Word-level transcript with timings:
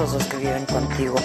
Pero 0.00 0.12
estos 0.12 0.18
dos 0.18 0.28
que 0.30 0.36
viven 0.38 0.64
contigo. 0.64 1.16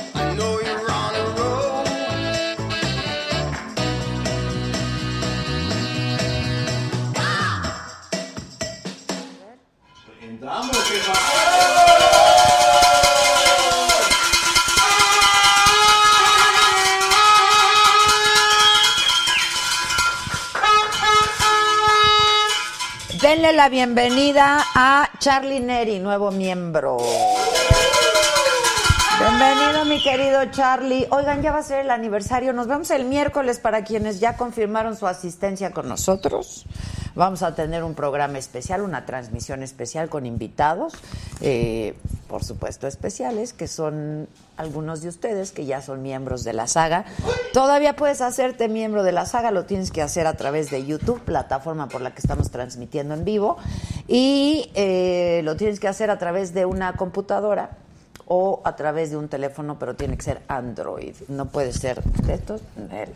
Denle 23.22 23.54
la 23.54 23.70
bienvenida 23.70 24.66
a 24.76 25.10
Charlie 25.20 25.62
Neri, 25.62 26.00
nuevo 26.00 26.30
miembro. 26.32 26.98
Bienvenido, 29.18 29.86
mi 29.86 30.04
querido 30.04 30.44
Charlie. 30.52 31.08
Oigan, 31.10 31.42
ya 31.42 31.54
va 31.54 31.60
a 31.60 31.64
ser 31.64 31.80
el 31.80 31.90
aniversario. 31.90 32.52
Nos 32.52 32.68
vemos 32.68 32.92
el 32.92 33.06
miércoles 33.06 33.60
para 33.60 33.86
quienes 33.86 34.20
ya 34.20 34.36
confirmaron 34.36 34.98
su 34.98 35.08
asistencia 35.08 35.72
con 35.72 35.88
nosotros. 35.88 36.66
Vamos 37.16 37.42
a 37.42 37.56
tener 37.56 37.86
un 37.86 37.96
programa 37.96 38.38
especial, 38.38 38.82
una 38.82 39.06
transmisión 39.06 39.64
especial 39.64 40.10
con 40.10 40.26
invitados, 40.26 40.94
eh, 41.40 41.96
por 42.28 42.44
supuesto 42.44 42.88
especiales, 42.88 43.54
que 43.54 43.70
son 43.70 44.28
algunos 44.58 45.02
de 45.02 45.08
ustedes 45.08 45.54
que 45.54 45.66
ya 45.66 45.82
son 45.82 46.02
miembros 46.02 46.44
de 46.44 46.52
la 46.52 46.68
saga. 46.68 47.06
Todavía 47.54 47.96
puedes 47.96 48.20
hacerte 48.20 48.68
miembro 48.68 49.04
de 49.04 49.14
la 49.14 49.26
saga, 49.26 49.52
lo 49.52 49.64
tienes 49.64 49.92
que 49.92 50.02
hacer 50.02 50.28
a 50.28 50.36
través 50.36 50.70
de 50.72 50.86
YouTube, 50.86 51.22
plataforma 51.22 51.88
por 51.88 52.02
la 52.02 52.12
que 52.12 52.20
estamos 52.20 52.52
transmitiendo 52.52 53.14
en 53.14 53.24
vivo, 53.24 53.56
y 54.10 54.70
eh, 54.76 55.40
lo 55.46 55.56
tienes 55.56 55.80
que 55.80 55.88
hacer 55.88 56.10
a 56.10 56.18
través 56.18 56.54
de 56.54 56.66
una 56.66 56.98
computadora 56.98 57.78
o 58.28 58.62
a 58.64 58.76
través 58.76 59.12
de 59.12 59.18
un 59.18 59.28
teléfono, 59.28 59.78
pero 59.78 59.96
tiene 59.96 60.18
que 60.18 60.24
ser 60.24 60.42
Android. 60.48 61.16
No 61.28 61.46
puede 61.46 61.74
ser 61.74 62.04
de 62.04 62.34
estos, 62.34 62.62
Nel. 62.76 63.14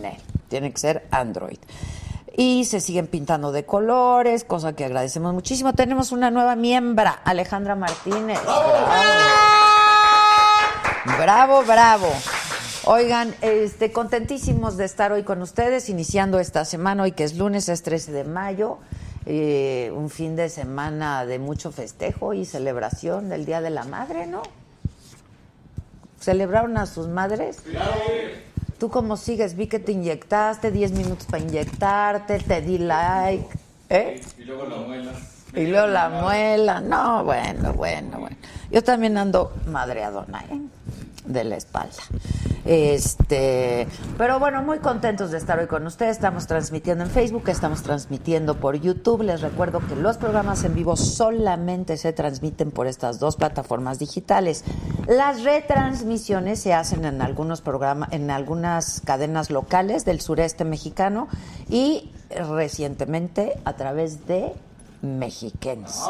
Nel. 0.00 0.16
Tiene 0.48 0.72
que 0.72 0.78
ser 0.78 1.06
Android. 1.10 1.58
Y 2.36 2.64
se 2.64 2.80
siguen 2.80 3.06
pintando 3.06 3.52
de 3.52 3.64
colores, 3.64 4.44
cosa 4.44 4.72
que 4.72 4.84
agradecemos 4.84 5.32
muchísimo. 5.34 5.72
Tenemos 5.74 6.10
una 6.10 6.30
nueva 6.30 6.56
miembra, 6.56 7.20
Alejandra 7.24 7.76
Martínez. 7.76 8.40
Bravo, 11.18 11.62
bravo. 11.64 12.08
Oigan, 12.86 13.34
este, 13.40 13.92
contentísimos 13.92 14.76
de 14.76 14.84
estar 14.84 15.12
hoy 15.12 15.22
con 15.22 15.40
ustedes, 15.42 15.88
iniciando 15.88 16.38
esta 16.38 16.64
semana, 16.64 17.04
hoy 17.04 17.12
que 17.12 17.24
es 17.24 17.36
lunes, 17.36 17.68
es 17.68 17.82
13 17.82 18.12
de 18.12 18.24
mayo, 18.24 18.78
eh, 19.26 19.90
un 19.94 20.10
fin 20.10 20.36
de 20.36 20.48
semana 20.48 21.24
de 21.24 21.38
mucho 21.38 21.72
festejo 21.72 22.34
y 22.34 22.44
celebración 22.44 23.28
del 23.28 23.46
Día 23.46 23.60
de 23.60 23.70
la 23.70 23.84
Madre, 23.84 24.26
¿no? 24.26 24.42
¿Celebraron 26.20 26.76
a 26.78 26.86
sus 26.86 27.08
madres? 27.08 27.62
¿Tú 28.78 28.90
cómo 28.90 29.16
sigues? 29.16 29.56
Vi 29.56 29.66
que 29.66 29.78
te 29.78 29.92
inyectaste, 29.92 30.70
10 30.70 30.92
minutos 30.92 31.26
para 31.26 31.42
inyectarte, 31.42 32.38
te 32.38 32.60
di 32.60 32.78
like, 32.78 33.46
¿eh? 33.88 34.20
Y 34.38 34.44
luego 34.44 34.66
la 34.66 34.76
muela. 34.76 35.12
Y 35.54 35.66
luego 35.66 35.86
la 35.86 36.08
muela. 36.08 36.80
No, 36.80 37.24
bueno, 37.24 37.72
bueno, 37.74 38.20
bueno. 38.20 38.36
Yo 38.70 38.82
también 38.82 39.16
ando 39.16 39.52
madreadona, 39.66 40.44
¿eh? 40.50 40.60
De 41.24 41.42
la 41.44 41.56
espalda. 41.56 42.02
Este, 42.64 43.86
pero 44.16 44.38
bueno, 44.38 44.62
muy 44.62 44.78
contentos 44.78 45.30
de 45.30 45.38
estar 45.38 45.58
hoy 45.58 45.66
con 45.66 45.86
ustedes. 45.86 46.12
Estamos 46.12 46.46
transmitiendo 46.46 47.04
en 47.04 47.10
Facebook, 47.10 47.48
estamos 47.48 47.82
transmitiendo 47.82 48.56
por 48.56 48.76
YouTube. 48.76 49.22
Les 49.22 49.40
recuerdo 49.40 49.80
que 49.80 49.96
los 49.96 50.16
programas 50.16 50.64
en 50.64 50.74
vivo 50.74 50.96
solamente 50.96 51.96
se 51.96 52.12
transmiten 52.12 52.70
por 52.70 52.86
estas 52.86 53.18
dos 53.18 53.36
plataformas 53.36 53.98
digitales. 53.98 54.64
Las 55.06 55.44
retransmisiones 55.44 56.60
se 56.60 56.72
hacen 56.72 57.04
en 57.04 57.22
algunos 57.22 57.60
programas, 57.60 58.12
en 58.12 58.30
algunas 58.30 59.00
cadenas 59.00 59.50
locales 59.50 60.04
del 60.04 60.20
sureste 60.20 60.64
mexicano 60.64 61.28
y 61.68 62.12
recientemente 62.30 63.58
a 63.64 63.74
través 63.74 64.26
de 64.26 64.52
Mexiquense. 65.04 66.00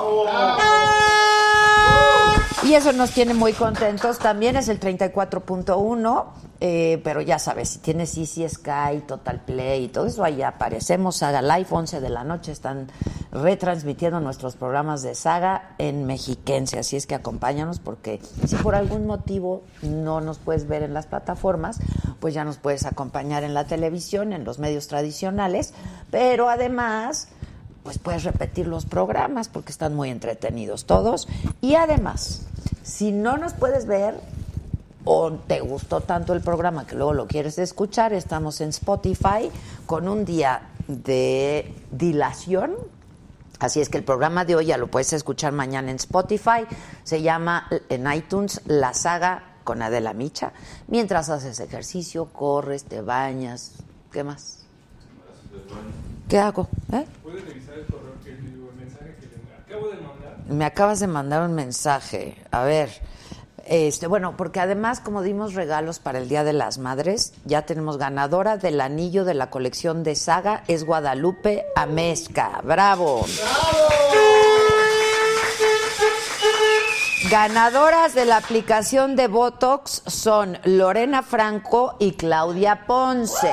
Y 2.65 2.73
eso 2.73 2.93
nos 2.93 3.11
tiene 3.11 3.35
muy 3.35 3.53
contentos. 3.53 4.19
También 4.19 4.57
es 4.57 4.69
el 4.69 4.81
34.1, 4.81 6.25
eh, 6.61 6.99
pero 7.05 7.21
ya 7.21 7.39
sabes, 7.39 7.69
si 7.69 7.79
tienes 7.81 8.17
Easy 8.17 8.49
Sky, 8.49 9.03
Total 9.07 9.41
Play 9.45 9.85
y 9.85 9.89
todo 9.89 10.07
eso, 10.07 10.25
ahí 10.25 10.41
aparecemos. 10.41 11.17
Saga 11.17 11.43
Live, 11.43 11.67
11 11.69 12.01
de 12.01 12.09
la 12.09 12.25
noche, 12.25 12.53
están 12.53 12.91
retransmitiendo 13.33 14.19
nuestros 14.21 14.57
programas 14.57 15.03
de 15.03 15.15
Saga 15.15 15.75
en 15.77 16.07
Mexiquense. 16.07 16.79
Así 16.79 16.97
es 16.97 17.07
que 17.07 17.15
acompáñanos 17.15 17.81
porque 17.81 18.21
si 18.47 18.57
por 18.57 18.75
algún 18.75 19.07
motivo 19.07 19.65
no 19.83 20.23
nos 20.23 20.39
puedes 20.39 20.67
ver 20.67 20.85
en 20.85 20.95
las 20.95 21.07
plataformas, 21.07 21.81
pues 22.19 22.33
ya 22.33 22.45
nos 22.45 22.57
puedes 22.57 22.87
acompañar 22.87 23.43
en 23.43 23.53
la 23.53 23.67
televisión, 23.67 24.33
en 24.33 24.45
los 24.45 24.59
medios 24.59 24.87
tradicionales. 24.87 25.75
Pero 26.11 26.49
además 26.49 27.29
pues 27.85 27.99
puedes 27.99 28.25
repetir 28.25 28.67
los 28.67 28.87
programas 28.87 29.49
porque 29.49 29.71
están 29.71 29.95
muy 29.95 30.11
entretenidos 30.11 30.87
todos. 30.87 31.29
Y 31.61 31.77
además, 31.77 32.47
si 32.83 33.13
no 33.13 33.37
nos 33.37 33.53
puedes 33.53 33.87
ver 33.87 34.19
o 35.05 35.33
te 35.33 35.61
gustó 35.61 36.01
tanto 36.01 36.33
el 36.33 36.41
programa 36.41 36.87
que 36.87 36.97
luego 36.97 37.13
lo 37.13 37.27
quieres 37.27 37.59
escuchar, 37.59 38.15
estamos 38.15 38.63
en 38.63 38.71
Spotify 38.71 39.51
con 39.87 40.09
un 40.09 40.25
día 40.25 40.63
de 40.89 41.73
dilación. 41.93 42.75
Así 43.61 43.81
es 43.81 43.91
que 43.91 43.99
el 43.99 44.05
programa 44.05 44.47
de 44.47 44.57
hoy 44.57 44.67
ya 44.67 44.79
lo 44.79 44.89
puedes 44.89 45.13
escuchar 45.13 45.53
mañana 45.53 45.91
en 45.91 45.97
Spotify. 45.97 46.67
Se 47.05 47.21
llama 47.23 47.69
en 47.89 48.11
iTunes 48.11 48.63
La 48.65 48.95
Saga 48.95 49.45
con 49.63 49.83
Adela 49.83 50.15
Micha. 50.15 50.53
Mientras 50.89 51.29
haces 51.29 51.61
ejercicio, 51.61 52.27
corres, 52.27 52.85
te 52.85 53.03
bañas. 53.03 53.73
¿Qué 54.11 54.25
más? 54.25 54.65
¿Qué 56.29 56.39
hago? 56.39 56.69
¿Eh? 56.93 57.05
¿Puedes 57.23 57.45
revisar 57.45 57.75
el 57.79 57.87
correo 57.87 58.15
que 58.25 58.31
el 58.31 58.43
mensaje 58.79 59.15
que 59.21 59.27
le 59.27 59.77
acabo 59.77 59.89
de 59.89 59.97
mandar? 59.97 60.39
Me 60.49 60.65
acabas 60.65 61.01
de 61.01 61.07
mandar 61.07 61.43
un 61.43 61.55
mensaje. 61.55 62.37
A 62.51 62.63
ver, 62.65 62.91
este, 63.67 64.07
bueno, 64.07 64.37
porque 64.37 64.61
además 64.61 65.01
como 65.01 65.23
dimos 65.23 65.55
regalos 65.55 65.99
para 65.99 66.19
el 66.19 66.29
Día 66.29 66.45
de 66.45 66.53
las 66.53 66.79
Madres, 66.79 67.35
ya 67.45 67.63
tenemos 67.67 67.99
ganadora 67.99 68.57
del 68.57 68.81
anillo 68.81 69.25
de 69.25 69.35
la 69.35 69.51
colección 69.51 70.03
de 70.03 70.15
Saga, 70.15 70.65
es 70.69 70.85
Guadalupe 70.85 71.67
Amezca. 71.77 72.61
¡Bravo! 72.63 73.25
Ganadoras 77.31 78.15
de 78.15 78.27
la 78.27 78.37
aplicación 78.37 79.17
de 79.17 79.29
Botox 79.29 80.03
son 80.07 80.59
Lorena 80.65 81.23
Franco 81.23 81.97
y 81.99 82.13
Claudia 82.13 82.87
Ponce. 82.87 83.51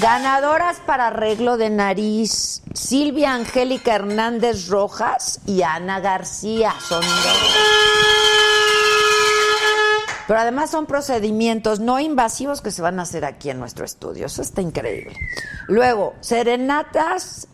Ganadoras 0.00 0.78
para 0.86 1.08
arreglo 1.08 1.56
de 1.56 1.70
nariz, 1.70 2.62
Silvia 2.72 3.34
Angélica 3.34 3.96
Hernández 3.96 4.68
Rojas 4.68 5.40
y 5.44 5.62
Ana 5.62 5.98
García. 5.98 6.72
Son 6.80 7.00
dos. 7.00 7.56
Pero 10.28 10.38
además 10.38 10.70
son 10.70 10.86
procedimientos 10.86 11.80
no 11.80 11.98
invasivos 11.98 12.60
que 12.60 12.70
se 12.70 12.80
van 12.80 13.00
a 13.00 13.02
hacer 13.02 13.24
aquí 13.24 13.50
en 13.50 13.58
nuestro 13.58 13.84
estudio. 13.84 14.26
Eso 14.26 14.40
está 14.42 14.62
increíble. 14.62 15.16
Luego, 15.66 16.14
serenatas. 16.20 17.48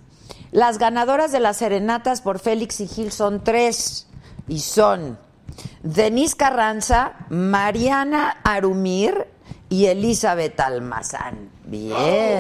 Las 0.50 0.78
ganadoras 0.78 1.32
de 1.32 1.40
las 1.40 1.56
serenatas 1.56 2.20
por 2.20 2.40
Félix 2.40 2.80
y 2.80 2.88
Gil 2.88 3.10
son 3.10 3.42
tres. 3.42 4.06
Y 4.48 4.58
son 4.60 5.18
Denise 5.82 6.36
Carranza, 6.36 7.14
Mariana 7.30 8.36
Arumir 8.44 9.33
y 9.74 9.86
Elizabeth 9.88 10.60
Almazán. 10.60 11.50
Bien. 11.64 12.38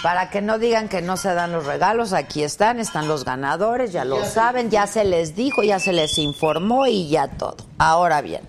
Para 0.00 0.30
que 0.30 0.40
no 0.40 0.60
digan 0.60 0.88
que 0.88 1.02
no 1.02 1.16
se 1.16 1.34
dan 1.34 1.50
los 1.50 1.66
regalos, 1.66 2.12
aquí 2.12 2.44
están, 2.44 2.78
están 2.78 3.08
los 3.08 3.24
ganadores, 3.24 3.90
ya 3.92 4.04
lo 4.04 4.24
saben, 4.24 4.70
ya 4.70 4.86
se 4.86 5.04
les 5.04 5.34
dijo, 5.34 5.64
ya 5.64 5.80
se 5.80 5.92
les 5.92 6.18
informó 6.18 6.86
y 6.86 7.08
ya 7.08 7.26
todo. 7.26 7.56
Ahora 7.78 8.20
bien, 8.20 8.42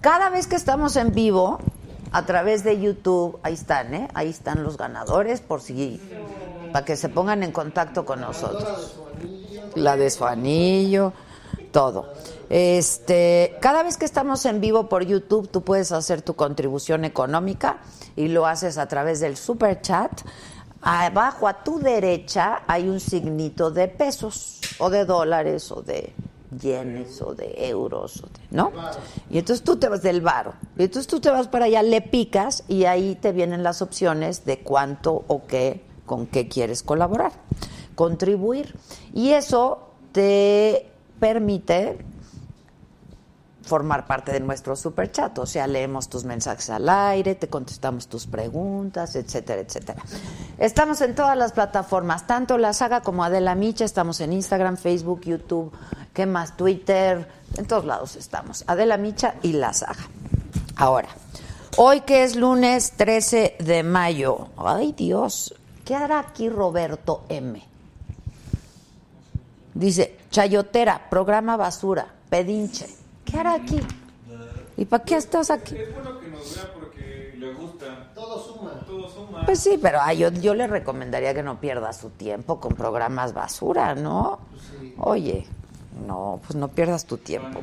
cada 0.00 0.30
vez 0.30 0.46
que 0.46 0.56
estamos 0.56 0.96
en 0.96 1.12
vivo, 1.12 1.58
a 2.12 2.24
través 2.24 2.64
de 2.64 2.80
YouTube, 2.80 3.38
ahí 3.42 3.52
están, 3.52 3.92
¿eh? 3.92 4.08
Ahí 4.14 4.30
están 4.30 4.62
los 4.62 4.78
ganadores, 4.78 5.42
por 5.42 5.60
si, 5.60 6.00
para 6.72 6.86
que 6.86 6.96
se 6.96 7.10
pongan 7.10 7.42
en 7.42 7.52
contacto 7.52 8.06
con 8.06 8.22
nosotros. 8.22 8.99
La 9.74 9.96
de 9.96 10.10
su 10.10 10.24
anillo, 10.24 11.12
todo. 11.72 12.12
Este, 12.48 13.56
cada 13.60 13.82
vez 13.82 13.96
que 13.96 14.04
estamos 14.04 14.44
en 14.46 14.60
vivo 14.60 14.88
por 14.88 15.04
YouTube, 15.04 15.48
tú 15.48 15.62
puedes 15.62 15.92
hacer 15.92 16.22
tu 16.22 16.34
contribución 16.34 17.04
económica 17.04 17.78
y 18.16 18.28
lo 18.28 18.46
haces 18.46 18.76
a 18.78 18.88
través 18.88 19.20
del 19.20 19.36
super 19.36 19.80
chat. 19.80 20.10
Abajo 20.82 21.46
a 21.46 21.62
tu 21.62 21.78
derecha 21.78 22.62
hay 22.66 22.88
un 22.88 23.00
signito 23.00 23.70
de 23.70 23.86
pesos 23.88 24.60
o 24.78 24.90
de 24.90 25.04
dólares 25.04 25.70
o 25.70 25.82
de 25.82 26.12
yenes 26.58 27.20
o 27.22 27.34
de 27.34 27.68
euros, 27.68 28.22
¿no? 28.50 28.72
Y 29.30 29.38
entonces 29.38 29.64
tú 29.64 29.76
te 29.76 29.88
vas 29.88 30.02
del 30.02 30.20
varo. 30.20 30.54
Y 30.76 30.84
entonces 30.84 31.06
tú 31.06 31.20
te 31.20 31.30
vas 31.30 31.48
para 31.48 31.66
allá, 31.66 31.82
le 31.82 32.00
picas 32.00 32.64
y 32.68 32.84
ahí 32.84 33.14
te 33.14 33.32
vienen 33.32 33.62
las 33.62 33.82
opciones 33.82 34.44
de 34.44 34.60
cuánto 34.60 35.24
o 35.28 35.46
qué, 35.46 35.84
con 36.06 36.26
qué 36.26 36.48
quieres 36.48 36.82
colaborar, 36.82 37.32
contribuir. 38.00 38.74
Y 39.12 39.32
eso 39.32 39.90
te 40.12 40.90
permite 41.20 41.98
formar 43.62 44.06
parte 44.06 44.32
de 44.32 44.40
nuestro 44.40 44.74
super 44.74 45.12
chat, 45.12 45.38
o 45.38 45.44
sea, 45.44 45.66
leemos 45.66 46.08
tus 46.08 46.24
mensajes 46.24 46.70
al 46.70 46.88
aire, 46.88 47.34
te 47.34 47.48
contestamos 47.48 48.08
tus 48.08 48.26
preguntas, 48.26 49.16
etcétera, 49.16 49.60
etcétera. 49.60 50.02
Estamos 50.56 51.02
en 51.02 51.14
todas 51.14 51.36
las 51.36 51.52
plataformas, 51.52 52.26
tanto 52.26 52.56
la 52.56 52.72
saga 52.72 53.02
como 53.02 53.22
Adela 53.22 53.54
Micha, 53.54 53.84
estamos 53.84 54.22
en 54.22 54.32
Instagram, 54.32 54.78
Facebook, 54.78 55.20
YouTube, 55.20 55.70
¿qué 56.14 56.24
más? 56.24 56.56
Twitter, 56.56 57.28
en 57.58 57.66
todos 57.66 57.84
lados 57.84 58.16
estamos. 58.16 58.64
Adela 58.66 58.96
Micha 58.96 59.34
y 59.42 59.52
la 59.52 59.74
saga. 59.74 60.08
Ahora, 60.74 61.10
hoy 61.76 62.00
que 62.00 62.24
es 62.24 62.34
lunes 62.34 62.92
13 62.92 63.56
de 63.60 63.82
mayo, 63.82 64.48
ay 64.56 64.94
Dios, 64.96 65.54
¿qué 65.84 65.94
hará 65.94 66.20
aquí 66.20 66.48
Roberto 66.48 67.24
M? 67.28 67.69
Dice, 69.74 70.18
Chayotera, 70.30 71.08
programa 71.08 71.56
basura, 71.56 72.06
pedinche. 72.28 72.86
¿Qué 73.24 73.38
hará 73.38 73.54
aquí? 73.54 73.80
¿Y 74.76 74.84
para 74.84 75.04
qué 75.04 75.16
estás 75.16 75.50
aquí? 75.50 75.76
Es 75.76 75.92
bueno 75.94 76.18
que 76.18 76.28
nos 76.28 76.54
vea 76.54 76.72
porque 76.72 77.34
le 77.38 77.52
gusta. 77.52 78.10
Todo 78.14 78.42
suma. 78.42 78.80
Todo 78.86 79.08
suma. 79.08 79.44
Pues 79.44 79.60
sí, 79.60 79.78
pero 79.80 79.98
ay, 80.00 80.18
yo, 80.18 80.30
yo 80.30 80.54
le 80.54 80.66
recomendaría 80.66 81.34
que 81.34 81.42
no 81.42 81.60
pierda 81.60 81.92
su 81.92 82.10
tiempo 82.10 82.60
con 82.60 82.74
programas 82.74 83.34
basura, 83.34 83.94
¿no? 83.94 84.40
Oye, 84.98 85.46
no, 86.06 86.40
pues 86.46 86.56
no 86.56 86.68
pierdas 86.68 87.04
tu 87.04 87.18
tiempo. 87.18 87.60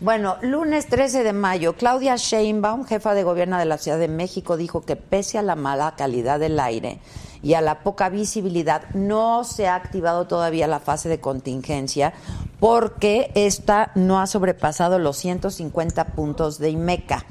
Bueno, 0.00 0.36
lunes 0.42 0.86
13 0.88 1.22
de 1.22 1.32
mayo, 1.32 1.74
Claudia 1.74 2.16
Sheinbaum, 2.16 2.84
jefa 2.84 3.14
de 3.14 3.22
gobierno 3.22 3.58
de 3.58 3.64
la 3.64 3.78
Ciudad 3.78 3.98
de 3.98 4.08
México, 4.08 4.56
dijo 4.56 4.82
que 4.82 4.96
pese 4.96 5.38
a 5.38 5.42
la 5.42 5.56
mala 5.56 5.94
calidad 5.96 6.40
del 6.40 6.58
aire 6.60 6.98
y 7.46 7.54
a 7.54 7.60
la 7.60 7.84
poca 7.84 8.08
visibilidad, 8.08 8.90
no 8.92 9.44
se 9.44 9.68
ha 9.68 9.76
activado 9.76 10.26
todavía 10.26 10.66
la 10.66 10.80
fase 10.80 11.08
de 11.08 11.20
contingencia 11.20 12.12
porque 12.58 13.30
esta 13.36 13.92
no 13.94 14.18
ha 14.18 14.26
sobrepasado 14.26 14.98
los 14.98 15.16
150 15.18 16.06
puntos 16.06 16.58
de 16.58 16.70
IMECA. 16.70 17.24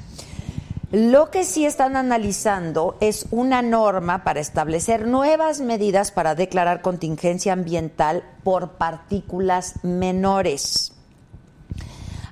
Lo 0.90 1.30
que 1.30 1.44
sí 1.44 1.66
están 1.66 1.96
analizando 1.96 2.96
es 3.00 3.26
una 3.30 3.60
norma 3.60 4.24
para 4.24 4.40
establecer 4.40 5.06
nuevas 5.06 5.60
medidas 5.60 6.12
para 6.12 6.34
declarar 6.34 6.80
contingencia 6.80 7.52
ambiental 7.52 8.24
por 8.42 8.78
partículas 8.78 9.84
menores. 9.84 10.94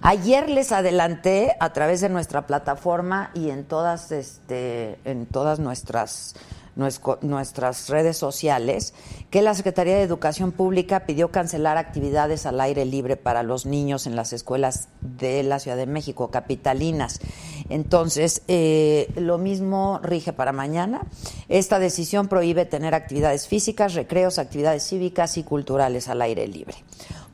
Ayer 0.01 0.49
les 0.49 0.73
adelanté 0.73 1.55
a 1.61 1.75
través 1.75 2.01
de 2.01 2.09
nuestra 2.09 2.47
plataforma 2.47 3.31
y 3.35 3.51
en 3.51 3.65
todas, 3.65 4.11
este, 4.11 4.99
en 5.05 5.27
todas 5.27 5.59
nuestras 5.59 6.35
nuestras 6.77 7.89
redes 7.89 8.17
sociales 8.17 8.95
que 9.31 9.43
la 9.43 9.55
Secretaría 9.55 9.97
de 9.97 10.03
Educación 10.03 10.53
Pública 10.53 11.07
pidió 11.07 11.31
cancelar 11.31 11.77
actividades 11.77 12.47
al 12.47 12.61
aire 12.61 12.85
libre 12.85 13.17
para 13.17 13.43
los 13.43 13.67
niños 13.67 14.07
en 14.07 14.17
las 14.17 14.33
escuelas 14.33 14.89
de 15.01 15.43
la 15.43 15.59
Ciudad 15.59 15.77
de 15.77 15.87
México, 15.87 16.31
capitalinas. 16.31 17.21
Entonces, 17.69 18.43
eh, 18.49 19.13
lo 19.17 19.39
mismo 19.39 20.01
rige 20.03 20.33
para 20.33 20.53
mañana. 20.53 21.03
Esta 21.49 21.79
decisión 21.79 22.29
prohíbe 22.29 22.65
tener 22.65 22.95
actividades 22.95 23.49
físicas, 23.49 23.95
recreos, 23.95 24.39
actividades 24.39 24.87
cívicas 24.87 25.37
y 25.39 25.45
culturales 25.45 26.09
al 26.09 26.23
aire 26.23 26.47
libre. 26.47 26.75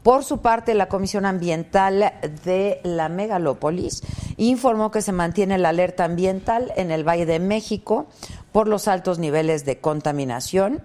Por 0.02 0.24
su 0.24 0.38
parte, 0.38 0.74
la 0.74 0.88
Comisión 0.88 1.26
Ambiental 1.26 2.12
de 2.44 2.80
la 2.84 3.08
Megalópolis 3.10 4.02
informó 4.38 4.90
que 4.90 5.02
se 5.02 5.12
mantiene 5.12 5.58
la 5.58 5.68
alerta 5.70 6.04
ambiental 6.04 6.72
en 6.76 6.90
el 6.90 7.06
Valle 7.06 7.26
de 7.26 7.38
México 7.38 8.06
por 8.50 8.66
los 8.66 8.88
altos 8.88 9.18
niveles 9.18 9.66
de 9.66 9.78
contaminación. 9.78 10.82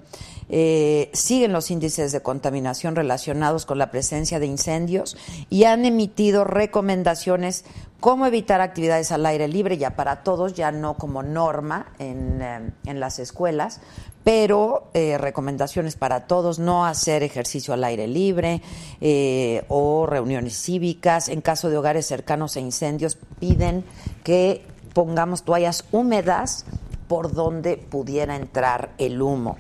Eh, 0.50 1.10
siguen 1.14 1.54
los 1.54 1.72
índices 1.72 2.12
de 2.12 2.22
contaminación 2.22 2.96
relacionados 2.96 3.66
con 3.66 3.80
la 3.80 3.90
presencia 3.90 4.40
de 4.40 4.46
incendios 4.46 5.18
y 5.50 5.64
han 5.64 5.86
emitido 5.86 6.44
recomendaciones 6.44 7.66
cómo 8.00 8.28
evitar 8.28 8.62
actividades 8.62 9.12
al 9.12 9.26
aire 9.26 9.48
libre 9.48 9.80
ya 9.80 9.96
para 9.96 10.24
todos, 10.24 10.54
ya 10.54 10.72
no 10.72 10.96
como 10.96 11.24
norma 11.24 11.88
en, 11.98 12.42
eh, 12.42 12.72
en 12.86 13.00
las 13.00 13.18
escuelas, 13.18 13.82
pero 14.25 14.89
eh, 14.94 15.18
recomendaciones 15.18 15.95
para 15.95 16.27
todos, 16.27 16.60
no 16.60 16.86
hacer 16.86 17.24
ejercicio 17.24 17.74
al 17.74 17.86
aire 17.86 18.08
libre 18.08 18.62
o 19.70 20.05
reuniones 20.05 20.62
cívicas. 20.62 21.29
En 21.29 21.39
caso 21.39 21.70
de 21.70 21.77
hogares 21.77 22.08
cercanos 22.08 22.58
a 22.58 22.60
incendios, 22.60 23.17
piden 23.39 23.86
que 24.24 24.65
pongamos 24.94 25.44
toallas 25.44 25.86
húmedas 25.91 26.65
por 27.08 27.34
donde 27.34 27.77
pudiera 27.77 28.36
entrar 28.36 28.89
el 28.98 29.22
humo. 29.22 29.58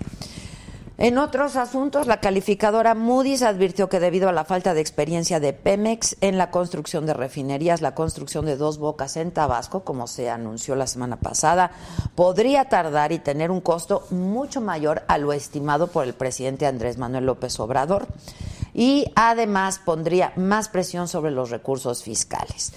En 0.97 1.17
otros 1.17 1.57
asuntos, 1.57 2.07
la 2.07 2.21
calificadora 2.21 2.95
Moody's 2.95 3.41
advirtió 3.41 3.89
que 3.89 3.99
debido 3.99 4.29
a 4.29 4.31
la 4.31 4.45
falta 4.45 4.73
de 4.73 4.79
experiencia 4.79 5.41
de 5.41 5.51
Pemex 5.51 6.15
en 6.21 6.37
la 6.37 6.51
construcción 6.51 7.05
de 7.05 7.13
refinerías, 7.13 7.81
la 7.81 7.93
construcción 7.93 8.45
de 8.45 8.55
dos 8.55 8.77
bocas 8.77 9.17
en 9.17 9.31
Tabasco, 9.31 9.83
como 9.83 10.07
se 10.07 10.29
anunció 10.29 10.73
la 10.75 10.87
semana 10.87 11.17
pasada, 11.17 11.71
podría 12.15 12.69
tardar 12.69 13.11
y 13.11 13.19
tener 13.19 13.51
un 13.51 13.59
costo 13.59 14.07
mucho 14.09 14.61
mayor 14.61 15.03
a 15.09 15.17
lo 15.17 15.33
estimado 15.33 15.87
por 15.87 16.05
el 16.05 16.13
presidente 16.13 16.65
Andrés 16.65 16.97
Manuel 16.97 17.25
López 17.25 17.59
Obrador. 17.59 18.07
Y 18.73 19.11
además 19.15 19.81
pondría 19.83 20.31
más 20.37 20.69
presión 20.69 21.09
sobre 21.09 21.31
los 21.31 21.49
recursos 21.49 22.03
fiscales. 22.03 22.71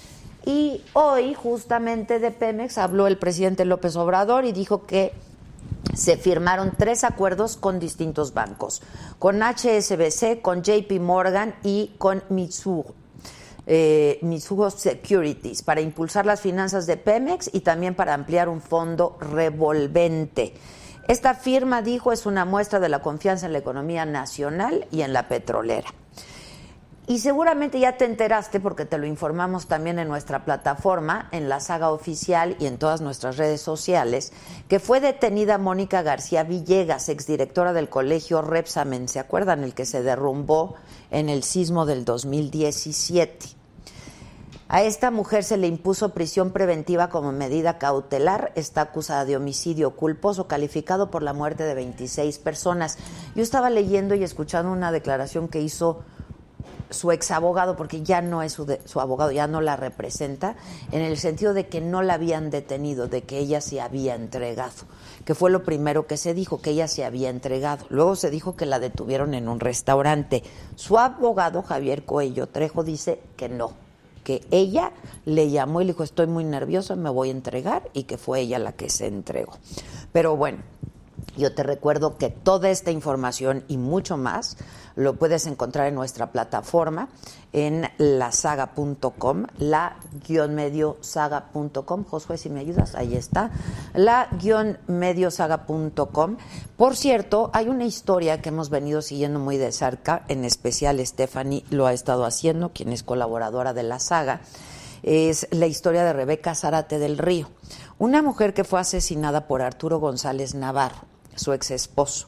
Y 0.45 0.81
hoy, 0.91 1.33
justamente 1.35 2.19
de 2.19 2.31
Pemex, 2.31 2.77
habló 2.77 3.07
el 3.07 3.17
presidente 3.17 3.63
López 3.63 3.95
Obrador 3.95 4.43
y 4.43 4.51
dijo 4.51 4.85
que 4.85 5.13
se 5.93 6.17
firmaron 6.17 6.73
tres 6.77 7.03
acuerdos 7.03 7.57
con 7.57 7.79
distintos 7.79 8.33
bancos, 8.33 8.81
con 9.17 9.41
HSBC, 9.41 10.41
con 10.41 10.63
JP 10.63 10.99
Morgan 10.99 11.55
y 11.63 11.95
con 11.97 12.23
Mitsubishi. 12.29 12.93
Eh, 13.71 14.19
Securities 14.75 15.61
para 15.61 15.81
impulsar 15.81 16.25
las 16.25 16.41
finanzas 16.41 16.87
de 16.87 16.97
Pemex 16.97 17.51
y 17.53 17.59
también 17.59 17.93
para 17.93 18.15
ampliar 18.15 18.49
un 18.49 18.61
fondo 18.61 19.15
revolvente. 19.19 20.55
Esta 21.07 21.35
firma, 21.35 21.83
dijo, 21.83 22.11
es 22.11 22.25
una 22.25 22.45
muestra 22.45 22.79
de 22.79 22.89
la 22.89 23.03
confianza 23.03 23.45
en 23.45 23.53
la 23.53 23.59
economía 23.59 24.05
nacional 24.05 24.87
y 24.91 25.01
en 25.01 25.13
la 25.13 25.27
petrolera. 25.27 25.93
Y 27.09 27.17
seguramente 27.17 27.79
ya 27.79 27.97
te 27.97 28.05
enteraste 28.05 28.59
porque 28.59 28.85
te 28.85 28.99
lo 28.99 29.07
informamos 29.07 29.65
también 29.65 29.97
en 29.97 30.07
nuestra 30.07 30.45
plataforma, 30.45 31.27
en 31.31 31.49
la 31.49 31.59
saga 31.59 31.89
oficial 31.89 32.55
y 32.59 32.67
en 32.67 32.77
todas 32.77 33.01
nuestras 33.01 33.37
redes 33.37 33.61
sociales, 33.61 34.31
que 34.67 34.79
fue 34.79 34.99
detenida 34.99 35.57
Mónica 35.57 36.03
García 36.03 36.43
Villegas, 36.43 37.09
exdirectora 37.09 37.73
del 37.73 37.89
colegio 37.89 38.43
Repsamen, 38.43 39.07
¿se 39.07 39.17
acuerdan? 39.17 39.63
El 39.63 39.73
que 39.73 39.87
se 39.87 40.03
derrumbó 40.03 40.75
en 41.09 41.29
el 41.29 41.41
sismo 41.41 41.87
del 41.87 42.05
2017. 42.05 43.47
A 44.67 44.83
esta 44.83 45.09
mujer 45.09 45.43
se 45.43 45.57
le 45.57 45.65
impuso 45.65 46.13
prisión 46.13 46.51
preventiva 46.51 47.09
como 47.09 47.31
medida 47.31 47.79
cautelar. 47.79 48.51
Está 48.53 48.81
acusada 48.81 49.25
de 49.25 49.35
homicidio 49.35 49.95
culposo 49.95 50.47
calificado 50.47 51.09
por 51.09 51.23
la 51.23 51.33
muerte 51.33 51.63
de 51.63 51.73
26 51.73 52.37
personas. 52.37 52.99
Yo 53.33 53.41
estaba 53.41 53.71
leyendo 53.71 54.13
y 54.13 54.23
escuchando 54.23 54.71
una 54.71 54.91
declaración 54.91 55.47
que 55.47 55.59
hizo 55.59 56.03
su 56.89 57.11
ex 57.11 57.31
abogado, 57.31 57.75
porque 57.75 58.01
ya 58.01 58.21
no 58.21 58.41
es 58.41 58.53
su, 58.53 58.65
de, 58.65 58.81
su, 58.85 58.99
abogado, 58.99 59.31
ya 59.31 59.47
no 59.47 59.61
la 59.61 59.75
representa, 59.75 60.55
en 60.91 61.01
el 61.01 61.17
sentido 61.17 61.53
de 61.53 61.67
que 61.67 61.81
no 61.81 62.01
la 62.01 62.15
habían 62.15 62.49
detenido, 62.49 63.07
de 63.07 63.23
que 63.23 63.37
ella 63.37 63.61
se 63.61 63.81
había 63.81 64.15
entregado, 64.15 64.85
que 65.25 65.35
fue 65.35 65.51
lo 65.51 65.63
primero 65.63 66.07
que 66.07 66.17
se 66.17 66.33
dijo, 66.33 66.61
que 66.61 66.71
ella 66.71 66.87
se 66.87 67.05
había 67.05 67.29
entregado. 67.29 67.85
Luego 67.89 68.15
se 68.15 68.29
dijo 68.29 68.55
que 68.55 68.65
la 68.65 68.79
detuvieron 68.79 69.33
en 69.33 69.47
un 69.47 69.59
restaurante. 69.59 70.43
Su 70.75 70.97
abogado, 70.97 71.61
Javier 71.61 72.05
Coello 72.05 72.47
Trejo, 72.47 72.83
dice 72.83 73.21
que 73.37 73.49
no, 73.49 73.73
que 74.23 74.45
ella 74.51 74.91
le 75.25 75.49
llamó 75.49 75.81
y 75.81 75.85
le 75.85 75.93
dijo, 75.93 76.03
estoy 76.03 76.27
muy 76.27 76.43
nerviosa, 76.43 76.95
me 76.95 77.09
voy 77.09 77.29
a 77.29 77.31
entregar, 77.31 77.89
y 77.93 78.03
que 78.03 78.17
fue 78.17 78.41
ella 78.41 78.59
la 78.59 78.73
que 78.73 78.89
se 78.89 79.07
entregó. 79.07 79.57
Pero 80.11 80.35
bueno, 80.35 80.59
yo 81.37 81.53
te 81.53 81.63
recuerdo 81.63 82.17
que 82.17 82.29
toda 82.29 82.69
esta 82.69 82.91
información 82.91 83.63
y 83.67 83.77
mucho 83.77 84.17
más 84.17 84.57
lo 84.95 85.15
puedes 85.15 85.47
encontrar 85.47 85.87
en 85.87 85.95
nuestra 85.95 86.31
plataforma 86.31 87.09
en 87.53 87.89
lasaga.com, 87.97 89.45
la-mediosaga.com. 89.57 92.03
Josué, 92.03 92.37
si 92.37 92.49
me 92.49 92.59
ayudas, 92.59 92.95
ahí 92.95 93.15
está. 93.15 93.51
La-mediosaga.com. 93.93 96.37
Por 96.75 96.95
cierto, 96.95 97.49
hay 97.53 97.69
una 97.69 97.85
historia 97.85 98.41
que 98.41 98.49
hemos 98.49 98.69
venido 98.69 99.01
siguiendo 99.01 99.39
muy 99.39 99.57
de 99.57 99.71
cerca, 99.71 100.25
en 100.27 100.43
especial 100.45 101.03
Stephanie 101.05 101.63
lo 101.69 101.85
ha 101.87 101.93
estado 101.93 102.25
haciendo, 102.25 102.73
quien 102.73 102.91
es 102.91 103.03
colaboradora 103.03 103.73
de 103.73 103.83
la 103.83 103.99
saga. 103.99 104.41
Es 105.01 105.47
la 105.51 105.67
historia 105.67 106.03
de 106.03 106.11
Rebeca 106.11 106.55
Zárate 106.55 106.99
del 106.99 107.17
Río, 107.17 107.47
una 107.99 108.21
mujer 108.21 108.53
que 108.53 108.65
fue 108.65 108.81
asesinada 108.81 109.47
por 109.47 109.61
Arturo 109.61 109.99
González 109.99 110.55
Navarro, 110.55 111.07
su 111.39 111.53
ex 111.53 111.71
esposo. 111.71 112.27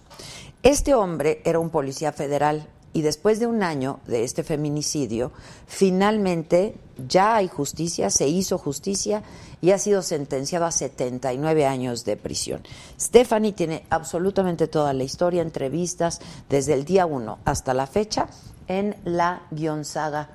Este 0.63 0.95
hombre 0.95 1.41
era 1.45 1.59
un 1.59 1.69
policía 1.69 2.11
federal 2.11 2.67
y 2.93 3.01
después 3.03 3.39
de 3.39 3.47
un 3.47 3.63
año 3.63 3.99
de 4.05 4.23
este 4.23 4.43
feminicidio, 4.43 5.31
finalmente 5.65 6.75
ya 7.07 7.35
hay 7.35 7.47
justicia, 7.47 8.09
se 8.09 8.27
hizo 8.27 8.57
justicia 8.57 9.23
y 9.61 9.71
ha 9.71 9.77
sido 9.77 10.01
sentenciado 10.01 10.65
a 10.65 10.71
79 10.71 11.65
años 11.65 12.03
de 12.03 12.17
prisión. 12.17 12.61
Stephanie 12.99 13.53
tiene 13.53 13.85
absolutamente 13.89 14.67
toda 14.67 14.93
la 14.93 15.03
historia, 15.03 15.41
entrevistas 15.41 16.19
desde 16.49 16.73
el 16.73 16.83
día 16.83 17.05
1 17.05 17.39
hasta 17.45 17.73
la 17.73 17.87
fecha 17.87 18.27
en 18.67 18.95
la-saga.com 19.05 20.31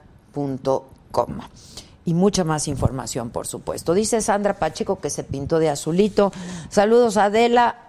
y 2.06 2.14
mucha 2.14 2.44
más 2.44 2.68
información, 2.68 3.30
por 3.30 3.46
supuesto. 3.46 3.92
Dice 3.92 4.20
Sandra 4.22 4.54
Pacheco 4.54 5.00
que 5.00 5.10
se 5.10 5.24
pintó 5.24 5.58
de 5.58 5.68
azulito. 5.68 6.32
Saludos 6.70 7.16
a 7.16 7.24
Adela, 7.24 7.85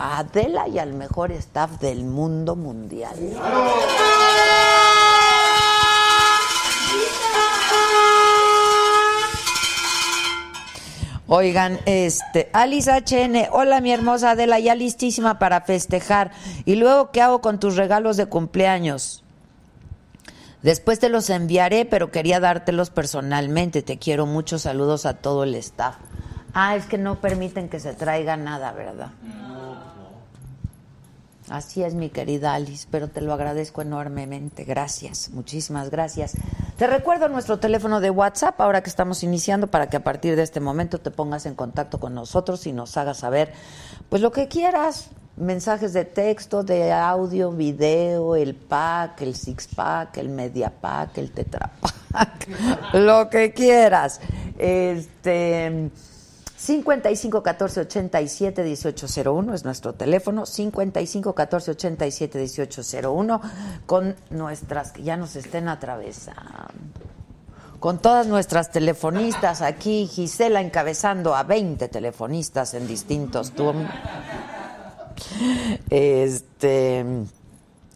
a 0.00 0.20
Adela 0.20 0.66
y 0.66 0.78
al 0.78 0.94
mejor 0.94 1.30
staff 1.32 1.78
del 1.78 2.04
mundo 2.04 2.56
mundial. 2.56 3.14
Oigan, 11.28 11.78
este, 11.84 12.48
Alice 12.54 12.90
HN, 12.90 13.50
hola 13.52 13.82
mi 13.82 13.92
hermosa 13.92 14.30
Adela, 14.30 14.58
ya 14.58 14.74
listísima 14.74 15.38
para 15.38 15.60
festejar. 15.60 16.32
¿Y 16.64 16.76
luego 16.76 17.10
qué 17.10 17.20
hago 17.20 17.42
con 17.42 17.60
tus 17.60 17.76
regalos 17.76 18.16
de 18.16 18.24
cumpleaños? 18.24 19.22
Después 20.62 20.98
te 20.98 21.10
los 21.10 21.28
enviaré, 21.28 21.84
pero 21.84 22.10
quería 22.10 22.40
dártelos 22.40 22.88
personalmente. 22.90 23.82
Te 23.82 23.98
quiero 23.98 24.26
mucho. 24.26 24.58
Saludos 24.58 25.06
a 25.06 25.14
todo 25.14 25.44
el 25.44 25.54
staff. 25.54 25.96
Ah, 26.52 26.74
es 26.74 26.86
que 26.86 26.98
no 26.98 27.20
permiten 27.20 27.68
que 27.68 27.80
se 27.80 27.94
traiga 27.94 28.36
nada, 28.36 28.72
¿verdad? 28.72 29.10
Así 31.50 31.82
es, 31.82 31.94
mi 31.94 32.10
querida 32.10 32.54
Alice, 32.54 32.86
pero 32.88 33.08
te 33.08 33.20
lo 33.20 33.32
agradezco 33.32 33.82
enormemente. 33.82 34.62
Gracias, 34.62 35.30
muchísimas 35.30 35.90
gracias. 35.90 36.34
Te 36.76 36.86
recuerdo 36.86 37.28
nuestro 37.28 37.58
teléfono 37.58 38.00
de 38.00 38.08
WhatsApp, 38.08 38.60
ahora 38.60 38.84
que 38.84 38.88
estamos 38.88 39.24
iniciando, 39.24 39.66
para 39.66 39.90
que 39.90 39.96
a 39.96 40.04
partir 40.04 40.36
de 40.36 40.44
este 40.44 40.60
momento 40.60 41.00
te 41.00 41.10
pongas 41.10 41.46
en 41.46 41.56
contacto 41.56 41.98
con 41.98 42.14
nosotros 42.14 42.68
y 42.68 42.72
nos 42.72 42.96
hagas 42.96 43.18
saber, 43.18 43.52
pues 44.08 44.22
lo 44.22 44.30
que 44.30 44.46
quieras, 44.46 45.10
mensajes 45.36 45.92
de 45.92 46.04
texto, 46.04 46.62
de 46.62 46.92
audio, 46.92 47.50
video, 47.50 48.36
el 48.36 48.54
pack, 48.54 49.20
el 49.22 49.34
six 49.34 49.66
pack, 49.74 50.18
el 50.18 50.28
media 50.28 50.72
pack, 50.80 51.18
el 51.18 51.32
tetra 51.32 51.72
pack, 52.12 52.48
lo 52.92 53.28
que 53.28 53.52
quieras. 53.52 54.20
Este 54.56 55.90
55 56.60 57.42
14 57.42 57.80
87 57.80 58.62
1801 58.62 59.54
es 59.54 59.64
nuestro 59.64 59.94
teléfono, 59.94 60.44
55 60.44 61.34
14 61.34 61.70
87 61.70 62.38
1801 62.38 63.40
con 63.86 64.14
nuestras 64.28 64.92
que 64.92 65.02
ya 65.02 65.16
nos 65.16 65.36
estén 65.36 65.68
atravesando. 65.68 67.00
Con 67.78 67.98
todas 67.98 68.26
nuestras 68.26 68.70
telefonistas 68.70 69.62
aquí, 69.62 70.06
Gisela 70.06 70.60
encabezando 70.60 71.34
a 71.34 71.44
20 71.44 71.88
telefonistas 71.88 72.74
en 72.74 72.86
distintos 72.86 73.52
turnos. 73.52 73.90
Este 75.88 77.06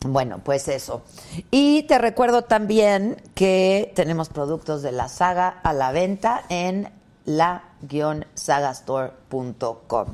bueno, 0.06 0.40
pues 0.42 0.68
eso. 0.68 1.02
Y 1.50 1.82
te 1.82 1.98
recuerdo 1.98 2.42
también 2.42 3.20
que 3.34 3.92
tenemos 3.94 4.30
productos 4.30 4.80
de 4.80 4.92
la 4.92 5.08
saga 5.08 5.48
a 5.48 5.74
la 5.74 5.92
venta 5.92 6.44
en 6.48 6.88
la-sagastore.com. 7.90 10.06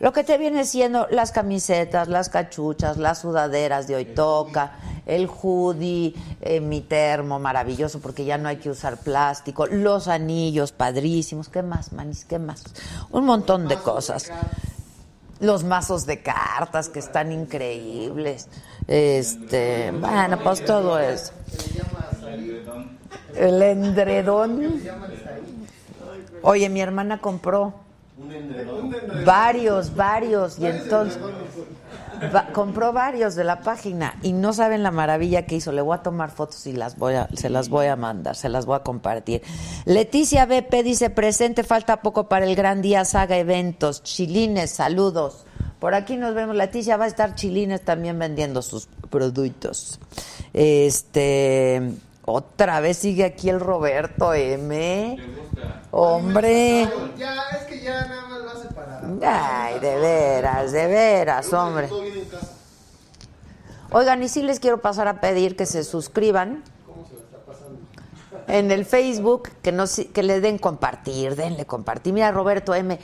Lo 0.00 0.12
que 0.12 0.24
te 0.24 0.38
viene 0.38 0.64
siendo 0.64 1.06
las 1.10 1.32
camisetas, 1.32 2.08
las 2.08 2.28
cachuchas, 2.28 2.96
las 2.96 3.20
sudaderas 3.20 3.88
de 3.88 3.96
hoy 3.96 4.04
toca, 4.04 4.78
el 5.06 5.28
hoodie, 5.28 6.14
eh, 6.40 6.60
mi 6.60 6.82
termo 6.82 7.40
maravilloso 7.40 8.00
porque 8.00 8.24
ya 8.24 8.38
no 8.38 8.48
hay 8.48 8.58
que 8.58 8.70
usar 8.70 8.98
plástico, 8.98 9.66
los 9.66 10.06
anillos 10.06 10.70
padrísimos, 10.72 11.48
¿qué 11.48 11.62
más, 11.62 11.92
manis? 11.92 12.24
¿Qué 12.24 12.38
más? 12.38 12.62
Un 13.10 13.24
montón 13.24 13.66
de 13.66 13.76
cosas. 13.76 14.30
Los 15.40 15.64
mazos 15.64 16.06
de 16.06 16.22
cartas 16.22 16.88
que 16.88 16.98
están 16.98 17.32
increíbles. 17.32 18.48
Este, 18.86 19.92
bueno, 19.92 20.38
pues 20.42 20.64
todo 20.64 20.98
eso. 20.98 21.32
El 23.34 23.62
endredón. 23.62 24.80
Oye, 26.42 26.68
mi 26.68 26.80
hermana 26.80 27.20
compró 27.20 27.74
varios, 29.24 29.94
varios, 29.94 30.58
y 30.58 30.66
entonces 30.66 31.18
compró 32.52 32.92
varios 32.92 33.34
de 33.36 33.44
la 33.44 33.60
página 33.60 34.18
y 34.22 34.32
no 34.32 34.52
saben 34.52 34.82
la 34.82 34.90
maravilla 34.90 35.46
que 35.46 35.56
hizo. 35.56 35.72
Le 35.72 35.82
voy 35.82 35.96
a 35.96 36.02
tomar 36.02 36.30
fotos 36.30 36.66
y 36.66 36.72
las 36.72 36.96
voy 36.96 37.14
a, 37.14 37.28
se 37.34 37.48
las 37.48 37.68
voy 37.68 37.86
a 37.86 37.96
mandar, 37.96 38.34
se 38.36 38.48
las 38.48 38.66
voy 38.66 38.76
a 38.76 38.80
compartir. 38.80 39.42
Leticia 39.84 40.46
BP 40.46 40.82
dice 40.82 41.10
presente, 41.10 41.62
falta 41.62 42.02
poco 42.02 42.28
para 42.28 42.46
el 42.46 42.56
gran 42.56 42.82
día 42.82 43.04
Saga 43.04 43.36
Eventos. 43.36 44.02
Chilines, 44.02 44.70
saludos. 44.70 45.44
Por 45.78 45.94
aquí 45.94 46.16
nos 46.16 46.34
vemos. 46.34 46.56
Leticia 46.56 46.96
va 46.96 47.04
a 47.04 47.08
estar 47.08 47.34
Chilines 47.34 47.82
también 47.82 48.18
vendiendo 48.18 48.62
sus 48.62 48.88
productos. 49.10 50.00
Este, 50.52 51.92
otra 52.28 52.80
vez 52.80 52.98
sigue 52.98 53.24
aquí 53.24 53.48
el 53.48 53.60
Roberto 53.60 54.34
M. 54.34 55.16
Hombre. 55.90 56.88
Ya, 57.16 57.34
es 57.58 57.64
que 57.66 57.80
ya 57.82 58.06
nada 58.06 58.26
más 58.28 58.46
va 58.46 58.52
a 58.52 58.62
separar. 58.62 59.04
Ay, 59.22 59.80
de 59.80 59.96
veras, 59.96 60.72
de 60.72 60.86
veras, 60.86 61.52
hombre. 61.52 61.88
Oigan, 63.90 64.22
y 64.22 64.28
sí 64.28 64.42
les 64.42 64.60
quiero 64.60 64.80
pasar 64.80 65.08
a 65.08 65.20
pedir 65.20 65.56
que 65.56 65.64
se 65.64 65.82
suscriban 65.82 66.62
en 68.46 68.70
el 68.70 68.84
Facebook, 68.84 69.50
que, 69.62 69.72
no, 69.72 69.84
que 70.12 70.22
le 70.22 70.40
den 70.40 70.58
compartir, 70.58 71.36
denle 71.36 71.64
compartir. 71.66 72.12
Mira, 72.12 72.30
Roberto 72.32 72.74
M. 72.74 72.98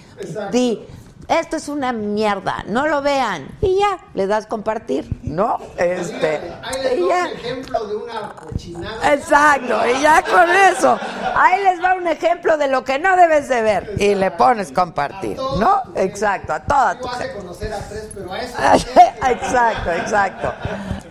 Di, 0.51 0.85
esto 1.29 1.57
es 1.57 1.69
una 1.69 1.93
mierda, 1.93 2.65
no 2.67 2.87
lo 2.87 3.03
vean. 3.03 3.49
Y 3.61 3.79
ya, 3.79 3.99
le 4.15 4.27
das 4.27 4.47
compartir, 4.47 5.09
¿no? 5.23 5.59
Este, 5.77 6.41
Ahí 6.63 6.83
les 6.83 6.99
y 6.99 7.09
ya. 7.09 7.27
un 7.27 7.33
ejemplo 7.33 7.87
de 7.87 7.97
una 7.97 8.31
cochinada. 8.31 9.15
Exacto, 9.15 9.81
y 9.89 10.03
ya 10.03 10.23
con 10.23 10.51
eso. 10.51 10.99
Ahí 11.35 11.63
les 11.65 11.83
va 11.83 11.95
un 11.95 12.07
ejemplo 12.07 12.57
de 12.57 12.69
lo 12.69 12.85
que 12.85 12.99
no 12.99 13.17
debes 13.17 13.49
de 13.49 13.63
ver. 13.63 13.95
Y 13.99 14.15
le 14.15 14.31
pones 14.33 14.71
compartir, 14.73 15.37
¿no? 15.37 15.83
Exacto, 15.95 16.53
a 16.53 16.61
toda 16.61 16.99
tu 16.99 17.09
hace 17.09 17.33
conocer 17.33 17.73
a 17.73 17.79
tres, 17.89 18.11
pero 18.15 18.33
a 18.33 18.41
eso. 18.41 18.57
exacto, 19.31 19.93
exacto. 19.93 20.53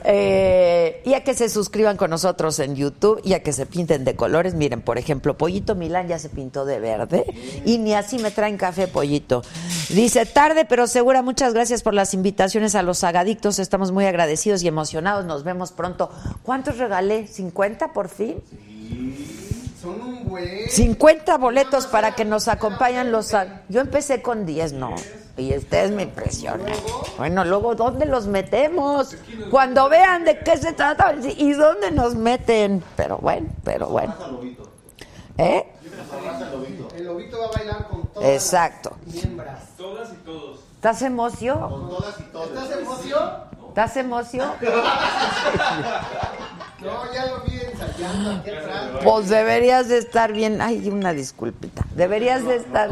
Eh, 0.06 1.02
y 1.06 1.14
a 1.14 1.24
que 1.24 1.34
se 1.34 1.50
suscriban 1.50 1.96
con 1.96 2.10
nosotros 2.10 2.60
en 2.60 2.76
YouTube 2.76 3.22
y 3.24 3.34
a 3.34 3.42
que 3.42 3.54
se 3.54 3.66
pinten 3.66 4.04
de 4.04 4.16
colores. 4.16 4.54
Miren, 4.54 4.82
por 4.82 4.98
ejemplo, 4.98 5.38
Pollito 5.38 5.76
Milán 5.76 6.08
ya 6.08 6.20
se 6.20 6.30
pintó 6.30 6.66
de 6.66 6.80
verde 6.80 7.26
y 7.66 7.78
ni 7.78 7.94
así 7.94 8.20
me 8.20 8.30
traen 8.30 8.58
café, 8.58 8.88
Pollito. 8.88 9.44
Dice, 9.90 10.03
tarde 10.12 10.66
pero 10.66 10.88
segura, 10.88 11.22
muchas 11.22 11.54
gracias 11.54 11.82
por 11.82 11.94
las 11.94 12.14
invitaciones 12.14 12.76
a 12.76 12.84
los 12.84 13.00
sagadictos. 13.00 13.60
Estamos 13.60 13.92
muy 13.92 14.06
agradecidos 14.06 14.64
y 14.64 14.68
emocionados. 14.68 15.26
Nos 15.26 15.44
vemos 15.44 15.72
pronto. 15.72 16.10
¿Cuántos 16.44 16.78
regalé? 16.78 17.28
¿50 17.28 17.94
por 17.94 18.10
fin? 18.10 18.42
Son 19.82 20.02
un 20.02 20.28
buen. 20.28 20.70
50 20.70 21.38
boletos 21.38 21.88
para 21.88 22.16
que 22.16 22.26
nos 22.26 22.48
acompañen 22.48 23.12
los... 23.12 23.32
Yo 23.70 23.82
empecé 23.82 24.22
con 24.22 24.46
10, 24.46 24.74
no. 24.74 24.96
Y 25.38 25.56
ustedes 25.58 25.92
me 25.92 26.04
impresionan. 26.04 26.74
Bueno, 27.18 27.44
luego, 27.44 27.74
¿dónde 27.74 28.06
los 28.06 28.28
metemos? 28.28 29.16
Cuando 29.50 29.90
vean 29.90 30.26
de 30.26 30.40
qué 30.40 30.58
se 30.58 30.74
trata 30.74 31.16
y 31.38 31.54
dónde 31.54 31.92
nos 31.92 32.16
meten. 32.16 32.84
Pero 32.96 33.18
bueno, 33.18 33.50
pero 33.64 33.88
bueno. 33.88 34.14
¿Eh? 35.38 35.66
El 36.96 37.06
lobito 37.06 37.40
va 37.40 37.46
a 37.46 37.52
bailar 37.52 37.88
con 37.88 38.08
todas 38.08 38.30
Exacto. 38.30 38.96
las 39.06 39.16
miembras. 39.16 39.64
Todas 39.78 40.14
y 40.14 40.16
todos. 40.18 40.60
¿Estás 40.76 41.02
emoción? 41.02 41.92
¿Estás 42.20 42.72
emoción? 42.72 43.32
¿Estás 43.70 43.98
emoción? 43.98 44.52
No, 46.84 47.14
ya 47.14 47.26
lo 47.28 47.40
vi 47.44 47.62
ensayando 47.62 48.32
aquí 48.32 48.50
atrás. 48.50 48.90
Pues 49.04 49.30
deberías 49.30 49.88
de 49.88 50.00
estar 50.00 50.34
bien. 50.34 50.62
Ay, 50.62 50.90
una 50.90 51.14
disculpita. 51.14 51.86
Deberías 51.96 52.46
de 52.46 52.58
estar. 52.58 52.90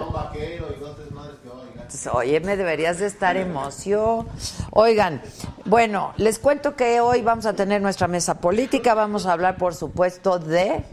Oye, 2.13 2.39
me 2.39 2.55
deberías 2.55 2.99
de 2.99 3.07
estar 3.07 3.35
emoción. 3.35 4.29
Oigan, 4.71 5.21
bueno, 5.65 6.13
les 6.15 6.39
cuento 6.39 6.77
que 6.77 7.01
hoy 7.01 7.21
vamos 7.21 7.45
a 7.45 7.51
tener 7.53 7.81
nuestra 7.81 8.07
mesa 8.07 8.35
política. 8.35 8.93
Vamos 8.93 9.25
a 9.25 9.33
hablar, 9.33 9.57
por 9.57 9.75
supuesto, 9.75 10.39
de 10.39 10.85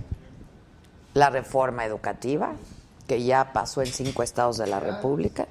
la 1.18 1.30
reforma 1.30 1.84
educativa, 1.84 2.52
que 3.06 3.22
ya 3.22 3.52
pasó 3.52 3.82
en 3.82 3.88
cinco 3.88 4.22
estados 4.22 4.58
de 4.58 4.66
la 4.66 4.80
República. 4.80 5.46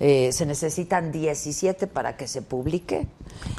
Eh, 0.00 0.30
se 0.32 0.46
necesitan 0.46 1.10
17 1.10 1.88
para 1.88 2.16
que 2.16 2.28
se 2.28 2.40
publique 2.40 3.08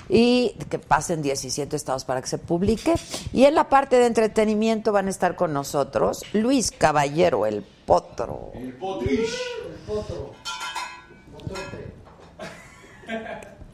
y 0.08 0.56
que 0.70 0.80
pasen 0.80 1.22
17 1.22 1.76
estados 1.76 2.06
para 2.06 2.22
que 2.22 2.28
se 2.28 2.38
publique. 2.38 2.96
Y 3.34 3.44
en 3.44 3.56
la 3.56 3.68
parte 3.68 3.98
de 3.98 4.06
entretenimiento 4.06 4.94
van 4.94 5.08
a 5.08 5.10
estar 5.10 5.36
con 5.36 5.52
nosotros 5.52 6.24
Luis 6.34 6.72
Caballero, 6.72 7.46
el 7.46 7.64
potro. 7.86 8.52
El 8.56 8.74
potro. 8.74 10.34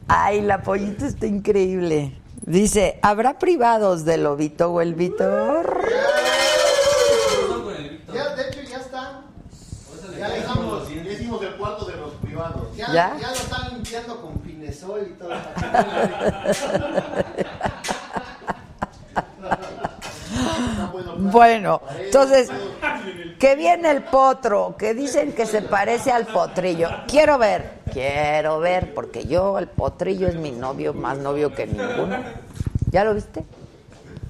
Ay, 0.08 0.42
la 0.42 0.64
pollita 0.64 1.06
está 1.06 1.28
increíble. 1.28 2.18
Dice, 2.42 3.00
¿habrá 3.02 3.38
privados 3.40 4.06
del 4.06 4.24
Lobito 4.24 4.72
o 4.72 4.82
el 4.82 4.96
Vitor? 4.96 5.84
Ya, 8.16 8.36
de 8.36 8.48
hecho, 8.48 8.62
ya 8.62 8.78
está. 8.78 9.22
Ya 10.18 10.30
dejamos. 10.30 10.90
Ya 10.90 11.12
hicimos 11.12 11.42
el 11.44 11.56
cuarto 11.56 11.86
de 11.86 11.98
los 11.98 12.14
privados. 12.14 12.76
Ya, 12.76 12.88
¿Ya? 12.88 13.18
ya 13.20 13.30
lo 13.30 13.36
están 13.36 13.74
limpiando 13.74 14.22
con 14.22 14.40
pinesol 14.40 15.08
y 15.10 15.14
todo. 15.14 15.30
Bueno, 21.18 21.82
entonces, 21.98 22.50
que 23.40 23.56
viene 23.56 23.92
el 23.92 24.04
potro, 24.04 24.76
que 24.78 24.94
dicen 24.94 25.34
que 25.34 25.46
se 25.46 25.62
parece 25.62 26.12
al 26.12 26.28
potrillo. 26.28 26.90
Quiero 27.08 27.38
ver, 27.38 27.80
quiero 27.92 28.60
ver, 28.60 28.94
porque 28.94 29.26
yo, 29.26 29.58
el 29.58 29.68
potrillo 29.68 30.28
es 30.28 30.36
mi 30.36 30.52
novio, 30.52 30.94
más 30.94 31.18
novio 31.18 31.54
que 31.54 31.68
ninguno. 31.68 32.18
¿Ya 32.92 33.04
lo 33.04 33.14
viste? 33.14 33.44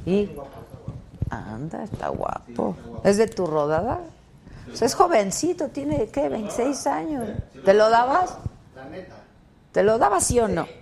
Y, 0.05 0.29
anda, 1.29 1.83
está 1.83 2.09
guapo. 2.09 2.75
¿Es 3.03 3.17
de 3.17 3.27
tu 3.27 3.45
rodada? 3.45 3.99
Pues 4.65 4.81
es 4.81 4.95
jovencito, 4.95 5.69
tiene, 5.69 6.07
¿qué? 6.07 6.27
26 6.29 6.87
años. 6.87 7.29
¿Te 7.63 7.73
lo 7.73 7.89
dabas? 7.89 8.37
La 8.75 8.85
neta. 8.85 9.15
¿Te 9.71 9.83
lo 9.83 9.97
dabas 9.97 10.23
sí 10.23 10.39
o 10.39 10.47
no? 10.47 10.67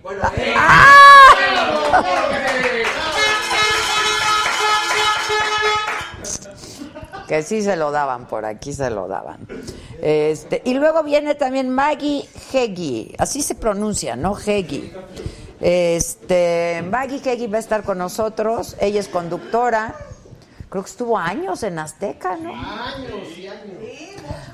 que 7.26 7.42
sí 7.42 7.62
se 7.62 7.76
lo 7.76 7.90
daban, 7.90 8.26
por 8.26 8.44
aquí 8.44 8.72
se 8.72 8.90
lo 8.90 9.08
daban. 9.08 9.46
Este, 10.00 10.62
y 10.64 10.74
luego 10.74 11.02
viene 11.02 11.34
también 11.34 11.70
Maggie 11.70 12.28
Heggie, 12.52 13.14
así 13.18 13.42
se 13.42 13.54
pronuncia, 13.54 14.16
¿no? 14.16 14.36
Heggie. 14.38 14.92
Este, 15.60 16.84
Maggie 16.88 17.20
Heggie 17.24 17.48
va 17.48 17.56
a 17.56 17.60
estar 17.60 17.82
con 17.82 17.98
nosotros, 17.98 18.76
ella 18.80 19.00
es 19.00 19.08
conductora, 19.08 19.94
creo 20.74 20.82
que 20.82 20.90
estuvo 20.90 21.16
años 21.16 21.62
en 21.62 21.78
Azteca, 21.78 22.36
¿no? 22.36 22.52
Años 22.52 23.38
y 23.38 23.46
años. 23.46 23.78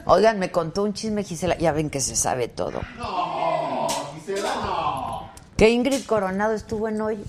Oigan, 0.04 0.38
me 0.38 0.52
contó 0.52 0.82
un 0.82 0.92
chisme 0.92 1.24
Gisela, 1.24 1.56
ya 1.56 1.72
ven 1.72 1.88
que 1.88 2.02
se 2.02 2.14
sabe 2.14 2.48
todo. 2.48 2.82
Gisela, 4.16 4.54
no. 4.56 5.30
Que 5.56 5.70
Ingrid 5.70 6.04
Coronado 6.04 6.52
estuvo 6.52 6.88
en 6.88 7.00
hoy. 7.00 7.24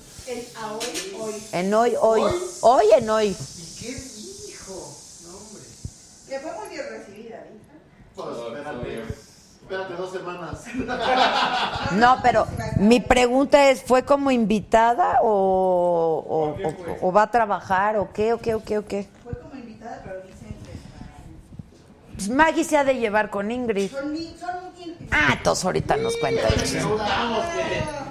En 1.54 1.74
hoy, 1.74 1.94
hoy. 2.02 2.22
Hoy 2.60 2.86
en 2.98 3.10
hoy. 3.10 3.34
¿Qué 3.80 3.92
hijo? 3.92 4.94
No, 5.24 5.38
hombre. 5.38 5.64
Que 6.28 6.40
fue 6.40 6.52
muy 6.60 6.68
bien 6.68 6.86
recibida, 6.90 7.46
Pues, 8.14 9.31
espérate. 9.72 9.94
Dos 9.96 10.12
semanas. 10.12 10.64
No, 11.94 12.18
pero 12.22 12.48
mi 12.78 13.00
pregunta 13.00 13.70
es, 13.70 13.84
¿fue 13.84 14.04
como 14.04 14.32
invitada 14.32 15.20
o, 15.22 15.28
o- 15.28 16.68
o- 16.68 17.08
o 17.08 17.12
va 17.12 17.24
a 17.24 17.32
trabajar 17.32 17.98
o 17.98 18.12
qué, 18.12 18.34
o 18.34 18.40
qué, 18.40 18.56
o 18.56 18.64
qué, 18.64 18.78
o 18.78 18.86
qué? 18.86 19.08
Fue 19.24 19.34
como 19.40 19.56
invitada, 19.56 20.02
pero 20.04 20.16
dicen 20.22 20.56
que 20.64 22.16
Pues 22.16 22.30
Maggie 22.30 22.64
se 22.64 22.78
ha 22.78 22.84
de 22.84 22.96
llevar 22.96 23.30
con 23.30 23.52
Ingrid. 23.52 23.90
son, 23.92 24.16
son 24.40 24.72
Ah, 25.14 25.34
entonces 25.34 25.66
ahorita 25.66 25.98
nos 25.98 26.16
cuenta 26.18 26.48
chisme. 26.56 26.82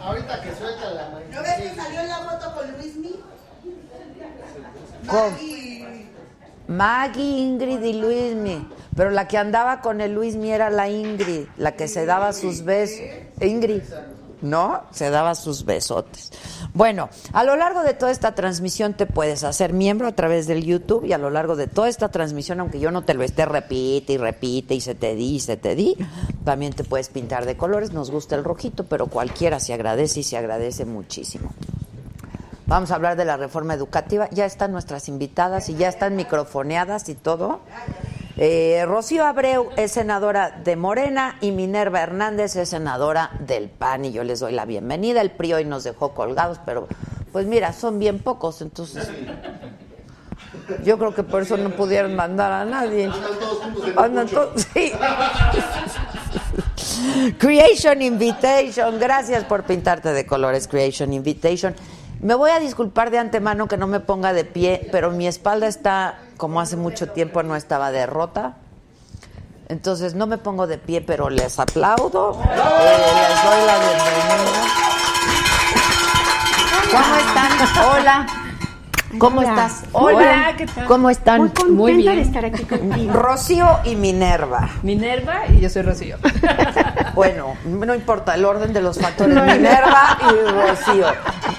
Ahorita 0.03 0.43
que 0.43 0.55
suelta 0.55 0.91
la. 0.91 1.09
¿No 1.33 1.43
ves 1.43 1.55
que 1.57 1.75
salió 1.75 2.01
en 2.01 2.09
la 2.09 2.19
foto 2.19 2.55
con 2.55 2.73
Luis 2.73 2.97
Mi? 2.97 3.15
¿Cómo? 5.07 5.31
Maggie. 5.31 5.80
Maggie, 6.71 7.41
Ingrid 7.41 7.83
y 7.83 7.95
Luismi. 7.95 8.65
Pero 8.95 9.11
la 9.11 9.27
que 9.27 9.37
andaba 9.37 9.81
con 9.81 10.01
el 10.01 10.15
Luismi 10.15 10.51
era 10.51 10.71
la 10.71 10.89
Ingrid, 10.89 11.47
la 11.57 11.73
que 11.73 11.89
se 11.89 12.07
daba 12.07 12.33
sus 12.33 12.63
besos. 12.63 13.01
Ingrid, 13.41 13.83
¿no? 14.41 14.83
Se 14.93 15.11
daba 15.11 15.35
sus 15.35 15.65
besotes. 15.65 16.31
Bueno, 16.73 17.09
a 17.33 17.43
lo 17.43 17.57
largo 17.57 17.83
de 17.83 17.95
toda 17.95 18.13
esta 18.13 18.37
transmisión 18.37 18.95
te 18.95 19.07
puedes 19.07 19.43
hacer 19.43 19.73
miembro 19.73 20.07
a 20.07 20.13
través 20.13 20.47
del 20.47 20.65
YouTube 20.65 21.05
y 21.05 21.13
a 21.13 21.19
lo 21.19 21.31
largo 21.31 21.57
de 21.57 21.67
toda 21.67 21.89
esta 21.89 22.09
transmisión, 22.09 22.61
aunque 22.61 22.79
yo 22.79 22.93
no 22.93 23.03
te 23.03 23.15
lo 23.15 23.25
esté 23.25 23.47
repite 23.47 24.13
y 24.13 24.17
repite 24.17 24.75
y 24.77 24.81
se 24.81 24.95
te 24.95 25.17
di 25.17 25.37
y 25.37 25.41
se 25.41 25.57
te 25.57 25.75
di, 25.75 25.97
también 26.45 26.73
te 26.73 26.85
puedes 26.85 27.09
pintar 27.09 27.47
de 27.47 27.57
colores. 27.57 27.93
Nos 27.93 28.13
gusta 28.13 28.37
el 28.37 28.45
rojito, 28.45 28.85
pero 28.85 29.09
cualquiera 29.09 29.59
se 29.59 29.75
agradece 29.75 30.21
y 30.21 30.23
se 30.23 30.37
agradece 30.37 30.85
muchísimo. 30.85 31.51
Vamos 32.71 32.91
a 32.93 32.95
hablar 32.95 33.17
de 33.17 33.25
la 33.25 33.37
reforma 33.37 33.75
educativa. 33.75 34.29
Ya 34.31 34.45
están 34.45 34.71
nuestras 34.71 35.09
invitadas 35.09 35.69
y 35.69 35.75
ya 35.75 35.89
están 35.89 36.15
microfoneadas 36.15 37.09
y 37.09 37.17
todo. 37.17 37.63
Eh, 38.37 38.85
Rocío 38.87 39.27
Abreu 39.27 39.71
es 39.77 39.91
senadora 39.91 40.61
de 40.63 40.77
Morena 40.77 41.37
y 41.41 41.51
Minerva 41.51 42.01
Hernández 42.01 42.55
es 42.55 42.69
senadora 42.69 43.33
del 43.41 43.71
PAN 43.71 44.05
y 44.05 44.13
yo 44.13 44.23
les 44.23 44.39
doy 44.39 44.53
la 44.53 44.67
bienvenida. 44.67 45.21
El 45.21 45.33
PRI 45.33 45.55
hoy 45.55 45.65
nos 45.65 45.83
dejó 45.83 46.15
colgados, 46.15 46.61
pero 46.65 46.87
pues 47.33 47.45
mira, 47.45 47.73
son 47.73 47.99
bien 47.99 48.21
pocos, 48.21 48.63
entonces 48.63 49.11
yo 50.85 50.97
creo 50.97 51.13
que 51.13 51.25
por 51.25 51.43
eso 51.43 51.57
no 51.57 51.71
pudieron 51.71 52.15
mandar 52.15 52.53
a 52.53 52.65
nadie. 52.65 53.11
Andan 53.97 54.29
todos 54.29 54.65
sí. 54.73 54.93
Creation 57.37 58.01
Invitation, 58.01 58.97
gracias 59.01 59.43
por 59.43 59.65
pintarte 59.65 60.13
de 60.13 60.25
colores, 60.25 60.69
Creation 60.69 61.13
Invitation. 61.13 61.75
Me 62.21 62.35
voy 62.35 62.51
a 62.51 62.61
disculpar 62.61 63.11
de 63.11 63.19
antemano 63.19 63.67
que 63.67 63.79
no 63.79 63.87
me 63.87 63.99
ponga 64.01 64.33
de 64.35 64.45
pie, 64.45 64.89
pero 64.93 65.11
mi 65.11 65.27
espalda 65.27 65.67
está, 65.67 66.19
como 66.37 66.61
hace 66.61 66.77
mucho 66.77 67.09
tiempo 67.09 67.43
no 67.43 67.57
estaba 67.57 67.91
derrota. 67.91 68.57
Entonces 69.69 70.15
no 70.15 70.27
me 70.27 70.37
pongo 70.37 70.67
de 70.67 70.77
pie, 70.77 71.01
pero 71.01 71.31
les 71.31 71.59
aplaudo. 71.59 72.39
Eh, 72.43 72.97
les 73.31 73.45
doy 73.45 73.67
la 73.67 73.79
bienvenida. 73.79 74.67
¿Cómo 76.91 77.15
están? 77.17 77.89
Hola. 77.89 78.27
¿Cómo 79.19 79.41
Hola. 79.41 79.49
estás? 79.51 79.83
Hola, 79.93 80.55
¿qué 80.57 80.67
tal? 80.67 80.87
¿Cómo 80.87 81.11
están? 81.11 81.39
Muy 81.41 81.49
contenta 81.49 81.73
Muy 81.83 81.95
bien. 81.95 82.17
de 82.17 82.23
estar 82.23 82.45
aquí 82.45 82.65
contigo. 82.65 83.13
Rocío 83.13 83.67
y 83.85 83.97
Minerva. 83.97 84.71
Minerva 84.83 85.47
y 85.49 85.59
yo 85.61 85.69
soy 85.71 85.83
Rocío. 85.83 86.17
Bueno, 87.13 87.57
no 87.65 87.93
importa 87.95 88.35
el 88.37 88.45
orden 88.45 88.73
de 88.73 88.81
los 88.81 88.99
factores. 88.99 89.35
Minerva 89.35 90.17
y 90.23 90.51
Rocío. 90.51 91.07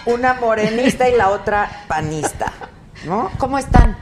Una 0.06 0.34
morenista 0.36 1.08
y 1.10 1.16
la 1.16 1.30
otra 1.30 1.70
panista. 1.88 2.52
¿No? 3.06 3.30
¿Cómo 3.38 3.58
están? 3.58 3.98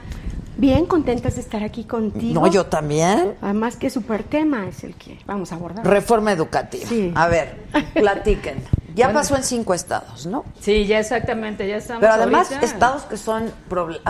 Bien 0.56 0.84
contentas 0.84 1.36
de 1.36 1.40
estar 1.40 1.62
aquí 1.62 1.84
contigo. 1.84 2.38
No, 2.40 2.46
yo 2.46 2.66
también. 2.66 3.34
Además 3.40 3.76
que 3.76 3.88
super 3.88 4.22
tema 4.22 4.66
es 4.68 4.84
el 4.84 4.94
que 4.94 5.18
vamos 5.26 5.52
a 5.52 5.54
abordar. 5.54 5.86
Reforma 5.86 6.32
educativa. 6.32 6.86
Sí. 6.86 7.12
A 7.14 7.28
ver, 7.28 7.56
platiquen. 7.94 8.62
Ya 8.94 9.06
Bueno. 9.06 9.20
pasó 9.20 9.36
en 9.36 9.44
cinco 9.44 9.72
estados, 9.72 10.26
¿no? 10.26 10.44
Sí, 10.60 10.84
ya 10.86 10.98
exactamente, 10.98 11.66
ya 11.66 11.76
estamos 11.76 12.00
Pero 12.00 12.12
además, 12.12 12.48
ahorita- 12.50 12.66
estados 12.66 13.02
que 13.04 13.16
son 13.16 13.50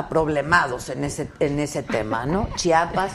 problemados 0.09 0.89
en 0.89 1.05
ese, 1.05 1.29
en 1.39 1.61
ese 1.61 1.83
tema, 1.83 2.25
¿no? 2.27 2.49
Chiapas. 2.57 3.13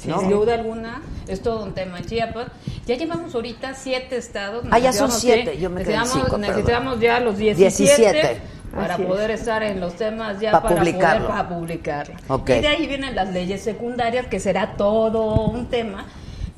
Sin 0.00 0.12
¿no? 0.12 0.22
duda 0.22 0.54
alguna, 0.54 1.02
es 1.28 1.42
todo 1.42 1.62
un 1.62 1.74
tema 1.74 1.98
en 1.98 2.06
Chiapas. 2.06 2.46
Ya 2.86 2.96
llevamos 2.96 3.34
ahorita 3.34 3.74
siete 3.74 4.16
estados. 4.16 4.64
Ah, 4.70 4.78
ya 4.78 4.92
son 4.92 5.10
siete, 5.12 5.58
yo 5.58 5.68
me 5.68 5.82
quedé 5.82 5.92
necesitamos, 5.98 6.24
cinco, 6.24 6.38
necesitamos 6.38 7.00
ya 7.00 7.20
los 7.20 7.36
17, 7.36 7.96
17. 8.00 8.40
para 8.74 8.94
Así 8.94 9.02
es. 9.02 9.08
poder 9.08 9.30
estar 9.32 9.62
en 9.62 9.78
los 9.80 9.94
temas 9.96 10.40
ya 10.40 10.52
Pa' 10.52 10.62
para 10.62 10.76
publicarlo. 10.76 11.26
poder 11.26 11.38
para 11.44 11.48
publicarla. 11.50 12.16
Ok. 12.28 12.48
Y 12.50 12.60
de 12.60 12.68
ahí 12.68 12.86
vienen 12.86 13.14
las 13.14 13.30
leyes 13.32 13.60
secundarias, 13.62 14.26
que 14.28 14.40
será 14.40 14.76
todo 14.76 15.46
un 15.48 15.66
tema 15.66 16.06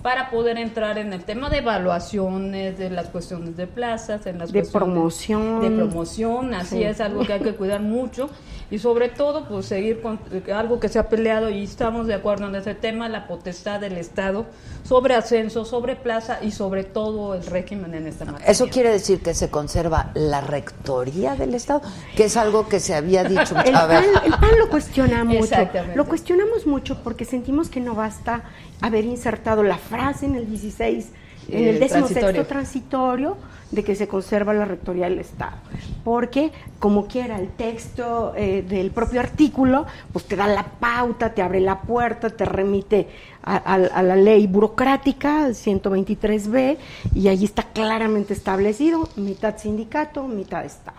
para 0.03 0.31
poder 0.31 0.59
entrar 0.59 0.99
en 0.99 1.13
el 1.13 1.25
tema 1.25 1.49
de 1.49 1.59
evaluaciones, 1.59 2.77
de 2.79 2.91
las 2.91 3.07
cuestiones 3.09 3.57
de 3.57 3.67
plazas, 3.67 4.27
en 4.27 4.39
las 4.39 4.53
De 4.53 4.61
cuestiones 4.61 4.71
promoción. 4.93 5.61
de 5.63 5.71
promoción, 5.71 6.55
así 6.55 6.77
Sí. 6.77 6.83
es 6.85 7.01
algo 7.01 7.25
que 7.25 7.33
hay 7.35 7.41
que 7.41 7.55
cuidar 7.55 7.81
mucho 7.81 8.29
y 8.73 8.79
sobre 8.79 9.11
todo 9.11 9.45
pues 9.45 9.67
seguir 9.67 10.01
con 10.01 10.19
eh, 10.33 10.51
algo 10.51 10.81
que 10.81 10.89
se 10.89 10.99
ha 10.99 11.11
peleado 11.11 11.51
y 11.51 11.63
estamos 11.63 12.07
de 12.07 12.15
acuerdo 12.15 12.49
en 12.49 12.55
ese 12.55 12.75
tema, 12.75 13.07
la 13.11 13.29
potestad 13.29 13.81
del 13.81 13.99
Estado 13.99 14.47
sobre 14.83 15.15
ascenso, 15.15 15.67
sobre 15.67 15.95
plaza 15.95 16.39
y 16.41 16.53
sobre 16.53 16.83
todo 16.83 17.35
el 17.35 17.45
régimen 17.45 17.93
en 17.93 18.07
esta 18.07 18.25
materia. 18.25 18.47
Eso 18.51 18.69
quiere 18.69 18.89
decir 18.89 19.21
que 19.21 19.35
se 19.35 19.51
conserva 19.51 20.11
la 20.15 20.41
rectoría 20.41 21.37
del 21.37 21.55
Estado, 21.55 21.83
que 22.17 22.25
es 22.25 22.37
algo 22.39 22.67
que 22.67 22.81
se 22.81 22.95
había 22.95 23.25
dicho. 23.25 23.55
El 23.63 23.77
A 23.77 23.85
ver, 23.85 24.05
PAN, 24.11 24.25
el 24.25 24.33
PAN 24.33 24.59
lo 24.59 24.71
cuestiona 24.71 25.23
mucho. 25.23 25.45
Exactamente. 25.45 25.95
Lo 25.95 26.07
cuestionamos 26.07 26.67
mucho 26.67 27.03
porque 27.05 27.27
sentimos 27.27 27.69
que 27.69 27.81
no 27.81 27.95
basta 27.95 28.45
haber 28.81 29.05
insertado 29.05 29.63
la 29.63 29.77
frase 29.77 30.25
en 30.25 30.35
el 30.37 30.49
16, 30.49 31.09
en 31.49 31.59
El 31.59 31.69
el 31.69 31.79
16 31.79 31.91
transitorio. 31.91 32.47
transitorio 32.47 33.37
de 33.73 33.83
que 33.83 33.95
se 33.97 34.07
conserva 34.07 34.53
la 34.55 34.65
rectoría 34.67 35.09
del 35.09 35.19
Estado. 35.19 35.57
Porque, 36.05 36.53
como 36.79 37.07
quiera, 37.07 37.39
el 37.39 37.49
texto 37.49 38.35
eh, 38.37 38.63
del 38.69 38.91
propio 38.91 39.21
artículo, 39.21 39.87
pues 40.13 40.27
te 40.27 40.37
da 40.37 40.47
la 40.47 40.65
pauta, 40.65 41.33
te 41.35 41.43
abre 41.43 41.61
la 41.61 41.81
puerta, 41.81 42.31
te 42.31 42.45
remite 42.45 43.09
a, 43.43 43.57
a- 43.57 43.75
a 43.75 44.03
la 44.03 44.17
ley 44.17 44.47
burocrática, 44.47 45.49
123b, 45.49 46.77
y 47.15 47.29
allí 47.29 47.45
está 47.45 47.63
claramente 47.65 48.33
establecido, 48.35 49.09
mitad 49.17 49.57
sindicato, 49.59 50.27
mitad 50.29 50.65
Estado. 50.65 50.97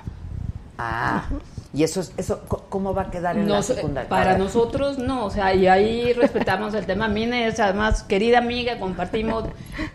ah, 0.77 1.25
y 1.73 1.83
eso, 1.83 2.01
es- 2.01 2.12
eso 2.17 2.41
co- 2.47 2.65
¿cómo 2.69 2.93
va 2.93 3.03
a 3.03 3.12
quedar 3.12 3.36
en 3.36 3.49
la 3.49 3.55
Nos- 3.55 3.65
secundaria? 3.65 4.07
Para 4.09 4.38
nosotros 4.38 4.99
no, 4.99 5.25
o 5.25 5.31
sea, 5.31 5.53
y 5.55 5.67
ahí 5.67 6.13
respetamos 6.13 6.73
el 6.75 6.86
tema. 6.86 7.07
Mine 7.07 7.47
es 7.47 7.59
además 7.59 8.03
querida 8.03 8.38
amiga, 8.38 8.77
compartimos 8.79 9.45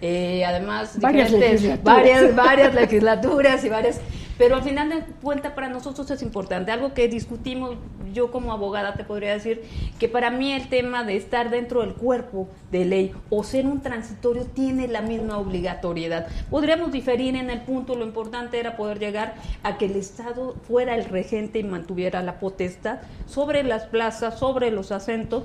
eh, 0.01 0.45
además 0.45 0.99
Varias 1.01 1.31
diferentes- 1.31 1.62
legislaturas. 1.62 1.85
varias, 1.97 2.35
varias 2.37 2.75
legislaturas 2.75 3.64
y 3.64 3.69
varias, 3.69 4.01
pero 4.38 4.55
al 4.55 4.62
final 4.62 4.88
de 4.88 5.03
cuentas 5.20 5.53
para 5.53 5.68
nosotros 5.68 6.11
es 6.11 6.22
importante. 6.22 6.70
Algo 6.70 6.94
que 6.94 7.09
discutimos, 7.09 7.77
yo 8.14 8.31
como 8.31 8.53
abogada 8.53 8.94
te 8.94 9.05
podría 9.05 9.33
decir 9.33 9.62
que 9.98 10.09
para 10.09 10.31
mí 10.31 10.53
el 10.53 10.68
tema 10.68 11.05
de 11.05 11.16
estar 11.16 11.51
dentro 11.51 11.83
del 11.83 11.94
cuerpo 11.94 12.48
de 12.70 12.85
ley 12.85 13.12
o 13.29 13.42
ser 13.42 13.66
un 13.66 13.81
transitorio 13.81 14.44
tiene 14.44 14.88
la 14.88 15.03
misma 15.03 15.38
obligatoriedad. 15.38 16.29
Podríamos 16.51 16.92
diferir 16.92 17.37
en 17.37 17.51
el 17.51 17.62
punto, 17.62 17.96
lo 17.96 18.07
importante 18.07 18.61
era 18.61 18.77
poder 18.77 18.98
llegar 18.98 19.35
a 19.62 19.77
que 19.77 19.87
el 19.87 19.96
Estado 19.96 20.55
fuera 20.66 20.94
el 20.94 21.05
regente 21.05 21.59
y 21.59 21.64
mantuviera 21.64 22.22
la 22.22 22.38
potestad 22.38 23.01
sobre 23.27 23.64
las 23.64 23.87
plazas, 23.87 24.38
sobre 24.38 24.70
los 24.70 24.92
ascensos, 24.92 25.44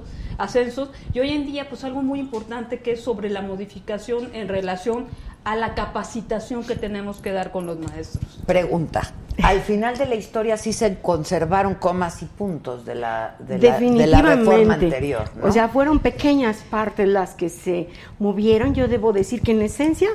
y 1.14 1.20
hoy 1.20 1.32
en 1.32 1.46
día 1.46 1.68
pues 1.68 1.84
algo 1.84 2.02
muy 2.02 2.20
importante 2.20 2.80
que 2.80 2.92
es 2.92 3.02
sobre 3.02 3.30
la 3.30 3.42
modificación 3.42 4.34
en 4.34 4.48
relación 4.48 5.08
a 5.44 5.56
la 5.56 5.76
capacitación 5.76 6.64
que 6.64 6.76
tenemos 6.76 7.18
que 7.18 7.32
dar 7.32 7.52
con 7.52 7.66
los 7.66 7.78
maestros. 7.80 8.40
Pregunta. 8.46 9.12
Al 9.42 9.62
final 9.62 9.98
de 9.98 10.06
la 10.06 10.16
historia 10.16 10.58
sí 10.58 10.74
se 10.74 11.00
conservaron 11.00 11.76
comas 11.76 12.22
y 12.22 12.26
puntos 12.26 12.86
de 12.86 12.96
la, 12.96 13.36
de 13.40 13.58
la, 13.58 13.80
de 13.80 14.08
la 14.08 14.22
reforma 14.22 14.76
anterior. 14.76 15.30
¿no? 15.36 15.48
O 15.48 15.52
sea, 15.52 15.70
fueron 15.70 16.00
pequeñas 16.00 16.58
partes 16.70 17.08
las 17.08 17.34
que 17.34 17.50
se 17.50 17.90
movieron. 18.20 18.76
Yo 18.76 18.88
debo 18.88 19.12
decir 19.12 19.42
que 19.42 19.52
en 19.52 19.64
esencia 19.64 20.10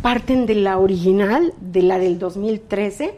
parten 0.00 0.46
de 0.46 0.54
la 0.54 0.78
original, 0.78 1.52
de 1.60 1.82
la 1.82 1.98
del 1.98 2.18
2013, 2.18 3.14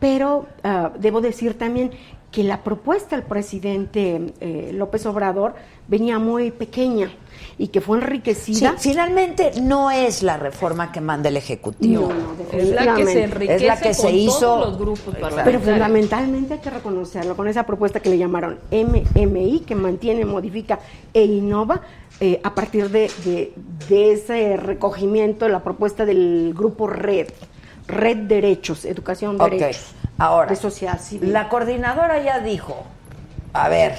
pero 0.00 0.46
ah, 0.64 0.90
debo 0.98 1.20
decir 1.20 1.56
también 1.56 1.92
que 2.32 2.42
la 2.42 2.64
propuesta 2.64 3.14
del 3.14 3.24
presidente 3.24 4.32
eh, 4.40 4.72
López 4.74 5.06
Obrador 5.06 5.54
venía 5.86 6.18
muy 6.18 6.50
pequeña 6.50 7.12
y 7.58 7.68
que 7.68 7.80
fue 7.80 7.98
Sí, 7.98 8.04
enriquecida. 8.04 8.74
finalmente 8.78 9.52
no 9.60 9.90
es 9.90 10.22
la 10.22 10.36
reforma 10.36 10.90
que 10.92 11.00
manda 11.00 11.28
el 11.28 11.36
Ejecutivo. 11.36 12.08
No, 12.08 12.14
no, 12.14 12.58
Es 12.58 12.68
la 12.70 12.94
que 12.94 13.04
se 13.06 13.24
enriquece 13.24 13.56
Es 13.56 13.62
la 13.62 13.76
que 13.76 13.84
con 13.94 13.94
se 13.94 14.12
hizo- 14.12 14.38
todos 14.40 14.68
los 14.70 14.78
grupos 14.78 15.14
Pero 15.44 15.60
fundamentalmente 15.60 16.54
hay 16.54 16.60
que 16.60 16.70
reconocerlo 16.70 17.36
con 17.36 17.48
esa 17.48 17.64
propuesta 17.64 18.00
que 18.00 18.10
le 18.10 18.18
llamaron 18.18 18.58
MMI, 18.70 19.60
que 19.66 19.74
mantiene, 19.74 20.24
modifica 20.24 20.78
e 21.12 21.24
innova 21.24 21.80
eh, 22.20 22.40
a 22.44 22.54
partir 22.54 22.90
de, 22.90 23.10
de- 23.24 23.52
de 23.88 24.12
ese 24.12 24.56
recogimiento, 24.56 25.48
la 25.48 25.62
propuesta 25.64 26.04
del 26.06 26.54
grupo 26.56 26.86
Red, 26.86 27.28
Red 27.88 28.16
Derechos, 28.28 28.84
Educación 28.84 29.40
Ok, 29.40 29.50
Derechos, 29.50 29.86
ahora, 30.16 30.48
de 30.48 30.56
sociedad 30.56 31.00
civil. 31.00 31.32
la 31.32 31.48
coordinadora 31.48 32.22
ya 32.22 32.38
dijo, 32.38 32.84
a 33.52 33.68
ver, 33.68 33.94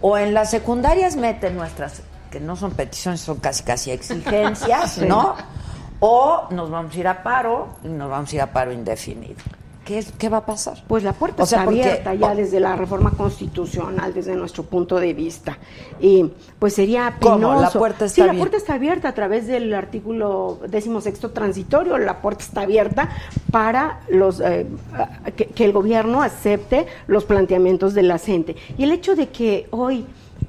o 0.00 0.16
en 0.16 0.32
las 0.32 0.50
secundarias 0.50 1.16
meten 1.16 1.56
nuestras, 1.56 2.02
que 2.34 2.40
no 2.40 2.56
son 2.56 2.72
peticiones, 2.72 3.20
son 3.20 3.36
casi 3.38 3.62
casi 3.62 3.90
exigencias, 3.92 4.92
Sí. 4.98 5.06
¿no? 5.06 5.34
O 6.00 6.48
nos 6.50 6.68
vamos 6.70 6.94
a 6.94 6.98
ir 6.98 7.06
a 7.08 7.22
paro 7.22 7.68
y 7.84 7.88
nos 7.88 8.10
vamos 8.10 8.32
a 8.32 8.34
ir 8.34 8.42
a 8.42 8.52
paro 8.52 8.72
indefinido. 8.72 9.36
¿Qué, 9.84 10.02
qué 10.18 10.30
va 10.30 10.38
a 10.38 10.46
pasar? 10.46 10.82
Pues 10.88 11.04
la 11.04 11.12
puerta 11.12 11.42
O 11.42 11.46
sea, 11.46 11.58
está 11.58 11.64
porque- 11.66 11.82
abierta 11.82 12.14
ya 12.14 12.34
desde 12.34 12.58
la 12.58 12.74
reforma 12.74 13.10
constitucional, 13.10 14.14
desde 14.14 14.34
nuestro 14.34 14.62
punto 14.64 14.98
de 14.98 15.12
vista. 15.12 15.58
Y 16.00 16.30
pues 16.58 16.74
sería 16.74 17.16
¿Cómo? 17.20 17.36
penoso. 17.36 17.60
La 17.60 17.70
puerta 17.70 18.06
está 18.06 18.22
sí, 18.22 18.26
la 18.26 18.32
puerta 18.36 18.56
está 18.56 18.74
abierta 18.74 19.08
a 19.10 19.12
través 19.14 19.46
del 19.46 19.72
artículo 19.74 20.58
decimosexto 20.68 21.30
transitorio. 21.32 21.98
La 21.98 22.22
puerta 22.22 22.42
está 22.44 22.62
abierta 22.62 23.10
para 23.50 24.00
los 24.08 24.40
eh, 24.40 24.66
que 25.54 25.64
el 25.66 25.72
gobierno 25.72 26.22
acepte 26.22 26.86
los 27.06 27.24
planteamientos 27.26 27.92
de 27.92 28.02
la 28.04 28.18
gente. 28.18 28.56
Y 28.78 28.84
el 28.84 28.92
hecho 28.92 29.14
de 29.14 29.28
que 29.28 29.68
hoy 29.70 30.06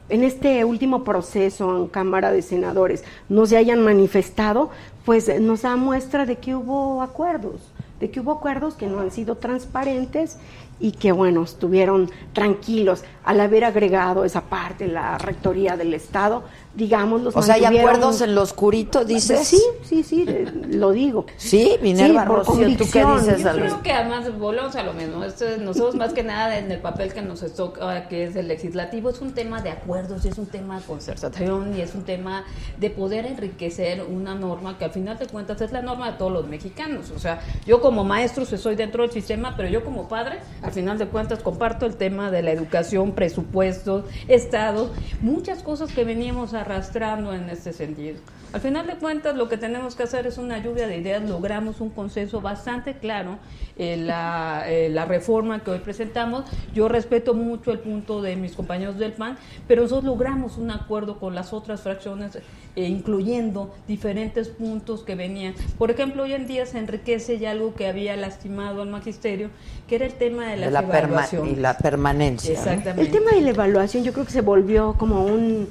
en 0.09 0.23
este 0.23 0.63
último 0.65 1.03
proceso 1.03 1.75
en 1.77 1.87
Cámara 1.87 2.31
de 2.31 2.41
Senadores 2.41 3.03
no 3.29 3.45
se 3.45 3.57
hayan 3.57 3.81
manifestado, 3.81 4.69
pues 5.03 5.39
nos 5.39 5.63
da 5.63 5.75
muestra 5.75 6.25
de 6.25 6.37
que 6.37 6.55
hubo 6.55 7.01
acuerdos, 7.01 7.61
de 7.99 8.11
que 8.11 8.19
hubo 8.19 8.33
acuerdos 8.33 8.75
que 8.75 8.87
no 8.87 8.99
han 8.99 9.11
sido 9.11 9.35
transparentes 9.35 10.37
y 10.79 10.91
que, 10.91 11.11
bueno, 11.11 11.43
estuvieron 11.43 12.11
tranquilos 12.33 13.03
al 13.23 13.39
haber 13.39 13.63
agregado 13.63 14.25
esa 14.25 14.41
parte, 14.41 14.87
la 14.87 15.17
rectoría 15.17 15.77
del 15.77 15.93
Estado, 15.93 16.43
digamos, 16.75 17.21
los 17.21 17.35
O 17.35 17.41
sea, 17.41 17.55
¿hay 17.55 17.65
acuerdos 17.65 18.21
en 18.21 18.35
lo 18.35 18.41
oscurito, 18.41 19.05
dices? 19.05 19.47
Sí, 19.47 19.61
sí, 19.83 20.03
sí, 20.03 20.25
lo 20.69 20.91
digo. 20.91 21.25
Sí, 21.37 21.77
Minerva 21.81 22.43
Sí, 22.45 22.75
¿tú 22.77 22.85
qué 22.91 23.05
dices 23.05 23.43
Yo 23.43 23.51
creo 23.53 23.81
que 23.83 23.91
además 23.91 24.37
volvemos 24.37 24.75
a 24.75 24.83
lo 24.83 24.93
mismo. 24.93 25.23
Esto 25.23 25.45
es- 25.45 25.59
nosotros 25.59 25.95
más 25.95 26.13
que 26.13 26.23
nada 26.23 26.57
en 26.57 26.71
el 26.71 26.79
papel 26.79 27.13
que 27.13 27.21
nos 27.21 27.39
toca, 27.55 28.07
que 28.07 28.25
es 28.25 28.35
el 28.35 28.47
legislativo, 28.47 29.09
es 29.09 29.21
un 29.21 29.33
tema 29.33 29.61
de 29.61 29.69
acuerdos, 29.71 30.25
y 30.25 30.29
es 30.29 30.37
un 30.37 30.45
tema 30.47 30.79
de 30.79 30.85
concertación 30.85 31.75
y 31.77 31.81
es 31.81 31.95
un 31.95 32.03
tema 32.03 32.43
de 32.77 32.89
poder 32.89 33.25
enriquecer 33.25 34.03
una 34.03 34.35
norma 34.35 34.77
que 34.77 34.85
al 34.85 34.91
final 34.91 35.17
de 35.17 35.27
cuentas 35.27 35.61
es 35.61 35.71
la 35.71 35.81
norma 35.81 36.11
de 36.11 36.17
todos 36.17 36.31
los 36.31 36.47
mexicanos. 36.47 37.11
O 37.15 37.19
sea, 37.19 37.39
yo 37.65 37.81
como 37.81 38.03
maestro 38.03 38.45
soy 38.45 38.75
dentro 38.75 39.03
del 39.03 39.11
sistema, 39.11 39.55
pero 39.55 39.69
yo 39.69 39.83
como 39.83 40.07
padre, 40.07 40.39
al 40.61 40.71
final 40.71 40.97
de 40.97 41.07
cuentas 41.07 41.39
comparto 41.41 41.85
el 41.85 41.95
tema 41.95 42.31
de 42.31 42.41
la 42.41 42.51
educación, 42.51 43.13
presupuestos, 43.13 44.05
Estado, 44.27 44.89
muchas 45.21 45.63
cosas 45.63 45.91
que 45.91 46.03
veníamos 46.03 46.53
arrastrando 46.65 47.33
en 47.33 47.49
este 47.49 47.71
sentido. 47.73 48.17
Al 48.53 48.61
final 48.61 48.87
de 48.87 48.95
cuentas, 48.95 49.35
lo 49.35 49.49
que 49.49 49.57
tenemos 49.57 49.95
que 49.95 50.03
hacer 50.03 50.25
es 50.27 50.37
una 50.37 50.59
lluvia 50.63 50.87
de 50.87 50.97
ideas. 50.97 51.21
Logramos 51.29 51.81
un 51.81 51.89
consenso 51.89 52.39
bastante 52.39 52.93
claro 52.93 53.37
en 53.77 54.07
la, 54.07 54.63
eh, 54.67 54.87
la 54.89 55.03
reforma 55.05 55.59
que 55.61 55.71
hoy 55.71 55.79
presentamos. 55.79 56.45
Yo 56.73 56.87
respeto 56.87 57.33
mucho 57.33 57.71
el 57.73 57.79
punto 57.79 58.21
de 58.21 58.37
mis 58.37 58.53
compañeros 58.53 58.97
del 58.97 59.11
PAN, 59.11 59.37
pero 59.67 59.81
nosotros 59.81 60.05
logramos 60.05 60.57
un 60.57 60.71
acuerdo 60.71 61.19
con 61.19 61.35
las 61.35 61.51
otras 61.51 61.81
fracciones, 61.81 62.37
eh, 62.77 62.87
incluyendo 62.87 63.75
diferentes 63.89 64.47
puntos 64.47 65.03
que 65.03 65.15
venían. 65.15 65.53
Por 65.77 65.91
ejemplo, 65.91 66.23
hoy 66.23 66.31
en 66.33 66.47
día 66.47 66.65
se 66.65 66.77
enriquece 66.77 67.37
ya 67.39 67.51
algo 67.51 67.75
que 67.75 67.87
había 67.89 68.15
lastimado 68.15 68.83
al 68.83 68.89
magisterio, 68.89 69.49
que 69.89 69.95
era 69.95 70.05
el 70.05 70.13
tema 70.13 70.47
de 70.47 70.57
la 70.57 70.81
perma- 70.81 70.99
evaluaciones. 70.99 71.51
y 71.51 71.55
la 71.59 71.77
permanencia. 71.77 72.53
Exactamente. 72.53 73.01
El 73.01 73.11
tema 73.11 73.31
de 73.31 73.41
la 73.41 73.49
evaluación 73.49 74.05
yo 74.05 74.13
creo 74.13 74.23
que 74.25 74.31
se 74.31 74.41
volvió 74.41 74.93
como 74.97 75.25
un 75.25 75.67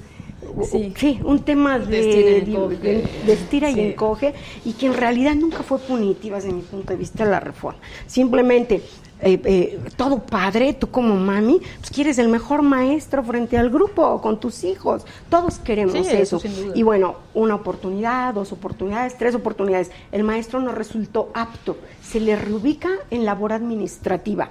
Sí. 0.97 1.21
un 1.25 1.41
tema 1.41 1.79
de, 1.79 1.87
De 1.87 2.03
estira 2.07 2.31
y 2.31 2.33
de- 2.33 2.39
encoge. 2.51 2.77
de- 2.77 3.71
y 3.71 3.75
Sí. 3.75 3.81
encoge 3.81 4.35
y 4.65 4.73
que 4.75 4.87
en 4.87 4.95
realidad 4.95 5.35
nunca 5.35 5.63
fue 5.63 5.79
punitiva 5.79 6.37
desde 6.37 6.53
mi 6.53 6.63
punto 6.63 6.93
de 6.93 6.97
vista 6.99 7.25
la 7.25 7.41
reforma. 7.41 7.81
Simplemente 8.07 8.83
eh, 9.21 9.41
eh, 9.45 9.79
todo 9.97 10.19
padre, 10.19 10.75
tú 10.75 10.91
como 10.91 11.15
mami, 11.15 11.61
pues 11.79 11.91
quieres 11.91 12.19
el 12.19 12.29
mejor 12.29 12.61
maestro 12.63 13.23
frente 13.23 13.57
al 13.57 13.71
grupo 13.71 14.21
con 14.21 14.39
tus 14.39 14.65
hijos. 14.65 15.07
Todos 15.31 15.59
queremos 15.61 15.95
Sí, 15.95 16.15
eso. 16.15 16.37
eso. 16.37 16.49
Y 16.75 16.83
bueno, 16.83 17.15
una 17.33 17.55
oportunidad, 17.55 18.35
dos 18.35 18.53
oportunidades, 18.53 19.17
tres 19.17 19.35
oportunidades. 19.35 19.91
El 20.13 20.25
maestro 20.25 20.61
no 20.61 20.73
resultó 20.73 21.31
apto. 21.33 21.79
Se 22.03 22.21
le 22.21 22.37
reubica 22.37 22.91
en 23.11 23.25
labor 23.25 23.53
administrativa, 23.55 24.51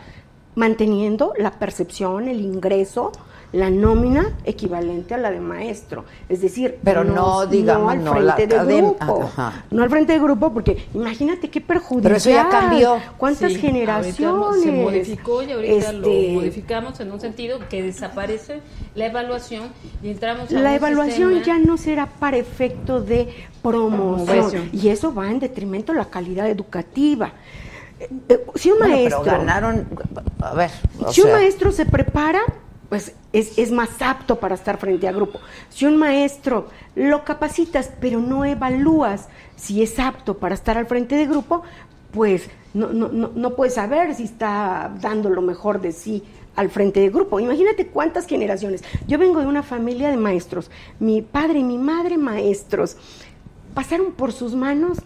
manteniendo 0.56 1.34
la 1.38 1.52
percepción, 1.60 2.28
el 2.28 2.42
ingreso 2.42 3.12
la 3.54 3.70
nómina 3.70 4.32
equivalente 4.46 5.14
a 5.14 5.18
la 5.18 5.30
de 5.32 5.40
maestro. 5.40 6.06
Es 6.28 6.42
decir, 6.42 6.80
Pero 6.84 7.04
no, 7.04 7.46
digamos, 7.46 7.92
al 7.94 8.04
no 8.04 8.20
la 8.20 8.34
frente 8.36 8.58
de 8.58 8.78
grupo. 8.82 9.24
Ajá. 9.24 9.64
No 9.72 9.84
al 9.84 9.90
frente 9.92 10.14
de 10.14 10.20
grupo, 10.20 10.52
porque 10.52 10.86
imagínate 10.94 11.50
qué 11.50 11.62
perjudicial. 11.62 12.02
Pero 12.04 12.16
eso 12.18 12.30
ya 12.32 12.50
cambió. 12.50 12.98
¿Cuántas 13.18 13.54
Sí, 13.54 13.60
generaciones? 13.60 14.64
Se 14.64 14.72
modificó 14.72 15.44
y 15.44 15.52
ahorita 15.52 15.74
Este, 15.76 15.94
lo 15.94 16.34
modificamos 16.34 17.00
en 17.00 17.12
un 17.12 17.20
sentido 17.22 17.60
que 17.70 17.84
desaparece 17.84 18.60
la 18.96 19.06
evaluación 19.06 19.66
y 20.02 20.10
entramos 20.10 20.50
a 20.50 20.54
La 20.60 20.70
un 20.72 20.76
evaluación 20.76 21.34
sistema- 21.34 21.60
ya 21.60 21.66
no 21.66 21.78
será 21.78 22.08
para 22.08 22.38
efecto 22.38 23.02
de 23.02 23.30
promoción 23.62 24.26
Promoción. 24.26 24.70
y 24.74 24.90
eso 24.90 25.14
va 25.14 25.30
en 25.30 25.40
detrimento 25.40 25.92
de 25.94 26.00
la 26.00 26.06
calidad 26.06 26.50
educativa. 26.50 27.32
Eh, 28.00 28.10
eh, 28.30 28.46
Si 28.56 28.72
un 28.72 28.80
Bueno, 28.80 28.96
maestro 28.96 29.22
pero 29.24 29.38
ganaron, 29.38 29.88
a 30.42 30.54
ver, 30.56 30.72
o 31.00 31.14
si 31.14 31.22
un 31.22 31.32
maestro 31.32 31.72
se 31.72 31.86
prepara, 31.86 32.42
pues 32.94 33.16
es, 33.32 33.58
es 33.58 33.72
más 33.72 33.90
apto 34.04 34.36
para 34.36 34.54
estar 34.54 34.78
frente 34.78 35.08
a 35.08 35.12
grupo. 35.12 35.40
Si 35.70 35.88
un 35.88 35.98
maestro 35.98 36.68
lo 36.94 37.24
capacitas, 37.24 37.90
pero 38.00 38.20
no 38.20 38.46
evalúas 38.46 39.30
si 39.56 39.82
es 39.82 39.98
apto 39.98 40.38
para 40.38 40.54
estar 40.54 40.78
al 40.78 40.86
frente 40.86 41.16
de 41.16 41.26
grupo, 41.26 41.64
pues 42.12 42.52
no, 42.76 42.94
no, 42.94 43.08
no, 43.08 43.32
no 43.34 43.56
puedes 43.56 43.74
saber 43.74 44.14
si 44.14 44.26
está 44.26 44.94
dando 45.02 45.32
lo 45.32 45.42
mejor 45.42 45.82
de 45.82 45.92
sí 45.92 46.24
al 46.56 46.70
frente 46.70 47.00
de 47.00 47.10
grupo. 47.10 47.40
Imagínate 47.40 47.88
cuántas 47.88 48.28
generaciones. 48.28 48.84
Yo 49.08 49.18
vengo 49.18 49.40
de 49.40 49.48
una 49.48 49.64
familia 49.64 50.12
de 50.12 50.18
maestros. 50.18 50.70
Mi 51.00 51.24
padre 51.24 51.62
y 51.62 51.64
mi 51.64 51.80
madre 51.80 52.20
maestros. 52.20 52.96
Pasaron 53.74 54.12
por 54.12 54.34
sus 54.34 54.54
manos 54.54 55.00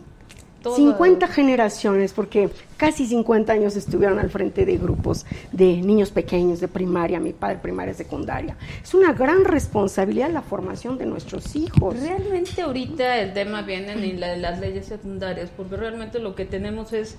Toda- 0.62 0.76
50 0.76 1.28
generaciones, 1.28 2.14
porque 2.14 2.50
casi 2.78 3.06
50 3.06 3.54
años 3.54 3.76
estuvieron 3.76 4.20
al 4.20 4.30
frente 4.30 4.66
de 4.66 4.78
grupos 4.78 5.26
de 5.52 5.78
niños 5.82 6.12
pequeños 6.12 6.60
de 6.60 6.68
primaria, 6.68 7.20
mi 7.20 7.34
padre 7.34 7.60
primaria, 7.62 7.94
secundaria. 7.94 8.58
Es 8.84 8.94
una 8.94 9.14
gran 9.14 9.46
responsabilidad 9.46 10.30
la 10.32 10.42
formación 10.42 10.98
de 10.98 11.06
nuestros 11.06 11.56
hijos. 11.56 12.00
Realmente 12.00 12.62
ahorita 12.62 13.18
el 13.20 13.34
tema 13.34 13.62
viene 13.62 13.94
en 13.94 14.20
la 14.20 14.38
las 14.38 14.60
leyes 14.60 14.86
secundarias, 14.86 15.50
porque 15.56 15.76
realmente 15.78 16.20
lo 16.20 16.36
que 16.36 16.46
tenemos 16.46 16.94
es 16.94 17.16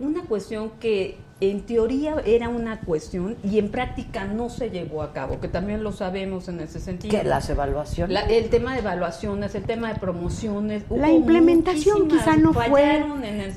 una 0.00 0.22
cuestión 0.22 0.70
que 0.80 1.16
en 1.40 1.60
teoría 1.62 2.16
era 2.26 2.48
una 2.48 2.80
cuestión 2.80 3.36
y 3.44 3.58
en 3.60 3.70
práctica 3.70 4.24
no 4.24 4.48
se 4.48 4.70
llevó 4.70 5.02
a 5.02 5.12
cabo, 5.12 5.38
que 5.40 5.46
también 5.46 5.84
lo 5.84 5.92
sabemos 5.92 6.48
en 6.48 6.58
ese 6.60 6.80
sentido. 6.80 7.16
que 7.16 7.22
las 7.24 7.48
evaluaciones. 7.48 8.12
La- 8.12 8.22
el 8.22 8.48
tema 8.50 8.72
de 8.72 8.80
evaluaciones, 8.80 9.54
el 9.54 9.62
tema 9.62 9.92
de 9.92 10.00
promociones. 10.00 10.82
La 10.90 11.10
implementación 11.12 12.08
quizá 12.08 12.36
no 12.36 12.52
fue, 12.52 13.04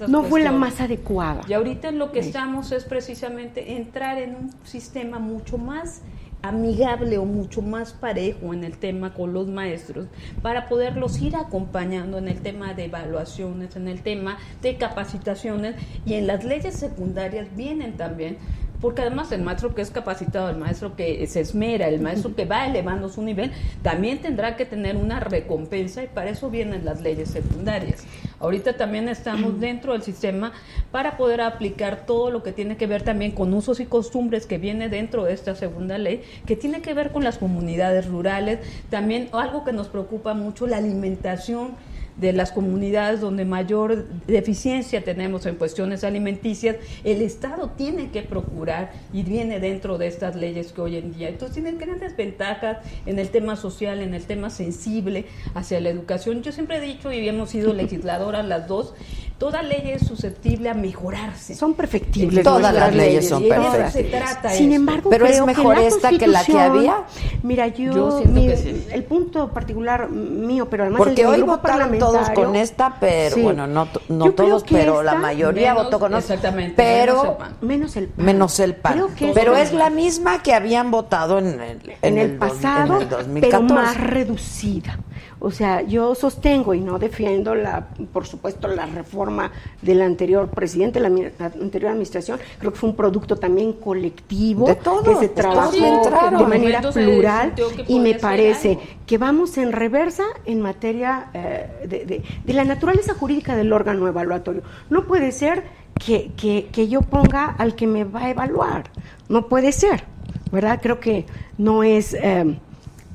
no 0.08 0.24
fue 0.24 0.42
la 0.42 0.52
más 0.52 0.80
adecuada. 0.80 1.42
Y 1.48 1.54
ahorita 1.54 1.92
lo 1.92 2.12
que 2.12 2.20
estamos 2.20 2.72
es 2.72 2.84
precisamente 2.84 3.76
entrar 3.78 4.20
en 4.20 4.36
un 4.36 4.52
sistema 4.64 5.18
mucho 5.20 5.58
más 5.58 6.02
amigable 6.42 7.18
o 7.18 7.26
mucho 7.26 7.62
más 7.62 7.94
parejo 7.94 8.54
en 8.54 8.64
el 8.64 8.78
tema 8.78 9.14
con 9.14 9.34
los 9.34 9.48
maestros 9.48 10.08
para 10.42 10.68
poderlos 10.68 11.22
ir 11.22 11.36
acompañando 11.36 12.18
en 12.18 12.28
el 12.28 12.42
tema 12.42 12.74
de 12.74 12.86
evaluaciones, 12.86 13.76
en 13.76 13.88
el 13.88 14.02
tema 14.02 14.38
de 14.62 14.78
capacitaciones. 14.78 15.76
Y 16.06 16.16
en 16.16 16.28
las 16.28 16.44
leyes 16.44 16.76
secundarias 16.76 17.48
vienen 17.56 17.98
también 17.98 18.38
porque 18.82 19.02
además 19.02 19.32
el 19.32 19.44
maestro 19.44 19.76
que 19.76 19.82
es 19.82 19.92
capacitado, 19.92 20.50
el 20.50 20.58
maestro 20.58 20.96
que 20.96 21.26
se 21.28 21.40
esmera, 21.40 21.88
el 21.88 22.02
maestro 22.02 22.36
que 22.36 22.46
va 22.46 22.66
elevando 22.66 23.10
su 23.10 23.22
nivel, 23.22 23.52
también 23.84 24.22
tendrá 24.22 24.56
que 24.58 24.66
tener 24.66 24.98
una 24.98 25.20
recompensa 25.20 26.04
y 26.04 26.08
para 26.08 26.32
eso 26.32 26.50
vienen 26.50 26.84
las 26.84 27.02
leyes 27.02 27.30
secundarias. 27.30 28.04
Ahorita 28.40 28.76
también 28.76 29.08
estamos 29.08 29.60
dentro 29.60 29.94
del 29.94 30.02
sistema 30.02 30.52
para 30.92 31.16
poder 31.16 31.42
aplicar 31.42 32.08
todo 32.08 32.32
lo 32.32 32.42
que 32.42 32.52
tiene 32.52 32.76
que 32.76 32.88
ver 32.88 33.04
también 33.04 33.32
con 33.32 33.54
usos 33.54 33.80
y 33.80 33.86
costumbres 33.86 34.48
que 34.48 34.58
viene 34.58 34.90
dentro 34.90 35.26
de 35.26 35.34
esta 35.34 35.54
segunda 35.54 36.00
ley, 36.00 36.24
que 36.48 36.56
tiene 36.56 36.82
que 36.82 36.96
ver 36.96 37.12
con 37.12 37.24
las 37.24 37.38
comunidades 37.38 38.08
rurales, 38.08 38.60
también 38.90 39.30
algo 39.32 39.64
que 39.64 39.74
nos 39.74 39.90
preocupa 39.90 40.34
mucho, 40.34 40.66
la 40.66 40.78
alimentación 40.78 41.76
de 42.18 42.34
las 42.34 42.52
comunidades 42.52 43.22
donde 43.22 43.46
mayor 43.46 44.06
deficiencia 44.28 45.04
tenemos 45.04 45.46
en 45.46 45.56
cuestiones 45.56 46.04
alimenticias, 46.04 46.76
el 47.04 47.22
Estado 47.22 47.70
tiene 47.78 48.10
que 48.12 48.22
procurar 48.22 48.92
y 49.14 49.24
viene 49.24 49.60
dentro 49.60 49.98
de 49.98 50.08
estas 50.08 50.36
leyes 50.36 50.72
que 50.74 50.82
hoy 50.82 50.98
en 50.98 51.14
día. 51.14 51.30
Entonces 51.30 51.54
tienen 51.56 51.78
grandes 51.78 52.16
ventajas 52.18 52.78
en 53.06 53.20
el 53.20 53.30
tema 53.30 53.56
social, 53.56 54.02
en 54.02 54.14
el 54.14 54.24
tema 54.26 54.50
sensible 54.50 55.26
hacia 55.56 55.80
la 55.80 55.90
educación. 55.90 56.42
Yo 56.44 56.52
siempre 56.52 56.78
he 56.78 56.82
dicho 56.82 57.12
y 57.12 57.28
hemos 57.28 57.50
sido 57.50 57.74
legisladoras 57.82 58.46
las 58.46 58.68
dos, 58.68 58.94
toda 59.38 59.64
ley 59.64 59.92
es 59.92 60.06
susceptible 60.06 60.70
a 60.70 60.74
mejorarse. 60.74 61.56
Son 61.56 61.74
perfectibles. 61.74 62.44
Todas 62.44 62.74
las 62.74 62.96
leyes 62.96 63.28
son 63.28 63.48
perfectas. 63.48 63.94
se 63.94 64.04
trata 64.04 64.50
Sin 64.50 64.66
esto. 64.68 64.76
embargo, 64.76 65.10
Pero 65.10 65.26
es 65.26 65.44
mejor 65.46 65.78
la 65.78 65.88
esta 65.88 66.10
que 66.12 66.28
la 66.28 66.44
que 66.46 66.58
había. 66.60 67.04
Mira, 67.42 67.68
yo, 67.68 67.92
Yo 68.22 68.30
mi- 68.32 68.48
que 68.48 68.58
sí. 68.58 68.86
el 68.92 69.04
punto 69.04 69.50
particular 69.52 70.10
mío, 70.10 70.68
pero 70.70 70.84
además 70.84 71.00
Porque 71.00 71.22
el 71.22 71.28
hoy 71.28 71.38
grupo 71.38 71.54
votaron 71.58 71.98
todos 72.06 72.30
con 72.32 72.56
esta, 72.56 72.96
pero 73.00 73.36
Sí. 73.36 73.42
bueno, 73.42 73.68
no, 73.68 73.88
no 74.10 74.32
todos, 74.32 74.64
pero 74.70 75.04
la 75.04 75.16
mayoría 75.16 75.70
menos- 75.74 75.86
votó 75.86 76.00
con 76.00 76.12
nosotros. 76.12 76.38
exactamente, 76.38 76.74
Pero 76.78 77.14
menos 77.16 77.26
el 77.26 77.38
PAN. 77.38 77.56
menos 77.62 77.96
el 77.96 78.08
PAN. 78.08 78.26
menos 78.26 78.60
el 78.60 78.76
PAN. 78.76 78.94
Creo 78.94 79.16
que 79.16 79.32
pero 79.34 79.56
es 79.56 79.70
es 79.70 79.74
la 79.74 79.90
misma 79.90 80.42
que 80.44 80.54
habían 80.54 80.92
votado 80.92 81.38
en 81.40 81.62
el, 81.62 81.94
en 82.02 82.18
el 82.18 82.38
pasado, 82.38 82.96
en 82.98 83.02
el 83.04 83.08
pero 83.08 83.18
2014. 83.18 83.74
más 83.74 83.98
reducida. 83.98 85.00
O 85.44 85.50
sea, 85.50 85.82
yo 85.82 86.14
sostengo 86.14 86.76
y 86.76 86.82
no 86.82 87.00
defiendo 87.00 87.56
la, 87.56 87.88
por 88.14 88.28
supuesto, 88.28 88.68
la 88.68 88.86
reforma 88.86 89.52
del 89.82 90.04
anterior 90.04 90.48
presidente, 90.50 91.00
la, 91.00 91.10
mi- 91.10 91.24
la 91.40 91.48
anterior 91.48 91.90
administración. 91.92 92.40
Creo 92.60 92.72
que 92.72 92.78
fue 92.80 92.90
un 92.92 92.96
producto 92.96 93.36
también 93.36 93.74
colectivo 93.74 94.68
De 94.68 94.76
todos, 94.76 95.04
que 95.04 95.14
se 95.16 95.30
pues, 95.30 95.34
trabajó 95.34 95.74
entraron. 95.76 96.44
de 96.44 96.48
manera 96.48 96.82
plural 96.82 97.54
y 97.88 98.00
me 98.00 98.14
parece 98.16 98.70
algo. 98.74 98.82
que 99.08 99.18
vamos 99.18 99.58
en 99.58 99.72
reversa 99.72 100.24
en 100.46 100.62
materia 100.62 101.32
eh, 101.34 101.88
de, 101.88 102.06
de- 102.06 102.24
de 102.46 102.54
la 102.54 102.64
naturaleza 102.64 103.16
jurídica 103.16 103.56
del 103.56 103.74
órgano 103.74 104.08
evaluatorio. 104.08 104.62
No 104.92 105.06
puede 105.08 105.32
ser 105.32 105.64
que, 106.06 106.32
que- 106.38 106.68
que 106.72 106.88
yo 106.88 107.02
ponga 107.02 107.46
al 107.58 107.74
que 107.76 107.88
me 107.88 108.04
va 108.04 108.26
a 108.26 108.30
evaluar. 108.30 108.92
No 109.28 109.48
puede 109.48 109.72
ser, 109.72 110.04
¿verdad? 110.52 110.80
Creo 110.84 111.00
que 111.00 111.26
no 111.58 111.82
es 111.84 112.14
eh, 112.14 112.60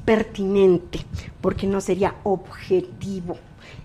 pertinente 0.06 1.00
porque 1.42 1.66
no 1.66 1.82
sería 1.82 2.14
objetivo. 2.22 3.36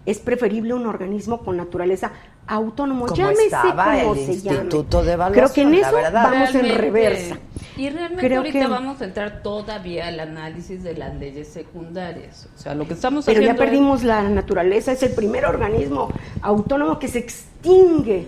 Es 0.06 0.20
preferible 0.20 0.74
un 0.74 0.86
organismo 0.88 1.40
con 1.42 1.58
naturaleza 1.58 2.12
autónomo, 2.48 3.06
Como 3.06 3.16
llámese 3.16 3.46
estaba 3.46 3.86
como 4.02 4.14
el 4.16 4.20
se 4.26 4.40
llame. 4.42 4.58
Instituto 4.58 5.04
de 5.04 5.14
Creo 5.32 5.54
que 5.54 5.62
en 5.62 5.68
Evaluación, 5.68 5.72
la 5.72 5.88
eso 5.88 5.96
verdad. 5.96 6.24
vamos 6.32 6.56
en 6.56 6.76
reversa. 6.76 7.38
Y 7.78 7.90
realmente 7.90 8.28
Creo 8.28 8.38
ahorita 8.40 8.60
que- 8.60 8.68
vamos 8.68 9.02
a 9.02 9.06
entrar 9.06 9.42
todavía 9.44 10.08
al 10.08 10.20
análisis 10.20 10.84
de 10.84 10.96
las 10.96 11.16
leyes 11.16 11.48
secundarias. 11.48 12.50
O 12.56 12.58
sea, 12.60 12.76
lo 12.76 12.88
que 12.88 12.94
estamos 12.96 13.26
Pero 13.26 13.42
ya 13.42 13.52
es- 13.52 13.58
perdimos 13.58 14.04
la 14.04 14.24
naturaleza, 14.24 14.92
es 14.92 15.04
el 15.04 15.14
primer 15.14 15.46
organismo 15.46 16.10
autónomo 16.42 17.00
que 17.00 17.08
se 17.08 17.20
extingue 17.20 18.28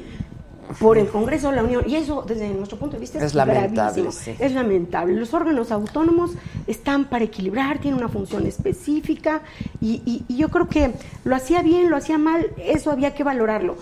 por 0.80 0.98
el 0.98 1.08
Congreso 1.08 1.50
de 1.50 1.56
la 1.58 1.64
Unión. 1.64 1.84
Y 1.88 1.96
eso, 1.96 2.24
desde 2.28 2.50
nuestro 2.50 2.78
punto 2.78 2.96
de 2.96 3.02
vista, 3.02 3.18
es, 3.20 3.26
Es 3.26 3.36
lamentable, 3.36 4.12
sí. 4.12 4.36
Es 4.40 4.52
lamentable. 4.54 5.16
Los 5.16 5.34
órganos 5.34 5.72
autónomos 5.72 6.32
están 6.68 7.06
para 7.06 7.26
equilibrar, 7.26 7.80
tienen 7.80 8.00
una 8.00 8.10
función 8.10 8.46
específica 8.46 9.42
y, 9.82 10.02
y- 10.06 10.24
y 10.28 10.38
yo 10.38 10.50
creo 10.50 10.68
que 10.68 10.92
lo 11.26 11.36
hacía 11.36 11.62
bien, 11.62 11.90
lo 11.90 11.98
hacía 11.98 12.18
mal, 12.18 12.48
eso 12.58 12.92
había 12.92 13.14
que 13.14 13.24
valorarlo 13.24 13.76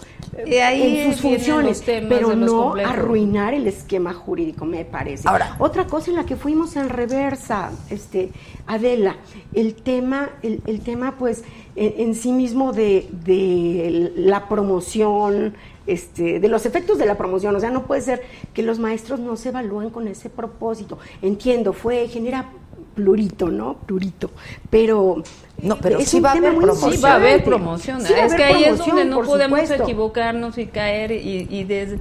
Y 0.45 0.55
ahí 0.55 0.97
en 0.97 1.11
sus 1.13 1.21
funciones, 1.21 1.77
los 1.77 1.85
temas 1.85 2.09
pero 2.09 2.35
no 2.35 2.63
complejos. 2.63 2.93
arruinar 2.93 3.53
el 3.53 3.67
esquema 3.67 4.13
jurídico, 4.13 4.65
me 4.65 4.85
parece. 4.85 5.27
Ahora. 5.27 5.55
Otra 5.59 5.85
cosa 5.87 6.09
en 6.11 6.17
la 6.17 6.25
que 6.25 6.35
fuimos 6.35 6.75
en 6.75 6.89
reversa, 6.89 7.71
este, 7.89 8.31
Adela, 8.67 9.15
el 9.53 9.75
tema, 9.75 10.29
el, 10.43 10.61
el 10.65 10.81
tema 10.81 11.15
pues 11.17 11.43
en, 11.75 11.93
en 12.09 12.15
sí 12.15 12.31
mismo 12.31 12.71
de, 12.73 13.07
de 13.25 14.11
la 14.15 14.47
promoción, 14.47 15.53
este, 15.91 16.39
de 16.39 16.47
los 16.47 16.65
efectos 16.65 16.97
de 16.97 17.05
la 17.05 17.15
promoción, 17.17 17.55
o 17.55 17.59
sea, 17.59 17.69
no 17.71 17.85
puede 17.85 18.01
ser 18.01 18.21
que 18.53 18.63
los 18.63 18.79
maestros 18.79 19.19
no 19.19 19.35
se 19.35 19.49
evalúen 19.49 19.89
con 19.89 20.07
ese 20.07 20.29
propósito. 20.29 20.97
Entiendo, 21.21 21.73
fue, 21.73 22.07
genera 22.07 22.49
plurito, 22.95 23.49
¿no? 23.49 23.75
Plurito, 23.85 24.31
pero 24.69 25.23
No, 25.61 25.77
pero 25.77 25.99
es 25.99 26.09
sí 26.09 26.19
va 26.19 26.31
a 26.31 26.33
haber 26.37 26.51
muy 26.53 26.63
promoción. 26.63 26.93
Sí, 26.93 27.01
va 27.01 27.11
a 27.11 27.15
haber 27.15 27.43
promoción. 27.43 28.01
Sí 28.01 28.13
va 28.13 28.19
a 28.19 28.25
es 28.25 28.33
que 28.33 28.43
ahí 28.43 28.63
es 28.65 28.77
donde 28.77 29.05
no 29.05 29.21
podemos 29.21 29.59
supuesto. 29.61 29.83
equivocarnos 29.83 30.57
y 30.57 30.65
caer 30.67 31.11
y, 31.11 31.47
y 31.49 31.63
des- 31.63 31.99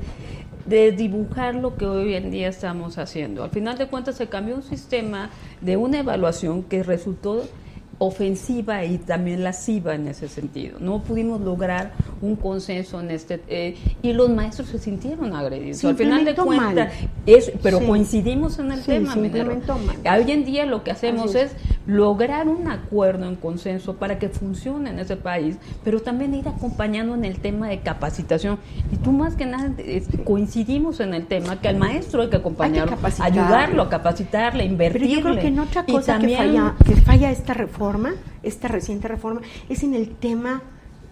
desdibujar 0.66 1.54
lo 1.54 1.76
que 1.76 1.86
hoy 1.86 2.14
en 2.14 2.30
día 2.30 2.48
estamos 2.48 2.98
haciendo. 2.98 3.42
Al 3.42 3.50
final 3.50 3.78
de 3.78 3.86
cuentas 3.86 4.16
se 4.16 4.28
cambió 4.28 4.54
un 4.56 4.62
sistema 4.62 5.30
de 5.60 5.76
una 5.76 6.00
evaluación 6.00 6.62
que 6.62 6.82
resultó 6.82 7.44
ofensiva 8.02 8.82
y 8.86 8.96
también 8.96 9.44
lasciva 9.44 9.94
en 9.94 10.08
ese 10.08 10.26
sentido. 10.26 10.78
No 10.80 11.02
pudimos 11.02 11.38
lograr 11.42 11.92
un 12.22 12.34
consenso 12.34 12.98
en 12.98 13.10
este 13.10 13.42
eh, 13.46 13.76
y 14.02 14.14
los 14.14 14.30
maestros 14.30 14.68
se 14.68 14.78
sintieron 14.78 15.36
agredidos. 15.36 15.84
Al 15.84 15.96
final 15.96 16.24
de 16.24 16.34
cuentas, 16.34 16.92
es, 17.26 17.52
pero 17.62 17.78
Sí. 17.78 17.84
coincidimos 17.86 18.58
en 18.58 18.72
el 18.72 18.78
Sí, 18.80 18.86
tema. 18.86 19.14
Hoy 19.14 20.30
en 20.32 20.44
día 20.46 20.64
lo 20.64 20.82
que 20.82 20.90
hacemos 20.92 21.34
es. 21.34 21.52
es 21.52 21.56
lograr 21.86 22.48
un 22.48 22.68
acuerdo 22.68 23.26
en 23.26 23.36
consenso 23.36 23.96
para 23.96 24.18
que 24.18 24.28
funcione 24.30 24.90
en 24.90 24.98
ese 24.98 25.16
país, 25.16 25.56
pero 25.84 26.00
también 26.00 26.34
ir 26.34 26.48
acompañando 26.48 27.14
en 27.14 27.24
el 27.26 27.38
tema 27.40 27.68
de 27.68 27.80
capacitación. 27.80 28.58
Y 28.92 28.96
tú 28.96 29.12
más 29.12 29.34
que 29.34 29.44
nada 29.44 29.72
es- 29.78 30.08
coincidimos 30.24 31.00
en 31.00 31.12
el 31.12 31.26
tema 31.26 31.60
que 31.60 31.68
al 31.68 31.76
maestro 31.76 32.22
hay 32.22 32.30
que 32.30 32.36
acompañarlo, 32.36 32.96
capacitarlo. 32.96 33.42
ayudarlo, 33.42 33.88
capacitarle, 33.90 34.60
Pero 34.62 34.72
invertirle. 34.72 35.08
yo 35.16 35.20
creo 35.22 35.38
que 35.38 35.46
en 35.48 35.58
otra 35.58 35.84
cosa 35.84 36.18
que, 36.18 36.18
también- 36.18 36.38
falla, 36.38 36.74
que 36.86 36.96
falla 36.96 37.30
esta 37.30 37.52
reforma, 37.54 37.89
esta 38.42 38.68
reciente 38.68 39.08
reforma, 39.08 39.40
es 39.68 39.82
en 39.82 39.94
el 39.94 40.10
tema 40.16 40.62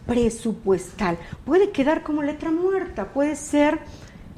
presupuestal. 0.07 1.19
Puede 1.45 1.71
quedar 1.71 2.03
como 2.03 2.23
letra 2.23 2.51
muerta, 2.51 3.13
puede 3.13 3.37
ser 3.37 3.79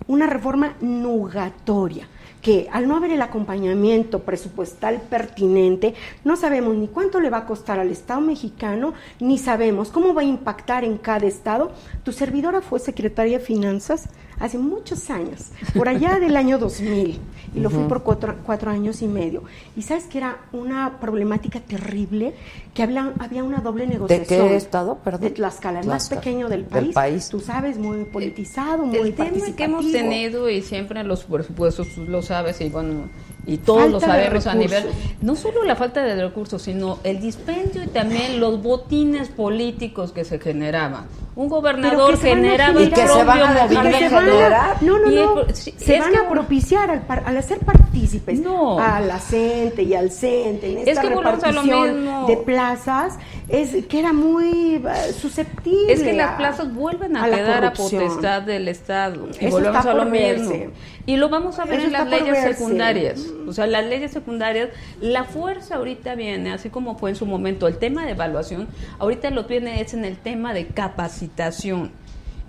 una 0.07 0.27
reforma 0.27 0.75
nugatoria 0.81 2.09
que 2.41 2.69
al 2.73 2.89
no 2.89 2.97
haber 2.97 3.11
el 3.11 3.23
acompañamiento 3.23 4.21
presupuestal 4.21 5.01
pertinente, 5.03 5.95
no 6.25 6.37
sabemos 6.37 6.75
ni 6.75 6.89
cuánto 6.89 7.21
le 7.21 7.31
va 7.31 7.39
a 7.39 7.47
costar 7.47 7.79
al 7.79 7.91
Estado 7.91 8.21
mexicano, 8.21 8.95
ni 9.21 9.39
sabemos 9.39 9.91
cómo 9.91 10.15
va 10.15 10.23
a 10.23 10.25
impactar 10.25 10.85
en 10.85 10.97
cada 10.97 11.27
Estado. 11.27 11.73
Tu 12.03 12.13
servidora 12.13 12.61
fue 12.63 12.81
secretaria 12.81 13.39
de 13.39 13.45
Finanzas 13.45 14.09
hace 14.41 14.59
muchos 14.59 15.09
años, 15.11 15.51
por 15.77 15.89
allá 15.89 16.19
del 16.19 16.37
año 16.37 16.59
2000, 16.59 17.21
y 17.55 17.61
lo 17.61 17.71
fui 17.71 17.85
por 17.85 18.03
cuatro, 18.03 18.37
cuatro 18.45 18.71
años 18.71 19.03
y 19.03 19.07
medio. 19.07 19.45
Y 19.77 19.83
sabes 19.83 20.05
que 20.05 20.19
era 20.19 20.39
una 20.53 20.99
problemática 20.99 21.61
terrible, 21.61 22.35
que 22.75 22.83
había, 22.83 23.13
había 23.19 23.45
una 23.45 23.59
doble 23.59 23.87
¿De 23.87 23.93
negociación. 23.95 24.49
qué 24.49 24.57
estado, 24.57 24.97
perdón? 25.05 25.21
De 25.21 25.31
Tlaxcala, 25.31 25.81
el 25.81 25.87
más 25.87 26.09
pequeño 26.09 26.49
del 26.49 26.63
Del 26.63 26.71
país. 26.87 26.95
país. 26.95 27.29
Tú 27.29 27.39
sabes, 27.41 27.79
muy 27.79 28.05
politizado, 28.05 28.85
muy 28.85 28.97
el 28.99 29.15
tema 29.15 29.31
que 29.55 29.65
hemos 29.65 29.93
tenido 29.93 30.49
y 30.49 30.63
siempre 30.63 31.05
los 31.05 31.25
presupuestos 31.25 31.89
tú 31.95 32.05
lo 32.05 32.23
sabes 32.23 32.61
y 32.61 32.69
bueno 32.71 33.09
y 33.47 33.57
todos 33.59 33.91
lo 33.91 34.01
Falta 34.01 34.17
de 34.17 34.23
sabemos 34.25 34.47
a 34.47 34.55
nivel 34.55 34.85
no 35.23 35.35
solo 35.35 35.65
la 35.65 35.75
falta 35.75 36.03
de 36.03 36.15
recursos 36.23 36.61
sino 36.61 36.99
el 37.05 37.21
dispendio 37.21 37.83
y 37.83 37.87
también 37.87 38.39
los 38.39 38.63
botines 38.63 39.29
políticos 39.29 40.13
que 40.13 40.25
se 40.25 40.39
generaban 40.39 41.07
un 41.37 41.49
gobernador 41.49 42.19
que 42.19 42.29
generaba 42.29 42.81
el 42.81 42.89
Y 42.89 42.91
que 42.91 43.07
se 43.07 43.25
van 43.25 43.41
a 43.41 43.55
propio 43.55 43.69
dejar 43.69 43.87
Y 43.87 43.93
que 43.93 44.03
de 44.05 44.09
se 44.09 44.15
van 44.15 44.29
a- 44.29 44.33
generar. 44.33 44.83
no, 44.83 44.99
no, 44.99 45.11
no, 45.11 45.41
el- 45.43 45.55
sí, 45.57 45.75
se 45.79 45.95
es 45.95 46.01
van 46.01 46.11
que- 46.13 46.19
a 46.19 46.29
propiciar 46.29 46.91
al, 46.91 47.01
par- 47.07 47.23
al 47.25 47.37
hacer 47.39 47.59
partícipes 47.61 48.41
No. 48.41 48.79
a 48.79 49.01
la 49.01 49.19
CENTE 49.19 49.83
y 49.85 49.95
al 49.95 50.11
CENTE 50.11 50.73
en 50.73 50.79
Es 50.79 50.89
esta 50.89 51.03
que 51.03 51.15
volvemos 51.15 51.43
a 51.45 51.53
lo 51.53 51.63
repartición 51.63 52.03
mismo. 52.03 52.27
de 52.27 52.37
plazas, 52.37 53.19
es 53.49 53.87
que 53.87 53.99
era 54.01 54.13
muy 54.13 54.83
eh, 54.85 55.13
susceptible. 55.19 55.93
Es 55.93 56.03
que 56.03 56.13
las 56.13 56.33
plazas 56.37 56.75
vuelven 56.75 57.17
a, 57.17 57.25
a 57.25 57.29
la 57.29 57.37
quedar 57.37 57.65
a 57.65 57.73
potestad 57.73 58.43
del 58.43 58.69
Estado. 58.69 59.29
Y 59.41 59.47
Eso 59.47 59.51
volvemos 59.57 59.79
está 59.79 59.91
a 59.93 59.95
lo 59.95 60.03
por 60.03 60.11
mismo. 60.13 60.49
verse. 60.51 60.71
Y 61.07 61.17
lo 61.17 61.29
vamos 61.31 61.59
a 61.59 61.65
ver 61.65 61.79
Eso 61.79 61.87
en 61.87 61.93
las 61.93 62.09
leyes 62.09 62.33
verse. 62.33 62.55
secundarias. 62.55 63.27
O 63.47 63.53
sea, 63.53 63.67
las 63.67 63.85
leyes 63.87 64.13
secundarias, 64.13 64.71
la 65.01 65.25
fuerza 65.25 65.77
ahorita 65.77 66.15
viene, 66.15 66.53
así 66.53 66.71
como 66.71 66.99
fue 66.99 67.11
en 67.11 67.17
su 67.17 67.27
momento 67.27 67.67
el 67.69 67.79
tema 67.79 68.05
de 68.05 68.13
evaluación, 68.13 68.69
ahorita 68.99 69.31
lo 69.31 69.45
viene 69.45 69.81
es 69.81 69.95
en 69.95 70.05
el 70.05 70.17
tema 70.19 70.55
de 70.55 70.67
capacitación. 70.67 71.93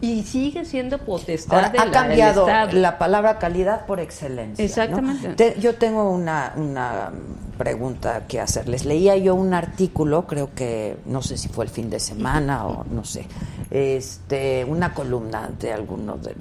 Y 0.01 0.23
sigue 0.23 0.65
siendo 0.65 0.97
potestad 0.97 1.57
Ahora, 1.57 1.69
de 1.69 1.77
ha 1.77 1.85
la- 1.85 1.91
cambiado 1.91 2.47
la 2.73 2.97
palabra 2.97 3.37
calidad 3.37 3.85
por 3.85 3.99
excelencia. 3.99 4.63
¿no? 4.63 4.67
Exactamente. 4.67 5.29
Te- 5.35 5.59
yo 5.59 5.75
tengo 5.75 6.09
una, 6.09 6.53
una 6.57 7.11
pregunta 7.57 8.23
que 8.27 8.39
hacerles. 8.39 8.85
Leía 8.85 9.15
yo 9.17 9.35
un 9.35 9.53
artículo, 9.53 10.25
creo 10.25 10.49
que 10.55 10.97
no 11.05 11.21
sé 11.21 11.37
si 11.37 11.49
fue 11.49 11.65
el 11.65 11.69
fin 11.71 11.91
de 11.91 11.99
semana 11.99 12.65
o 12.65 12.83
no 12.89 13.03
sé, 13.03 13.27
este, 13.69 14.65
una 14.65 14.93
columna 14.93 15.49
de 15.59 15.71
alguno, 15.71 16.17
de, 16.17 16.35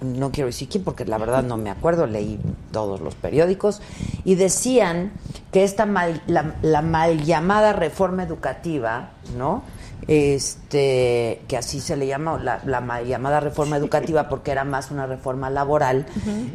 no 0.00 0.30
quiero 0.32 0.46
decir 0.46 0.68
quién 0.68 0.82
porque 0.82 1.04
la 1.04 1.18
verdad 1.18 1.42
no 1.42 1.56
me 1.58 1.68
acuerdo, 1.70 2.06
leí 2.06 2.40
todos 2.70 3.00
los 3.00 3.14
periódicos 3.14 3.82
y 4.24 4.34
decían 4.36 5.12
que 5.52 5.64
esta 5.64 5.84
mal, 5.86 6.22
la, 6.26 6.54
la 6.62 6.80
mal 6.82 7.22
llamada 7.24 7.72
reforma 7.74 8.22
educativa, 8.22 9.10
¿no? 9.36 9.62
Este 10.08 11.40
que 11.48 11.56
así 11.56 11.80
se 11.80 11.96
le 11.96 12.06
llama 12.06 12.38
la, 12.42 13.02
llamada 13.02 13.40
reforma 13.40 13.76
educativa 13.76 14.28
porque 14.28 14.50
era 14.50 14.64
más 14.64 14.90
una 14.90 15.06
reforma 15.06 15.50
laboral 15.50 16.06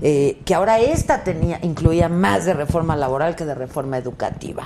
eh, 0.01 0.37
que 0.45 0.53
ahora 0.53 0.79
esta 0.79 1.23
tenía 1.23 1.59
incluía 1.63 2.09
más 2.09 2.45
de 2.45 2.53
reforma 2.53 2.95
laboral 2.95 3.35
que 3.35 3.45
de 3.45 3.55
reforma 3.55 3.97
educativa 3.97 4.65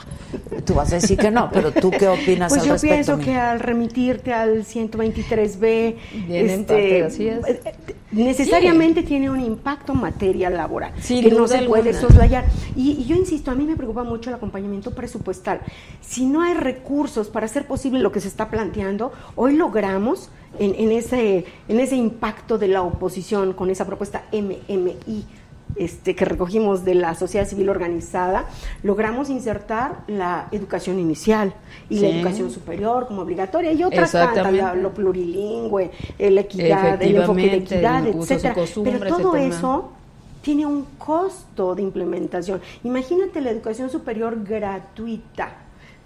tú 0.65 0.73
vas 0.75 0.91
a 0.91 0.95
decir 0.95 1.17
que 1.17 1.31
no 1.31 1.49
pero 1.51 1.71
tú 1.71 1.91
qué 1.91 2.07
opinas 2.07 2.49
Pues 2.49 2.61
al 2.61 2.67
yo 2.67 2.73
respecto 2.73 2.95
pienso 2.95 3.17
mi- 3.17 3.23
que 3.25 3.35
al 3.37 3.59
remitirte 3.59 4.33
al 4.33 4.65
123B, 4.65 5.95
Viene 6.27 6.53
en 6.53 6.65
parte, 6.65 7.03
así 7.03 7.27
es. 7.27 7.39
Necesariamente 8.11 9.03
tiene 9.03 9.29
un 9.29 9.39
impacto 9.39 9.93
en 9.93 10.01
materia 10.01 10.49
laboral 10.49 10.93
Sin 10.99 11.23
que 11.23 11.31
no 11.31 11.47
se 11.47 11.63
puede 11.63 11.93
soslayar. 11.93 12.45
Y, 12.75 12.91
y 12.91 13.05
yo 13.05 13.15
insisto, 13.15 13.51
a 13.51 13.55
mí 13.55 13.65
me 13.65 13.75
preocupa 13.75 14.03
mucho 14.03 14.29
el 14.29 14.35
acompañamiento 14.35 14.91
presupuesal. 14.91 15.61
Si 16.01 16.25
no 16.25 16.41
hay 16.41 16.53
recursos 16.53 17.29
para 17.29 17.45
hacer 17.45 17.67
posible 17.67 17.99
lo 17.99 18.11
que 18.11 18.19
se 18.19 18.27
está 18.27 18.49
planteando, 18.49 19.11
hoy 19.35 19.55
logramos 19.55 20.29
en, 20.59 20.75
en 20.75 20.91
ese, 20.91 21.45
en 21.67 21.79
ese 21.79 21.95
impacto 21.95 22.57
de 22.57 22.67
la 22.67 22.81
oposición 22.81 23.53
con 23.53 23.69
esa 23.69 23.85
propuesta 23.85 24.25
MMI 24.31 25.25
este, 25.75 26.15
que 26.15 26.25
recogimos 26.25 26.83
de 26.85 26.95
la 26.95 27.15
sociedad 27.15 27.47
civil 27.47 27.69
organizada, 27.69 28.45
logramos 28.83 29.29
insertar 29.29 30.01
la 30.07 30.47
educación 30.51 30.99
inicial 30.99 31.53
y 31.89 31.99
la 31.99 32.07
educación 32.09 32.51
superior 32.51 33.07
como 33.07 33.21
obligatoria 33.21 33.71
y 33.73 33.83
otras 33.83 34.11
tantas, 34.11 34.51
la- 34.53 34.75
lo 34.75 34.93
plurilingüe, 34.93 35.91
la 36.19 36.41
equidad, 36.41 37.01
el 37.01 37.15
enfoque 37.17 37.41
de 37.49 37.55
equidad, 37.57 38.05
etcétera. 38.07 38.55
Pero 38.83 39.17
todo 39.17 39.35
eso 39.35 39.91
tiene 40.41 40.65
un 40.65 40.85
costo 40.97 41.75
de 41.75 41.83
implementación. 41.83 42.61
Imagínate 42.83 43.41
la 43.41 43.51
educación 43.51 43.89
superior 43.89 44.43
gratuita. 44.43 45.49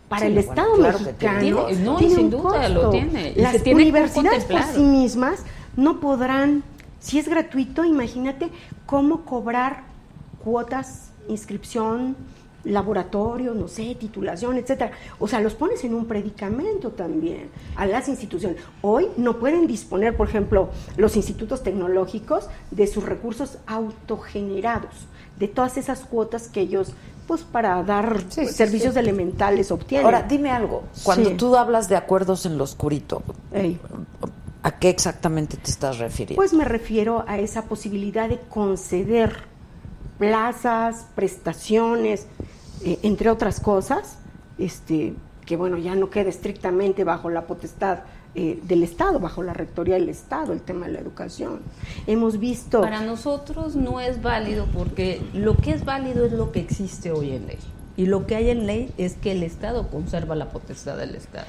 Para 0.10 0.21
Sí, 0.21 0.28
el 0.28 0.34
bueno, 0.36 0.49
Estado 0.51 0.73
claro 0.75 0.99
mexicano 0.99 1.39
tiene. 1.39 1.84
No, 1.84 1.95
tiene 1.95 2.15
sin 2.15 2.25
un 2.25 2.30
duda 2.32 2.69
lo 2.69 2.75
costo. 2.82 2.89
tiene, 2.91 3.34
y 3.36 3.41
Las 3.41 3.54
se 3.54 3.60
tiene 3.62 3.84
que 3.86 3.89
universidades 3.89 4.45
por 4.45 4.62
sí 4.62 4.82
mismas 4.82 5.43
no 5.78 5.99
podrán, 5.99 6.63
si 7.06 7.20
es 7.20 7.28
gratuito, 7.30 7.86
imagínate 7.86 8.50
cómo 8.88 9.26
cobrar 9.26 9.84
cuotas, 10.44 11.12
inscripción, 11.30 12.15
laboratorio, 12.63 13.54
no 13.54 13.68
sé, 13.68 13.94
titulación, 13.94 14.58
etcétera. 14.58 14.91
O 15.20 15.28
sea, 15.28 15.39
los 15.39 15.54
pones 15.54 15.84
en 15.84 15.94
un 15.94 16.08
predicamento 16.08 16.89
también 16.89 17.50
a 17.76 17.86
las 17.86 18.08
instituciones. 18.08 18.58
Hoy 18.82 19.08
no 19.18 19.38
pueden 19.38 19.68
disponer, 19.68 20.18
por 20.18 20.28
ejemplo, 20.28 20.70
los 20.98 21.15
institutos 21.15 21.62
tecnológicos 21.62 22.48
de 22.72 22.88
sus 22.88 23.04
recursos 23.04 23.60
autogenerados, 23.68 24.94
de 25.38 25.48
todas 25.48 25.78
esas 25.78 26.00
cuotas 26.00 26.48
que 26.48 26.62
ellos, 26.62 26.94
pues 27.28 27.44
para 27.44 27.84
dar 27.84 28.20
Sí, 28.30 28.48
servicios 28.48 28.96
sí. 28.96 29.00
elementales 29.00 29.72
obtienen. 29.72 30.06
ahora 30.06 30.24
dime 30.24 30.50
algo 30.50 30.84
cuando 31.04 31.30
Sí. 31.30 31.36
tú 31.38 31.56
hablas 31.56 31.88
de 31.88 31.98
acuerdos 31.98 32.48
en 32.48 32.58
lo 32.58 32.63
oscurito 32.63 33.22
Ey. 33.52 33.80
¿A 34.65 34.80
qué 34.80 34.89
exactamente 34.89 35.58
te 35.58 35.69
estás 35.69 35.99
refiriendo? 35.99 36.38
Pues 36.38 36.51
me 36.54 36.65
refiero 36.65 37.23
a 37.28 37.38
esa 37.38 37.65
posibilidad 37.65 38.28
de 38.28 38.39
conceder 38.39 39.32
plazas, 40.17 41.06
prestaciones, 41.13 42.25
eh, 42.84 42.97
entre 43.04 43.30
otras 43.30 43.60
cosas, 43.60 44.17
este, 44.58 45.13
que 45.45 45.56
bueno, 45.56 45.78
ya 45.78 45.93
no 45.93 46.10
queda 46.10 46.30
estrictamente 46.30 47.04
bajo 47.04 47.30
la 47.30 47.45
potestad 47.45 47.99
eh, 48.34 48.60
del 48.63 48.82
Estado, 48.82 49.19
bajo 49.19 49.43
la 49.43 49.54
rectoría 49.54 49.95
del 49.95 50.10
Estado, 50.10 50.51
el 50.51 50.62
tema 50.62 50.88
de 50.88 50.93
la 50.93 50.99
educación. 50.99 51.60
Hemos 52.08 52.39
visto... 52.39 52.82
Para 52.82 53.01
nosotros 53.01 53.75
no 53.75 53.99
es 53.99 54.23
válido 54.23 54.65
porque 54.73 55.21
lo 55.36 55.56
que 55.58 55.73
es 55.73 55.86
válido 55.86 56.25
es 56.25 56.32
lo 56.32 56.51
que 56.51 56.60
existe 56.60 57.12
hoy 57.12 57.34
en 57.34 57.45
ley. 57.45 57.60
Y 57.97 58.08
lo 58.08 58.25
que 58.25 58.36
hay 58.36 58.49
en 58.49 58.65
ley 58.65 58.91
es 58.97 59.13
que 59.13 59.32
el 59.32 59.43
Estado 59.43 59.89
conserva 59.89 60.36
la 60.36 60.49
potestad 60.49 60.97
del 60.97 61.13
Estado, 61.13 61.47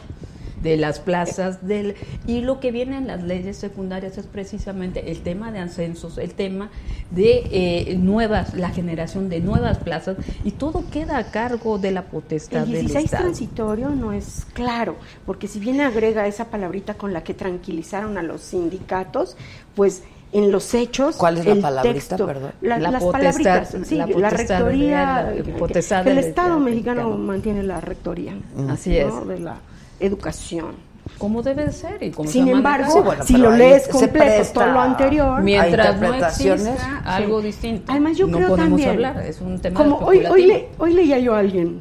de 0.63 0.77
las 0.77 1.01
plazas, 1.01 1.67
del 1.67 1.95
y 2.27 2.41
lo 2.41 2.61
que 2.61 2.71
viene 2.73 2.97
en 2.97 3.07
las 3.07 3.23
leyes 3.23 3.57
secundarias 3.57 4.17
es 4.19 4.27
precisamente 4.27 5.11
el 5.11 5.21
tema 5.21 5.53
de 5.53 5.59
ascensos, 5.59 6.19
el 6.19 6.33
tema 6.35 6.71
de 7.11 7.43
eh, 7.51 7.97
nuevas, 7.99 8.55
la 8.55 8.71
generación 8.71 9.29
de 9.29 9.41
nuevas 9.41 9.79
plazas 9.79 10.17
y 10.45 10.53
todo 10.53 10.85
queda 10.91 11.19
a 11.19 11.31
cargo 11.31 11.79
de 11.79 11.91
la 11.91 12.03
potestad 12.05 12.65
El 12.65 12.73
del 12.73 12.81
16 12.83 13.05
Estado. 13.05 13.23
transitorio 13.25 13.91
no 13.91 14.13
es 14.13 14.47
claro, 14.55 14.97
porque 15.27 15.47
si 15.49 15.59
bien 15.61 15.81
agrega 15.81 16.27
esa 16.27 16.47
palabrita 16.47 16.95
con 16.95 17.13
la 17.13 17.23
que 17.23 17.35
tranquilizaron 17.35 18.17
a 18.19 18.23
los 18.23 18.41
sindicatos, 18.41 19.37
pues 19.75 20.03
en 20.33 20.51
los 20.51 20.75
hechos. 20.75 21.17
¿Cuál 21.17 21.39
es 21.39 21.47
la 21.47 21.53
el 21.53 21.61
palabrita, 21.61 21.95
texto, 21.95 22.27
perdón? 22.27 22.51
la- 22.61 22.79
La 22.79 22.91
las 22.91 23.03
potestad, 23.03 23.23
palabritas, 23.23 23.77
sí, 23.89 23.95
la 23.97 24.31
rectoría, 24.31 25.25
de 25.31 25.37
la- 25.39 25.43
que- 25.45 25.53
potestad 25.53 26.05
que 26.05 26.11
el 26.11 26.19
Estado 26.19 26.59
mexicano 26.59 27.03
mexicano. 27.03 27.19
mantiene 27.25 27.63
la 27.63 27.81
rectoría. 27.81 28.35
Así 28.69 28.97
es. 28.97 29.07
De 29.29 29.39
la 29.39 29.57
educación. 30.01 30.75
Como 31.19 31.41
debe 31.41 31.67
de 31.67 31.73
ser 31.73 32.03
y 32.03 32.11
como 32.11 32.27
se 32.29 32.33
Sin 32.35 32.49
embargo. 32.49 32.91
Sí, 32.93 32.99
bueno, 32.99 33.25
si 33.25 33.37
lo 33.37 33.53
lees 33.53 33.87
completo, 33.89 34.49
todo 34.53 34.67
lo 34.67 34.81
anterior, 34.81 35.41
mientras 35.41 36.01
no 36.01 36.13
exista 36.15 36.99
algo 37.05 37.41
distinto. 37.41 37.85
Además, 37.93 38.17
yo 38.17 38.27
no 38.27 38.37
creo 38.39 38.49
podemos 38.49 38.69
también. 38.83 38.91
hablar, 38.91 39.25
es 39.25 39.41
un 39.41 39.61
tema 39.61 39.79
Como 39.81 39.99
hoy, 39.99 40.25
hoy, 40.27 40.47
le- 40.47 40.69
hoy 40.79 40.93
leía 40.95 41.19
yo 41.21 41.35
a 41.35 41.39
alguien, 41.39 41.81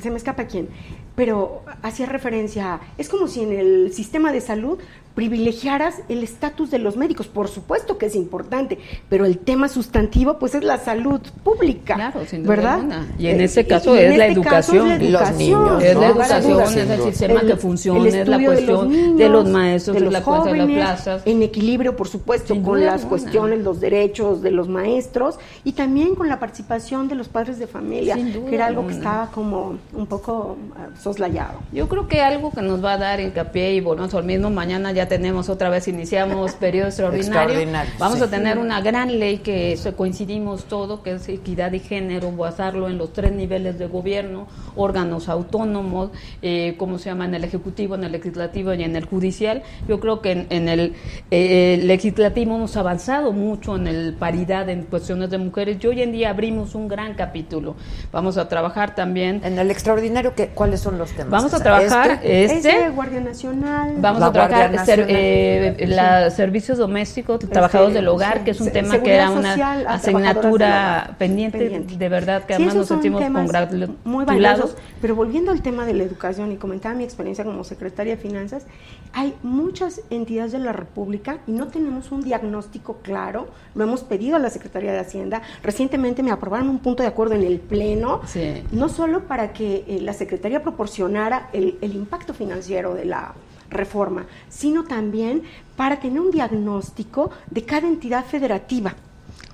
se 0.00 0.10
me 0.10 0.16
escapa 0.16 0.44
quién, 0.44 0.68
pero 1.14 1.62
hacía 1.82 2.06
referencia, 2.06 2.80
es 2.98 3.08
como 3.08 3.28
si 3.28 3.42
en 3.42 3.52
el 3.52 3.92
sistema 3.92 4.32
de 4.32 4.40
salud 4.40 4.78
privilegiaras 5.14 6.00
el 6.08 6.24
estatus 6.24 6.72
de 6.72 6.80
los 6.80 6.96
médicos. 6.96 7.28
Por 7.28 7.46
supuesto 7.46 7.98
que 7.98 8.06
es 8.06 8.16
importante, 8.16 8.78
pero 9.08 9.24
el 9.24 9.38
tema 9.38 9.68
sustantivo 9.68 10.40
pues 10.40 10.56
es 10.56 10.64
la 10.64 10.78
salud 10.78 11.20
pública, 11.44 11.94
Claro, 11.94 12.20
sin 12.26 12.42
duda 12.42 12.56
¿verdad? 12.56 12.74
alguna. 12.74 13.06
Y 13.16 13.28
en 13.28 13.40
Eh, 13.40 13.44
ese 13.44 13.60
y- 13.60 13.64
caso 13.64 13.94
y 13.94 13.98
en 14.00 14.12
es 14.12 14.18
la 14.18 14.26
este 14.26 14.40
caso 14.40 14.72
educación. 14.74 14.90
es 14.90 15.02
la 15.02 15.10
Los 15.20 15.20
educación, 15.20 15.38
niños, 15.38 15.82
Es 15.84 15.96
la 15.96 16.08
educación, 16.08 16.62
es 16.62 16.90
el 16.90 17.02
sistema 17.02 17.40
El- 17.42 17.46
que 17.46 17.56
funcione, 17.56 18.00
el 18.00 18.06
es 18.08 18.14
la 18.14 18.20
estudio 18.36 18.50
de 18.50 18.60
los 18.62 18.78
cuestión 18.80 19.16
de 19.16 19.28
los, 19.28 19.48
maestros, 19.48 19.94
de 19.94 19.98
es 19.98 20.04
los 20.04 20.12
la 20.12 20.22
cuestión 20.22 20.52
de 20.52 20.60
jóvenes, 20.60 20.78
las 20.84 21.02
plazas. 21.02 21.22
en 21.26 21.42
equilibrio, 21.44 21.94
por 21.96 22.08
supuesto, 22.08 22.54
Sin 22.54 22.62
con 22.64 22.80
las 22.84 22.94
alguna. 22.94 23.08
cuestiones, 23.10 23.60
los 23.62 23.78
derechos 23.80 24.42
de 24.42 24.50
los 24.50 24.68
maestros 24.68 25.38
y 25.62 25.72
también 25.72 26.16
con 26.16 26.28
la 26.28 26.40
participación 26.40 27.06
de 27.06 27.14
los 27.14 27.28
padres 27.28 27.60
de 27.60 27.68
familia, 27.68 28.16
Sin 28.16 28.32
duda 28.32 28.48
que 28.50 28.54
era 28.56 28.66
algo 28.66 28.84
que 28.88 28.94
estaba 28.94 29.30
como 29.30 29.78
un 29.92 30.06
poco 30.08 30.56
soslayado. 31.04 31.60
Yo 31.72 31.88
creo 31.88 32.08
que 32.08 32.22
algo 32.22 32.50
que 32.50 32.62
nos 32.62 32.84
va 32.84 32.94
a 32.94 32.98
dar 32.98 33.20
hincapié 33.20 33.74
y 33.74 33.80
volvemos 33.80 34.14
al 34.14 34.24
mismo, 34.24 34.50
mañana 34.50 34.92
ya 34.92 35.06
tenemos 35.06 35.48
otra 35.48 35.68
vez, 35.68 35.86
iniciamos 35.86 36.52
periodo 36.64 36.88
extraordinario. 36.88 37.42
Extraordinario, 37.42 37.92
Vamos 37.98 38.18
sí. 38.18 38.24
a 38.24 38.28
tener 38.28 38.58
una 38.58 38.80
gran 38.80 39.18
ley 39.18 39.38
que 39.38 39.78
coincidimos 39.96 40.64
todo, 40.64 41.02
que 41.02 41.12
es 41.12 41.28
equidad 41.28 41.72
y 41.72 41.80
género, 41.80 42.32
basarlo 42.32 42.88
en 42.88 42.98
los 42.98 43.12
tres 43.12 43.32
niveles 43.32 43.78
de 43.78 43.86
gobierno, 43.86 44.48
órganos 44.76 45.28
autónomos, 45.28 46.10
eh, 46.42 46.74
¿cómo 46.78 46.98
se 46.98 47.10
llama? 47.10 47.26
En 47.26 47.34
el 47.34 47.44
Ejecutivo, 47.44 47.94
en 47.94 48.04
el 48.04 48.12
Legislativo 48.12 48.72
y 48.74 48.82
en 48.82 48.96
el 48.96 49.04
Judicial. 49.04 49.62
Yo 49.86 50.00
creo 50.00 50.20
que 50.20 50.32
en, 50.32 50.46
en 50.50 50.68
el 50.68 50.94
eh, 51.30 51.80
Legislativo 51.82 52.56
hemos 52.56 52.76
avanzado 52.76 53.32
mucho 53.32 53.76
en 53.76 53.86
el 53.86 54.14
paridad 54.14 54.68
en 54.68 54.84
cuestiones 54.84 55.30
de 55.30 55.38
mujeres 55.38 55.76
y 55.80 55.86
hoy 55.86 56.02
en 56.02 56.12
día 56.12 56.30
abrimos 56.30 56.74
un 56.74 56.88
gran 56.88 57.14
capítulo. 57.14 57.76
Vamos 58.10 58.38
a 58.38 58.48
trabajar 58.48 58.94
también 58.94 59.40
En 59.44 59.58
el 59.58 59.70
extraordinario, 59.70 60.34
¿qué, 60.34 60.48
¿cuáles 60.48 60.80
son 60.80 60.93
los 60.98 61.10
temas? 61.12 61.30
Vamos 61.30 61.54
a 61.54 61.60
trabajar 61.62 62.20
este, 62.22 62.56
este. 62.58 62.88
Guardia 62.90 63.20
Nacional. 63.20 63.94
Vamos 63.98 64.20
La 64.20 64.26
a 64.26 64.32
trabajar 64.32 64.84
ser- 64.86 65.06
eh, 65.08 65.84
la- 65.88 66.30
servicios 66.30 66.78
domésticos, 66.78 67.38
trabajadores 67.40 67.94
del 67.94 68.08
hogar, 68.08 68.38
sí, 68.38 68.44
que 68.44 68.50
es 68.52 68.60
un 68.60 68.66
se- 68.66 68.72
tema 68.72 68.98
que 68.98 69.14
era 69.14 69.30
una 69.30 69.50
social 69.54 69.86
asignatura 69.88 71.14
pendiente, 71.18 71.58
Pendiente. 71.58 71.96
de 71.96 72.08
verdad, 72.08 72.42
que 72.44 72.54
Sí, 72.54 72.62
además 72.62 72.74
nos 72.76 72.88
sentimos 72.88 73.22
congratulados. 73.22 73.96
muy 74.04 74.24
valiosos, 74.24 74.76
pero 75.00 75.14
volviendo 75.14 75.50
al 75.52 75.62
tema 75.62 75.86
de 75.86 75.94
la 75.94 76.02
educación 76.04 76.52
y 76.52 76.56
comentaba 76.56 76.94
mi 76.94 77.04
experiencia 77.04 77.44
como 77.44 77.64
secretaria 77.64 78.16
de 78.16 78.22
Finanzas, 78.22 78.66
hay 79.12 79.34
muchas 79.42 80.00
entidades 80.10 80.52
de 80.52 80.58
la 80.58 80.72
República 80.72 81.38
y 81.46 81.52
no 81.52 81.68
tenemos 81.68 82.10
un 82.12 82.22
diagnóstico 82.22 82.98
claro, 83.02 83.48
lo 83.74 83.84
hemos 83.84 84.02
pedido 84.02 84.36
a 84.36 84.38
la 84.38 84.50
Secretaría 84.50 84.92
de 84.92 84.98
Hacienda, 85.00 85.42
recientemente 85.62 86.22
me 86.22 86.30
aprobaron 86.30 86.68
un 86.68 86.78
punto 86.78 87.02
de 87.02 87.08
acuerdo 87.08 87.34
en 87.34 87.42
el 87.44 87.60
Pleno, 87.60 88.20
Sí. 88.26 88.62
no 88.72 88.88
solo 88.88 89.24
para 89.26 89.52
que 89.52 89.84
eh, 89.86 89.98
la 90.00 90.12
Secretaría 90.12 90.62
proporcionara 90.84 91.48
el, 91.54 91.78
el 91.80 91.94
impacto 91.94 92.34
financiero 92.34 92.92
de 92.92 93.06
la 93.06 93.32
reforma, 93.70 94.26
sino 94.50 94.84
también 94.84 95.42
para 95.76 95.98
tener 95.98 96.20
un 96.20 96.30
diagnóstico 96.30 97.30
de 97.50 97.64
cada 97.64 97.88
entidad 97.88 98.26
federativa. 98.26 98.94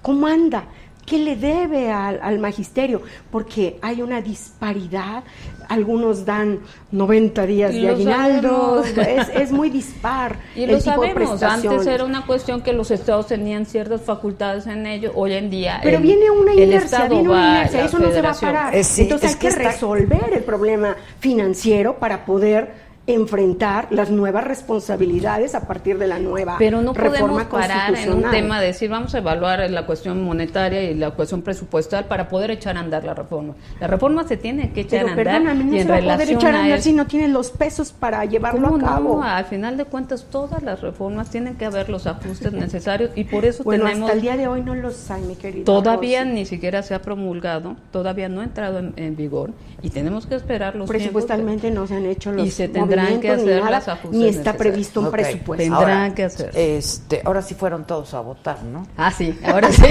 ¿Cómo 0.03 0.26
anda? 0.26 0.64
¿Qué 1.07 1.19
le 1.19 1.35
debe 1.35 1.91
al, 1.91 2.21
al 2.23 2.39
magisterio? 2.39 3.03
Porque 3.33 3.79
hay 3.83 4.01
una 4.03 4.21
disparidad. 4.21 5.25
Algunos 5.69 6.25
dan 6.25 6.61
90 6.93 7.47
días 7.47 7.75
Y 7.75 7.81
de 7.83 7.89
aguinaldo. 7.89 8.83
Es, 8.97 9.29
es 9.35 9.53
muy 9.53 9.71
dispar. 9.71 10.37
Y 10.55 10.65
el 10.65 10.73
lo 10.73 10.79
tipo 10.79 11.01
de 11.03 11.09
sabemos, 11.13 11.43
antes 11.43 11.87
era 11.87 12.05
una 12.05 12.27
cuestión 12.27 12.61
que 12.63 12.73
los 12.73 12.91
estados 12.91 13.27
tenían 13.29 13.67
ciertas 13.67 14.03
facultades 14.03 14.67
en 14.67 14.87
ello, 14.87 15.13
hoy 15.15 15.33
en 15.33 15.51
día 15.51 15.81
Pero 15.83 15.97
el- 15.97 16.03
viene 16.03 16.31
una 16.31 16.55
inercia, 16.55 17.07
viene 17.07 17.29
una 17.29 17.51
inercia, 17.59 17.85
eso 17.85 17.99
no 17.99 18.11
se 18.13 18.23
va 18.23 18.31
a 18.31 18.35
parar. 18.35 18.85
Sí, 18.85 19.03
Entonces 19.03 19.31
es 19.31 19.35
hay 19.37 19.41
que 19.41 19.47
que, 19.49 19.55
está- 19.55 19.73
resolver 19.73 20.33
el 20.33 20.43
problema 20.45 20.97
financiero 21.19 21.99
para 21.99 22.25
poder 22.25 22.89
enfrentar 23.15 23.89
las 23.91 24.11
nuevas 24.11 24.45
responsabilidades 24.45 25.55
a 25.55 25.67
partir 25.67 25.99
de 25.99 26.07
la 26.07 26.19
nueva 26.19 26.57
Pero 26.59 26.83
no 26.83 26.93
reforma 26.93 27.19
podemos 27.19 27.45
parar 27.45 27.95
en 27.95 28.13
un 28.13 28.31
tema 28.31 28.61
de 28.61 28.69
decir 28.69 28.91
vamos 28.91 29.15
a 29.15 29.19
evaluar 29.19 29.69
la 29.71 29.87
cuestión 29.87 30.23
monetaria 30.23 30.83
y 30.83 30.95
la 30.95 31.11
cuestión 31.13 31.43
presupuestal 31.43 32.07
para 32.07 32.29
poder 32.29 32.51
echar 32.51 32.77
a 32.77 32.81
andar 32.81 33.05
la 33.05 33.15
reforma. 33.15 33.55
La 33.81 33.87
reforma 33.87 34.27
se 34.27 34.37
tiene 34.37 34.73
que 34.73 34.83
echar 34.83 35.05
Pero 35.05 35.09
a 35.09 35.11
andar 35.13 35.25
perdóname, 35.25 35.65
no 35.65 35.75
y 35.75 35.77
se 35.77 35.83
en 35.83 35.91
va 35.91 35.97
a 35.97 36.17
poder 36.17 36.31
echar 36.31 36.55
a 36.55 36.65
andar 36.65 36.81
si 36.81 36.93
no 36.93 37.07
tienes 37.07 37.31
los 37.31 37.51
pesos 37.51 37.93
para 37.93 38.25
llevarlo 38.25 38.69
¿Cómo 38.71 38.87
a 38.87 38.91
cabo. 38.91 39.17
no? 39.17 39.23
Al 39.23 39.45
final 39.45 39.77
de 39.77 39.85
cuentas, 39.85 40.27
todas 40.31 40.63
las 40.63 40.81
reformas 40.81 41.31
tienen 41.31 41.57
que 41.57 41.65
haber 41.65 41.89
los 41.89 42.07
ajustes 42.07 42.53
necesarios 42.53 43.11
y 43.15 43.25
por 43.25 43.45
eso 43.45 43.65
bueno, 43.65 43.85
tenemos. 43.85 44.09
hasta 44.09 44.17
el 44.17 44.23
día 44.23 44.37
de 44.37 44.47
hoy 44.47 44.63
no 44.63 44.75
los 44.75 45.11
hay, 45.11 45.23
mi 45.23 45.37
querida. 45.37 45.65
Todavía 45.65 46.25
Rosy. 46.25 46.35
ni 46.35 46.47
siquiera 46.47 46.83
se 46.83 46.95
ha 46.95 47.03
promulgado, 47.03 47.77
todavía 47.91 48.29
no 48.29 48.41
ha 48.41 48.45
entrado 48.45 48.79
en, 48.79 48.93
en 48.97 49.17
vigor 49.17 49.51
y 49.83 49.91
tenemos 49.91 50.27
que 50.27 50.35
esperar 50.35 50.77
los 50.77 50.89
Presupuestalmente 50.89 51.71
no 51.71 51.87
se 51.87 51.97
han 51.97 52.07
hecho 52.07 52.33
los 52.33 52.47
Y 52.47 52.51
se 52.51 52.69
tendrán 52.69 53.00
que 53.07 53.13
movimientos 53.15 53.45
ni 53.45 53.51
hacer 53.53 53.65
nada, 53.65 53.77
ajustes 53.79 54.11
ni 54.11 54.29
está 54.29 54.39
necesarios. 54.39 54.57
previsto 54.57 55.01
un 55.01 55.11
presupuesto. 55.11 55.63
Tendrán 55.63 55.91
Ahora, 56.03 56.15
que 56.15 56.25
hacer. 56.25 56.51
Este, 56.55 57.23
ahora 57.25 57.43
sí 57.43 57.55
fueron 57.55 57.85
todos 57.85 58.15
a 58.15 58.21
votar, 58.21 58.63
¿no? 58.63 58.87
Ah, 58.97 59.11
sí, 59.11 59.39
ahora 59.45 59.71
sí. 59.73 59.83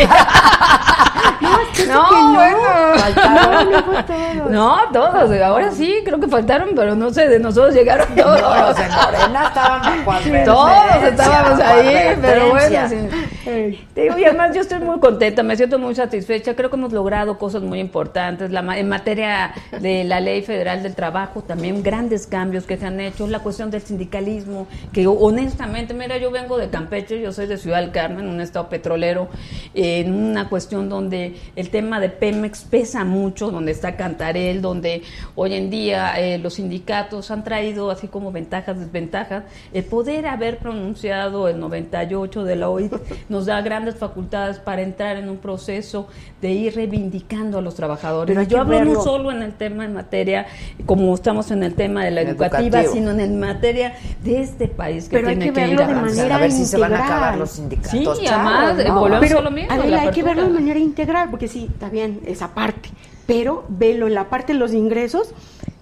No, 1.87 2.11
no, 2.11 2.33
bueno. 2.33 2.57
Faltaron, 2.95 3.71
no 3.71 3.83
fue 3.83 4.03
todo. 4.37 4.49
No, 4.49 4.77
todos, 4.91 5.41
ahora 5.41 5.71
sí, 5.71 6.01
creo 6.03 6.19
que 6.19 6.27
faltaron, 6.27 6.69
pero 6.75 6.95
no 6.95 7.09
sé, 7.11 7.27
de 7.27 7.39
nosotros 7.39 7.73
llegaron 7.73 8.07
todos. 8.15 8.41
No, 8.41 8.67
los 8.67 8.75
de 8.75 8.83
Morena 8.89 9.47
estaban 9.47 9.79
Todos 10.45 11.03
estábamos 11.03 11.59
ahí, 11.61 12.17
pero 12.21 12.49
bueno, 12.49 12.89
sí. 12.89 13.87
Te 13.93 14.01
digo, 14.01 14.17
y 14.17 14.25
además 14.25 14.53
yo 14.53 14.61
estoy 14.61 14.79
muy 14.79 14.99
contenta, 14.99 15.41
me 15.43 15.55
siento 15.55 15.79
muy 15.79 15.95
satisfecha, 15.95 16.55
creo 16.55 16.69
que 16.69 16.75
hemos 16.75 16.91
logrado 16.91 17.37
cosas 17.37 17.61
muy 17.61 17.79
importantes, 17.79 18.51
la, 18.51 18.77
en 18.77 18.89
materia 18.89 19.53
de 19.79 20.03
la 20.03 20.19
ley 20.19 20.41
federal 20.43 20.83
del 20.83 20.93
trabajo, 20.95 21.41
también 21.41 21.81
grandes 21.81 22.27
cambios 22.27 22.65
que 22.65 22.77
se 22.77 22.85
han 22.85 22.98
hecho, 22.99 23.27
la 23.27 23.39
cuestión 23.39 23.71
del 23.71 23.81
sindicalismo, 23.81 24.67
que 24.91 25.07
honestamente, 25.07 25.93
mira, 25.93 26.17
yo 26.17 26.31
vengo 26.31 26.57
de 26.57 26.69
Campeche, 26.69 27.21
yo 27.21 27.31
soy 27.31 27.47
de 27.47 27.57
Ciudad 27.57 27.81
del 27.81 27.91
Carmen, 27.91 28.27
un 28.27 28.41
estado 28.41 28.69
petrolero, 28.69 29.29
en 29.73 30.13
una 30.13 30.49
cuestión 30.49 30.89
donde 30.89 31.35
el 31.55 31.69
tema 31.69 31.99
de 31.99 32.09
Pemex 32.09 32.63
pesa 32.63 33.03
mucho, 33.03 33.51
donde 33.51 33.71
está 33.71 33.95
Cantarel, 33.95 34.61
donde 34.61 35.03
hoy 35.35 35.53
en 35.53 35.69
día 35.69 36.19
eh, 36.19 36.37
los 36.37 36.55
sindicatos 36.55 37.31
han 37.31 37.43
traído 37.43 37.91
así 37.91 38.07
como 38.07 38.31
ventajas, 38.31 38.79
desventajas. 38.79 39.43
El 39.73 39.83
poder 39.83 40.27
haber 40.27 40.57
pronunciado 40.57 41.47
el 41.47 41.59
98 41.59 42.43
de 42.43 42.55
la 42.55 42.69
OIT 42.69 42.93
nos 43.29 43.45
da 43.45 43.61
grandes 43.61 43.95
facultades 43.95 44.59
para 44.59 44.81
entrar 44.81 45.17
en 45.17 45.29
un 45.29 45.37
proceso 45.37 46.07
de 46.41 46.51
ir 46.51 46.75
reivindicando 46.75 47.59
a 47.59 47.61
los 47.61 47.75
trabajadores. 47.75 48.35
Pero 48.35 48.47
Yo 48.47 48.59
hablo 48.59 48.83
no 48.83 49.01
solo 49.01 49.31
en 49.31 49.43
el 49.43 49.53
tema 49.53 49.85
en 49.85 49.93
materia, 49.93 50.45
como 50.85 51.13
estamos 51.13 51.51
en 51.51 51.63
el 51.63 51.73
tema 51.75 52.05
de 52.05 52.11
la 52.11 52.21
educativa, 52.21 52.78
Sino 52.87 53.11
en 53.11 53.39
materia 53.39 53.93
de 54.23 54.41
este 54.41 54.67
país 54.67 55.09
que 55.09 55.17
Pero 55.17 55.29
hay 55.29 55.35
tiene 55.37 55.53
que 55.53 55.59
que, 55.61 55.67
ir 55.67 55.77
verlo 55.77 55.87
de 55.87 56.01
manera 56.01 56.35
a 56.35 56.39
ver 56.39 56.51
si 56.51 56.65
se 56.65 56.77
van 56.77 56.93
a 56.93 56.95
integral. 56.95 57.17
acabar 57.17 57.37
los 57.37 57.49
sindicatos. 57.51 57.91
Sí, 57.91 58.03
chavos, 58.03 58.19
además, 58.27 58.77
¿no? 58.87 58.99
volvemos 58.99 59.27
Pero, 59.27 59.39
a 59.39 59.41
lo 59.41 59.51
mismo, 59.51 59.71
Adela, 59.71 59.95
la 59.97 60.01
hay 60.03 60.11
que 60.11 60.23
verlo 60.23 60.41
de 60.41 60.47
apertura. 60.47 60.59
manera 60.61 60.79
integral, 60.79 61.29
porque 61.29 61.47
sí, 61.47 61.67
está 61.71 61.89
bien, 61.89 62.21
esa 62.25 62.53
parte, 62.53 62.89
pero 63.25 63.65
velo 63.69 64.07
en 64.07 64.13
la 64.13 64.29
parte 64.29 64.53
de 64.53 64.59
los 64.59 64.73
ingresos, 64.73 65.33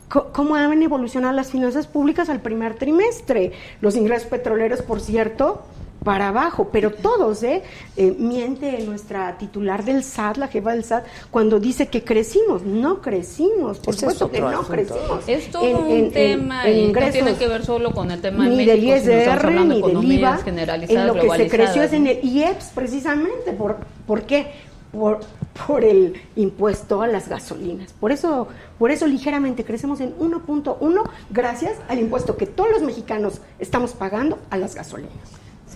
cómo 0.10 0.56
han 0.56 0.82
evolucionado 0.82 1.34
las 1.34 1.52
finanzas 1.52 1.88
públicas 1.88 2.30
al 2.30 2.39
primer 2.41 2.76
trimestre. 2.76 3.52
Los 3.82 3.95
ingresos 3.95 4.28
petroleros, 4.28 4.82
por 4.82 5.00
cierto, 5.02 5.62
para 6.08 6.30
abajo, 6.30 6.70
pero 6.72 6.91
todos, 6.91 7.43
¿eh? 7.43 7.64
Eh, 7.97 8.16
Miente 8.18 8.78
nuestra 8.86 9.38
titular 9.38 9.84
del 9.84 10.05
SAT, 10.05 10.38
la 10.38 10.47
jefa 10.47 10.72
del 10.72 10.86
SAT, 10.86 11.05
cuando 11.32 11.60
dice 11.60 11.88
que 11.88 12.05
crecimos. 12.05 12.64
No 12.64 13.01
crecimos, 13.01 13.80
por 13.80 13.93
supuesto 13.93 14.32
que 14.32 14.39
no 14.39 14.47
asunto. 14.47 14.72
crecimos. 14.72 15.28
Es 15.28 15.51
todo 15.51 15.66
En- 15.68 15.76
un 15.76 15.91
en- 15.91 16.05
en- 16.05 16.12
tema 16.14 16.66
en 16.66 16.78
y 16.78 16.93
no 16.93 17.10
tiene 17.12 17.36
que 17.36 17.47
ver 17.49 17.66
solo 17.66 17.91
con 17.91 18.10
el 18.10 18.22
tema 18.22 18.45
de 18.45 18.51
ni 18.51 18.55
México, 18.55 18.72
del 18.72 18.84
estamos 18.86 19.03
ISR 19.03 19.47
de 19.51 19.66
ni 19.66 19.82
del 19.82 20.14
IVA 20.14 20.39
en 20.45 21.08
lo 21.08 21.14
que 21.16 21.30
se 21.36 21.49
creció 21.49 21.84
es 21.84 21.91
en 21.91 22.08
el 22.08 22.20
IEPS 22.24 22.72
precisamente 22.74 23.51
por 23.51 23.76
por 24.08 24.22
qué 24.24 24.47
por, 24.93 25.20
por 25.68 25.84
el 25.84 26.14
impuesto 26.38 27.01
a 27.01 27.08
las 27.08 27.28
gasolinas 27.28 27.91
por 27.91 28.14
eso 28.14 28.47
por 28.80 28.91
eso 28.91 29.05
ligeramente 29.08 29.66
crecemos 29.66 29.99
en 29.99 30.14
1.1 30.18 31.03
gracias 31.30 31.74
al 31.89 31.99
impuesto 31.99 32.38
que 32.38 32.45
todos 32.47 32.72
los 32.72 32.82
mexicanos 32.82 33.41
estamos 33.60 33.91
pagando 33.91 34.39
a 34.49 34.58
las 34.58 34.74
gasolinas 34.76 35.12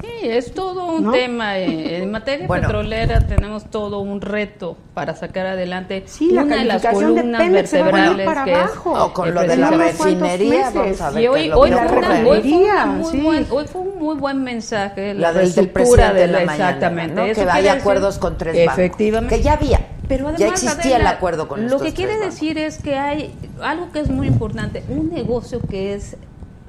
Sí, 0.02 0.08
es 0.30 0.54
todo 0.54 0.86
un 0.96 1.04
¿No? 1.06 1.12
tema. 1.12 1.58
eh, 1.60 1.98
En 2.02 2.12
materia 2.12 2.48
Bueno. 2.48 2.68
petrolera 2.68 3.20
tenemos 3.28 3.66
todo 3.70 4.00
un 4.00 4.20
reto 4.22 4.78
para 4.94 5.16
sacar 5.16 5.46
adelante 5.46 6.04
Sí, 6.08 6.32
la 6.32 6.44
una 6.44 6.58
de 6.58 6.66
las 6.66 6.82
de 6.82 6.90
columnas 6.92 7.40
venir 7.40 7.54
vertebrales 7.54 8.26
para 8.26 8.44
que 8.46 8.52
es 8.52 8.58
abajo. 8.58 8.92
O 9.06 9.14
con 9.14 9.34
lo 9.34 9.42
de 9.42 9.58
la 9.58 9.70
refinería, 9.72 10.72
vamos 10.74 11.02
a 11.02 11.10
ver 11.12 11.20
Y 11.20 11.24
qué 11.24 11.30
hoy, 11.30 11.50
fue 11.52 11.70
la 11.70 11.78
una- 11.78 11.86
ocurre. 11.86 12.08
hoy 12.08 12.24
fue 12.24 12.36
refinería, 12.36 12.84
un 12.86 12.98
muy 13.00 13.12
sí. 13.12 13.22
buen, 13.22 13.48
hoy 13.52 13.66
fue 13.68 13.82
un 13.82 14.00
muy 14.00 14.16
buen 14.16 14.44
mensaje 14.44 15.14
La 15.14 15.32
la, 15.32 15.40
del, 15.40 15.70
presidente 15.70 16.14
de 16.20 16.28
la 16.28 16.40
la 16.40 16.46
mañana, 16.46 16.70
exactamente 16.70 17.16
¿no? 17.16 17.22
Eso 17.26 17.44
que 17.46 17.50
hay 17.52 17.68
acuerdos 17.68 18.18
con 18.18 18.38
tres 18.38 18.56
bancos. 18.58 18.74
efectivamente 18.80 19.36
Que 19.38 19.44
ya 19.44 19.54
había. 19.54 19.80
pero 20.08 20.28
además, 20.30 20.40
ya 20.40 20.48
existía 20.48 20.96
Adela, 20.96 21.10
el 21.12 21.16
acuerdo 21.18 21.48
con 21.48 21.60
Lo 21.62 21.66
estos 21.68 21.82
que 21.84 21.94
quiere 21.94 22.18
decir 22.18 22.58
es 22.58 22.80
que 22.82 22.98
hay 22.98 23.34
algo 23.62 23.92
que 23.92 24.00
es 24.00 24.10
muy 24.10 24.28
importante, 24.28 24.84
un 24.90 25.10
negocio 25.14 25.60
que 25.70 25.94
es 25.94 26.18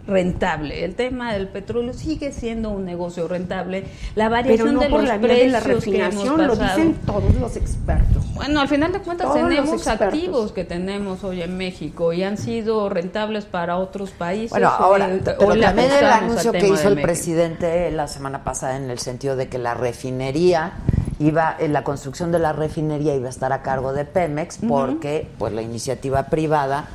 rentable. 0.06 0.84
El 0.84 0.94
tema 0.94 1.32
del 1.32 1.48
petróleo 1.48 1.92
sigue 1.92 2.32
siendo 2.32 2.70
un 2.70 2.84
negocio 2.84 3.28
rentable. 3.28 3.84
La 4.14 4.24
Pero 4.24 4.30
variación 4.30 4.74
no 4.74 4.80
de 4.80 4.88
por 4.88 5.00
los 5.00 5.08
la 5.08 5.18
de 5.18 5.48
la 5.48 5.60
precios 5.60 5.84
que 5.84 6.00
hemos 6.00 6.14
refinación, 6.24 6.46
lo 6.46 6.56
pasado. 6.56 6.76
dicen 6.76 6.94
todos 7.06 7.34
los 7.36 7.56
expertos. 7.56 8.34
Bueno, 8.34 8.60
al 8.60 8.68
final 8.68 8.92
de 8.92 8.98
cuentas 8.98 9.28
Todos 9.28 9.48
tenemos 9.48 9.86
activos 9.86 10.52
que 10.52 10.64
tenemos 10.64 11.22
hoy 11.22 11.42
en 11.42 11.56
México 11.56 12.12
y 12.12 12.24
han 12.24 12.36
sido 12.36 12.88
rentables 12.88 13.44
para 13.44 13.76
otros 13.78 14.10
países. 14.10 14.50
Bueno, 14.50 14.68
Hoy- 14.78 14.84
ahora, 14.84 15.06
hoy 15.06 15.20
pero 15.24 15.54
le 15.54 15.60
también 15.62 15.90
el 15.92 16.04
anuncio 16.06 16.50
que 16.52 16.58
hizo 16.66 16.88
el 16.88 16.94
México. 16.96 17.02
presidente 17.02 17.90
la 17.92 18.08
semana 18.08 18.42
pasada 18.44 18.76
en 18.76 18.90
el 18.90 18.98
sentido 18.98 19.36
de 19.36 19.48
que 19.48 19.58
la 19.58 19.74
refinería 19.74 20.72
iba, 21.20 21.54
en 21.60 21.72
la 21.72 21.84
construcción 21.84 22.32
de 22.32 22.40
la 22.40 22.52
refinería 22.52 23.14
iba 23.14 23.28
a 23.28 23.30
estar 23.30 23.52
a 23.52 23.62
cargo 23.62 23.92
de 23.92 24.04
Pemex 24.04 24.58
porque 24.66 25.28
pues 25.38 25.52
la 25.52 25.62
iniciativa 25.62 26.24
privada 26.24 26.86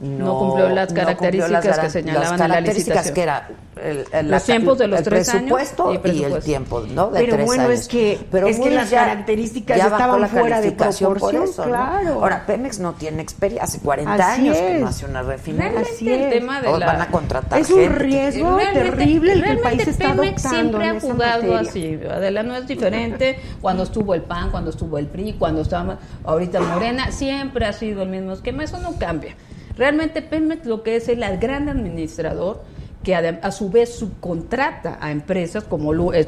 no, 0.00 0.24
No 0.24 0.38
cumplió 0.38 0.68
las 0.70 0.86
cumplió 0.88 1.04
características 1.04 1.78
que 1.78 1.90
señalaban 1.90 2.22
las 2.22 2.32
en 2.32 2.38
la 2.38 2.46
características 2.48 3.06
licitación. 3.06 3.14
que 3.14 3.22
era 3.22 3.48
el, 3.82 4.04
el- 4.12 4.30
Los 4.30 4.44
tiempos 4.44 4.78
de 4.78 4.88
los 4.88 4.98
el 4.98 5.04
tres 5.04 5.28
años 5.28 5.42
presupuesto 5.52 5.92
y 5.92 5.94
y, 5.94 5.98
presupuesto. 5.98 6.36
el 6.36 6.42
tiempo, 6.42 6.80
¿no? 6.80 7.10
De 7.10 7.20
Pero 7.20 7.32
tres 7.34 7.46
bueno, 7.46 7.62
años. 7.64 7.80
es 7.80 7.88
que- 7.88 8.18
Pero 8.30 8.46
es 8.48 8.58
que 8.58 8.70
las 8.70 8.90
características 8.90 9.78
ya 9.78 9.84
estaban 9.84 10.20
la 10.20 10.26
fuera 10.28 10.56
de 10.60 10.74
calificación 10.74 11.08
por 11.10 11.18
proporción, 11.18 11.44
eso, 11.44 11.62
¿no? 11.62 11.68
claro. 11.68 12.12
Ahora 12.14 12.44
Pemex 12.46 12.78
no 12.80 12.92
tiene 12.94 13.22
experiencia, 13.22 13.62
hace 13.64 13.78
40 13.80 14.12
Así 14.14 14.40
años 14.42 14.56
que 14.56 14.74
es. 14.74 14.80
no 14.80 14.88
hace 14.88 15.06
una 15.06 15.22
refinería. 15.22 15.64
Realmente 15.70 15.92
Así 15.94 16.12
el 16.12 16.20
es. 16.22 16.30
tema 16.30 16.60
de 16.60 16.66
Todos 16.66 16.80
la... 16.80 16.86
van 16.86 17.00
a 17.02 17.08
contratar 17.08 17.58
Es 17.60 17.70
un 17.70 17.80
gente. 17.80 17.98
riesgo 18.00 18.56
Realmente- 18.56 18.90
terrible 18.90 19.32
el 19.32 19.42
que 19.42 19.50
el 19.50 19.56
realmente 19.58 19.62
país 19.84 19.88
está 19.88 20.08
Pemex 20.14 20.44
adoptando 20.44 20.78
siempre 20.80 20.86
ha 20.88 21.00
jugado 21.40 21.56
así. 21.56 22.00
Adela 22.10 22.42
no 22.42 22.56
es 22.56 22.66
diferente 22.66 23.38
cuando 23.60 23.84
estuvo 23.84 24.12
el 24.14 24.22
PAN, 24.22 24.50
cuando 24.50 24.70
estuvo 24.70 24.98
el 24.98 25.06
PRI, 25.06 25.34
cuando 25.34 25.62
estaba 25.62 25.98
ahorita 26.24 26.60
Morena, 26.60 27.12
siempre 27.12 27.64
ha 27.66 27.72
sido 27.72 28.02
el 28.02 28.08
mismo 28.08 28.32
esquema, 28.32 28.64
eso 28.64 28.78
no 28.78 28.98
cambia. 28.98 29.36
Realmente 29.76 30.22
Pemex 30.22 30.66
lo 30.66 30.82
que 30.82 30.96
es 30.96 31.08
el 31.08 31.22
gran 31.38 31.68
administrador 31.68 32.62
que 33.02 33.14
a 33.14 33.50
su 33.52 33.70
vez 33.70 33.94
subcontrata 33.94 34.98
a 35.00 35.10
empresas 35.10 35.64
como 35.64 35.92
Lu- 35.92 36.12
eh, 36.12 36.24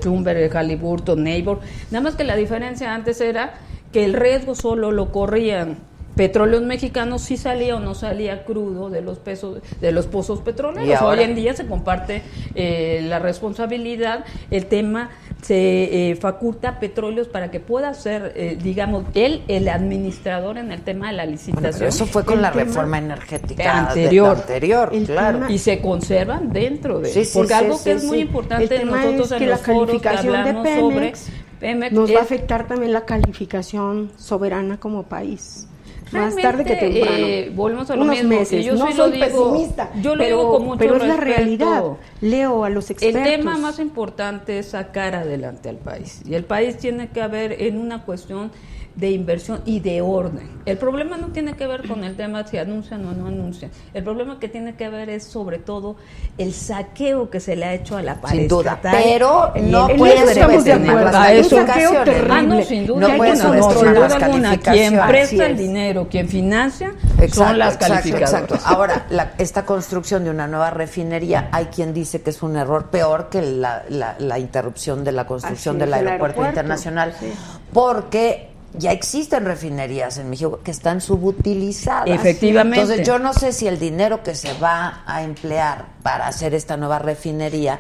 Halliburton, 0.53 1.23
Neighbor. 1.25 1.61
Nada 1.91 2.03
más 2.03 2.17
que 2.17 2.25
la 2.25 2.37
diferencia 2.37 2.95
antes 2.95 3.21
era 3.21 3.55
que 3.93 4.05
el 4.05 4.13
riesgo 4.13 4.55
solo 4.55 4.93
lo 4.93 5.11
corrían 5.11 5.79
petróleos 6.17 6.63
mexicanos 6.63 7.21
si 7.23 7.37
salía 7.37 7.77
o 7.77 7.81
no 7.81 7.95
salía 7.95 8.45
crudo 8.45 8.89
de 8.91 9.03
los 9.03 9.19
pesos 9.19 9.59
de 9.81 9.93
los 9.93 10.07
pozos 10.07 10.41
petroleros. 10.41 11.03
Hoy 11.03 11.21
en 11.21 11.35
día 11.35 11.55
se 11.55 11.67
comparte 11.67 12.23
eh, 12.55 13.03
la 13.05 13.19
responsabilidad, 13.19 14.25
el 14.51 14.67
tema 14.67 15.11
se 15.43 16.11
eh, 16.11 16.17
faculta 16.17 16.71
a 16.71 16.81
petróleos 16.81 17.29
para 17.29 17.51
que 17.51 17.61
pueda 17.61 17.93
ser, 17.95 18.33
eh, 18.35 18.59
digamos, 18.61 19.05
él 19.15 19.43
el 19.47 19.69
administrador 19.69 20.57
en 20.59 20.73
el 20.73 20.81
tema 20.81 21.09
de 21.09 21.13
la 21.13 21.23
Bueno, 21.25 21.33
licitación. 21.33 21.73
pero 21.79 21.89
eso 21.89 22.07
fue 22.07 22.25
con 22.25 22.37
El 22.37 22.43
la 22.43 22.51
reforma 22.51 22.99
energética 22.99 23.79
anterior. 23.89 24.37
anterior, 24.37 24.91
El 24.93 25.05
claro. 25.07 25.39
tema- 25.41 25.53
y 25.53 25.59
se 25.59 25.81
conservan 25.81 26.51
dentro 26.53 26.99
de 27.01 27.11
Sí, 27.11 27.25
sí, 27.27 27.31
porque 27.35 27.49
sí, 27.49 27.55
algo 27.55 27.77
sí, 27.77 27.85
que 27.85 27.93
es 27.93 28.01
sí. 28.01 28.07
muy 28.09 28.17
El 28.21 28.27
importante 28.27 28.69
tema 28.69 28.97
nosotros 29.05 29.27
es 29.27 29.33
en 29.33 29.39
que 29.39 29.47
la 29.47 29.53
los 29.53 29.61
foros 29.61 29.91
que 29.91 30.01
calificación 30.01 30.33
de 30.33 30.39
hablamos 30.39 30.63
Pemex 30.65 30.81
sobre 30.81 31.37
Pemex 31.61 31.93
nos 31.93 32.15
va 32.15 32.19
a 32.19 32.23
afectar 32.23 32.67
también 32.67 32.93
la 32.93 33.05
calificación 33.05 34.11
soberana 34.17 34.79
como 34.81 35.03
país. 35.05 35.69
Más 36.13 36.37
tarde 36.37 36.65
que 36.65 36.77
temprano. 36.77 37.17
eh, 37.27 37.53
volvemos 37.55 37.91
a 37.91 37.97
lo 37.97 38.03
Unos 38.03 38.15
mismo, 38.17 38.29
meses. 38.39 38.65
yo 38.65 38.75
no 38.75 38.93
soy 38.93 39.13
digo- 39.13 39.53
pesimista, 39.53 39.91
yo 40.01 40.15
lo 40.15 40.23
pero, 40.23 40.37
digo 40.37 40.53
con 40.53 40.65
mucho 40.65 40.79
pero 40.79 40.97
es 40.97 41.05
la 41.05 41.17
realidad. 41.17 41.83
Leo 42.21 42.65
a 42.65 42.71
los 42.71 42.91
El 42.91 42.97
expertos. 42.97 43.23
tema 43.25 43.59
más 43.59 43.79
importante 43.81 44.59
es 44.59 44.67
sacar 44.69 45.15
adelante 45.17 45.69
al 45.69 45.79
país. 45.79 46.23
Y 46.25 46.35
el 46.35 46.45
país 46.45 46.77
tiene 46.79 47.09
que 47.09 47.21
haber 47.23 47.61
en 47.63 47.79
una 47.79 48.05
cuestión 48.05 48.53
de 48.97 49.11
inversión 49.11 49.61
y 49.67 49.81
de 49.81 50.01
orden. 50.01 50.49
El 50.65 50.79
problema 50.79 51.17
no 51.19 51.29
tiene 51.29 51.55
que 51.55 51.67
ver 51.67 51.87
con 51.87 52.03
el 52.03 52.17
tema 52.17 52.47
si 52.47 52.57
anuncian 52.59 53.07
o 53.07 53.13
no 53.13 53.27
anuncian. 53.27 53.71
El 53.95 54.03
problema 54.03 54.39
que 54.41 54.49
tiene 54.49 54.75
que 54.75 54.89
ver 54.89 55.11
es 55.11 55.23
sobre 55.25 55.59
todo 55.59 55.97
el 56.39 56.53
saqueo 56.55 57.29
que 57.31 57.39
se 57.39 57.57
le 57.57 57.67
ha 57.67 57.75
hecho 57.75 57.97
a 57.97 58.03
la 58.03 58.21
pared. 58.21 58.39
Sin 58.39 58.49
duda, 58.49 58.73
estatal 58.73 59.01
pero 59.05 59.53
no 59.63 59.85
el- 59.87 59.93
en 59.93 59.97
puedes 59.99 60.21
eso 60.23 60.31
estamos 60.31 60.65
de 60.65 60.73
subestimar 60.73 61.05
las 61.05 61.13
calificaciones. 61.15 62.05
terrible. 62.05 62.33
Ah, 62.35 62.43
no, 62.43 62.63
sin 62.63 62.87
duda 62.87 63.01
No 63.01 63.07
sin 63.25 63.37
subestimar 63.37 63.95
duda 63.95 64.09
las 64.09 64.23
alguna. 64.23 64.57
Quien 64.59 65.01
presta 65.07 65.47
el 65.47 65.57
dinero, 65.57 66.09
quien 66.11 66.29
financia, 66.29 66.89
Exacto, 67.21 67.35
son 67.35 67.59
las 67.59 67.75
exacto, 67.75 67.95
calificadoras. 67.95 68.33
exacto. 68.51 68.59
Ahora, 68.65 69.07
la- 69.11 69.33
esta 69.39 69.65
construcción 69.67 70.25
de 70.25 70.31
una 70.31 70.47
nueva 70.49 70.71
refinería, 70.71 71.49
hay 71.53 71.67
quien 71.67 71.93
dice 71.93 72.23
que 72.23 72.31
es 72.31 72.43
un 72.43 72.57
error 72.57 72.87
peor 72.91 73.29
que 73.29 73.43
la, 73.43 73.85
la- 73.91 74.17
la 74.19 74.39
interrupción 74.39 75.05
de 75.05 75.13
la 75.13 75.27
construcción 75.27 75.77
Así 75.77 75.81
del 75.85 75.93
aeropuerto, 75.95 76.25
aeropuerto. 76.25 76.49
internacional, 76.51 77.15
Sí. 77.21 77.33
porque 77.73 78.56
ya 78.79 78.93
existen 78.93 79.45
refinerías 79.45 80.19
en 80.19 80.29
México 80.31 80.61
que 80.63 80.71
están 80.71 81.01
subutilizadas. 81.01 82.09
Efectivamente. 82.09 82.81
Entonces, 82.83 83.07
yo 83.07 83.19
no 83.19 83.33
sé 83.33 83.53
si 83.53 83.67
el 83.67 83.79
dinero 83.79 84.23
que 84.23 84.35
se 84.35 84.53
va 84.59 85.03
a 85.07 85.23
emplear 85.23 85.87
para 86.03 86.27
hacer 86.29 86.55
esta 86.55 86.77
nueva 86.77 86.99
refinería, 86.99 87.79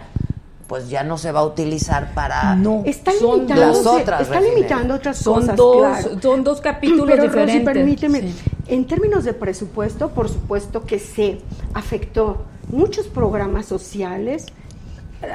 pues 0.66 0.88
ya 0.88 1.04
no 1.04 1.16
se 1.16 1.30
va 1.32 1.40
a 1.40 1.44
utilizar 1.44 2.12
para... 2.14 2.56
No, 2.56 2.82
Está 2.84 3.12
son 3.12 3.34
limitando, 3.46 3.66
las 3.66 3.86
otras 3.86 4.20
está 4.22 4.40
limitando 4.40 4.94
otras 4.94 5.16
Son 5.18 5.40
cosas. 5.42 5.56
dos, 5.56 5.76
claro. 5.78 6.22
son 6.22 6.42
dos 6.44 6.60
capítulos 6.60 7.06
Pero, 7.06 7.22
Rosy, 7.24 7.28
diferentes. 7.28 7.64
permíteme, 7.74 8.20
Sí. 8.22 8.34
en 8.68 8.84
términos 8.86 9.22
de 9.24 9.32
presupuesto, 9.32 10.08
por 10.10 10.28
supuesto 10.28 10.84
que 10.84 10.98
se 10.98 11.40
afectó 11.74 12.44
muchos 12.72 13.06
programas 13.06 13.66
sociales. 13.66 14.46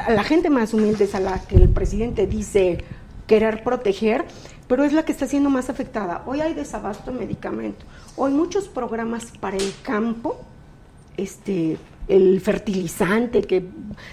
A 0.05 0.11
la 0.11 0.23
gente 0.23 0.49
más 0.49 0.73
humilde 0.73 1.05
es 1.05 1.15
a 1.15 1.21
la 1.21 1.39
que 1.39 1.55
el 1.55 1.69
presidente 1.69 2.27
dice 2.27 2.83
querer 3.25 3.63
proteger, 3.63 4.25
pero 4.71 4.85
es 4.85 4.93
la 4.93 5.03
que 5.03 5.11
está 5.11 5.27
siendo 5.27 5.49
más 5.49 5.69
afectada. 5.69 6.23
Hoy 6.25 6.39
hay 6.39 6.53
desabasto 6.53 7.11
de 7.11 7.19
medicamento. 7.19 7.83
Hoy 8.15 8.31
muchos 8.31 8.69
programas 8.69 9.25
para 9.37 9.57
el 9.57 9.73
campo, 9.83 10.39
este 11.17 11.77
el 12.15 12.39
fertilizante 12.41 13.41
que 13.41 13.63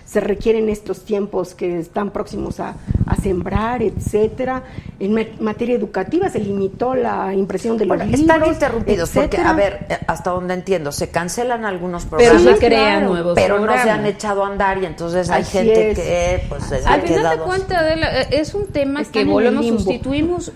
se 0.05 0.21
requiere 0.21 0.59
en 0.59 0.69
estos 0.69 1.05
tiempos 1.05 1.55
que 1.55 1.79
están 1.79 2.11
próximos 2.11 2.61
a, 2.61 2.75
a 3.07 3.17
sembrar, 3.17 3.83
etcétera. 3.83 4.63
En 5.01 5.15
ma- 5.15 5.21
materia 5.41 5.75
educativa 5.75 6.29
se 6.29 6.39
limitó 6.41 6.95
la 6.95 7.35
impresión 7.35 7.77
de 7.79 7.87
los 7.87 7.97
Bueno, 7.97 8.11
libros, 8.11 8.21
están 8.37 8.53
interrumpidos 8.53 9.11
porque, 9.11 9.37
a 9.39 9.53
ver, 9.53 9.87
hasta 10.07 10.31
donde 10.31 10.55
entiendo, 10.55 10.93
se 10.93 11.11
cancelan 11.11 11.65
algunos 11.65 12.05
Pero 12.07 12.19
programas, 12.19 12.43
se 12.43 12.67
crean 12.67 12.99
claro, 13.01 13.09
nuevos 13.09 13.35
pero 13.35 13.59
no 13.59 13.73
se 13.83 13.91
han 13.91 14.07
echado 14.07 14.45
a 14.45 14.49
andar 14.49 14.83
y 14.83 14.87
entonces 14.87 15.31
hay 15.31 15.43
Así 15.43 15.59
gente 15.59 15.91
es. 15.93 15.99
que 15.99 16.43
pues 16.49 16.65
se 16.65 16.77
ha 16.77 16.93
Al 16.93 17.03
final 17.03 17.39
de 17.69 17.75
Adela, 17.77 18.21
eh, 18.23 18.27
es 18.33 18.55
un 18.55 18.67
tema 18.67 19.01
Están 19.03 19.13
que 19.25 19.25
volvemos, 19.31 19.67
sustituimos 19.67 20.53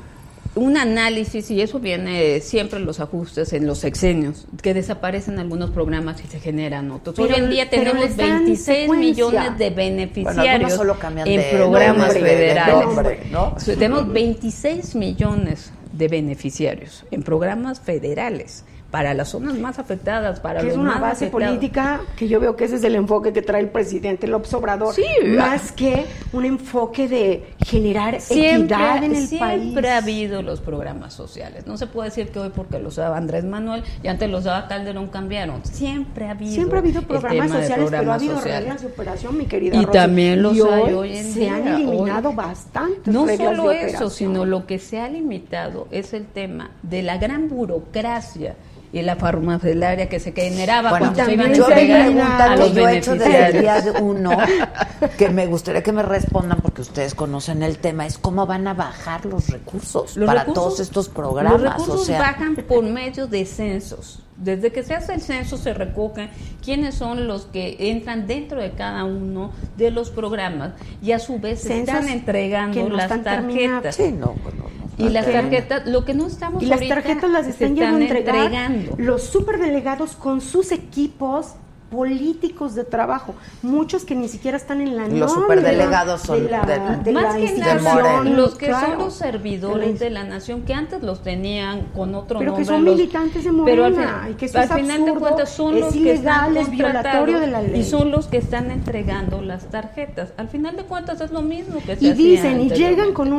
un 0.55 0.76
análisis 0.76 1.50
y 1.50 1.62
eso 1.62 1.78
viene 1.78 2.40
siempre 2.40 2.78
en 2.78 2.84
los 2.84 3.00
ajustes 3.00 3.53
en 3.53 3.66
los 3.66 3.78
sexenios, 3.78 4.46
que 4.62 4.74
desaparecen 4.74 5.38
algunos 5.38 5.70
programas 5.70 6.22
y 6.24 6.28
se 6.28 6.40
generan 6.40 6.90
otros. 6.90 7.18
Hoy 7.18 7.30
en 7.34 7.50
día 7.50 7.70
tenemos 7.70 8.05
les 8.05 8.16
dan 8.16 8.44
26 8.44 8.80
secuencia. 8.80 9.09
millones 9.09 9.59
de 9.59 9.70
beneficiarios 9.70 10.72
solo 10.72 10.96
en 11.03 11.24
de 11.24 11.50
programas 11.53 12.09
nombre, 12.09 12.20
federales. 12.20 12.84
nombre, 12.84 13.20
¿no? 13.30 13.57
Tenemos 13.64 14.12
26 14.12 14.94
millones 14.94 15.72
de 15.92 16.09
beneficiarios 16.09 17.05
en 17.11 17.22
programas 17.22 17.80
federales 17.80 18.64
para 18.93 19.14
las 19.14 19.30
zonas 19.30 19.59
más 19.59 19.78
afectadas, 19.78 20.38
para 20.38 20.61
que 20.61 20.66
los 20.66 20.74
es 20.74 20.78
una 20.78 20.90
más 20.93 21.01
base 21.01 21.24
afectados. 21.24 21.49
política 21.57 22.01
que 22.14 22.28
yo 22.28 22.38
veo 22.38 22.55
que 22.57 22.64
ese 22.66 22.76
es 22.76 22.84
el 22.84 22.95
enfoque 22.95 23.32
que 23.32 23.40
trae 23.40 23.62
el 23.62 23.70
presidente 23.70 24.26
López 24.26 24.53
Obrador, 24.53 24.95
Sí, 24.95 25.03
más 25.28 25.72
que 25.72 26.05
un 26.34 26.45
enfoque 26.45 27.09
de 27.09 27.55
generar 27.64 28.20
Siempre, 28.20 28.76
equidad 28.76 29.03
en 29.03 29.14
el 29.16 29.26
siempre 29.26 29.82
país. 29.82 29.86
ha 29.86 29.97
habido 29.97 30.43
los 30.43 30.61
programas 30.61 31.14
sociales. 31.14 31.66
No 31.66 31.78
se 31.78 31.86
puede 31.86 32.11
decir 32.11 32.28
que 32.28 32.38
hoy 32.38 32.51
porque 32.55 32.78
los 32.78 32.97
daba 32.97 33.16
Andrés 33.16 33.45
Manuel 33.45 33.82
y 34.03 34.09
antes 34.09 34.28
los 34.30 34.45
daba 34.45 34.68
Calderón 34.68 35.07
cambiaron. 35.09 35.64
Siempre 35.64 36.26
ha 36.26 36.32
habido. 36.32 36.53
Siempre 36.53 36.76
ha 36.76 36.80
habido 36.82 37.01
programas 37.03 37.51
sociales, 37.51 37.70
pero 37.74 37.86
ha 37.86 37.88
programas 37.88 38.16
habido 38.20 38.34
sociales. 38.36 38.61
reglas 38.61 38.80
de 38.82 38.86
operación, 38.88 39.38
mi 39.38 39.47
querida 39.47 39.76
Y 39.76 39.86
Rosy. 39.86 39.93
también 39.99 40.43
los 40.43 40.55
Y 40.55 40.61
hay 40.61 40.66
hoy 40.82 40.93
hoy 40.93 41.16
en 41.16 41.32
se 41.32 41.40
día. 41.40 41.57
han 41.57 41.66
eliminado 41.68 42.28
Hoy- 42.28 42.36
bastantes 42.36 43.07
No 43.14 43.24
reglas 43.24 43.57
solo 43.57 43.70
de 43.70 43.76
eso, 43.76 43.84
operación. 43.86 44.11
sino 44.11 44.45
lo 44.45 44.66
que 44.66 44.78
se 44.78 45.01
ha 45.01 45.09
limitado 45.09 45.88
es 45.90 46.12
el 46.12 46.26
tema 46.26 46.72
de 46.82 47.03
la 47.03 47.16
gran 47.16 47.49
burocracia 47.49 48.55
y 48.93 49.01
la 49.03 49.16
farmacelaria 49.16 50.09
que 50.09 50.20
se 50.20 50.32
generaba 50.32 50.90
Bueno, 50.90 51.07
cuando 51.14 51.24
se 51.24 51.32
iban 51.32 51.51
a 51.51 51.55
yo 51.55 51.66
pregunta 51.66 52.45
a 52.45 52.55
que 52.55 52.61
los 52.61 52.74
yo 52.74 52.88
he 52.88 52.99
hecho 52.99 53.12
desde 53.12 53.47
el 53.47 53.61
día 53.61 53.80
de 53.80 53.90
uno, 54.03 54.30
que 55.18 55.30
me 55.30 55.47
gustaría 55.47 55.82
que 55.82 55.93
me 55.93 56.03
respondan 56.03 56.61
porque 56.61 56.82
ustedes 56.82 57.14
conocen 57.14 57.62
el 57.62 57.78
tema, 57.78 58.07
es 58.07 58.18
cómo 58.18 58.47
van 58.47 58.68
a 58.68 58.74
bajar 58.74 59.24
los 59.24 59.49
recursos 59.49 60.16
Los 60.16 60.26
para 60.26 60.45
recursos- 60.45 60.55
todos 60.55 60.80
estos 60.80 61.09
programas. 61.09 61.53
Los 61.61 61.62
recursos 61.72 62.01
o 62.03 62.05
sea, 62.05 62.18
bajan 62.18 62.55
por 62.57 62.84
medio 62.84 63.26
de 63.26 63.47
censos. 63.47 64.18
Desde 64.36 64.72
que 64.72 64.82
se 64.82 64.95
hace 64.95 65.14
el 65.14 65.20
censo 65.20 65.57
se 65.57 65.72
recogen 65.72 66.28
quiénes 66.64 66.95
son 66.97 67.26
los 67.28 67.47
que 67.47 67.76
entran 67.78 68.26
dentro 68.26 68.61
de 68.61 68.72
cada 68.72 69.05
uno 69.05 69.53
de 69.76 69.90
los 69.90 70.11
programas 70.11 70.72
y 71.01 71.12
a 71.12 71.18
su 71.18 71.38
vez 71.38 71.61
se 71.61 71.78
están 71.80 72.09
entregando 72.09 72.88
no 72.88 72.97
las 72.97 73.05
están 73.05 73.22
tarjetas. 73.22 73.95
sí, 73.95 74.11
no, 74.11 74.34
bueno, 74.43 74.64
Y 75.03 75.09
las 75.11 75.26
tarjetas, 75.26 75.86
lo 75.86 76.05
que 76.05 76.14
no 76.14 76.26
estamos 76.26 76.62
Y 76.62 76.66
las 76.66 76.80
tarjetas 76.86 77.30
las 77.30 77.46
están 77.46 77.70
entregar 77.78 78.00
entregando. 78.00 78.94
los 78.98 79.22
superdelegados 79.24 80.12
con 80.16 80.40
sus 80.40 80.72
equipos 80.72 81.55
políticos 81.90 82.74
de 82.74 82.84
trabajo, 82.84 83.34
muchos 83.61 84.07
que 84.07 84.14
ni 84.14 84.26
siquiera 84.26 84.57
están 84.57 84.80
en 84.80 84.96
la 84.96 85.09
Los 85.09 85.34
superdelegados 85.34 86.22
son 86.22 86.42
de 86.42 86.50
la, 86.50 86.62
de- 86.64 86.96
de 87.05 87.12
Más 87.12 87.22
la 87.22 87.34
que 87.38 87.53
nada, 87.59 88.24
los 88.24 88.55
que 88.55 88.66
claro. 88.68 88.86
son 88.92 88.98
los 88.98 89.12
servidores 89.14 90.00
De 90.00 90.09
la 90.09 90.24
nación, 90.24 90.62
que 90.62 90.72
antes 90.72 91.03
los 91.03 91.22
tenían 91.22 91.82
con 91.94 92.14
otro 92.14 92.38
Pero 92.38 92.53
que 92.55 92.61
nombre. 92.61 92.64
son 92.64 92.84
los- 92.86 92.94
militantes 92.96 93.44
de 93.44 93.50
pero 93.66 93.84
al, 93.84 93.92
Morena, 93.92 94.20
fin- 94.24 94.32
y 94.32 94.34
que 94.36 94.46
eso 94.46 94.59
al 94.59 94.64
es 94.64 94.72
final 94.72 95.05
de 95.05 95.12
cuentas 95.12 95.50
son 95.50 95.80
los 95.80 95.92
que 95.92 96.12
están 96.14 96.57
es 96.57 96.70
violatorio 96.70 97.38
de 97.40 97.46
la 97.48 97.61
ley. 97.61 97.80
y 97.80 97.84
son 97.84 98.11
los 98.11 98.26
que 98.26 98.38
están 98.38 98.70
entregando 98.70 99.42
las 99.42 99.66
tarjetas. 99.66 100.30
Al 100.38 100.48
final 100.48 100.76
de 100.76 100.84
cuentas 100.84 101.20
es 101.20 101.30
lo 101.30 101.42
mismo 101.42 101.76
que 101.84 101.96
se 101.96 102.07
y 102.07 102.12
dicen 102.14 102.59
y 102.62 102.70
llegan 102.70 103.12
con 103.12 103.30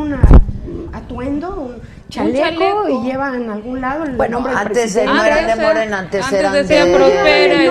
un 0.73 0.89
atuendo, 0.95 1.55
un 1.55 1.81
chaleco, 2.09 2.39
chaleco. 2.43 2.89
y 2.89 3.03
llevan 3.07 3.49
a 3.49 3.53
algún 3.53 3.81
lado 3.81 4.03
el 4.05 4.15
Bueno, 4.15 4.37
nombre 4.37 4.51
del 4.53 4.59
antes 4.67 4.77
presidente. 4.93 5.13
no 5.13 5.23
eran 5.23 5.45
de 5.45 5.51
Antes, 5.51 5.65
Morena, 5.67 5.99
antes, 5.99 6.23
antes 6.25 6.39
eran 6.39 6.53
decía 6.53 6.85
de... 6.85 6.93
Prospera 6.95 7.55
y 7.55 7.59
de 7.59 7.69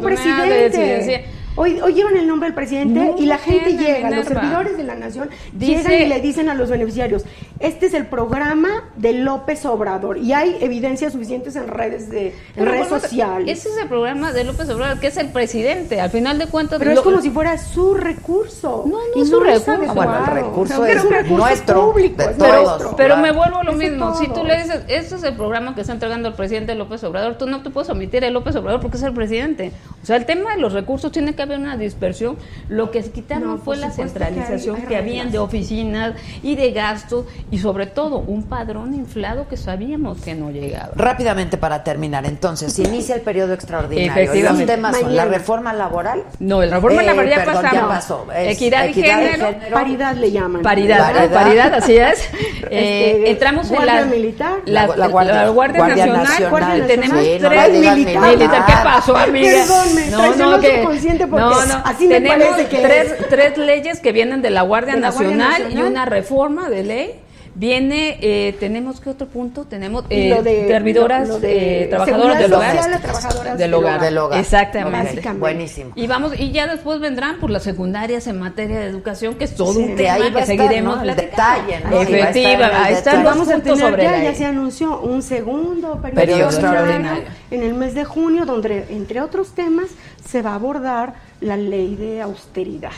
presidente. 0.00 0.78
decía- 0.78 1.22
Hoy, 1.56 1.80
hoy 1.80 1.94
llevan 1.94 2.16
el 2.16 2.26
nombre 2.26 2.48
del 2.48 2.54
presidente 2.54 2.98
No 2.98 3.14
y 3.16 3.26
la 3.26 3.38
gente 3.38 3.76
llega, 3.76 4.10
los 4.10 4.26
servidores 4.26 4.76
de 4.76 4.82
la 4.82 4.96
nación 4.96 5.30
Dice- 5.52 5.82
llegan 5.88 6.02
y 6.02 6.06
le 6.06 6.20
dicen 6.20 6.48
a 6.48 6.54
los 6.54 6.68
beneficiarios, 6.68 7.24
este 7.60 7.86
es 7.86 7.94
el 7.94 8.06
programa 8.06 8.90
de 8.96 9.12
López 9.12 9.64
Obrador 9.64 10.18
y 10.18 10.32
hay 10.32 10.56
evidencias 10.60 11.12
suficientes 11.12 11.54
en 11.54 11.68
redes 11.68 12.10
de 12.10 12.34
en 12.56 12.66
redes 12.66 12.88
bueno, 12.88 13.00
sociales. 13.00 13.48
Ese 13.58 13.68
es 13.68 13.76
el 13.80 13.86
programa 13.88 14.32
de 14.32 14.42
López 14.42 14.68
Obrador, 14.68 14.98
que 14.98 15.06
es 15.06 15.16
el 15.16 15.28
presidente. 15.28 16.00
Al 16.00 16.10
final 16.10 16.38
de 16.40 16.46
cuentas, 16.48 16.80
Pero 16.80 16.90
es 16.90 17.00
como 17.00 17.20
si 17.20 17.30
fuera 17.30 17.56
su 17.56 17.94
recurso. 17.94 18.82
No, 18.86 18.96
no 18.96 18.98
y 19.14 19.22
es 19.22 19.28
su 19.30 19.38
recurso. 19.38 19.70
adecuado. 19.70 19.94
Bueno, 19.94 20.18
el 20.18 20.44
recurso 20.44 20.82
Pero 20.82 20.98
es 20.98 21.04
un 21.04 21.12
recurso 21.12 21.36
nuestro, 21.36 21.92
público, 21.92 22.16
de 22.16 22.30
es 22.32 22.36
todos. 22.38 22.50
nuestro. 22.64 22.96
Pero 22.96 23.14
Claro. 23.14 23.22
me 23.22 23.30
vuelvo 23.32 23.56
a 23.58 23.64
lo 23.64 23.70
Es 23.72 23.76
mismo. 23.78 24.14
Si 24.16 24.26
tú 24.26 24.42
le 24.42 24.56
dices, 24.56 24.80
este 24.88 25.14
es 25.14 25.22
el 25.22 25.34
programa 25.36 25.76
que 25.76 25.82
está 25.82 25.92
entregando 25.92 26.28
el 26.30 26.34
presidente 26.34 26.74
López 26.74 27.04
Obrador, 27.04 27.38
tú 27.38 27.46
no 27.46 27.62
te 27.62 27.70
puedes 27.70 27.88
omitir 27.90 28.24
a 28.24 28.30
López 28.30 28.56
Obrador 28.56 28.80
porque 28.80 28.96
es 28.96 29.02
el 29.04 29.12
presidente. 29.14 29.70
O 30.02 30.06
sea, 30.06 30.16
el 30.16 30.26
tema 30.26 30.56
de 30.56 30.60
los 30.60 30.72
recursos 30.72 31.12
tiene 31.12 31.34
que 31.36 31.43
haber 31.44 31.58
una 31.58 31.76
dispersión. 31.76 32.36
Lo 32.68 32.90
que 32.90 33.00
quitaron 33.02 33.48
No, 33.48 33.58
fue 33.58 33.76
la 33.76 33.88
que 33.88 34.02
hay- 34.02 34.08
centralización 34.08 34.76
hay 34.76 34.82
que, 34.82 34.96
habían 34.96 35.30
de 35.30 35.38
oficinas 35.38 36.14
y 36.42 36.56
de 36.56 36.72
gastos 36.72 37.26
y 37.50 37.58
sobre 37.58 37.86
todo 37.86 38.18
un 38.18 38.44
padrón 38.44 38.94
inflado 38.94 39.46
que 39.48 39.56
sabíamos 39.56 40.20
que 40.20 40.34
no 40.34 40.50
llegaba. 40.50 40.90
Rápidamente 40.94 41.56
para 41.56 41.82
terminar, 41.84 42.26
entonces, 42.26 42.72
se 42.72 42.82
inicia 42.82 43.14
el 43.14 43.20
periodo 43.22 43.52
extraordinario. 43.54 44.34
Los 44.44 44.66
temas 44.66 44.98
son 44.98 45.14
la 45.16 45.24
reforma 45.24 45.72
laboral. 45.72 46.22
No, 46.38 46.62
el 46.62 46.70
reforma 46.70 47.02
Eh, 47.02 47.06
laboral 47.06 47.30
ya 47.30 47.36
perdón, 47.44 47.54
pasamos. 47.62 47.74
ya 47.82 47.88
pasó. 47.88 48.26
Es 48.36 48.56
Equidad, 48.56 48.86
y 48.88 48.92
género. 48.94 49.48
Paridad 49.72 50.14
le 50.16 50.30
llaman. 50.32 50.62
Paridad, 50.62 51.30
Paridad. 51.32 51.74
así 51.74 51.96
es. 51.96 52.28
Eh, 52.70 53.10
Este, 53.18 53.30
entramos 53.30 53.68
en 53.68 53.74
Guardia 53.76 54.00
la 54.00 54.06
militar. 54.06 54.52
la, 54.64 54.86
La- 54.86 54.96
la 54.96 55.06
Guardia- 55.08 55.34
la 55.44 55.48
Guardia, 55.50 55.78
Guardia 55.78 55.96
Nacional, 56.06 56.22
Nacional. 56.24 56.50
Guardia 56.50 56.86
tenemos. 56.86 57.20
Sí, 57.24 57.38
no 57.40 57.48
tres 57.50 57.68
le 57.68 57.78
digas 57.78 57.96
militar. 57.98 58.30
militar. 58.36 58.66
¿Qué 58.66 58.72
pasó, 58.82 59.16
amiga? 59.16 59.50
Perdón, 59.52 59.94
me 59.94 60.02
traicionó 60.02 60.62
su 60.62 60.84
consciente 60.84 61.26
porque 61.34 61.72
así 61.84 62.06
me 62.08 62.14
tenemos 62.14 62.48
parece 62.48 62.68
que 62.68 62.82
tres, 62.82 63.12
es. 63.12 63.28
tres 63.28 63.58
leyes 63.58 64.00
que 64.00 64.12
vienen 64.12 64.42
de 64.42 64.50
la 64.50 64.62
Guardia, 64.62 64.94
De 64.94 65.00
la 65.00 65.10
Guardia 65.10 65.36
Nacional, 65.36 65.72
y 65.72 65.82
una 65.82 66.04
reforma 66.04 66.68
de 66.68 66.82
ley. 66.82 67.14
Viene, 67.56 68.18
eh, 68.20 68.56
tenemos 68.58 69.00
qué 69.00 69.10
otro 69.10 69.28
punto, 69.28 69.64
tenemos 69.64 70.04
Y 70.10 70.14
eh, 70.14 70.28
lo 70.30 70.42
de- 70.42 70.66
servidoras, 70.66 71.28
lo- 71.28 71.34
lo 71.34 71.40
de 71.40 71.84
eh, 71.84 71.86
trabajadoras 71.86 72.38
del 72.40 72.52
hogar, 72.52 73.00
trabajadoras 73.00 73.58
del 73.58 73.74
hogar, 73.74 74.00
Del 74.00 74.18
hogar. 74.18 74.40
exactamente. 74.40 74.98
Básicamente. 75.04 75.38
Buenísimo. 75.40 75.92
Y 75.94 76.06
vamos, 76.08 76.32
y 76.38 76.50
ya 76.50 76.66
después 76.66 76.98
vendrán 76.98 77.38
por 77.38 77.50
las 77.50 77.62
secundarias 77.62 78.26
en 78.26 78.40
materia 78.40 78.80
de 78.80 78.86
educación, 78.86 79.36
que 79.36 79.44
es 79.44 79.54
todo 79.54 79.72
Sí, 79.72 79.78
un 79.84 79.90
ahí 79.90 79.96
tema 79.96 80.18
que 80.18 80.26
estar, 80.26 80.46
seguiremos 80.46 81.02
detalle, 81.02 81.80
¿no? 81.88 81.98
Ahí 82.00 82.94
los 82.94 83.24
Vamos 83.24 83.48
a 83.48 83.60
tener 83.60 83.78
sobre 83.78 84.02
ya, 84.02 84.22
ya 84.24 84.34
se 84.34 84.44
anunció 84.46 85.00
un 85.00 85.22
segundo 85.22 86.00
periodo, 86.02 86.20
Periodo 86.20 86.50
extraordinario. 86.50 87.24
en 87.52 87.62
el 87.62 87.74
mes 87.74 87.94
de 87.94 88.04
junio, 88.04 88.46
donde 88.46 88.84
entre 88.90 89.20
otros 89.20 89.54
temas 89.54 89.86
se 90.28 90.42
va 90.42 90.50
a 90.50 90.54
abordar 90.56 91.14
la 91.40 91.56
ley 91.56 91.94
de 91.94 92.20
austeridad. 92.20 92.90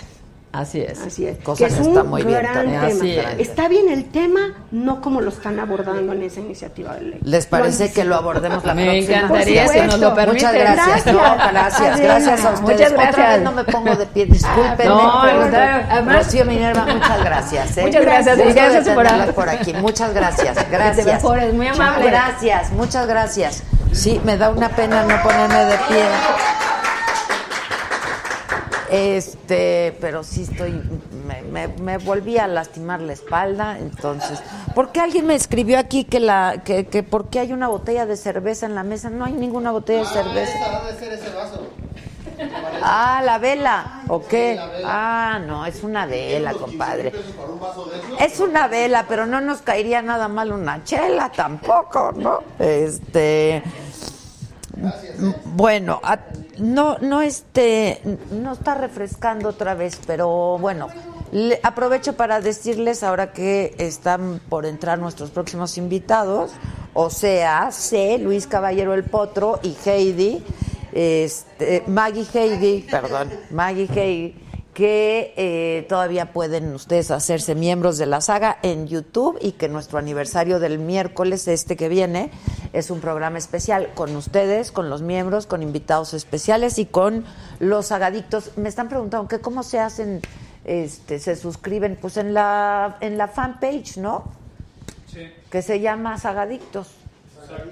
Así 0.57 0.81
es. 0.81 1.01
Así 1.01 1.27
es. 1.27 1.39
Cosa 1.39 1.67
que 1.67 1.73
es 1.73 1.75
que 1.77 1.83
un 1.83 1.89
está 1.89 2.03
muy 2.05 2.23
bien 2.23 2.39
gran 2.41 2.55
también. 2.55 2.81
tema. 2.81 2.93
Así 2.95 3.19
es. 3.19 3.27
Está 3.49 3.69
bien 3.69 3.89
el 3.89 4.05
tema, 4.11 4.41
no 4.71 5.01
como 5.03 5.21
lo 5.21 5.29
están 5.29 5.61
abordando 5.61 6.13
en 6.15 6.23
esa 6.23 6.41
iniciativa 6.41 6.95
de 6.95 7.01
ley. 7.03 7.19
¿Les 7.23 7.47
parece 7.47 7.93
que 7.93 8.05
lo 8.05 8.15
abordemos 8.17 8.65
la 8.65 8.75
Me 8.75 8.85
próxima? 8.87 9.17
encantaría, 9.19 9.65
Por 9.67 9.73
si 9.75 9.81
nos 9.81 9.87
lo 10.01 10.09
supuesto. 10.11 10.15
permiten. 10.15 10.49
Muchas 10.49 10.55
gracias. 10.55 10.87
Gracias. 11.05 11.15
No, 11.15 11.23
gracias, 11.53 12.01
gracias 12.01 12.45
a 12.45 12.51
ustedes. 12.53 12.61
Muchas 12.63 12.93
Otra 12.93 13.03
gracias. 13.05 13.29
vez 13.35 13.43
no 13.43 13.53
me 13.53 13.65
pongo 13.65 13.97
de 13.97 14.07
pie, 14.07 14.27
discúlpenme. 14.27 14.85
No, 14.87 15.21
además- 15.23 16.25
Rocío 16.25 16.45
Minerva, 16.47 16.87
muchas 16.87 17.25
gracias. 17.25 17.77
¿eh? 17.79 17.83
Muchas 17.83 18.03
gracias, 18.03 18.39
y 18.39 18.43
Gusto 18.43 18.55
gracias 18.55 18.89
por- 18.89 19.35
por 19.35 19.49
aquí. 19.51 19.73
Muchas 19.75 20.15
gracias, 20.15 20.71
gracias. 20.71 21.07
mejores, 21.07 21.53
muy 21.55 21.67
amable. 21.69 22.07
Gracias, 22.07 22.71
muchas 22.73 23.07
gracias. 23.07 23.63
Sí, 23.93 24.21
me 24.25 24.37
da 24.37 24.51
una 24.51 24.69
pena 24.71 25.03
no 25.05 25.23
ponerme 25.23 25.65
de 25.67 25.77
pie. 25.89 26.05
Este, 28.97 29.97
pero 30.01 30.24
sí 30.24 30.42
estoy, 30.44 30.72
me, 31.26 31.42
me, 31.42 31.68
me 31.68 31.99
volví 31.99 32.38
a 32.38 32.47
lastimar 32.47 33.01
la 33.03 33.12
espalda, 33.12 33.78
entonces, 33.78 34.42
¿por 34.74 34.90
qué 34.92 35.01
alguien 35.01 35.26
me 35.26 35.34
escribió 35.34 35.78
aquí 35.78 36.05
que 36.05 36.18
la, 36.20 36.62
que, 36.64 36.86
que 36.86 37.03
por 37.03 37.28
qué 37.28 37.40
hay 37.40 37.53
una 37.53 37.68
botella 37.68 38.07
de 38.07 38.16
cerveza 38.16 38.64
en 38.66 38.74
la 38.74 38.82
mesa? 38.84 39.11
No 39.11 39.24
hay 39.26 39.32
ninguna 39.34 39.70
botella 39.70 40.01
de 40.01 40.07
cerveza. 40.07 40.53
Esa 40.59 40.82
ha 40.86 40.92
de 40.92 40.99
ser 40.99 41.12
ese 41.12 41.30
vaso. 41.34 41.66
Ah, 42.82 43.22
la 43.24 43.38
vela, 43.38 44.03
¿o 44.09 44.22
qué? 44.26 44.59
Ah, 44.84 45.40
no, 45.47 45.64
es 45.66 45.82
una 45.82 46.07
vela, 46.07 46.53
compadre. 46.53 47.12
Es 48.20 48.40
una 48.40 48.68
vela, 48.68 49.07
pero 49.09 49.26
no 49.26 49.40
nos 49.40 49.62
caería 49.62 50.03
nada 50.03 50.28
mal 50.28 50.53
una 50.53 50.84
chela 50.84 51.30
tampoco, 51.30 52.12
¿no? 52.14 52.40
Este. 52.59 53.62
Bueno, 55.44 56.01
a- 56.03 56.18
no, 56.59 56.99
no, 56.99 57.23
este, 57.23 58.01
no 58.31 58.53
está 58.53 58.75
refrescando 58.75 59.49
otra 59.51 59.75
vez, 59.75 59.99
pero 60.07 60.59
bueno, 60.59 60.89
le- 61.33 61.61
aprovecho 61.63 62.15
para 62.15 62.41
decirles 62.41 63.03
ahora 63.03 63.33
que 63.33 63.75
están 63.79 64.41
por 64.49 64.67
entrar 64.67 64.99
nuestros 64.99 65.31
próximos 65.31 65.77
invitados, 65.79 66.53
o 66.95 67.11
sea, 67.11 67.71
C, 67.73 68.19
Luis 68.19 68.47
Caballero 68.47 68.95
el 68.95 69.05
Potro 69.05 69.61
y 69.63 69.77
Heidi, 69.85 70.43
este, 70.93 71.83
Maggie 71.87 72.27
Heidi, 72.33 72.87
perdón, 72.91 73.31
Maggie 73.51 73.89
Heidi, 73.95 74.35
que 74.77 75.33
eh, 75.39 75.87
todavía 75.89 76.35
pueden 76.35 76.74
ustedes 76.74 77.11
hacerse 77.11 77.55
miembros 77.55 77.97
de 77.97 78.05
la 78.05 78.20
saga 78.20 78.59
en 78.62 78.87
YouTube 78.87 79.39
y 79.41 79.53
que 79.53 79.70
nuestro 79.70 79.99
aniversario 79.99 80.61
del 80.61 80.79
miércoles, 80.79 81.49
este 81.49 81.79
que 81.79 81.89
viene, 81.89 82.31
es 82.74 82.91
un 82.91 83.01
programa 83.01 83.39
especial 83.39 83.89
con 83.95 84.14
ustedes, 84.14 84.72
con 84.72 84.91
los 84.91 85.01
miembros, 85.01 85.47
con 85.47 85.62
invitados 85.62 86.12
especiales 86.12 86.79
y 86.79 86.85
con 86.85 87.24
los 87.59 87.87
sagadictos. 87.87 88.51
Me 88.59 88.68
están 88.68 88.91
preguntando 88.91 89.29
que 89.29 89.39
cómo 89.39 89.62
se 89.62 89.79
hacen, 89.79 90.20
este, 90.66 91.20
se 91.20 91.37
suscriben, 91.37 91.97
pues 91.99 92.18
en 92.18 92.35
la, 92.35 92.99
en 93.01 93.16
la 93.16 93.29
fanpage, 93.29 93.97
¿no? 93.97 94.24
Sí, 95.11 95.20
Que 95.51 95.62
se 95.62 95.81
llama 95.81 96.18
Sagadictos. 96.18 96.89
sea, 97.49 97.64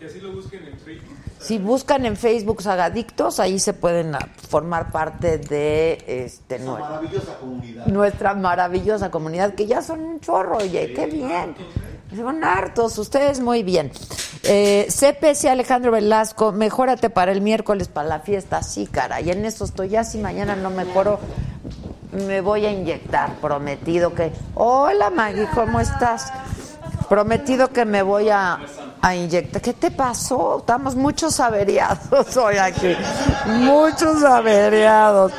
que 0.00 0.06
así 0.06 0.20
lo 0.20 0.32
busquen 0.32 0.66
en 0.66 0.78
Facebook. 0.78 1.18
Si 1.38 1.58
buscan 1.58 2.06
en 2.06 2.16
Facebook 2.16 2.62
Sagadictos, 2.62 3.38
ahí 3.40 3.58
se 3.58 3.72
pueden 3.72 4.14
ah, 4.14 4.28
formar 4.48 4.90
parte 4.90 5.38
de 5.38 6.02
este 6.24 6.56
Esa 6.56 6.64
nue- 6.64 6.80
maravillosa 6.80 7.34
comunidad. 7.38 7.86
nuestra 7.86 8.34
maravillosa 8.34 9.10
comunidad, 9.10 9.54
que 9.54 9.66
ya 9.66 9.82
son 9.82 10.00
un 10.00 10.20
chorro, 10.20 10.56
oye, 10.58 10.92
qué 10.94 11.06
bien. 11.06 11.54
Son 12.16 12.42
hartos, 12.44 12.98
ustedes 12.98 13.40
muy 13.40 13.62
bien. 13.62 13.92
Eh, 14.44 14.86
CPC 14.88 15.48
Alejandro 15.48 15.90
Velasco, 15.92 16.52
mejórate 16.52 17.10
para 17.10 17.32
el 17.32 17.40
miércoles, 17.42 17.88
para 17.88 18.08
la 18.08 18.20
fiesta. 18.20 18.62
Sí, 18.62 18.86
cara, 18.86 19.20
y 19.20 19.30
en 19.30 19.44
eso 19.44 19.64
estoy. 19.64 19.88
Ya 19.90 20.04
si 20.04 20.18
mañana 20.18 20.56
no 20.56 20.70
mejoro, 20.70 21.18
me 22.26 22.40
voy 22.40 22.64
a 22.64 22.70
inyectar. 22.70 23.34
Prometido 23.40 24.14
que. 24.14 24.32
Hola, 24.54 25.10
Maggie, 25.10 25.48
¿cómo 25.54 25.80
estás? 25.80 26.32
Prometido 27.08 27.68
que 27.68 27.84
me 27.84 28.02
voy 28.02 28.30
a, 28.30 28.60
a 29.06 29.14
inyectar. 29.14 29.62
¿Qué 29.62 29.72
te 29.72 29.92
pasó? 29.92 30.58
Estamos 30.58 30.96
muchos 30.96 31.38
averiados 31.38 32.36
hoy 32.36 32.56
aquí. 32.56 32.94
Muchos 33.46 34.24
averiados. 34.24 35.32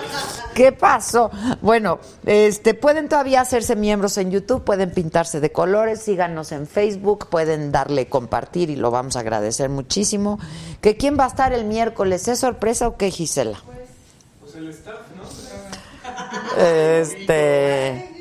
¿Qué 0.53 0.72
pasó? 0.72 1.30
Bueno, 1.61 1.99
este, 2.26 2.74
pueden 2.74 3.09
todavía 3.09 3.41
hacerse 3.41 3.76
miembros 3.76 4.18
en 4.18 4.32
YouTube, 4.32 4.63
pueden 4.63 4.91
pintarse 4.91 5.39
de 5.39 5.51
colores, 5.51 6.01
síganos 6.01 6.51
en 6.51 6.65
Facebook, 6.65 7.28
pueden 7.30 7.72
darle 7.72 8.07
compartir 8.07 8.70
y 8.70 8.76
lo 8.76 8.89
vamos 8.89 9.18
a 9.18 9.20
agradecer 9.20 9.70
muchísimo. 9.70 10.39
¿Que 10.82 10.95
quién 10.95 11.20
va 11.20 11.26
a 11.26 11.28
estar 11.28 11.51
el 11.51 11.65
miércoles? 11.65 12.28
¿Es 12.28 12.39
sorpresa 12.39 12.88
o 12.88 12.97
qué, 12.97 13.11
Gisela? 13.11 13.59
Pues 14.39 14.55
el 14.55 14.70
staff, 14.70 15.01
¿no? 15.15 15.24
Este. 16.63 18.16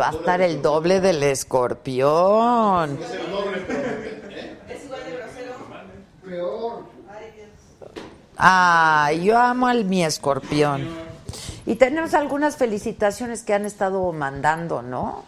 Va 0.00 0.08
a 0.08 0.12
estar 0.12 0.40
el 0.40 0.60
doble 0.60 1.00
del 1.00 1.22
escorpión. 1.22 2.98
Es 3.00 3.30
doble, 3.30 3.64
pero. 3.66 3.80
¿eh? 3.80 4.58
Peor. 6.24 6.82
Ah, 8.36 9.12
yo 9.22 9.38
amo 9.38 9.68
al 9.68 9.84
mi 9.84 10.04
escorpión. 10.04 10.88
Y 11.66 11.76
tenemos 11.76 12.14
algunas 12.14 12.56
felicitaciones 12.56 13.42
que 13.42 13.54
han 13.54 13.64
estado 13.64 14.12
mandando, 14.12 14.82
¿no? 14.82 15.24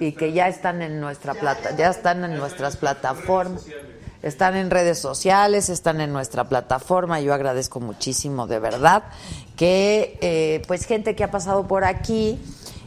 y 0.00 0.12
que 0.12 0.32
ya 0.32 0.48
están 0.48 0.82
en 0.82 1.00
nuestra 1.00 1.34
plata, 1.34 1.76
ya 1.76 1.88
están 1.90 2.24
en 2.24 2.36
nuestras 2.36 2.76
plataformas. 2.76 3.66
Están 4.22 4.54
en 4.54 4.70
redes 4.70 4.98
sociales, 4.98 5.70
están 5.70 6.00
en 6.02 6.12
nuestra 6.12 6.44
plataforma. 6.44 7.20
Yo 7.20 7.32
agradezco 7.32 7.80
muchísimo, 7.80 8.46
de 8.46 8.58
verdad, 8.58 9.04
que 9.56 10.18
eh, 10.20 10.62
pues 10.66 10.84
gente 10.84 11.16
que 11.16 11.24
ha 11.24 11.30
pasado 11.30 11.66
por 11.66 11.84
aquí 11.84 12.38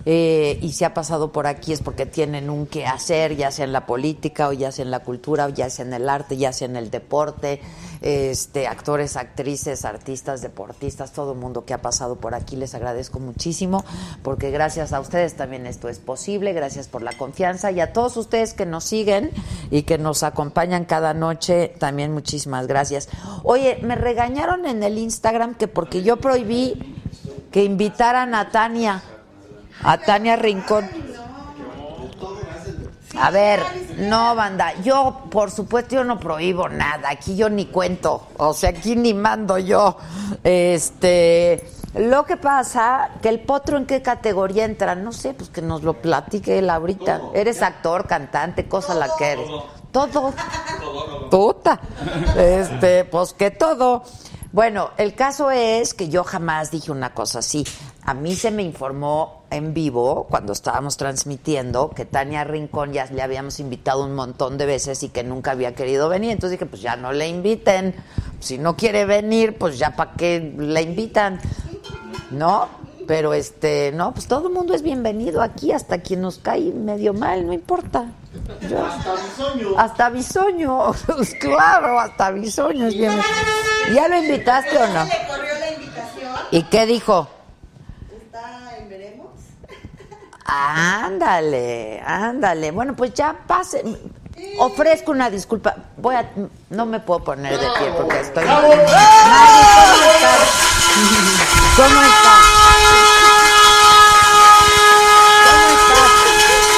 eh, 0.06 0.60
y 0.62 0.74
si 0.74 0.84
ha 0.84 0.94
pasado 0.94 1.32
por 1.32 1.48
aquí 1.48 1.72
es 1.72 1.82
porque 1.82 2.06
tienen 2.06 2.50
un 2.50 2.66
qué 2.66 2.86
hacer, 2.86 3.36
ya 3.36 3.52
sea 3.52 3.66
en 3.66 3.72
la 3.72 3.86
política 3.86 4.50
o 4.50 4.54
ya 4.54 4.72
sea 4.72 4.84
en 4.84 4.92
la 4.92 5.00
cultura, 5.00 5.46
o 5.46 5.50
ya 5.50 5.70
sea 5.70 5.86
en 5.86 5.94
el 5.94 6.10
arte, 6.10 6.38
ya 6.38 6.52
sea 6.52 6.68
en 6.68 6.76
el 6.76 6.92
deporte, 6.92 7.62
este, 8.02 8.68
actores, 8.68 9.16
actrices, 9.16 9.86
artistas, 9.86 10.42
deportistas, 10.42 11.14
todo 11.14 11.32
el 11.32 11.40
mundo 11.40 11.64
que 11.64 11.74
ha 11.74 11.82
pasado 11.82 12.18
por 12.18 12.36
aquí, 12.36 12.58
les 12.58 12.76
agradezco 12.76 13.20
muchísimo, 13.20 13.86
porque 14.24 14.52
gracias 14.52 14.92
a 14.92 15.00
ustedes 15.00 15.36
también 15.36 15.66
esto 15.66 15.88
es 15.88 16.00
posible, 16.00 16.52
gracias 16.52 16.90
por 16.90 17.02
la 17.02 17.14
confianza 17.14 17.72
y 17.72 17.80
a 17.80 17.94
todos 17.94 18.18
ustedes 18.18 18.54
que 18.54 18.66
nos 18.66 18.84
siguen 18.84 19.32
y 19.72 19.84
que 19.84 19.98
nos 19.98 20.24
acompañan 20.24 20.84
cada 20.84 21.14
noche, 21.14 21.74
también 21.80 22.14
muchísimas 22.14 22.68
gracias. 22.68 23.08
Oye, 23.44 23.80
me 23.82 23.96
regañaron 23.96 24.66
en 24.66 24.84
el 24.84 24.98
Instagram 24.98 25.56
que 25.56 25.70
porque 25.70 26.04
yo 26.04 26.18
prohibí 26.18 26.98
que 27.52 27.64
invitaran 27.64 28.36
a 28.36 28.50
Tania, 28.50 29.04
a 29.84 29.98
Tania 29.98 30.36
Rincón. 30.36 30.90
A 33.20 33.30
ver, 33.30 33.62
no, 33.98 34.34
banda, 34.34 34.74
yo 34.82 35.26
por 35.30 35.52
supuesto 35.52 35.96
yo 35.96 36.04
no 36.04 36.20
prohíbo 36.20 36.68
nada, 36.68 37.10
aquí 37.12 37.36
yo 37.36 37.48
ni 37.48 37.68
cuento, 37.68 38.28
o 38.38 38.54
sea, 38.54 38.72
aquí 38.72 38.96
ni 38.96 39.14
mando 39.14 39.60
yo. 39.60 39.98
Este, 40.44 41.64
lo 41.96 42.26
que 42.26 42.38
pasa, 42.38 43.12
que 43.22 43.30
el 43.30 43.40
potro 43.42 43.78
en 43.78 43.86
qué 43.86 44.02
categoría 44.02 44.66
entra, 44.66 44.96
no 44.96 45.12
sé, 45.12 45.36
pues 45.36 45.52
que 45.52 45.62
nos 45.62 45.84
lo 45.84 45.94
platique 45.94 46.58
él 46.58 46.72
ahorita. 46.72 47.22
Eres 47.36 47.62
actor, 47.62 48.08
cantante, 48.08 48.68
cosa 48.68 48.96
la 48.96 49.10
que 49.16 49.26
eres. 49.26 49.48
Todo. 49.92 50.34
Puta. 51.30 51.80
Este, 52.36 53.06
pues 53.06 53.34
que 53.34 53.52
todo. 53.52 54.04
Bueno, 54.52 54.90
el 54.98 55.14
caso 55.14 55.52
es 55.52 55.94
que 55.94 56.10
yo 56.10 56.24
jamás 56.24 56.72
dije 56.72 56.92
una 56.92 57.14
cosa 57.14 57.40
así. 57.40 57.64
A 58.06 58.14
mí 58.14 58.36
se 58.36 58.52
me 58.52 58.64
informó 58.64 59.44
en 59.50 59.74
vivo, 59.74 60.28
cuando 60.30 60.52
estábamos 60.54 60.98
transmitiendo, 60.98 61.90
que 61.92 62.06
Tania 62.06 62.44
Rincón 62.44 62.92
ya 62.92 63.06
le 63.06 63.22
habíamos 63.22 63.60
invitado 63.60 64.04
un 64.04 64.14
montón 64.14 64.58
de 64.58 64.66
veces 64.66 65.04
y 65.04 65.10
que 65.10 65.24
nunca 65.24 65.52
había 65.52 65.74
querido 65.74 66.10
venir. 66.10 66.32
Entonces 66.32 66.60
dije, 66.60 66.66
pues 66.70 66.82
ya 66.82 66.96
no 66.98 67.14
le 67.14 67.28
inviten. 67.30 67.96
Si 68.40 68.58
no 68.58 68.76
quiere 68.76 69.06
venir, 69.06 69.58
pues 69.58 69.78
ya 69.80 69.96
para 69.96 70.12
qué 70.14 70.54
la 70.58 70.82
invitan. 70.82 71.40
¿No? 72.32 72.68
Pero 73.08 73.34
este, 73.34 73.92
no, 73.94 74.14
pues 74.14 74.28
todo 74.28 74.48
el 74.48 74.54
mundo 74.54 74.74
es 74.74 74.82
bienvenido 74.82 75.42
aquí, 75.42 75.72
hasta 75.74 76.00
quien 76.00 76.22
nos 76.22 76.38
cae 76.40 76.72
medio 76.72 77.14
mal, 77.14 77.46
no 77.46 77.52
importa. 77.52 78.06
Yo- 78.70 78.86
Hasta 78.86 79.14
bisoño. 79.16 79.78
hasta 79.78 80.10
bisoño, 80.10 80.92
pues 81.06 81.36
claro, 81.36 82.00
hasta 82.00 82.32
bisoño 82.32 82.88
es 82.88 82.94
bienvenido. 82.96 83.28
¿Ya 83.94 84.08
lo 84.08 84.18
invitaste 84.18 84.78
o 84.78 84.88
no? 84.88 85.04
Le 85.04 85.28
corrió 85.28 85.54
la 85.60 85.72
invitación. 85.74 86.32
¿Y 86.52 86.64
qué 86.64 86.86
dijo? 86.86 87.28
Está 88.26 88.78
en 88.78 88.88
veremos. 88.90 89.28
Ándale, 90.46 92.02
ándale. 92.06 92.72
Bueno, 92.72 92.96
pues 92.96 93.14
ya 93.14 93.36
pase. 93.48 93.84
Ofrezco 94.60 95.12
una 95.12 95.30
disculpa. 95.30 95.76
Voy 95.98 96.16
a, 96.16 96.30
no 96.70 96.86
me 96.86 97.00
puedo 97.00 97.24
poner 97.24 97.54
de 97.54 97.68
pie 97.78 97.94
porque 97.98 98.20
estoy. 98.20 98.46
Mari, 98.46 98.68
¿cómo 101.76 102.02
estás? 102.02 102.44
¿Cómo 105.46 105.68
estás? 105.72 106.12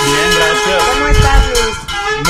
Bien, 0.05 0.30
gracias. 0.38 0.84
¿Cómo 0.84 1.07
estás, 1.07 1.47
Luis? 1.47 1.76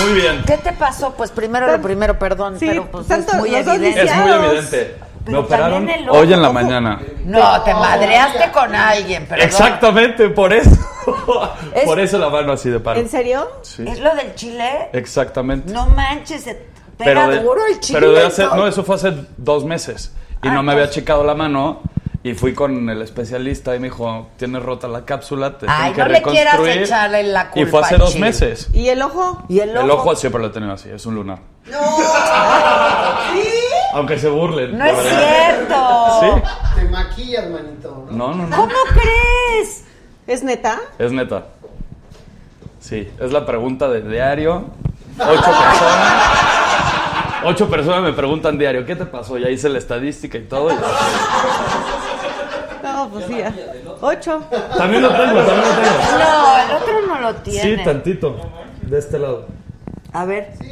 Muy 0.06 0.14
bien. 0.22 0.44
¿Qué 0.46 0.58
te 0.58 0.72
pasó? 0.74 1.14
Pues 1.14 1.32
primero 1.32 1.68
lo 1.72 1.82
primero, 1.82 2.18
perdón, 2.18 2.60
Sí, 2.60 2.68
pero 2.68 2.90
pues 2.92 3.08
tanto 3.08 3.32
es 3.34 3.38
muy 3.38 3.56
evidente. 3.56 4.04
Es 4.04 4.16
muy 4.16 4.32
Viciados. 4.32 5.05
Evidente. 5.26 5.32
Me 5.32 5.32
Pero 5.32 5.40
operaron 5.42 5.90
el 5.90 6.10
ojo, 6.10 6.20
hoy 6.20 6.34
en 6.34 6.42
la 6.42 6.52
mañana. 6.52 7.02
No, 7.26 7.62
te 7.64 7.74
madreaste 7.74 8.52
con 8.52 8.74
alguien, 8.76 9.26
perdón. 9.26 9.46
Exactamente, 9.46 10.30
por 10.30 10.54
eso. 10.54 10.70
Es- 11.76 11.84
Por 11.86 12.00
eso 12.00 12.18
la 12.18 12.30
mano 12.30 12.54
así 12.54 12.70
de 12.70 12.80
paro. 12.80 13.00
¿En 13.00 13.10
serio? 13.10 13.48
Sí. 13.62 13.84
¿Es 13.88 14.00
lo 14.00 14.16
del 14.16 14.34
chile? 14.36 14.90
Exactamente. 14.94 15.72
No 15.72 15.86
manches, 15.88 16.44
se 16.44 16.66
pega 16.98 17.28
de- 17.28 17.40
duro 17.42 17.62
el 17.70 17.80
chile. 17.80 18.00
pero 18.00 18.12
de 18.12 18.26
hace- 18.26 18.46
¿no? 18.46 18.66
eso 18.68 18.84
fue 18.84 18.96
hace 18.96 19.14
dos 19.38 19.66
meses. 19.66 20.14
Y 20.44 20.48
Ah, 20.48 20.54
no 20.54 20.64
me 20.64 20.72
había 20.72 20.90
checado 20.90 21.24
la 21.24 21.36
mano. 21.36 21.82
Y 22.24 22.34
fui 22.34 22.56
con 22.56 22.90
el 22.90 23.04
especialista 23.04 23.76
y 23.76 23.80
me 23.80 23.90
dijo, 23.90 24.30
tienes 24.38 24.64
rota 24.64 24.88
la 24.88 25.06
cápsula, 25.06 25.60
te 25.60 25.68
Ay, 25.70 25.92
tengo 25.94 25.96
que 25.96 26.02
no 26.02 26.08
le 26.10 26.22
quieras 26.24 26.54
reconstruir. 26.54 26.82
echarle 26.88 27.24
la 27.24 27.42
Y 27.54 27.62
fue 27.66 27.70
culpa 27.70 27.86
hace 27.86 27.98
dos 27.98 28.14
chile. 28.14 28.22
meses. 28.26 28.70
¿Y 28.74 28.88
el 28.90 29.02
ojo? 29.04 29.44
¿Y 29.48 29.60
el 29.60 29.78
ojo? 29.78 29.86
El 29.86 29.92
ojo 29.92 30.16
siempre 30.16 30.42
lo 30.42 30.48
he 30.48 30.50
tenido 30.50 30.74
así, 30.74 30.90
es 30.90 31.06
un 31.06 31.14
lunar. 31.14 31.38
No. 31.66 31.78
¿Sí? 33.34 33.48
Aunque 33.96 34.20
se 34.20 34.28
burlen. 34.30 34.78
No 34.78 34.84
es 34.86 34.96
verdad. 34.98 35.56
cierto. 35.56 36.20
Sí. 36.22 36.28
Te 36.82 36.89
maquillas, 36.89 37.50
manito. 37.50 38.06
¿no? 38.12 38.28
No, 38.30 38.36
no, 38.36 38.48
no. 38.48 38.56
¿Cómo 38.58 38.74
crees? 38.93 39.86
¿Es 40.28 40.43
neta? 40.43 40.80
Es 41.00 41.12
neta. 41.12 41.46
Sí, 42.80 43.10
es 43.20 43.32
la 43.32 43.46
pregunta 43.46 43.88
de 43.89 44.02
diario. 44.02 44.66
Ocho 45.18 45.41
personas. 45.43 46.24
Ocho 47.46 47.70
personas 47.70 48.02
me 48.02 48.12
preguntan 48.14 48.58
diario, 48.58 48.86
¿qué 48.86 48.96
te 48.96 49.06
pasó? 49.06 49.38
Ya 49.38 49.50
hice 49.50 49.70
la 49.70 49.78
estadística 49.78 50.38
y 50.38 50.43
todo. 50.43 50.72
y- 50.72 50.76
No, 52.84 53.10
pues 53.10 53.26
sí. 53.28 53.38
ya. 53.38 53.54
Ocho. 54.02 54.41
También 54.78 55.02
lo 55.04 55.10
tengo, 55.10 55.39
también 55.41 55.62
lo 55.62 55.76
tengo. 55.76 56.20
No, 56.20 56.58
el 56.58 56.72
otro 56.82 57.02
no 57.08 57.22
lo 57.22 57.36
tiene. 57.36 57.78
Sí, 57.78 57.84
tantito. 57.84 58.36
De 58.82 59.00
este 59.00 59.20
lado. 59.20 59.48
A 60.14 60.26
ver. 60.26 60.52
Sí, 60.60 60.72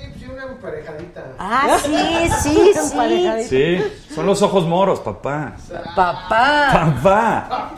emparejadita. 0.67 1.23
Ah, 1.37 1.77
sí, 1.83 2.29
sí, 2.41 2.55
sí. 2.73 2.79
Emparejadita. 2.91 3.49
Sí, 3.49 3.83
son 4.15 4.25
los 4.25 4.41
ojos 4.41 4.65
moros, 4.67 4.99
papá. 5.01 5.55
Papá. 5.95 6.69
Papá. 6.71 7.71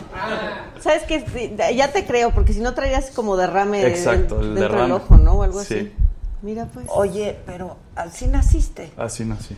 ¿Sabes 0.80 1.04
qué? 1.04 1.56
Ya 1.76 1.92
te 1.92 2.06
creo, 2.06 2.32
porque 2.32 2.54
si 2.54 2.60
no 2.60 2.74
traerías 2.74 3.10
como 3.12 3.38
derrame 3.38 3.82
de- 3.82 3.88
Exacto, 3.90 4.40
el 4.40 4.54
dentro 4.56 4.62
del 4.62 4.72
derrame. 4.72 4.94
ojo, 4.94 5.18
¿no? 5.18 5.34
O 5.34 5.44
algo 5.44 5.62
Sí. 5.64 5.74
así. 5.80 5.94
Mira, 6.42 6.66
pues. 6.72 6.86
Oye, 6.90 7.40
pero 7.46 7.78
así 7.96 8.28
naciste. 8.28 8.92
Así 8.98 9.26
nací. 9.26 9.58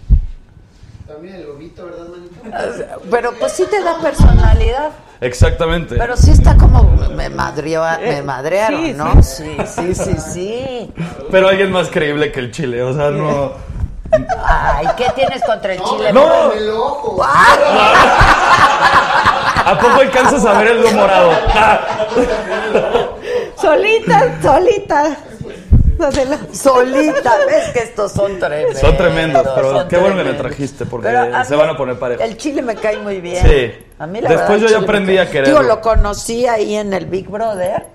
También 1.07 1.35
el 1.35 1.47
lobito, 1.47 1.85
¿verdad, 1.85 2.07
manito? 2.09 2.35
Pero 3.11 3.33
pues 3.39 3.53
sí 3.53 3.65
te 3.69 3.81
da 3.81 3.97
personalidad. 3.99 4.89
Exactamente. 5.21 5.95
Pero 5.95 6.17
sí 6.17 6.31
está 6.31 6.55
como 6.57 6.83
me 7.15 7.29
madrió, 7.29 7.83
me 8.01 8.21
madrearon, 8.21 8.85
sí, 8.85 8.93
¿no? 8.93 9.23
Sí, 9.23 9.57
sí, 9.65 9.95
sí, 9.95 10.15
sí. 10.19 10.93
Pero 11.31 11.47
alguien 11.47 11.71
más 11.71 11.89
creíble 11.89 12.31
que 12.31 12.41
el 12.41 12.51
chile, 12.51 12.83
o 12.83 12.93
sea, 12.93 13.09
no. 13.09 13.53
Ay, 14.45 14.87
¿qué 14.95 15.07
tienes 15.15 15.41
contra 15.43 15.73
el 15.73 15.81
chile? 15.81 16.13
No. 16.13 16.51
El 16.51 16.69
ojo. 16.69 17.23
¿A 19.65 19.77
poco 19.81 20.01
alcanzas 20.01 20.45
a 20.45 20.59
ver 20.59 20.67
el 20.67 20.83
lo 20.83 20.91
morado? 20.91 21.31
Solita, 23.59 24.41
solita. 24.41 25.17
Adela. 25.99 26.39
Solita, 26.51 27.37
ves 27.47 27.69
que 27.73 27.79
estos 27.79 28.11
son 28.11 28.39
tremendos. 28.39 28.79
Son 28.79 28.97
tremendos, 28.97 29.47
pero 29.55 29.71
son 29.71 29.87
qué 29.87 29.97
bueno 29.97 30.17
que 30.17 30.23
me 30.23 30.33
trajiste, 30.33 30.85
porque 30.85 31.09
se 31.45 31.55
mí 31.55 31.61
van 31.61 31.69
a 31.69 31.77
poner 31.77 31.99
parejo. 31.99 32.23
El 32.23 32.37
chile 32.37 32.61
me 32.61 32.75
cae 32.75 32.97
muy 32.97 33.21
bien. 33.21 33.45
Sí. 33.45 33.85
A 33.99 34.07
mí 34.07 34.21
la 34.21 34.29
Después 34.29 34.61
verdad, 34.61 34.67
yo 34.67 34.79
ya 34.79 34.83
aprendí 34.83 35.17
a 35.17 35.29
quererlo. 35.29 35.59
Digo, 35.59 35.75
lo 35.75 35.81
conocí 35.81 36.45
ahí 36.47 36.75
en 36.75 36.93
el 36.93 37.05
Big 37.05 37.29
Brother, 37.29 37.87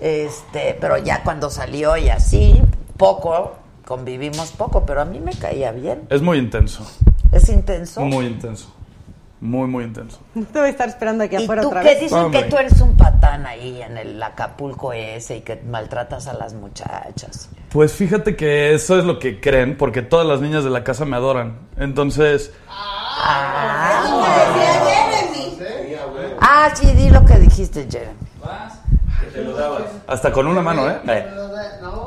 este, 0.00 0.76
pero 0.80 0.98
ya 0.98 1.22
cuando 1.22 1.50
salió 1.50 1.96
y 1.96 2.08
así, 2.08 2.60
poco, 2.96 3.56
convivimos 3.84 4.50
poco, 4.52 4.84
pero 4.84 5.00
a 5.00 5.04
mí 5.04 5.20
me 5.20 5.32
caía 5.32 5.72
bien. 5.72 6.02
Es 6.10 6.22
muy 6.22 6.38
intenso. 6.38 6.86
Es 7.32 7.48
intenso. 7.48 8.00
Muy 8.00 8.26
intenso. 8.26 8.75
Muy, 9.40 9.68
muy 9.68 9.84
intenso. 9.84 10.18
Te 10.32 10.58
voy 10.58 10.68
a 10.68 10.70
estar 10.70 10.88
esperando 10.88 11.22
aquí 11.24 11.36
¿Y 11.36 11.42
afuera 11.44 11.60
tú 11.62 11.68
otra 11.68 11.82
qué 11.82 11.88
vez. 11.90 12.00
dicen 12.00 12.18
Hombre. 12.18 12.42
que 12.44 12.48
tú 12.50 12.56
eres 12.56 12.80
un 12.80 12.96
patán 12.96 13.44
ahí 13.46 13.82
en 13.82 13.98
el 13.98 14.22
Acapulco 14.22 14.92
ese 14.94 15.36
y 15.36 15.40
que 15.42 15.56
maltratas 15.56 16.26
a 16.26 16.32
las 16.32 16.54
muchachas? 16.54 17.50
Pues 17.70 17.92
fíjate 17.92 18.34
que 18.34 18.72
eso 18.74 18.98
es 18.98 19.04
lo 19.04 19.18
que 19.18 19.38
creen, 19.40 19.76
porque 19.76 20.00
todas 20.00 20.26
las 20.26 20.40
niñas 20.40 20.64
de 20.64 20.70
la 20.70 20.82
casa 20.84 21.04
me 21.04 21.16
adoran. 21.16 21.58
Entonces, 21.76 22.50
Ah, 26.40 26.70
sí, 26.74 26.86
di 26.92 27.10
lo 27.10 27.24
que 27.24 27.34
dijiste, 27.38 27.86
Jeremy. 27.90 28.12
hasta 30.06 30.32
con 30.32 30.46
una 30.46 30.62
mano, 30.62 30.88
¿eh? 30.88 31.26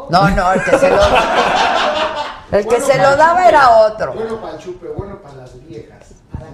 No, 0.10 0.30
no, 0.30 0.54
el 0.54 0.64
que 0.64 0.78
se 0.78 0.90
lo 0.90 0.98
El 2.52 2.68
que 2.68 2.82
se 2.82 2.98
lo 2.98 3.16
daba 3.16 3.48
era 3.48 3.70
otro. 3.82 4.12
Bueno 4.14 4.38
para 4.42 4.54
el 4.54 4.60
chupe, 4.60 4.88
bueno. 4.88 4.99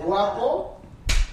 Guapo, 0.05 0.79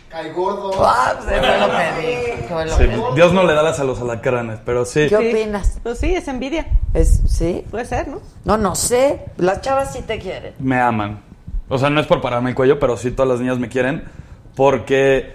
cae 0.08 0.32
gordo. 0.32 0.70
Ah, 0.84 1.14
pues, 1.16 1.38
fue 1.38 1.58
lo 1.58 1.70
que 1.70 2.00
dije, 2.00 2.46
fue 2.48 2.64
lo 2.66 2.72
Sí, 2.72 2.78
que 2.78 2.86
dije. 2.88 3.02
Dios 3.14 3.32
no 3.32 3.44
le 3.44 3.54
da 3.54 3.62
las 3.62 3.78
a 3.80 3.84
los 3.84 4.00
alacranes, 4.00 4.58
pero 4.64 4.84
sí. 4.84 5.06
¿Qué 5.08 5.16
opinas? 5.16 5.78
Pues 5.82 5.98
sí, 5.98 6.14
es 6.14 6.26
envidia. 6.28 6.66
Es, 6.94 7.20
¿Sí? 7.28 7.64
Puede 7.70 7.84
ser, 7.84 8.08
¿no? 8.08 8.20
No, 8.44 8.56
no 8.56 8.74
sé. 8.74 9.26
Las 9.36 9.60
chavas 9.60 9.92
sí 9.92 10.02
te 10.02 10.18
quieren. 10.18 10.54
Me 10.58 10.80
aman. 10.80 11.20
O 11.68 11.78
sea, 11.78 11.88
no 11.90 12.00
es 12.00 12.06
por 12.06 12.20
pararme 12.20 12.50
el 12.50 12.56
cuello, 12.56 12.78
pero 12.78 12.96
sí 12.96 13.10
todas 13.12 13.30
las 13.30 13.40
niñas 13.40 13.58
me 13.58 13.68
quieren 13.68 14.04
porque 14.54 15.34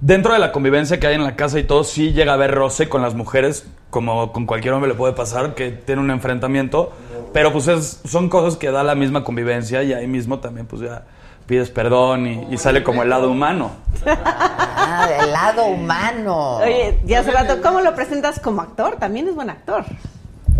dentro 0.00 0.32
de 0.32 0.38
la 0.38 0.52
convivencia 0.52 1.00
que 1.00 1.06
hay 1.08 1.14
en 1.16 1.24
la 1.24 1.34
casa 1.36 1.58
y 1.58 1.64
todo, 1.64 1.82
sí 1.84 2.12
llega 2.12 2.32
a 2.32 2.34
haber 2.36 2.54
roce 2.54 2.88
con 2.88 3.02
las 3.02 3.14
mujeres, 3.14 3.66
como 3.90 4.32
con 4.32 4.46
cualquier 4.46 4.74
hombre 4.74 4.90
le 4.90 4.96
puede 4.96 5.12
pasar, 5.14 5.54
que 5.54 5.70
tiene 5.70 6.00
un 6.00 6.10
enfrentamiento, 6.12 6.92
pero 7.32 7.52
pues 7.52 7.66
es- 7.68 8.00
son 8.04 8.28
cosas 8.28 8.56
que 8.56 8.70
da 8.70 8.84
la 8.84 8.94
misma 8.94 9.24
convivencia 9.24 9.82
y 9.82 9.92
ahí 9.92 10.06
mismo 10.06 10.38
también 10.38 10.66
pues 10.66 10.82
ya 10.82 11.02
pides 11.50 11.68
perdón 11.68 12.28
y, 12.28 12.46
y 12.54 12.58
sale 12.58 12.84
como 12.84 13.02
el 13.02 13.10
lado 13.10 13.28
humano. 13.28 13.72
Ah, 14.06 15.08
del 15.08 15.32
lado 15.32 15.64
humano. 15.64 16.58
Oye, 16.58 17.00
ya 17.04 17.20
hace 17.20 17.32
rato, 17.32 17.60
¿cómo 17.60 17.80
lo 17.80 17.92
presentas 17.96 18.38
como 18.38 18.62
actor? 18.62 18.98
También 19.00 19.26
es 19.26 19.34
buen 19.34 19.50
actor. 19.50 19.84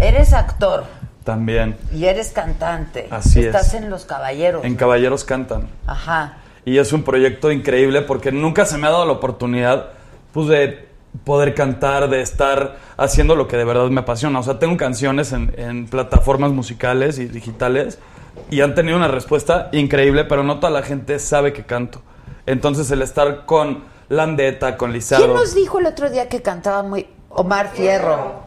Eres 0.00 0.32
actor 0.32 0.84
También. 1.22 1.76
y 1.94 2.06
eres 2.06 2.32
cantante. 2.32 3.06
Así 3.08 3.38
es. 3.38 3.46
Estás 3.46 3.74
en 3.74 3.88
Los 3.88 4.04
Caballeros. 4.04 4.64
En 4.64 4.74
Caballeros 4.74 5.22
Cantan. 5.22 5.68
Ajá. 5.86 6.38
Y 6.64 6.78
es 6.78 6.92
un 6.92 7.04
proyecto 7.04 7.52
increíble 7.52 8.02
porque 8.02 8.32
nunca 8.32 8.66
se 8.66 8.76
me 8.76 8.88
ha 8.88 8.90
dado 8.90 9.06
la 9.06 9.12
oportunidad 9.12 9.90
pues, 10.32 10.48
de 10.48 10.88
poder 11.22 11.54
cantar, 11.54 12.10
de 12.10 12.20
estar 12.20 12.78
haciendo 12.96 13.36
lo 13.36 13.46
que 13.46 13.56
de 13.56 13.64
verdad 13.64 13.88
me 13.90 14.00
apasiona. 14.00 14.40
O 14.40 14.42
sea, 14.42 14.58
tengo 14.58 14.76
canciones 14.76 15.32
en, 15.32 15.54
en 15.56 15.86
plataformas 15.86 16.50
musicales 16.50 17.20
y 17.20 17.26
digitales 17.26 18.00
y 18.50 18.60
han 18.60 18.74
tenido 18.74 18.96
una 18.96 19.08
respuesta 19.08 19.68
increíble, 19.72 20.24
pero 20.24 20.42
no 20.42 20.58
toda 20.58 20.70
la 20.72 20.82
gente 20.82 21.18
sabe 21.18 21.52
que 21.52 21.64
canto. 21.64 22.02
Entonces 22.46 22.90
el 22.90 23.02
estar 23.02 23.46
con 23.46 23.84
Landeta, 24.08 24.76
con 24.76 24.92
Lizardo... 24.92 25.26
¿Quién 25.26 25.36
nos 25.36 25.54
dijo 25.54 25.78
el 25.78 25.86
otro 25.86 26.10
día 26.10 26.28
que 26.28 26.42
cantaba 26.42 26.82
muy... 26.82 27.06
Omar 27.30 27.70
Fierro. 27.72 28.42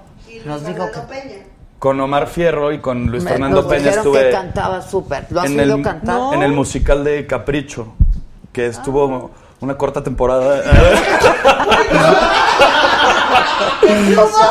Nos 0.45 0.65
dijo 0.65 0.85
que... 0.91 1.53
Con 1.79 1.99
Omar 1.99 2.27
Fierro 2.27 2.71
y 2.71 2.79
con 2.79 3.07
Luis 3.07 3.23
Me- 3.23 3.31
Fernando 3.31 3.61
nos 3.61 3.65
Peña 3.65 3.79
dijeron 3.83 3.99
estuve 3.99 4.23
que 4.25 4.31
cantaba 4.31 4.81
súper. 4.81 5.27
¿Lo 5.29 5.41
has 5.41 5.49
en 5.49 5.59
oído 5.59 5.75
el, 5.75 5.81
cantar? 5.81 6.33
en 6.33 6.43
el 6.43 6.51
musical 6.51 7.03
de 7.03 7.27
Capricho, 7.27 7.93
que 8.51 8.67
estuvo 8.67 9.31
una 9.59 9.77
corta 9.77 10.01
temporada. 10.03 10.61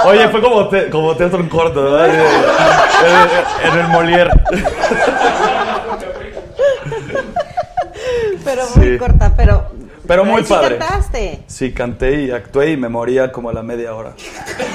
Oye, 0.04 0.28
fue 0.28 0.40
como, 0.42 0.68
te- 0.68 0.88
como 0.90 1.14
teatro 1.16 1.40
en 1.40 1.48
corto, 1.48 1.82
¿verdad? 1.92 2.08
Eh, 2.14 3.26
en 3.64 3.78
el 3.78 3.86
Molière. 3.88 4.30
Pero 8.44 8.66
Sí. 8.66 8.78
muy 8.80 8.98
corta, 8.98 9.32
pero. 9.36 9.70
Pero 10.06 10.24
muy 10.24 10.42
sí 10.44 10.52
padre. 10.52 10.78
cantaste. 10.78 11.42
Sí, 11.46 11.72
canté 11.72 12.22
y 12.22 12.30
actué 12.32 12.70
y 12.72 12.76
me 12.76 12.88
moría 12.88 13.30
como 13.30 13.50
a 13.50 13.52
la 13.52 13.62
media 13.62 13.94
hora. 13.94 14.12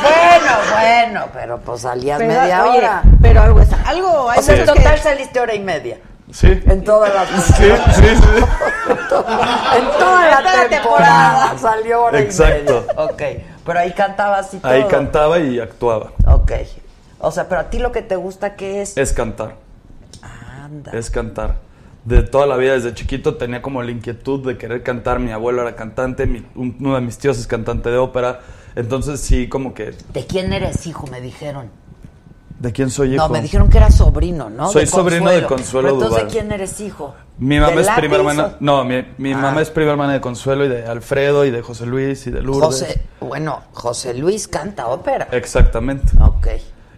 Bueno, 0.02 0.52
bueno, 0.72 1.26
pero 1.34 1.58
pues 1.60 1.82
salías 1.82 2.18
Pero, 2.18 2.30
media 2.34 2.64
oye, 2.66 2.78
hora. 2.80 3.02
Pero 3.22 3.42
algo 3.42 3.60
es. 3.60 3.70
Algo 3.86 4.30
hay 4.32 4.40
O 4.40 4.42
sea, 4.42 4.56
en 4.56 4.66
total 4.66 4.96
que- 4.96 5.02
saliste 5.02 5.40
hora 5.40 5.54
y 5.54 5.60
media. 5.60 5.98
Sí. 6.32 6.62
En 6.66 6.84
todas 6.84 7.14
las... 7.14 7.30
Sí, 7.30 7.54
sí, 7.96 8.04
sí. 8.04 8.10
en 8.90 9.08
toda 9.08 9.76
En 9.78 9.86
toda 9.98 10.26
la 10.30 10.42
la 10.42 10.68
temporada 10.68 10.70
temporada. 10.70 11.58
salió 11.58 12.02
hora 12.04 12.20
Exacto. 12.20 12.84
y 12.86 12.98
media. 12.98 13.04
Ok, 13.06 13.22
pero 13.68 13.78
ahí 13.80 13.92
cantabas 13.92 14.52
y 14.56 14.58
todo. 14.58 14.72
Ahí 14.72 14.84
cantaba 14.90 15.38
y 15.38 15.60
actuaba. 15.60 16.14
Ok. 16.26 16.54
O 17.20 17.32
sea, 17.32 17.48
pero 17.48 17.62
a 17.62 17.70
ti 17.70 17.78
lo 17.78 17.92
que 17.92 18.02
te 18.02 18.16
gusta 18.16 18.56
que 18.56 18.82
es... 18.82 18.98
Es 18.98 19.14
cantar. 19.14 19.56
Anda. 20.64 20.92
Es 20.94 21.10
cantar. 21.12 21.56
De 22.06 22.24
toda 22.24 22.46
la 22.48 22.56
vida, 22.58 22.74
desde 22.74 22.94
chiquito, 22.94 23.36
tenía 23.36 23.62
como 23.62 23.84
la 23.84 23.92
inquietud 23.92 24.46
de 24.48 24.58
querer 24.58 24.82
cantar. 24.82 25.20
Mi 25.20 25.32
abuelo 25.32 25.62
era 25.62 25.76
cantante, 25.76 26.26
mi- 26.26 26.46
un- 26.56 26.78
uno 26.80 26.96
de 26.96 27.02
mis 27.02 27.18
tíos 27.18 27.38
es 27.38 27.46
cantante 27.48 27.90
de 27.90 27.98
ópera. 27.98 28.40
Entonces, 28.76 29.20
sí, 29.20 29.50
como 29.50 29.74
que. 29.74 29.94
¿De 30.14 30.26
quién 30.26 30.54
eres 30.54 30.88
hijo? 30.88 31.06
Me 31.08 31.20
dijeron. 31.20 31.70
¿De 32.60 32.72
quién 32.72 32.90
soy 32.90 33.14
hijo? 33.14 33.28
No, 33.28 33.30
me 33.30 33.42
dijeron 33.42 33.70
que 33.70 33.78
eras 33.78 33.96
sobrino, 33.96 34.50
¿no? 34.50 34.72
Soy 34.72 34.88
sobrino 34.88 35.30
de 35.30 35.44
Consuelo 35.46 35.90
Pero 35.90 36.02
entonces. 36.06 36.26
¿de 36.26 36.32
quién 36.32 36.52
eres 36.52 36.80
hijo? 36.82 37.14
Mi 37.38 37.60
mamá 37.60 37.76
¿De 37.76 37.82
es 37.82 37.90
prima 37.92 38.16
hermana. 38.16 38.46
o- 38.46 38.58
No, 38.60 38.84
mi, 38.84 39.06
mi 39.20 39.32
Ah. 39.34 39.38
mamá 39.38 39.62
es 39.62 39.70
prima 39.70 39.92
hermana 39.92 40.14
de 40.14 40.22
Consuelo 40.22 40.66
y 40.66 40.68
de 40.68 40.86
Alfredo 40.88 41.46
y 41.46 41.52
de 41.52 41.62
José 41.62 41.86
Luis 41.86 42.26
y 42.26 42.32
de 42.32 42.42
Lourdes. 42.42 42.64
José, 42.66 43.04
bueno, 43.20 43.62
José 43.74 44.16
Luis 44.16 44.48
canta 44.48 44.88
ópera. 44.88 45.28
Exactamente. 45.32 46.12
Ok. 46.20 46.48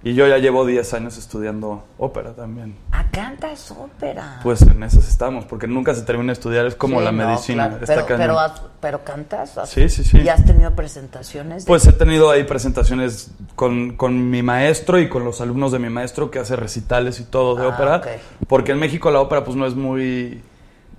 Y 0.02 0.14
yo 0.14 0.26
ya 0.28 0.38
llevo 0.38 0.66
10 0.66 0.94
años 0.94 1.18
estudiando 1.18 1.84
ópera 1.98 2.32
también. 2.34 2.76
Ah, 2.92 3.06
cantas 3.12 3.70
ópera. 3.72 4.40
Pues 4.44 4.62
en 4.62 4.82
esas 4.84 5.08
estamos, 5.10 5.44
porque 5.44 5.68
nunca 5.68 5.94
se 5.94 6.04
termina 6.04 6.28
de 6.28 6.34
estudiar, 6.34 6.66
es 6.66 6.76
como 6.76 7.00
Sí, 7.00 7.06
la 7.06 7.12
no, 7.12 7.28
medicina. 7.28 7.68
claro, 7.68 7.84
está 7.84 8.06
pero, 8.18 8.38
pero, 8.80 9.04
cantas. 9.04 9.58
has- 9.58 9.70
Sí, 9.70 9.90
sí, 9.90 10.06
sí. 10.06 10.20
¿Y 10.22 10.30
has 10.30 10.46
tenido 10.46 10.74
presentaciones? 10.74 11.66
Pues 11.66 11.86
he 11.86 11.92
tenido 11.92 12.32
ahí 12.32 12.46
presentaciones 12.46 13.32
con, 13.56 13.98
con 13.98 14.30
mi 14.30 14.42
maestro 14.42 15.00
y 15.00 15.10
con 15.10 15.26
los 15.26 15.42
alumnos 15.42 15.74
de 15.74 15.80
mi 15.80 15.90
maestro 15.90 16.32
que 16.32 16.40
hace 16.40 16.56
recitales 16.56 17.20
y 17.20 17.26
todo 17.26 17.56
de 17.56 17.64
Ah, 17.66 17.68
ópera. 17.68 17.98
ok. 17.98 18.08
Porque 18.48 18.72
en 18.72 18.80
México 18.80 19.12
la 19.12 19.20
ópera 19.20 19.44
pues 19.44 19.58
no 19.58 19.66
es 19.66 19.76
muy, 19.76 20.42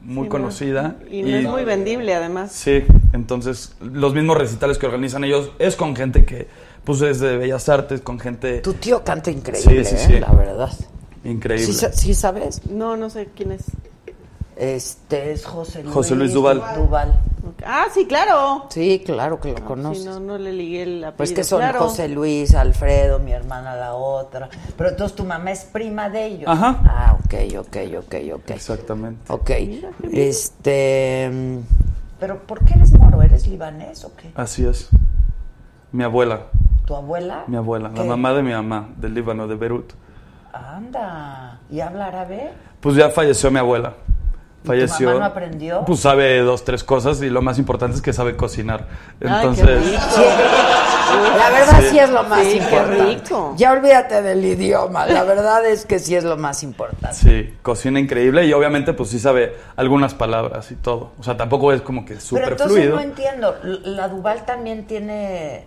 muy 0.03 0.25
Sí, 0.25 0.25
no. 0.25 0.29
conocida. 0.29 0.97
Y 1.11 1.23
no 1.23 1.37
es 1.39 1.45
muy 1.47 1.65
vendible, 1.65 2.15
además. 2.15 2.53
Sí, 2.53 2.85
entonces 3.15 3.75
los 3.81 4.13
mismos 4.13 4.37
recitales 4.37 4.77
que 4.77 4.85
organizan 4.85 5.25
ellos 5.25 5.53
es 5.59 5.75
con 5.75 5.97
gente 5.97 6.27
que 6.27 6.49
pues 6.85 7.01
es 7.03 7.21
de 7.21 7.37
Bellas 7.37 7.69
Artes, 7.69 8.01
con 8.01 8.19
gente 8.19 8.61
Tu 8.61 8.75
tío 8.75 9.03
canta 9.05 9.31
increíble, 9.31 9.85
Sí, 9.85 9.97
sí, 9.97 10.05
sí. 10.07 10.13
¿eh? 10.15 10.21
la 10.21 10.33
verdad. 10.33 10.71
increíble. 11.25 11.67
¿Sí, 11.67 11.73
sa- 11.75 11.93
sí 11.93 12.15
sabes? 12.15 12.67
No, 12.67 12.97
no 12.97 13.11
sé 13.11 13.29
quién 13.37 13.53
es. 13.53 13.65
Este 14.57 15.33
es 15.33 15.47
José 15.47 15.83
Luis. 15.83 15.95
José 15.95 16.15
Luis 16.15 16.33
Duval. 16.35 16.63
Duval. 16.77 17.19
Ah, 17.65 17.87
sí, 17.95 18.05
claro. 18.07 18.67
Sí, 18.71 19.03
claro 19.05 19.41
que 19.41 19.53
lo 19.53 19.57
Sí, 19.59 19.63
conoces. 19.63 20.05
no, 20.05 20.21
no 20.21 20.37
le 20.39 20.53
ligué 20.53 20.83
el 20.83 20.95
apellido. 21.05 21.17
Pues 21.17 21.33
que 21.33 21.45
son 21.45 21.61
claro. 21.61 21.81
José 21.81 22.09
Luis, 22.09 22.55
Alfredo, 22.55 23.19
mi 23.21 23.33
hermana 23.33 23.75
la 23.77 23.95
otra. 23.95 24.49
Pero 24.77 24.91
entonces 24.91 25.17
tu 25.17 25.25
mamá 25.25 25.51
es 25.53 25.65
prima 25.65 26.11
de 26.11 26.27
ellos. 26.27 26.45
Ajá. 26.47 26.79
Ah, 26.85 27.17
ok, 27.25 27.35
ok, 27.59 27.77
ok, 27.99 28.15
ok. 28.35 28.51
Exactamente. 28.51 29.33
Ok. 29.33 29.51
Este. 30.13 31.31
mm, 31.33 31.59
Pero 32.19 32.39
¿por 32.47 32.65
qué 32.65 32.75
eres 32.75 32.93
moro? 32.93 33.23
¿Eres 33.23 33.47
libanés 33.47 34.05
o 34.05 34.15
qué? 34.15 34.31
Así 34.35 34.65
es. 34.67 34.89
Mi 35.93 36.05
abuela, 36.05 36.41
¿Tu 36.87 36.95
abuela? 36.95 37.45
mi 37.47 37.57
abuela, 37.57 37.91
la 37.95 38.05
mamá 38.05 38.33
de 38.33 38.43
mi 38.43 38.53
mamá, 38.53 38.89
del 38.97 39.15
Líbano, 39.15 39.47
de 39.49 39.55
Beirut. 39.57 39.93
Anda. 40.53 41.59
¿Y 41.71 41.81
habla 41.81 42.07
árabe? 42.07 42.51
Pues 42.81 42.97
ya 42.97 43.11
falleció 43.11 43.51
mi 43.51 43.59
abuela. 43.59 43.95
¿Y 44.63 44.63
tu 44.63 44.69
Falleció. 44.69 45.09
mamá 45.09 45.21
no 45.21 45.25
aprendió? 45.27 45.85
Pues 45.87 46.01
sabe 46.01 46.39
dos, 46.41 46.65
tres 46.65 46.85
cosas 46.85 47.23
y 47.23 47.31
lo 47.31 47.41
más 47.41 47.59
importante 47.59 47.97
es 47.97 48.03
que 48.03 48.13
sabe 48.13 48.37
cocinar. 48.37 48.87
Ay, 48.91 49.17
qué 49.21 49.27
Entonces. 49.29 49.93
La 51.39 51.51
verdad 51.51 51.81
sí, 51.81 51.89
Sí. 51.91 51.99
es 51.99 52.11
lo 52.11 52.23
más 52.25 52.41
Sí, 52.45 52.51
qué 52.51 52.57
importante. 52.59 53.05
rico. 53.05 53.55
Ya 53.57 53.73
olvídate 53.73 54.23
del 54.23 54.45
idioma. 54.45 55.07
La 55.07 55.25
verdad 55.25 55.65
es 55.67 55.87
que 55.87 55.99
sí 55.99 56.15
es 56.15 56.25
lo 56.25 56.37
más 56.37 56.63
importante. 56.63 57.17
sí, 57.17 57.55
cocina 57.63 57.99
increíble 57.99 58.47
y 58.47 58.53
obviamente 58.53 58.93
pues 58.93 59.09
sí 59.09 59.19
sabe 59.19 59.57
algunas 59.77 60.15
palabras 60.15 60.71
y 60.71 60.75
todo. 60.77 61.13
O 61.19 61.23
sea, 61.23 61.37
tampoco 61.37 61.73
es 61.73 61.81
como 61.83 62.05
que 62.05 62.15
Pero 62.15 62.21
súper 62.21 62.49
entonces 62.53 62.77
fluido. 62.77 62.97
no 62.97 63.03
entiendo. 63.03 63.55
La 63.63 64.09
Duval 64.09 64.45
también 64.45 64.87
tiene 64.87 65.67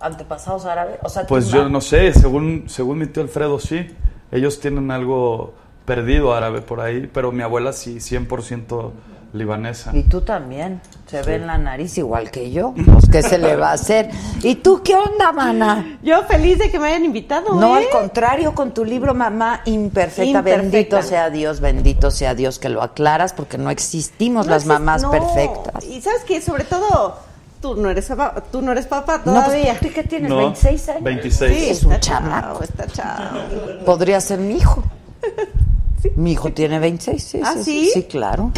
antepasados 0.00 0.64
árabes. 0.64 0.98
O 1.02 1.08
sea, 1.08 1.26
Pues 1.26 1.48
yo 1.48 1.68
no 1.68 1.80
sé, 1.80 2.12
según, 2.12 2.64
según 2.68 2.98
mi 2.98 3.06
tío 3.06 3.22
Alfredo 3.22 3.58
sí. 3.58 3.86
Ellos 4.30 4.60
tienen 4.60 4.90
algo 4.90 5.54
perdido 5.84 6.34
árabe 6.34 6.60
por 6.60 6.80
ahí, 6.80 7.08
pero 7.12 7.32
mi 7.32 7.42
abuela 7.42 7.72
sí, 7.72 7.96
100% 8.00 8.90
libanesa. 9.32 9.90
Y 9.96 10.02
tú 10.04 10.20
también. 10.22 10.80
Se 11.06 11.22
Sí. 11.22 11.26
ve 11.30 11.36
en 11.36 11.46
la 11.46 11.56
nariz 11.56 11.96
igual 11.98 12.30
que 12.30 12.50
yo. 12.50 12.74
Pues, 12.74 13.08
¿qué 13.10 13.22
se 13.22 13.38
le 13.38 13.56
va 13.56 13.70
a 13.70 13.72
hacer? 13.72 14.10
¿Y 14.42 14.56
tú 14.56 14.82
qué 14.82 14.94
onda, 14.94 15.32
mana? 15.32 15.98
Yo 16.02 16.22
feliz 16.24 16.58
de 16.58 16.70
que 16.70 16.78
me 16.78 16.88
hayan 16.88 17.04
invitado. 17.06 17.54
No, 17.58 17.78
¿eh? 17.78 17.84
al 17.84 17.90
contrario, 17.90 18.54
con 18.54 18.72
tu 18.74 18.84
libro 18.84 19.14
Mamá 19.14 19.62
Imperfecta. 19.64 20.24
Imperfecta. 20.24 20.62
Bendito 20.70 21.02
sea 21.02 21.30
Dios, 21.30 21.60
bendito 21.60 22.10
sea 22.10 22.34
Dios 22.34 22.58
que 22.58 22.68
lo 22.68 22.82
aclaras, 22.82 23.32
porque 23.32 23.56
no 23.56 23.70
existimos 23.70 24.46
No 24.46 24.52
las 24.52 24.66
mamás 24.66 25.02
no. 25.02 25.10
perfectas. 25.10 25.84
Y 25.84 26.00
sabes 26.02 26.24
que 26.24 26.42
sobre 26.42 26.64
todo 26.64 27.16
tú 27.60 27.74
no 27.76 27.90
eres 27.90 28.06
papá, 28.06 28.42
tú 28.52 28.62
no 28.62 28.72
eres 28.72 28.86
papá 28.86 29.18
No, 29.24 29.32
pues, 29.32 29.44
todavía. 29.46 29.78
¿tú 29.80 29.88
qué 29.94 30.04
tienes? 30.04 30.28
No, 30.30 30.54
¿26 30.54 30.88
años? 30.90 31.02
26. 31.04 31.56
Sí, 31.58 31.68
Es 31.70 31.82
un 31.84 31.98
chamaco. 32.00 32.62
está 32.62 32.86
chavo. 32.86 33.38
Podría 33.84 34.20
ser 34.20 34.38
mi 34.40 34.56
hijo. 34.56 34.82
Mi 36.14 36.32
hijo 36.32 36.52
tiene 36.52 36.78
26, 36.78 37.22
sí. 37.22 37.40
¿Ah, 37.44 37.54
sí, 37.56 37.86
sí? 37.86 37.90
Sí, 37.94 38.02
claro. 38.04 38.52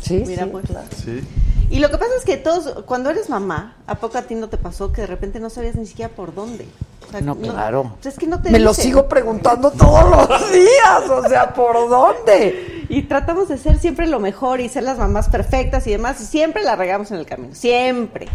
Sí, 0.00 0.24
Mira, 0.26 0.44
sí, 0.44 0.48
pues. 0.50 0.64
claro. 0.66 0.86
Sí. 0.96 1.20
Y 1.68 1.78
lo 1.78 1.90
que 1.90 1.98
pasa 1.98 2.10
es 2.18 2.24
que 2.24 2.38
todos, 2.38 2.84
cuando 2.84 3.10
eres 3.10 3.28
mamá, 3.28 3.76
¿a 3.86 3.96
poco 3.96 4.16
a 4.16 4.22
ti 4.22 4.34
no 4.34 4.48
te 4.48 4.56
pasó 4.56 4.90
que 4.90 5.02
de 5.02 5.06
repente 5.06 5.40
no 5.40 5.50
sabías 5.50 5.74
ni 5.76 5.86
siquiera 5.86 6.10
por 6.10 6.34
dónde? 6.34 6.66
O 7.06 7.10
sea, 7.10 7.20
No, 7.20 7.36
claro. 7.36 7.96
es 8.02 8.16
que 8.18 8.26
no 8.26 8.40
te 8.40 8.50
Me 8.50 8.58
lo 8.60 8.72
sigo 8.72 9.08
preguntando 9.08 9.70
todos 9.72 10.08
los 10.10 10.52
días, 10.52 11.10
o 11.10 11.28
sea, 11.28 11.52
¿por 11.52 11.76
dónde? 11.90 12.79
Y 12.90 13.02
tratamos 13.04 13.48
de 13.48 13.56
ser 13.56 13.78
siempre 13.78 14.06
lo 14.08 14.18
mejor 14.20 14.60
y 14.60 14.68
ser 14.68 14.82
las 14.82 14.98
mamás 14.98 15.28
perfectas 15.28 15.86
y 15.86 15.92
demás, 15.92 16.20
y 16.20 16.24
siempre 16.26 16.62
la 16.64 16.74
regamos 16.76 17.10
en 17.12 17.18
el 17.18 17.24
camino, 17.26 17.54
siempre. 17.54 18.26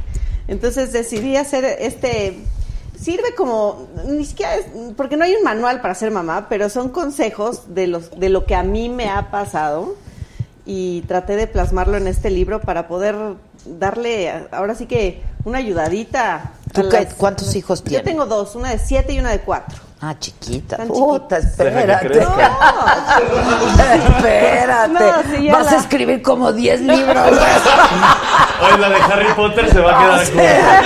Entonces 0.47 0.93
decidí 0.93 1.35
hacer 1.35 1.65
este, 1.65 2.37
sirve 2.99 3.35
como, 3.35 3.87
ni 4.07 4.23
siquiera 4.25 4.55
es, 4.55 4.65
porque 4.95 5.17
no 5.17 5.25
hay 5.25 5.33
un 5.35 5.43
manual 5.43 5.81
para 5.81 5.93
ser 5.93 6.09
mamá, 6.09 6.47
pero 6.47 6.69
son 6.69 6.87
consejos 6.89 7.75
de, 7.75 7.87
los, 7.87 8.17
de 8.17 8.29
lo 8.29 8.45
que 8.45 8.55
a 8.55 8.63
mí 8.63 8.87
me 8.87 9.09
ha 9.09 9.29
pasado 9.29 9.95
y 10.65 11.01
traté 11.01 11.35
de 11.35 11.47
plasmarlo 11.47 11.97
en 11.97 12.07
este 12.07 12.29
libro 12.29 12.61
para 12.61 12.87
poder 12.87 13.15
darle, 13.65 14.31
ahora 14.51 14.73
sí 14.75 14.85
que, 14.85 15.21
una 15.43 15.57
ayudadita. 15.59 16.53
¿Tú 16.73 16.81
las- 16.83 17.13
cuántos 17.15 17.55
hijos 17.55 17.79
Yo 17.83 17.89
tienes? 17.89 18.05
tengo 18.05 18.25
dos, 18.25 18.55
una 18.55 18.69
de 18.71 18.79
siete 18.79 19.13
y 19.13 19.19
una 19.19 19.31
de 19.31 19.41
cuatro. 19.41 19.84
Ah, 20.07 20.13
chiquita. 20.19 20.77
Tan 20.77 20.87
Puta, 20.87 21.39
chiquita. 21.41 21.63
espérate. 21.63 22.09
Que 22.09 22.19
espérate. 22.19 22.45
No, 24.87 25.51
Vas 25.57 25.71
a 25.71 25.77
escribir 25.77 26.21
como 26.21 26.51
10 26.53 26.81
libros. 26.81 27.17
Hoy 28.61 28.79
la 28.79 28.89
de 28.89 28.95
Harry 29.01 29.33
Potter 29.35 29.69
se 29.71 29.79
va 29.81 29.91
a 29.91 29.99
quedar 29.99 30.31
corta. 30.31 30.83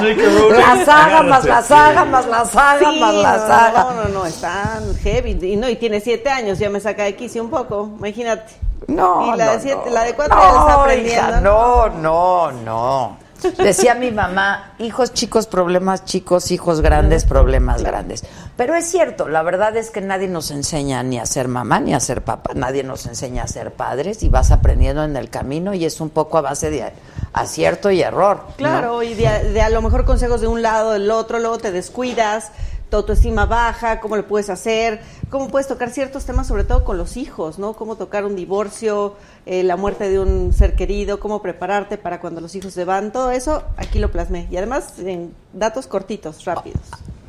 J.K. 0.00 0.22
Rowling, 0.24 0.58
la 0.58 0.84
saga 0.84 1.22
más 1.22 1.44
la 1.44 1.62
saga 1.62 2.04
más 2.04 2.26
la 2.26 2.44
saga 2.44 2.90
Sí, 2.90 3.00
más 3.00 3.14
la 3.14 3.32
no, 3.36 3.46
saga. 3.46 3.84
No, 3.84 3.92
no, 4.02 4.08
no, 4.08 4.26
están 4.26 4.96
heavy. 5.02 5.38
Y 5.42 5.56
no, 5.56 5.68
y 5.68 5.76
tiene 5.76 6.00
siete 6.00 6.28
años, 6.30 6.58
ya 6.58 6.68
me 6.70 6.80
saca 6.80 7.04
de 7.04 7.14
quicio 7.14 7.42
un 7.42 7.50
poco, 7.50 7.90
imagínate. 7.98 8.52
No, 8.88 9.32
Y 9.32 9.36
la 9.38 9.44
no, 9.46 9.52
de 9.52 9.60
siete, 9.60 9.82
no. 9.86 9.92
la 9.92 10.04
de 10.04 10.14
cuatro 10.14 10.36
ya 10.38 10.52
la 10.52 10.60
está 10.60 10.74
aprendiendo. 10.74 11.28
hija, 11.30 11.40
no, 11.40 11.88
no, 11.88 12.50
no. 12.52 13.16
Decía 13.58 13.94
mi 13.94 14.10
mamá, 14.10 14.74
hijos 14.78 15.12
chicos, 15.12 15.46
problemas 15.46 16.04
chicos, 16.04 16.50
hijos 16.50 16.80
grandes, 16.80 17.24
problemas 17.24 17.82
grandes. 17.82 18.24
Pero 18.56 18.74
es 18.74 18.84
cierto, 18.86 19.28
la 19.28 19.42
verdad 19.42 19.76
es 19.76 19.90
que 19.90 20.00
nadie 20.00 20.28
nos 20.28 20.50
enseña 20.50 21.02
ni 21.02 21.18
a 21.18 21.26
ser 21.26 21.48
mamá 21.48 21.80
ni 21.80 21.94
a 21.94 22.00
ser 22.00 22.22
papá, 22.22 22.52
nadie 22.54 22.82
nos 22.82 23.06
enseña 23.06 23.44
a 23.44 23.46
ser 23.46 23.72
padres 23.72 24.22
y 24.22 24.28
vas 24.28 24.50
aprendiendo 24.50 25.04
en 25.04 25.16
el 25.16 25.30
camino 25.30 25.74
y 25.74 25.84
es 25.84 26.00
un 26.00 26.10
poco 26.10 26.38
a 26.38 26.42
base 26.42 26.70
de 26.70 26.92
acierto 27.32 27.90
y 27.90 28.02
error. 28.02 28.44
Claro, 28.56 29.02
y 29.02 29.14
de, 29.14 29.52
de 29.52 29.60
a 29.62 29.70
lo 29.70 29.82
mejor 29.82 30.04
consejos 30.04 30.40
de 30.40 30.46
un 30.46 30.62
lado, 30.62 30.92
del 30.92 31.10
otro, 31.10 31.38
luego 31.38 31.58
te 31.58 31.72
descuidas, 31.72 32.52
tu 32.90 32.96
autoestima 32.96 33.46
baja, 33.46 34.00
cómo 34.00 34.16
lo 34.16 34.26
puedes 34.26 34.50
hacer, 34.50 35.00
cómo 35.30 35.48
puedes 35.48 35.68
tocar 35.68 35.90
ciertos 35.90 36.26
temas, 36.26 36.48
sobre 36.48 36.64
todo 36.64 36.84
con 36.84 36.98
los 36.98 37.16
hijos, 37.16 37.58
¿no? 37.58 37.74
Cómo 37.74 37.96
tocar 37.96 38.24
un 38.24 38.36
divorcio, 38.36 39.14
eh, 39.46 39.62
la 39.62 39.76
muerte 39.76 40.10
de 40.10 40.18
un 40.18 40.52
ser 40.52 40.74
querido, 40.74 41.20
cómo 41.20 41.40
prepararte 41.40 41.96
para 41.96 42.20
cuando 42.20 42.40
los 42.40 42.54
hijos 42.54 42.74
se 42.74 42.84
van, 42.84 43.12
todo 43.12 43.30
eso 43.30 43.62
aquí 43.76 43.98
lo 43.98 44.10
plasmé. 44.10 44.48
Y 44.50 44.56
además 44.56 44.98
en 44.98 45.34
datos 45.52 45.86
cortitos, 45.86 46.44
rápidos. 46.44 46.82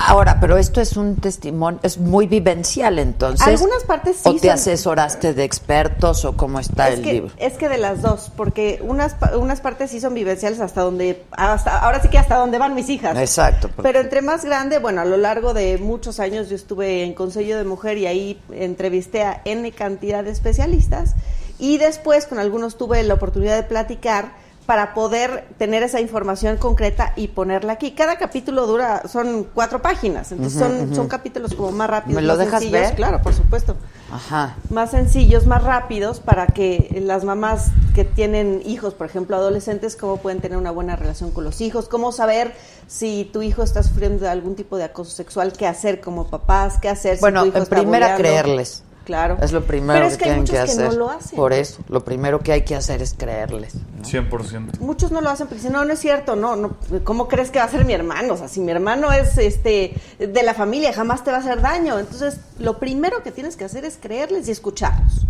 Ahora, 0.07 0.39
pero 0.39 0.57
esto 0.57 0.81
es 0.81 0.97
un 0.97 1.15
testimonio, 1.17 1.79
es 1.83 1.97
muy 1.97 2.27
vivencial 2.27 2.99
entonces. 2.99 3.47
Algunas 3.47 3.83
partes 3.83 4.17
sí 4.17 4.29
¿O 4.29 4.33
te 4.33 4.39
son- 4.47 4.49
asesoraste 4.51 5.33
de 5.33 5.43
expertos 5.43 6.25
o 6.25 6.35
cómo 6.35 6.59
está 6.59 6.89
es 6.89 6.97
el 6.99 7.03
que, 7.03 7.13
libro? 7.13 7.31
Es 7.37 7.53
que 7.53 7.69
de 7.69 7.77
las 7.77 8.01
dos, 8.01 8.31
porque 8.35 8.79
unas, 8.83 9.15
unas 9.37 9.61
partes 9.61 9.91
sí 9.91 9.99
son 10.01 10.13
vivenciales 10.13 10.59
hasta 10.59 10.81
donde, 10.81 11.23
hasta, 11.31 11.79
ahora 11.79 12.01
sí 12.01 12.09
que 12.09 12.17
hasta 12.17 12.35
donde 12.37 12.57
van 12.57 12.73
mis 12.75 12.89
hijas. 12.89 13.17
Exacto. 13.17 13.67
porque- 13.69 13.83
Pero 13.83 13.99
entre 14.01 14.21
más 14.21 14.43
grande, 14.45 14.79
bueno, 14.79 15.01
a 15.01 15.05
lo 15.05 15.17
largo 15.17 15.53
de 15.53 15.77
muchos 15.77 16.19
años 16.19 16.49
yo 16.49 16.55
estuve 16.55 17.03
en 17.03 17.13
Consejo 17.13 17.57
de 17.57 17.63
Mujer 17.63 17.97
y 17.97 18.07
ahí 18.07 18.41
entrevisté 18.51 19.23
a 19.23 19.41
N 19.45 19.71
cantidad 19.71 20.23
de 20.23 20.31
especialistas 20.31 21.15
y 21.59 21.77
después 21.77 22.25
con 22.25 22.39
algunos 22.39 22.77
tuve 22.77 23.03
la 23.03 23.13
oportunidad 23.13 23.55
de 23.55 23.63
platicar 23.63 24.31
para 24.65 24.93
poder 24.93 25.47
tener 25.57 25.83
esa 25.83 25.99
información 25.99 26.57
concreta 26.57 27.13
y 27.15 27.29
ponerla 27.29 27.73
aquí. 27.73 27.91
Cada 27.91 28.17
capítulo 28.17 28.67
dura, 28.67 29.03
son 29.07 29.47
cuatro 29.53 29.81
páginas, 29.81 30.31
entonces 30.31 30.57
son, 30.59 30.95
son 30.95 31.07
capítulos 31.07 31.53
como 31.55 31.71
más 31.71 31.89
rápidos. 31.89 32.21
¿Me 32.21 32.27
lo 32.27 32.33
más 32.35 32.45
dejas 32.45 32.61
sencillos. 32.61 32.87
ver? 32.87 32.95
Claro, 32.95 33.21
por 33.21 33.33
supuesto 33.33 33.75
Ajá. 34.11 34.55
más 34.69 34.91
sencillos, 34.91 35.45
más 35.47 35.63
rápidos 35.63 36.19
para 36.19 36.47
que 36.47 37.01
las 37.05 37.23
mamás 37.25 37.71
que 37.95 38.05
tienen 38.05 38.61
hijos, 38.65 38.93
por 38.93 39.07
ejemplo, 39.07 39.35
adolescentes, 39.35 39.95
cómo 39.95 40.17
pueden 40.17 40.39
tener 40.41 40.57
una 40.57 40.71
buena 40.71 40.95
relación 40.95 41.31
con 41.31 41.43
los 41.43 41.59
hijos, 41.59 41.89
cómo 41.89 42.11
saber 42.11 42.53
si 42.87 43.29
tu 43.33 43.41
hijo 43.41 43.63
está 43.63 43.83
sufriendo 43.83 44.23
de 44.23 44.29
algún 44.29 44.55
tipo 44.55 44.77
de 44.77 44.83
acoso 44.85 45.11
sexual, 45.11 45.53
qué 45.53 45.65
hacer 45.67 46.01
como 46.01 46.27
papás, 46.27 46.77
qué 46.81 46.87
hacer 46.89 47.15
si 47.17 47.21
Bueno, 47.21 47.41
tu 47.41 47.47
hijo 47.47 47.57
en 47.57 47.63
está 47.63 47.75
primera 47.75 48.15
bulleando. 48.15 48.21
creerles. 48.23 48.83
Claro. 49.05 49.37
Es 49.41 49.51
lo 49.51 49.65
primero 49.65 49.93
Pero 49.93 50.07
es 50.07 50.17
que 50.17 50.25
hay 50.25 50.29
tienen 50.29 50.45
que 50.45 50.51
que 50.51 50.59
hacer. 50.59 50.91
no 50.91 50.97
lo 50.97 51.09
hacen. 51.09 51.35
Por 51.35 51.53
eso, 51.53 51.81
lo 51.89 52.03
primero 52.03 52.39
que 52.39 52.51
hay 52.51 52.61
que 52.63 52.75
hacer 52.75 53.01
es 53.01 53.15
creerles. 53.17 53.73
100%. 54.03 54.79
Muchos 54.79 55.11
no 55.11 55.21
lo 55.21 55.29
hacen 55.29 55.47
porque 55.47 55.57
dicen, 55.57 55.73
no, 55.73 55.83
no 55.85 55.93
es 55.93 55.99
cierto, 55.99 56.35
no, 56.35 56.55
no, 56.55 56.75
¿cómo 57.03 57.27
crees 57.27 57.49
que 57.49 57.59
va 57.59 57.65
a 57.65 57.69
ser 57.69 57.83
mi 57.85 57.93
hermano? 57.93 58.35
O 58.35 58.37
sea, 58.37 58.47
si 58.47 58.59
mi 58.59 58.71
hermano 58.71 59.11
es 59.11 59.37
este 59.37 59.95
de 60.19 60.43
la 60.43 60.53
familia, 60.53 60.93
jamás 60.93 61.23
te 61.23 61.31
va 61.31 61.37
a 61.37 61.39
hacer 61.39 61.61
daño. 61.61 61.97
Entonces, 61.97 62.39
lo 62.59 62.77
primero 62.79 63.23
que 63.23 63.31
tienes 63.31 63.55
que 63.55 63.65
hacer 63.65 63.85
es 63.85 63.97
creerles 63.99 64.47
y 64.47 64.51
escucharlos. 64.51 65.25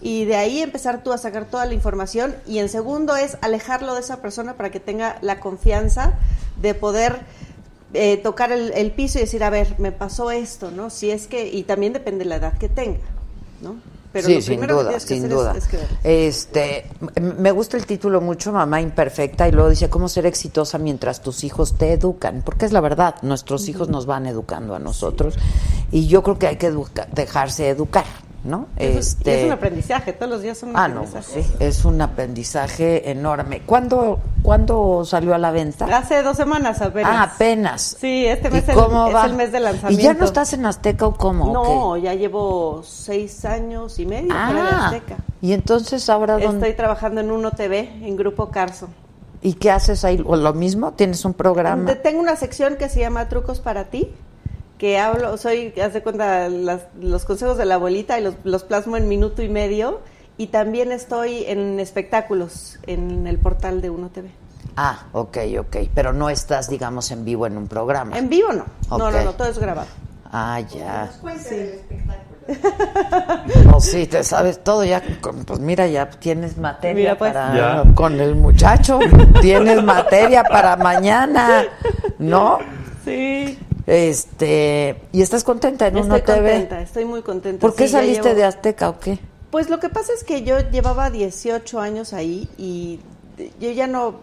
Y 0.00 0.24
de 0.24 0.36
ahí 0.36 0.62
empezar 0.62 1.02
tú 1.02 1.12
a 1.12 1.18
sacar 1.18 1.46
toda 1.46 1.66
la 1.66 1.74
información. 1.74 2.36
Y 2.46 2.60
en 2.60 2.68
segundo 2.68 3.16
es 3.16 3.36
alejarlo 3.40 3.94
de 3.94 4.00
esa 4.00 4.22
persona 4.22 4.54
para 4.54 4.70
que 4.70 4.78
tenga 4.78 5.18
la 5.20 5.40
confianza 5.40 6.14
de 6.62 6.74
poder 6.74 7.20
eh, 7.96 8.16
tocar 8.18 8.52
el, 8.52 8.72
el 8.74 8.90
piso 8.92 9.18
y 9.18 9.22
decir, 9.22 9.42
a 9.44 9.50
ver, 9.50 9.74
me 9.78 9.92
pasó 9.92 10.30
esto, 10.30 10.70
¿no? 10.70 10.90
Si 10.90 11.10
es 11.10 11.26
que, 11.26 11.46
y 11.48 11.62
también 11.64 11.92
depende 11.92 12.24
de 12.24 12.30
la 12.30 12.36
edad 12.36 12.58
que 12.58 12.68
tenga, 12.68 12.98
¿no? 13.62 13.76
Pero 14.12 14.28
sí, 14.28 14.34
lo 14.36 14.40
sin 14.40 14.60
duda, 14.66 15.00
sin 15.00 15.24
es- 15.24 15.30
duda. 15.30 15.54
es 15.56 15.68
este, 16.04 16.86
me 17.20 17.50
gusta 17.50 17.76
el 17.76 17.84
título 17.84 18.22
mucho, 18.22 18.50
Mamá 18.50 18.80
Imperfecta, 18.80 19.46
y 19.46 19.52
luego 19.52 19.68
dice 19.68 19.90
cómo 19.90 20.08
ser 20.08 20.24
exitosa 20.24 20.78
mientras 20.78 21.20
tus 21.20 21.44
hijos 21.44 21.76
te 21.76 21.92
educan, 21.92 22.40
porque 22.42 22.64
es 22.64 22.72
la 22.72 22.80
verdad, 22.80 23.16
nuestros 23.22 23.68
hijos 23.68 23.88
nos 23.90 24.06
van 24.06 24.26
educando 24.26 24.74
a 24.74 24.78
nosotros, 24.78 25.34
y 25.92 26.06
yo 26.06 26.22
creo 26.22 26.38
que 26.38 26.46
hay 26.46 26.56
que 26.56 26.68
educa- 26.68 27.08
dejarse 27.12 27.68
educar, 27.68 28.06
¿no? 28.46 28.66
Es- 28.76 29.08
este, 29.08 29.40
es 29.40 29.46
un 29.46 29.52
aprendizaje, 29.52 30.12
todos 30.12 30.30
los 30.30 30.42
días 30.42 30.56
son 30.56 30.70
un 30.70 30.76
Ah, 30.76 30.88
no, 30.88 31.00
aprendizaje. 31.00 31.42
sí, 31.42 31.52
es 31.60 31.84
un 31.84 32.00
aprendizaje 32.00 33.10
enorme. 33.10 33.62
¿Cuándo, 33.66 34.20
¿cuándo 34.42 35.04
salió 35.04 35.34
a 35.34 35.38
la 35.38 35.50
venta? 35.50 35.84
Hace 35.96 36.22
dos 36.22 36.36
semanas 36.36 36.80
apenas. 36.80 37.12
Ah, 37.14 37.22
apenas. 37.34 37.96
Sí, 38.00 38.26
este 38.26 38.48
¿Y 38.48 38.50
mes 38.52 38.68
el- 38.68 38.78
es 38.78 39.24
el 39.24 39.34
mes 39.34 39.52
de 39.52 39.60
lanzamiento. 39.60 40.00
¿Y 40.00 40.04
ya 40.04 40.14
no 40.14 40.24
estás 40.24 40.52
en 40.52 40.64
Azteca 40.66 41.06
o 41.06 41.14
cómo? 41.14 41.52
No, 41.52 41.96
ya 41.96 42.14
llevo 42.14 42.82
seis 42.84 43.44
años 43.44 43.98
y 43.98 44.06
medio 44.06 44.32
Ah, 44.34 44.86
Azteca. 44.86 45.16
y 45.40 45.52
entonces 45.52 46.08
ahora 46.08 46.38
dónde? 46.38 46.68
Estoy 46.68 46.76
trabajando 46.76 47.20
en 47.20 47.30
Uno 47.30 47.50
TV, 47.52 47.80
en 48.02 48.16
Grupo 48.16 48.50
Carso. 48.50 48.88
¿Y 49.42 49.54
qué 49.54 49.70
haces 49.70 50.04
ahí? 50.04 50.22
¿O 50.26 50.34
lo 50.36 50.54
mismo? 50.54 50.92
¿Tienes 50.92 51.24
un 51.24 51.34
programa? 51.34 51.86
Te- 51.86 51.96
Tengo 51.96 52.20
una 52.20 52.36
sección 52.36 52.76
que 52.76 52.88
se 52.88 53.00
llama 53.00 53.28
Trucos 53.28 53.60
para 53.60 53.84
ti, 53.84 54.10
que 54.78 54.98
hablo, 54.98 55.36
soy, 55.38 55.72
haz 55.82 55.94
de 55.94 56.02
cuenta, 56.02 56.48
las- 56.48 56.82
los 57.00 57.24
consejos 57.24 57.56
de 57.58 57.64
la 57.64 57.76
abuelita 57.76 58.18
y 58.18 58.22
los, 58.24 58.34
los 58.44 58.64
plasmo 58.64 58.96
en 58.96 59.08
minuto 59.08 59.42
y 59.42 59.48
medio. 59.48 60.00
Y 60.38 60.48
también 60.48 60.92
estoy 60.92 61.44
en 61.46 61.80
espectáculos 61.80 62.78
en 62.86 63.26
el 63.26 63.38
portal 63.38 63.80
de 63.80 63.88
Uno 63.88 64.10
TV. 64.10 64.28
Ah, 64.76 65.06
ok, 65.12 65.38
ok. 65.60 65.76
Pero 65.94 66.12
no 66.12 66.28
estás, 66.28 66.68
digamos, 66.68 67.10
en 67.10 67.24
vivo 67.24 67.46
en 67.46 67.56
un 67.56 67.68
programa. 67.68 68.18
En 68.18 68.28
vivo 68.28 68.52
no. 68.52 68.64
No, 68.90 69.10
no, 69.10 69.22
no, 69.22 69.32
todo 69.32 69.48
es 69.48 69.58
grabado. 69.58 69.88
Ah, 70.30 70.60
ya. 70.60 71.10
Del 71.22 71.62
espectáculo. 71.62 72.26
No, 73.64 73.80
sí, 73.80 74.06
te 74.06 74.22
sabes 74.22 74.62
todo 74.62 74.84
ya. 74.84 75.02
Pues 75.46 75.58
mira, 75.60 75.86
ya 75.86 76.10
tienes 76.10 76.58
materia 76.58 76.94
Mira, 76.94 77.18
pues. 77.18 77.32
para 77.32 77.56
Ya. 77.84 77.94
con 77.94 78.20
el 78.20 78.34
muchacho. 78.34 78.98
tienes 79.40 79.82
materia 79.82 80.44
para 80.44 80.76
mañana, 80.76 81.64
¿no? 82.18 82.58
Sí. 83.06 83.58
Este, 83.86 85.00
y 85.12 85.22
estás 85.22 85.44
contenta 85.44 85.86
en 85.86 85.96
Estoy 85.98 86.10
Uno 86.16 86.22
TV. 86.22 86.36
contenta, 86.50 86.80
estoy 86.80 87.04
muy 87.04 87.22
contenta. 87.22 87.60
¿Por 87.60 87.74
qué 87.74 87.86
Sí, 87.86 87.92
saliste 87.92 88.22
llevo- 88.30 88.34
de 88.36 88.44
Azteca 88.44 88.88
o 88.88 88.98
qué? 88.98 89.18
Pues 89.50 89.70
lo 89.70 89.78
que 89.78 89.88
pasa 89.88 90.12
es 90.12 90.24
que 90.24 90.42
yo 90.42 90.58
llevaba 90.70 91.08
18 91.10 91.80
años 91.80 92.12
ahí 92.12 92.48
y 92.58 93.00
yo 93.60 93.70
ya 93.70 93.86
no... 93.86 94.16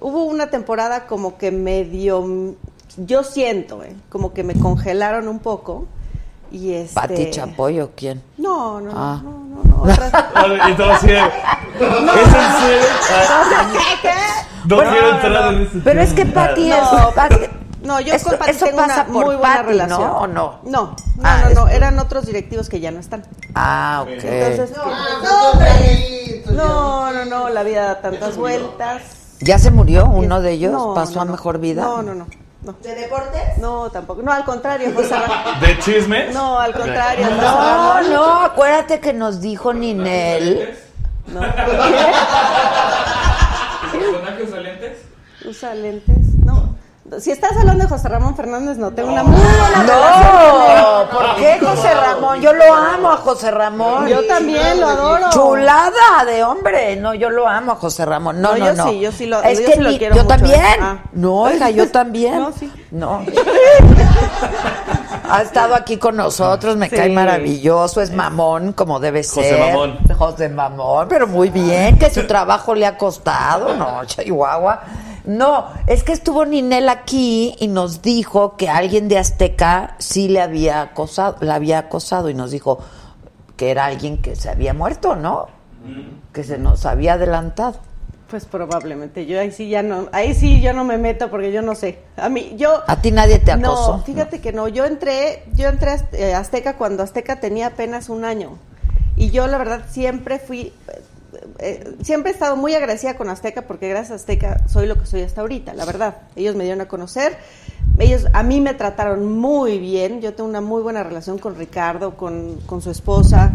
Hubo 0.00 0.24
una 0.24 0.48
temporada 0.50 1.06
como 1.06 1.38
que 1.38 1.50
medio... 1.52 2.54
Yo 2.96 3.22
siento, 3.22 3.84
eh, 3.84 3.94
como 4.08 4.32
que 4.34 4.42
me 4.42 4.54
congelaron 4.58 5.28
un 5.28 5.38
poco 5.38 5.86
y 6.50 6.72
este... 6.72 6.94
¿Pati 6.94 7.30
Chapoy 7.30 7.80
o 7.80 7.90
quién? 7.94 8.20
No, 8.36 8.80
no, 8.80 8.90
Ah. 8.94 9.20
no, 9.22 9.30
no, 9.30 9.62
no, 9.62 9.76
no, 9.76 9.82
otras- 9.92 10.12
Y 10.70 10.74
todo 10.74 10.90
así 10.92 11.06
de, 11.06 11.18
¿Es 11.18 11.22
en 11.22 12.30
serio? 12.60 12.88
¿Qué? 14.02 14.10
No 14.66 14.76
Bueno, 14.76 14.90
quiero 14.90 15.10
no, 15.10 15.14
entrar 15.14 15.32
no. 15.52 15.58
en 15.58 15.62
ese 15.66 15.78
Pero 15.84 16.00
es 16.02 16.12
que. 16.12 16.26
Pati 16.26 16.68
No, 16.68 16.76
es... 16.76 17.14
Pati- 17.14 17.48
No, 17.88 18.00
yo 18.00 18.12
Eso- 18.14 18.28
con 18.28 18.38
Pati 18.38 18.50
eso 18.50 18.66
tengo 18.66 18.76
pasa 18.78 18.94
una 19.04 19.04
por 19.06 19.24
muy 19.26 19.36
buena 19.36 19.54
Pati, 19.56 19.66
relación. 19.68 20.00
¿no? 20.00 20.16
¿O 20.18 20.26
no? 20.26 20.60
No, 20.64 20.82
no, 21.16 21.22
Ah, 21.24 21.44
no, 21.54 21.68
eran 21.68 21.98
otros 21.98 22.26
directivos 22.26 22.68
que 22.68 22.80
ya 22.80 22.90
no 22.90 23.00
están. 23.00 23.24
Ah, 23.54 24.00
ok. 24.02 24.08
Entonces, 24.24 24.76
Ah, 24.78 25.52
pues, 25.54 26.46
no, 26.54 27.10
no, 27.12 27.24
no, 27.24 27.48
la 27.48 27.62
vida 27.62 27.84
da 27.86 28.00
tantas 28.02 28.36
vueltas. 28.36 29.02
¿Ya 29.40 29.58
se 29.58 29.70
murió 29.70 30.04
uno 30.04 30.42
de 30.42 30.52
ellos? 30.52 30.70
No, 30.72 30.92
¿Pasó 30.92 31.14
no, 31.14 31.20
a 31.22 31.24
mejor 31.24 31.58
vida? 31.60 31.80
No, 31.82 32.02
no, 32.02 32.14
no. 32.14 32.26
No, 32.60 32.72
¿De 32.82 32.94
deportes? 32.94 33.56
no 33.58 33.88
tampoco. 33.90 34.20
No, 34.20 34.32
al 34.32 34.44
contrario, 34.44 34.92
José 34.94 35.14
Ramón. 35.16 35.60
¿De 35.60 35.78
chismes? 35.78 36.34
No, 36.34 36.58
al 36.58 36.72
contrario. 36.74 37.24
José 37.24 37.36
No, 37.40 37.42
Ramón. 37.94 38.12
no, 38.12 38.40
acuérdate 38.42 39.00
que 39.00 39.12
nos 39.14 39.40
dijo 39.40 39.72
Ninel. 39.72 40.76
No. 41.28 41.40
¿Personaje 43.92 44.42
usa 44.42 44.60
lentes? 44.60 44.98
Usa 45.46 45.74
lentes. 45.74 46.16
No. 47.10 47.20
Si 47.20 47.30
estás 47.30 47.52
hablando 47.56 47.84
de 47.84 47.88
José 47.90 48.08
Ramón 48.08 48.36
Fernández, 48.36 48.76
no, 48.76 48.90
tengo 48.90 49.10
una 49.12 49.22
muy 49.22 49.40
buena 49.40 49.82
relación. 49.82 50.76
No, 51.06 51.10
¿por 51.10 51.36
qué 51.36 51.58
José 51.58 51.94
Ramón? 51.94 52.40
Yo 52.40 52.52
lo 52.52 52.74
amo 52.74 53.10
a 53.10 53.16
José 53.16 53.50
Ramón. 53.50 54.06
Yo 54.08 54.26
también 54.26 54.80
lo 54.80 54.88
adoro. 54.88 55.30
Chulada 55.30 56.24
de 56.26 56.44
hombre. 56.44 56.96
No, 56.96 57.14
yo 57.14 57.30
lo 57.30 57.48
amo 57.48 57.72
a 57.72 57.74
José 57.76 58.04
Ramón. 58.04 58.40
No, 58.42 58.52
No, 58.52 58.58
no, 58.58 58.66
yo 58.66 58.72
no. 58.74 58.88
sí, 58.88 59.00
yo 59.00 59.12
sí 59.12 59.26
lo- 59.26 59.42
es 59.42 59.58
yo 59.60 59.66
que 59.66 59.72
sí 59.74 59.80
lo 59.80 59.90
quiero 59.98 60.16
yo 60.16 60.24
mucho, 60.24 60.36
también. 60.36 60.60
¿eh? 60.60 60.76
Ah. 60.80 60.96
No, 61.12 61.50
hija, 61.52 61.70
yo 61.70 61.88
también. 61.92 62.38
No, 62.40 62.52
sí. 62.52 62.72
No. 62.90 63.22
Ha 65.30 65.42
estado 65.42 65.74
aquí 65.74 65.98
con 65.98 66.16
nosotros, 66.16 66.76
me 66.78 66.88
Sí. 66.88 66.96
cae 66.96 67.10
maravilloso, 67.10 68.00
es 68.00 68.10
mamón 68.14 68.72
como 68.72 68.98
debe 68.98 69.22
José 69.22 69.42
ser. 69.50 69.60
Mamón. 69.60 69.98
José 70.16 70.48
Mamón, 70.48 71.06
pero 71.06 71.26
muy 71.26 71.50
bien, 71.50 71.98
que 71.98 72.08
su 72.10 72.26
trabajo 72.26 72.74
le 72.74 72.86
ha 72.86 72.96
costado, 72.96 73.74
no, 73.76 74.02
Chihuahua. 74.06 74.80
No, 75.28 75.66
es 75.86 76.04
que 76.04 76.12
estuvo 76.12 76.46
Ninel 76.46 76.88
aquí 76.88 77.54
y 77.60 77.68
nos 77.68 78.00
dijo 78.00 78.56
que 78.56 78.70
alguien 78.70 79.08
de 79.08 79.18
Azteca 79.18 79.94
sí 79.98 80.26
le 80.26 80.40
había 80.40 80.80
acosado, 80.80 81.36
la 81.40 81.56
había 81.56 81.78
acosado 81.78 82.30
y 82.30 82.34
nos 82.34 82.50
dijo 82.50 82.78
que 83.58 83.70
era 83.70 83.84
alguien 83.84 84.16
que 84.16 84.36
se 84.36 84.48
había 84.48 84.72
muerto, 84.72 85.16
¿no? 85.16 85.48
Que 86.32 86.44
se 86.44 86.56
nos 86.56 86.86
había 86.86 87.12
adelantado. 87.12 87.78
Pues 88.30 88.46
probablemente. 88.46 89.26
Yo 89.26 89.38
ahí 89.38 89.52
sí 89.52 89.68
ya 89.68 89.82
no, 89.82 90.08
ahí 90.12 90.32
sí 90.32 90.62
yo 90.62 90.72
no 90.72 90.84
me 90.84 90.96
meto 90.96 91.28
porque 91.28 91.52
yo 91.52 91.60
no 91.60 91.74
sé. 91.74 91.98
A 92.16 92.30
mí, 92.30 92.54
yo. 92.56 92.82
A 92.86 93.02
ti 93.02 93.10
nadie 93.10 93.38
te 93.38 93.52
acosó. 93.52 93.98
No, 93.98 94.04
fíjate 94.04 94.40
que 94.40 94.54
no. 94.54 94.66
Yo 94.68 94.86
entré, 94.86 95.44
yo 95.52 95.68
entré 95.68 95.90
a 95.90 96.08
eh, 96.12 96.34
Azteca 96.34 96.78
cuando 96.78 97.02
Azteca 97.02 97.38
tenía 97.38 97.66
apenas 97.66 98.08
un 98.08 98.24
año. 98.24 98.56
Y 99.14 99.30
yo 99.30 99.46
la 99.46 99.58
verdad 99.58 99.82
siempre 99.90 100.38
fui, 100.38 100.72
eh, 101.58 101.94
siempre 102.02 102.30
he 102.30 102.34
estado 102.34 102.56
muy 102.56 102.74
agradecida 102.74 103.16
con 103.16 103.28
Azteca 103.28 103.62
porque 103.62 103.88
gracias 103.88 104.12
a 104.12 104.14
Azteca 104.16 104.60
soy 104.68 104.86
lo 104.86 104.98
que 104.98 105.06
soy 105.06 105.22
hasta 105.22 105.40
ahorita, 105.40 105.74
la 105.74 105.84
verdad. 105.84 106.16
Ellos 106.36 106.54
me 106.56 106.64
dieron 106.64 106.80
a 106.80 106.88
conocer. 106.88 107.36
Ellos 107.98 108.26
a 108.32 108.42
mí 108.42 108.60
me 108.60 108.74
trataron 108.74 109.38
muy 109.38 109.78
bien. 109.78 110.20
Yo 110.20 110.34
tengo 110.34 110.48
una 110.48 110.60
muy 110.60 110.82
buena 110.82 111.02
relación 111.02 111.38
con 111.38 111.56
Ricardo, 111.56 112.16
con, 112.16 112.60
con 112.66 112.80
su 112.80 112.90
esposa. 112.90 113.52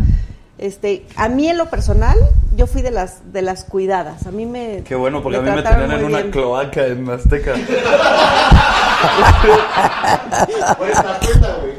Este, 0.58 1.08
a 1.16 1.30
mí 1.30 1.50
en 1.50 1.58
lo 1.58 1.70
personal, 1.70 2.18
yo 2.56 2.68
fui 2.68 2.82
de 2.84 2.92
las 2.92 3.34
de 3.34 3.42
las 3.42 3.64
cuidadas. 3.64 4.28
A 4.28 4.32
mí 4.32 4.46
me 4.46 4.84
Qué 4.86 4.96
bueno, 4.96 5.24
porque 5.24 5.38
a 5.40 5.42
mí 5.42 5.50
me 5.50 5.62
tenían 5.62 5.92
en 5.92 6.06
una 6.06 6.20
bien. 6.20 6.32
cloaca 6.32 6.86
en 6.88 7.10
Azteca. 7.10 7.54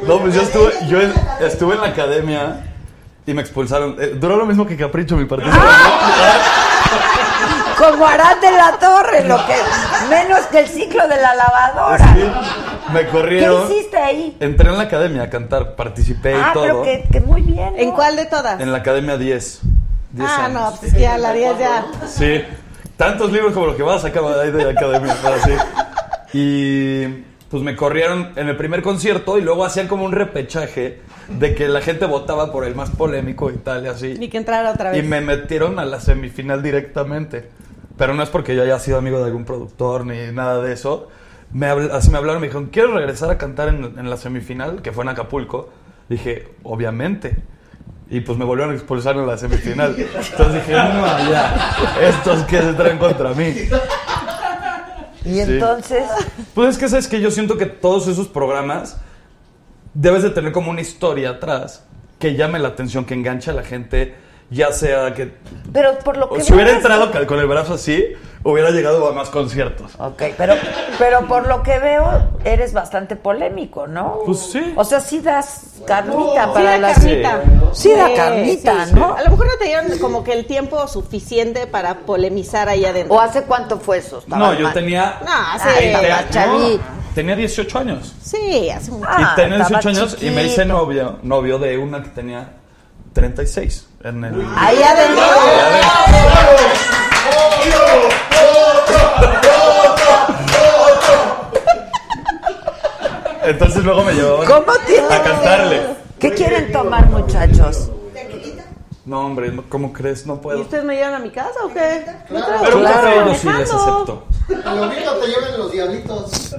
No, 0.06 0.18
pues 0.18 0.34
yo 0.34 0.42
estuve, 0.42 0.72
yo 0.88 0.98
estuve 1.40 1.74
en 1.76 1.80
la 1.80 1.88
academia 1.88 2.73
y 3.26 3.34
me 3.34 3.40
expulsaron. 3.42 3.96
Eh, 3.98 4.16
duró 4.20 4.36
lo 4.36 4.46
mismo 4.46 4.66
que 4.66 4.76
Capricho, 4.76 5.16
mi 5.16 5.24
partido. 5.24 5.52
Como 7.78 8.06
Arad 8.06 8.36
de 8.40 8.52
la 8.52 8.78
Torre, 8.78 9.24
lo 9.26 9.36
que 9.46 9.54
menos 10.08 10.40
que 10.46 10.60
el 10.60 10.68
ciclo 10.68 11.08
de 11.08 11.16
la 11.20 11.34
lavadora. 11.34 12.14
Sí, 12.14 12.22
me 12.92 13.00
¿Qué 13.00 13.08
corrieron. 13.08 13.70
hiciste 13.70 13.96
ahí? 13.98 14.36
Entré 14.38 14.70
en 14.70 14.76
la 14.78 14.84
academia 14.84 15.22
a 15.24 15.30
cantar, 15.30 15.74
participé 15.74 16.32
y 16.32 16.40
Ah, 16.40 16.50
todo. 16.54 16.62
pero 16.62 16.82
que, 16.82 17.04
que 17.10 17.20
muy 17.20 17.42
bien. 17.42 17.74
¿En 17.76 17.90
cuál 17.90 18.14
de 18.16 18.26
todas? 18.26 18.60
En 18.60 18.70
la 18.70 18.78
academia 18.78 19.16
10. 19.18 19.60
10 20.12 20.30
ah, 20.30 20.44
años. 20.44 20.60
no, 20.60 20.72
pues 20.78 20.92
ya 20.92 21.18
la 21.18 21.32
10 21.32 21.58
ya. 21.58 21.84
Sí, 22.06 22.44
tantos 22.96 23.32
libros 23.32 23.52
como 23.52 23.66
los 23.66 23.74
que 23.76 23.82
vas 23.82 23.96
a 23.96 24.08
sacar 24.08 24.22
de 24.22 24.40
ahí 24.42 24.50
de 24.52 24.64
la 24.64 24.70
academia. 24.70 25.12
así. 25.42 25.52
Y 26.32 27.06
pues 27.50 27.62
me 27.62 27.74
corrieron 27.74 28.32
en 28.36 28.48
el 28.48 28.56
primer 28.56 28.82
concierto 28.82 29.36
y 29.36 29.40
luego 29.42 29.64
hacían 29.64 29.88
como 29.88 30.04
un 30.04 30.12
repechaje 30.12 31.00
de 31.28 31.54
que 31.54 31.68
la 31.68 31.80
gente 31.80 32.06
votaba 32.06 32.52
por 32.52 32.64
el 32.64 32.74
más 32.74 32.90
polémico 32.90 33.50
y 33.50 33.56
tal 33.56 33.84
y 33.84 33.88
así. 33.88 34.14
Ni 34.18 34.28
que 34.28 34.38
entrara 34.38 34.70
otra 34.72 34.90
vez. 34.90 35.04
Y 35.04 35.06
me 35.06 35.20
metieron 35.20 35.78
a 35.78 35.84
la 35.84 36.00
semifinal 36.00 36.62
directamente. 36.62 37.48
Pero 37.96 38.14
no 38.14 38.22
es 38.22 38.28
porque 38.28 38.56
yo 38.56 38.62
haya 38.62 38.78
sido 38.78 38.98
amigo 38.98 39.18
de 39.18 39.26
algún 39.26 39.44
productor 39.44 40.04
ni 40.04 40.32
nada 40.32 40.60
de 40.62 40.72
eso. 40.72 41.08
Me 41.52 41.66
así 41.66 42.10
me 42.10 42.18
hablaron, 42.18 42.40
me 42.40 42.48
dijeron, 42.48 42.66
¿quieres 42.66 42.92
regresar 42.92 43.30
a 43.30 43.38
cantar 43.38 43.68
en, 43.68 43.98
en 43.98 44.10
la 44.10 44.16
semifinal? 44.16 44.82
Que 44.82 44.92
fue 44.92 45.04
en 45.04 45.10
Acapulco. 45.10 45.70
Dije, 46.08 46.48
obviamente. 46.64 47.36
Y 48.10 48.20
pues 48.20 48.36
me 48.36 48.44
volvieron 48.44 48.74
a 48.74 48.76
expulsar 48.76 49.16
en 49.16 49.26
la 49.26 49.38
semifinal. 49.38 49.96
Entonces 49.96 50.54
dije, 50.54 50.72
no, 50.72 51.30
ya, 51.30 51.76
estos 52.02 52.42
que 52.44 52.60
se 52.60 52.72
traen 52.74 52.98
contra 52.98 53.30
mí. 53.34 53.54
Y 55.24 55.40
entonces, 55.40 56.04
Pues 56.54 56.70
es 56.70 56.78
que 56.78 56.88
sabes 56.88 57.08
que 57.08 57.20
yo 57.20 57.30
siento 57.30 57.56
que 57.56 57.66
todos 57.66 58.08
esos 58.08 58.28
programas 58.28 58.98
debes 59.94 60.22
de 60.22 60.30
tener 60.30 60.52
como 60.52 60.70
una 60.70 60.80
historia 60.80 61.30
atrás 61.30 61.84
que 62.18 62.34
llame 62.34 62.58
la 62.58 62.68
atención, 62.68 63.04
que 63.04 63.14
enganche 63.14 63.50
a 63.50 63.54
la 63.54 63.62
gente, 63.62 64.14
ya 64.54 64.72
sea 64.72 65.12
que 65.14 65.32
pero 65.74 65.98
por 65.98 66.16
lo 66.16 66.30
que 66.30 66.40
si 66.40 66.52
hubiera 66.52 66.70
entrado 66.70 67.10
con 67.26 67.40
el 67.40 67.46
brazo 67.46 67.74
así, 67.74 68.12
hubiera 68.44 68.70
llegado 68.70 69.08
a 69.08 69.12
más 69.12 69.28
conciertos. 69.28 69.90
Ok, 69.98 70.22
pero, 70.38 70.54
pero 71.00 71.26
por 71.26 71.48
lo 71.48 71.64
que 71.64 71.80
veo, 71.80 72.30
eres 72.44 72.72
bastante 72.72 73.16
polémico, 73.16 73.88
¿no? 73.88 74.20
Pues 74.24 74.38
sí. 74.38 74.72
O 74.76 74.84
sea, 74.84 75.00
sí 75.00 75.18
das 75.18 75.62
carnita 75.84 76.44
Sí, 76.46 76.50
para 76.54 76.70
da 76.70 76.78
las... 76.78 76.98
carnita. 77.00 77.42
Sí 77.72 77.92
da 77.92 78.14
carnita, 78.14 78.86
¿no? 78.86 79.16
A 79.16 79.22
lo 79.24 79.30
mejor 79.30 79.46
no 79.46 79.52
te 79.58 79.64
dieron 79.64 79.98
como 79.98 80.22
que 80.22 80.32
el 80.34 80.46
tiempo 80.46 80.86
suficiente 80.86 81.66
para 81.66 81.94
polemizar 82.00 82.68
ahí 82.68 82.84
adentro. 82.84 83.16
¿O 83.16 83.20
hace 83.20 83.42
cuánto 83.42 83.80
fue 83.80 83.98
eso? 83.98 84.22
No, 84.28 84.36
¿Estabas 84.36 84.58
yo 84.58 84.64
mal? 84.66 84.74
tenía 84.74 85.18
No, 85.24 85.58
sí. 85.58 85.64
Ay, 85.76 85.88
20 85.88 85.90
estaba 85.96 86.18
años. 86.18 86.30
chavito. 86.30 86.76
No, 86.78 87.14
tenía 87.16 87.34
18 87.36 87.78
años. 87.80 88.14
Sí, 88.22 88.70
hace 88.70 88.92
un... 88.92 89.02
Ah, 89.04 89.32
y 89.32 89.40
tenía 89.40 89.56
estaba 89.56 89.80
18 89.80 89.88
años 89.88 90.16
y 90.22 90.30
me 90.30 90.44
hice 90.44 90.64
novio, 90.64 91.18
novio 91.24 91.58
de 91.58 91.76
una 91.78 92.00
que 92.00 92.10
tenía 92.10 92.48
36 93.14 93.86
en 94.02 94.24
el 94.24 94.46
Ahí 94.56 94.82
adentro. 94.82 95.24
Entonces 103.44 103.84
luego 103.84 104.02
me 104.04 104.12
llevaban 104.14 104.46
¿Cómo 104.46 104.72
tiene 104.86 105.14
a 105.14 105.22
cantarle. 105.22 105.80
¿Qué 106.18 106.32
quieren 106.32 106.72
tomar, 106.72 107.06
muchachos? 107.10 107.90
No, 109.04 109.20
hombre, 109.26 109.52
¿cómo 109.68 109.92
crees? 109.92 110.24
No 110.26 110.34
¿Y 110.34 110.38
puedo. 110.38 110.60
ustedes 110.62 110.82
me 110.82 110.96
llevan 110.96 111.14
a 111.14 111.18
mi 111.18 111.28
casa 111.30 111.58
o 111.62 111.68
qué? 111.68 112.06
Traigo- 112.26 112.60
Pero 112.62 112.78
Claro. 112.80 113.02
café 113.02 113.16
yo 113.26 113.34
sí 113.34 113.48
les 113.58 113.70
acepto. 113.70 114.26
A 114.64 114.74
lo 114.74 114.86
mismo 114.86 115.10
te 115.20 115.26
llevan 115.26 115.58
los 115.58 115.72
diablitos. 115.72 116.56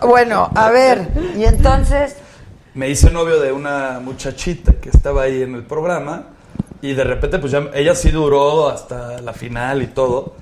Bueno, 0.00 0.50
a 0.56 0.68
ver, 0.70 1.08
y 1.36 1.44
entonces, 1.44 2.16
me 2.76 2.90
hice 2.90 3.10
novio 3.10 3.40
de 3.40 3.52
una 3.52 4.00
muchachita 4.00 4.74
que 4.74 4.90
estaba 4.90 5.22
ahí 5.22 5.42
en 5.42 5.54
el 5.54 5.64
programa 5.64 6.24
y 6.82 6.92
de 6.92 7.04
repente 7.04 7.38
pues 7.38 7.50
ya 7.50 7.70
ella 7.72 7.94
sí 7.94 8.10
duró 8.10 8.68
hasta 8.68 9.18
la 9.22 9.32
final 9.32 9.82
y 9.82 9.86
todo 9.86 10.34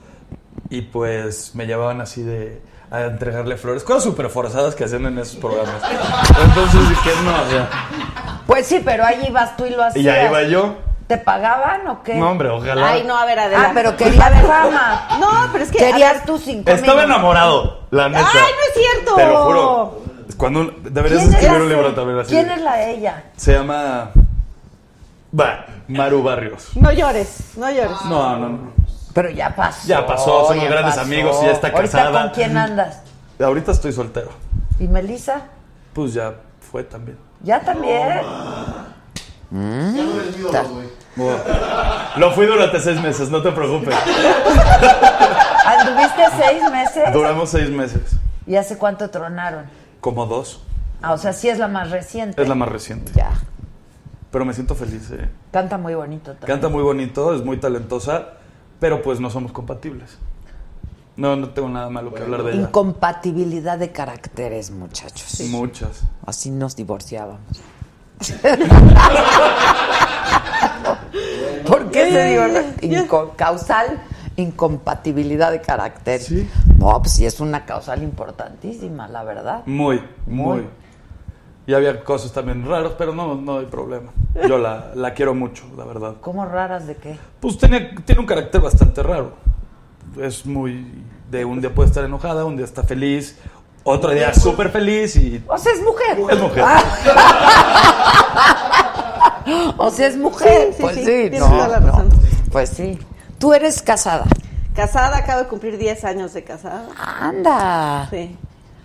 y 0.68 0.82
pues 0.82 1.54
me 1.54 1.64
llevaban 1.66 2.00
así 2.00 2.22
de 2.22 2.60
a 2.90 3.02
entregarle 3.02 3.56
flores, 3.56 3.84
cosas 3.84 4.02
súper 4.02 4.28
forzadas 4.30 4.74
que 4.74 4.84
hacían 4.84 5.06
en 5.06 5.18
esos 5.18 5.36
programas. 5.36 5.82
Entonces 6.44 6.88
dije, 6.88 7.10
no, 7.24 7.50
ya. 7.50 7.68
pues 8.46 8.66
sí, 8.66 8.80
pero 8.84 9.04
ahí 9.04 9.26
ibas 9.28 9.56
tú 9.56 9.64
y 9.66 9.70
lo 9.70 9.82
hacías. 9.82 10.02
Y 10.02 10.02
ya 10.02 10.28
iba 10.28 10.42
yo. 10.42 10.76
¿Te 11.08 11.18
pagaban 11.18 11.86
o 11.88 12.02
qué? 12.02 12.14
No, 12.14 12.30
hombre, 12.30 12.50
ojalá. 12.50 12.90
Ay, 12.90 13.04
no, 13.04 13.16
a 13.16 13.26
ver, 13.26 13.38
adelante. 13.38 13.68
Ah, 13.68 13.72
pero 13.74 13.96
querías 13.96 14.42
fama. 14.42 15.08
No, 15.20 15.28
pero 15.52 15.64
es 15.64 15.70
que... 15.70 15.78
Querías 15.78 16.14
ver, 16.14 16.26
tus 16.26 16.42
cinco 16.42 16.70
Estaba 16.70 17.02
mil. 17.02 17.10
enamorado, 17.10 17.80
la 17.90 18.08
neta. 18.08 18.28
¡Ay, 18.32 18.52
no 18.52 18.82
es 18.82 18.90
cierto! 18.92 19.14
Te 19.16 19.26
lo 19.26 19.44
juro. 19.44 20.13
Cuando 20.36 20.74
deberías 20.82 21.22
¿Quién 21.22 21.34
es 21.34 21.40
escribir 21.40 21.62
un 21.62 21.68
libro 21.68 21.94
también 21.94 22.18
así. 22.18 22.30
¿Quién 22.30 22.50
es 22.50 22.60
la 22.62 22.76
de 22.76 22.90
ella? 22.92 23.24
Se 23.36 23.52
llama 23.52 24.10
Va, 25.38 25.66
Maru 25.88 26.22
Barrios. 26.22 26.68
No 26.76 26.92
llores, 26.92 27.56
no 27.56 27.70
llores. 27.70 27.96
No, 28.08 28.36
no, 28.36 28.48
no. 28.48 28.72
Pero 29.12 29.30
ya 29.30 29.54
pasó. 29.54 29.86
Ya 29.86 30.06
pasó, 30.06 30.46
somos 30.48 30.62
ya 30.62 30.70
grandes 30.70 30.94
pasó. 30.94 31.06
amigos 31.06 31.38
y 31.42 31.46
ya 31.46 31.52
está 31.52 31.68
¿Ahorita 31.68 31.82
casada. 31.98 32.22
¿Con 32.22 32.30
quién 32.30 32.56
andas? 32.56 33.00
Ahorita 33.40 33.72
estoy 33.72 33.92
soltero. 33.92 34.30
¿Y 34.78 34.88
Melissa? 34.88 35.42
Pues 35.92 36.14
ya 36.14 36.34
fue 36.70 36.82
también. 36.84 37.16
¿Ya 37.42 37.60
también? 37.60 38.20
Ya 39.50 40.62
no 40.62 40.68
güey. 40.70 40.88
Lo 42.16 42.32
fui 42.32 42.46
durante 42.46 42.80
seis 42.80 43.00
meses, 43.00 43.30
no 43.30 43.40
te 43.40 43.52
preocupes. 43.52 43.94
¿Anduviste 45.66 46.22
seis 46.36 46.62
meses? 46.70 47.12
Duramos 47.12 47.50
seis 47.50 47.70
meses. 47.70 48.02
¿Y 48.46 48.56
hace 48.56 48.76
cuánto 48.76 49.08
tronaron? 49.10 49.64
Como 50.04 50.26
dos. 50.26 50.60
Ah, 51.00 51.14
o 51.14 51.18
sea, 51.18 51.32
sí 51.32 51.48
es 51.48 51.58
la 51.58 51.66
más 51.66 51.90
reciente. 51.90 52.42
Es 52.42 52.46
la 52.46 52.54
más 52.54 52.68
reciente. 52.68 53.10
Ya. 53.14 53.30
Pero 54.30 54.44
me 54.44 54.52
siento 54.52 54.74
feliz. 54.74 55.10
eh. 55.12 55.30
Canta 55.50 55.78
muy 55.78 55.94
bonito 55.94 56.32
también. 56.32 56.46
Canta 56.46 56.68
muy 56.68 56.82
bonito, 56.82 57.34
es 57.34 57.42
muy 57.42 57.56
talentosa, 57.56 58.34
pero 58.80 59.00
pues 59.00 59.18
no 59.18 59.30
somos 59.30 59.50
compatibles. 59.52 60.18
No, 61.16 61.36
no 61.36 61.48
tengo 61.50 61.70
nada 61.70 61.88
malo 61.88 62.12
que 62.12 62.22
hablar 62.22 62.42
de 62.42 62.52
ella. 62.52 62.60
Incompatibilidad 62.64 63.78
de 63.78 63.92
caracteres, 63.92 64.70
muchachos. 64.72 65.40
Muchas. 65.48 66.02
Así 66.26 66.50
nos 66.50 66.76
divorciábamos. 66.76 67.40
¿Por 71.66 71.90
qué 71.90 72.10
se 72.12 72.24
divorcia? 72.28 72.74
Inco- 72.82 73.34
causal 73.36 74.02
incompatibilidad 74.36 75.50
de 75.52 75.60
caracteres. 75.60 76.26
Sí. 76.26 76.50
No, 76.84 77.00
pues 77.00 77.12
sí 77.12 77.24
es 77.24 77.40
una 77.40 77.64
causal 77.64 78.02
importantísima, 78.02 79.08
la 79.08 79.24
verdad. 79.24 79.62
Muy, 79.64 80.02
muy. 80.26 80.60
Muy. 80.60 80.68
Y 81.66 81.72
había 81.72 82.04
cosas 82.04 82.30
también 82.32 82.66
raras, 82.66 82.92
pero 82.98 83.14
no, 83.14 83.36
no 83.36 83.58
hay 83.58 83.64
problema. 83.64 84.12
Yo 84.46 84.58
la, 84.58 84.90
la 84.94 85.14
quiero 85.14 85.34
mucho, 85.34 85.64
la 85.78 85.84
verdad. 85.84 86.16
¿Cómo 86.20 86.44
raras 86.44 86.86
de 86.86 86.96
qué? 86.96 87.18
Pues 87.40 87.56
tiene, 87.56 87.94
tiene 88.04 88.20
un 88.20 88.26
carácter 88.26 88.60
bastante 88.60 89.02
raro. 89.02 89.32
Es 90.20 90.44
muy... 90.44 91.02
De 91.30 91.46
un 91.46 91.62
día 91.62 91.74
puede 91.74 91.88
estar 91.88 92.04
enojada, 92.04 92.44
un 92.44 92.56
día 92.56 92.66
está 92.66 92.82
feliz, 92.82 93.38
otro 93.82 94.10
día 94.10 94.34
súper 94.34 94.68
feliz 94.68 95.16
y... 95.16 95.42
O 95.48 95.56
sea, 95.56 95.72
es 95.72 95.82
mujer. 95.82 96.18
Es 96.30 96.38
mujer. 96.38 96.64
o 99.78 99.90
sea, 99.90 100.06
es 100.06 100.18
mujer. 100.18 100.66
Sí, 100.68 100.74
sí, 100.74 100.82
pues 100.82 100.94
sí, 100.96 101.00
sí, 101.00 101.06
tienes 101.06 101.40
no, 101.40 101.48
toda 101.48 101.68
la 101.68 101.80
no. 101.80 101.86
razón. 101.86 102.10
Pues 102.52 102.68
sí. 102.68 102.98
Tú 103.38 103.54
eres 103.54 103.80
casada. 103.80 104.26
Casada, 104.74 105.18
acabo 105.18 105.42
de 105.42 105.48
cumplir 105.48 105.78
10 105.78 106.04
años 106.04 106.32
de 106.34 106.42
casada. 106.44 106.86
Anda. 106.98 108.08
Sí. 108.10 108.36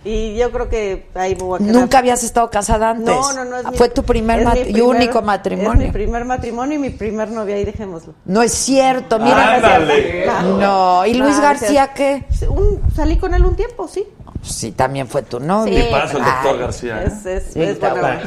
Y 0.02 0.34
yo 0.36 0.50
creo 0.50 0.70
que 0.70 1.08
ahí 1.14 1.34
me 1.34 1.42
voy 1.42 1.56
a 1.56 1.58
quedar. 1.62 1.74
Nunca 1.74 1.98
habías 1.98 2.22
estado 2.24 2.48
casada 2.48 2.90
antes. 2.90 3.04
No, 3.14 3.32
no, 3.34 3.44
no. 3.44 3.56
Es 3.58 3.66
mi- 3.70 3.76
Fue 3.76 3.90
tu 3.90 4.02
primer 4.02 4.42
mat- 4.44 4.54
mi 4.54 4.60
y 4.60 4.64
primer- 4.72 4.82
único 4.96 5.20
matrimonio. 5.20 5.72
Es 5.72 5.78
mi 5.88 5.92
primer 5.92 6.24
matrimonio 6.24 6.76
y 6.76 6.78
mi 6.78 6.88
primer 6.90 7.30
novia, 7.30 7.56
ahí 7.56 7.66
dejémoslo. 7.66 8.14
No 8.24 8.40
es 8.40 8.50
cierto, 8.52 9.18
mira. 9.18 9.56
Ándale. 9.56 10.24
No, 10.58 11.04
¿y 11.04 11.12
Luis 11.14 11.36
No, 11.36 11.42
García 11.42 11.92
qué? 11.92 12.24
Un- 12.48 12.80
salí 12.96 13.18
con 13.18 13.34
él 13.34 13.44
un 13.44 13.56
tiempo, 13.56 13.88
sí. 13.88 14.06
Sí, 14.42 14.72
también 14.72 15.06
fue 15.06 15.22
tu 15.22 15.38
novio. 15.38 15.74
Sí, 15.74 15.80
el 15.80 16.24
doctor 16.24 16.58
García. 16.58 17.02
¿eh? 17.02 17.06
Es, 17.06 17.26
es, 17.26 17.56
es 17.56 17.78
buena 17.80 17.94
onda. 17.94 18.22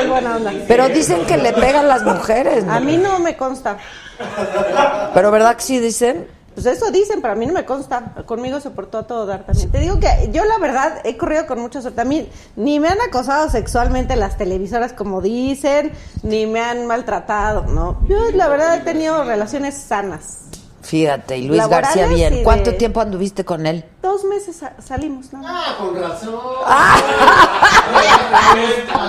Es 0.00 0.08
buena 0.08 0.36
onda. 0.36 0.52
Pero 0.66 0.88
dicen 0.88 1.24
que 1.24 1.36
le 1.36 1.52
pegan 1.52 1.88
las 1.88 2.02
mujeres. 2.02 2.64
¿no? 2.64 2.72
A 2.72 2.80
mí 2.80 2.96
no 2.96 3.18
me 3.18 3.36
consta. 3.36 3.78
Pero 5.14 5.30
¿verdad 5.30 5.56
que 5.56 5.62
sí 5.62 5.78
dicen? 5.78 6.26
Pues 6.54 6.64
eso 6.64 6.90
dicen, 6.90 7.20
pero 7.20 7.34
a 7.34 7.36
mí 7.36 7.44
no 7.44 7.52
me 7.52 7.66
consta. 7.66 8.14
Conmigo 8.24 8.60
se 8.60 8.70
portó 8.70 8.96
a 8.96 9.06
todo 9.06 9.26
dar 9.26 9.44
también. 9.44 9.70
Te 9.70 9.78
digo 9.78 10.00
que 10.00 10.30
yo 10.32 10.42
la 10.46 10.56
verdad 10.56 11.00
he 11.04 11.18
corrido 11.18 11.46
con 11.46 11.60
mucha 11.60 11.82
suerte. 11.82 12.00
A 12.00 12.04
mí 12.04 12.30
ni 12.56 12.80
me 12.80 12.88
han 12.88 12.98
acosado 13.02 13.50
sexualmente 13.50 14.16
las 14.16 14.38
televisoras 14.38 14.94
como 14.94 15.20
dicen, 15.20 15.92
ni 16.22 16.46
me 16.46 16.60
han 16.60 16.86
maltratado, 16.86 17.66
¿no? 17.66 18.00
Yo 18.08 18.16
la 18.32 18.48
verdad 18.48 18.76
he 18.76 18.80
tenido 18.80 19.22
relaciones 19.24 19.76
sanas. 19.76 20.45
Fíjate, 20.86 21.36
y 21.38 21.48
Luis 21.48 21.66
García 21.68 22.06
y 22.06 22.14
bien. 22.14 22.34
de- 22.36 22.42
¿Cuánto 22.44 22.74
tiempo 22.74 23.00
anduviste 23.00 23.44
con 23.44 23.66
él? 23.66 23.84
Dos 24.02 24.22
meses 24.24 24.56
sa- 24.56 24.74
salimos, 24.80 25.32
¿no? 25.32 25.42
Ah, 25.44 25.74
con 25.78 26.00
razón. 26.00 26.38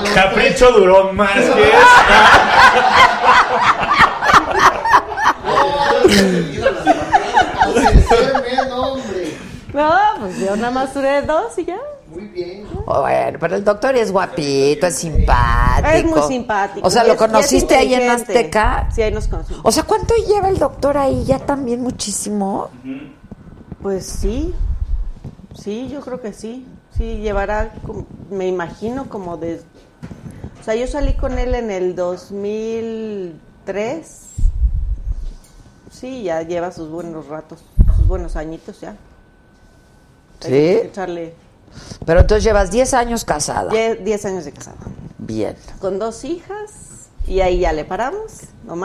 Capricho 0.13 0.71
duró 0.71 1.13
más 1.13 1.31
que 1.33 1.39
eso. 1.41 1.53
No, 8.69 8.93
hombre. 8.93 9.37
No, 9.77 9.91
pues 10.19 10.39
yo 10.39 10.55
nada 10.55 10.71
más 10.71 10.93
duré 10.93 11.21
dos 11.21 11.57
y 11.57 11.65
ya. 11.65 11.77
Muy 12.09 12.25
bien. 12.27 12.65
Bueno, 12.85 13.37
pero 13.39 13.55
el 13.55 13.63
doctor 13.63 13.95
es 13.95 14.11
guapito, 14.11 14.87
es 14.87 14.95
simpático. 14.95 15.89
Es 15.93 16.05
muy 16.05 16.21
simpático. 16.23 16.87
O 16.87 16.89
sea, 16.89 17.03
¿lo 17.03 17.13
es- 17.13 17.19
conociste 17.19 17.75
ahí 17.75 17.93
en. 17.93 18.09
Azteca? 18.09 18.89
Sí, 18.93 19.01
ahí 19.03 19.11
nos 19.11 19.27
conocimos. 19.27 19.61
O 19.63 19.71
sea, 19.71 19.83
¿cuánto 19.83 20.13
lleva 20.27 20.49
el 20.49 20.57
doctor 20.57 20.97
ahí? 20.97 21.23
Ya 21.25 21.39
también 21.39 21.81
muchísimo. 21.81 22.69
Pues 23.81 24.05
sí, 24.05 24.53
sí, 25.53 25.87
yo 25.89 26.01
creo 26.01 26.19
que 26.21 26.33
sí. 26.33 26.65
Sí, 26.97 27.17
llevará, 27.17 27.73
como- 27.85 28.07
me 28.31 28.47
imagino, 28.47 29.07
como 29.09 29.37
de... 29.37 29.61
O 30.59 30.63
sea, 30.63 30.75
yo 30.75 30.87
salí 30.87 31.13
con 31.13 31.37
él 31.37 31.53
en 31.55 31.69
el 31.71 31.95
2003. 31.95 34.21
Sí, 35.91 36.23
ya 36.23 36.41
lleva 36.41 36.71
sus 36.71 36.89
buenos 36.89 37.27
ratos, 37.27 37.63
sus 37.97 38.07
buenos 38.07 38.35
añitos 38.35 38.81
ya. 38.81 38.95
Hay 40.43 40.49
¿Sí? 40.49 40.49
que 40.51 40.81
Echarle 40.87 41.33
Pero 42.05 42.21
entonces 42.21 42.43
llevas 42.43 42.71
10 42.71 42.93
años 42.93 43.25
casada. 43.25 43.69
die- 43.71 43.95
10 43.95 44.25
años 44.25 44.45
de 44.45 44.51
casado. 44.51 44.77
Bien. 45.17 45.55
Con 45.79 45.99
dos 45.99 46.23
hijas 46.23 46.71
y 47.27 47.41
ahí 47.41 47.59
ya 47.59 47.73
le 47.73 47.85
paramos, 47.85 48.31
no 48.65 48.75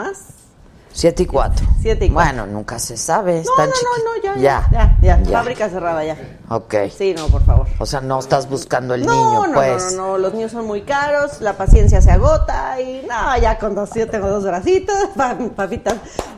más. 0.93 0.99
7 0.99 1.23
y 1.23 1.25
4. 1.25 1.67
Siete 1.81 2.05
y 2.05 2.09
cuatro. 2.09 2.33
Bueno, 2.35 2.45
nunca 2.53 2.79
se 2.79 2.95
sabe. 2.95 3.33
No, 3.35 3.39
Están 3.41 3.69
no, 3.69 3.75
no, 4.03 4.15
no, 4.15 4.23
ya, 4.23 4.41
Ya. 4.41 4.67
ya, 4.71 4.97
ya, 5.01 5.17
ya. 5.17 5.23
Ya. 5.23 5.37
Fábrica 5.39 5.69
cerrada 5.69 6.03
ya. 6.05 6.15
Ok. 6.49 6.75
Sí, 6.97 7.13
no, 7.17 7.27
por 7.27 7.43
favor. 7.43 7.67
O 7.79 7.85
sea, 7.85 7.99
no 7.99 8.19
estás 8.19 8.47
buscando 8.49 8.93
el 8.93 9.01
niño, 9.01 9.43
pues. 9.53 9.93
no, 9.95 10.01
no, 10.03 10.07
no, 10.13 10.17
los 10.19 10.33
niños 10.33 10.51
son 10.51 10.65
muy 10.65 10.83
caros, 10.83 11.41
la 11.41 11.53
paciencia 11.57 12.01
se 12.01 12.11
agota 12.11 12.79
y 12.79 13.05
no, 13.09 13.37
ya 13.41 13.57
con 13.57 13.75
dos, 13.75 13.89
yo 13.95 14.07
tengo 14.09 14.29
dos 14.29 14.43
bracitos, 14.43 14.95
pa- 15.17 15.37
papitas, 15.55 15.95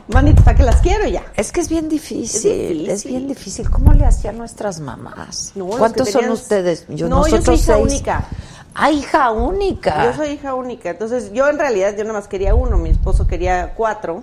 manitas, 0.08 0.44
¿para 0.44 0.56
qué 0.56 0.62
las 0.62 0.80
quiero 0.80 1.06
ya? 1.06 1.22
Es 1.36 1.52
que 1.52 1.60
es 1.60 1.68
bien 1.68 1.88
difícil, 1.88 2.50
es, 2.52 3.02
difícil. 3.02 3.10
bien 3.10 3.28
difícil. 3.28 3.70
¿Cómo 3.70 3.92
le 3.92 4.06
hacían 4.06 4.38
nuestras 4.38 4.80
mamás? 4.80 5.52
¿Cuántos 5.78 6.10
son 6.10 6.30
ustedes? 6.30 6.86
No, 6.88 6.96
yo 6.96 7.08
soy 7.08 7.10
nosotros 7.10 7.60
hija 7.60 7.74
seis. 7.74 7.84
única. 7.92 8.24
Ah, 8.78 8.90
hija 8.90 9.30
única. 9.30 10.04
Yo 10.04 10.12
soy 10.12 10.28
hija 10.32 10.54
única, 10.54 10.90
entonces 10.90 11.32
yo 11.32 11.48
en 11.48 11.58
realidad 11.58 11.94
yo 11.96 12.04
nada 12.04 12.12
más 12.18 12.28
quería 12.28 12.54
uno, 12.54 12.76
mi 12.76 12.90
esposo 12.90 13.26
quería 13.26 13.72
cuatro. 13.74 14.22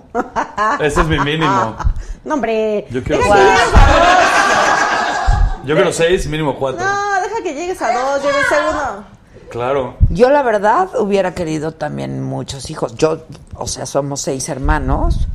Ese 0.80 1.00
es 1.00 1.06
mi 1.08 1.18
mínimo. 1.18 1.76
No, 2.24 2.34
hombre, 2.36 2.86
Yo 2.90 3.02
quiero 3.04 3.22
deja 3.22 3.34
seis. 3.36 3.48
llegues 3.50 3.74
a 3.74 5.62
Yo 5.66 5.74
quiero 5.74 5.92
seis, 5.92 6.26
mínimo 6.26 6.50
dos. 6.52 6.58
cuatro. 6.58 6.82
No, 6.82 7.20
deja 7.22 7.42
que 7.42 7.52
llegues 7.54 7.82
a 7.82 7.92
dos, 7.92 8.22
yo 8.22 8.30
en 8.30 8.36
el 8.36 8.44
segundo. 8.44 9.04
Claro. 9.50 9.94
Yo 10.08 10.30
la 10.30 10.42
verdad 10.42 10.88
hubiera 10.98 11.34
querido 11.34 11.72
también 11.72 12.22
muchos 12.22 12.70
hijos. 12.70 12.94
Yo, 12.94 13.24
o 13.56 13.66
sea, 13.66 13.84
somos 13.84 14.22
seis 14.22 14.48
hermanos, 14.48 15.28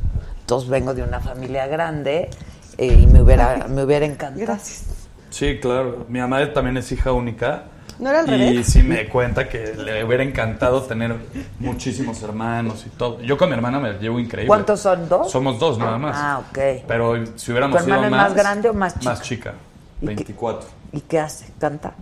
todos 0.46 0.68
vengo 0.68 0.94
de 0.94 1.04
una 1.04 1.20
familia 1.20 1.68
grande 1.68 2.28
eh, 2.76 2.86
y 2.86 3.06
me 3.06 3.22
hubiera, 3.22 3.66
me 3.68 3.84
hubiera 3.84 4.04
encantado. 4.04 4.40
Gracias. 4.46 4.84
Sí, 5.30 5.60
claro. 5.60 6.06
Mi 6.08 6.18
mamá 6.18 6.52
también 6.52 6.76
es 6.76 6.90
hija 6.90 7.12
única. 7.12 7.66
¿No 8.00 8.08
era 8.08 8.20
al 8.20 8.28
y 8.28 8.30
revés? 8.30 8.66
sí 8.66 8.82
me 8.82 9.06
cuenta 9.08 9.46
que 9.48 9.74
le 9.74 10.02
hubiera 10.04 10.22
encantado 10.24 10.82
tener 10.82 11.14
muchísimos 11.58 12.22
hermanos 12.22 12.84
y 12.86 12.90
todo. 12.90 13.20
Yo 13.20 13.36
con 13.36 13.50
mi 13.50 13.54
hermana 13.54 13.78
me 13.78 13.92
llevo 13.94 14.18
increíble. 14.18 14.48
¿Cuántos 14.48 14.80
son? 14.80 15.06
¿Dos? 15.08 15.30
Somos 15.30 15.58
dos 15.58 15.78
nada 15.78 15.98
más. 15.98 16.16
Ah, 16.18 16.38
ok. 16.38 16.58
Pero 16.88 17.26
si 17.36 17.52
hubiéramos 17.52 17.76
¿Tu 17.76 17.82
hermana 17.84 18.02
sido 18.02 18.06
es 18.06 18.10
más... 18.10 18.28
más 18.30 18.34
grande 18.34 18.68
o 18.70 18.74
más 18.74 18.94
chica? 18.98 19.10
Más 19.10 19.22
chica. 19.22 19.52
24. 20.00 20.68
¿Y 20.92 21.00
qué 21.02 21.20
hace? 21.20 21.46
¿Canta? 21.58 21.92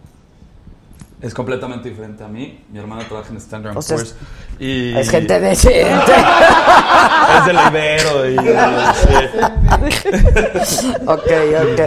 Es 1.21 1.35
completamente 1.35 1.89
diferente 1.89 2.23
a 2.23 2.29
mí. 2.29 2.65
Mi 2.71 2.79
hermana 2.79 3.03
trabaja 3.09 3.31
en 3.31 3.39
Standard 3.39 3.77
O 3.77 3.83
sea, 3.83 3.97
Poor's. 3.97 4.15
Y 4.61 4.97
Es 4.97 5.11
gente 5.11 5.41
decente. 5.41 6.13
es 7.39 7.47
del 7.47 7.59
Ibero 7.69 8.31
y... 8.31 8.37
sí. 10.65 10.93
ok, 11.07 11.31
ok. 11.73 11.81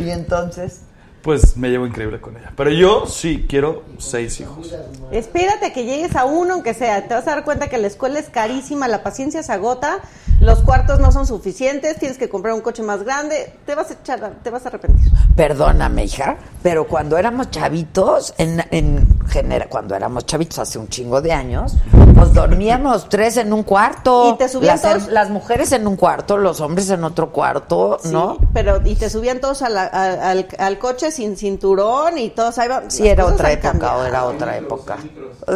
¿Y 0.00 0.10
entonces? 0.10 0.80
Pues 1.24 1.56
me 1.56 1.70
llevo 1.70 1.86
increíble 1.86 2.20
con 2.20 2.36
ella. 2.36 2.52
Pero 2.54 2.70
yo 2.70 3.06
sí 3.06 3.46
quiero 3.48 3.82
seis 3.98 4.38
hijos. 4.40 4.72
Espérate 5.10 5.72
que 5.72 5.84
llegues 5.84 6.14
a 6.16 6.26
uno, 6.26 6.52
aunque 6.54 6.74
sea. 6.74 7.08
Te 7.08 7.14
vas 7.14 7.26
a 7.26 7.30
dar 7.30 7.44
cuenta 7.44 7.68
que 7.68 7.78
la 7.78 7.86
escuela 7.86 8.18
es 8.18 8.28
carísima, 8.28 8.88
la 8.88 9.02
paciencia 9.02 9.42
se 9.42 9.50
agota, 9.52 10.00
los 10.40 10.60
cuartos 10.60 11.00
no 11.00 11.12
son 11.12 11.26
suficientes, 11.26 11.98
tienes 11.98 12.18
que 12.18 12.28
comprar 12.28 12.52
un 12.54 12.60
coche 12.60 12.82
más 12.82 13.02
grande, 13.04 13.54
te 13.64 13.74
vas 13.74 13.90
a 13.90 13.94
echar, 13.94 14.34
te 14.42 14.50
vas 14.50 14.66
a 14.66 14.68
arrepentir. 14.68 15.10
Perdóname, 15.34 16.04
hija, 16.04 16.36
pero 16.62 16.86
cuando 16.86 17.16
éramos 17.16 17.50
chavitos, 17.50 18.34
en, 18.36 18.62
en 18.70 19.08
genera, 19.28 19.68
cuando 19.68 19.94
éramos 19.94 20.26
chavitos 20.26 20.58
hace 20.58 20.78
un 20.78 20.88
chingo 20.88 21.22
de 21.22 21.32
años, 21.32 21.74
pues 22.14 22.34
dormíamos 22.34 23.08
tres 23.08 23.38
en 23.38 23.52
un 23.52 23.62
cuarto. 23.62 24.34
¿Y 24.34 24.38
te 24.38 24.48
subían 24.48 24.78
las, 24.82 24.82
todos? 24.82 25.08
las 25.08 25.30
mujeres 25.30 25.72
en 25.72 25.86
un 25.86 25.96
cuarto, 25.96 26.36
los 26.36 26.60
hombres 26.60 26.90
en 26.90 27.02
otro 27.02 27.30
cuarto, 27.32 27.98
¿no? 28.04 28.36
Sí, 28.40 28.46
pero 28.52 28.80
y 28.84 28.94
te 28.94 29.08
subían 29.08 29.40
todos 29.40 29.62
a 29.62 29.70
la- 29.70 29.86
a- 29.86 30.30
al, 30.30 30.46
al 30.58 30.78
coche 30.78 31.10
sin 31.14 31.36
cinturón 31.36 32.18
y 32.18 32.30
todos 32.30 32.58
ahí 32.58 32.68
van. 32.68 32.90
Sí, 32.90 33.06
era 33.08 33.24
otra 33.26 33.52
época 33.52 33.70
cambiado. 33.70 34.00
o 34.02 34.04
era 34.04 34.24
otra 34.24 34.56
época. 34.58 34.96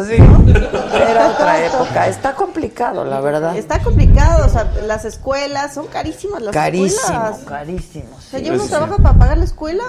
Sí, 0.07 0.13
era 0.13 1.29
otra 1.29 1.65
época. 1.65 2.07
Está 2.07 2.35
complicado, 2.35 3.05
la 3.05 3.21
verdad. 3.21 3.55
Está 3.57 3.81
complicado, 3.83 4.45
o 4.45 4.49
sea, 4.49 4.71
las 4.85 5.05
escuelas 5.05 5.73
son 5.73 5.87
carísimas 5.87 6.41
las 6.41 6.53
Carísimo, 6.53 7.01
escuelas. 7.01 7.39
carísimo. 7.45 8.15
O 8.17 8.21
sea, 8.21 8.39
yo 8.39 8.55
no 8.55 8.65
trabajo 8.65 8.97
para 8.97 9.17
pagar 9.17 9.37
la 9.37 9.45
escuela. 9.45 9.83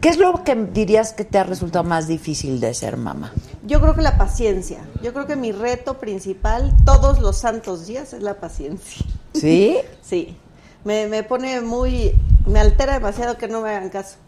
¿Qué 0.00 0.08
es 0.08 0.18
lo 0.18 0.42
que 0.44 0.54
dirías 0.54 1.12
que 1.12 1.24
te 1.24 1.38
ha 1.38 1.44
resultado 1.44 1.84
más 1.84 2.06
difícil 2.08 2.60
de 2.60 2.72
ser 2.74 2.96
mamá? 2.96 3.32
Yo 3.64 3.80
creo 3.80 3.94
que 3.94 4.02
la 4.02 4.16
paciencia. 4.18 4.78
Yo 5.02 5.12
creo 5.12 5.26
que 5.26 5.36
mi 5.36 5.52
reto 5.52 5.94
principal 5.98 6.72
todos 6.84 7.20
los 7.20 7.36
santos 7.36 7.86
días 7.86 8.12
es 8.12 8.22
la 8.22 8.34
paciencia. 8.34 9.04
¿Sí? 9.34 9.78
Sí. 10.02 10.36
Me, 10.84 11.08
me 11.08 11.24
pone 11.24 11.60
muy. 11.62 12.12
Me 12.46 12.60
altera 12.60 12.92
demasiado 12.94 13.36
que 13.36 13.48
no 13.48 13.60
me 13.60 13.70
hagan 13.70 13.88
caso. 13.90 14.18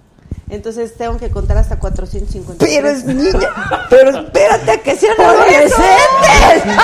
Entonces 0.51 0.97
tengo 0.97 1.19
que 1.19 1.31
contar 1.31 1.59
hasta 1.59 1.79
450. 1.79 2.65
Pero 2.65 2.89
es 2.89 3.05
niña. 3.05 3.87
Pero 3.91 4.11
espérate 4.19 4.70
a 4.70 4.79
que 4.79 4.97
sean 4.97 5.20
adolescentes. 5.20 6.75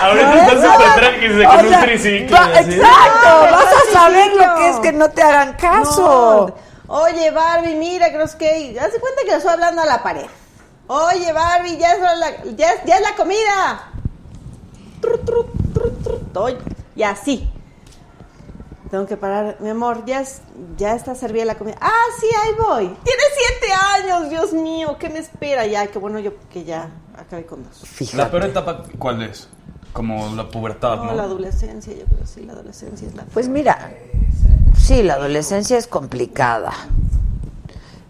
Ahorita 0.00 0.46
están 0.46 0.72
súper 0.72 0.94
tranquilos 0.94 1.46
con 1.46 1.60
un 1.64 1.68
sea, 1.68 1.82
triciclo. 1.82 2.36
va-. 2.36 2.60
Exacto, 2.60 3.28
Ay, 3.28 3.52
vas 3.52 3.66
a 3.66 3.92
saber 3.92 4.32
lo 4.32 4.54
que 4.56 4.68
es 4.70 4.76
que 4.80 4.92
no 4.92 5.10
te 5.10 5.22
hagan 5.22 5.52
caso. 5.54 6.54
No. 6.88 6.94
Oye, 6.94 7.30
Barbie, 7.30 7.76
mira, 7.76 8.08
creo 8.12 8.26
que. 8.38 8.78
Haz 8.80 8.92
de 8.92 8.98
cuenta 8.98 9.22
que 9.22 9.30
le 9.30 9.36
estoy 9.36 9.52
hablando 9.52 9.82
a 9.82 9.86
la 9.86 10.02
pared. 10.02 10.26
Oye, 10.88 11.32
Barbie, 11.32 11.78
ya 11.78 11.92
es 11.92 12.00
la, 12.00 12.44
ya 12.56 12.70
es, 12.72 12.84
ya 12.84 12.96
es 12.96 13.02
la 13.02 13.14
comida. 13.14 13.88
Tru, 15.00 15.18
tru, 15.18 15.46
tru, 16.32 16.58
Y 16.96 17.02
así. 17.04 17.51
Tengo 18.92 19.06
que 19.06 19.16
parar. 19.16 19.56
Mi 19.60 19.70
amor, 19.70 20.04
ya, 20.04 20.20
es, 20.20 20.42
ya 20.76 20.94
está 20.94 21.14
servida 21.14 21.46
la 21.46 21.54
comida. 21.54 21.78
Ah, 21.80 21.90
sí, 22.20 22.26
ahí 22.44 22.50
voy. 22.58 22.94
Tiene 23.02 23.22
siete 23.34 23.72
años, 23.72 24.28
Dios 24.28 24.52
mío. 24.52 24.98
¿Qué 25.00 25.08
me 25.08 25.18
espera? 25.18 25.66
Ya, 25.66 25.86
qué 25.86 25.98
bueno 25.98 26.18
yo 26.18 26.32
que 26.52 26.64
ya 26.64 26.90
acabé 27.16 27.46
con 27.46 27.64
dos. 27.64 28.12
La 28.12 28.30
peor 28.30 28.44
etapa, 28.44 28.82
¿cuál 28.98 29.22
es? 29.22 29.48
Como 29.94 30.36
la 30.36 30.46
pubertad, 30.46 30.96
No, 30.96 31.04
¿no? 31.06 31.14
la 31.14 31.22
adolescencia, 31.22 31.94
yo 31.94 32.04
creo 32.04 32.26
sí, 32.26 32.42
la 32.42 32.52
adolescencia 32.52 33.08
es 33.08 33.14
la. 33.14 33.24
Pues 33.24 33.48
mira, 33.48 33.94
sí, 34.76 35.02
la 35.02 35.14
adolescencia 35.14 35.78
es 35.78 35.86
complicada. 35.86 36.74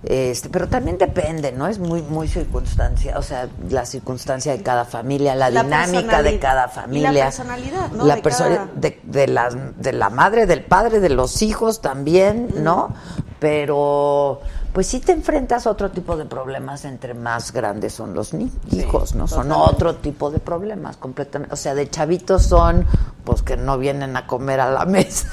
Este, 0.05 0.49
pero 0.49 0.67
también 0.69 0.99
depende, 0.99 1.53
¿no? 1.53 1.69
Es 1.69 1.79
muy 1.79 2.03
muy 2.03 2.27
circunstancia, 2.27 3.17
o 3.19 3.23
sea, 3.23 3.49
la 3.71 3.85
circunstancia 3.87 4.51
de 4.51 4.61
cada 4.61 4.85
familia, 4.85 5.37
la, 5.37 5.49
La 5.49 5.63
dinámica 5.63 6.23
de 6.25 6.41
cada 6.41 6.63
Y 6.65 6.67
la 6.67 6.69
familia. 6.69 7.25
personalidad, 7.27 7.91
¿no? 7.93 8.05
La 8.07 8.17
De 8.17 8.23
perso- 8.23 8.39
cada- 8.49 8.69
de, 8.75 9.01
de 9.05 9.27
la, 9.29 9.49
de 9.51 9.93
la 9.93 10.11
madre, 10.11 10.47
del 10.47 10.65
padre, 10.65 10.99
de 10.99 11.09
los 11.09 11.41
hijos 11.43 11.81
también, 11.81 12.49
¿no? 12.65 12.93
Pero 13.39 14.41
pues 14.73 14.87
sí 14.87 15.01
te 15.01 15.13
enfrentas 15.13 15.67
a 15.67 15.71
otro 15.71 15.91
tipo 15.91 16.17
de 16.17 16.25
problemas 16.25 16.85
entre 16.85 17.13
más 17.15 17.53
grandes 17.53 17.93
son 17.95 18.15
los 18.15 18.33
ni- 18.33 18.51
hijos, 18.71 19.15
¿no? 19.15 19.29
Son 19.29 19.53
otro 19.53 19.97
tipo 19.97 20.31
de 20.31 20.39
problemas 20.39 20.97
completamente. 20.97 21.53
O 21.53 21.57
sea, 21.57 21.75
de 21.75 21.91
chavitos 21.91 22.45
son, 22.47 22.87
pues 23.25 23.43
que 23.43 23.57
no 23.57 23.77
vienen 23.79 24.17
a 24.17 24.27
comer 24.27 24.61
a 24.61 24.71
la 24.71 24.85
mesa 24.87 25.29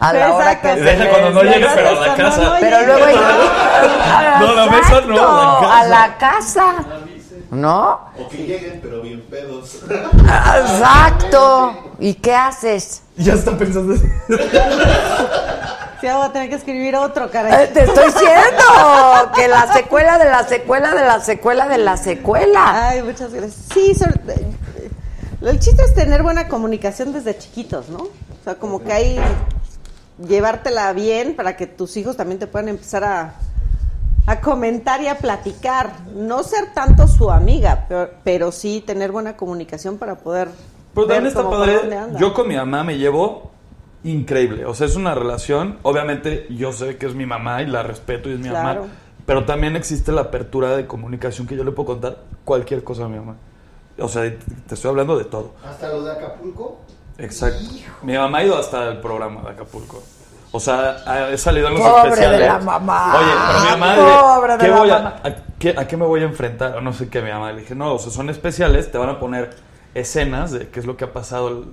a 0.00 0.12
la 0.12 0.34
hora 0.34 0.60
que 0.60 0.68
se 0.74 0.80
Deja 0.80 1.04
les- 1.04 1.08
cuando 1.08 1.30
no 1.30 1.42
llegue, 1.42 1.66
pero 1.74 1.88
a 1.88 2.06
la 2.06 2.14
casa. 2.14 2.56
Pero 2.60 2.86
luego 2.86 3.06
No, 4.40 4.46
a 4.48 4.54
la 4.54 4.66
mesa 4.70 5.00
no, 5.02 5.70
a 5.70 5.84
la 5.84 6.16
casa. 6.18 6.70
a 6.70 6.72
la 6.74 6.82
casa. 6.82 6.84
¿No? 7.50 8.00
O 8.16 8.28
que 8.28 8.36
lleguen, 8.46 8.78
pero 8.80 9.02
bien 9.02 9.22
pedos. 9.28 9.80
Exacto. 9.90 11.74
¿Y 11.98 12.14
qué 12.14 12.32
haces? 12.34 13.02
Ya 13.16 13.32
está 13.34 13.58
pensando. 13.58 13.94
Sí, 16.00 16.06
voy 16.06 16.26
a 16.26 16.32
tener 16.32 16.48
que 16.48 16.54
escribir 16.56 16.96
otro, 16.96 17.30
caray. 17.30 17.64
Eh, 17.64 17.70
te 17.72 17.82
estoy 17.84 18.06
diciendo 18.06 19.32
que 19.34 19.48
la 19.48 19.72
secuela 19.72 20.18
de 20.18 20.24
la 20.26 20.44
secuela 20.44 20.94
de 20.94 21.00
la 21.04 21.20
secuela 21.20 21.68
de 21.68 21.78
la 21.78 21.96
secuela. 21.96 22.88
Ay, 22.88 23.02
muchas 23.02 23.32
gracias. 23.32 23.66
Sí, 23.74 23.94
sobre- 23.94 24.14
eh, 24.34 24.90
el 25.42 25.58
chiste 25.60 25.82
es 25.84 25.94
tener 25.94 26.22
buena 26.22 26.48
comunicación 26.48 27.12
desde 27.12 27.36
chiquitos, 27.36 27.88
¿no? 27.88 27.98
O 27.98 28.44
sea, 28.44 28.54
como 28.56 28.82
que 28.82 28.92
hay 28.92 29.20
llevártela 30.26 30.92
bien 30.92 31.34
para 31.34 31.56
que 31.56 31.66
tus 31.66 31.96
hijos 31.96 32.16
también 32.16 32.38
te 32.38 32.46
puedan 32.46 32.68
empezar 32.68 33.04
a, 33.04 33.34
a 34.26 34.40
comentar 34.40 35.00
y 35.02 35.08
a 35.08 35.18
platicar. 35.18 35.90
No 36.14 36.42
ser 36.42 36.72
tanto 36.74 37.06
su 37.08 37.30
amiga, 37.30 37.84
pero, 37.88 38.10
pero 38.24 38.52
sí 38.52 38.82
tener 38.86 39.12
buena 39.12 39.36
comunicación 39.36 39.98
para 39.98 40.16
poder. 40.16 40.48
Pero 40.94 41.06
también 41.06 41.26
está 41.26 41.48
padre. 41.48 41.80
Yo 42.18 42.34
con 42.34 42.48
mi 42.48 42.56
mamá 42.56 42.84
me 42.84 42.98
llevo 42.98 43.50
increíble. 44.04 44.64
O 44.66 44.74
sea, 44.74 44.86
es 44.86 44.96
una 44.96 45.14
relación. 45.14 45.78
Obviamente, 45.82 46.46
yo 46.50 46.72
sé 46.72 46.96
que 46.96 47.06
es 47.06 47.14
mi 47.14 47.26
mamá 47.26 47.62
y 47.62 47.66
la 47.66 47.82
respeto 47.82 48.28
y 48.28 48.34
es 48.34 48.38
mi 48.38 48.48
Claro. 48.48 48.82
mamá. 48.82 48.92
Pero 49.26 49.44
también 49.44 49.76
existe 49.76 50.10
la 50.12 50.22
apertura 50.22 50.76
de 50.76 50.86
comunicación 50.86 51.46
que 51.46 51.56
yo 51.56 51.62
le 51.64 51.70
puedo 51.72 51.88
contar 51.88 52.18
cualquier 52.44 52.82
cosa 52.82 53.04
a 53.04 53.08
mi 53.08 53.18
mamá. 53.18 53.36
O 53.98 54.08
sea, 54.08 54.22
te 54.22 54.74
estoy 54.74 54.88
hablando 54.90 55.16
de 55.18 55.24
todo. 55.24 55.52
Hasta 55.64 55.88
lo 55.88 56.02
de 56.02 56.12
Acapulco. 56.12 56.80
Exacto. 57.18 57.58
Mi 58.02 58.14
mamá 58.16 58.38
ha 58.38 58.44
ido 58.44 58.58
hasta 58.58 58.88
el 58.88 58.98
programa 59.00 59.42
de 59.42 59.50
Acapulco. 59.50 60.02
O 60.52 60.58
sea, 60.58 60.96
ha- 61.06 61.28
he 61.30 61.38
salido 61.38 61.68
en 61.68 61.74
los 61.74 61.82
Pobre 61.82 62.02
de 62.02 62.08
especiales. 62.08 62.46
la 62.48 62.58
mamá. 62.58 63.14
Oye, 63.18 63.30
pero 63.46 63.60
mi 63.60 63.70
mamá, 63.80 64.34
Pobre 64.36 64.52
de 64.54 64.58
¿qué 64.58 64.68
la 64.68 64.76
voy 64.78 64.90
a- 64.90 64.94
mamá. 64.98 65.16
a, 65.22 65.34
qué, 65.58 65.74
a 65.78 65.86
qué 65.86 65.96
me 65.96 66.06
voy 66.06 66.20
a 66.22 66.24
enfrentar? 66.24 66.76
O 66.76 66.80
no 66.80 66.92
sé 66.92 67.08
qué, 67.08 67.20
mi 67.22 67.30
mamá. 67.30 67.52
Le 67.52 67.60
dije, 67.60 67.74
no, 67.76 67.94
o 67.94 67.98
sea, 68.00 68.10
son 68.10 68.30
especiales, 68.30 68.90
te 68.90 68.98
van 68.98 69.10
a 69.10 69.20
poner 69.20 69.50
escenas 69.94 70.50
de 70.50 70.68
qué 70.70 70.80
es 70.80 70.86
lo 70.86 70.96
que 70.96 71.04
ha 71.04 71.12
pasado 71.12 71.66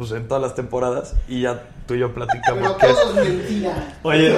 pues, 0.00 0.12
en 0.12 0.26
todas 0.26 0.42
las 0.42 0.54
temporadas 0.54 1.14
y 1.28 1.42
ya 1.42 1.62
tú 1.86 1.92
y 1.92 1.98
yo 1.98 2.14
platicamos. 2.14 2.74
Pero 2.80 2.92
es. 2.92 2.98
todo 2.98 3.20
es 3.20 3.28
mentira. 3.28 3.94
Oye, 4.02 4.34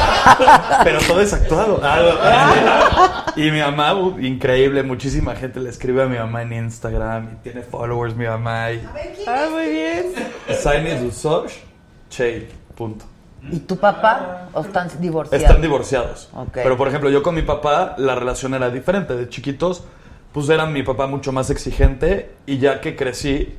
pero 0.84 0.98
todo 1.06 1.20
es 1.20 1.34
actuado. 1.34 1.78
Ah, 1.82 3.26
y 3.36 3.50
mi 3.50 3.60
mamá, 3.60 3.92
increíble, 4.18 4.82
muchísima 4.82 5.34
gente 5.34 5.60
le 5.60 5.68
escribe 5.68 6.02
a 6.02 6.06
mi 6.06 6.16
mamá 6.16 6.40
en 6.40 6.54
Instagram 6.54 7.28
y 7.34 7.42
tiene 7.42 7.60
followers 7.60 8.16
mi 8.16 8.24
mamá. 8.24 8.72
Y 8.72 8.82
Ah, 9.26 9.48
muy 9.50 9.68
bien. 9.68 10.14
Saini 10.58 10.94
Dusosh, 11.04 11.52
Che, 12.08 12.48
punto. 12.74 13.04
¿Y 13.52 13.58
tu 13.58 13.76
papá? 13.76 14.48
¿O 14.54 14.62
están 14.62 14.88
divorciados? 14.98 15.44
Están 15.44 15.60
divorciados. 15.60 16.30
Pero 16.54 16.78
por 16.78 16.88
ejemplo, 16.88 17.10
yo 17.10 17.22
con 17.22 17.34
mi 17.34 17.42
papá 17.42 17.96
la 17.98 18.14
relación 18.14 18.54
era 18.54 18.70
diferente. 18.70 19.14
De 19.14 19.28
chiquitos, 19.28 19.84
pues 20.32 20.48
era 20.48 20.64
mi 20.64 20.82
papá 20.82 21.06
mucho 21.06 21.32
más 21.32 21.50
exigente 21.50 22.30
y 22.46 22.56
ya 22.56 22.80
que 22.80 22.96
crecí, 22.96 23.58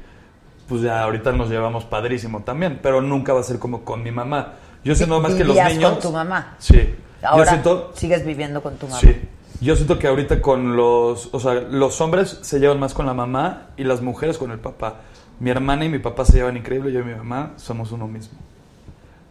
pues 0.67 0.81
ya 0.81 1.03
ahorita 1.03 1.31
nos 1.31 1.49
llevamos 1.49 1.85
padrísimo 1.85 2.41
también. 2.43 2.79
Pero 2.81 3.01
nunca 3.01 3.33
va 3.33 3.39
a 3.39 3.43
ser 3.43 3.59
como 3.59 3.83
con 3.83 4.03
mi 4.03 4.11
mamá. 4.11 4.53
Yo 4.83 4.95
siento 4.95 5.19
más 5.19 5.33
que 5.33 5.43
los 5.43 5.55
¿Vivías 5.55 5.73
niños. 5.73 5.91
con 5.91 5.99
tu 6.01 6.11
mamá? 6.11 6.55
Sí. 6.59 6.95
Ahora 7.23 7.45
yo 7.45 7.49
siento. 7.51 7.91
sigues 7.95 8.25
viviendo 8.25 8.61
con 8.61 8.75
tu 8.77 8.87
mamá. 8.87 8.99
Sí. 8.99 9.19
Yo 9.59 9.75
siento 9.75 9.97
que 9.97 10.07
ahorita 10.07 10.41
con 10.41 10.75
los, 10.75 11.33
o 11.33 11.39
sea, 11.39 11.53
los 11.55 11.99
hombres 11.99 12.39
se 12.41 12.59
llevan 12.59 12.79
más 12.79 12.93
con 12.93 13.05
la 13.07 13.13
mamá 13.13 13.67
y 13.75 13.83
las 13.83 14.01
mujeres 14.01 14.37
con 14.37 14.51
el 14.51 14.59
papá. 14.59 14.97
Mi 15.39 15.49
hermana 15.49 15.85
y 15.85 15.89
mi 15.89 15.99
papá 15.99 16.25
se 16.25 16.33
llevan 16.33 16.57
increíble, 16.57 16.91
yo 16.91 16.99
y 16.99 17.03
mi 17.03 17.15
mamá 17.15 17.53
somos 17.57 17.91
uno 17.91 18.07
mismo. 18.07 18.37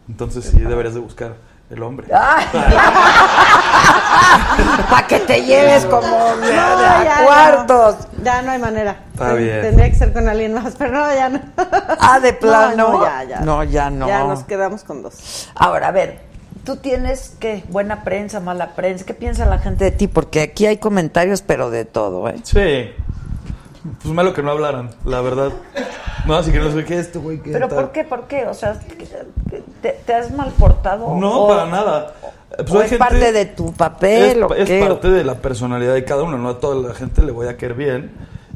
Entonces 0.09 0.45
sí 0.45 0.59
deberías 0.59 0.93
de 0.93 0.99
buscar 0.99 1.35
el 1.69 1.83
hombre. 1.83 2.07
Para 4.89 5.07
que 5.07 5.19
te 5.19 5.43
lleves 5.43 5.85
como 5.85 6.07
No, 6.07 6.47
a 6.47 7.03
ya, 7.03 7.23
cuartos. 7.25 7.95
no. 8.17 8.23
Ya 8.23 8.41
no 8.41 8.51
hay 8.51 8.59
manera. 8.59 9.03
Está 9.13 9.33
bien. 9.33 9.61
Tendría 9.61 9.89
que 9.89 9.95
ser 9.95 10.13
con 10.13 10.27
alguien 10.27 10.53
más, 10.53 10.75
pero 10.77 10.91
no, 10.91 11.13
ya 11.13 11.29
no. 11.29 11.39
Ah, 11.99 12.19
de 12.19 12.33
plano. 12.33 12.89
No, 12.91 13.03
ya, 13.03 13.23
ya. 13.23 13.39
No, 13.41 13.63
ya 13.63 13.89
no. 13.89 14.07
Ya 14.07 14.23
nos 14.23 14.43
quedamos 14.43 14.83
con 14.83 15.03
dos. 15.03 15.49
Ahora, 15.55 15.89
a 15.89 15.91
ver, 15.91 16.19
tú 16.63 16.77
tienes 16.77 17.35
que 17.39 17.63
buena 17.69 18.03
prensa, 18.03 18.39
mala 18.39 18.75
prensa. 18.75 19.05
¿Qué 19.05 19.13
piensa 19.13 19.45
la 19.45 19.59
gente 19.59 19.85
de 19.85 19.91
ti? 19.91 20.07
Porque 20.07 20.41
aquí 20.41 20.65
hay 20.65 20.77
comentarios, 20.77 21.41
pero 21.41 21.69
de 21.69 21.85
todo, 21.85 22.27
¿eh? 22.29 22.35
Sí. 22.43 22.91
Pues 24.01 24.13
malo 24.13 24.33
que 24.33 24.43
no 24.43 24.51
hablaran, 24.51 24.89
la 25.05 25.21
verdad. 25.21 25.51
No, 26.25 26.35
así 26.35 26.51
que 26.51 26.59
no 26.59 26.71
sé 26.71 26.83
qué 26.83 26.95
es 26.95 27.07
este 27.07 27.19
güey. 27.19 27.41
qué 27.41 27.51
¿Pero 27.51 27.69
tal. 27.69 27.77
por 27.77 27.91
qué? 27.93 28.03
¿Por 28.03 28.27
qué? 28.27 28.45
O 28.47 28.53
sea, 28.53 28.77
¿te, 29.81 29.91
te 30.05 30.13
has 30.13 30.31
mal 30.31 30.51
portado? 30.57 31.15
No, 31.15 31.43
¿O- 31.43 31.47
para 31.47 31.65
nada. 31.67 32.13
Pues 32.57 32.71
o 32.71 32.81
es 32.81 32.89
gente- 32.89 32.97
parte 32.97 33.31
de 33.31 33.45
tu 33.45 33.73
papel? 33.73 34.37
Es, 34.37 34.43
o 34.43 34.53
es 34.55 34.67
qué? 34.67 34.79
parte 34.87 35.09
de 35.11 35.23
la 35.23 35.35
personalidad 35.35 35.93
de 35.93 36.03
cada 36.05 36.23
uno, 36.23 36.37
no 36.37 36.49
a 36.49 36.59
toda 36.59 36.87
la 36.89 36.93
gente 36.95 37.21
le 37.23 37.31
voy 37.31 37.47
a 37.47 37.57
querer 37.57 37.75
bien. 37.77 38.11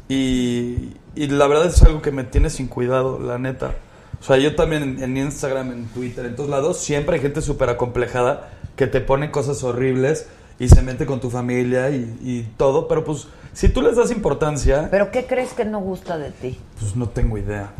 Y, 0.08 0.94
y 1.14 1.26
la 1.28 1.46
verdad 1.46 1.66
es 1.66 1.82
algo 1.82 2.02
que 2.02 2.10
me 2.10 2.24
tiene 2.24 2.50
sin 2.50 2.68
cuidado, 2.68 3.18
la 3.20 3.38
neta. 3.38 3.72
O 4.20 4.24
sea, 4.24 4.36
yo 4.38 4.54
también 4.54 4.82
en, 4.82 5.02
en 5.02 5.16
Instagram, 5.16 5.72
en 5.72 5.86
Twitter, 5.88 6.24
en 6.26 6.36
todos 6.36 6.48
lados, 6.48 6.78
siempre 6.78 7.16
hay 7.16 7.22
gente 7.22 7.42
súper 7.42 7.68
acomplejada 7.70 8.48
que 8.76 8.86
te 8.86 9.00
pone 9.00 9.30
cosas 9.30 9.62
horribles 9.64 10.26
y 10.58 10.68
se 10.68 10.80
mete 10.82 11.06
con 11.06 11.20
tu 11.20 11.28
familia 11.30 11.90
y, 11.90 12.16
y 12.22 12.42
todo. 12.56 12.88
Pero 12.88 13.04
pues, 13.04 13.26
si 13.52 13.68
tú 13.68 13.82
les 13.82 13.96
das 13.96 14.10
importancia, 14.10 14.88
¿Pero 14.90 15.10
qué 15.10 15.26
crees 15.26 15.52
que 15.52 15.64
no 15.64 15.80
gusta 15.80 16.18
de 16.18 16.30
ti? 16.30 16.58
pues 16.80 16.94
no 16.96 17.08
tengo 17.08 17.36
idea. 17.38 17.70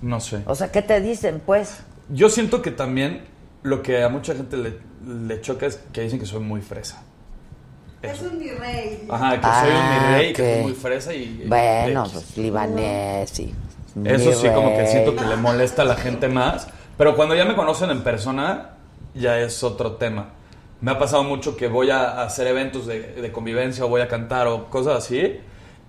No 0.00 0.20
sé. 0.20 0.42
O 0.46 0.54
sea, 0.54 0.70
¿qué 0.72 0.82
te 0.82 1.00
dicen, 1.00 1.40
pues? 1.44 1.78
Yo 2.12 2.28
siento 2.28 2.60
que 2.60 2.70
también 2.70 3.24
lo 3.62 3.82
que 3.82 4.02
a 4.02 4.10
mucha 4.10 4.34
gente 4.34 4.58
le, 4.58 4.78
le 5.26 5.40
choca 5.40 5.64
es 5.66 5.80
que 5.92 6.02
dicen 6.02 6.18
que 6.18 6.26
soy 6.26 6.40
muy 6.40 6.60
fresa. 6.60 7.02
Es 8.02 8.20
un 8.20 8.38
virrey. 8.38 9.06
Ajá, 9.08 9.36
que 9.40 9.42
soy 9.42 9.70
un 9.70 9.76
Ah, 9.76 10.08
mi 10.10 10.14
rey, 10.14 10.32
que 10.34 10.54
soy 10.54 10.62
muy 10.62 10.72
fresa 10.72 11.14
y... 11.14 11.44
Bueno, 11.46 12.02
X. 12.02 12.12
pues 12.12 12.36
libanés 12.36 13.40
y... 13.40 13.54
Eso 14.04 14.30
mi 14.30 14.36
sí, 14.36 14.48
como 14.54 14.76
que 14.76 14.86
siento 14.86 15.16
que 15.16 15.24
le 15.24 15.36
molesta 15.36 15.82
a 15.82 15.84
la 15.86 15.96
gente 15.96 16.28
más. 16.28 16.68
Pero 16.98 17.16
cuando 17.16 17.34
ya 17.34 17.46
me 17.46 17.54
conocen 17.54 17.90
en 17.90 18.02
persona, 18.02 18.72
ya 19.14 19.38
es 19.38 19.62
otro 19.62 19.92
tema. 19.92 20.30
Me 20.82 20.90
ha 20.90 20.98
pasado 20.98 21.22
mucho 21.24 21.56
que 21.56 21.68
voy 21.68 21.90
a 21.90 22.22
hacer 22.22 22.46
eventos 22.46 22.86
de, 22.86 23.14
de 23.14 23.32
convivencia 23.32 23.84
o 23.86 23.88
voy 23.88 24.02
a 24.02 24.08
cantar 24.08 24.48
o 24.48 24.68
cosas 24.68 24.98
así. 24.98 25.40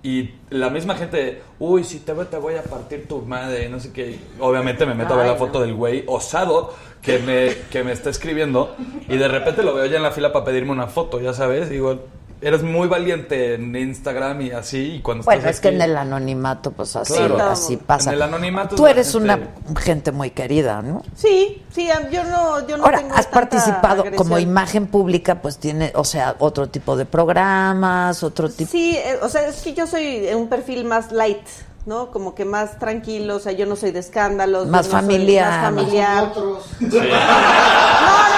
Y 0.03 0.31
la 0.49 0.69
misma 0.69 0.95
gente, 0.95 1.41
uy, 1.59 1.85
si 1.85 1.99
te 1.99 2.11
veo 2.11 2.27
te 2.27 2.37
voy 2.37 2.55
a 2.55 2.63
partir 2.63 3.07
tu 3.07 3.21
madre, 3.21 3.69
no 3.69 3.79
sé 3.79 3.93
qué. 3.93 4.19
Obviamente 4.37 4.85
me 4.85 4.93
meto 4.95 5.13
a 5.13 5.17
ver 5.17 5.27
la 5.27 5.35
foto 5.35 5.61
del 5.61 5.73
güey 5.73 6.03
osado 6.07 6.75
que 7.01 7.19
me, 7.19 7.55
que 7.71 7.85
me 7.85 7.93
está 7.93 8.09
escribiendo 8.09 8.75
y 9.07 9.15
de 9.15 9.29
repente 9.29 9.63
lo 9.63 9.73
veo 9.73 9.85
ya 9.85 9.97
en 9.97 10.03
la 10.03 10.11
fila 10.11 10.33
para 10.33 10.43
pedirme 10.43 10.71
una 10.71 10.87
foto, 10.87 11.21
ya 11.21 11.33
sabes. 11.33 11.69
Digo, 11.69 12.01
eres 12.43 12.61
muy 12.63 12.87
valiente 12.87 13.55
en 13.55 13.75
Instagram 13.75 14.41
y 14.41 14.51
así. 14.51 14.95
Y 14.95 15.01
cuando 15.01 15.23
Bueno, 15.23 15.39
estás 15.39 15.55
es 15.55 15.61
que 15.61 15.69
en 15.69 15.81
el 15.81 15.95
anonimato, 15.97 16.71
pues 16.71 16.95
así, 16.95 17.13
Claro. 17.13 17.39
así 17.49 17.77
pasa. 17.77 18.09
En 18.09 18.15
el 18.17 18.21
anonimato 18.23 18.75
Tú 18.75 18.85
eres 18.87 19.11
gente- 19.11 19.31
una 19.71 19.79
gente 19.79 20.11
muy 20.11 20.31
querida, 20.31 20.81
¿no? 20.81 21.01
Sí, 21.15 21.63
sí, 21.73 21.87
yo 22.11 22.23
no, 22.25 22.67
yo 22.67 22.77
no 22.77 22.83
Ahora, 22.85 22.99
tengo 22.99 23.13
has 23.15 23.29
tanta 23.29 23.31
participado 23.39 24.05
como 24.15 24.37
imagen 24.39 24.87
pública, 24.87 25.41
pues 25.41 25.57
tiene, 25.57 25.91
o 25.95 26.03
sea, 26.03 26.35
otro 26.39 26.67
tipo 26.69 26.95
de 26.95 27.05
programas, 27.05 28.23
otro 28.23 28.49
tipo... 28.49 28.69
Sí, 28.71 28.95
eh, 28.97 29.17
o 29.21 29.29
sea, 29.29 29.47
es 29.47 29.61
que 29.61 29.73
yo 29.73 29.87
soy 29.87 30.27
un 30.35 30.47
perfil 30.49 30.85
más 30.85 31.11
light, 31.11 31.45
¿no? 31.85 32.11
Como 32.11 32.33
que 32.35 32.45
más 32.45 32.79
tranquilo, 32.79 33.35
o 33.35 33.39
sea, 33.39 33.51
yo 33.51 33.65
no 33.65 33.75
soy 33.75 33.91
de 33.91 33.99
escándalos. 33.99 34.67
Más 34.67 34.85
soy- 34.85 34.91
familiar. 34.93 35.49
Más 35.49 35.63
familiar. 35.83 36.23
Otros. 36.25 36.65
No, 36.79 36.89
no, 36.89 36.99
no, 36.99 37.07
es 37.07 38.32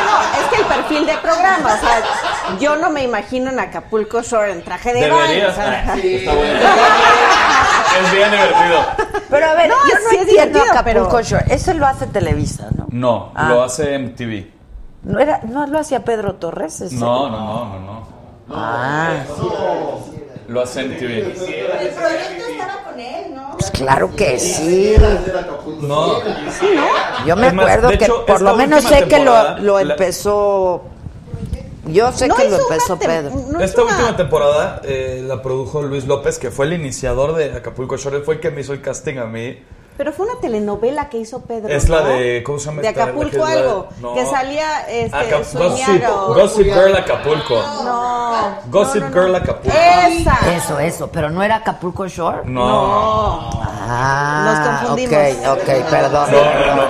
que 0.55 0.61
el 0.61 0.67
perfil 0.67 1.05
de 1.05 1.17
programa, 1.17 1.73
o 1.73 1.77
sea, 1.79 2.57
yo 2.59 2.75
no 2.77 2.89
me 2.89 3.03
imagino 3.03 3.49
en 3.51 3.59
Acapulco 3.59 4.21
Shore 4.21 4.51
en 4.51 4.63
traje 4.63 4.93
de 4.93 5.09
baño. 5.09 5.21
Deberías. 5.23 5.51
o 5.51 5.55
sea, 5.55 5.85
Ah, 5.87 5.97
Está 5.97 6.33
bueno. 6.33 6.59
Es 8.05 8.11
bien 8.11 8.31
divertido. 8.31 8.85
Pero 9.29 9.45
a 9.49 9.53
ver, 9.53 9.69
No, 9.69 9.75
yo 9.75 9.93
no 9.93 10.09
sí 10.09 10.15
es 10.17 10.21
entiendo 10.27 10.59
Acapulco 10.61 10.83
pero- 11.09 11.21
Shore. 11.21 11.45
Ese 11.49 11.73
lo 11.73 11.85
hace 11.87 12.07
Televisa, 12.07 12.67
¿no? 12.77 12.87
No, 12.89 13.31
Ah. 13.35 13.49
lo 13.49 13.63
hace 13.63 13.95
MTV. 13.97 14.51
¿No, 15.03 15.19
era, 15.19 15.39
¿No 15.43 15.65
lo 15.67 15.79
hacía 15.79 16.03
Pedro 16.03 16.35
Torres? 16.35 16.81
ese? 16.81 16.95
No, 16.95 17.29
no, 17.29 17.39
no, 17.39 17.65
no, 17.65 17.79
no. 17.79 18.07
Ah, 18.53 19.13
Lo 20.47 20.61
hace 20.61 20.81
MTV. 20.83 21.19
El 21.21 21.89
proyecto 21.89 22.45
estaba 22.51 22.83
con 22.83 22.99
él, 22.99 23.33
¿no? 23.33 23.51
pues 23.51 23.63
claro 23.77 24.15
que 24.15 24.39
sí. 24.39 24.95
No. 25.81 26.19
Yo 27.25 27.35
me 27.35 27.47
Es 27.47 27.53
más, 27.53 27.65
acuerdo 27.65 27.89
que 27.89 28.05
hecho, 28.05 28.25
por 28.25 28.41
lo 28.41 28.55
menos 28.55 28.83
sé 28.83 29.07
que 29.07 29.23
lo, 29.23 29.57
lo 29.59 29.79
empezó... 29.79 30.83
Yo 31.87 32.11
sé 32.11 32.27
no 32.27 32.35
que 32.35 32.49
lo 32.49 32.57
empezó 32.57 32.97
Pedro. 32.97 33.31
no 33.51 33.59
Esta 33.59 33.83
última 33.83 34.17
temporada 34.17 34.81
eh, 34.83 35.23
la 35.25 35.41
produjo 35.43 35.83
Luis 35.83 36.07
López, 36.07 36.39
que 36.39 36.49
fue 36.49 36.65
el 36.65 36.73
iniciador 36.73 37.35
de 37.35 37.53
Acapulco 37.53 37.95
Shore. 37.97 38.21
Fue 38.21 38.35
el 38.35 38.39
que 38.39 38.49
me 38.49 38.61
hizo 38.61 38.73
el 38.73 38.81
casting 38.81 39.17
a 39.17 39.25
mí. 39.25 39.59
Pero 39.97 40.11
fue 40.11 40.25
una 40.27 40.39
telenovela 40.41 41.07
que 41.09 41.17
hizo 41.19 41.41
Pedro. 41.41 41.69
Es 41.69 41.87
la 41.87 42.01
¿no? 42.01 42.07
de- 42.09 42.43
¿cómo 42.43 42.59
se 42.59 42.65
llama 42.65 42.81
De 42.81 42.89
Acapulco 42.89 43.31
que 43.31 43.37
la- 43.37 43.47
algo. 43.47 43.87
no. 44.01 44.13
Que 44.13 44.25
salía 44.25 44.81
este, 44.89 45.15
Acap- 45.17 45.53
Gossip, 45.53 46.03
Gossip 46.27 46.63
Girl 46.65 46.95
Acapulco. 46.97 47.55
No. 47.83 48.55
Gossip 48.67 49.03
no. 49.03 49.07
Girl 49.13 49.35
Acapulco. 49.35 49.77
Esa. 49.77 50.37
Eso, 50.55 50.79
eso, 50.79 51.09
pero 51.11 51.29
no 51.29 51.41
era 51.43 51.55
Acapulco 51.57 52.07
Shore. 52.07 52.41
No. 52.43 53.49
Ah, 53.87 54.79
Nos 54.79 54.79
confundimos. 54.89 55.15
Ok, 55.47 55.59
ok, 55.59 55.89
perdón. 55.89 56.29
No, 56.31 56.65
no, 56.65 56.75
no. 56.75 56.83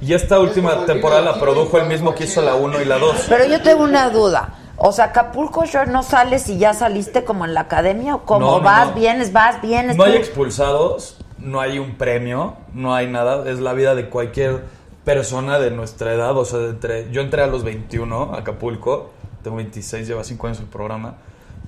Y 0.00 0.14
esta 0.14 0.38
última 0.38 0.84
temporada 0.86 1.22
la 1.22 1.40
produjo 1.40 1.78
el 1.78 1.86
mismo 1.86 2.14
que 2.14 2.24
hizo 2.24 2.42
la 2.42 2.54
1 2.54 2.80
y 2.80 2.84
la 2.84 2.98
2. 2.98 3.26
Pero 3.28 3.44
yo 3.46 3.60
tengo 3.62 3.82
una 3.82 4.08
duda. 4.10 4.50
O 4.76 4.92
sea, 4.92 5.06
Acapulco 5.06 5.64
Shore 5.64 5.90
no 5.90 6.02
sales 6.02 6.48
y 6.50 6.58
ya 6.58 6.74
saliste 6.74 7.24
como 7.24 7.44
en 7.46 7.54
la 7.54 7.62
academia 7.62 8.14
o 8.14 8.22
como 8.24 8.40
No, 8.46 8.58
no, 8.58 8.60
vas, 8.64 8.88
no. 8.88 8.92
vienes, 8.92 9.32
vas, 9.32 9.60
vienes. 9.62 9.96
No 9.96 10.04
hay 10.04 10.12
tú? 10.12 10.18
expulsados, 10.18 11.16
no 11.46 11.60
hay 11.60 11.78
un 11.78 11.96
premio, 11.96 12.56
no 12.74 12.94
hay 12.94 13.06
nada. 13.08 13.48
Es 13.48 13.60
la 13.60 13.72
vida 13.72 13.94
de 13.94 14.08
cualquier 14.10 14.64
persona 15.04 15.58
de 15.58 15.70
nuestra 15.70 16.12
edad. 16.12 16.36
O 16.36 16.44
sea, 16.44 16.58
de 16.58 16.70
entre, 16.70 17.10
yo 17.10 17.22
entré 17.22 17.42
a 17.42 17.46
los 17.46 17.64
21 17.64 18.34
a 18.34 18.38
Acapulco. 18.38 19.10
Tengo 19.42 19.56
26, 19.58 20.06
lleva 20.08 20.24
5 20.24 20.46
años 20.48 20.60
el 20.60 20.66
programa. 20.66 21.14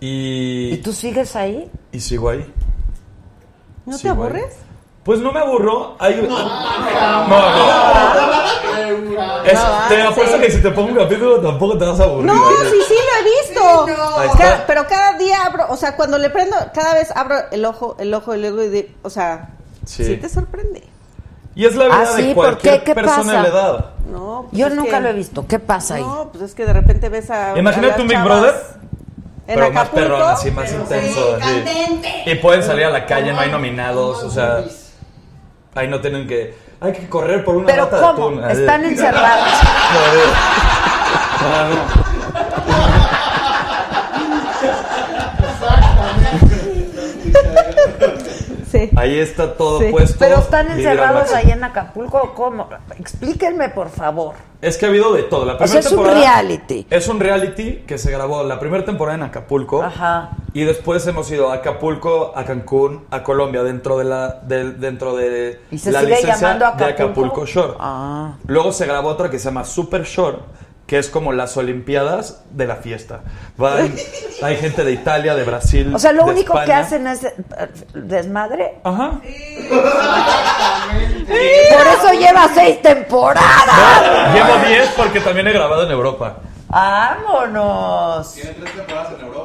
Y, 0.00 0.70
¿Y 0.74 0.76
tú 0.78 0.92
sigues 0.92 1.34
ahí? 1.36 1.70
y 1.92 2.00
sigo 2.00 2.28
ahí. 2.28 2.52
¿No 3.86 3.96
te 3.98 4.08
ahí. 4.08 4.14
aburres? 4.14 4.56
Pues 5.04 5.20
no 5.20 5.32
me 5.32 5.40
aburro. 5.40 5.96
Hay... 5.98 6.26
No, 6.28 7.28
no. 7.28 7.36
Es- 9.44 9.60
te 9.88 10.02
apuesto 10.02 10.38
que 10.40 10.50
si 10.50 10.60
te 10.60 10.70
pongo 10.70 10.88
un 10.90 10.96
capítulo 10.96 11.40
tampoco 11.40 11.78
te 11.78 11.84
vas 11.86 11.98
a 12.00 12.04
aburrir. 12.04 12.26
No, 12.26 12.34
sí, 12.70 12.76
sí, 12.86 12.94
lo 12.94 13.20
he 13.20 13.24
visto. 13.24 13.86
Pero 14.66 14.86
cada 14.86 15.16
día 15.18 15.44
abro, 15.46 15.66
o 15.70 15.76
sea, 15.76 15.96
cuando 15.96 16.18
le 16.18 16.28
prendo, 16.30 16.56
cada 16.74 16.94
vez 16.94 17.10
abro 17.16 17.36
el 17.50 17.64
ojo, 17.64 17.96
el 17.98 18.12
ojo, 18.14 18.34
el 18.34 18.44
ojo 18.44 18.62
y 18.62 18.68
de- 18.68 18.94
o 19.02 19.10
sea, 19.10 19.50
Sí. 19.88 20.04
sí. 20.04 20.16
te 20.18 20.28
sorprende. 20.28 20.82
Y 21.54 21.64
es 21.64 21.74
la 21.74 21.86
vida 21.86 22.00
Ah, 22.02 22.06
sí, 22.14 22.22
de 22.28 22.34
¿por 22.34 22.44
cualquier 22.44 22.78
qué? 22.80 22.84
¿Qué 22.84 22.94
persona 22.94 23.16
pasa? 23.18 23.32
de 23.36 23.42
la 23.42 23.48
edad. 23.48 23.84
No, 24.10 24.46
pues 24.50 24.60
Yo 24.60 24.70
nunca 24.70 24.90
que- 24.98 25.00
lo 25.00 25.08
he 25.08 25.12
visto. 25.14 25.46
¿Qué 25.46 25.58
pasa 25.58 25.94
ahí? 25.96 26.02
No, 26.02 26.28
pues 26.30 26.44
es 26.44 26.54
que 26.54 26.64
de 26.66 26.72
repente 26.72 27.08
ves 27.08 27.30
a. 27.30 27.54
a 27.54 27.58
Imagínate 27.58 27.88
las 27.92 28.00
un 28.00 28.06
Big 28.08 28.22
Brother, 28.22 28.54
En 29.46 29.54
pero 29.54 29.70
más 29.72 29.88
perrón, 29.88 30.22
así, 30.22 30.50
más 30.50 30.70
intenso. 30.72 31.36
así. 31.40 31.64
Y 32.26 32.34
pueden 32.36 32.62
salir 32.62 32.84
a 32.84 32.90
la 32.90 33.06
calle, 33.06 33.32
no 33.32 33.40
hay 33.40 33.50
nominados, 33.50 34.22
o 34.22 34.30
sea, 34.30 34.62
ahí 35.74 35.88
no 35.88 36.00
tienen 36.00 36.26
que... 36.28 36.54
Hay 36.80 36.92
que 36.92 37.08
correr 37.08 37.44
por 37.44 37.56
una 37.56 37.66
Pero 37.66 37.84
lata 37.84 38.00
¿cómo? 38.00 38.28
de 38.30 38.36
atún. 38.36 38.44
así. 38.44 38.60
Están 38.60 38.84
encerrados. 38.84 39.48
No, 41.42 41.74
no. 41.74 42.07
Sí. 48.70 48.90
Ahí 48.96 49.18
está 49.18 49.54
todo 49.56 49.80
Sí. 49.80 49.86
puesto. 49.90 50.16
Pero 50.18 50.38
están 50.38 50.70
encerrados 50.70 51.32
ahí 51.32 51.50
en 51.50 51.64
Acapulco. 51.64 52.32
¿Cómo? 52.34 52.68
Explíquenme, 52.98 53.68
por 53.70 53.88
favor. 53.88 54.34
Es 54.60 54.76
que 54.76 54.86
ha 54.86 54.88
habido 54.88 55.12
de 55.14 55.22
todo. 55.22 55.44
La 55.44 55.54
O 55.54 55.58
primera 55.58 55.70
sea, 55.72 55.80
es 55.80 55.86
un 55.92 55.98
temporada 56.04 56.20
reality. 56.42 56.86
Es 56.90 57.08
un 57.08 57.20
reality 57.20 57.84
que 57.86 57.96
se 57.96 58.10
grabó 58.10 58.42
la 58.42 58.58
primera 58.58 58.84
temporada 58.84 59.16
en 59.16 59.22
Acapulco. 59.22 59.82
Ajá. 59.84 60.30
Y 60.52 60.64
después 60.64 61.06
hemos 61.06 61.30
ido 61.30 61.50
a 61.50 61.54
Acapulco, 61.54 62.32
a 62.34 62.44
Cancún, 62.44 63.04
a 63.10 63.22
Colombia, 63.22 63.62
dentro 63.62 63.96
de 63.98 64.04
la, 64.04 64.40
del- 64.42 64.80
dentro 64.80 65.14
de 65.16 65.60
¿Y 65.70 65.78
se 65.78 65.92
la 65.92 66.00
sigue 66.00 66.10
licencia 66.16 66.36
llamando 66.40 66.64
de 66.76 66.84
Acapulco? 66.84 67.02
Acapulco 67.30 67.46
Shore. 67.46 67.74
Ah. 67.78 68.32
Luego 68.46 68.72
se 68.72 68.84
grabó 68.86 69.08
otra 69.10 69.30
que 69.30 69.38
se 69.38 69.44
llama 69.44 69.64
Super 69.64 70.02
Shore, 70.02 70.38
que 70.88 70.98
es 70.98 71.10
como 71.10 71.32
las 71.34 71.54
Olimpiadas 71.58 72.40
de 72.50 72.66
la 72.66 72.76
fiesta. 72.76 73.20
Van- 73.58 73.94
hay 74.42 74.56
gente 74.56 74.82
de 74.84 74.92
Italia, 74.92 75.34
de 75.34 75.44
Brasil. 75.44 75.94
O 75.94 75.98
sea, 75.98 76.12
lo 76.12 76.24
de 76.24 76.30
único 76.32 76.54
que 76.54 76.60
España. 76.60 76.78
hacen 76.78 77.06
es 77.06 77.24
eh, 77.24 77.34
desmadre. 77.92 78.76
Ajá. 78.82 79.20
Por 81.28 81.86
eso 81.86 82.12
lleva 82.18 82.48
seis 82.54 82.80
temporadas. 82.80 84.32
Llevo 84.34 84.66
10 84.66 84.88
porque 84.96 85.20
también 85.20 85.46
he 85.48 85.52
grabado 85.52 85.84
en 85.84 85.90
Europa. 85.90 86.38
¡Vámonos! 86.68 88.34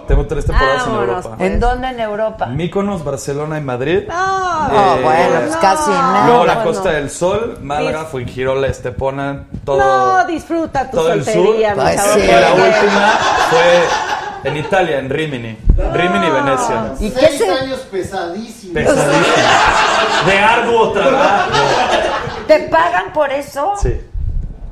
Tengo 0.07 0.25
tres 0.27 0.45
temporadas 0.45 0.85
en 0.87 0.93
Vámonos, 0.93 1.25
Europa. 1.25 1.43
¿En 1.43 1.59
dónde 1.59 1.87
en 1.87 1.99
Europa? 1.99 2.45
Míconos, 2.47 3.03
Barcelona 3.03 3.57
y 3.57 3.61
Madrid. 3.61 4.03
No, 4.07 4.67
Eh, 4.71 5.01
bueno, 5.01 5.39
pues 5.45 5.55
casi 5.57 5.89
nada. 5.89 6.27
Luego 6.27 6.45
la. 6.45 6.63
Costa 6.63 6.89
del 6.91 7.09
Sol, 7.09 7.57
Málaga, 7.61 8.05
Fuengirola, 8.05 8.67
Estepona, 8.67 9.43
todo, 9.65 9.77
No, 9.77 10.25
disfruta 10.27 10.89
tu 10.89 10.97
todo 10.97 11.11
el 11.13 11.23
sur. 11.25 11.55
mi 11.57 11.63
Pues 11.75 11.95
chavo. 11.95 12.13
sí. 12.13 12.19
Y 12.21 12.27
la 12.27 12.53
última 12.53 13.19
fue 13.49 14.49
en 14.49 14.57
Italia, 14.57 14.99
en 14.99 15.09
Rimini. 15.09 15.57
Rimini, 15.93 16.29
Venecia. 16.29 16.93
¿Y 16.99 17.09
qué 17.09 17.19
Seis 17.27 17.37
se- 17.37 17.49
años 17.49 17.79
pesadísimos. 17.91 18.73
Pesadísimo. 18.75 19.35
De 20.25 20.37
arduo 20.39 20.91
trabajo. 20.91 21.49
¿Te 22.47 22.59
pagan 22.69 23.11
por 23.13 23.31
eso? 23.31 23.73
Sí, 23.81 23.99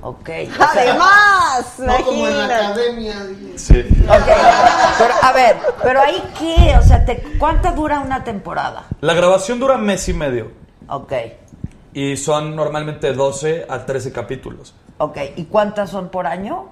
Ok. 0.01 0.29
o 0.49 0.55
sea, 0.55 0.69
Además, 0.73 1.75
No 1.79 2.05
como 2.05 2.27
en 2.27 2.37
la 2.37 2.43
imagínate. 2.45 2.65
academia. 2.65 3.15
sí. 3.55 3.85
ok. 4.07 4.25
Pero, 4.97 5.13
a 5.23 5.31
ver, 5.33 5.57
pero 5.83 5.99
ahí 6.01 6.21
qué, 6.37 6.75
o 6.77 6.81
sea, 6.83 7.03
te, 7.05 7.21
¿cuánto 7.39 7.71
dura 7.71 7.99
una 8.01 8.23
temporada? 8.23 8.83
La 9.01 9.13
grabación 9.13 9.59
dura 9.59 9.77
mes 9.77 10.07
y 10.09 10.13
medio. 10.13 10.51
Ok, 10.87 11.13
Y 11.93 12.17
son 12.17 12.55
normalmente 12.55 13.13
12 13.13 13.65
a 13.69 13.85
13 13.85 14.11
capítulos. 14.11 14.73
ok. 14.99 15.17
¿Y 15.37 15.45
cuántas 15.45 15.89
son 15.89 16.09
por 16.09 16.27
año? 16.27 16.67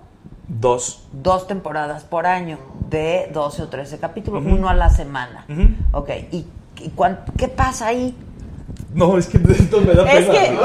Dos. 0.48 1.04
Dos 1.12 1.48
temporadas 1.48 2.04
por 2.04 2.26
año, 2.28 2.58
de 2.90 3.30
12 3.34 3.64
o 3.64 3.68
13 3.70 4.00
capítulos, 4.00 4.44
uno 4.46 4.68
a 4.70 4.74
la 4.74 4.90
semana. 4.90 5.46
Ujú. 5.50 5.70
Ok, 6.00 6.10
¿y, 6.32 6.46
y 6.80 6.90
cuán- 6.90 7.24
qué 7.38 7.48
pasa 7.48 7.88
ahí? 7.88 8.16
No, 8.94 9.18
es 9.18 9.28
que 9.28 9.38
esto 9.38 9.82
me 9.82 9.94
da 9.94 10.04
pena. 10.04 10.20
Es 10.20 10.26
que, 10.30 10.58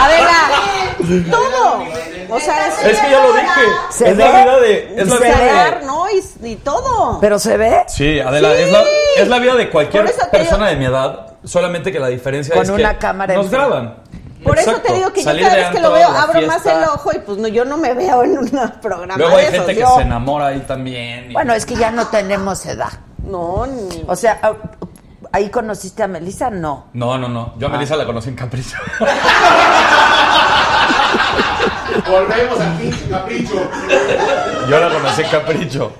Adela, 0.00 1.30
todo. 1.30 1.84
O 2.28 2.40
sea, 2.40 2.66
es, 2.66 2.84
Es 2.84 2.98
que 3.00 3.10
ya 3.10 3.22
lo 3.24 3.32
dije. 3.32 3.60
¿Se 3.90 4.10
es 4.10 4.16
la 4.16 4.26
vida 4.30 4.60
de. 4.60 4.94
Es 4.96 5.08
la 5.08 5.16
¿Se 5.16 5.24
vida 5.24 5.78
de. 5.80 5.86
¿no? 5.86 6.04
Y, 6.10 6.48
y 6.50 6.56
todo. 6.56 7.18
¿Pero 7.20 7.38
se 7.38 7.56
ve? 7.56 7.84
Sí, 7.86 8.18
Adela, 8.18 8.50
Sí. 8.50 8.62
Es, 8.62 8.72
la, 8.72 8.82
es 9.18 9.28
la 9.28 9.38
vida 9.38 9.54
de 9.54 9.70
cualquier 9.70 10.04
persona 10.32 10.66
digo- 10.66 10.70
de 10.70 10.76
mi 10.76 10.84
edad, 10.86 11.34
solamente 11.44 11.92
que 11.92 12.00
la 12.00 12.08
diferencia 12.08 12.52
Con 12.54 12.64
es 12.64 12.70
una 12.70 12.94
que 12.94 12.98
cámara 12.98 13.34
nos 13.34 13.48
graban. 13.50 13.96
Por 14.42 14.58
eso 14.58 14.74
te 14.76 14.92
digo 14.92 15.12
que 15.12 15.20
yo 15.20 15.24
Salir 15.24 15.42
cada 15.44 15.56
de 15.56 15.62
vez 15.62 15.70
que 15.72 15.80
lo 15.80 15.90
veo 15.92 16.08
abro 16.08 16.40
más 16.42 16.64
el 16.66 16.84
ojo 16.84 17.10
y 17.12 17.18
pues 17.18 17.38
no, 17.38 17.48
yo 17.48 17.64
no 17.64 17.76
me 17.76 17.94
veo 17.94 18.22
en 18.22 18.38
un 18.38 18.48
programa 18.82 19.16
Luego 19.16 19.36
hay 19.36 19.46
de 19.46 19.48
esos. 19.56 19.66
gente 19.66 19.74
que 19.74 19.80
yo- 19.80 19.96
se 19.96 20.02
enamora 20.02 20.46
ahí 20.48 20.60
también. 20.60 21.30
y- 21.30 21.32
Bueno, 21.34 21.52
es 21.54 21.64
que 21.66 21.74
ya 21.76 21.90
no 21.90 22.06
tenemos 22.08 22.64
edad. 22.66 22.90
No, 23.24 23.66
ni... 23.66 24.04
O 24.06 24.14
sea, 24.14 24.38
¿ahí 25.32 25.50
conociste 25.50 26.02
a 26.02 26.08
Melissa? 26.08 26.50
No. 26.50 26.86
No, 26.92 27.18
no, 27.18 27.28
no. 27.28 27.54
Yo 27.58 27.66
a 27.68 27.70
Melissa 27.70 27.96
la 27.96 28.06
conocí 28.06 28.28
en 28.28 28.36
Capricho. 28.36 28.76
Volvemos 32.08 32.58
pinche 32.78 33.08
capricho. 33.08 33.70
Yo 34.68 34.80
la 34.80 34.88
conocí 34.90 35.22
en 35.22 35.28
Capricho. 35.28 35.92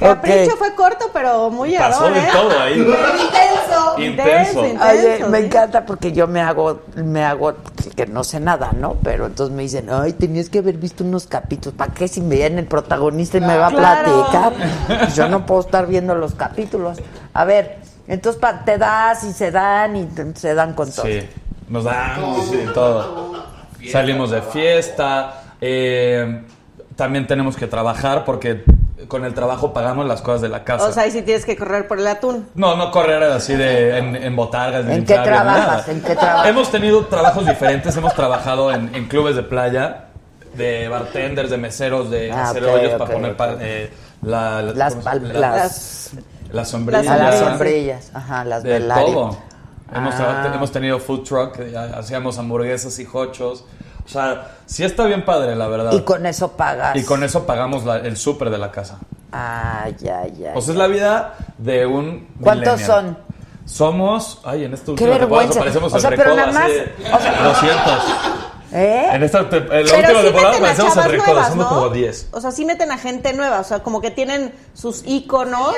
Capricho 0.00 0.52
Ok. 0.54 0.58
fue 0.58 0.74
corto, 0.74 1.10
pero 1.12 1.50
muy 1.50 1.76
Pasó 1.76 2.00
ador, 2.06 2.14
de 2.14 2.20
¿eh? 2.20 2.28
todo 2.32 2.60
ahí. 2.60 2.80
Intenso. 3.98 4.64
Intenso. 4.64 5.28
Me 5.28 5.38
encanta 5.40 5.84
porque 5.84 6.12
yo 6.12 6.26
me 6.26 6.40
hago, 6.40 6.80
me 6.96 7.22
hago 7.24 7.54
que 7.94 8.06
no 8.06 8.24
sé 8.24 8.40
nada, 8.40 8.70
¿no? 8.74 8.96
Pero 9.02 9.26
entonces 9.26 9.54
me 9.54 9.62
dicen, 9.62 9.88
ay, 9.90 10.12
tenías 10.14 10.48
que 10.48 10.60
haber 10.60 10.76
visto 10.78 11.04
unos 11.04 11.26
capítulos. 11.26 11.74
¿Para 11.76 11.92
qué 11.92 12.08
si 12.08 12.20
me 12.22 12.36
viene 12.36 12.60
el 12.60 12.66
protagonista 12.66 13.38
y 13.38 13.40
me 13.42 13.56
va 13.56 13.66
a 13.66 13.70
Claro. 13.70 14.26
platicar? 14.30 14.52
Pues 15.00 15.14
yo 15.16 15.28
no 15.28 15.44
puedo 15.44 15.60
estar 15.60 15.86
viendo 15.86 16.14
los 16.14 16.34
capítulos. 16.34 16.98
A 17.34 17.44
ver, 17.44 17.78
entonces 18.08 18.40
te 18.64 18.78
das 18.78 19.22
y 19.24 19.32
se 19.32 19.50
dan 19.50 19.96
y 19.96 20.08
se 20.34 20.54
dan 20.54 20.72
con 20.74 20.90
todo. 20.90 21.06
Sí, 21.06 21.20
nos 21.68 21.84
damos 21.84 22.46
sí, 22.48 22.60
todo. 22.74 23.44
Salimos 23.90 24.30
de 24.30 24.42
fiesta. 24.42 25.42
eh, 25.60 26.42
también 26.96 27.26
tenemos 27.26 27.56
que 27.56 27.66
trabajar 27.66 28.24
porque 28.26 28.62
con 29.08 29.24
el 29.24 29.34
trabajo 29.34 29.72
pagamos 29.72 30.06
las 30.06 30.22
cosas 30.22 30.40
de 30.42 30.48
la 30.48 30.64
casa. 30.64 30.86
O 30.86 30.92
sea, 30.92 31.04
ahí 31.04 31.10
sí 31.10 31.22
tienes 31.22 31.44
que 31.44 31.56
correr 31.56 31.86
por 31.88 31.98
el 31.98 32.06
atún. 32.06 32.48
no, 32.54 32.76
no 32.76 32.90
correr 32.90 33.22
así 33.24 33.54
de 33.56 33.98
en, 33.98 34.16
en 34.16 34.36
botargas. 34.36 34.86
de 34.86 34.94
¿En 34.94 35.04
qué 35.04 35.14
trabajas? 35.14 35.44
nada. 35.66 35.84
¿En 35.88 36.00
qué 36.02 36.14
trabajas? 36.16 36.48
Hemos 36.48 36.70
tenido 36.70 37.04
trabajos 37.06 37.46
diferentes. 37.46 37.96
Hemos 37.96 38.14
trabajado 38.14 38.72
en, 38.72 38.94
en 38.94 39.06
clubes 39.08 39.36
de 39.36 39.42
playa, 39.42 40.06
de 40.54 40.88
bartenders, 40.88 41.50
de 41.50 41.56
meseros, 41.58 42.10
de 42.10 42.30
Ah, 42.32 42.50
hacer 42.50 42.64
ok, 42.64 42.70
hoyos 42.74 42.92
ok, 42.92 42.98
para 42.98 43.12
poner 43.12 43.36
pa- 43.36 43.52
ok. 43.54 43.58
eh, 43.60 43.92
la- 44.22 44.62
la- 44.62 44.72
Las, 44.74 44.94
¿cómo 44.94 45.04
pal- 45.06 45.26
se- 45.32 45.38
las, 45.38 46.10
las 46.52 46.68
sombrillas. 46.68 47.06
a 47.08 47.16
las 47.16 47.38
sombrillas, 47.38 48.10
ajá, 48.14 48.44
las 48.44 48.62
De 48.62 48.70
velarias. 48.70 49.06
todo. 49.06 49.38
Hemos, 49.94 50.14
Ah. 50.18 50.52
hemos 50.54 50.70
tenido 50.70 50.98
food 51.00 51.24
truck, 51.24 51.58
eh, 51.58 51.74
hacíamos 51.96 52.38
hamburguesas 52.38 52.96
y 53.00 53.08
hochos. 53.12 53.64
O 54.10 54.12
sea, 54.12 54.56
sí 54.66 54.84
está 54.84 55.04
bien 55.04 55.24
padre, 55.24 55.54
la 55.56 55.68
verdad. 55.68 55.92
Y 55.92 56.00
con 56.00 56.26
eso 56.26 56.52
pagas. 56.52 56.96
Y 56.96 57.04
con 57.04 57.22
eso 57.24 57.46
pagamos 57.46 57.84
la- 57.84 57.98
el 57.98 58.16
súper 58.16 58.50
de 58.50 58.58
la 58.58 58.70
casa. 58.70 58.98
Ah, 59.32 59.88
ya, 59.98 60.26
ya. 60.26 60.52
O 60.56 60.60
sea, 60.60 60.72
es 60.72 60.78
la 60.78 60.86
vida 60.88 61.34
de 61.58 61.86
un. 61.86 62.28
¿Cuántos 62.42 62.80
millennial. 62.80 62.86
son? 63.04 63.18
Somos. 63.64 64.40
Ay, 64.44 64.64
en 64.64 64.74
esta 64.74 64.92
Qué 64.96 65.06
vergüenza. 65.06 65.60
parecemos 65.60 65.92
O 65.92 65.96
el 65.96 66.02
sea, 66.02 66.10
pero 66.10 66.24
recodo 66.24 66.36
nada 66.36 66.52
más- 66.52 66.70
o 66.70 67.20
sea- 67.22 67.42
200. 67.48 68.04
¿Eh? 68.72 69.08
En 69.14 69.22
esta 69.24 69.48
te- 69.48 69.56
en 69.56 69.62
la 69.64 69.68
Pero 69.68 69.82
última 69.82 70.18
sí 70.20 70.24
temporada 70.26 70.56
a 70.56 70.60
parecemos 70.60 70.90
el 70.90 70.94
chavas 71.02 71.10
recodo, 71.10 71.26
nuevas, 71.34 71.48
somos 71.48 71.64
¿no? 71.64 71.68
como 71.76 71.88
10. 71.90 72.28
O 72.32 72.40
sea, 72.40 72.50
sí 72.52 72.64
meten 72.64 72.92
a 72.92 72.98
gente 72.98 73.32
nueva, 73.32 73.58
o 73.60 73.64
sea, 73.64 73.80
como 73.82 74.00
que 74.00 74.10
tienen 74.12 74.52
sus 74.74 75.02
íconos. 75.06 75.74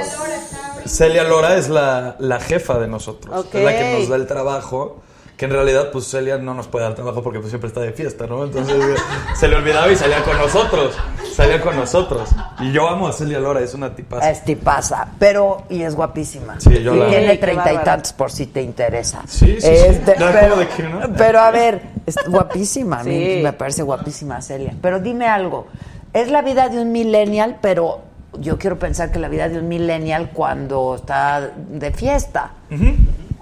Celia 0.86 1.24
Lora 1.24 1.56
es 1.56 1.68
la, 1.68 2.16
la 2.18 2.38
jefa 2.40 2.78
de 2.78 2.88
nosotros. 2.88 3.34
Ok. 3.46 3.54
Es 3.54 3.64
la 3.64 3.72
que 3.72 3.98
nos 3.98 4.08
da 4.08 4.16
el 4.16 4.26
trabajo. 4.26 5.00
Que 5.42 5.46
en 5.46 5.50
realidad 5.54 5.90
pues 5.90 6.08
Celia 6.08 6.38
no 6.38 6.54
nos 6.54 6.68
puede 6.68 6.84
dar 6.84 6.94
trabajo 6.94 7.20
porque 7.20 7.40
pues 7.40 7.50
siempre 7.50 7.66
está 7.66 7.80
de 7.80 7.90
fiesta, 7.90 8.28
¿no? 8.28 8.44
Entonces 8.44 8.76
eh, 8.76 8.94
se 9.34 9.48
le 9.48 9.56
olvidaba 9.56 9.90
y 9.90 9.96
salía 9.96 10.22
con 10.22 10.38
nosotros, 10.38 10.94
salía 11.34 11.60
con 11.60 11.74
nosotros. 11.74 12.28
Y 12.60 12.70
yo 12.70 12.88
amo 12.88 13.08
a 13.08 13.12
Celia 13.12 13.40
Lora, 13.40 13.58
es 13.60 13.74
una 13.74 13.92
tipaza. 13.92 14.30
Es 14.30 14.44
tipaza, 14.44 15.08
pero 15.18 15.64
y 15.68 15.82
es 15.82 15.96
guapísima. 15.96 16.60
Sí, 16.60 16.80
yo 16.80 16.94
la 16.94 17.08
y 17.08 17.10
tiene 17.10 17.30
amo. 17.32 17.40
treinta 17.40 17.72
y 17.72 17.78
tantos 17.78 18.12
por 18.12 18.30
si 18.30 18.46
te 18.46 18.62
interesa. 18.62 19.22
Sí, 19.26 19.56
sí, 19.58 19.60
sí. 19.62 19.66
Este, 19.68 20.14
Ya, 20.16 20.30
pero, 20.30 20.50
¿cómo 20.50 20.60
de 20.60 20.68
que 20.68 20.82
no? 20.84 21.00
pero 21.18 21.40
a 21.40 21.50
ver, 21.50 21.82
es 22.06 22.14
guapísima, 22.28 23.00
a 23.00 23.02
mí 23.02 23.10
Sí. 23.38 23.40
me 23.42 23.52
parece 23.52 23.82
guapísima 23.82 24.40
Celia. 24.42 24.76
Pero 24.80 25.00
dime 25.00 25.26
algo, 25.26 25.66
es 26.12 26.30
la 26.30 26.42
vida 26.42 26.68
de 26.68 26.78
un 26.80 26.92
millennial, 26.92 27.58
pero 27.60 28.02
yo 28.38 28.58
quiero 28.58 28.78
pensar 28.78 29.10
que 29.10 29.18
la 29.18 29.26
vida 29.28 29.48
de 29.48 29.58
un 29.58 29.66
millennial 29.66 30.30
cuando 30.32 30.94
está 30.94 31.50
de 31.56 31.90
fiesta. 31.90 32.52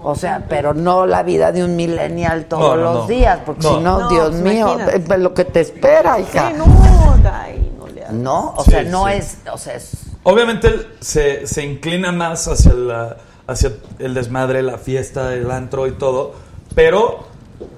O 0.03 0.15
sea, 0.15 0.45
pero 0.49 0.73
no 0.73 1.05
la 1.05 1.23
vida 1.23 1.51
de 1.51 1.63
un 1.63 1.75
millennial 1.75 2.45
todos 2.45 2.61
No, 2.63 2.75
no, 2.75 2.81
los 2.83 2.95
no. 3.03 3.07
días, 3.07 3.39
porque 3.45 3.63
No. 3.63 3.75
si 3.75 3.79
no, 3.81 4.09
Dios 4.09 4.29
pues, 4.31 4.41
mío, 4.41 4.73
imagínate. 4.73 5.17
lo 5.19 5.33
que 5.33 5.45
te 5.45 5.59
espera, 5.61 6.19
hija. 6.19 6.49
Sí, 6.49 6.55
no, 6.57 6.65
ay, 7.31 7.71
no 7.77 7.87
le. 7.87 8.05
No, 8.11 8.53
o 8.57 8.63
Sí, 8.63 8.71
sea, 8.71 8.83
no 8.83 9.05
sí. 9.07 9.13
es, 9.13 9.37
o 9.51 9.57
sea, 9.57 9.75
es 9.75 9.91
Obviamente 10.23 10.87
se, 10.99 11.47
se 11.47 11.63
inclina 11.65 12.11
más 12.11 12.47
hacia, 12.47 12.73
la, 12.73 13.17
hacia 13.47 13.71
el 13.99 14.13
desmadre, 14.13 14.61
la 14.61 14.77
fiesta, 14.77 15.33
el 15.33 15.49
antro 15.49 15.87
y 15.87 15.91
todo, 15.93 16.33
pero 16.75 17.19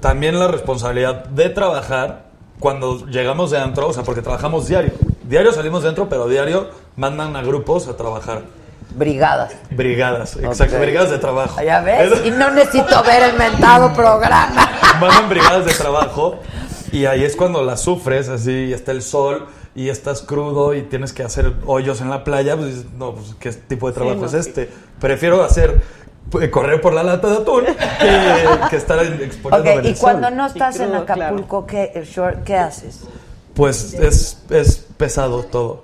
también 0.02 0.38
la 0.40 0.48
responsabilidad 0.50 1.26
de 1.26 1.50
trabajar 1.50 2.24
cuando 2.60 3.06
llegamos 3.08 3.52
de 3.52 3.60
antro, 3.60 3.88
o 3.90 3.94
sea, 3.94 4.04
porque 4.04 4.22
trabajamos 4.22 4.68
diario. 4.68 4.91
Diario 5.24 5.52
salimos 5.54 5.84
de 5.84 5.90
antro, 5.90 6.08
pero 6.10 6.28
diario 6.28 6.68
mandan 6.98 7.36
a 7.36 7.41
grupos 7.41 7.88
a 7.88 7.95
trabajar. 7.98 8.44
Brigadas. 8.91 9.53
Brigadas, 9.72 10.35
exacto, 10.38 10.80
brigadas 10.80 11.10
de 11.11 11.19
trabajo. 11.19 11.61
Ya 11.61 11.81
ves, 11.81 12.26
y 12.26 12.31
no 12.31 12.51
necesito 12.51 13.03
ver 13.03 13.23
el 13.23 13.38
mentado 13.38 13.93
programa. 13.93 14.69
mandan 14.99 15.30
brigadas 15.30 15.65
de 15.65 15.73
trabajo 15.73 16.39
y 16.91 17.05
ahí 17.05 17.23
es 17.23 17.35
cuando 17.35 17.64
las 17.64 17.81
sufres, 17.81 18.30
así, 18.30 18.51
y 18.51 18.73
está 18.73 18.91
el 18.91 19.01
sol 19.01 19.47
y 19.76 19.89
estás 19.89 20.22
crudo 20.22 20.76
y 20.76 20.84
tienes 20.84 21.14
que 21.14 21.23
hacer 21.23 21.53
hoyos 21.65 22.01
en 22.01 22.10
la 22.10 22.23
playa, 22.23 22.55
pues 22.55 22.76
dices, 22.76 22.85
no, 22.97 23.14
pues 23.15 23.35
qué 23.39 23.51
tipo 23.51 23.88
de 23.88 23.93
trabajo 23.93 24.19
no. 24.22 24.26
es 24.27 24.34
este. 24.34 24.69
Prefiero 24.99 25.43
hacer 25.43 25.81
pues, 26.30 26.49
correr 26.49 26.80
por 26.81 26.93
la 26.93 27.03
lata 27.03 27.27
de 27.30 27.38
atún 27.38 27.65
que, 27.65 28.69
que 28.69 28.76
estar 28.76 29.03
en- 29.03 29.22
exponiéndome 29.22 29.80
Ok, 29.80 29.85
en 29.85 29.91
y 29.91 29.95
cuando 29.95 30.30
no 30.30 30.45
estás 30.45 30.80
en 30.80 30.93
Acapulco, 30.93 31.65
¿qué, 31.65 32.03
short, 32.05 32.43
¿qué 32.43 32.57
haces? 32.57 33.01
Pues 33.55 33.93
es, 33.93 34.43
es 34.49 34.85
pesado 34.97 35.43
todo. 35.43 35.84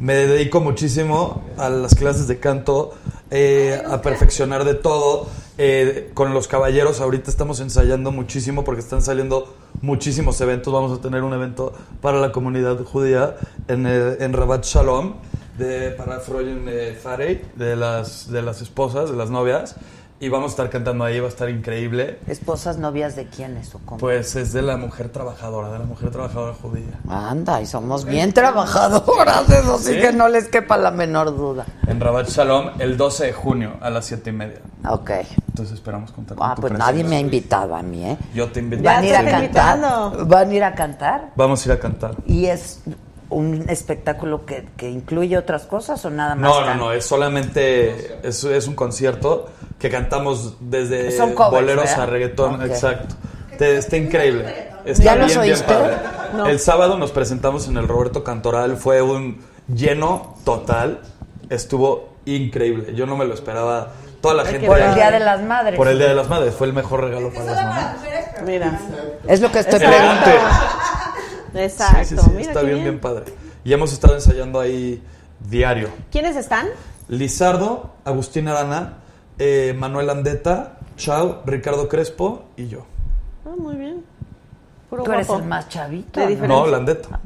Me 0.00 0.14
dedico 0.14 0.60
muchísimo 0.60 1.42
a 1.56 1.68
las 1.68 1.94
clases 1.94 2.26
de 2.28 2.38
canto, 2.38 2.94
eh, 3.30 3.80
a 3.88 4.02
perfeccionar 4.02 4.64
de 4.64 4.74
todo. 4.74 5.28
Eh, 5.58 6.10
con 6.12 6.34
los 6.34 6.48
caballeros 6.48 7.00
ahorita 7.00 7.30
estamos 7.30 7.60
ensayando 7.60 8.12
muchísimo 8.12 8.62
porque 8.62 8.82
están 8.82 9.00
saliendo 9.00 9.54
muchísimos 9.80 10.40
eventos. 10.40 10.72
Vamos 10.72 10.98
a 10.98 11.00
tener 11.00 11.22
un 11.22 11.32
evento 11.32 11.72
para 12.02 12.20
la 12.20 12.30
comunidad 12.30 12.82
judía 12.84 13.36
en, 13.68 13.86
eh, 13.86 14.16
en 14.20 14.32
Rabat 14.34 14.64
Shalom, 14.64 15.14
de, 15.56 15.92
para 15.92 16.18
eh, 16.18 16.98
Farey, 17.02 17.42
de 17.54 17.74
las, 17.74 18.30
de 18.30 18.42
las 18.42 18.60
esposas, 18.60 19.10
de 19.10 19.16
las 19.16 19.30
novias. 19.30 19.76
Y 20.18 20.30
vamos 20.30 20.46
a 20.46 20.52
estar 20.52 20.70
cantando 20.70 21.04
ahí, 21.04 21.20
va 21.20 21.26
a 21.26 21.28
estar 21.28 21.50
increíble. 21.50 22.18
¿Esposas 22.26 22.78
novias 22.78 23.16
de 23.16 23.26
quiénes 23.26 23.74
o 23.74 23.80
cómo? 23.84 23.98
Pues 23.98 24.34
es 24.34 24.54
de 24.54 24.62
la 24.62 24.78
mujer 24.78 25.10
trabajadora, 25.10 25.70
de 25.70 25.78
la 25.80 25.84
mujer 25.84 26.10
trabajadora 26.10 26.54
judía. 26.54 26.98
Anda, 27.06 27.60
y 27.60 27.66
somos 27.66 28.06
bien 28.06 28.32
trabajadoras, 28.32 29.48
eso 29.50 29.78
sí, 29.78 29.92
¿Sí? 29.92 30.00
que 30.00 30.12
no 30.12 30.28
les 30.28 30.48
quepa 30.48 30.78
la 30.78 30.90
menor 30.90 31.36
duda. 31.36 31.66
En 31.86 32.00
Rabat 32.00 32.28
Shalom 32.30 32.70
el 32.78 32.96
12 32.96 33.26
de 33.26 33.32
junio 33.34 33.74
a 33.82 33.90
las 33.90 34.06
7 34.06 34.30
y 34.30 34.32
media. 34.32 34.60
Ok. 34.88 35.10
Entonces 35.48 35.74
esperamos 35.74 36.12
contar 36.12 36.38
con 36.38 36.50
Ah, 36.50 36.54
tu 36.54 36.62
pues 36.62 36.72
nadie 36.72 37.04
me 37.04 37.16
ha 37.16 37.20
invitado 37.20 37.74
a 37.76 37.82
mí, 37.82 38.02
¿eh? 38.04 38.16
Yo 38.34 38.50
te 38.50 38.60
invito. 38.60 38.82
¿Van 38.82 39.02
a 39.02 39.06
ir 39.06 39.14
a 39.14 39.18
cantar? 39.22 39.42
invitando. 39.42 40.26
¿Van 40.26 40.48
a 40.50 40.54
ir 40.54 40.64
a 40.64 40.74
cantar? 40.74 41.32
Vamos 41.36 41.62
a 41.62 41.68
ir 41.68 41.72
a 41.72 41.78
cantar. 41.78 42.14
¿Y 42.26 42.46
es 42.46 42.80
un 43.28 43.64
espectáculo 43.68 44.46
que, 44.46 44.66
que 44.76 44.88
incluye 44.88 45.36
otras 45.36 45.64
cosas 45.66 46.04
o 46.04 46.10
nada 46.10 46.34
más? 46.34 46.50
No, 46.50 46.64
no, 46.64 46.74
no, 46.74 46.92
es 46.92 47.04
solamente, 47.04 48.18
es, 48.26 48.44
es 48.44 48.66
un 48.68 48.74
concierto 48.74 49.48
que 49.78 49.90
cantamos 49.90 50.56
desde 50.60 51.10
Son 51.16 51.32
covers, 51.34 51.52
boleros 51.52 51.84
¿verdad? 51.84 52.02
a 52.02 52.06
reggaetón, 52.06 52.62
exacto. 52.62 53.14
Te- 53.58 53.76
está 53.78 53.96
increíble. 53.96 54.68
Está 54.84 55.02
¿Ya 55.02 55.16
los 55.16 55.26
bien, 55.28 55.42
bien 55.42 55.58
padre. 55.66 55.96
No. 56.34 56.46
El 56.46 56.60
sábado 56.60 56.96
nos 56.98 57.10
presentamos 57.10 57.66
en 57.68 57.76
el 57.76 57.88
Roberto 57.88 58.22
Cantoral, 58.22 58.76
fue 58.76 59.02
un 59.02 59.44
lleno 59.66 60.36
total, 60.44 61.00
estuvo 61.50 62.10
increíble. 62.26 62.94
Yo 62.94 63.06
no 63.06 63.16
me 63.16 63.24
lo 63.24 63.34
esperaba. 63.34 63.88
Toda 64.20 64.34
la 64.34 64.44
gente. 64.44 64.66
Por 64.66 64.78
el 64.80 64.94
Día 64.94 65.10
de 65.10 65.20
las 65.20 65.42
Madres. 65.42 65.76
Por 65.76 65.88
el 65.88 65.98
Día 65.98 66.08
de 66.08 66.14
las 66.14 66.28
Madres, 66.28 66.54
fue 66.54 66.66
el 66.66 66.72
mejor 66.72 67.02
regalo 67.04 67.32
para 67.32 67.44
las 67.46 67.64
mamás. 67.64 67.96
Mira. 68.44 68.80
Es 69.28 69.40
lo 69.40 69.50
que 69.52 69.58
estoy 69.60 69.78
preguntando. 69.78 70.30
Exacto. 71.56 72.04
Sí, 72.04 72.16
sí, 72.16 72.22
sí, 72.22 72.30
Mira 72.30 72.48
está 72.48 72.62
bien, 72.62 72.82
bien 72.82 73.00
padre. 73.00 73.24
Y 73.64 73.72
hemos 73.72 73.92
estado 73.92 74.14
ensayando 74.14 74.60
ahí 74.60 75.02
diario. 75.40 75.88
¿Quiénes 76.10 76.36
están? 76.36 76.68
Lizardo, 77.08 77.94
Agustín 78.04 78.48
Arana, 78.48 78.98
eh, 79.38 79.74
Manuel 79.76 80.10
Andeta, 80.10 80.78
Chao, 80.96 81.42
Ricardo 81.44 81.88
Crespo 81.88 82.46
y 82.56 82.68
yo. 82.68 82.86
Ah, 83.44 83.54
muy 83.56 83.76
bien. 83.76 84.04
Puro 84.88 85.02
Tú 85.02 85.12
eres 85.12 85.28
el 85.28 85.44
más 85.44 85.68
chavito. 85.68 86.20
De 86.20 86.26
¿no? 86.26 86.30
diferencia. 86.30 86.64
No, 86.64 86.66
Landeta. 86.66 87.20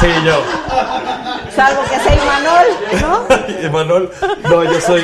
Sí, 0.00 0.06
yo. 0.24 0.42
Salvo 1.54 1.82
que 1.82 1.98
sea 2.00 2.14
Imanol, 2.14 2.66
¿no? 3.02 3.36
Emanuel, 3.66 4.10
no, 4.44 4.64
yo 4.64 4.80
soy, 4.80 5.02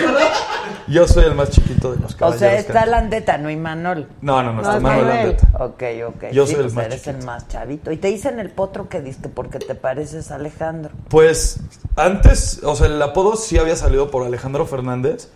yo 0.89 1.07
soy 1.09 1.25
el 1.25 1.35
más 1.35 1.51
chiquito 1.51 1.93
de 1.93 1.99
los 2.01 2.15
O 2.15 2.17
caballeros. 2.17 2.41
sea, 2.41 2.55
está 2.59 2.87
Landeta, 2.87 3.39
no 3.39 3.51
Imanol. 3.51 4.09
No, 4.21 4.43
no, 4.43 4.53
no, 4.53 4.61
está 4.63 4.81
Manuel 4.81 5.07
Manuel. 5.07 5.27
Landeta. 5.37 5.65
Ok, 5.65 5.83
ok. 6.09 6.25
Yo 6.33 6.47
Sí, 6.47 6.53
soy 6.53 6.61
el 6.61 6.67
pues 6.67 6.75
más 6.75 6.85
eres 6.87 7.03
chiquito. 7.03 7.19
el 7.19 7.25
más 7.27 7.49
chavito. 7.49 7.93
Y 7.93 7.97
te 7.97 8.09
dicen 8.09 8.39
el 8.39 8.51
potro 8.51 8.89
que 8.89 9.01
diste 9.01 9.29
porque 9.29 9.59
te 9.59 9.75
pareces 9.75 10.31
a 10.31 10.37
Alejandro. 10.37 10.93
Pues 11.09 11.61
antes, 11.97 12.61
o 12.63 12.75
sea, 12.77 12.87
el 12.87 13.01
apodo 13.03 13.37
sí 13.37 13.59
había 13.59 13.77
salido 13.77 14.11
por 14.11 14.25
Alejandro 14.25 14.67
Fernández, 14.67 15.29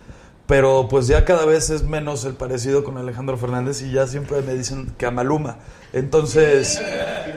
pero 0.47 0.87
pues 0.89 1.07
ya 1.07 1.23
cada 1.23 1.45
vez 1.45 1.69
es 1.69 1.83
menos 1.83 2.25
el 2.25 2.33
parecido 2.33 2.83
con 2.83 2.97
Alejandro 2.97 3.37
Fernández 3.37 3.81
y 3.81 3.91
ya 3.91 4.05
siempre 4.07 4.41
me 4.41 4.53
dicen 4.53 4.93
que 4.97 5.05
a 5.05 5.11
Maluma. 5.11 5.57
Entonces, 5.93 6.81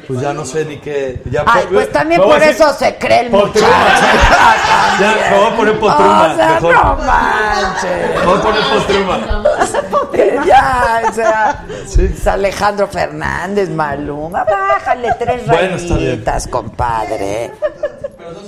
pues 0.07 0.21
ya 0.21 0.33
no 0.33 0.45
sé 0.45 0.65
ni 0.65 0.79
qué. 0.79 1.21
Ya 1.29 1.43
Ay, 1.47 1.65
por- 1.65 1.75
pues 1.75 1.91
también 1.93 2.23
por 2.23 2.41
eso 2.41 2.73
se 2.73 2.97
cree 2.99 3.21
el 3.23 3.31
Potruma. 3.31 3.69
muchacho. 3.69 4.07
Ya, 5.01 5.29
me 5.33 5.37
voy 5.39 5.47
a 5.53 5.57
poner 5.57 5.81
Potruma. 5.81 6.33
O 6.33 6.37
sea, 6.37 6.49
mejor. 6.55 6.75
no 6.75 6.97
manches. 6.99 8.15
Me 8.21 8.25
voy 8.27 8.39
a 8.39 8.43
poner 8.43 8.63
Potruma. 8.71 10.45
ya, 10.47 11.03
o 11.09 11.13
sea, 11.13 11.65
es 11.99 12.27
Alejandro 12.29 12.87
Fernández, 12.87 13.71
Maluma. 13.71 14.45
Bájale 14.45 15.09
tres 15.19 15.47
Bueno, 15.47 15.77
rayitas, 15.77 16.47
compadre. 16.47 17.51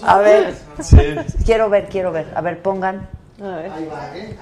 A 0.05 0.19
ver, 0.19 0.55
Sí. 0.81 1.17
quiero 1.45 1.69
ver, 1.69 1.89
quiero 1.89 2.13
ver. 2.13 2.27
A 2.37 2.41
ver, 2.43 2.63
pongan. 2.63 3.09
A 3.43 3.49
ver. 3.57 3.71
Ahí 3.71 3.87
va, 3.93 4.17
¿eh? 4.17 4.37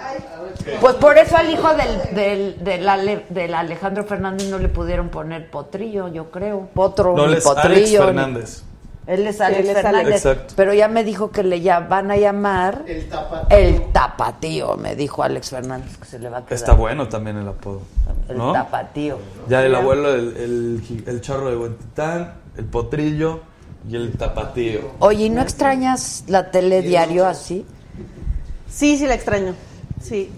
Pues 0.81 0.95
por 0.97 1.19
eso 1.19 1.37
al 1.37 1.51
hijo 1.51 1.69
del, 1.75 2.15
del, 2.15 2.65
del, 2.65 2.89
Ale- 2.89 3.27
del 3.29 3.55
Alejandro 3.55 4.05
Fernández 4.05 4.49
no 4.49 4.59
le 4.59 4.69
pudieron 4.69 5.09
poner 5.09 5.51
potrillo, 5.51 6.09
yo 6.09 6.31
creo. 6.31 6.69
Potro, 6.75 7.17
No, 7.17 7.27
ni 7.27 7.33
Alex 7.33 7.45
potrillo. 7.45 8.01
ni- 8.01 8.07
Fernández. 8.07 8.63
Él 9.07 9.27
es 9.27 9.39
Alex 9.41 9.59
Él 9.61 9.67
es 9.67 9.71
Alex. 9.77 9.83
Fernández. 9.83 10.15
Exacto. 10.27 10.55
Pero 10.57 10.73
ya 10.73 10.89
me 10.89 11.05
dijo 11.05 11.31
que 11.31 11.43
le 11.43 11.61
ya 11.61 11.81
van 11.81 12.11
a 12.11 12.17
llamar 12.17 12.85
El 12.87 13.07
tapatío. 13.09 13.59
el 13.59 13.93
tapatío, 13.93 14.77
me 14.77 14.95
dijo 14.97 15.23
Alex 15.23 15.51
Fernández, 15.51 15.97
que 15.99 16.07
se 16.07 16.19
le 16.19 16.31
va 16.31 16.39
a 16.39 16.41
quedar. 16.43 16.53
Está 16.55 16.73
bueno 16.73 17.09
también 17.09 17.37
el 17.37 17.49
apodo. 17.49 17.83
El 18.29 18.39
¿no? 18.39 18.53
tapatío. 18.53 19.19
Ya 19.49 19.63
el 19.67 19.75
abuelo, 19.75 20.15
el, 20.15 20.37
el, 20.39 21.05
el 21.07 21.21
charro 21.21 21.51
de 21.51 21.57
Huentitán, 21.57 22.33
el 22.57 22.65
potrillo 22.65 23.41
y 23.87 23.97
el 23.97 24.13
tapatío. 24.17 24.81
Oye, 25.01 25.25
¿y 25.27 25.31
no 25.31 25.43
extrañas 25.43 26.25
la 26.29 26.51
tele 26.51 26.81
diario 26.81 27.27
así? 27.27 27.67
Sí, 28.75 28.99
sí 28.99 29.07
la 29.07 29.15
extraño. 29.15 29.55
Sí. 30.03 30.31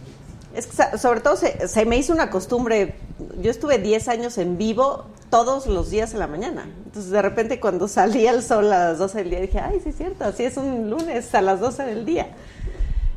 Es 0.54 0.66
que 0.66 0.98
sobre 0.98 1.20
todo 1.20 1.36
se, 1.36 1.68
se 1.68 1.86
me 1.86 1.96
hizo 1.96 2.12
una 2.12 2.28
costumbre. 2.28 2.94
Yo 3.40 3.50
estuve 3.50 3.78
10 3.78 4.08
años 4.08 4.36
en 4.36 4.58
vivo 4.58 5.06
todos 5.30 5.66
los 5.66 5.90
días 5.90 6.12
en 6.12 6.18
la 6.18 6.26
mañana. 6.26 6.68
Entonces, 6.84 7.10
de 7.10 7.22
repente, 7.22 7.60
cuando 7.60 7.88
salía 7.88 8.32
el 8.32 8.42
sol 8.42 8.70
a 8.72 8.90
las 8.90 8.98
12 8.98 9.18
del 9.18 9.30
día, 9.30 9.40
dije, 9.40 9.58
ay, 9.58 9.80
sí 9.82 9.88
es 9.88 9.96
cierto, 9.96 10.24
así 10.24 10.44
es 10.44 10.56
un 10.58 10.90
lunes 10.90 11.34
a 11.34 11.40
las 11.40 11.60
12 11.60 11.84
del 11.84 12.04
día. 12.04 12.28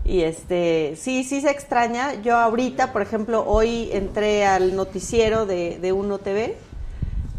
Y 0.06 0.22
este, 0.22 0.96
sí, 0.96 1.24
sí 1.26 1.42
se 1.42 1.52
extraña. 1.52 2.16
Yo 2.22 2.38
ahorita, 2.38 2.94
por 2.94 3.02
ejemplo, 3.02 3.44
hoy 3.46 3.90
entré 3.92 4.46
al 4.46 4.76
noticiero 4.76 5.46
de, 5.46 5.78
de 5.80 5.92
Uno 5.92 6.18
TV 6.20 6.58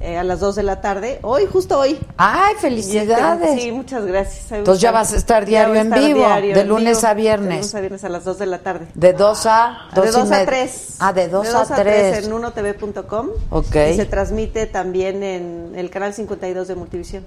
eh, 0.01 0.17
a 0.17 0.25
las 0.25 0.41
2 0.41 0.57
de 0.57 0.63
la 0.63 0.81
tarde. 0.81 1.19
Hoy, 1.23 1.47
justo 1.47 1.79
hoy. 1.79 1.99
¡Ay, 2.17 2.55
este, 2.55 2.69
felicidades! 2.69 3.61
Sí, 3.61 3.71
muchas 3.71 4.07
gracias. 4.07 4.51
Entonces 4.51 4.81
ya 4.81 4.93
vas 4.93 5.13
a 5.13 5.17
estar 5.17 5.45
diario 5.45 5.75
a 5.75 5.81
en 5.81 5.87
estar 5.89 5.99
vivo, 6.01 6.21
diario 6.21 6.55
de 6.55 6.61
en 6.63 6.69
lunes 6.69 6.99
vivo, 6.99 7.09
a 7.09 7.15
viernes. 7.15 7.49
De 7.49 7.55
lunes 7.57 7.75
a 7.75 7.81
viernes 7.81 8.05
a 8.05 8.09
las 8.09 8.25
2 8.25 8.39
de 8.39 8.47
la 8.47 8.59
tarde. 8.59 8.87
De 8.95 9.13
2 9.13 9.47
a 9.47 9.89
2 9.95 10.05
de 10.05 10.11
2 10.11 10.33
a 10.33 10.47
3. 10.47 10.97
Ah, 11.01 11.13
de 11.13 11.29
2 11.29 11.43
de 11.43 11.49
a 11.51 11.53
2 11.53 11.69
3. 11.69 12.25
en 12.25 12.33
unotv.com. 12.33 13.29
Ok. 13.51 13.77
Y 13.91 13.97
se 13.97 14.07
transmite 14.07 14.67
también 14.67 15.23
en 15.23 15.73
el 15.77 15.91
canal 15.91 16.15
52 16.15 16.67
de 16.67 16.75
Multivisión. 16.75 17.25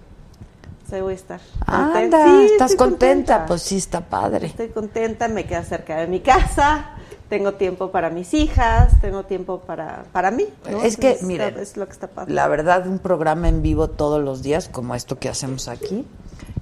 Ahí 0.94 1.02
voy 1.02 1.14
a 1.14 1.16
estar. 1.16 1.42
Anda, 1.66 2.24
Sí, 2.24 2.46
¿estás 2.52 2.72
estoy 2.72 2.88
contenta? 2.88 3.48
Pues 3.48 3.64
sí, 3.64 3.78
está 3.78 4.02
padre. 4.02 4.46
Estoy 4.46 4.70
contenta, 4.70 5.28
me 5.28 5.46
queda 5.46 5.64
cerca 5.64 5.98
de 5.98 6.06
mi 6.06 6.20
casa. 6.20 6.92
Tengo 7.34 7.54
tiempo 7.54 7.90
para 7.90 8.12
mis 8.12 8.32
hijas, 8.36 9.02
tengo 9.02 9.24
tiempo 9.24 9.62
para, 9.62 10.04
para 10.12 10.30
mí. 10.30 10.46
¿no? 10.70 10.84
Es 10.84 10.98
que, 10.98 11.08
Entonces, 11.08 11.28
miren, 11.28 11.58
es 11.58 11.76
lo 11.78 11.88
que 11.88 11.92
está 11.94 12.06
pasando. 12.06 12.32
La 12.36 12.48
verdad, 12.48 12.86
un 12.86 13.00
programa 13.00 13.50
en 13.50 13.64
vivo 13.64 13.88
todos 13.88 14.24
los 14.24 14.44
días, 14.44 14.70
como 14.70 14.94
esto 14.94 15.18
que 15.18 15.30
hacemos 15.30 15.68
aquí, 15.68 16.06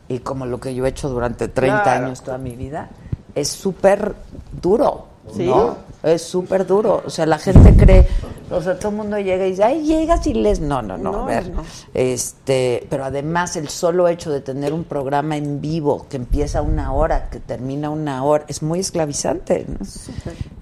y 0.07 0.19
como 0.19 0.45
lo 0.45 0.61
que 0.61 0.73
yo 0.73 0.85
he 0.85 0.89
hecho 0.89 1.10
durante 1.10 1.49
30 1.49 1.84
Claro. 1.84 2.06
años 2.06 2.22
toda 2.23 2.38
mi 2.38 2.56
vida, 2.56 2.89
es 3.35 3.49
súper 3.49 4.15
duro. 4.61 5.07
Sí. 5.35 5.45
¿no? 5.45 5.77
Es 6.03 6.23
súper 6.23 6.65
duro. 6.65 7.03
O 7.06 7.10
sea, 7.10 7.26
la 7.26 7.38
gente 7.38 7.76
cree, 7.77 8.07
o 8.49 8.61
sea, 8.61 8.77
todo 8.80 8.89
el 8.89 8.98
mundo 8.98 9.19
llega 9.19 9.45
y 9.45 9.52
dice, 9.52 9.64
ay, 9.64 9.85
llegas 9.85 10.26
y 10.26 10.34
les. 10.34 10.60
No, 10.60 10.81
no, 10.81 10.98
no, 10.98 11.11
No, 11.11 11.23
a 11.23 11.26
ver. 11.26 11.49
no. 11.52 11.64
Este, 11.93 12.88
pero 12.89 13.06
además, 13.06 13.56
el 13.56 13.69
solo 13.69 14.07
hecho 14.07 14.31
de 14.31 14.41
tener 14.41 14.73
un 14.73 14.84
programa 14.84 15.38
en 15.38 15.61
vivo 15.61 16.07
que 16.10 16.18
empieza 16.18 16.64
una 16.64 16.91
hora, 16.91 17.30
que 17.30 17.39
termina 17.39 17.91
una 17.91 18.23
hora, 18.23 18.45
es 18.48 18.64
muy 18.64 18.80
esclavizante. 18.80 19.65
¿no? 19.68 19.77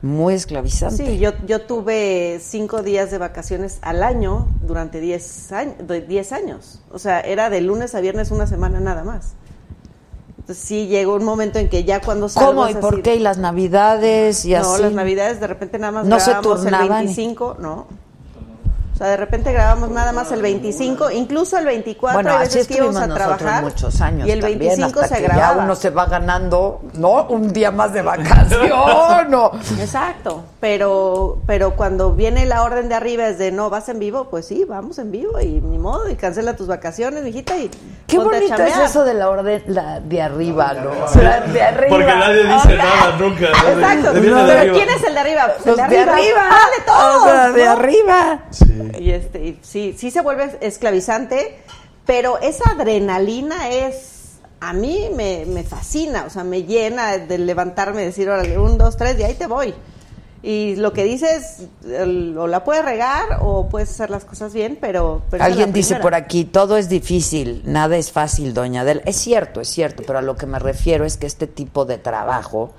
Muy 0.01 0.33
esclavizante. 0.33 1.05
Sí, 1.05 1.19
yo, 1.19 1.31
yo 1.47 1.61
tuve 1.61 2.39
cinco 2.41 2.83
días 2.83 3.09
de 3.09 3.17
vacaciones 3.17 3.79
al 3.81 4.03
año 4.03 4.47
durante 4.67 4.99
10 4.99 5.51
años, 5.53 5.75
10 6.07 6.31
años. 6.33 6.81
O 6.91 6.99
sea, 6.99 7.21
era 7.21 7.49
de 7.49 7.61
lunes 7.61 7.95
a 7.95 8.01
viernes 8.01 8.31
una 8.31 8.45
semana 8.45 8.79
nada 8.81 9.03
más. 9.03 9.35
Entonces 10.49 10.67
sí 10.67 10.87
llegó 10.87 11.13
un 11.13 11.23
momento 11.25 11.59
en 11.59 11.69
que 11.69 11.83
ya 11.83 12.01
cuando 12.01 12.27
salgo 12.27 12.49
¿Cómo 12.49 12.67
y 12.69 12.73
por 12.73 12.95
así- 12.95 13.03
qué? 13.03 13.13
¿Y 13.17 13.19
las 13.19 13.37
navidades 13.37 14.45
y 14.45 14.53
no, 14.53 14.73
así? 14.73 14.81
las 14.81 14.93
navidades 14.93 15.39
de 15.39 15.45
repente 15.45 15.77
nada 15.77 15.91
más 15.91 16.07
No 16.07 16.19
se 16.19 16.31
grabamos 16.31 16.57
el 16.57 16.63
turnaban. 16.71 16.89
25, 17.05 17.57
no. 17.59 17.85
O 18.99 19.01
sea, 19.01 19.11
de 19.11 19.15
repente 19.15 19.53
grabamos 19.53 19.89
nada 19.91 20.11
más 20.11 20.29
el 20.33 20.41
25, 20.41 21.11
incluso 21.11 21.57
el 21.57 21.63
24 21.63 22.15
Bueno, 22.17 22.31
hay 22.31 22.45
así 22.47 22.57
veces 22.57 22.67
que 22.67 22.83
íbamos 22.83 22.97
a 22.97 23.07
trabajar 23.07 23.63
muchos 23.63 24.01
años 24.01 24.27
y 24.27 24.31
el 24.31 24.41
también, 24.41 24.59
25 24.59 24.99
hasta 24.99 25.15
se 25.15 25.21
que 25.21 25.27
grababa. 25.29 25.55
ya 25.55 25.63
uno 25.63 25.75
se 25.75 25.89
va 25.89 26.05
ganando, 26.05 26.81
¿no? 26.95 27.23
Un 27.29 27.53
día 27.53 27.71
más 27.71 27.93
de 27.93 28.01
vacación, 28.01 29.31
¿no? 29.31 29.51
Exacto, 29.79 30.43
pero 30.59 31.37
pero 31.45 31.77
cuando 31.77 32.11
viene 32.11 32.45
la 32.45 32.61
orden 32.61 32.89
de 32.89 32.95
arriba 32.95 33.27
es 33.27 33.37
de 33.37 33.53
no 33.53 33.69
vas 33.69 33.87
en 33.87 33.99
vivo, 33.99 34.25
pues 34.29 34.47
sí, 34.47 34.65
vamos 34.67 34.99
en 34.99 35.11
vivo 35.11 35.39
y 35.39 35.61
ni 35.61 35.77
modo 35.77 36.09
y 36.09 36.15
cancela 36.17 36.57
tus 36.57 36.67
vacaciones, 36.67 37.23
mijita 37.23 37.55
y 37.57 37.71
Qué 38.05 38.17
ponte 38.17 38.35
a 38.35 38.39
bonito 38.41 38.63
es 38.63 38.77
eso 38.79 39.05
de 39.05 39.13
la 39.13 39.29
orden 39.29 39.63
la 39.67 40.01
de 40.01 40.21
arriba, 40.21 40.73
¿no? 40.73 41.05
O 41.05 41.07
sea, 41.07 41.39
de 41.39 41.61
arriba. 41.61 41.87
Porque 41.89 42.05
nadie 42.05 42.43
dice 42.43 42.75
nada 42.75 43.15
nunca. 43.17 43.47
¿no? 43.49 43.69
Exacto, 43.79 44.13
de 44.13 44.19
pero 44.21 44.39
arriba. 44.39 44.73
¿quién 44.73 44.89
es 44.89 45.03
el 45.03 45.13
de 45.13 45.19
arriba? 45.21 45.53
Pues 45.63 45.65
Los 45.67 45.79
el 45.79 45.89
de 45.89 45.99
arriba. 45.99 46.49
Ah, 46.51 46.67
de 46.77 46.85
todos. 46.85 47.21
O 47.21 47.25
sea, 47.25 47.49
de 47.51 47.63
¿no? 47.65 47.71
arriba. 47.71 48.39
Y 48.97 49.11
este, 49.11 49.39
y 49.45 49.59
sí, 49.61 49.93
sí 49.97 50.11
se 50.11 50.21
vuelve 50.21 50.57
esclavizante, 50.61 51.59
pero 52.05 52.39
esa 52.39 52.71
adrenalina 52.71 53.69
es, 53.69 54.39
a 54.59 54.73
mí 54.73 55.09
me, 55.15 55.45
me 55.45 55.63
fascina, 55.63 56.23
o 56.25 56.29
sea, 56.29 56.43
me 56.43 56.63
llena 56.63 57.17
de 57.17 57.37
levantarme 57.37 58.01
y 58.01 58.05
decir, 58.05 58.29
órale, 58.29 58.57
un, 58.57 58.77
dos, 58.77 58.97
tres, 58.97 59.19
y 59.19 59.23
ahí 59.23 59.35
te 59.35 59.47
voy. 59.47 59.73
Y 60.41 60.77
lo 60.77 60.93
que 60.93 61.03
dices, 61.03 61.67
el- 61.85 62.37
o 62.37 62.47
la 62.47 62.63
puedes 62.63 62.85
regar 62.85 63.39
o 63.41 63.67
puedes 63.67 63.89
hacer 63.89 64.09
las 64.09 64.23
cosas 64.23 64.53
bien, 64.53 64.77
pero... 64.79 65.21
pero 65.29 65.43
Alguien 65.43 65.73
dice 65.73 65.97
por 65.97 66.15
aquí, 66.15 66.45
todo 66.45 66.77
es 66.77 66.87
difícil, 66.87 67.61
nada 67.65 67.97
es 67.97 68.13
fácil, 68.13 68.53
doña 68.53 68.81
Adela. 68.81 69.01
Es 69.05 69.17
cierto, 69.17 69.59
es 69.59 69.67
cierto, 69.67 70.01
pero 70.07 70.19
a 70.19 70.21
lo 70.21 70.37
que 70.37 70.45
me 70.45 70.57
refiero 70.57 71.03
es 71.03 71.17
que 71.17 71.27
este 71.27 71.45
tipo 71.45 71.83
de 71.83 71.97
trabajo, 71.97 72.71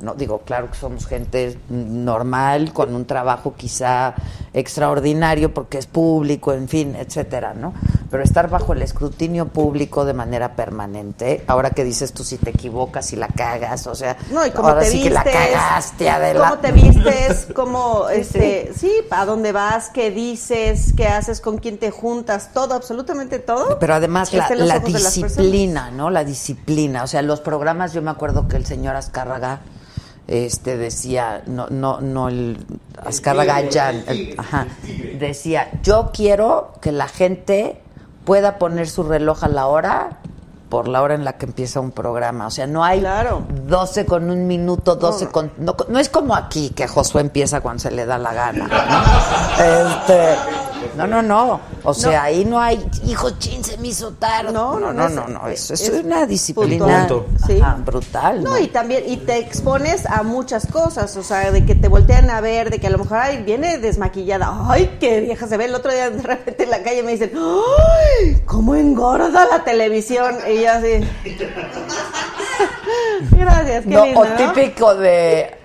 no 0.00 0.14
digo, 0.14 0.42
claro 0.44 0.70
que 0.70 0.76
somos 0.76 1.06
gente 1.06 1.58
normal, 1.68 2.72
con 2.72 2.94
un 2.94 3.04
trabajo 3.04 3.54
quizá 3.56 4.14
extraordinario 4.52 5.52
porque 5.52 5.78
es 5.78 5.86
público, 5.86 6.52
en 6.52 6.68
fin, 6.68 6.94
etcétera, 6.96 7.54
¿no? 7.54 7.74
Pero 8.10 8.22
estar 8.22 8.48
bajo 8.48 8.72
el 8.72 8.82
escrutinio 8.82 9.48
público 9.48 10.04
de 10.04 10.14
manera 10.14 10.54
permanente, 10.54 11.44
ahora 11.46 11.70
que 11.70 11.84
dices 11.84 12.12
tú 12.12 12.22
si 12.22 12.38
te 12.38 12.50
equivocas, 12.50 13.06
si 13.06 13.16
la 13.16 13.28
cagas, 13.28 13.86
o 13.86 13.94
sea, 13.94 14.16
No, 14.30 14.46
y 14.46 14.50
cómo 14.50 14.68
ahora 14.68 14.80
te 14.82 14.86
sí 14.86 15.02
vistes, 15.02 15.08
que 15.08 15.14
la 15.14 15.24
cagaste, 15.24 16.10
Adela. 16.10 16.50
cómo 16.50 16.60
te 16.60 16.72
vistes, 16.72 17.48
cómo, 17.54 18.08
este, 18.08 18.72
sí, 18.76 18.92
a 19.10 19.24
dónde 19.24 19.52
vas, 19.52 19.90
qué 19.90 20.10
dices, 20.10 20.92
qué 20.96 21.08
haces, 21.08 21.40
con 21.40 21.58
quién 21.58 21.78
te 21.78 21.90
juntas, 21.90 22.50
todo, 22.54 22.74
absolutamente 22.74 23.40
todo. 23.40 23.78
Pero 23.78 23.94
además 23.94 24.32
la, 24.32 24.48
los 24.50 24.68
la 24.68 24.78
disciplina, 24.78 25.90
¿no? 25.90 26.10
La 26.10 26.24
disciplina. 26.24 27.02
O 27.02 27.06
sea, 27.06 27.22
los 27.22 27.40
programas, 27.40 27.92
yo 27.92 28.02
me 28.02 28.10
acuerdo 28.10 28.48
que 28.48 28.56
el 28.56 28.64
señor 28.64 28.96
Azcárraga 28.96 29.60
este 30.28 30.76
decía, 30.76 31.42
no, 31.46 31.68
no, 31.68 32.00
no 32.00 32.28
el 32.28 32.64
Azcárraga 33.02 33.62
decía, 35.18 35.70
yo 35.82 36.10
quiero 36.12 36.74
que 36.80 36.92
la 36.92 37.08
gente 37.08 37.80
pueda 38.24 38.58
poner 38.58 38.88
su 38.88 39.02
reloj 39.02 39.44
a 39.44 39.48
la 39.48 39.66
hora 39.66 40.18
por 40.68 40.86
la 40.86 41.00
hora 41.00 41.14
en 41.14 41.24
la 41.24 41.34
que 41.34 41.46
empieza 41.46 41.80
un 41.80 41.92
programa. 41.92 42.46
O 42.46 42.50
sea, 42.50 42.66
no 42.66 42.84
hay 42.84 43.00
Claro. 43.00 43.44
12 43.66 44.04
con 44.04 44.30
un 44.30 44.46
minuto, 44.46 44.96
12 44.96 45.28
con... 45.28 45.50
No, 45.56 45.74
no 45.88 45.98
es 45.98 46.10
como 46.10 46.34
aquí, 46.34 46.70
que 46.70 46.86
Josué 46.86 47.22
empieza 47.22 47.62
cuando 47.62 47.80
se 47.80 47.90
le 47.90 48.04
da 48.04 48.18
la 48.18 48.34
gana. 48.34 48.68
¿no? 48.68 49.64
Este, 49.64 50.34
no, 51.06 51.22
no, 51.22 51.22
no. 51.22 51.60
O 51.84 51.94
sea, 51.94 52.24
ahí 52.24 52.44
no 52.44 52.60
hay, 52.60 52.84
hijo, 53.06 53.30
chin, 53.38 53.62
se 53.64 53.78
me 53.78 53.88
hizo 53.88 54.12
tarde. 54.12 54.52
No, 54.52 54.78
no, 54.78 54.92
no, 54.92 55.08
no, 55.08 55.28
no, 55.28 55.48
Eso 55.48 55.74
es, 55.74 55.88
una 55.88 56.26
disciplina 56.26 57.08
brutal. 57.84 58.42
No, 58.42 58.58
y 58.58 58.68
también, 58.68 59.04
y 59.06 59.18
te 59.18 59.38
expones 59.38 60.06
a 60.06 60.22
muchas 60.22 60.66
cosas, 60.66 61.16
o 61.16 61.22
sea, 61.22 61.50
de 61.50 61.64
que 61.64 61.74
te 61.74 61.88
voltean 61.88 62.30
a 62.30 62.40
ver, 62.40 62.70
de 62.70 62.78
que 62.78 62.86
a 62.86 62.90
lo 62.90 62.98
mejor, 62.98 63.18
ay, 63.18 63.42
viene 63.42 63.78
desmaquillada, 63.78 64.66
ay, 64.68 64.96
qué 65.00 65.20
vieja 65.20 65.46
se 65.46 65.56
ve, 65.56 65.66
el 65.66 65.74
otro 65.74 65.92
día 65.92 66.10
de 66.10 66.22
repente 66.22 66.64
en 66.64 66.70
la 66.70 66.82
calle 66.82 67.02
me 67.02 67.12
dicen, 67.12 67.32
ay, 67.34 68.42
cómo 68.44 68.74
engorda 68.74 69.46
la 69.46 69.64
televisión, 69.64 70.36
y 70.50 70.62
yo 70.62 70.72
así, 70.72 71.00
gracias, 73.30 73.84
qué 73.84 73.90
No, 73.90 74.04
lindo, 74.04 74.20
o 74.20 74.26
típico 74.26 74.94
de 74.94 75.57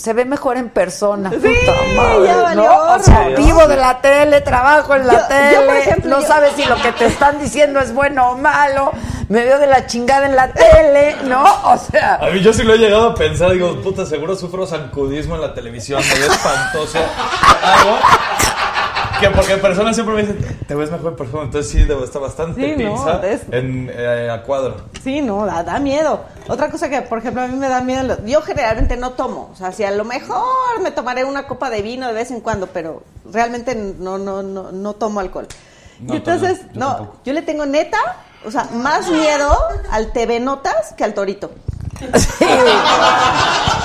se 0.00 0.12
ve 0.14 0.24
mejor 0.24 0.56
en 0.56 0.70
persona. 0.70 1.30
Sí, 1.30 1.36
puta 1.36 1.72
madre, 1.96 2.24
ya 2.26 2.36
valió 2.42 2.62
¿no? 2.62 2.94
O 2.94 2.98
sea, 2.98 3.28
vivo 3.36 3.66
de 3.66 3.76
la 3.76 4.00
tele, 4.00 4.40
trabajo 4.40 4.94
en 4.94 5.06
la 5.06 5.12
Yo- 5.12 5.26
tele, 5.28 5.54
yo, 5.54 5.66
por 5.66 5.76
ejemplo, 5.76 6.10
no 6.10 6.20
yo- 6.22 6.26
sabes 6.26 6.52
si 6.56 6.64
lo 6.64 6.76
que 6.76 6.92
te 6.92 7.06
están 7.06 7.38
diciendo 7.38 7.80
es 7.80 7.92
bueno 7.94 8.30
o 8.30 8.36
malo, 8.36 8.92
me 9.28 9.44
veo 9.44 9.58
de 9.58 9.66
la 9.66 9.86
chingada 9.86 10.26
en 10.26 10.34
la 10.36 10.52
tele, 10.52 11.16
¿no? 11.24 11.44
O 11.64 11.76
sea, 11.78 12.14
A 12.16 12.30
mí 12.30 12.40
yo 12.40 12.52
sí 12.52 12.62
lo 12.62 12.74
he 12.74 12.78
llegado 12.78 13.10
a 13.10 13.14
pensar, 13.14 13.52
digo, 13.52 13.80
puta, 13.82 14.04
seguro 14.06 14.34
sufro 14.34 14.66
zancudismo 14.66 15.34
en 15.36 15.42
la 15.42 15.54
televisión, 15.54 16.02
me 16.12 16.18
veo 16.18 16.30
espantoso. 16.32 16.98
Algo 17.62 17.98
que 19.20 19.30
porque 19.30 19.56
personas 19.58 19.94
siempre 19.94 20.14
me 20.16 20.22
dicen, 20.22 20.58
te 20.66 20.74
ves 20.74 20.90
mejor 20.90 21.10
en 21.12 21.16
persona, 21.16 21.44
entonces 21.44 21.70
sí, 21.70 21.84
debo 21.84 22.04
estar 22.04 22.20
bastante 22.22 22.76
Sí, 22.76 22.82
no, 22.82 23.22
es- 23.22 23.42
en, 23.52 23.90
eh, 23.92 24.30
a 24.30 24.42
cuadro. 24.42 24.76
Sí, 25.02 25.20
no, 25.20 25.46
da, 25.46 25.62
da 25.62 25.78
miedo. 25.78 26.22
Otra 26.48 26.70
cosa 26.70 26.88
que, 26.88 27.02
por 27.02 27.18
ejemplo, 27.18 27.42
a 27.42 27.46
mí 27.46 27.56
me 27.56 27.68
da 27.68 27.80
miedo, 27.82 28.18
yo 28.24 28.42
generalmente 28.42 28.96
no 28.96 29.10
tomo, 29.10 29.50
o 29.52 29.56
sea, 29.56 29.72
si 29.72 29.84
a 29.84 29.90
lo 29.90 30.04
mejor 30.04 30.80
me 30.82 30.90
tomaré 30.90 31.24
una 31.24 31.46
copa 31.46 31.70
de 31.70 31.82
vino 31.82 32.06
de 32.08 32.12
vez 32.14 32.30
en 32.30 32.40
cuando, 32.40 32.66
pero 32.68 33.02
realmente 33.32 33.74
no, 33.74 34.18
no, 34.18 34.42
no, 34.42 34.72
no 34.72 34.92
tomo 34.94 35.20
alcohol. 35.20 35.46
No, 36.00 36.14
y 36.14 36.16
entonces, 36.16 36.60
yo 36.72 36.80
no, 36.80 36.86
tampoco. 36.96 37.16
yo 37.24 37.32
le 37.34 37.42
tengo 37.42 37.66
neta, 37.66 37.98
o 38.46 38.50
sea, 38.50 38.64
más 38.72 39.08
miedo 39.10 39.54
al 39.90 40.12
TV 40.12 40.40
Notas 40.40 40.94
que 40.96 41.04
al 41.04 41.12
Torito. 41.14 41.50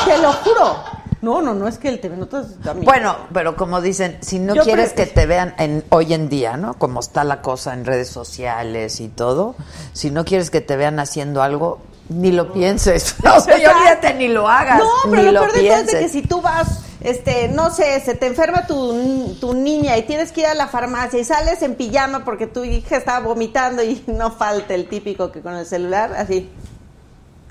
Te 0.06 0.18
lo 0.20 0.32
juro. 0.32 0.95
No, 1.22 1.42
no, 1.42 1.54
no 1.54 1.68
es 1.68 1.78
que 1.78 1.90
el 1.90 2.00
TV 2.00 2.18
Notas 2.18 2.48
miedo. 2.60 2.82
bueno, 2.84 3.16
pero 3.34 3.56
como 3.56 3.82
dicen, 3.82 4.18
si 4.22 4.38
no 4.40 4.54
Yo 4.56 4.64
quieres 4.64 4.94
pre- 4.94 5.06
que 5.06 5.12
te 5.12 5.26
vean 5.26 5.56
en 5.58 5.84
hoy 5.90 6.14
en 6.14 6.30
día, 6.30 6.58
¿no? 6.58 6.76
Como 6.76 7.00
está 7.00 7.24
la 7.24 7.42
cosa 7.42 7.74
en 7.74 7.86
redes 7.86 8.10
sociales 8.10 9.00
y 9.00 9.08
todo, 9.08 9.56
si 9.94 10.12
no 10.12 10.26
quieres 10.26 10.50
que 10.52 10.62
te 10.62 10.76
vean 10.76 11.00
haciendo 11.00 11.42
algo, 11.42 11.80
ni 12.10 12.32
lo 12.32 12.54
pienses. 12.54 13.16
O 13.26 13.40
sea, 13.40 13.56
olvídate 13.56 14.14
ni 14.14 14.28
lo 14.28 14.48
hagas, 14.48 14.80
No, 14.80 14.90
pero 15.10 15.24
ni 15.24 15.32
lo 15.32 15.40
peor 15.42 15.54
de 15.54 15.68
todo 15.68 15.78
es 15.80 15.88
de 15.88 16.00
que 16.00 16.10
si 16.10 16.22
tú 16.22 16.42
vas, 16.42 16.82
este, 17.02 17.48
no 17.48 17.72
sé, 17.72 18.00
se 18.02 18.14
te 18.14 18.28
enferma 18.28 18.68
tu, 18.68 19.36
tu 19.42 19.54
niña 19.56 19.98
y 19.98 20.04
tienes 20.04 20.32
que 20.32 20.42
ir 20.42 20.48
a 20.48 20.54
la 20.54 20.68
farmacia 20.68 21.20
y 21.20 21.24
sales 21.24 21.62
en 21.64 21.76
pijama 21.76 22.24
porque 22.26 22.46
tu 22.46 22.64
hija 22.64 22.98
estaba 22.98 23.26
vomitando 23.26 23.82
y 23.84 24.04
no 24.08 24.30
falta 24.32 24.76
el 24.76 24.88
típico 24.88 25.32
que 25.32 25.42
con 25.42 25.56
el 25.56 25.66
celular, 25.66 26.14
así. 26.16 26.50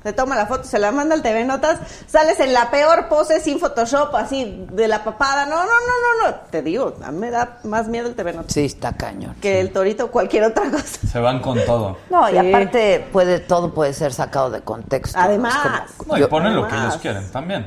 Se 0.05 0.12
toma 0.12 0.36
la 0.36 0.47
foto, 0.47 0.64
se 0.64 0.78
la 0.78 0.93
manda 0.93 1.14
al 1.14 1.22
TV 1.22 1.44
Notas, 1.44 1.81
sales 2.06 2.39
en 2.39 2.52
la 2.52 2.70
peor 2.70 3.09
pose 3.09 3.40
sin 3.40 3.59
Photoshop, 3.59 4.14
así, 4.14 4.66
de 4.70 4.86
la 4.86 5.02
papada. 5.02 5.47
No, 5.47 5.56
no, 5.56 5.64
no, 5.64 5.66
no, 5.66 6.31
no. 6.31 6.36
Te 6.51 6.60
digo, 6.60 6.94
a 7.02 7.10
mí 7.10 7.18
me 7.20 7.31
da 7.31 7.59
más 7.64 7.89
miedo 7.89 8.06
el 8.09 8.14
TV 8.14 8.35
Notas 8.35 8.52
Sí, 8.52 8.66
está 8.66 8.93
cañón. 8.93 9.35
que 9.40 9.60
el 9.60 9.72
torito 9.72 10.05
o 10.05 10.10
cualquier 10.10 10.44
otra 10.44 10.70
cosa. 10.70 10.85
Se 11.10 11.18
van 11.18 11.40
con 11.40 11.59
todo. 11.64 11.97
No, 12.10 12.28
y 12.31 12.36
aparte 12.36 13.06
puede 13.12 13.39
todo 13.40 13.72
puede 13.72 13.94
ser 13.94 14.12
sacado 14.12 14.51
de 14.51 14.60
contexto. 14.60 15.18
¿no? 15.18 15.24
Además. 15.24 15.90
Como- 15.97 16.12
No, 16.12 16.18
y 16.18 16.20
yo- 16.20 16.28
ponen 16.28 16.55
lo 16.55 16.68
que 16.68 16.74
ellos 16.76 16.97
quieren 16.98 17.26
también. 17.32 17.66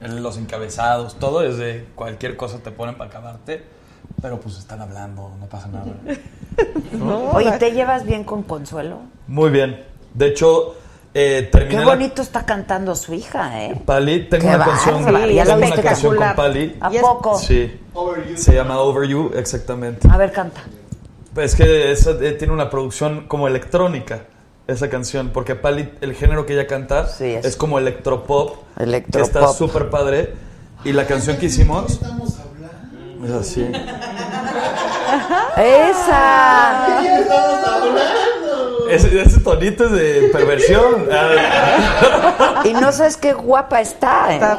Los 0.00 0.38
encabezados, 0.38 1.20
todo 1.20 1.42
es 1.44 1.56
de 1.56 1.86
cualquier 1.94 2.36
cosa 2.36 2.58
te 2.58 2.72
ponen 2.72 2.96
para 2.98 3.10
acabarte, 3.10 3.64
pero 4.20 4.40
pues 4.40 4.56
están 4.58 4.80
hablando, 4.82 5.30
no 5.38 5.46
pasa 5.46 5.68
nada. 5.68 5.86
Oye, 7.32 7.52
¿te 7.58 7.70
llevas 7.72 8.04
bien 8.04 8.24
con 8.24 8.42
Consuelo? 8.42 8.98
Muy 9.28 9.50
bien. 9.50 9.84
De 10.14 10.26
hecho, 10.28 10.74
eh, 11.14 11.48
terminé 11.50 11.70
Qué 11.80 11.84
la- 11.84 11.92
bonito 11.94 12.22
está 12.22 12.44
cantando 12.46 12.94
su 12.94 13.12
hija, 13.14 13.64
¿eh? 13.64 13.80
Pali, 13.84 14.28
tengo 14.28 14.48
Qué 14.48 14.54
una 14.54 14.64
canción, 14.64 15.04
bárbara, 15.04 15.26
ya 15.26 15.44
la 15.44 15.54
tengo 15.56 15.66
una 15.74 15.82
canción 15.82 16.16
con. 16.16 16.34
Pali. 16.34 16.76
¿A 16.80 16.90
poco? 16.90 17.38
Sí. 17.38 17.80
Se 18.36 18.54
llama 18.54 18.78
Over 18.80 19.08
You, 19.08 19.32
exactamente. 19.34 20.08
A 20.10 20.16
ver, 20.16 20.32
canta. 20.32 20.60
Pues 21.34 21.52
es 21.52 21.56
que 21.56 21.90
esa, 21.92 22.10
eh, 22.20 22.32
tiene 22.32 22.52
una 22.52 22.68
producción 22.70 23.26
como 23.28 23.46
electrónica, 23.48 24.20
esa 24.66 24.88
canción, 24.90 25.30
porque 25.32 25.54
Pali, 25.56 25.92
el 26.00 26.14
género 26.14 26.46
que 26.46 26.52
ella 26.54 26.66
canta 26.66 27.06
Sí, 27.08 27.24
es- 27.26 27.44
es. 27.44 27.56
como 27.56 27.78
electropop, 27.78 28.56
Electropop. 28.78 29.30
que 29.32 29.38
está 29.38 29.52
súper 29.52 29.90
padre. 29.90 30.34
Y 30.84 30.92
la 30.92 31.06
canción 31.06 31.36
que 31.36 31.46
hicimos 31.46 32.00
es 33.24 33.30
así. 33.32 33.70
¡Esa! 35.56 37.00
Ese, 38.88 39.20
ese 39.22 39.40
tonito 39.40 39.84
es 39.86 39.92
de 39.92 40.30
perversión. 40.32 41.06
Y 42.64 42.72
no 42.74 42.92
sabes 42.92 43.16
qué 43.16 43.32
guapa 43.32 43.80
está. 43.80 44.32
¿eh? 44.32 44.34
Está 44.34 44.58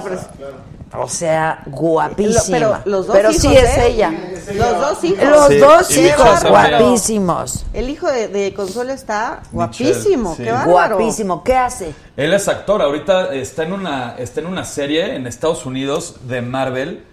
O 0.97 1.07
sea, 1.07 1.61
guapísima. 1.67 2.57
Pero 2.57 2.77
los 2.85 3.07
dos 3.07 3.15
Pero 3.15 3.31
sí 3.31 3.47
hijos, 3.47 3.63
es 3.63 3.77
¿eh? 3.77 3.87
ella. 3.87 4.11
Los 4.55 4.79
dos 4.79 5.03
hijos. 5.03 5.23
Los 5.29 5.47
Sí, 5.47 5.57
dos 5.59 5.97
hijos 5.97 6.43
guapísimos. 6.43 7.65
El 7.73 7.89
hijo 7.89 8.07
de, 8.07 8.27
de 8.27 8.53
Consuelo 8.53 8.91
está 8.91 9.41
guapísimo. 9.51 10.35
sí. 10.35 10.43
Qué 10.43 10.51
bárbaro. 10.51 10.97
Guapísimo. 10.97 11.43
¿Qué 11.43 11.55
hace? 11.55 11.93
Él 12.17 12.33
es 12.33 12.47
actor, 12.47 12.81
ahorita 12.81 13.33
está 13.33 13.63
en 13.63 13.73
una, 13.73 14.15
está 14.17 14.41
en 14.41 14.47
una 14.47 14.65
serie 14.65 15.15
en 15.15 15.27
Estados 15.27 15.65
Unidos 15.65 16.15
de 16.27 16.41
Marvel 16.41 17.03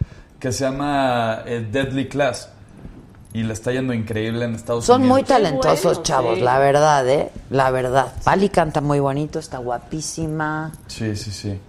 que 0.40 0.52
se 0.52 0.64
llama 0.64 1.42
eh, 1.46 1.66
Deadly 1.70 2.08
Class. 2.08 2.48
Y 3.34 3.42
le 3.42 3.52
está 3.52 3.72
yendo 3.72 3.92
increíble 3.92 4.44
en 4.46 4.54
Estados 4.54 4.86
Son 4.86 5.02
Unidos. 5.02 5.16
muy 5.18 5.22
talentosos, 5.24 5.82
bueno, 5.84 6.02
chavos, 6.02 6.34
sí. 6.36 6.40
la 6.40 6.58
verdad, 6.58 7.06
¿eh? 7.08 7.30
La 7.50 7.70
verdad. 7.70 8.12
Pali 8.24 8.48
canta 8.48 8.80
muy 8.80 9.00
bonito, 9.00 9.38
está 9.38 9.58
guapísima. 9.58 10.72
Sí, 10.86 11.14
sí, 11.14 11.30
sí. 11.30 11.60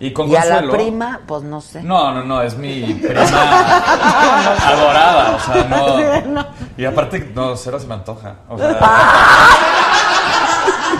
Y 0.00 0.12
con 0.12 0.28
Y 0.28 0.34
a 0.36 0.44
la 0.44 0.70
prima, 0.70 1.20
pues 1.26 1.42
no 1.44 1.60
sé. 1.60 1.82
No, 1.82 2.12
no, 2.12 2.24
no, 2.24 2.42
es 2.42 2.56
mi 2.56 2.82
prima 2.94 3.20
adorada, 4.66 5.36
o 5.36 5.40
sea, 5.40 6.22
no. 6.26 6.46
Y 6.76 6.84
aparte, 6.84 7.30
no, 7.34 7.54
cero 7.56 7.78
se 7.78 7.86
me 7.86 7.94
antoja. 7.94 8.34
O 8.48 8.58
sea. 8.58 8.78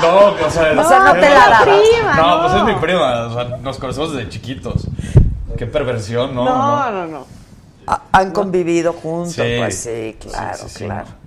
No, 0.01 0.27
o 0.47 0.51
sea, 0.51 0.81
O 0.81 0.89
sea, 0.89 0.99
no 1.01 1.13
te 1.15 1.21
la 1.31 1.35
dabas. 1.49 1.63
prima, 1.63 2.15
No, 2.17 2.37
no. 2.37 2.43
pues 2.43 2.55
es 2.55 2.65
mi 2.65 2.75
prima, 2.81 3.27
o 3.27 3.33
sea, 3.35 3.45
nos 3.59 3.79
conocemos 3.79 4.13
desde 4.13 4.29
chiquitos. 4.29 4.87
Qué 5.57 5.67
perversión, 5.67 6.35
¿no? 6.35 6.45
No, 6.45 6.91
no, 6.91 7.07
no. 7.07 7.27
Ah, 7.87 8.03
Han 8.13 8.33
convivido 8.33 8.93
juntos, 8.93 9.35
Sí. 9.35 9.55
pues 9.59 9.77
sí, 9.79 10.17
claro, 10.21 10.57
Sí, 10.59 10.65
sí, 10.69 10.79
sí, 10.79 10.85
claro. 10.85 11.07
no. 11.09 11.25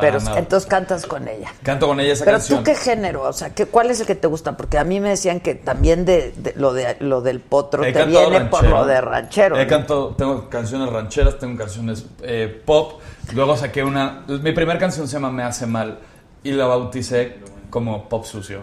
Pero 0.00 0.18
nada. 0.20 0.38
entonces 0.38 0.66
cantas 0.68 1.04
con 1.04 1.28
ella. 1.28 1.52
Canto 1.62 1.86
con 1.86 2.00
ella 2.00 2.12
esa 2.14 2.24
Pero 2.24 2.38
canción. 2.38 2.60
tú 2.60 2.64
qué 2.64 2.74
género, 2.74 3.22
o 3.24 3.32
sea, 3.34 3.50
¿qué, 3.54 3.66
¿cuál 3.66 3.90
es 3.90 4.00
el 4.00 4.06
que 4.06 4.14
te 4.14 4.28
gusta? 4.28 4.56
Porque 4.56 4.78
a 4.78 4.84
mí 4.84 4.98
me 4.98 5.10
decían 5.10 5.40
que 5.40 5.54
también 5.56 6.06
de, 6.06 6.32
de- 6.36 6.54
lo 6.56 6.72
de 6.72 6.96
lo 7.00 7.20
del 7.20 7.40
potro 7.40 7.84
He 7.84 7.92
te 7.92 8.06
viene 8.06 8.40
por 8.46 8.64
lo 8.64 8.86
de 8.86 8.98
ranchero. 9.00 9.58
He 9.58 9.64
¿no? 9.64 9.68
cantado, 9.68 10.08
tengo 10.14 10.48
canciones 10.48 10.88
rancheras, 10.90 11.38
tengo 11.38 11.58
canciones 11.58 12.06
eh, 12.22 12.62
pop. 12.64 13.00
Luego 13.34 13.56
saqué 13.58 13.82
una. 13.84 14.24
Mi 14.26 14.52
primera 14.52 14.78
canción 14.78 15.06
se 15.06 15.14
llama 15.14 15.30
Me 15.30 15.42
hace 15.42 15.66
mal 15.66 15.98
y 16.42 16.52
la 16.52 16.64
bauticé 16.66 17.38
como 17.68 18.08
pop 18.08 18.24
sucio. 18.24 18.62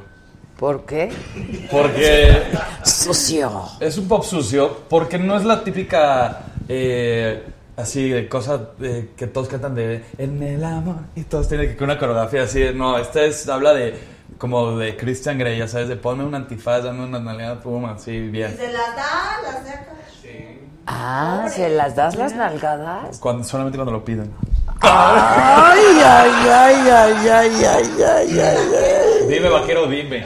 ¿Por 0.58 0.86
qué? 0.88 1.12
Porque 1.70 2.42
Sucio. 2.84 3.64
es 3.80 3.98
un 4.00 4.08
pop 4.08 4.24
sucio, 4.24 4.76
porque 4.90 5.20
no 5.20 5.38
es 5.38 5.44
la 5.46 5.64
típica. 5.64 6.40
Eh, 6.70 7.44
así 7.76 8.10
de 8.10 8.28
cosas 8.30 8.62
eh, 8.82 9.10
que 9.16 9.28
todos 9.28 9.48
cantan 9.48 9.76
de 9.76 10.04
en 10.18 10.42
el 10.44 10.64
amor 10.64 10.96
y 11.16 11.24
todos 11.24 11.48
tienen 11.48 11.76
que 11.78 11.84
una 11.84 11.98
coreografía 11.98 12.44
así. 12.44 12.60
de- 12.60 12.74
No, 12.74 12.98
esta 12.98 13.22
es 13.24 13.48
habla 13.50 13.74
de 13.74 13.96
como 14.38 14.78
de 14.78 14.96
Christian 14.98 15.38
Grey, 15.40 15.58
ya 15.58 15.68
sabes, 15.68 15.88
de 15.88 15.96
ponme 15.96 16.24
un 16.24 16.36
antifaz, 16.36 16.84
dame 16.84 17.04
una 17.04 17.20
nalgada, 17.20 17.60
pum, 17.60 17.86
así 17.86 18.20
bien. 18.20 18.56
Se 18.56 18.72
las 18.72 18.96
da, 18.96 19.42
las 19.44 19.68
saca. 19.68 19.94
Ah, 20.90 21.48
¿se 21.54 21.68
las 21.70 21.96
das 21.96 22.16
las 22.16 22.34
nalgadas? 22.34 23.18
Cuando, 23.20 23.44
solamente 23.44 23.78
cuando 23.78 23.92
lo 23.92 24.06
piden. 24.06 24.32
Ay, 24.80 25.82
ay, 26.02 26.32
ay, 26.50 26.76
ay, 26.90 27.30
ay, 27.30 27.66
ay, 27.66 27.92
ay, 28.06 28.40
ay, 28.40 28.40
ay. 28.40 29.28
Dime, 29.28 29.50
vaquero, 29.50 29.86
dime. 29.88 30.26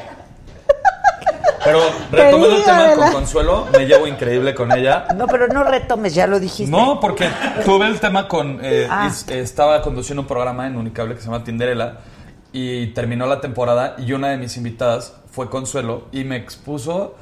Pero 1.63 1.79
retomando 2.11 2.55
el 2.57 2.63
tema 2.63 2.95
con. 2.95 3.11
Consuelo, 3.11 3.67
me 3.71 3.85
llevo 3.85 4.07
increíble 4.07 4.53
con 4.55 4.71
ella. 4.71 5.07
No, 5.15 5.27
pero 5.27 5.47
no 5.47 5.63
retomes, 5.63 6.13
ya 6.15 6.27
lo 6.27 6.39
dijiste. 6.39 6.71
No, 6.71 6.99
porque 6.99 7.27
tuve 7.65 7.87
el 7.87 7.99
tema 7.99 8.27
con... 8.27 8.59
eh, 8.63 8.87
Ah. 8.89 9.11
eh, 9.29 9.39
estaba 9.39 9.81
conduciendo 9.81 10.21
un 10.21 10.27
programa 10.27 10.67
en 10.67 10.75
Unicable 10.75 11.15
que 11.15 11.21
se 11.21 11.27
llama 11.27 11.43
Tinderella 11.43 11.97
y 12.51 12.87
terminó 12.87 13.27
la 13.27 13.39
temporada 13.41 13.95
y 13.97 14.11
una 14.13 14.29
de 14.29 14.37
mis 14.37 14.57
invitadas 14.57 15.13
fue 15.31 15.49
Consuelo 15.49 16.07
y 16.11 16.23
me 16.23 16.35
expuso 16.35 17.15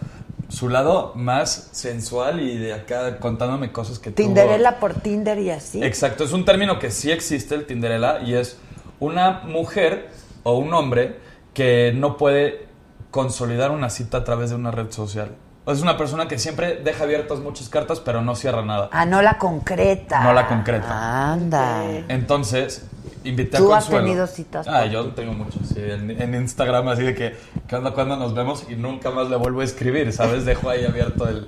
su 0.48 0.68
lado 0.70 1.12
más 1.16 1.70
sensual 1.74 2.40
y 2.40 2.58
de 2.58 2.74
acá 2.74 3.20
contándome 3.20 3.72
cosas 3.72 4.00
que 4.00 4.10
tuvo. 4.10 4.26
Tinderella 4.26 4.80
por 4.80 4.96
Tinder 4.96 5.38
y 5.38 5.52
así. 5.52 5.84
Exacto, 5.84 6.24
es 6.24 6.32
un 6.34 6.44
término 6.46 6.80
que 6.80 6.90
sí 6.90 7.12
existe, 7.12 7.54
el 7.54 7.68
Tinderella, 7.68 8.20
y 8.22 8.34
es 8.34 8.58
una 9.00 9.42
mujer 9.46 10.10
o 10.42 10.58
un 10.58 10.74
hombre 10.74 11.18
que 11.54 11.92
no 11.94 12.18
puede 12.18 12.69
consolidar 13.12 13.72
una 13.72 13.90
cita 13.90 14.18
a 14.20 14.24
través 14.24 14.50
de 14.50 14.56
una 14.56 14.72
red 14.72 14.92
social. 14.92 15.32
Es 15.68 15.82
una 15.82 15.98
persona 15.98 16.28
que 16.28 16.40
siempre 16.40 16.78
deja 16.84 17.04
abiertas 17.04 17.40
muchas 17.40 17.70
cartas, 17.70 18.00
pero 18.00 18.22
no 18.22 18.36
cierra 18.36 18.64
nada. 18.64 18.90
Ah, 18.92 19.06
no 19.06 19.22
la 19.22 19.38
concreta. 19.38 20.24
No 20.24 20.34
la 20.34 20.48
concreta. 20.48 21.32
Anda. 21.34 21.84
Entonces, 22.08 22.86
invité 23.24 23.58
a 23.58 23.60
¿Tú 23.60 23.74
has 23.74 23.84
Consuelo. 23.86 24.06
tenido 24.06 24.28
citas 24.28 24.68
Ah, 24.68 24.86
yo 24.88 25.10
tengo 25.10 25.34
muchos, 25.34 25.68
sí, 25.68 25.76
en, 25.80 26.10
en 26.10 26.34
Instagram, 26.36 26.88
así 26.88 27.04
de 27.04 27.14
que, 27.14 27.36
¿qué 27.68 27.76
onda 27.76 27.92
cuando 27.92 28.16
nos 28.16 28.34
vemos? 28.34 28.66
Y 28.68 28.76
nunca 28.76 29.12
más 29.12 29.30
le 29.30 29.36
vuelvo 29.36 29.62
a 29.62 29.64
escribir, 29.64 30.12
¿sabes? 30.12 30.46
Dejo 30.46 30.70
ahí 30.72 30.86
abierto 30.86 31.28
el, 31.28 31.48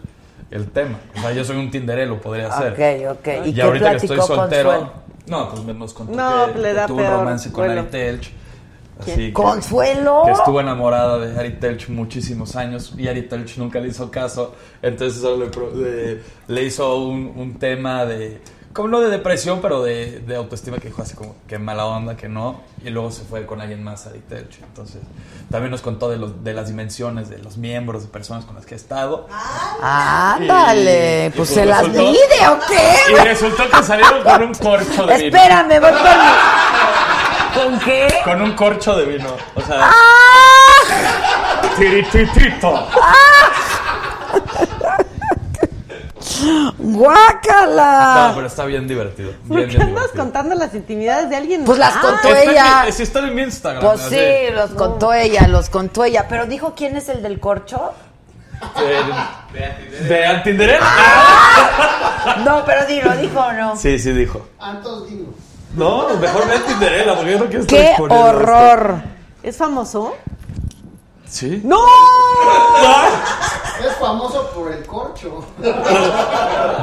el 0.52 0.70
tema. 0.70 1.00
O 1.18 1.22
sea, 1.22 1.32
yo 1.32 1.44
soy 1.44 1.58
un 1.58 1.72
tinderelo, 1.72 2.22
podría 2.22 2.52
ser. 2.52 2.74
Ok, 2.74 3.18
ok. 3.20 3.28
¿Y 3.46 3.50
Y, 3.50 3.54
qué 3.56 3.62
ahorita 3.64 3.90
que 3.92 3.98
estoy 3.98 4.18
soltero. 4.22 4.70
Consuelo? 4.70 4.94
No, 5.28 5.50
pues 5.50 5.64
me- 5.64 5.74
nos 5.74 5.94
contó 5.94 6.14
No, 6.16 6.54
que, 6.54 6.60
le 6.60 6.68
que 6.70 6.74
da 6.76 6.86
tuvo 6.88 6.98
peor, 6.98 7.12
un 7.14 7.20
romance 7.20 7.52
con 7.52 7.66
bueno. 7.66 7.82
Ari 7.82 7.90
Telch. 7.90 8.32
Así 9.00 9.16
que- 9.28 9.34
¿Consuelo? 9.34 10.24
Que 10.26 10.32
estuvo 10.32 10.60
enamorada 10.62 11.18
de 11.20 11.40
Ari 11.40 11.54
Telch 11.60 11.90
muchísimos 11.90 12.56
años 12.56 12.94
y 12.98 13.08
Ari 13.08 13.24
Telch 13.24 13.58
nunca 13.58 13.80
le 13.80 13.88
hizo 13.88 14.12
caso. 14.12 14.54
Entonces 14.82 15.22
solo 15.22 15.50
le, 15.76 16.22
le- 16.48 16.64
hizo 16.64 16.98
un, 16.98 17.34
un 17.36 17.58
tema 17.58 18.06
de. 18.06 18.42
Como 18.74 18.88
no 18.88 19.02
de 19.02 19.10
depresión, 19.10 19.60
pero 19.62 19.84
de, 19.84 20.20
de 20.22 20.36
autoestima 20.38 20.78
que 20.78 20.88
dijo 20.88 21.02
así 21.02 21.14
como 21.14 21.36
que 21.46 21.60
mala 21.60 21.86
onda, 21.88 22.16
que 22.16 22.30
no. 22.30 22.62
Y 22.86 22.90
luego 22.90 23.12
se 23.12 23.24
fue 23.24 23.46
con 23.46 23.60
alguien 23.60 23.84
más, 23.84 24.08
Ari 24.08 24.20
Telch. 24.30 24.60
Entonces 24.64 25.02
también 25.50 25.72
nos 25.72 25.82
contó 25.82 26.10
de, 26.10 26.18
los, 26.18 26.42
de 26.44 26.54
las 26.54 26.68
dimensiones 26.70 27.30
de 27.30 27.40
los 27.40 27.58
miembros, 27.58 28.04
de 28.04 28.08
personas 28.08 28.46
con 28.46 28.56
las 28.56 28.66
que 28.66 28.76
ha 28.76 28.78
estado. 28.78 29.28
Ándale, 29.82 31.26
y 31.26 31.30
pues 31.32 31.50
pues 31.50 31.50
se 31.50 31.66
las 31.66 31.82
resultó- 31.88 32.12
mide 32.12 32.48
o 32.50 32.60
qué. 32.68 33.12
Y 33.12 33.16
resultó 33.26 33.64
que 33.70 33.84
salieron 33.84 34.24
con 34.24 34.42
un 34.44 34.54
corcho 34.54 35.06
de. 35.06 35.28
Espérame, 35.28 35.68
voy 35.82 35.92
por 35.92 35.92
mi... 35.92 36.32
¿Con 37.54 37.80
qué? 37.80 38.08
Con 38.24 38.42
un 38.42 38.54
corcho 38.54 38.96
de 38.96 39.06
vino. 39.06 39.30
O 39.56 39.62
sea. 39.62 39.78
¡Ah! 39.82 41.62
Tirititito. 41.78 42.88
¡Guácala! 46.78 48.28
No, 48.30 48.36
pero 48.36 48.48
está 48.48 48.66
bien 48.66 48.88
divertido. 48.88 49.32
¿Por 49.48 49.58
Bien, 49.58 49.70
qué 49.70 49.78
bien 49.78 49.90
andas 49.90 50.04
divertido. 50.04 50.24
contando 50.24 50.56
las 50.56 50.74
intimidades 50.74 51.30
de 51.30 51.36
alguien? 51.36 51.64
Pues 51.66 51.78
las 51.78 51.96
Ah, 51.96 52.02
contó 52.02 52.28
Está 52.30 52.44
en 52.44 52.50
ella. 52.50 52.84
mi- 52.86 52.92
sí, 52.92 53.04
está 53.04 53.20
en 53.20 53.36
mi 53.36 53.42
Instagram. 53.44 53.84
Pues 53.84 54.02
así. 54.02 54.16
sí, 54.16 54.54
los 54.54 54.72
contó 54.72 55.14
ella, 55.14 55.48
los 55.48 55.70
contó 55.70 56.04
ella. 56.04 56.26
Pero 56.28 56.46
dijo 56.46 56.74
quién 56.76 56.96
es 56.98 57.10
el 57.10 57.22
del 57.22 57.40
corcho. 57.40 57.94
Eh, 58.80 60.04
¿De 60.08 60.26
Antinderella? 60.26 60.86
No, 62.46 62.64
pero 62.66 62.86
dilo, 62.86 63.12
dijo 63.18 63.40
o 63.40 63.52
no. 63.54 63.76
Sí, 63.76 63.98
sí 64.00 64.12
dijo. 64.12 64.48
Antos 64.60 65.10
Dino. 65.10 65.30
No, 65.76 66.10
mejor 66.20 66.48
ve 66.48 66.56
Antinderella 66.56 67.16
porque 67.16 67.32
yo 67.32 67.40
no 67.40 67.46
quiero 67.46 67.62
estar 67.62 67.80
¡Qué 67.80 67.90
exponiendo 67.92 68.26
horror! 68.28 69.02
¿Es 69.44 69.58
famoso? 69.58 70.14
Sí. 71.28 71.62
¡No! 71.64 71.78
Es 73.86 73.96
famoso 74.00 74.50
por 74.54 74.72
el 74.72 74.86
corcho. 74.86 75.46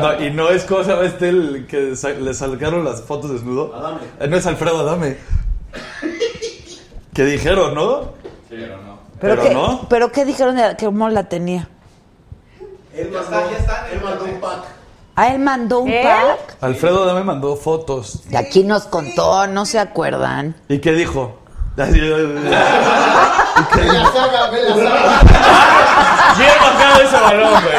No, 0.01 0.24
y 0.24 0.31
no 0.31 0.48
es 0.48 0.62
cosa, 0.65 1.02
este 1.02 1.28
el 1.31 1.66
que 1.69 1.97
sa- 1.97 2.10
le 2.10 2.32
sacaron 2.32 2.85
las 2.85 3.02
fotos 3.02 3.32
desnudo. 3.32 3.74
Adame. 3.74 4.01
Eh, 4.20 4.28
No 4.28 4.36
es 4.36 4.47
Alfredo 4.47 4.78
Adame. 4.81 5.16
¿Qué 7.12 7.24
dijeron, 7.24 7.74
no? 7.74 8.12
Pero, 8.48 8.78
Pero 9.20 9.43
qué, 9.43 9.51
no. 9.55 9.86
¿Pero 9.89 10.12
qué 10.12 10.24
dijeron 10.24 10.55
de 10.56 10.77
que 10.77 10.86
cómo 10.86 11.09
la 11.09 11.28
tenía? 11.28 11.69
Él 12.94 13.10
mandó, 13.10 13.40
él 13.93 14.01
mandó 14.05 14.24
un 14.24 14.40
pack. 14.40 14.60
Ah, 15.20 15.28
él 15.35 15.40
mandó 15.40 15.81
un 15.81 15.90
¿Él? 15.90 16.07
pack. 16.07 16.57
Alfredo 16.61 17.03
Adame 17.03 17.24
mandó 17.24 17.57
fotos. 17.57 18.20
Y 18.31 18.36
aquí 18.36 18.62
nos 18.62 18.85
contó, 18.85 19.49
no 19.49 19.66
se 19.66 19.81
acuerdan. 19.81 20.55
¿Y 20.69 20.78
qué 20.78 20.93
dijo? 20.93 21.40
Ve 21.77 21.85
la 21.85 21.93
bajado 26.61 27.03
ese 27.03 27.16
balón, 27.20 27.51
güey. 27.62 27.77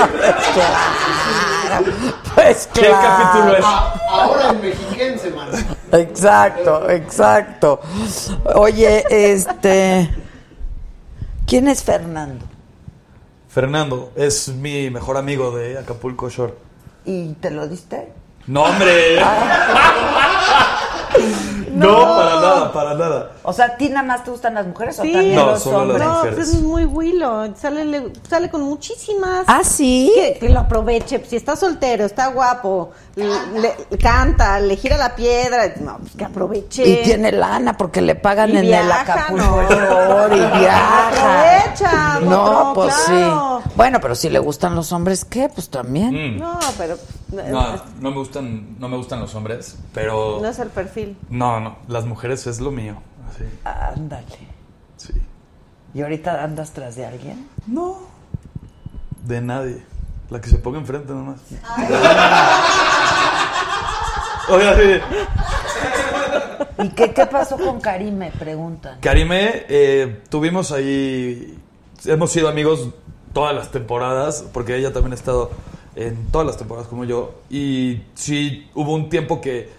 Pues 2.36 2.70
¿Qué 2.74 2.90
capítulo 2.91 3.56
es? 3.57 3.66
A- 3.66 3.94
ahora 4.10 4.49
en 4.49 4.61
mexiquense, 4.61 5.30
man. 5.32 5.48
Exacto, 5.91 6.90
exacto. 6.90 7.80
Oye, 8.56 9.03
este. 9.10 10.10
¿Quién 11.48 11.68
es 11.68 11.84
Fernando? 11.84 12.45
Fernando 13.49 14.11
es 14.16 14.49
mi 14.49 14.90
mejor 14.90 15.18
amigo 15.18 15.52
de 15.56 15.78
Acapulco 15.80 16.30
Shore. 16.30 16.53
¿Y 17.06 17.34
te 17.34 17.52
lo 17.52 17.68
diste? 17.68 18.12
No, 18.48 18.64
hombre. 18.64 19.20
No, 21.88 21.97
para 22.15 22.35
nada. 22.35 22.73
para 22.73 22.93
nada. 22.93 23.31
O 23.43 23.53
sea, 23.53 23.65
¿a 23.65 23.77
ti 23.77 23.89
nada 23.89 24.03
más 24.03 24.23
te 24.23 24.31
gustan 24.31 24.53
las 24.56 24.68
mujeres 24.68 24.95
Sí. 24.95 25.10
o 25.10 25.14
también 25.14 25.35
No, 25.35 25.45
los 25.47 25.64
solo 25.64 25.77
las 25.77 25.81
hombres? 25.85 26.07
No, 26.07 26.14
mujeres. 26.15 26.35
pues 26.35 26.49
es 26.49 26.61
muy 26.61 26.85
Willow. 26.85 27.53
Sale, 27.57 27.85
le- 27.85 28.14
sale 28.30 28.49
con 28.49 28.61
muchísimas. 28.61 29.45
¿Ah, 29.47 29.64
sí? 29.64 30.11
Que, 30.15 30.38
que 30.39 30.49
lo 30.49 30.60
aproveche. 30.61 31.23
Si 31.26 31.35
está 31.35 31.56
soltero, 31.56 32.06
está 32.06 32.27
guapo, 32.27 32.91
le, 33.15 33.26
le- 33.60 33.97
canta, 33.97 34.60
le 34.60 34.76
gira 34.76 34.97
la 34.97 35.15
piedra. 35.15 35.73
No, 35.81 35.97
pues 35.99 36.14
que 36.15 36.26
aproveche. 36.26 36.88
Y 36.88 37.03
tiene 37.03 37.31
lana 37.31 37.76
porque 37.77 38.01
le 38.01 38.15
pagan 38.15 38.49
Y 38.49 38.53
en 38.53 38.57
el 38.60 38.68
viaja, 38.68 39.01
Acapulco 39.01 39.45
no. 39.45 40.35
Y 40.35 40.60
viaja. 40.60 41.07
Aprovecha, 41.10 42.19
No, 42.22 42.43
otro, 42.43 42.73
pues 42.76 42.95
claro. 43.06 43.61
sí. 43.65 43.72
Bueno, 43.76 43.99
pero 44.01 44.15
si 44.15 44.30
le 44.30 44.39
gustan 44.39 44.76
los 44.76 44.91
hombres, 44.91 45.26
¿qué? 45.26 45.49
Pues 45.49 45.69
también. 45.69 46.35
Mm. 46.35 46.39
No, 46.39 46.60
pero 46.77 46.97
No, 47.31 47.76
no 47.99 48.10
me 48.11 48.18
gustan, 48.18 48.76
no 48.80 48.89
me 48.89 48.97
gustan 48.97 49.19
los 49.19 49.35
hombres, 49.35 49.77
pero 49.93 50.39
no 50.41 50.47
es 50.47 50.57
el 50.60 50.69
perfil. 50.69 51.15
no, 51.30 51.60
no, 51.60 51.69
las 51.88 52.06
mujeres 52.06 52.46
es 52.48 52.60
lo 52.60 52.72
mío. 52.72 52.96
Así, 53.30 53.44
Ándale. 53.64 54.26
sí. 54.98 55.14
¿Y 55.94 56.02
ahorita 56.02 56.44
andas 56.44 56.72
tras 56.72 56.96
de 56.96 57.06
alguien? 57.06 57.48
No. 57.68 57.98
De 59.26 59.41
nadie. 59.41 59.84
La 60.30 60.40
que 60.40 60.50
se 60.50 60.58
ponga 60.60 60.78
enfrente 60.80 61.12
nomás. 61.14 61.40
Oiga, 64.50 64.76
sí. 64.76 65.00
¿Y 66.84 66.90
qué, 66.90 67.14
qué 67.14 67.26
pasó 67.26 67.58
con 67.58 67.82
Karim? 67.82 68.16
Me 68.16 68.32
preguntan. 68.32 69.00
Karime, 69.02 69.66
eh, 69.68 70.22
tuvimos 70.30 70.72
ahí. 70.72 71.58
Hemos 72.06 72.32
sido 72.32 72.48
amigos 72.50 72.90
todas 73.34 73.54
las 73.56 73.70
temporadas, 73.72 74.46
porque 74.54 74.76
ella 74.78 74.94
también 74.94 75.12
ha 75.14 75.16
estado 75.16 75.52
en 75.96 76.28
todas 76.32 76.48
las 76.48 76.58
temporadas 76.58 76.88
como 76.88 77.04
yo. 77.06 77.36
Y 77.50 78.02
sí, 78.16 78.70
hubo 78.76 78.94
un 78.96 79.10
tiempo 79.10 79.41
que 79.41 79.70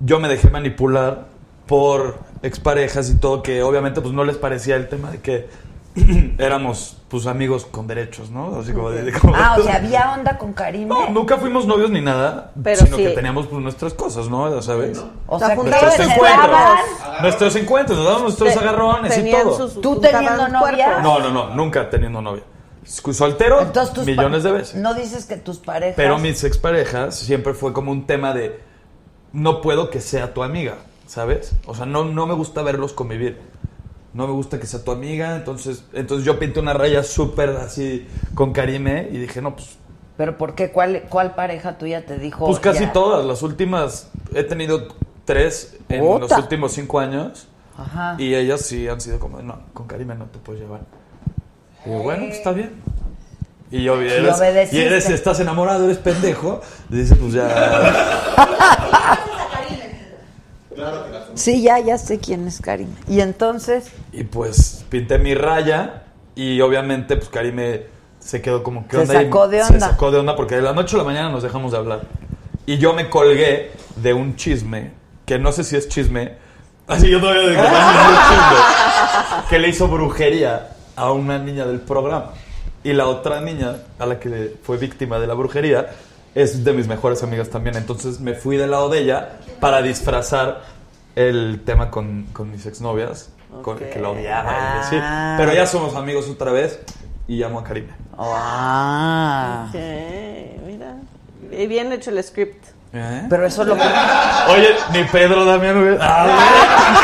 yo 0.00 0.20
me 0.20 0.28
dejé 0.28 0.50
manipular 0.50 1.26
por 1.66 2.18
exparejas 2.42 3.10
y 3.10 3.16
todo, 3.18 3.42
que 3.42 3.62
obviamente 3.62 4.00
pues 4.00 4.14
no 4.14 4.24
les 4.24 4.36
parecía 4.36 4.76
el 4.76 4.88
tema 4.88 5.10
de 5.10 5.20
que 5.20 5.48
éramos 6.38 6.98
pues 7.08 7.26
amigos 7.26 7.64
con 7.64 7.86
derechos, 7.86 8.30
¿no? 8.30 8.56
Así 8.60 8.72
como 8.72 8.90
de- 8.90 9.02
de- 9.04 9.12
como- 9.12 9.34
Ah, 9.34 9.56
o 9.58 9.62
sea, 9.64 9.76
había 9.76 10.12
onda 10.12 10.36
con 10.36 10.52
Karim. 10.52 10.88
No, 10.88 11.08
nunca 11.10 11.38
fuimos 11.38 11.66
novios 11.66 11.90
ni 11.90 12.00
nada, 12.00 12.52
Pero 12.62 12.84
sino 12.84 12.96
sí. 12.98 13.04
que 13.04 13.10
teníamos 13.10 13.46
pues, 13.46 13.62
nuestras 13.62 13.94
cosas, 13.94 14.28
¿no? 14.28 14.54
Ya 14.54 14.60
sabes. 14.62 15.02
O 15.26 15.38
sea, 15.38 15.54
nuestros 15.54 15.98
encuentros. 15.98 16.50
Nuestros 17.22 17.56
encuentros, 17.56 17.98
nos 17.98 18.06
damos 18.06 18.22
nuestros 18.22 18.52
Te- 18.52 18.58
agarrones 18.58 19.18
y 19.18 19.30
todo. 19.30 19.56
sus- 19.56 19.80
¿Tú 19.80 19.98
teniendo 20.00 20.48
novia? 20.48 20.98
No, 21.02 21.18
no, 21.20 21.30
no, 21.30 21.54
nunca 21.54 21.88
teniendo 21.88 22.20
novia. 22.20 22.42
Soltero, 22.84 23.62
Entonces, 23.62 24.04
millones 24.06 24.44
de 24.44 24.52
veces. 24.52 24.74
No 24.76 24.94
dices 24.94 25.24
que 25.26 25.36
tus 25.36 25.58
parejas. 25.58 25.94
Pero 25.96 26.18
mis 26.18 26.44
exparejas 26.44 27.16
siempre 27.16 27.52
fue 27.54 27.72
como 27.72 27.90
un 27.90 28.06
tema 28.06 28.32
de 28.32 28.60
no 29.36 29.60
puedo 29.60 29.90
que 29.90 30.00
sea 30.00 30.32
tu 30.32 30.42
amiga, 30.42 30.76
¿sabes? 31.06 31.54
O 31.66 31.74
sea, 31.74 31.84
no, 31.84 32.04
no 32.04 32.26
me 32.26 32.32
gusta 32.32 32.62
verlos 32.62 32.94
convivir. 32.94 33.38
No 34.14 34.26
me 34.26 34.32
gusta 34.32 34.58
que 34.58 34.66
sea 34.66 34.82
tu 34.82 34.92
amiga, 34.92 35.36
entonces, 35.36 35.84
entonces 35.92 36.24
yo 36.24 36.38
pinté 36.38 36.58
una 36.58 36.72
raya 36.72 37.02
súper 37.02 37.50
así 37.50 38.06
con 38.34 38.54
Karime 38.54 39.08
y 39.12 39.18
dije, 39.18 39.42
no, 39.42 39.54
pues, 39.54 39.76
¿Pero 40.16 40.38
por 40.38 40.54
qué? 40.54 40.72
¿Cuál, 40.72 41.02
cuál 41.10 41.34
pareja 41.34 41.76
tuya 41.76 42.06
te 42.06 42.18
dijo? 42.18 42.46
pues 42.46 42.58
casi 42.58 42.84
ya? 42.84 42.92
todas. 42.94 43.26
Las 43.26 43.42
últimas, 43.42 44.10
he 44.34 44.42
tenido 44.42 44.88
tres 45.26 45.76
en 45.90 46.02
los 46.18 46.32
últimos 46.32 46.72
cinco 46.72 46.98
años 46.98 47.46
Ajá. 47.76 48.16
y 48.18 48.34
ellas 48.34 48.62
sí 48.62 48.88
han 48.88 49.02
sido 49.02 49.18
como, 49.18 49.42
no, 49.42 49.58
con 49.74 49.86
Karime 49.86 50.14
no 50.14 50.24
te 50.24 50.38
puedes 50.38 50.62
llevar. 50.62 50.80
Y 51.84 51.90
yo, 51.90 51.98
bueno, 51.98 52.24
pues 52.24 52.38
está 52.38 52.52
bien. 52.52 52.70
Y 53.70 53.82
yo, 53.82 54.00
y 54.00 54.06
eres, 54.06 54.36
obedeciste. 54.36 54.76
y 54.76 54.80
eres, 54.86 55.08
estás 55.10 55.40
enamorado, 55.40 55.84
eres 55.84 55.98
pendejo. 55.98 56.60
Y 56.90 56.96
dice, 56.96 57.16
pues 57.16 57.32
ya. 57.32 57.48
Sí, 61.34 61.62
ya, 61.62 61.78
ya 61.78 61.98
sé 61.98 62.18
quién 62.18 62.46
es 62.46 62.60
Karim. 62.60 62.88
Y 63.08 63.20
entonces, 63.20 63.90
Y 64.12 64.24
pues 64.24 64.84
pinté 64.88 65.18
mi 65.18 65.34
raya 65.34 66.04
y 66.34 66.60
obviamente 66.60 67.16
pues 67.16 67.28
Karime 67.28 67.82
se 68.20 68.40
quedó 68.40 68.62
como 68.62 68.86
que 68.88 68.96
Se 68.96 69.02
onda 69.02 69.22
y 69.22 69.24
sacó 69.26 69.48
de 69.48 69.62
Se 69.64 69.72
onda. 69.74 69.88
sacó 69.90 70.10
de 70.10 70.18
onda 70.18 70.34
porque 70.36 70.56
de 70.56 70.62
la 70.62 70.72
noche 70.72 70.96
a 70.96 70.98
la 70.98 71.04
mañana 71.04 71.30
nos 71.30 71.42
dejamos 71.42 71.72
de 71.72 71.78
hablar. 71.78 72.00
Y 72.64 72.78
yo 72.78 72.94
me 72.94 73.08
colgué 73.10 73.72
de 73.96 74.12
un 74.14 74.36
chisme, 74.36 74.92
que 75.26 75.38
no 75.38 75.52
sé 75.52 75.62
si 75.64 75.76
es 75.76 75.88
chisme, 75.88 76.34
así 76.88 77.08
yo 77.08 77.20
todavía 77.20 77.48
digo, 77.48 77.62
"No, 77.62 77.68
no 77.70 78.10
es 78.12 78.18
chisme", 78.28 79.48
que 79.50 79.58
le 79.58 79.68
hizo 79.68 79.88
brujería 79.88 80.70
a 80.96 81.12
una 81.12 81.38
niña 81.38 81.66
del 81.66 81.80
programa. 81.80 82.32
Y 82.86 82.92
la 82.92 83.06
otra 83.08 83.40
niña 83.40 83.78
a 83.98 84.06
la 84.06 84.20
que 84.20 84.54
fue 84.62 84.76
víctima 84.76 85.18
de 85.18 85.26
la 85.26 85.34
brujería 85.34 85.88
es 86.36 86.62
de 86.62 86.72
mis 86.72 86.86
mejores 86.86 87.20
amigas 87.24 87.48
también. 87.50 87.76
Entonces 87.76 88.20
me 88.20 88.34
fui 88.34 88.56
del 88.56 88.70
lado 88.70 88.88
de 88.88 89.00
ella 89.00 89.38
para 89.58 89.82
disfrazar 89.82 90.62
el 91.16 91.62
tema 91.64 91.90
con, 91.90 92.26
con 92.32 92.48
mis 92.52 92.64
exnovias, 92.64 93.30
con, 93.62 93.76
que 93.78 93.98
la 94.00 94.10
odiaba. 94.10 94.82
Pero 95.36 95.52
ya 95.52 95.66
somos 95.66 95.96
amigos 95.96 96.28
otra 96.28 96.52
vez 96.52 96.78
y 97.26 97.38
llamo 97.38 97.58
a 97.58 97.64
Karime. 97.64 97.92
ah. 98.16 99.66
Ok, 99.68 99.74
mira. 100.66 100.94
Y 101.50 101.66
bien 101.66 101.90
hecho 101.92 102.10
el 102.10 102.22
script. 102.22 102.66
¿Eh? 102.92 103.26
Pero 103.28 103.46
eso 103.46 103.62
es 103.62 103.68
lo 103.68 103.74
que. 103.74 103.82
Oye, 104.54 104.68
ni 104.92 105.02
Pedro 105.04 105.44
Damián 105.44 105.76
hubiera- 105.76 105.98
Ah, 106.00 107.02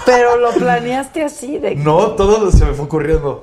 Pero 0.06 0.36
lo 0.36 0.52
planeaste 0.52 1.24
así 1.24 1.58
de. 1.58 1.74
No, 1.74 2.12
todo 2.12 2.50
se 2.52 2.64
me 2.64 2.72
fue 2.72 2.84
ocurriendo. 2.84 3.42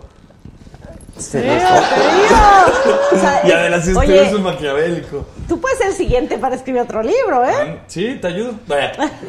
Se 1.19 1.41
Mira, 1.41 1.53
dejó. 1.55 1.75
te 1.75 2.01
digo. 2.01 2.97
O 3.11 3.17
sea, 3.19 3.41
Y 3.47 3.51
adelante 3.51 3.91
si 3.91 3.97
oye, 3.97 4.27
es 4.27 4.33
un 4.33 4.43
maquiavélico. 4.43 5.25
tú 5.47 5.59
puedes 5.59 5.77
ser 5.77 5.87
el 5.87 5.93
siguiente 5.93 6.37
para 6.37 6.55
escribir 6.55 6.81
otro 6.81 7.01
libro, 7.03 7.45
¿eh? 7.47 7.81
Sí, 7.87 8.17
te 8.21 8.27
ayudo. 8.27 8.53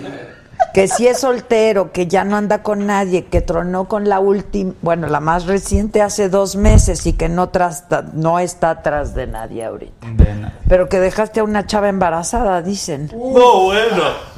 Que 0.75 0.87
si 0.89 1.09
es 1.09 1.19
soltero, 1.21 1.91
que 1.91 2.07
ya 2.07 2.23
no 2.23 2.37
anda 2.37 2.63
con 2.63 2.87
nadie, 2.87 3.25
que 3.25 3.41
tronó 3.41 3.89
con 3.89 4.09
la 4.09 4.21
última, 4.21 4.75
bueno, 4.83 5.09
la 5.09 5.19
más 5.19 5.47
reciente 5.47 6.03
hace 6.03 6.29
dos 6.29 6.55
meses 6.55 7.07
y 7.07 7.15
que 7.15 7.29
no, 7.31 7.49
tras, 7.49 7.85
no 8.13 8.39
está 8.39 8.71
atrás 8.71 9.15
de 9.15 9.27
nadie 9.27 9.65
ahorita. 9.65 10.07
De. 10.13 10.53
Pero 10.69 10.89
que 10.89 11.01
dejaste 11.01 11.41
a 11.41 11.45
una 11.45 11.67
chava 11.67 11.89
embarazada, 11.89 12.61
dicen. 12.63 13.11
No, 13.13 13.65
bueno. 13.65 14.31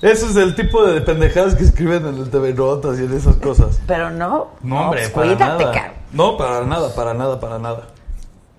Eso 0.00 0.26
es 0.30 0.36
el 0.36 0.54
tipo 0.56 0.84
de 0.86 1.00
pendejadas 1.02 1.54
que 1.54 1.64
escriben 1.64 2.06
en 2.06 2.16
el 2.16 2.30
TV 2.30 2.54
Notas 2.54 2.98
y 2.98 3.04
en 3.04 3.12
esas 3.16 3.36
cosas. 3.36 3.78
Pero 3.86 4.10
no. 4.10 4.48
No, 4.62 4.80
hombre, 4.86 5.08
pues 5.08 5.10
para 5.10 5.26
cuídate, 5.58 5.64
nada. 5.64 5.92
No, 6.12 6.36
para 6.36 6.64
nada, 6.64 6.94
para 6.94 7.14
nada, 7.14 7.38
para 7.40 7.58
nada. 7.58 7.88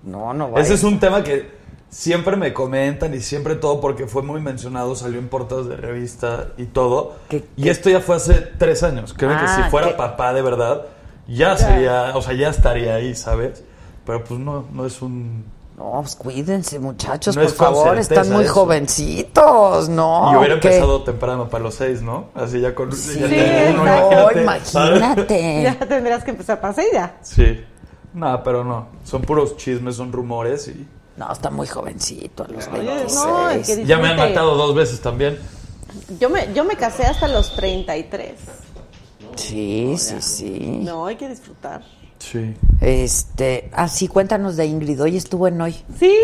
No, 0.02 0.32
no 0.34 0.50
vayas. 0.50 0.66
Ese 0.68 0.74
es 0.76 0.84
un 0.84 0.98
tema 1.00 1.22
que 1.22 1.50
siempre 1.88 2.36
me 2.36 2.52
comentan 2.52 3.12
y 3.14 3.20
siempre 3.20 3.56
todo 3.56 3.80
porque 3.80 4.06
fue 4.06 4.22
muy 4.22 4.40
mencionado, 4.40 4.94
salió 4.94 5.18
en 5.18 5.28
portadas 5.28 5.66
de 5.66 5.76
revista 5.76 6.48
y 6.56 6.66
todo. 6.66 7.16
¿Qué- 7.28 7.44
y 7.56 7.68
esto 7.68 7.90
ya 7.90 8.00
fue 8.00 8.16
hace 8.16 8.34
tres 8.58 8.82
años. 8.82 9.12
Creo 9.16 9.30
que 9.30 9.36
Ah, 9.46 9.62
si 9.64 9.70
fuera 9.70 9.88
¿qué? 9.88 9.94
papá 9.94 10.32
de 10.32 10.42
verdad, 10.42 10.82
ya 11.26 11.56
sería, 11.56 12.12
o 12.16 12.22
sea, 12.22 12.34
ya 12.34 12.48
estaría 12.50 12.94
ahí, 12.94 13.14
¿sabes? 13.14 13.64
Pero 14.06 14.24
pues 14.24 14.38
no, 14.40 14.64
no 14.72 14.86
es 14.86 15.02
un... 15.02 15.44
No, 15.80 16.02
pues 16.02 16.14
cuídense, 16.14 16.78
muchachos, 16.78 17.34
No 17.36 17.42
por 17.42 17.52
favor, 17.52 17.98
están 17.98 18.30
muy 18.30 18.44
eso. 18.44 18.52
jovencitos, 18.52 19.88
¿no? 19.88 20.30
y 20.30 20.36
hubiera 20.36 20.60
¿Qué? 20.60 20.68
empezado 20.68 21.02
temprano 21.04 21.48
para 21.48 21.64
los 21.64 21.74
seis, 21.74 22.02
¿no? 22.02 22.26
Así 22.34 22.60
ya 22.60 22.74
con... 22.74 22.92
Sí, 22.94 23.18
ya 23.18 23.70
uno, 23.72 23.84
no, 23.86 24.30
imagínate. 24.42 24.42
imagínate. 24.42 25.62
Ya 25.80 25.88
tendrás 25.88 26.22
que 26.22 26.32
empezar 26.32 26.60
para 26.60 26.74
ya. 26.92 27.16
Sí. 27.22 27.64
No, 28.12 28.42
pero 28.42 28.62
no. 28.62 28.88
Son 29.04 29.22
puros 29.22 29.56
chismes, 29.56 29.96
son 29.96 30.12
rumores 30.12 30.68
y... 30.68 30.86
No, 31.16 31.32
está 31.32 31.48
muy 31.48 31.66
jovencito 31.66 32.44
a 32.44 32.48
los 32.48 32.68
Oye, 32.68 32.82
26. 32.82 33.14
no, 33.14 33.50
es 33.50 33.66
que 33.66 33.86
Ya 33.86 33.96
me 33.96 34.08
han 34.08 34.18
matado 34.18 34.56
dos 34.56 34.74
veces 34.74 35.00
también. 35.00 35.38
Yo 36.20 36.28
me, 36.28 36.52
yo 36.52 36.62
me 36.64 36.76
casé 36.76 37.06
hasta 37.06 37.26
los 37.26 37.56
33. 37.56 38.34
Sí, 39.36 39.94
sí, 39.96 40.16
sí. 40.20 40.80
No, 40.84 41.06
hay 41.06 41.16
que 41.16 41.26
disfrutar. 41.26 41.80
Sí. 42.20 42.54
Este, 42.80 43.70
así 43.74 44.06
cuéntanos 44.06 44.56
de 44.56 44.66
Ingrid, 44.66 45.02
hoy 45.02 45.16
estuvo 45.16 45.48
en 45.48 45.60
hoy. 45.60 45.84
Sí, 45.98 46.14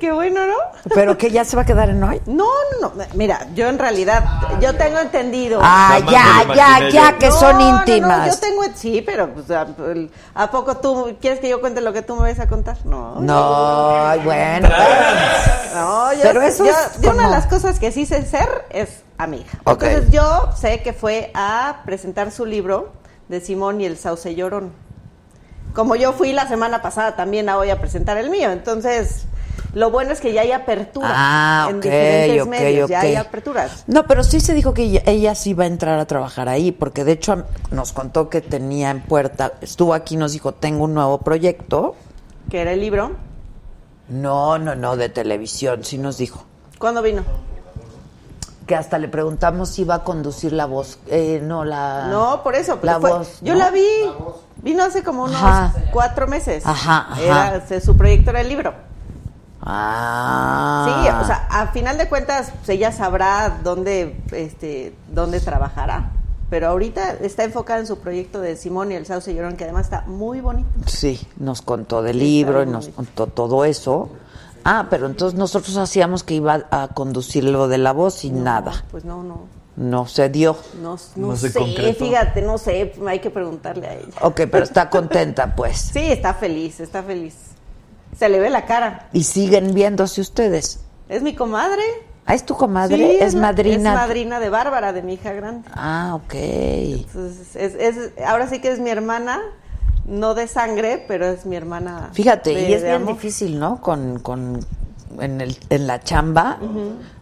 qué 0.00 0.12
bueno, 0.12 0.46
¿no? 0.46 0.54
¿Pero 0.94 1.16
que 1.16 1.30
ya 1.30 1.44
se 1.44 1.56
va 1.56 1.62
a 1.62 1.64
quedar 1.64 1.88
en 1.90 2.02
hoy? 2.02 2.20
No, 2.26 2.46
no, 2.80 2.92
no. 2.94 3.04
Mira, 3.14 3.46
yo 3.54 3.68
en 3.68 3.78
realidad, 3.78 4.24
yo 4.60 4.74
tengo 4.76 4.98
entendido. 4.98 5.60
Ah, 5.62 5.98
ya, 6.10 6.52
ya, 6.54 6.88
ya, 6.90 7.12
yo. 7.12 7.18
que 7.18 7.28
No, 7.28 7.32
son 7.32 7.58
no, 7.58 7.70
no, 7.70 7.78
íntimas. 7.78 8.34
yo 8.34 8.40
tengo, 8.40 8.62
sí, 8.74 9.02
pero 9.06 9.32
pues, 9.32 9.50
a, 9.50 9.66
el- 9.86 10.10
¿a 10.34 10.50
poco 10.50 10.76
tú 10.78 11.16
quieres 11.20 11.38
que 11.40 11.48
yo 11.48 11.60
cuente 11.60 11.80
lo 11.80 11.92
que 11.92 12.02
tú 12.02 12.16
me 12.16 12.30
vas 12.30 12.40
a 12.40 12.48
contar? 12.48 12.76
No. 12.84 13.20
No, 13.20 13.96
ay, 14.04 14.20
bueno. 14.24 14.68
No, 15.74 16.12
yo, 16.12 16.20
Pero 16.22 16.42
eso 16.42 16.64
yo- 16.64 16.70
es 16.72 17.00
yo 17.00 17.12
una 17.12 17.24
de 17.26 17.30
las 17.30 17.46
cosas 17.46 17.78
que 17.78 17.92
sí 17.92 18.04
sé 18.04 18.24
ser 18.26 18.48
es 18.70 19.02
amiga. 19.16 19.46
Ok. 19.64 19.84
Entonces 19.84 20.10
yo 20.10 20.50
sé 20.60 20.82
que 20.82 20.92
fue 20.92 21.30
a 21.34 21.82
presentar 21.84 22.32
su 22.32 22.44
libro 22.44 22.92
de 23.28 23.40
Simón 23.40 23.80
y 23.80 23.86
el 23.86 23.96
Sauce 23.96 24.34
Llorón. 24.34 24.72
Como 25.74 25.96
yo 25.96 26.12
fui 26.12 26.32
la 26.32 26.48
semana 26.48 26.82
pasada 26.82 27.14
también 27.16 27.48
a 27.48 27.56
hoy 27.58 27.70
a 27.70 27.80
presentar 27.80 28.18
el 28.18 28.30
mío. 28.30 28.50
Entonces, 28.50 29.26
lo 29.74 29.90
bueno 29.90 30.12
es 30.12 30.20
que 30.20 30.32
ya 30.32 30.40
hay 30.40 30.52
apertura 30.52 31.08
Ah, 31.10 31.66
en 31.70 31.80
diferentes 31.80 32.46
medios, 32.46 32.90
ya 32.90 33.00
hay 33.00 33.16
aperturas. 33.16 33.84
No, 33.86 34.06
pero 34.06 34.24
sí 34.24 34.40
se 34.40 34.54
dijo 34.54 34.74
que 34.74 34.82
ella, 34.84 35.02
ella 35.06 35.34
sí 35.34 35.54
va 35.54 35.64
a 35.64 35.66
entrar 35.66 35.98
a 35.98 36.06
trabajar 36.06 36.48
ahí, 36.48 36.72
porque 36.72 37.04
de 37.04 37.12
hecho 37.12 37.44
nos 37.70 37.92
contó 37.92 38.28
que 38.28 38.40
tenía 38.40 38.90
en 38.90 39.02
puerta, 39.02 39.52
estuvo 39.60 39.94
aquí 39.94 40.14
y 40.14 40.18
nos 40.18 40.32
dijo, 40.32 40.52
tengo 40.52 40.84
un 40.84 40.94
nuevo 40.94 41.18
proyecto. 41.18 41.94
Que 42.50 42.62
era 42.62 42.72
el 42.72 42.80
libro. 42.80 43.12
No, 44.08 44.58
no, 44.58 44.74
no, 44.74 44.96
de 44.96 45.10
televisión, 45.10 45.84
sí 45.84 45.98
nos 45.98 46.16
dijo. 46.16 46.44
¿Cuándo 46.78 47.02
vino? 47.02 47.22
Que 48.68 48.76
hasta 48.76 48.98
le 48.98 49.08
preguntamos 49.08 49.70
si 49.70 49.82
iba 49.82 49.96
a 49.96 50.04
conducir 50.04 50.52
la 50.52 50.66
voz. 50.66 50.98
Eh, 51.08 51.40
no, 51.42 51.64
la. 51.64 52.06
No, 52.08 52.42
por 52.44 52.54
eso. 52.54 52.78
La 52.82 53.00
fue- 53.00 53.10
voz. 53.10 53.38
Yo 53.40 53.54
¿no? 53.54 53.58
la 53.58 53.70
vi. 53.72 53.82
Vino 54.62 54.84
hace 54.84 55.02
como 55.02 55.24
unos 55.24 55.36
Ajá. 55.42 55.72
cuatro 55.90 56.28
meses. 56.28 56.64
Ajá, 56.66 57.06
ajá. 57.10 57.56
Era, 57.58 57.80
su 57.80 57.96
proyecto 57.96 58.30
era 58.30 58.42
el 58.42 58.48
libro. 58.48 58.74
Ah. 59.62 60.84
Sí, 60.86 61.08
o 61.22 61.26
sea, 61.26 61.46
a 61.50 61.66
final 61.68 61.98
de 61.98 62.08
cuentas, 62.08 62.52
pues, 62.58 62.68
ella 62.70 62.92
sabrá 62.92 63.58
dónde, 63.64 64.20
este, 64.32 64.94
dónde 65.08 65.40
trabajará. 65.40 66.12
Pero 66.50 66.68
ahorita 66.68 67.12
está 67.20 67.44
enfocada 67.44 67.80
en 67.80 67.86
su 67.86 67.98
proyecto 67.98 68.40
de 68.40 68.56
Simón 68.56 68.90
y 68.92 68.94
el 68.94 69.04
Sauce 69.04 69.34
Llorón, 69.34 69.56
que 69.56 69.64
además 69.64 69.84
está 69.86 70.02
muy 70.06 70.40
bonito. 70.40 70.68
Sí, 70.86 71.26
nos 71.36 71.60
contó 71.60 72.02
del 72.02 72.18
libro 72.18 72.62
y 72.62 72.66
nos 72.66 72.84
bonito. 72.86 72.96
contó 72.96 73.26
todo 73.26 73.64
eso. 73.66 74.08
Ah, 74.64 74.86
pero 74.90 75.06
entonces 75.06 75.38
nosotros 75.38 75.76
hacíamos 75.76 76.22
que 76.24 76.34
iba 76.34 76.66
a 76.70 76.88
conducir 76.88 77.44
lo 77.44 77.68
de 77.68 77.78
la 77.78 77.92
voz 77.92 78.24
y 78.24 78.30
nada. 78.30 78.84
Pues 78.90 79.04
no, 79.04 79.22
no. 79.22 79.46
No 79.76 80.06
se 80.08 80.28
dio. 80.28 80.56
No, 80.82 80.96
no, 81.14 81.28
No 81.28 81.36
sé, 81.36 81.52
concretó. 81.52 82.04
fíjate, 82.04 82.42
no 82.42 82.58
sé, 82.58 82.92
hay 83.06 83.20
que 83.20 83.30
preguntarle 83.30 83.86
a 83.86 83.94
ella. 83.94 84.08
Ok, 84.22 84.40
pero 84.50 84.64
está 84.64 84.90
contenta, 84.90 85.54
pues. 85.54 85.78
Sí, 85.92 86.00
está 86.10 86.34
feliz, 86.34 86.80
está 86.80 87.02
feliz. 87.04 87.34
Se 88.18 88.28
le 88.28 88.40
ve 88.40 88.50
la 88.50 88.64
cara. 88.66 89.08
Y 89.12 89.22
siguen 89.22 89.74
viéndose 89.74 90.20
ustedes. 90.20 90.80
Es 91.08 91.22
mi 91.22 91.36
comadre. 91.36 91.82
Ah, 92.26 92.34
¿es 92.34 92.44
tu 92.44 92.56
comadre? 92.56 92.96
Sí, 92.96 93.16
es 93.20 93.34
la- 93.34 93.40
madrina. 93.40 93.92
Es 93.94 93.98
madrina 94.00 94.40
de 94.40 94.50
Bárbara, 94.50 94.92
de 94.92 95.02
mi 95.02 95.14
hija 95.14 95.32
grande. 95.32 95.68
Ah, 95.72 96.12
ok. 96.16 96.34
Entonces, 96.34 97.54
es, 97.56 97.74
es- 97.76 98.12
ahora 98.26 98.48
sí 98.48 98.60
que 98.60 98.72
es 98.72 98.80
mi 98.80 98.90
hermana, 98.90 99.40
no 100.08 100.34
de 100.34 100.46
sangre, 100.48 101.04
pero 101.06 101.26
es 101.26 101.44
mi 101.46 101.54
hermana. 101.56 102.10
Fíjate, 102.12 102.54
de- 102.54 102.68
y 102.68 102.72
es 102.72 102.82
bien 102.82 102.94
amor. 102.96 103.14
difícil, 103.14 103.58
¿no? 103.58 103.80
Con, 103.80 104.18
con 104.20 104.60
en, 105.20 105.40
el, 105.40 105.56
en 105.70 105.86
la 105.86 106.00
chamba, 106.00 106.58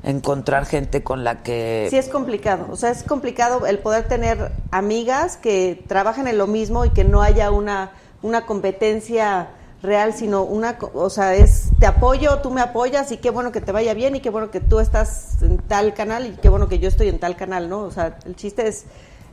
encontrar 0.02 0.66
gente 0.66 1.02
con 1.02 1.24
la 1.24 1.42
que... 1.42 1.86
Sí, 1.90 1.96
es 1.96 2.08
complicado. 2.08 2.66
O 2.70 2.76
sea, 2.76 2.90
es 2.90 3.02
complicado 3.02 3.66
el 3.66 3.78
poder 3.78 4.06
tener 4.08 4.52
amigas 4.70 5.36
que 5.36 5.82
trabajan 5.86 6.28
en 6.28 6.38
lo 6.38 6.46
mismo 6.46 6.84
y 6.84 6.90
que 6.90 7.04
no 7.04 7.22
haya 7.22 7.50
una, 7.50 7.92
una 8.22 8.46
competencia 8.46 9.48
real, 9.82 10.14
sino 10.14 10.42
una, 10.42 10.78
o 10.94 11.10
sea, 11.10 11.34
es 11.34 11.68
te 11.78 11.86
apoyo, 11.86 12.38
tú 12.38 12.50
me 12.50 12.60
apoyas 12.60 13.12
y 13.12 13.18
qué 13.18 13.30
bueno 13.30 13.52
que 13.52 13.60
te 13.60 13.72
vaya 13.72 13.94
bien 13.94 14.16
y 14.16 14.20
qué 14.20 14.30
bueno 14.30 14.50
que 14.50 14.60
tú 14.60 14.80
estás 14.80 15.42
en 15.42 15.58
tal 15.58 15.94
canal 15.94 16.26
y 16.26 16.30
qué 16.30 16.48
bueno 16.48 16.66
que 16.68 16.78
yo 16.78 16.88
estoy 16.88 17.08
en 17.08 17.18
tal 17.20 17.36
canal, 17.36 17.68
¿no? 17.68 17.80
O 17.82 17.90
sea, 17.90 18.18
el 18.26 18.34
chiste 18.36 18.66
es 18.66 18.84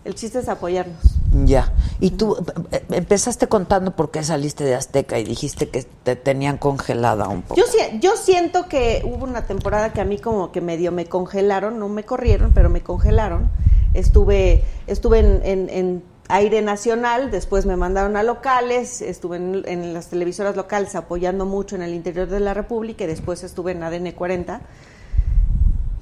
el 0.06 0.16
chiste 0.16 0.40
es 0.40 0.50
apoyarnos. 0.50 0.98
Ya. 1.46 1.72
Y 2.00 2.12
tú 2.12 2.38
eh, 2.72 2.84
empezaste 2.92 3.48
contando 3.48 3.96
por 3.96 4.12
qué 4.12 4.24
saliste 4.24 4.64
de 4.64 4.76
Azteca 4.76 5.18
y 5.20 5.24
dijiste 5.24 5.70
que 5.70 5.84
te 6.04 6.16
tenían 6.16 6.58
congelada 6.58 7.28
un 7.28 7.42
poco. 7.42 7.60
Yo, 7.60 7.66
yo 8.00 8.16
siento 8.18 8.68
que 8.68 9.02
hubo 9.06 9.24
una 9.26 9.46
temporada 9.46 9.94
que 9.94 10.02
a 10.02 10.06
mí 10.06 10.20
como 10.20 10.52
que 10.52 10.62
medio 10.62 10.92
me 10.92 11.06
congelaron, 11.06 11.80
no 11.80 11.90
me 11.90 12.04
corrieron, 12.04 12.52
pero 12.54 12.70
me 12.70 12.82
congelaron. 12.82 13.50
Estuve, 13.94 14.64
estuve 14.88 15.20
en, 15.20 15.42
en- 15.44 15.70
en 15.70 16.04
aire 16.30 16.62
nacional, 16.62 17.32
después 17.32 17.66
me 17.66 17.76
mandaron 17.76 18.16
a 18.16 18.24
locales, 18.24 19.02
estuve 19.02 19.38
en, 19.38 19.64
en 19.68 19.94
las 19.94 20.08
televisoras 20.08 20.56
locales 20.56 20.96
apoyando 20.96 21.46
mucho 21.46 21.76
en 21.76 21.82
el 21.82 21.94
interior 21.94 22.28
de 22.28 22.40
la 22.40 22.54
República 22.54 23.04
y 23.04 23.08
después 23.08 23.44
estuve 23.44 23.74
en 23.74 23.84
ADN 23.84 24.12
40. 24.14 24.62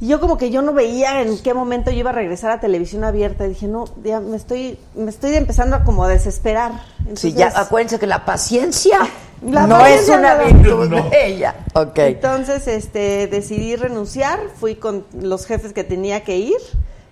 Y 0.01 0.07
yo 0.07 0.19
como 0.19 0.37
que 0.39 0.49
yo 0.49 0.63
no 0.63 0.73
veía 0.73 1.21
en 1.21 1.37
qué 1.37 1.53
momento 1.53 1.91
yo 1.91 1.97
iba 1.99 2.09
a 2.09 2.13
regresar 2.13 2.49
a 2.49 2.59
televisión 2.59 3.03
abierta. 3.03 3.43
Dije, 3.43 3.67
no, 3.67 3.85
ya 4.03 4.19
me 4.19 4.35
estoy, 4.35 4.79
me 4.95 5.11
estoy 5.11 5.35
empezando 5.35 5.75
a 5.75 5.83
como 5.83 6.03
a 6.03 6.09
desesperar. 6.09 6.71
Sí, 7.13 7.33
ya 7.33 7.53
acuérdense 7.55 7.99
que 7.99 8.07
la 8.07 8.25
paciencia 8.25 8.97
La 9.45 9.67
no 9.67 9.77
paciencia 9.77 10.13
es 10.15 10.19
una 10.19 10.35
virtud 10.35 10.89
No. 10.89 11.09
de 11.09 11.27
ella. 11.27 11.55
Entonces, 11.97 12.67
este, 12.67 13.27
decidí 13.27 13.75
renunciar, 13.75 14.39
fui 14.59 14.73
con 14.75 15.05
los 15.21 15.45
jefes 15.45 15.71
que 15.71 15.83
tenía 15.83 16.23
que 16.23 16.37
ir 16.37 16.57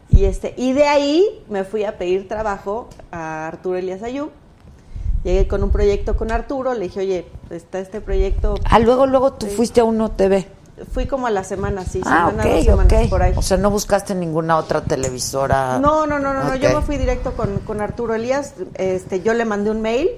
y 0.10 0.26
este, 0.26 0.56
y 0.58 0.74
de 0.74 0.88
ahí 0.88 1.28
me 1.48 1.64
fui 1.66 1.84
a 1.84 2.00
pedir 2.00 2.28
trabajo 2.28 2.90
a 3.12 3.48
Arturo 3.48 3.78
Elías 3.78 4.02
Ayub. 4.02 4.32
Llegué 5.24 5.48
con 5.48 5.62
un 5.64 5.70
proyecto 5.70 6.16
con 6.18 6.32
Arturo, 6.32 6.74
le 6.74 6.86
dije, 6.86 7.02
oye, 7.02 7.28
está 7.52 7.78
este 7.78 8.02
proyecto. 8.02 8.56
Ah, 8.64 8.80
luego, 8.80 9.06
luego 9.06 9.34
tú 9.34 9.46
fuiste 9.46 9.82
a 9.82 9.84
Uno 9.84 10.10
TV. 10.10 10.48
Fui 10.94 11.06
como 11.08 11.28
a 11.28 11.30
la 11.32 11.44
semana, 11.44 11.84
sí, 11.86 12.02
Ah, 12.06 12.30
semana, 12.30 12.50
dos 12.56 12.64
semanas 12.64 13.08
por 13.10 13.22
ahí. 13.22 13.34
O 13.36 13.42
sea, 13.42 13.58
no 13.58 13.70
buscaste 13.70 14.16
ninguna 14.16 14.58
otra 14.58 14.82
televisora. 14.82 15.80
No, 15.80 16.06
no, 16.08 16.20
no, 16.20 16.34
no, 16.34 16.44
no, 16.44 16.56
yo 16.56 16.74
me 16.80 16.86
fui 16.86 16.98
directo 16.98 17.34
con, 17.34 17.60
con 17.60 17.82
Arturo 17.82 18.16
Elías. 18.16 18.54
Este, 18.76 19.22
yo 19.22 19.34
le 19.34 19.46
mandé 19.46 19.72
un 19.72 19.82
mail 19.82 20.10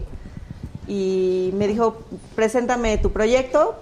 y 0.87 1.51
me 1.55 1.67
dijo, 1.67 1.97
preséntame 2.35 2.97
tu 2.97 3.11
proyecto. 3.11 3.75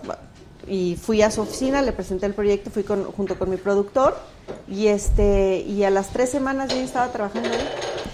Y 0.67 0.97
fui 1.01 1.21
a 1.23 1.31
su 1.31 1.41
oficina, 1.41 1.81
le 1.81 1.91
presenté 1.93 2.27
el 2.27 2.33
proyecto, 2.35 2.69
fui 2.69 2.83
con, 2.83 3.03
junto 3.05 3.39
con 3.39 3.49
mi 3.49 3.57
productor 3.57 4.15
y 4.67 4.87
este 4.87 5.61
y 5.61 5.83
a 5.83 5.89
las 5.89 6.09
tres 6.09 6.29
semanas 6.29 6.69
yo 6.69 6.77
estaba 6.77 7.07
trabajando 7.07 7.49
ahí. 7.49 7.69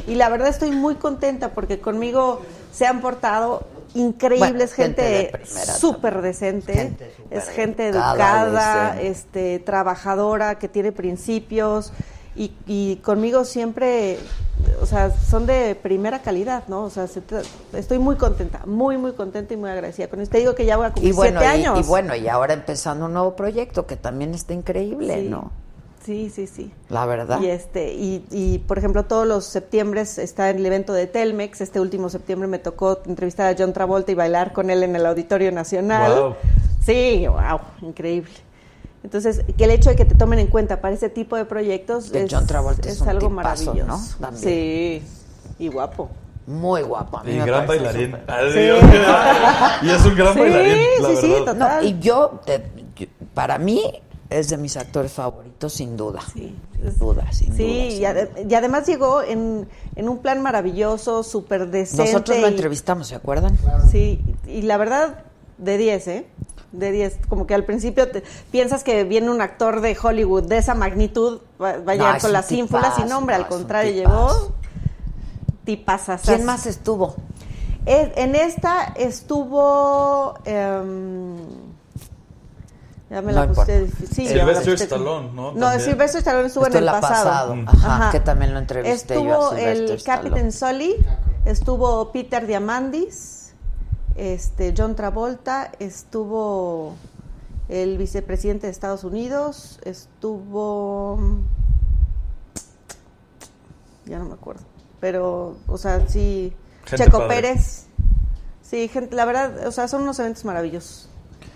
Y 0.08 0.16
la 0.16 0.30
verdad 0.30 0.48
estoy 0.48 0.72
muy 0.72 0.96
contenta 0.96 1.50
porque 1.50 1.80
conmigo 1.80 2.42
se 2.72 2.86
han 2.86 3.02
portado 3.02 3.68
increíbles, 3.96 4.76
Bueno, 4.78 4.94
gente 4.96 5.32
súper 5.80 6.22
decente, 6.22 6.74
Gente 6.74 7.12
es 7.32 7.50
gente 7.50 7.88
educada, 7.88 9.02
este, 9.02 9.60
trabajadora, 9.60 10.60
que 10.60 10.68
tiene 10.70 10.92
principios 10.92 11.92
y, 12.36 12.52
y 12.68 12.98
conmigo 12.98 13.46
siempre, 13.46 14.20
o 14.82 14.86
sea, 14.86 15.10
son 15.10 15.46
de 15.46 15.74
primera 15.76 16.22
calidad, 16.22 16.64
¿no? 16.68 16.84
O 16.84 16.90
sea, 16.90 17.08
se 17.08 17.22
estoy 17.74 17.98
muy 17.98 18.18
contenta, 18.18 18.62
muy, 18.66 18.98
muy 18.98 19.14
contenta 19.14 19.54
y 19.54 19.58
muy 19.58 19.70
agradecida 19.70 20.08
con 20.10 20.20
esto. 20.20 20.34
Te 20.34 20.40
digo 20.40 20.54
que 20.54 20.66
ya 20.66 20.76
voy 20.76 20.88
a 20.88 20.90
Y 20.90 20.92
cumplir 20.92 21.14
bueno, 21.16 21.40
siete 21.40 21.58
y, 21.58 21.62
años. 21.66 21.80
y 21.80 21.84
bueno, 21.88 22.16
y 22.16 22.28
ahora 22.28 22.54
empezando 22.54 23.06
un 23.06 23.14
nuevo 23.14 23.36
proyecto 23.38 23.88
que 23.88 23.96
también 23.96 24.34
está 24.36 24.54
increíble, 24.54 25.22
Sí. 25.22 25.30
¿no? 25.30 25.52
Sí, 26.06 26.30
sí, 26.30 26.46
sí. 26.48 26.72
La 26.90 27.06
verdad. 27.06 27.40
Y 27.42 27.48
este 27.48 27.94
y, 27.94 28.24
y 28.32 28.60
por 28.60 28.78
ejemplo 28.78 29.06
todos 29.06 29.26
los 29.28 29.44
septiembre 29.46 30.02
está 30.02 30.50
el 30.52 30.64
evento 30.66 30.94
de 30.94 31.08
Telmex. 31.08 31.62
Este 31.62 31.80
último 31.80 32.10
septiembre 32.10 32.48
me 32.48 32.60
tocó 32.60 33.02
entrevistar 33.08 33.52
a 33.54 33.56
John 33.58 33.74
Travolta 33.74 34.12
y 34.12 34.16
bailar 34.16 34.54
con 34.54 34.70
él 34.70 34.84
en 34.84 34.96
el 34.96 35.06
Auditorio 35.06 35.52
Nacional. 35.52 36.12
Wow. 36.22 36.36
Sí, 36.86 37.26
wow, 37.28 37.60
increíble. 37.82 38.30
Entonces, 39.04 39.42
que 39.58 39.64
el 39.66 39.72
hecho 39.72 39.90
de 39.90 39.96
que 39.96 40.06
te 40.06 40.16
tomen 40.16 40.40
en 40.40 40.48
cuenta 40.48 40.82
para 40.82 40.94
ese 40.96 41.10
tipo 41.10 41.36
de 41.36 41.46
proyectos 41.46 42.10
Que 42.12 42.24
es, 42.24 42.34
John 42.34 42.46
Travolta 42.48 42.90
es 42.90 43.02
un 43.02 43.10
algo 43.10 43.30
tipazo, 43.30 43.74
maravilloso. 43.74 44.16
¿no? 44.20 44.32
Sí, 44.38 45.02
y 45.60 45.68
guapo. 45.68 46.10
Muy 46.48 46.82
guapo. 46.84 47.18
A 47.18 47.24
mí 47.24 47.32
Y 47.34 47.36
me 47.40 47.46
gran 47.46 47.66
bailarín. 47.66 48.12
súper. 48.12 48.32
Adiós. 48.32 48.80
Y 49.82 49.90
es 49.90 50.06
un 50.06 50.16
gran 50.16 50.34
Sí, 50.34 50.40
bailarín, 50.40 50.78
la 51.02 51.10
sí, 51.10 51.16
sí, 51.22 51.34
total. 51.46 51.82
No, 51.84 51.88
y 51.88 52.00
yo, 52.00 52.40
te- 52.46 52.64
yo- 52.96 53.08
para 53.34 53.58
mí, 53.58 53.82
es 54.30 54.50
de 54.50 54.58
mis 54.58 54.76
actores 54.78 55.12
favoritos, 55.12 55.74
sin 55.74 55.96
duda. 55.98 56.22
Sí. 56.34 56.56
Sin 56.82 56.98
duda, 57.00 57.32
sin 57.32 57.48
duda. 57.50 57.58
Sí, 57.58 58.00
y, 58.50 58.54
además 58.56 58.86
llegó 58.88 59.22
en, 59.22 59.68
en 59.96 60.10
un 60.10 60.18
plan 60.20 60.42
maravilloso, 60.42 61.24
súper 61.24 61.70
decente. 61.70 62.12
Nosotros 62.12 62.40
lo 62.40 62.48
y- 62.48 62.52
entrevistamos, 62.52 63.08
¿se 63.08 63.16
acuerdan? 63.16 63.58
Sí, 63.92 64.22
y 64.48 64.64
la 64.64 64.78
verdad, 64.78 65.24
de 65.58 65.78
10, 65.78 66.08
¿eh? 66.08 66.28
De 66.72 66.92
10. 66.92 67.20
Como 67.30 67.48
que 67.48 67.54
al 67.56 67.64
principio 67.66 68.10
te- 68.12 68.24
piensas 68.52 68.84
que 68.84 69.04
viene 69.04 69.30
un 69.30 69.42
actor 69.42 69.82
de 69.82 69.96
Hollywood 70.02 70.44
de 70.44 70.58
esa 70.58 70.74
magnitud, 70.76 71.40
va, 71.62 71.78
va 71.78 71.94
a 71.94 71.96
llegar 71.96 72.22
con 72.22 72.34
las 72.34 72.52
ínfulas, 72.52 72.94
y 72.94 72.96
tipazo, 73.04 73.10
no, 73.10 73.18
hombre, 73.20 73.38
no, 73.38 73.44
al 73.44 73.48
contrario, 73.50 73.92
llegó 73.94 74.52
tipazas. 75.64 76.22
¿Quién 76.24 76.44
más 76.46 76.66
estuvo? 76.66 77.16
En 77.86 78.36
esta 78.36 78.94
estuvo... 78.96 80.34
em, 80.46 81.36
ya 83.10 83.22
me 83.22 83.32
No 83.34 83.40
la 83.40 83.46
importa. 83.46 83.62
puse 83.72 83.84
difícil. 83.86 84.08
Sí, 84.16 84.28
Sylvester 84.28 84.74
puse- 84.74 84.84
Stallone, 84.84 85.32
¿no? 85.34 85.52
No, 85.54 85.60
También. 85.60 85.80
Sylvester 85.82 86.20
Stallone 86.20 86.48
estuvo 86.48 86.64
en 86.66 86.68
Esto 86.72 86.80
el 86.80 86.86
la 86.86 86.98
ha 86.98 87.02
pasado. 87.02 87.56
pasado. 87.66 87.88
Ajá, 87.94 88.12
que 88.12 88.20
también 88.20 88.54
lo 88.54 88.60
entrevisté 88.60 89.16
yo 89.24 89.52
a 89.52 89.60
Estuvo 89.60 89.70
el 89.94 90.04
Captain 90.04 90.48
Stallone. 90.48 90.52
Sully, 90.52 91.06
estuvo 91.46 92.12
Peter 92.12 92.48
Diamandis, 92.48 93.54
este 94.16 94.74
John 94.78 94.96
Travolta, 94.96 95.72
estuvo 95.80 96.96
el 97.70 97.98
vicepresidente 97.98 98.68
de 98.68 98.72
Estados 98.72 99.04
Unidos, 99.04 99.80
estuvo 99.84 101.20
ya 104.06 104.20
no 104.20 104.26
me 104.26 104.34
acuerdo, 104.34 104.62
pero 105.00 105.58
o 105.68 105.78
sea, 105.78 106.08
sí 106.08 106.54
Gente 106.86 107.06
Checo 107.06 107.18
padre. 107.20 107.42
Pérez. 107.42 107.86
Sí, 108.62 108.88
gente, 108.88 109.16
la 109.16 109.26
verdad, 109.26 109.68
o 109.68 109.72
sea, 109.72 109.88
son 109.88 110.04
unos 110.04 110.20
eventos 110.20 110.46
maravillosos. 110.46 111.10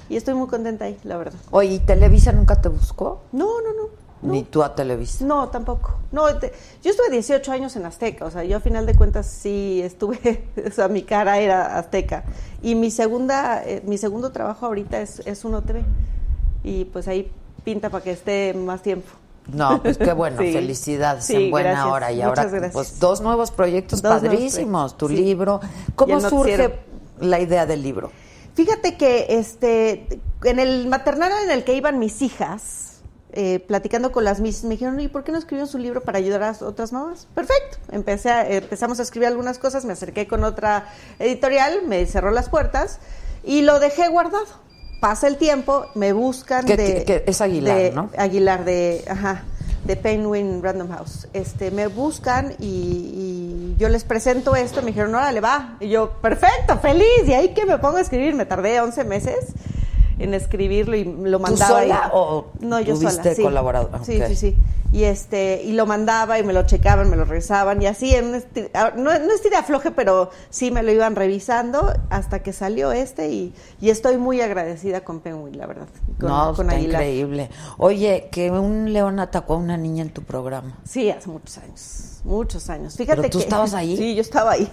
Y 0.10 0.16
estoy 0.18 0.34
muy 0.34 0.48
contenta 0.48 0.86
ahí, 0.86 0.98
la 1.04 1.18
verdad. 1.18 1.40
Oye, 1.52 1.74
¿y 1.74 1.80
Televisa 1.80 2.32
nunca 2.32 2.60
te 2.62 2.68
buscó? 2.70 3.22
No, 3.32 3.62
no, 3.62 3.74
no. 3.74 3.90
no. 4.22 4.32
Ni 4.34 4.44
tú 4.44 4.64
a 4.64 4.74
Televisa. 4.76 5.24
No, 5.24 5.48
tampoco. 5.50 5.94
No, 6.12 6.36
te- 6.40 6.52
yo 6.84 6.92
estuve 6.92 7.10
18 7.12 7.52
años 7.52 7.76
en 7.76 7.86
Azteca, 7.86 8.26
o 8.26 8.32
sea, 8.32 8.44
yo 8.44 8.58
a 8.58 8.60
final 8.60 8.86
de 8.86 8.96
cuentas 8.96 9.28
sí 9.28 9.82
estuve, 9.84 10.46
o 10.68 10.72
sea, 10.72 10.88
mi 10.88 11.04
cara 11.04 11.38
era 11.40 11.78
Azteca. 11.78 12.24
Y 12.64 12.76
mi 12.76 12.90
segunda, 12.92 13.64
eh, 13.64 13.82
mi 13.86 13.98
segundo 13.98 14.32
trabajo 14.32 14.66
ahorita 14.66 15.00
es, 15.00 15.20
es 15.26 15.46
Uno 15.46 15.62
TV. 15.62 15.84
Y 16.64 16.86
pues 16.86 17.08
ahí 17.08 17.32
pinta 17.64 17.90
para 17.90 18.04
que 18.04 18.12
esté 18.12 18.54
más 18.54 18.82
tiempo. 18.82 19.08
No, 19.48 19.82
pues 19.82 19.98
qué 19.98 20.12
bueno, 20.14 20.38
Sí. 20.42 20.54
felicidades 20.54 21.26
Sí, 21.26 21.36
en 21.46 21.52
buena 21.52 21.70
gracias. 21.72 21.92
hora. 21.94 22.12
Y 22.12 22.16
Muchas 22.16 22.28
ahora, 22.38 22.50
gracias. 22.50 22.74
pues 22.74 23.00
dos 23.00 23.22
nuevos 23.22 23.52
proyectos 23.52 24.02
Dos 24.02 24.12
nuevos 24.22 24.30
padrísimos. 24.30 24.94
proyectos, 24.94 24.98
Tu 24.98 25.08
sí. 25.08 25.16
libro. 25.16 25.60
¿Cómo 25.96 26.16
noticiero. 26.20 26.64
surge 26.66 26.80
la 27.20 27.40
idea 27.40 27.66
del 27.66 27.82
libro? 27.84 28.12
Fíjate 28.60 28.98
que 28.98 29.28
este 29.30 30.20
en 30.44 30.60
el 30.60 30.90
maternal 30.90 31.32
en 31.46 31.50
el 31.52 31.64
que 31.64 31.76
iban 31.76 31.98
mis 31.98 32.22
hijas, 32.22 33.00
eh, 33.32 33.60
platicando 33.66 34.12
con 34.12 34.26
las 34.26 34.42
misas, 34.42 34.66
me 34.66 34.72
dijeron, 34.72 35.00
¿y 35.00 35.08
por 35.08 35.24
qué 35.24 35.32
no 35.32 35.38
escribió 35.38 35.66
su 35.66 35.78
libro 35.78 36.02
para 36.04 36.18
ayudar 36.18 36.44
a 36.44 36.52
otras 36.66 36.92
mamás? 36.92 37.26
Perfecto. 37.34 37.78
Empecé 37.90 38.30
a- 38.32 38.46
empezamos 38.50 39.00
a 39.00 39.04
escribir 39.04 39.30
algunas 39.30 39.60
cosas, 39.60 39.86
me 39.86 39.94
acerqué 39.94 40.28
con 40.28 40.44
otra 40.44 40.90
editorial, 41.20 41.84
me 41.88 42.06
cerró 42.06 42.32
las 42.32 42.50
puertas 42.50 43.00
y 43.46 43.62
lo 43.62 43.80
dejé 43.80 44.10
guardado. 44.10 44.46
Pasa 45.00 45.28
el 45.28 45.38
tiempo, 45.38 45.86
me 45.96 46.12
buscan 46.12 46.66
Que- 46.66 46.76
de... 46.76 47.06
que 47.06 47.24
es 47.28 47.40
Aguilar, 47.40 47.78
de- 47.78 47.92
¿no? 47.94 48.10
Aguilar 48.18 48.66
de, 48.66 49.06
ajá, 49.10 49.46
de 49.86 49.96
Penguin 49.96 50.62
Random 50.62 50.90
House. 50.90 51.28
Este, 51.34 51.72
me 51.72 51.88
buscan 51.88 52.54
y, 52.60 52.66
y 52.66 53.76
yo 53.78 53.90
les 53.90 54.04
presento 54.04 54.56
esto, 54.56 54.82
me 54.82 54.88
dijeron, 54.88 55.16
órale, 55.16 55.42
va. 55.42 55.78
Y 55.80 55.90
yo, 55.90 56.12
perfecto, 56.22 56.78
feliz. 56.80 57.28
Y 57.28 57.34
ahí 57.34 57.54
que 57.54 57.66
me 57.66 57.78
pongo 57.78 57.98
a 57.98 58.02
escribir, 58.02 58.36
me 58.36 58.46
tardé 58.46 58.80
11 58.82 59.04
meses 59.06 59.54
en 60.20 60.34
escribirlo 60.34 60.96
y 60.96 61.04
lo 61.06 61.38
¿Tú 61.38 61.44
mandaba. 61.44 61.82
sola 61.82 62.04
y- 62.06 62.10
o 62.14 62.46
no, 62.60 62.80
yo 62.80 62.96
sola, 62.96 63.10
sí. 63.36 63.42
colaborador? 63.42 63.90
Sí, 64.04 64.22
sí, 64.28 64.36
sí. 64.36 64.58
Y 64.92 65.04
este, 65.04 65.62
y 65.64 65.74
lo 65.74 65.86
mandaba 65.86 66.40
y 66.40 66.44
me 66.44 66.52
lo 66.52 66.64
checaban, 66.64 67.10
me 67.12 67.16
lo 67.16 67.24
revisaban 67.24 67.80
y 67.82 67.86
así, 67.86 68.16
en 68.16 68.26
un 68.30 68.36
esti- 68.36 68.72
ah, 68.74 68.92
no, 68.96 69.04
no 69.04 69.34
es 69.34 69.42
afloje, 69.56 69.92
pero 69.92 70.32
sí 70.50 70.72
me 70.72 70.82
lo 70.82 70.92
iban 70.92 71.16
revisando 71.16 71.94
hasta 72.10 72.42
que 72.42 72.54
salió 72.54 72.92
este 72.92 73.30
y, 73.30 73.54
y 73.80 73.90
estoy 73.92 74.18
muy 74.18 74.42
agradecida 74.42 75.02
con 75.02 75.20
Penguin, 75.20 75.58
la 75.60 75.68
verdad. 75.68 75.88
Con, 76.20 76.30
no, 76.30 76.54
con 76.56 76.66
está 76.68 76.78
Aguilar. 76.80 77.02
increíble. 77.04 77.50
Oye, 77.78 78.30
que 78.32 78.50
un 78.52 78.92
león 78.92 79.20
atacó 79.20 79.54
a 79.54 79.58
una 79.58 79.78
niña 79.78 80.02
en 80.02 80.10
tu 80.10 80.24
programa. 80.24 80.78
Sí, 80.86 81.10
hace 81.12 81.30
muchos 81.30 81.58
años, 81.60 82.19
muchos 82.24 82.70
años. 82.70 82.96
Fíjate 82.96 83.22
¿Pero 83.22 83.30
tú 83.32 83.38
que- 83.40 83.44
estabas 83.46 83.74
ahí? 83.74 83.96
Sí, 83.98 84.16
yo 84.16 84.22
estaba 84.22 84.52
ahí. 84.52 84.70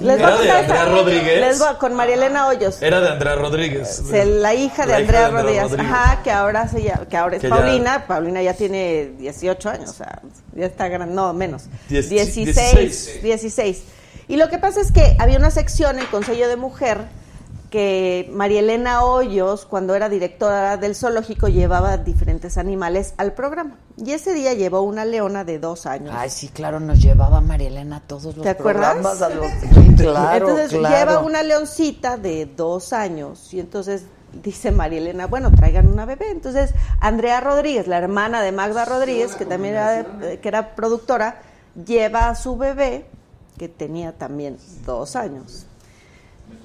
¿Era 0.00 0.14
voy 0.16 0.22
a 0.24 0.36
de 0.42 0.50
Andrea 0.52 0.84
Rodríguez? 0.86 1.40
Les 1.40 1.58
voy 1.58 1.74
con 1.78 1.94
María 1.94 2.14
Elena 2.14 2.46
Hoyos. 2.48 2.80
Era 2.80 3.00
de 3.00 3.08
Andrea 3.10 3.34
Rodríguez. 3.36 4.02
Se- 4.08 4.24
la 4.24 4.54
hija 4.54 4.86
de 4.86 4.92
La 4.92 4.96
Andrea 4.98 5.26
Andrea 5.26 5.62
Rodríguez, 5.64 5.90
ajá, 5.92 6.22
que 6.22 6.30
ahora 6.30 6.68
se 6.68 6.82
llama- 6.82 7.06
que 7.06 7.16
ahora 7.16 7.36
es 7.36 7.42
Que 7.42 7.48
ya- 7.48 7.54
Paulina, 7.56 8.06
Paulina 8.06 8.42
ya 8.42 8.54
tiene 8.54 9.12
18 9.18 9.68
años, 9.68 9.90
o 9.90 9.92
sea, 9.94 10.20
ya 10.54 10.66
está 10.66 10.88
grande, 10.88 11.14
no, 11.14 11.32
menos. 11.34 11.64
Diez- 11.88 12.08
16, 12.08 12.46
16. 12.46 13.22
16. 13.22 13.82
Y 14.28 14.36
lo 14.36 14.48
que 14.48 14.58
pasa 14.58 14.80
es 14.80 14.90
que 14.92 15.16
había 15.18 15.36
una 15.38 15.50
sección 15.50 15.98
en 15.98 16.06
Consejo 16.06 16.46
de 16.48 16.56
Mujer 16.56 16.98
que 17.70 18.28
María 18.32 18.60
Elena 18.60 19.04
Hoyos, 19.04 19.64
cuando 19.64 19.94
era 19.94 20.08
directora 20.08 20.76
del 20.76 20.96
zoológico, 20.96 21.46
llevaba 21.48 21.96
diferentes 21.98 22.58
animales 22.58 23.14
al 23.16 23.32
programa. 23.32 23.78
Y 23.96 24.10
ese 24.10 24.34
día 24.34 24.54
llevó 24.54 24.82
una 24.82 25.04
leona 25.04 25.44
de 25.44 25.60
dos 25.60 25.86
años. 25.86 26.12
Ay, 26.16 26.30
sí, 26.30 26.48
claro, 26.48 26.80
nos 26.80 27.00
llevaba 27.00 27.40
María 27.40 27.68
Elena 27.68 27.96
a 27.98 28.00
todos 28.00 28.36
los 28.36 28.42
¿Te 28.42 28.48
acuerdas? 28.50 28.94
programas. 28.96 29.22
a 29.22 29.28
los- 29.28 29.46
Sí, 29.60 29.94
claro, 29.96 30.48
entonces 30.48 30.78
claro. 30.78 30.96
lleva 30.96 31.20
una 31.20 31.42
leoncita 31.44 32.16
de 32.16 32.46
dos 32.46 32.92
años 32.92 33.54
y 33.54 33.60
entonces 33.60 34.04
dice 34.42 34.70
María 34.72 34.98
Elena, 34.98 35.26
bueno, 35.28 35.52
traigan 35.52 35.86
una 35.86 36.06
bebé. 36.06 36.30
Entonces 36.30 36.72
Andrea 37.00 37.40
Rodríguez, 37.40 37.86
la 37.86 37.98
hermana 37.98 38.42
de 38.42 38.50
Magda 38.50 38.84
Rodríguez, 38.84 39.36
que 39.36 39.44
también 39.46 39.74
era, 39.74 40.02
de- 40.02 40.40
que 40.40 40.48
era 40.48 40.74
productora, 40.74 41.42
lleva 41.86 42.30
a 42.30 42.34
su 42.34 42.56
bebé, 42.56 43.06
que 43.58 43.68
tenía 43.68 44.12
también 44.12 44.56
dos 44.84 45.14
años. 45.14 45.66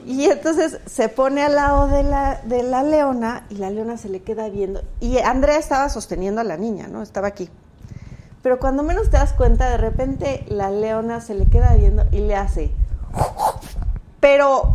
Y 0.06 0.26
entonces 0.26 0.78
se 0.86 1.10
pone 1.10 1.42
al 1.42 1.56
lado 1.56 1.88
de 1.88 2.04
la, 2.04 2.40
de 2.44 2.62
la 2.64 2.84
leona 2.84 3.46
y 3.50 3.56
la 3.56 3.70
leona 3.72 3.98
se 3.98 4.10
le 4.10 4.22
queda 4.22 4.50
viendo. 4.50 4.84
Y 5.00 5.18
Andrea 5.18 5.58
estaba 5.58 5.90
sosteniendo 5.90 6.42
a 6.42 6.44
la 6.44 6.58
niña, 6.58 6.88
¿no? 6.88 7.02
Estaba 7.02 7.28
aquí. 7.28 7.50
Pero 8.44 8.60
cuando 8.60 8.84
menos 8.84 9.10
te 9.10 9.18
das 9.18 9.34
cuenta, 9.34 9.70
de 9.70 9.78
repente 9.78 10.46
la 10.48 10.70
leona 10.70 11.22
se 11.22 11.34
le 11.34 11.48
queda 11.48 11.74
viendo 11.74 12.06
y 12.12 12.20
le 12.20 12.36
hace. 12.36 12.72
Pero, 14.20 14.74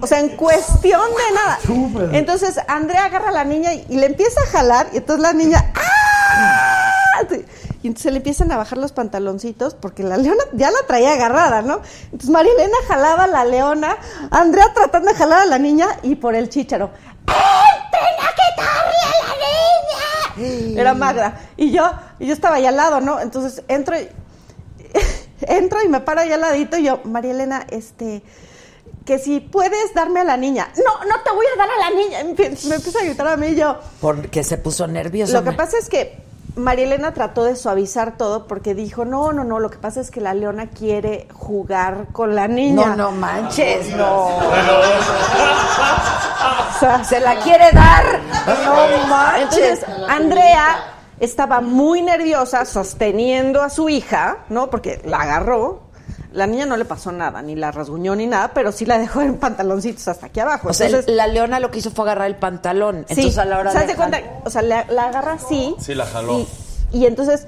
o 0.00 0.06
sea, 0.06 0.20
en 0.20 0.36
cuestión 0.36 1.00
de 1.00 1.34
nada. 1.34 2.12
Entonces 2.12 2.60
Andrea 2.68 3.06
agarra 3.06 3.30
a 3.30 3.32
la 3.32 3.44
niña 3.44 3.74
y, 3.74 3.84
y 3.88 3.96
le 3.96 4.06
empieza 4.06 4.40
a 4.40 4.46
jalar, 4.46 4.88
y 4.92 4.98
entonces 4.98 5.22
la 5.22 5.32
niña. 5.32 5.72
¡ah! 5.74 6.92
Y 7.82 7.86
entonces 7.86 8.10
le 8.12 8.18
empiezan 8.18 8.50
a 8.50 8.56
bajar 8.56 8.76
los 8.78 8.90
pantaloncitos 8.92 9.74
porque 9.74 10.02
la 10.02 10.16
leona 10.16 10.42
ya 10.52 10.70
la 10.70 10.78
traía 10.86 11.12
agarrada, 11.12 11.62
¿no? 11.62 11.80
Entonces 12.06 12.28
María 12.30 12.52
Elena 12.54 12.76
jalaba 12.88 13.24
a 13.24 13.28
la 13.28 13.44
leona, 13.44 13.96
Andrea 14.30 14.72
tratando 14.74 15.08
de 15.10 15.14
jalar 15.16 15.40
a 15.42 15.46
la 15.46 15.58
niña 15.58 15.86
y 16.02 16.16
por 16.16 16.34
el 16.34 16.48
chícharo. 16.48 16.90
Era 20.76 20.94
Magda. 20.94 21.40
Y 21.56 21.70
yo, 21.72 21.90
y 22.18 22.26
yo 22.26 22.32
estaba 22.32 22.56
ahí 22.56 22.66
al 22.66 22.76
lado, 22.76 23.00
¿no? 23.00 23.20
Entonces 23.20 23.62
entro 23.68 23.96
y, 23.98 24.08
entro 25.42 25.82
y 25.82 25.88
me 25.88 26.00
paro 26.00 26.20
ahí 26.20 26.32
al 26.32 26.40
ladito 26.40 26.76
y 26.78 26.84
yo, 26.84 27.00
María 27.04 27.32
Elena, 27.32 27.66
este, 27.70 28.22
que 29.04 29.18
si 29.18 29.40
puedes 29.40 29.94
darme 29.94 30.20
a 30.20 30.24
la 30.24 30.36
niña. 30.36 30.72
No, 30.76 31.04
no 31.08 31.20
te 31.22 31.30
voy 31.30 31.46
a 31.54 31.58
dar 31.58 31.68
a 31.70 31.90
la 31.90 31.96
niña. 31.96 32.24
Me 32.24 32.30
empie- 32.36 32.68
me 32.68 32.74
empieza 32.76 32.98
a 33.00 33.04
gritar 33.04 33.26
a 33.28 33.36
mí 33.36 33.48
y 33.48 33.54
yo. 33.56 33.78
Porque 34.00 34.44
se 34.44 34.58
puso 34.58 34.86
nerviosa. 34.86 35.32
Lo 35.32 35.44
que 35.44 35.52
pasa 35.52 35.76
es 35.78 35.88
que 35.88 36.26
María 36.58 36.86
Elena 36.86 37.12
trató 37.12 37.44
de 37.44 37.56
suavizar 37.56 38.16
todo 38.16 38.46
porque 38.46 38.74
dijo, 38.74 39.04
no, 39.04 39.32
no, 39.32 39.44
no, 39.44 39.60
lo 39.60 39.70
que 39.70 39.78
pasa 39.78 40.00
es 40.00 40.10
que 40.10 40.20
la 40.20 40.34
leona 40.34 40.68
quiere 40.68 41.28
jugar 41.32 42.06
con 42.12 42.34
la 42.34 42.48
niña. 42.48 42.86
No, 42.88 42.96
no 42.96 43.10
manches, 43.12 43.94
no. 43.96 44.28
O 46.76 46.80
sea, 46.80 47.02
Se 47.02 47.18
la 47.18 47.34
quiere 47.40 47.72
dar. 47.72 48.04
No 48.64 49.06
manches. 49.08 49.82
Entonces, 49.82 49.84
Andrea 50.08 50.94
estaba 51.18 51.60
muy 51.60 52.02
nerviosa 52.02 52.64
sosteniendo 52.64 53.62
a 53.62 53.70
su 53.70 53.88
hija, 53.88 54.38
¿no? 54.48 54.70
Porque 54.70 55.00
la 55.04 55.22
agarró. 55.22 55.87
La 56.32 56.46
niña 56.46 56.66
no 56.66 56.76
le 56.76 56.84
pasó 56.84 57.10
nada, 57.10 57.40
ni 57.40 57.56
la 57.56 57.72
rasguñó 57.72 58.14
ni 58.14 58.26
nada, 58.26 58.52
pero 58.52 58.70
sí 58.70 58.84
la 58.84 58.98
dejó 58.98 59.22
en 59.22 59.36
pantaloncitos 59.38 60.06
hasta 60.08 60.26
aquí 60.26 60.40
abajo. 60.40 60.68
O 60.68 60.72
sea, 60.74 60.86
Entonces, 60.86 61.14
la 61.14 61.26
leona 61.26 61.58
lo 61.58 61.70
que 61.70 61.78
hizo 61.78 61.90
fue 61.90 62.04
agarrar 62.04 62.26
el 62.26 62.36
pantalón. 62.36 63.06
sí, 63.08 63.14
Entonces 63.14 63.38
a 63.38 63.44
la 63.46 63.58
hora 63.58 63.72
¿se 63.72 63.86
de. 63.86 63.94
cuenta? 63.94 64.20
O 64.44 64.50
sea, 64.50 64.60
la, 64.62 64.84
la 64.90 65.06
agarra 65.08 65.32
así. 65.34 65.74
Sí, 65.80 65.94
la 65.94 66.04
jaló. 66.04 66.40
Y, 66.92 66.98
y 66.98 67.06
entonces. 67.06 67.46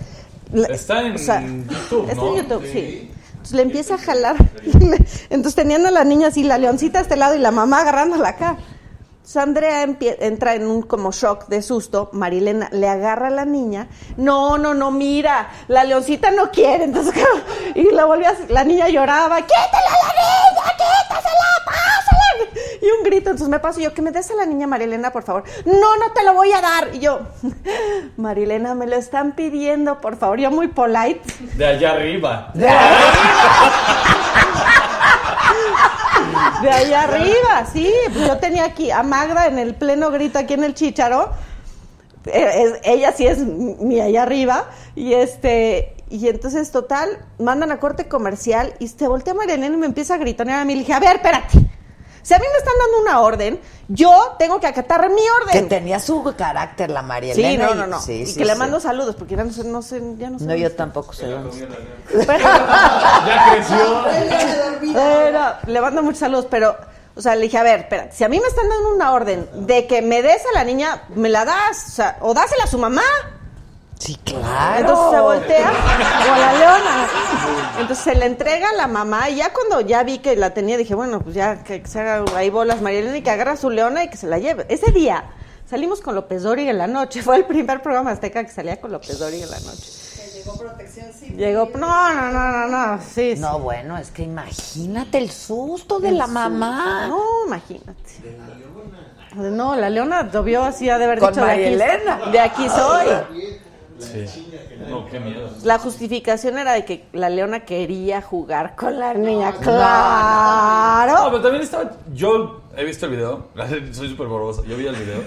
la- 0.52 0.68
Está 0.68 1.02
en 1.02 1.14
o 1.14 1.18
sea, 1.18 1.42
YouTube, 1.42 2.04
Está 2.08 2.14
¿no? 2.14 2.28
en 2.36 2.42
YouTube, 2.42 2.64
sí. 2.72 3.10
Entonces 3.32 3.52
le 3.56 3.62
empieza 3.62 3.94
a 3.94 3.98
jalar. 3.98 4.36
Entonces 5.30 5.54
teniendo 5.54 5.88
a 5.88 5.90
la 5.90 6.04
niña 6.04 6.28
así, 6.28 6.42
la 6.42 6.58
leoncita 6.58 6.98
a 6.98 7.02
este 7.02 7.16
lado 7.16 7.34
y 7.34 7.38
la 7.38 7.50
mamá 7.50 7.80
agarrándola 7.80 8.30
acá. 8.30 8.56
Andrea 9.36 9.82
entra 9.82 10.54
en 10.54 10.66
un 10.66 10.82
como 10.82 11.12
shock 11.12 11.46
de 11.48 11.62
susto. 11.62 12.10
Marilena 12.12 12.68
le 12.72 12.88
agarra 12.88 13.28
a 13.28 13.30
la 13.30 13.44
niña. 13.44 13.88
No, 14.16 14.58
no, 14.58 14.74
no, 14.74 14.90
mira, 14.90 15.50
la 15.68 15.84
leoncita 15.84 16.30
no 16.30 16.50
quiere. 16.50 16.84
Entonces, 16.84 17.14
y 17.74 17.90
la 17.92 18.04
volvió 18.06 18.28
a, 18.28 18.34
la 18.48 18.64
niña 18.64 18.88
lloraba. 18.88 19.40
¡Quítala 19.42 19.68
a 19.68 20.06
la 20.06 20.12
niña! 20.22 20.72
¡Quítasela! 20.72 21.46
¡Pásala! 21.64 22.60
Y 22.82 22.86
un 22.98 23.04
grito. 23.04 23.30
Entonces 23.30 23.48
me 23.48 23.58
paso 23.58 23.80
yo, 23.80 23.94
que 23.94 24.02
me 24.02 24.10
des 24.10 24.30
a 24.30 24.34
la 24.34 24.46
niña 24.46 24.66
Marilena, 24.66 25.12
por 25.12 25.22
favor. 25.22 25.44
No, 25.64 25.96
no 25.96 26.12
te 26.12 26.24
lo 26.24 26.34
voy 26.34 26.52
a 26.52 26.60
dar. 26.60 26.94
Y 26.94 27.00
yo, 27.00 27.20
Marilena, 28.16 28.74
me 28.74 28.86
lo 28.86 28.96
están 28.96 29.32
pidiendo, 29.32 30.00
por 30.00 30.16
favor. 30.16 30.40
Yo 30.40 30.50
muy 30.50 30.68
polite. 30.68 31.22
De 31.56 31.66
allá 31.66 31.92
arriba. 31.92 32.50
De 32.54 32.68
ahí 32.68 32.76
arriba, 32.76 33.70
sí. 37.72 37.92
Pues 38.12 38.26
yo 38.26 38.38
tenía 38.38 38.64
aquí 38.64 38.90
a 38.90 39.02
Magda 39.02 39.46
en 39.46 39.58
el 39.58 39.74
pleno 39.74 40.10
grito 40.10 40.38
aquí 40.38 40.54
en 40.54 40.64
el 40.64 40.74
chícharo. 40.74 41.30
Eh, 42.26 42.80
ella 42.84 43.12
sí 43.12 43.26
es 43.26 43.38
mi 43.38 44.00
allá 44.00 44.22
arriba. 44.22 44.70
Y 44.94 45.14
este. 45.14 45.94
Y 46.10 46.28
entonces, 46.28 46.72
total, 46.72 47.24
mandan 47.38 47.70
a 47.70 47.78
corte 47.78 48.08
comercial 48.08 48.74
y 48.80 48.88
se 48.88 49.06
voltea 49.06 49.32
Mariana 49.32 49.66
y 49.66 49.70
me 49.70 49.86
empieza 49.86 50.14
a 50.14 50.18
gritonear 50.18 50.60
a 50.60 50.64
mí. 50.64 50.74
Le 50.74 50.80
dije, 50.80 50.92
a 50.92 51.00
ver, 51.00 51.16
espérate. 51.16 51.70
Si 52.22 52.34
a 52.34 52.38
mí 52.38 52.44
me 52.52 52.58
están 52.58 52.74
dando 52.78 53.00
una 53.02 53.20
orden, 53.20 53.60
yo 53.88 54.36
tengo 54.38 54.60
que 54.60 54.66
acatar 54.66 55.08
mi 55.10 55.22
Que 55.22 55.30
orden. 55.50 55.68
tenía 55.68 55.98
su 56.00 56.22
carácter 56.36 56.90
la 56.90 57.02
María 57.02 57.34
Sí, 57.34 57.42
Elena. 57.44 57.66
no, 57.66 57.72
y- 57.72 57.76
no, 57.78 57.86
no. 57.86 58.00
Sí, 58.00 58.12
y 58.22 58.26
sí, 58.26 58.38
que 58.38 58.44
le 58.44 58.52
sí. 58.52 58.58
mando 58.58 58.78
saludos, 58.80 59.16
porque 59.16 59.36
ya 59.36 59.44
no 59.44 59.52
sé, 59.52 59.64
no 59.64 59.82
sé, 59.82 60.02
ya 60.18 60.30
no 60.30 60.38
sé. 60.38 60.44
No, 60.44 60.54
yo 60.54 60.70
tampoco 60.74 61.12
sé 61.12 61.26
Ya 62.14 63.52
creció. 63.52 64.04
Pero, 64.92 65.40
le 65.66 65.80
mando 65.80 66.02
muchos 66.02 66.18
saludos, 66.18 66.46
pero, 66.50 66.76
o 67.16 67.20
sea, 67.22 67.34
le 67.34 67.42
dije, 67.42 67.58
a 67.58 67.62
ver, 67.62 67.80
espérate, 67.80 68.12
si 68.14 68.24
a 68.24 68.28
mí 68.28 68.38
me 68.40 68.46
están 68.48 68.68
dando 68.68 68.94
una 68.94 69.12
orden 69.12 69.48
de 69.66 69.86
que 69.86 70.02
me 70.02 70.22
des 70.22 70.42
a 70.46 70.52
la 70.54 70.64
niña, 70.64 71.02
me 71.14 71.28
la 71.28 71.44
das, 71.44 71.86
o 71.88 71.90
sea, 71.92 72.16
o 72.20 72.34
dásela 72.34 72.64
a 72.64 72.66
su 72.68 72.78
mamá. 72.78 73.02
Sí, 74.00 74.16
claro. 74.24 74.80
Entonces 74.80 75.10
se 75.10 75.20
voltea, 75.20 75.70
o 75.70 76.38
la 76.38 76.52
leona. 76.54 77.08
Entonces 77.80 78.02
se 78.02 78.14
le 78.14 78.24
entrega 78.24 78.70
a 78.70 78.72
la 78.72 78.86
mamá, 78.86 79.28
y 79.28 79.36
ya 79.36 79.52
cuando 79.52 79.82
ya 79.82 80.02
vi 80.04 80.18
que 80.20 80.36
la 80.36 80.54
tenía, 80.54 80.78
dije, 80.78 80.94
bueno, 80.94 81.20
pues 81.20 81.34
ya 81.34 81.62
que 81.62 81.86
se 81.86 82.00
haga 82.00 82.24
ahí 82.34 82.48
bolas 82.48 82.80
María 82.80 83.00
Elena 83.00 83.18
y 83.18 83.22
que 83.22 83.30
agarra 83.30 83.52
a 83.52 83.56
su 83.58 83.68
leona 83.68 84.02
y 84.02 84.08
que 84.08 84.16
se 84.16 84.26
la 84.26 84.38
lleve. 84.38 84.64
Ese 84.70 84.90
día 84.90 85.24
salimos 85.68 86.00
con 86.00 86.14
López 86.14 86.42
Dori 86.42 86.66
en 86.66 86.78
la 86.78 86.86
noche, 86.86 87.22
fue 87.22 87.36
el 87.36 87.44
primer 87.44 87.82
programa 87.82 88.12
azteca 88.12 88.42
que 88.42 88.50
salía 88.50 88.80
con 88.80 88.90
López 88.90 89.18
Dori 89.18 89.42
en 89.42 89.50
la 89.50 89.60
noche. 89.60 89.92
Llegó 90.34 90.56
protección 90.56 91.12
civil. 91.12 91.36
Llegó, 91.36 91.68
no, 91.74 92.14
no, 92.14 92.32
no, 92.32 92.52
no, 92.52 92.68
no, 92.68 93.02
sí, 93.02 93.36
sí. 93.36 93.42
No, 93.42 93.58
bueno, 93.58 93.98
es 93.98 94.10
que 94.10 94.22
imagínate 94.22 95.18
el 95.18 95.30
susto 95.30 96.00
de 96.00 96.12
la 96.12 96.26
mamá. 96.26 97.06
No, 97.08 97.22
imagínate. 97.46 97.92
No, 99.34 99.76
la 99.76 99.90
leona 99.90 100.22
lo 100.22 100.42
vio 100.42 100.64
así, 100.64 100.88
ha 100.88 100.96
de 100.96 101.04
haber 101.04 101.18
Con 101.18 101.34
dicho 101.34 101.44
de 101.44 101.52
aquí, 101.52 102.30
de 102.32 102.40
aquí 102.40 102.68
soy. 102.70 103.06
Sí. 104.00 104.50
No, 104.88 105.06
qué 105.06 105.20
miedo. 105.20 105.50
La 105.64 105.78
justificación 105.78 106.58
era 106.58 106.72
de 106.72 106.84
que 106.84 107.04
la 107.12 107.28
leona 107.28 107.60
quería 107.60 108.22
jugar 108.22 108.74
con 108.76 108.98
la 108.98 109.14
niña. 109.14 109.52
Claro. 109.60 111.12
No, 111.14 111.24
pero 111.30 111.42
también 111.42 111.62
estaba. 111.62 111.90
Yo 112.14 112.62
he 112.76 112.84
visto 112.84 113.06
el 113.06 113.12
video. 113.12 113.48
Soy 113.92 114.08
súper 114.08 114.26
borrosa. 114.26 114.62
Yo 114.66 114.76
vi 114.76 114.86
el 114.86 114.96
video. 114.96 115.22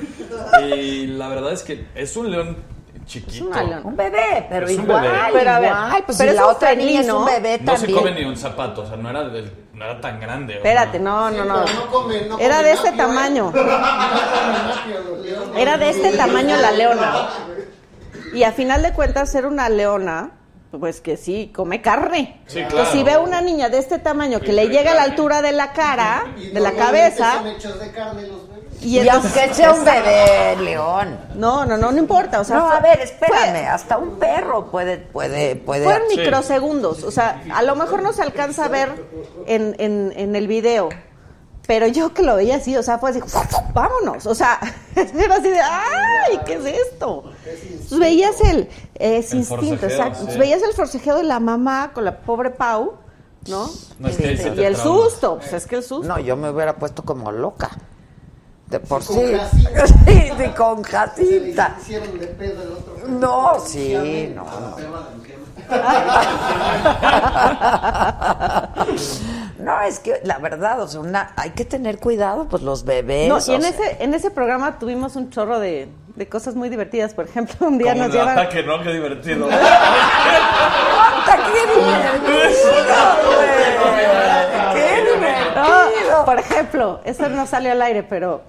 Y 0.75 1.07
la 1.07 1.27
verdad 1.29 1.51
es 1.53 1.63
que 1.63 1.85
es 1.95 2.15
un 2.17 2.31
león 2.31 2.57
chiquito. 3.05 3.45
leona. 3.53 3.81
Un 3.83 3.95
bebé, 3.95 4.45
pero 4.49 4.67
Es 4.67 4.77
un 4.77 4.83
igual, 4.85 5.01
bebé. 5.03 5.17
Pero 5.33 5.51
a 5.51 5.59
ver, 5.59 5.69
igual, 5.71 6.03
pues 6.05 6.17
pero 6.17 6.31
si 6.31 6.35
es 6.37 6.41
la 6.41 6.47
otra 6.47 6.75
niña 6.75 7.01
es 7.01 7.09
un 7.11 7.25
bebé 7.25 7.59
No 7.61 7.73
se 7.73 7.79
también. 7.85 7.99
come 7.99 8.11
ni 8.15 8.25
un 8.25 8.37
zapato, 8.37 8.81
o 8.81 8.87
sea, 8.87 8.95
no 8.97 9.09
era, 9.09 9.25
del- 9.29 9.51
no 9.73 9.83
era 9.85 9.99
tan 9.99 10.19
grande. 10.19 10.55
Espérate, 10.55 10.99
no, 10.99 11.29
Sí, 11.29 11.35
no, 11.37 11.45
no. 11.45 11.65
no 11.65 11.87
come- 11.91 12.21
no 12.29 12.39
Era 12.39 12.61
de 12.63 12.71
este 12.71 12.91
tamaño. 12.93 13.51
Era 15.55 15.77
de 15.77 15.89
este 15.89 16.11
tamaño 16.17 16.55
la 16.57 16.71
leona. 16.71 17.13
Y 18.33 18.43
a 18.43 18.51
final 18.51 18.81
de 18.81 18.91
cuentas 18.93 19.33
era 19.35 19.47
una 19.47 19.69
leona, 19.69 20.31
pues 20.79 21.01
que 21.01 21.17
sí, 21.17 21.51
come 21.55 21.81
carne. 21.81 22.41
Sí, 22.47 22.59
Entonces, 22.59 22.89
si 22.89 23.03
ve 23.03 23.17
una 23.17 23.41
niña 23.41 23.69
de 23.69 23.77
este 23.77 23.99
tamaño 23.99 24.39
que 24.39 24.53
le 24.53 24.67
llega 24.69 24.91
a 24.91 24.95
la 24.95 25.03
altura 25.03 25.41
de 25.41 25.51
la 25.51 25.71
cara, 25.73 26.25
Y 26.37 26.47
de 26.49 26.59
la 26.59 26.71
cabeza, 26.73 27.33
Son 27.35 27.47
hechos 27.47 27.79
de 27.79 27.91
carne 27.91 28.23
los 28.23 28.47
bebés. 28.49 28.83
y 28.83 29.07
aunque 29.07 29.53
sea 29.53 29.71
un 29.71 29.85
bebé 29.85 30.55
león. 30.63 31.17
No, 31.35 31.63
no, 31.65 31.77
no, 31.77 31.91
no 31.91 31.97
importa. 31.99 32.39
O 32.41 32.43
sea, 32.43 32.57
No, 32.57 32.71
a 32.71 32.79
ver, 32.79 33.01
espérame, 33.01 33.51
fue- 33.51 33.67
hasta 33.67 33.97
un 33.99 34.17
perro 34.17 34.65
puede, 34.71 34.97
puede, 34.97 35.55
puede. 35.55 35.83
Fueron 35.83 36.09
Sí. 36.09 36.17
microsegundos, 36.17 37.03
o 37.03 37.11
sea, 37.11 37.43
a 37.53 37.61
lo 37.61 37.75
mejor 37.75 38.01
no 38.01 38.11
se 38.11 38.23
alcanza 38.23 38.65
a 38.65 38.69
ver 38.69 38.89
en, 39.45 39.75
en, 39.77 40.11
en 40.17 40.35
el 40.35 40.47
video, 40.47 40.89
pero 41.65 41.87
yo 41.87 42.13
que 42.13 42.23
lo 42.23 42.35
veía 42.35 42.57
así, 42.57 42.75
o 42.75 42.83
sea, 42.83 42.97
fue 42.99 43.11
así, 43.11 43.21
vámonos, 43.73 44.25
o 44.25 44.35
sea, 44.35 44.59
era 44.95 45.35
así 45.35 45.49
de, 45.49 45.61
¡ay! 45.61 46.39
¿Qué 46.45 46.55
es 46.55 46.65
esto? 46.65 47.23
Entonces, 47.45 47.99
veías 47.99 48.39
el, 48.41 48.69
El 48.95 49.23
instinto, 49.33 49.85
exacto. 49.85 50.27
sí. 50.29 50.37
Veías 50.37 50.61
el 50.61 50.73
forcejeo 50.73 51.17
de 51.17 51.23
la 51.23 51.39
mamá 51.39 51.91
con 51.93 52.05
la 52.05 52.17
pobre 52.19 52.49
Pau, 52.49 52.95
¿no? 53.47 53.69
No, 53.99 54.07
es 54.07 54.17
que 54.17 54.37
sí 54.37 54.49
y 54.55 54.63
el 54.63 54.75
traumas. 54.75 55.11
susto, 55.11 55.37
pues 55.37 55.53
es 55.53 55.65
que 55.65 55.77
el 55.77 55.83
susto. 55.83 56.07
No, 56.07 56.19
yo 56.19 56.35
me 56.35 56.49
hubiera 56.49 56.75
puesto 56.75 57.03
como 57.03 57.31
loca. 57.31 57.71
De 58.67 58.79
por 58.79 59.03
Sí, 59.03 59.13
sí. 59.85 60.49
con 60.57 60.81
Jacinta. 60.83 61.77
Sí. 61.85 61.95
No, 63.07 63.59
sí, 63.59 64.31
no. 64.33 64.43
No, 64.45 64.75
es 69.87 69.99
que 69.99 70.19
la 70.23 70.39
verdad, 70.39 70.81
o 70.81 70.87
sea, 70.87 70.99
una, 71.01 71.33
hay 71.35 71.51
que 71.51 71.65
tener 71.65 71.99
cuidado, 71.99 72.47
pues 72.49 72.63
los 72.63 72.83
bebés. 72.85 73.29
No, 73.29 73.35
y 73.35 73.55
en 73.55 73.61
sea, 73.61 73.69
ese, 73.69 74.03
en 74.03 74.13
ese 74.13 74.31
programa 74.31 74.79
tuvimos 74.79 75.15
un 75.15 75.29
chorro 75.29 75.59
de, 75.59 75.89
de 76.15 76.29
cosas 76.29 76.55
muy 76.55 76.69
divertidas. 76.69 77.13
Por 77.13 77.25
ejemplo, 77.25 77.67
un 77.67 77.77
día 77.77 77.93
Como 77.93 78.05
nos 78.05 78.13
llevan... 78.13 78.37
ataque, 78.37 78.63
¿no? 78.63 78.81
Qué 78.81 78.93
divertido. 78.93 79.45
¡Puta, 79.47 79.59
qué 81.37 81.61
divertido! 81.73 82.23
¡Qué 84.73 85.01
divertido! 85.11 85.63
No, 86.11 86.25
por 86.25 86.39
ejemplo, 86.39 87.01
eso 87.05 87.29
no 87.29 87.45
salió 87.45 87.71
al 87.71 87.81
aire, 87.81 88.03
pero 88.03 88.41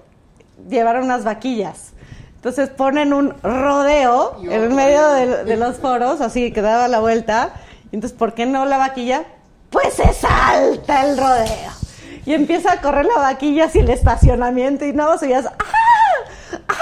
llevaron 0.67 1.05
unas 1.05 1.23
vaquillas. 1.23 1.93
Entonces 2.35 2.69
ponen 2.69 3.13
un 3.13 3.33
rodeo 3.41 4.37
en 4.43 4.75
medio 4.75 5.09
de, 5.11 5.45
de 5.45 5.57
los 5.57 5.77
foros, 5.77 6.21
así 6.21 6.51
que 6.51 6.61
daba 6.61 6.87
la 6.87 6.99
vuelta. 6.99 7.53
Entonces, 7.91 8.17
¿por 8.17 8.33
qué 8.33 8.45
no 8.45 8.65
la 8.65 8.77
vaquilla? 8.77 9.23
Pues 9.75 9.93
se 9.93 10.13
salta 10.13 11.05
el 11.05 11.17
rodeo. 11.17 11.71
Y 12.25 12.33
empieza 12.33 12.71
a 12.71 12.81
correr 12.81 13.05
la 13.05 13.17
vaquilla 13.19 13.65
hacia 13.65 13.81
el 13.81 13.89
estacionamiento 13.89 14.85
y 14.85 14.93
no, 14.93 15.17
se 15.17 15.25
oías, 15.27 15.45
¡ah! 15.45 16.55
¡ah! 16.69 16.73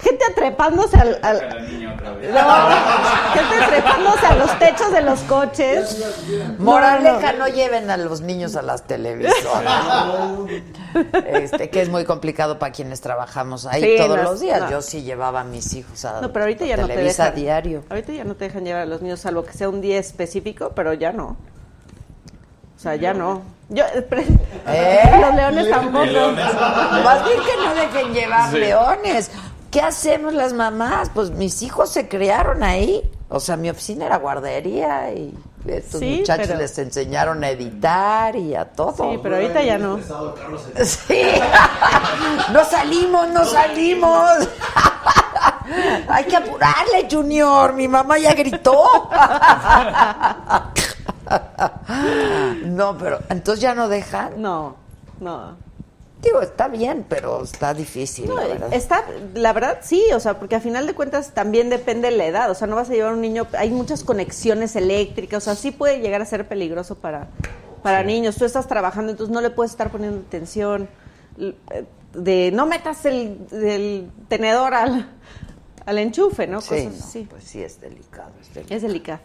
Gente 0.00 0.24
atrepándose 0.32 0.96
al... 0.96 1.18
al- 1.22 1.48
no, 2.32 2.40
gente 3.34 3.66
trepándose 3.68 4.26
a 4.26 4.34
los 4.36 4.58
techos 4.58 4.90
de 4.92 5.02
los 5.02 5.20
coches. 5.20 6.02
Moraleja, 6.58 7.32
No, 7.34 7.40
no, 7.40 7.48
lleven 7.48 7.90
a 7.90 7.96
los 7.98 8.20
niños 8.22 8.56
a 8.56 8.62
las 8.62 8.84
televisoras. 8.84 9.82
Este, 11.26 11.70
que 11.70 11.82
es 11.82 11.88
muy 11.88 12.04
complicado 12.04 12.58
para 12.60 12.72
quienes 12.72 13.00
trabajamos 13.00 13.66
ahí 13.66 13.82
Sí, 13.82 13.94
todos 13.98 14.16
no, 14.16 14.22
los 14.22 14.40
días. 14.40 14.60
no. 14.62 14.70
Yo 14.70 14.80
sí 14.80 15.02
llevaba 15.02 15.40
a 15.40 15.44
mis 15.44 15.74
hijos 15.74 16.04
a 16.04 16.20
No, 16.20 16.32
pero 16.32 16.44
ahorita 16.44 16.64
ya 16.64 16.76
no 16.76 16.86
te 16.86 16.96
dejan. 16.96 17.34
diario. 17.34 17.84
Ahorita 17.90 18.12
ya 18.12 18.24
no 18.24 18.34
te 18.36 18.44
dejan 18.44 18.64
llevar 18.64 18.82
a 18.82 18.86
los 18.86 19.02
niños, 19.02 19.20
salvo 19.20 19.44
que 19.44 19.52
sea 19.52 19.68
un 19.68 19.80
día 19.80 19.98
específico, 19.98 20.70
pero 20.74 20.94
ya 20.94 21.12
no. 21.12 21.36
O 22.84 22.86
sea, 22.86 22.96
ya 22.96 23.14
no. 23.14 23.40
Yo, 23.70 23.82
pre- 24.10 24.26
¿Eh? 24.68 25.10
Los 25.22 25.34
leones 25.36 25.70
tampoco. 25.70 26.04
Más 26.04 27.24
bien 27.24 27.38
que 27.38 27.64
no 27.64 27.74
dejen 27.74 28.12
llevar 28.12 28.50
Sí. 28.50 28.58
leones. 28.58 29.30
¿Qué 29.70 29.80
hacemos 29.80 30.34
las 30.34 30.52
mamás? 30.52 31.10
Pues 31.14 31.30
mis 31.30 31.62
hijos 31.62 31.88
se 31.90 32.06
criaron 32.06 32.62
ahí. 32.62 33.00
O 33.30 33.40
sea, 33.40 33.56
mi 33.56 33.70
oficina 33.70 34.04
era 34.04 34.18
guardería 34.18 35.10
y 35.14 35.32
estos 35.66 36.00
Sí, 36.00 36.16
muchachos 36.18 36.46
pero- 36.48 36.60
les 36.60 36.76
enseñaron 36.78 37.42
a 37.42 37.48
editar 37.48 38.36
y 38.36 38.54
a 38.54 38.66
todo. 38.66 39.12
Sí, 39.12 39.18
pero 39.22 39.36
ahorita 39.36 39.62
ya 39.62 39.78
no. 39.78 39.98
Sí. 40.84 41.22
No 42.52 42.62
salimos, 42.66 43.28
no 43.30 43.46
salimos. 43.46 44.30
Hay 46.08 46.24
que 46.24 46.36
apurarle, 46.36 47.08
Junior. 47.10 47.72
Mi 47.72 47.88
mamá 47.88 48.18
ya 48.18 48.34
gritó. 48.34 49.08
No, 52.64 52.96
pero 52.98 53.18
entonces 53.30 53.60
ya 53.62 53.74
no 53.74 53.88
dejan. 53.88 54.40
No, 54.40 54.76
no. 55.20 55.56
Digo, 56.22 56.40
está 56.40 56.68
bien, 56.68 57.04
pero 57.06 57.42
está 57.42 57.74
difícil, 57.74 58.28
No, 58.28 58.36
la 58.36 58.46
verdad. 58.46 58.72
está, 58.72 59.04
la 59.34 59.52
verdad 59.52 59.78
sí, 59.82 60.02
o 60.14 60.20
sea, 60.20 60.38
porque 60.38 60.54
a 60.56 60.60
final 60.60 60.86
de 60.86 60.94
cuentas 60.94 61.32
también 61.34 61.68
depende 61.68 62.10
de 62.10 62.16
la 62.16 62.24
edad, 62.24 62.50
o 62.50 62.54
sea, 62.54 62.66
no 62.66 62.76
vas 62.76 62.88
a 62.88 62.94
llevar 62.94 63.12
un 63.12 63.20
niño, 63.20 63.46
hay 63.58 63.70
muchas 63.70 64.04
conexiones 64.04 64.74
eléctricas, 64.74 65.42
o 65.42 65.44
sea, 65.44 65.54
sí 65.54 65.70
puede 65.70 66.00
llegar 66.00 66.22
a 66.22 66.24
ser 66.24 66.48
peligroso 66.48 66.94
para, 66.94 67.28
para 67.82 68.02
niños, 68.04 68.36
tú 68.36 68.46
estás 68.46 68.66
trabajando, 68.66 69.12
entonces 69.12 69.34
no 69.34 69.42
le 69.42 69.50
puedes 69.50 69.72
estar 69.72 69.90
poniendo 69.90 70.20
atención, 70.26 70.88
eh, 71.38 71.84
de 72.14 72.50
no 72.54 72.64
metas 72.64 73.04
el, 73.04 73.38
el 73.52 74.10
tenedor 74.28 74.72
al, 74.72 75.12
al 75.84 75.98
enchufe, 75.98 76.46
¿no? 76.46 76.62
Sí, 76.62 76.68
Cosas 76.70 76.84
no, 77.00 77.04
así. 77.04 77.26
pues 77.28 77.44
sí 77.44 77.62
es 77.62 77.82
delicado, 77.82 78.30
es 78.40 78.48
delicado. 78.54 78.76
Es 78.76 78.82
delicado. 78.82 79.20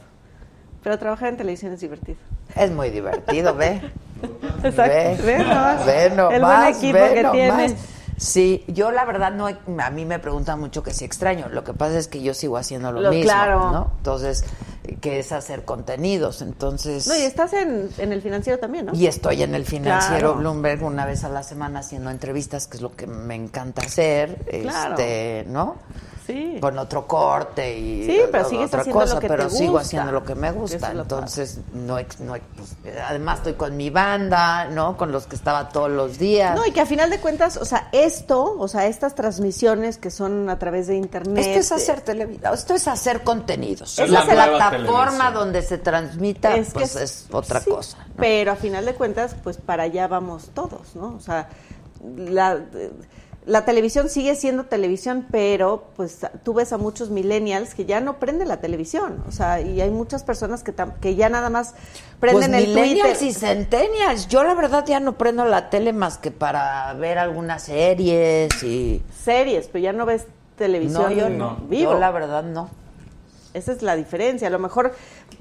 Pero 0.83 0.97
trabajar 0.97 1.29
en 1.29 1.37
televisión 1.37 1.73
es 1.73 1.81
divertido. 1.81 2.17
Es 2.55 2.71
muy 2.71 2.89
divertido, 2.89 3.53
ve. 3.55 3.81
Exacto. 4.63 4.81
Ve, 4.83 5.17
Ve 5.23 5.39
nomás. 5.39 5.85
ve 5.85 6.05
El 6.05 6.41
buen 6.41 6.63
equipo 6.67 6.93
ve 6.99 7.13
que 7.13 7.29
tienes. 7.31 7.75
Sí, 8.17 8.65
yo 8.67 8.91
la 8.91 9.05
verdad 9.05 9.31
no, 9.31 9.47
a 9.47 9.89
mí 9.91 10.03
me 10.03 10.19
preguntan 10.19 10.59
mucho 10.59 10.83
que 10.83 10.91
si 10.93 11.05
extraño. 11.05 11.47
Lo 11.49 11.63
que 11.63 11.73
pasa 11.73 11.97
es 11.97 12.09
que 12.09 12.21
yo 12.21 12.33
sigo 12.33 12.57
haciendo 12.57 12.91
lo, 12.91 12.99
Lo- 12.99 13.11
mismo, 13.11 13.23
claro. 13.23 13.71
¿no? 13.71 13.91
Entonces, 13.97 14.43
que 14.99 15.19
es 15.19 15.31
hacer 15.31 15.63
contenidos. 15.63 16.41
Entonces, 16.41 17.07
No, 17.07 17.15
y 17.15 17.21
estás 17.21 17.53
en, 17.53 17.89
en 17.97 18.11
el 18.11 18.21
financiero 18.21 18.59
también, 18.59 18.87
¿no? 18.87 18.93
y 18.93 19.07
estoy 19.07 19.41
en 19.43 19.55
el 19.55 19.63
financiero 19.63 20.33
Claro. 20.33 20.35
Bloomberg 20.35 20.83
una 20.83 21.05
vez 21.05 21.23
a 21.23 21.29
la 21.29 21.43
semana 21.43 21.79
haciendo 21.79 22.09
entrevistas, 22.09 22.67
que 22.67 22.75
es 22.75 22.81
lo 22.81 22.91
que 22.93 23.07
me 23.07 23.35
encanta 23.35 23.83
hacer, 23.83 24.35
Claro. 24.63 24.95
este, 24.95 25.45
¿no? 25.47 25.77
Sí. 26.29 26.57
Con 26.61 26.77
otro 26.77 27.07
corte 27.07 27.75
y 27.77 28.05
Sí, 28.05 28.19
pero 28.31 28.45
o- 28.45 28.49
sigues 28.49 28.67
otra 28.67 28.81
haciendo 28.81 28.99
lo 29.01 29.05
cosa, 29.07 29.19
te 29.19 29.27
pero 29.27 29.49
sigo 29.49 29.71
gusta. 29.71 29.85
haciendo 29.87 30.11
lo 30.11 30.23
que 30.23 30.35
me 30.35 30.51
gusta. 30.51 30.91
Entonces, 30.91 31.59
no, 31.73 31.97
no 32.19 32.35
pues, 32.55 32.75
además 33.07 33.37
estoy 33.39 33.53
con 33.53 33.75
mi 33.75 33.89
banda, 33.89 34.65
¿no? 34.65 34.95
Con 34.95 35.11
los 35.11 35.25
que 35.25 35.35
estaba 35.35 35.69
todos 35.69 35.89
los 35.89 36.19
días. 36.19 36.55
No, 36.55 36.65
y 36.67 36.71
que 36.71 36.81
a 36.81 36.85
final 36.85 37.09
de 37.09 37.19
cuentas, 37.19 37.57
o 37.57 37.65
sea, 37.65 37.89
esto, 37.93 38.55
o 38.59 38.67
sea, 38.67 38.85
estas 38.85 39.15
transmisiones 39.15 39.97
que 39.97 40.11
son 40.11 40.49
a 40.49 40.59
través 40.59 40.85
de 40.85 40.95
internet. 40.97 41.45
Esto 41.47 41.59
es 41.59 41.71
hacer 41.71 42.01
televisión, 42.01 42.53
esto 42.53 42.75
es 42.75 42.87
hacer 42.87 43.23
contenidos. 43.23 43.97
Es 43.97 44.09
la 44.11 44.23
plataforma 44.23 44.69
televisión. 44.69 45.33
donde 45.33 45.61
se 45.63 45.77
transmita, 45.79 46.55
Es 46.55 46.71
pues 46.73 46.95
es- 46.95 47.25
es 47.25 47.25
otra 47.33 47.59
sí, 47.61 47.71
cosa. 47.71 47.97
¿no? 48.07 48.13
Pero 48.17 48.51
a 48.51 48.55
final 48.55 48.85
de 48.85 48.93
cuentas, 48.93 49.35
pues 49.43 49.57
para 49.57 49.83
allá 49.83 50.07
vamos 50.07 50.51
todos, 50.53 50.95
¿no? 50.95 51.15
O 51.15 51.19
sea, 51.21 51.49
la, 52.15 52.59
la 53.49 53.65
televisión 53.65 54.09
sigue 54.09 54.35
siendo 54.35 54.65
televisión, 54.65 55.25
pero 55.31 55.85
pues 55.95 56.19
tú 56.43 56.53
ves 56.53 56.71
a 56.71 56.77
muchos 56.77 57.09
millennials 57.09 57.73
que 57.73 57.85
ya 57.85 57.99
no 57.99 58.19
prenden 58.19 58.47
la 58.47 58.57
televisión, 58.61 59.23
o 59.27 59.31
sea, 59.31 59.59
y 59.59 59.81
hay 59.81 59.89
muchas 59.89 60.23
personas 60.23 60.63
que, 60.63 60.73
que 61.01 61.15
ya 61.15 61.29
nada 61.29 61.49
más 61.49 61.73
prenden 62.19 62.51
pues 62.51 62.61
el 62.61 62.67
millennials 62.69 63.17
Twitter. 63.19 63.27
y 63.27 63.33
centennials. 63.33 64.27
Yo 64.27 64.43
la 64.43 64.53
verdad 64.53 64.85
ya 64.85 64.99
no 64.99 65.17
prendo 65.17 65.45
la 65.45 65.69
tele 65.69 65.93
más 65.93 66.17
que 66.17 66.31
para 66.31 66.93
ver 66.93 67.17
algunas 67.17 67.63
series 67.63 68.63
y... 68.63 69.01
Series, 69.23 69.67
pero 69.67 69.83
ya 69.83 69.93
no 69.93 70.05
ves 70.05 70.25
televisión 70.57 71.03
No, 71.03 71.11
yo 71.11 71.29
no. 71.29 71.57
vivo. 71.67 71.93
Yo 71.93 71.99
la 71.99 72.11
verdad 72.11 72.43
no. 72.43 72.69
Esa 73.53 73.71
es 73.71 73.81
la 73.81 73.95
diferencia. 73.95 74.47
A 74.47 74.51
lo 74.51 74.59
mejor 74.59 74.93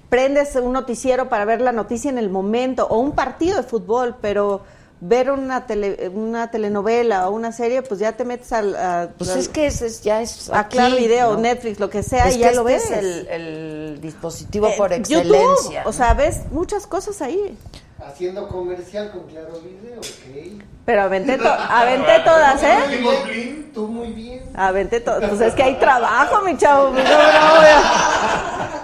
prendes 0.09 0.55
un 0.57 0.73
noticiero 0.73 1.29
para 1.29 1.45
ver 1.45 1.61
la 1.61 1.73
noticia 1.73 2.11
en 2.11 2.17
el 2.19 2.31
momento 2.31 2.87
o 2.89 2.99
un 2.99 3.13
partido 3.13 3.59
de 3.59 3.63
fútbol, 3.65 4.17
pero 4.23 4.63
ver 5.01 5.31
una 5.31 5.67
tele, 5.67 6.09
una 6.13 6.51
telenovela 6.51 7.29
o 7.29 7.33
una 7.33 7.53
serie, 7.53 7.83
pues 7.83 8.01
ya 8.01 8.13
te 8.13 8.25
metes 8.25 8.53
al, 8.53 8.75
a, 8.77 9.09
Pues 9.17 9.31
al- 9.31 9.39
es 9.39 9.49
que 9.49 9.67
ese 9.67 9.87
es, 9.87 10.03
ya 10.03 10.21
es 10.23 10.51
a 10.51 10.61
aquí, 10.61 10.77
Claro 10.77 10.97
Video, 10.97 11.33
¿no? 11.35 11.41
Netflix, 11.41 11.79
lo 11.79 11.89
que 11.91 12.03
sea, 12.03 12.29
Es 12.29 12.37
y 12.37 12.41
ya 12.41 12.53
lo 12.53 12.69
este 12.69 12.73
ves. 12.73 12.91
es 12.91 12.99
el, 12.99 13.29
el 13.29 14.01
dispositivo 14.01 14.67
Eh, 14.69 14.75
por 14.77 14.91
YouTube, 14.91 15.19
excelencia. 15.35 15.83
o 15.87 15.93
sea, 15.93 16.15
ves 16.15 16.41
muchas 16.51 16.87
cosas 16.87 17.21
ahí. 17.23 17.57
Haciendo 18.05 18.49
comercial 18.49 19.11
con 19.13 19.23
Claro 19.27 19.61
Video, 19.61 19.99
ok. 19.99 20.63
Pero 20.85 21.03
aventé, 21.03 21.37
to- 21.37 21.49
aventé 21.49 22.21
todas, 22.25 22.63
¿eh? 22.63 23.01
Muy 23.03 23.33
bien, 23.35 23.71
tú 23.75 23.87
muy 23.89 24.09
bien. 24.13 24.43
Aventé 24.55 25.01
todas. 25.01 25.29
Pues 25.29 25.41
es 25.43 25.55
que 25.55 25.63
hay 25.63 25.75
trabajo, 25.75 26.43
mi 26.43 26.57
chavo. 26.57 26.93
Pues. 26.93 27.05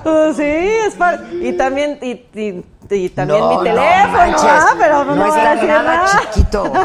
Pues 0.02 0.36
sí, 0.36 0.42
es 0.42 0.94
par- 0.96 1.24
Y 1.32 1.54
también, 1.54 1.98
y, 2.02 2.10
y- 2.38 2.64
y 2.90 3.08
también 3.08 3.40
No, 3.40 3.48
mi 3.48 3.56
no 3.56 3.62
teléfono, 3.62 4.12
manches. 4.12 4.44
¿ah? 4.44 4.74
Pero 4.78 5.04
no, 5.04 5.14
no 5.16 5.26
voy 5.26 5.40
a 5.40 5.52
está 5.54 5.64
nada 5.66 6.20
chiquito. 6.32 6.72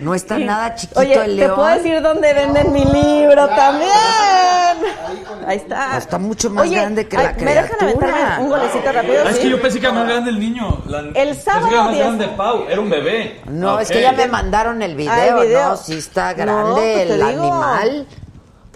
No 0.00 0.14
está 0.16 0.38
Y- 0.38 0.44
nada 0.44 0.74
chiquito 0.74 0.98
Oye, 1.00 1.14
el 1.14 1.20
te 1.20 1.28
león. 1.28 1.54
puedo 1.54 1.68
decir 1.68 2.02
dónde 2.02 2.34
venden 2.34 2.72
mi 2.72 2.84
libro 2.84 3.48
también. 3.50 3.88
Ahí 5.46 5.56
está. 5.58 5.96
Está 5.96 6.18
mucho 6.18 6.50
más 6.50 6.66
Oye, 6.66 6.74
grande 6.80 7.06
que 7.06 7.16
ay, 7.16 7.24
la 7.26 7.32
¿Me 7.34 7.54
dejan 7.54 7.78
criatura. 7.78 8.08
aventarme 8.08 8.42
un 8.44 8.50
golecito 8.50 8.92
rápido? 8.92 9.22
Ah, 9.24 9.30
es 9.30 9.36
Sí. 9.36 9.42
que 9.42 9.50
yo 9.50 9.62
pensé 9.62 9.78
que 9.80 9.86
era 9.86 9.94
más 9.94 10.08
grande 10.08 10.30
el 10.30 10.40
niño. 10.40 10.82
La- 10.86 10.98
El 11.00 11.12
pensé 11.14 11.34
que 11.36 11.40
sábado 11.42 11.68
era 11.70 11.82
más 11.84 11.92
10. 11.92 12.04
grande 12.04 12.28
Pau. 12.28 12.64
Era 12.68 12.80
un 12.80 12.90
bebé. 12.90 13.40
No, 13.46 13.76
Ah, 13.78 13.82
es 13.82 13.88
que 13.90 14.00
ya 14.02 14.12
me 14.12 14.26
mandaron 14.26 14.82
el 14.82 14.96
video, 14.96 15.12
Ah, 15.12 15.26
el 15.40 15.46
video. 15.46 15.68
¿no? 15.70 15.76
Sí 15.76 15.98
está 15.98 16.30
No, 16.32 16.36
grande 16.38 16.72
pues 16.72 16.96
te 16.96 17.02
el 17.14 17.26
digo. 17.26 17.28
animal. 17.28 18.06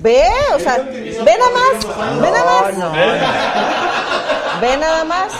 Ve, 0.00 0.28
o 0.54 0.58
sea, 0.60 0.76
ve 0.78 1.16
nada 1.38 1.50
más, 1.50 2.20
ve 2.20 2.30
nada 2.30 2.60
más, 2.62 2.74
No, 2.78 2.84
no. 2.90 2.92
ve 4.60 4.76
nada 4.76 5.04
más. 5.04 5.32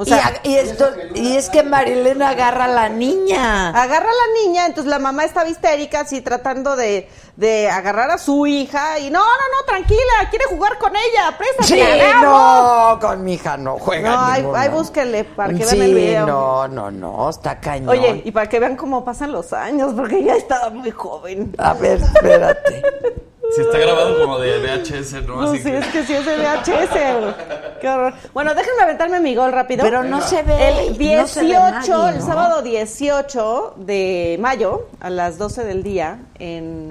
O 0.00 0.04
sea, 0.06 0.40
y, 0.44 0.54
esto, 0.54 0.88
y 1.14 1.36
es 1.36 1.50
que 1.50 1.62
Marilena 1.62 2.30
agarra 2.30 2.64
a 2.64 2.68
la 2.68 2.88
niña. 2.88 3.68
agarra 3.68 4.08
a 4.08 4.28
la 4.28 4.42
niña, 4.42 4.64
entonces 4.64 4.88
la 4.88 4.98
mamá 4.98 5.24
estaba 5.24 5.46
histérica, 5.50 6.00
así 6.00 6.22
tratando 6.22 6.74
de, 6.74 7.06
de 7.36 7.68
agarrar 7.68 8.10
a 8.10 8.16
su 8.16 8.46
hija 8.46 8.98
y 8.98 9.10
no, 9.10 9.18
no, 9.18 9.24
no, 9.26 9.66
tranquila, 9.66 10.00
quiere 10.30 10.46
jugar 10.46 10.78
con 10.78 10.92
ella, 10.96 11.36
préstate, 11.36 11.66
Sí, 11.68 11.82
no, 12.22 12.98
con 12.98 13.22
mi 13.24 13.34
hija 13.34 13.58
no 13.58 13.78
juega 13.78 14.10
No, 14.10 14.20
ahí, 14.24 14.46
ahí 14.56 14.68
búsquenle 14.70 15.24
para 15.24 15.52
que 15.52 15.66
sí, 15.66 15.76
vean 15.76 15.90
el 15.90 15.94
video. 15.94 16.26
no, 16.26 16.66
no, 16.66 16.90
no, 16.90 17.28
está 17.28 17.60
cañón. 17.60 17.90
Oye, 17.90 18.22
y 18.24 18.30
para 18.30 18.48
que 18.48 18.58
vean 18.58 18.76
cómo 18.76 19.04
pasan 19.04 19.32
los 19.32 19.52
años, 19.52 19.92
porque 19.94 20.24
ya 20.24 20.34
estaba 20.34 20.70
muy 20.70 20.90
joven. 20.92 21.54
A 21.58 21.74
ver, 21.74 22.00
espérate. 22.00 22.82
Sí, 23.54 23.62
está 23.62 23.78
grabado 23.78 24.18
como 24.20 24.38
de 24.38 24.58
VHS, 24.60 25.22
¿no? 25.26 25.42
No, 25.42 25.50
Así 25.50 25.58
sí, 25.58 25.64
que- 25.70 25.78
es 25.78 25.86
que 25.88 26.04
sí 26.04 26.12
es 26.14 26.24
de 26.26 26.36
VHS. 26.36 27.34
Qué 27.80 27.88
horror. 27.88 28.14
Bueno, 28.32 28.54
déjenme 28.54 28.82
aventarme 28.82 29.20
mi 29.20 29.34
gol 29.34 29.52
rápido. 29.52 29.82
Pero 29.82 30.04
no 30.04 30.20
se 30.20 30.42
ve, 30.42 30.68
El 30.68 30.92
no 30.92 30.98
18, 30.98 31.26
se 31.26 31.42
ve 31.42 31.48
nadie, 31.52 32.16
el 32.16 32.22
sábado 32.22 32.62
18 32.62 33.74
de 33.78 34.36
mayo, 34.40 34.86
a 35.00 35.10
las 35.10 35.38
12 35.38 35.64
del 35.64 35.82
día, 35.82 36.18
en 36.38 36.88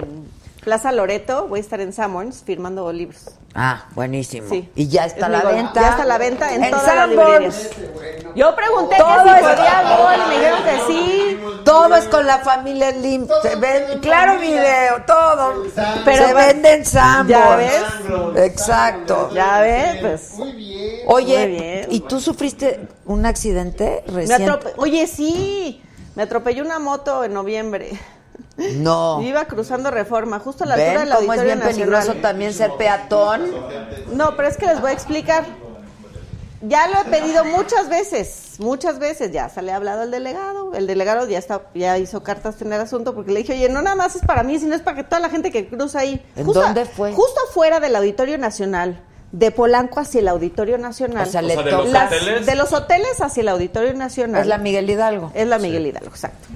Plaza 0.62 0.92
Loreto, 0.92 1.46
voy 1.48 1.58
a 1.60 1.62
estar 1.62 1.80
en 1.80 1.92
Sammons 1.92 2.42
firmando 2.44 2.92
libros. 2.92 3.30
Ah, 3.54 3.86
buenísimo. 3.94 4.48
Sí. 4.50 4.68
Y 4.74 4.88
ya 4.88 5.06
está 5.06 5.26
Es 5.26 5.32
la 5.32 5.40
gol. 5.40 5.54
venta. 5.54 5.80
Ya 5.80 5.88
está 5.90 6.04
la 6.04 6.18
venta 6.18 6.54
en, 6.54 6.64
En 6.64 6.70
todas 6.70 6.94
las 6.94 7.08
librerías. 7.08 7.70
Yo 8.36 8.54
pregunté 8.54 8.96
Todo 8.98 9.24
que 9.24 9.30
si 9.36 9.40
podía 9.40 9.96
gol, 9.98 10.14
y 10.14 10.28
me 10.28 10.34
dijeron 10.36 10.62
que 10.62 10.80
sí. 10.86 11.40
Todo 11.64 11.96
es 11.96 12.04
con 12.06 12.26
la 12.26 12.38
familia 12.38 12.92
Slim. 12.92 13.26
Se 13.42 13.56
ven, 13.56 14.00
claro, 14.00 14.38
video, 14.40 15.02
todo. 15.06 15.64
Pero 16.04 16.26
se 16.26 16.32
pues, 16.32 16.46
vende 16.46 16.74
en 16.74 16.84
Sanborns. 16.86 17.30
¿ya 17.30 17.56
ves? 17.56 18.52
Exacto. 18.52 19.30
Ya 19.32 19.60
ves, 19.60 19.96
pues. 20.00 20.32
Muy 20.38 20.52
bien. 20.52 21.00
Oye, 21.06 21.38
Muy 21.48 21.56
bien. 21.58 21.86
¿y 21.90 22.00
tú 22.00 22.20
sufriste 22.20 22.80
un 23.06 23.24
accidente 23.26 24.04
Me 24.08 24.26
reciente? 24.26 24.74
Oye, 24.76 25.06
sí. 25.06 25.82
Me 26.14 26.24
atropelló 26.24 26.62
una 26.64 26.78
moto 26.78 27.24
en 27.24 27.32
noviembre. 27.32 27.98
No. 28.76 29.20
Iba 29.22 29.44
cruzando 29.46 29.90
Reforma, 29.90 30.38
justo 30.38 30.64
a 30.64 30.66
la 30.68 30.74
altura 30.74 30.90
¿Ven 31.00 31.08
del 31.08 31.08
cómo 31.18 31.32
es 31.32 31.38
Auditorio 31.40 31.44
bien 31.44 31.58
Nacional. 31.58 31.74
peligroso 32.00 32.20
también 32.22 32.52
ser 32.54 32.70
peatón? 32.78 33.42
No, 34.14 34.36
pero 34.36 34.48
es 34.48 34.56
que 34.56 34.66
les 34.66 34.80
voy 34.80 34.90
a 34.90 34.94
explicar. 34.94 35.44
Ya 36.62 36.86
lo 36.88 37.00
he 37.00 37.04
pedido 37.06 37.42
muchas 37.46 37.88
veces, 37.88 38.56
muchas 38.58 38.98
veces 38.98 39.32
ya. 39.32 39.48
Se 39.48 39.62
le 39.62 39.72
ha 39.72 39.76
hablado 39.76 40.02
al 40.02 40.10
delegado. 40.10 40.74
El 40.74 40.86
delegado 40.86 41.26
ya 41.26 41.38
está, 41.38 41.62
ya 41.74 41.96
hizo 41.96 42.22
cartas 42.22 42.60
en 42.60 42.70
el 42.70 42.80
asunto 42.82 43.14
porque 43.14 43.32
le 43.32 43.40
dije, 43.40 43.54
oye, 43.54 43.70
no 43.70 43.80
nada 43.80 43.96
más 43.96 44.14
es 44.16 44.22
para 44.26 44.42
mí, 44.42 44.58
sino 44.58 44.74
es 44.74 44.82
para 44.82 44.98
que 44.98 45.04
toda 45.04 45.20
la 45.20 45.30
gente 45.30 45.50
que 45.50 45.66
cruza 45.68 46.00
ahí. 46.00 46.22
¿En 46.36 46.44
Justo- 46.44 46.60
dónde 46.60 46.84
fue? 46.84 47.14
Justo 47.14 47.40
fuera 47.54 47.80
del 47.80 47.96
Auditorio 47.96 48.36
Nacional, 48.36 49.02
de 49.32 49.50
Polanco 49.52 50.00
hacia 50.00 50.20
el 50.20 50.28
Auditorio 50.28 50.76
Nacional. 50.76 51.26
O 51.26 51.30
sea, 51.30 51.40
le 51.40 51.54
O 51.56 51.62
sea, 51.62 51.64
de 51.64 51.70
los 51.70 51.88
Las- 51.88 52.12
hoteles. 52.12 52.44
de 52.46 52.54
los 52.56 52.72
hoteles 52.74 53.20
hacia 53.22 53.40
el 53.40 53.48
Auditorio 53.48 53.94
Nacional. 53.94 54.42
Es 54.42 54.46
la 54.46 54.58
Miguel 54.58 54.90
Hidalgo. 54.90 55.32
Es 55.34 55.46
la 55.48 55.58
Miguel 55.58 55.86
Hidalgo, 55.86 56.10
exacto. 56.10 56.46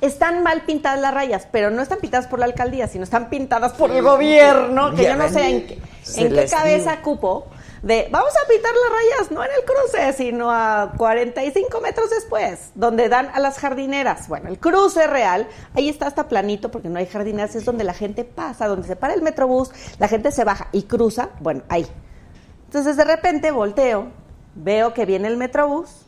Están 0.00 0.42
mal 0.42 0.62
pintadas 0.62 1.00
las 1.00 1.12
rayas, 1.12 1.46
pero 1.52 1.70
no 1.70 1.82
están 1.82 1.98
pintadas 1.98 2.26
por 2.26 2.38
la 2.38 2.46
alcaldía, 2.46 2.86
sino 2.88 3.04
están 3.04 3.28
pintadas 3.28 3.72
por 3.74 3.90
el 3.90 4.02
gobierno, 4.02 4.94
que 4.94 5.02
Ya 5.02 5.10
yo 5.10 5.16
no 5.16 5.28
sé 5.28 5.48
en, 5.48 5.66
qué- 5.66 5.78
en 6.16 6.34
qué 6.34 6.46
cabeza 6.46 6.92
digo. 6.92 7.02
cupo 7.02 7.46
de 7.82 8.08
vamos 8.10 8.32
a 8.42 8.48
pintar 8.48 8.72
las 8.72 8.92
rayas, 8.98 9.30
no 9.30 9.42
en 9.44 9.50
el 9.56 9.64
cruce, 9.64 10.12
sino 10.12 10.50
a 10.50 10.92
45 10.96 11.80
metros 11.80 12.10
después, 12.10 12.70
donde 12.74 13.08
dan 13.08 13.30
a 13.34 13.40
las 13.40 13.58
jardineras. 13.58 14.28
Bueno, 14.28 14.48
el 14.48 14.58
cruce 14.58 15.06
real, 15.06 15.48
ahí 15.74 15.88
está 15.88 16.06
hasta 16.06 16.28
planito 16.28 16.70
porque 16.70 16.88
no 16.88 16.98
hay 16.98 17.06
jardineras, 17.06 17.54
es 17.56 17.64
donde 17.64 17.84
la 17.84 17.94
gente 17.94 18.24
pasa, 18.24 18.68
donde 18.68 18.86
se 18.86 18.96
para 18.96 19.14
el 19.14 19.22
metrobús, 19.22 19.70
la 19.98 20.08
gente 20.08 20.30
se 20.32 20.44
baja 20.44 20.68
y 20.72 20.82
cruza, 20.84 21.30
bueno, 21.40 21.62
ahí. 21.68 21.86
Entonces 22.66 22.96
de 22.96 23.04
repente 23.04 23.50
volteo, 23.50 24.08
veo 24.54 24.92
que 24.94 25.04
viene 25.06 25.28
el 25.28 25.36
metrobús, 25.36 26.06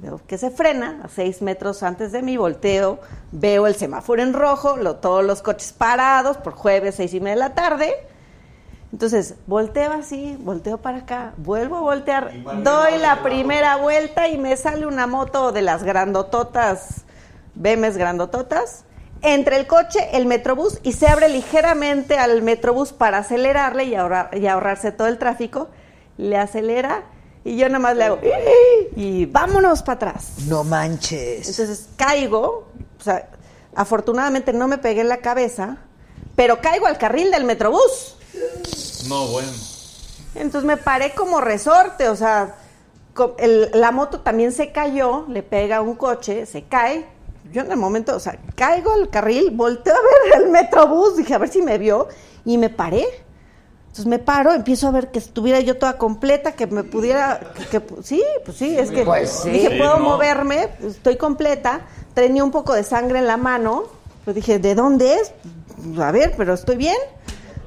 veo 0.00 0.20
que 0.26 0.38
se 0.38 0.50
frena 0.50 1.00
a 1.04 1.08
seis 1.08 1.42
metros 1.42 1.82
antes 1.82 2.10
de 2.12 2.22
mí, 2.22 2.36
volteo, 2.36 2.98
veo 3.32 3.66
el 3.66 3.74
semáforo 3.74 4.22
en 4.22 4.32
rojo, 4.32 4.76
lo- 4.76 4.96
todos 4.96 5.24
los 5.24 5.42
coches 5.42 5.72
parados 5.72 6.36
por 6.38 6.54
jueves, 6.54 6.94
seis 6.94 7.12
y 7.14 7.20
media 7.20 7.34
de 7.34 7.40
la 7.40 7.54
tarde. 7.54 7.92
Entonces, 8.92 9.34
volteo 9.46 9.92
así, 9.92 10.36
volteo 10.40 10.78
para 10.78 10.98
acá, 10.98 11.32
vuelvo 11.36 11.76
a 11.76 11.80
voltear, 11.80 12.32
doy 12.64 12.98
la 12.98 13.22
primera 13.22 13.76
vuelta 13.76 14.26
y 14.28 14.36
me 14.36 14.56
sale 14.56 14.84
una 14.86 15.06
moto 15.06 15.52
de 15.52 15.62
las 15.62 15.84
grandototas, 15.84 17.04
BMs 17.54 17.96
grandototas, 17.96 18.84
entre 19.22 19.56
el 19.58 19.66
coche, 19.66 20.08
el 20.14 20.24
metrobús 20.26 20.80
y 20.82 20.92
se 20.94 21.06
abre 21.06 21.28
ligeramente 21.28 22.18
al 22.18 22.42
metrobús 22.42 22.92
para 22.92 23.18
acelerarle 23.18 23.84
y, 23.84 23.94
ahorrar- 23.94 24.36
y 24.36 24.46
ahorrarse 24.46 24.90
todo 24.92 25.06
el 25.08 25.18
tráfico. 25.18 25.68
Le 26.16 26.36
acelera 26.38 27.02
y 27.44 27.56
yo 27.56 27.66
nada 27.68 27.78
más 27.78 27.96
le 27.96 28.04
hago 28.04 28.18
y 28.96 29.26
vámonos 29.26 29.82
para 29.82 29.96
atrás. 29.96 30.24
No 30.46 30.64
manches. 30.64 31.48
Entonces 31.48 31.88
caigo, 31.96 32.68
o 32.98 33.02
sea, 33.02 33.28
afortunadamente 33.74 34.52
no 34.52 34.68
me 34.68 34.78
pegué 34.78 35.00
en 35.02 35.08
la 35.08 35.18
cabeza, 35.18 35.78
pero 36.36 36.60
caigo 36.60 36.86
al 36.86 36.98
carril 36.98 37.30
del 37.30 37.44
metrobús. 37.44 38.16
No, 39.08 39.26
bueno. 39.28 39.48
Entonces 40.34 40.66
me 40.66 40.76
paré 40.76 41.12
como 41.14 41.40
resorte, 41.40 42.08
o 42.08 42.16
sea, 42.16 42.56
el- 43.38 43.70
la 43.74 43.90
moto 43.90 44.20
también 44.20 44.52
se 44.52 44.70
cayó, 44.72 45.24
le 45.28 45.42
pega 45.42 45.78
a 45.78 45.80
un 45.80 45.94
coche, 45.96 46.46
se 46.46 46.64
cae. 46.64 47.06
Yo 47.52 47.62
en 47.62 47.70
el 47.72 47.76
momento, 47.78 48.14
o 48.14 48.20
sea, 48.20 48.38
caigo 48.54 48.92
al 48.92 49.10
carril, 49.10 49.50
volteo 49.50 49.94
a 49.94 49.98
ver 50.34 50.42
el 50.44 50.50
metrobús, 50.50 51.16
dije 51.16 51.34
a 51.34 51.38
ver 51.38 51.48
si 51.48 51.62
me 51.62 51.78
vio 51.78 52.06
y 52.44 52.58
me 52.58 52.70
paré. 52.70 53.04
Entonces 53.90 54.06
me 54.06 54.20
paro, 54.20 54.52
empiezo 54.52 54.86
a 54.86 54.92
ver 54.92 55.10
que 55.10 55.18
estuviera 55.18 55.58
yo 55.58 55.76
toda 55.76 55.98
completa, 55.98 56.52
que 56.52 56.68
me 56.68 56.84
pudiera, 56.84 57.40
que, 57.70 57.80
que- 57.80 58.02
sí, 58.04 58.22
pues 58.44 58.56
sí, 58.56 58.78
es 58.78 58.90
que 58.92 59.04
Pues 59.04 59.28
sí. 59.30 59.50
dije, 59.50 59.70
Sí, 59.70 59.78
puedo 59.78 59.98
no. 59.98 60.04
moverme, 60.10 60.68
estoy 60.86 61.16
completa, 61.16 61.80
tenía 62.14 62.44
un 62.44 62.52
poco 62.52 62.72
de 62.74 62.84
sangre 62.84 63.18
en 63.18 63.26
la 63.26 63.36
mano, 63.36 63.82
pues 64.24 64.36
dije, 64.36 64.60
¿de 64.60 64.76
dónde 64.76 65.14
es? 65.14 65.32
A 66.00 66.12
ver, 66.12 66.34
pero 66.36 66.54
estoy 66.54 66.76
bien. 66.76 66.96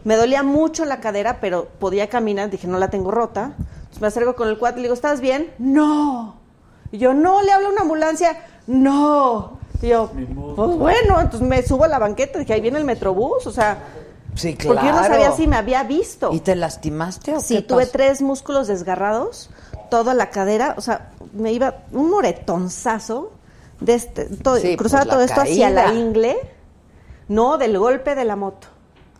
Me 0.05 0.15
dolía 0.15 0.43
mucho 0.43 0.85
la 0.85 1.01
cadera, 1.01 1.39
pero 1.41 1.67
podía 1.79 2.07
caminar, 2.07 2.49
dije, 2.49 2.67
no 2.67 2.79
la 2.79 2.89
tengo 2.89 3.11
rota. 3.11 3.55
Entonces 3.57 3.99
me 4.01 4.07
acerco 4.07 4.35
con 4.35 4.47
el 4.47 4.57
cuate 4.57 4.79
y 4.79 4.81
le 4.83 4.87
digo, 4.87 4.93
¿estás 4.93 5.19
bien? 5.19 5.51
No. 5.57 6.35
Y 6.93 6.99
yo, 6.99 7.13
no, 7.13 7.41
le 7.41 7.51
hablo 7.51 7.67
a 7.67 7.71
una 7.71 7.81
ambulancia, 7.81 8.37
no. 8.67 9.57
Y 9.81 9.87
yo, 9.89 10.09
pues 10.55 10.71
bueno, 10.77 11.19
entonces 11.19 11.41
me 11.45 11.61
subo 11.63 11.83
a 11.83 11.87
la 11.89 11.99
banqueta, 11.99 12.39
dije, 12.39 12.53
ahí 12.53 12.61
viene 12.61 12.77
el 12.79 12.85
metrobús, 12.85 13.45
o 13.45 13.51
sea, 13.51 13.77
Sí, 14.35 14.55
claro. 14.55 14.75
porque 14.75 14.87
yo 14.87 14.95
no 14.95 15.03
sabía 15.07 15.31
si 15.31 15.47
me 15.47 15.55
había 15.55 15.83
visto. 15.83 16.31
¿Y 16.33 16.39
te 16.39 16.55
lastimaste 16.55 17.35
o 17.35 17.39
Sí, 17.39 17.55
qué 17.57 17.61
tuve 17.61 17.83
pasó? 17.83 17.91
tres 17.91 18.21
músculos 18.21 18.67
desgarrados, 18.67 19.49
toda 19.89 20.13
la 20.13 20.29
cadera, 20.29 20.73
o 20.77 20.81
sea, 20.81 21.11
me 21.33 21.51
iba 21.53 21.75
un 21.91 22.09
moretonzazo 22.09 23.31
de 23.79 23.93
este, 23.95 24.25
todo, 24.25 24.57
Sí, 24.57 24.75
cruzaba 24.77 25.05
todo 25.05 25.21
esto 25.21 25.41
hacia 25.41 25.69
la 25.69 25.93
ingle, 25.93 26.37
no, 27.27 27.57
del 27.57 27.77
golpe 27.77 28.15
de 28.15 28.25
la 28.25 28.35
moto. 28.35 28.67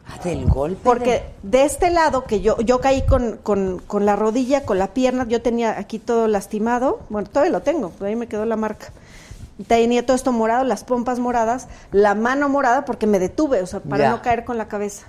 Ah, 0.06 0.20
del 0.24 0.46
golpe. 0.46 0.82
Porque 0.84 1.24
de 1.44 1.64
este 1.64 1.90
lado 1.90 2.26
que 2.26 2.42
yo, 2.42 2.58
yo 2.60 2.82
caí 2.82 3.04
con, 3.04 3.38
con, 3.38 3.80
con 3.88 4.06
la 4.06 4.16
rodilla, 4.18 4.66
con 4.66 4.78
la 4.78 4.88
pierna, 4.94 5.26
yo 5.30 5.42
tenía 5.42 5.80
aquí 5.80 5.98
todo 5.98 6.28
lastimado, 6.28 7.00
bueno, 7.10 7.30
todavía 7.30 7.52
lo 7.54 7.62
tengo, 7.62 7.94
ahí 8.02 8.16
me 8.16 8.28
quedó 8.28 8.46
la 8.46 8.58
marca. 8.58 8.88
Tenía 9.68 10.06
todo 10.06 10.16
esto 10.16 10.32
morado, 10.32 10.64
las 10.64 10.84
pompas 10.84 11.20
moradas, 11.20 11.68
la 11.92 12.16
mano 12.16 12.50
morada 12.50 12.86
porque 12.86 13.06
me 13.08 13.20
detuve, 13.20 13.62
o 13.62 13.68
sea, 13.68 13.80
para 13.82 14.06
Ya. 14.06 14.10
no 14.10 14.22
caer 14.22 14.46
con 14.46 14.58
la 14.58 14.68
cabeza. 14.68 15.06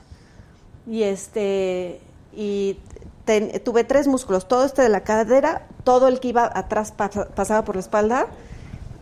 Y 0.87 1.03
este, 1.05 2.01
y 2.35 2.79
ten- 3.25 3.62
tuve 3.65 3.85
tres 3.85 4.07
músculos, 4.07 4.47
todo 4.47 4.65
este 4.66 4.83
de 4.83 4.91
la 4.91 5.01
cadera, 5.01 5.62
todo 5.83 6.09
el 6.09 6.21
que 6.21 6.29
iba 6.29 6.51
atrás 6.55 6.93
pasa- 6.93 7.27
pasaba 7.35 7.65
por 7.65 7.77
la 7.77 7.81
espalda, 7.81 8.27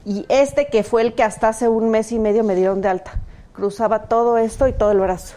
y 0.04 0.26
este 0.28 0.66
que 0.68 0.84
fue 0.84 1.02
el 1.02 1.14
que 1.14 1.24
hasta 1.24 1.48
hace 1.48 1.68
un 1.68 1.90
mes 1.90 2.12
y 2.12 2.18
medio 2.20 2.44
me 2.44 2.54
dieron 2.54 2.80
de 2.80 2.88
alta. 2.88 3.12
Cruzaba 3.52 4.04
todo 4.04 4.38
esto 4.38 4.68
y 4.68 4.72
todo 4.72 4.92
el 4.92 5.00
brazo. 5.00 5.34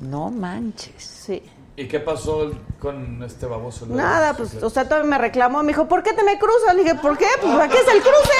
No 0.00 0.30
manches. 0.30 0.94
Sí. 1.02 1.42
¿Y 1.76 1.88
qué 1.88 2.00
pasó 2.00 2.52
con 2.80 3.22
este 3.22 3.44
baboso? 3.46 3.86
Nada, 3.86 4.34
pues, 4.34 4.62
o 4.62 4.70
sea, 4.70 4.84
todavía 4.88 5.10
me 5.10 5.18
reclamó, 5.18 5.62
me 5.62 5.68
dijo, 5.68 5.86
¿por 5.86 6.02
qué 6.02 6.14
te 6.14 6.22
me 6.24 6.38
cruzas? 6.38 6.74
Le 6.74 6.84
dije, 6.84 6.94
¿por 6.94 7.18
qué? 7.18 7.26
Pues 7.40 7.54
aquí 7.58 7.76
es 7.76 7.94
el 7.94 8.00
cruce. 8.02 8.32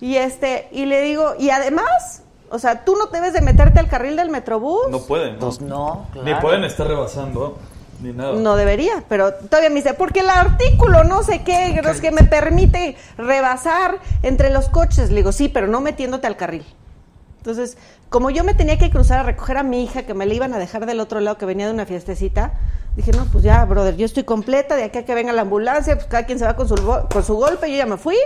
Y 0.00 0.16
este, 0.16 0.68
y 0.70 0.84
le 0.84 1.00
digo, 1.02 1.34
y 1.38 1.50
además, 1.50 2.22
o 2.50 2.58
sea, 2.58 2.84
tú 2.84 2.94
no 2.96 3.06
debes 3.06 3.32
de 3.32 3.40
meterte 3.40 3.80
al 3.80 3.88
carril 3.88 4.14
del 4.14 4.30
metrobús. 4.30 4.88
No 4.90 5.00
pueden. 5.00 5.34
¿no? 5.34 5.40
Pues 5.40 5.60
no, 5.60 6.06
Ni 6.14 6.20
claro. 6.22 6.40
pueden 6.40 6.64
estar 6.64 6.86
rebasando, 6.86 7.58
ni 8.00 8.12
nada. 8.12 8.34
No 8.34 8.54
debería, 8.56 9.02
pero 9.08 9.34
todavía 9.34 9.70
me 9.70 9.76
dice, 9.76 9.94
porque 9.94 10.20
el 10.20 10.30
artículo 10.30 11.02
no 11.02 11.24
sé 11.24 11.42
qué, 11.42 11.80
es 11.84 12.00
que 12.00 12.12
me 12.12 12.22
permite 12.24 12.96
rebasar 13.16 13.98
entre 14.22 14.50
los 14.50 14.68
coches. 14.68 15.08
Le 15.10 15.16
digo, 15.16 15.32
sí, 15.32 15.48
pero 15.48 15.66
no 15.66 15.80
metiéndote 15.80 16.26
al 16.28 16.36
carril. 16.36 16.64
Entonces, 17.46 17.78
como 18.08 18.30
yo 18.30 18.42
me 18.42 18.54
tenía 18.54 18.76
que 18.76 18.90
cruzar 18.90 19.20
a 19.20 19.22
recoger 19.22 19.56
a 19.56 19.62
mi 19.62 19.84
hija, 19.84 20.02
que 20.02 20.14
me 20.14 20.26
la 20.26 20.34
iban 20.34 20.52
a 20.52 20.58
dejar 20.58 20.84
del 20.84 20.98
otro 20.98 21.20
lado, 21.20 21.38
que 21.38 21.46
venía 21.46 21.66
de 21.66 21.72
una 21.72 21.86
fiestecita, 21.86 22.54
dije, 22.96 23.12
no, 23.12 23.24
pues 23.26 23.44
ya, 23.44 23.64
brother, 23.64 23.96
yo 23.96 24.04
estoy 24.04 24.24
completa, 24.24 24.74
de 24.74 24.82
aquí 24.82 24.98
a 24.98 25.04
que 25.04 25.14
venga 25.14 25.32
la 25.32 25.42
ambulancia, 25.42 25.94
pues 25.94 26.08
cada 26.08 26.26
quien 26.26 26.40
se 26.40 26.44
va 26.44 26.56
con 26.56 26.66
su, 26.66 26.74
con 26.74 27.24
su 27.24 27.36
golpe, 27.36 27.70
yo 27.70 27.76
ya 27.76 27.86
me 27.86 27.98
fui. 27.98 28.16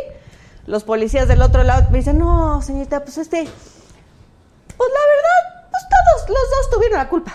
Los 0.64 0.84
policías 0.84 1.28
del 1.28 1.42
otro 1.42 1.64
lado 1.64 1.90
me 1.90 1.98
dicen, 1.98 2.18
no, 2.18 2.62
señorita, 2.62 3.04
pues 3.04 3.18
este, 3.18 3.42
pues 3.42 4.90
la 4.90 5.00
verdad, 5.12 5.68
pues 5.70 5.82
todos 5.90 6.28
los 6.30 6.50
dos 6.50 6.70
tuvieron 6.70 6.98
la 6.98 7.08
culpa. 7.10 7.32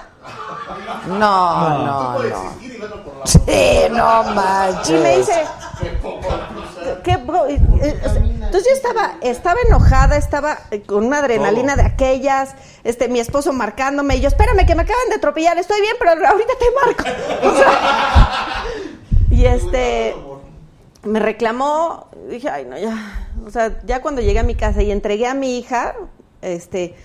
No, 1.07 1.85
no, 1.85 2.19
no. 2.23 3.25
Sí, 3.25 3.89
no 3.91 4.23
manches. 4.23 4.89
Y 4.89 5.03
me 5.03 5.17
dice, 5.17 5.43
Entonces 7.13 8.65
yo 8.67 8.73
estaba, 8.73 9.15
estaba 9.21 9.59
enojada, 9.67 10.17
estaba 10.17 10.59
eh, 10.71 10.81
con 10.81 11.05
una 11.05 11.19
adrenalina 11.19 11.75
de 11.75 11.83
aquellas, 11.83 12.55
este, 12.83 13.07
mi 13.07 13.19
esposo 13.19 13.53
marcándome, 13.53 14.17
y 14.17 14.21
yo, 14.21 14.27
espérame, 14.27 14.65
que 14.65 14.75
me 14.75 14.83
acaban 14.83 15.09
de 15.09 15.15
atropellar, 15.15 15.57
estoy 15.57 15.81
bien, 15.81 15.95
pero 15.99 16.11
ahorita 16.11 16.53
te 16.59 16.65
marco. 16.85 17.03
O 17.45 17.57
sea, 17.57 18.63
y 19.29 19.45
este, 19.45 20.15
me 21.03 21.19
reclamó, 21.19 22.07
dije, 22.29 22.49
ay, 22.49 22.65
no, 22.65 22.77
ya. 22.77 23.29
O 23.45 23.51
sea, 23.51 23.79
ya 23.85 24.01
cuando 24.01 24.21
llegué 24.21 24.39
a 24.39 24.43
mi 24.43 24.55
casa 24.55 24.81
y 24.81 24.91
entregué 24.91 25.27
a 25.27 25.33
mi 25.33 25.57
hija, 25.57 25.95
este, 26.41 26.95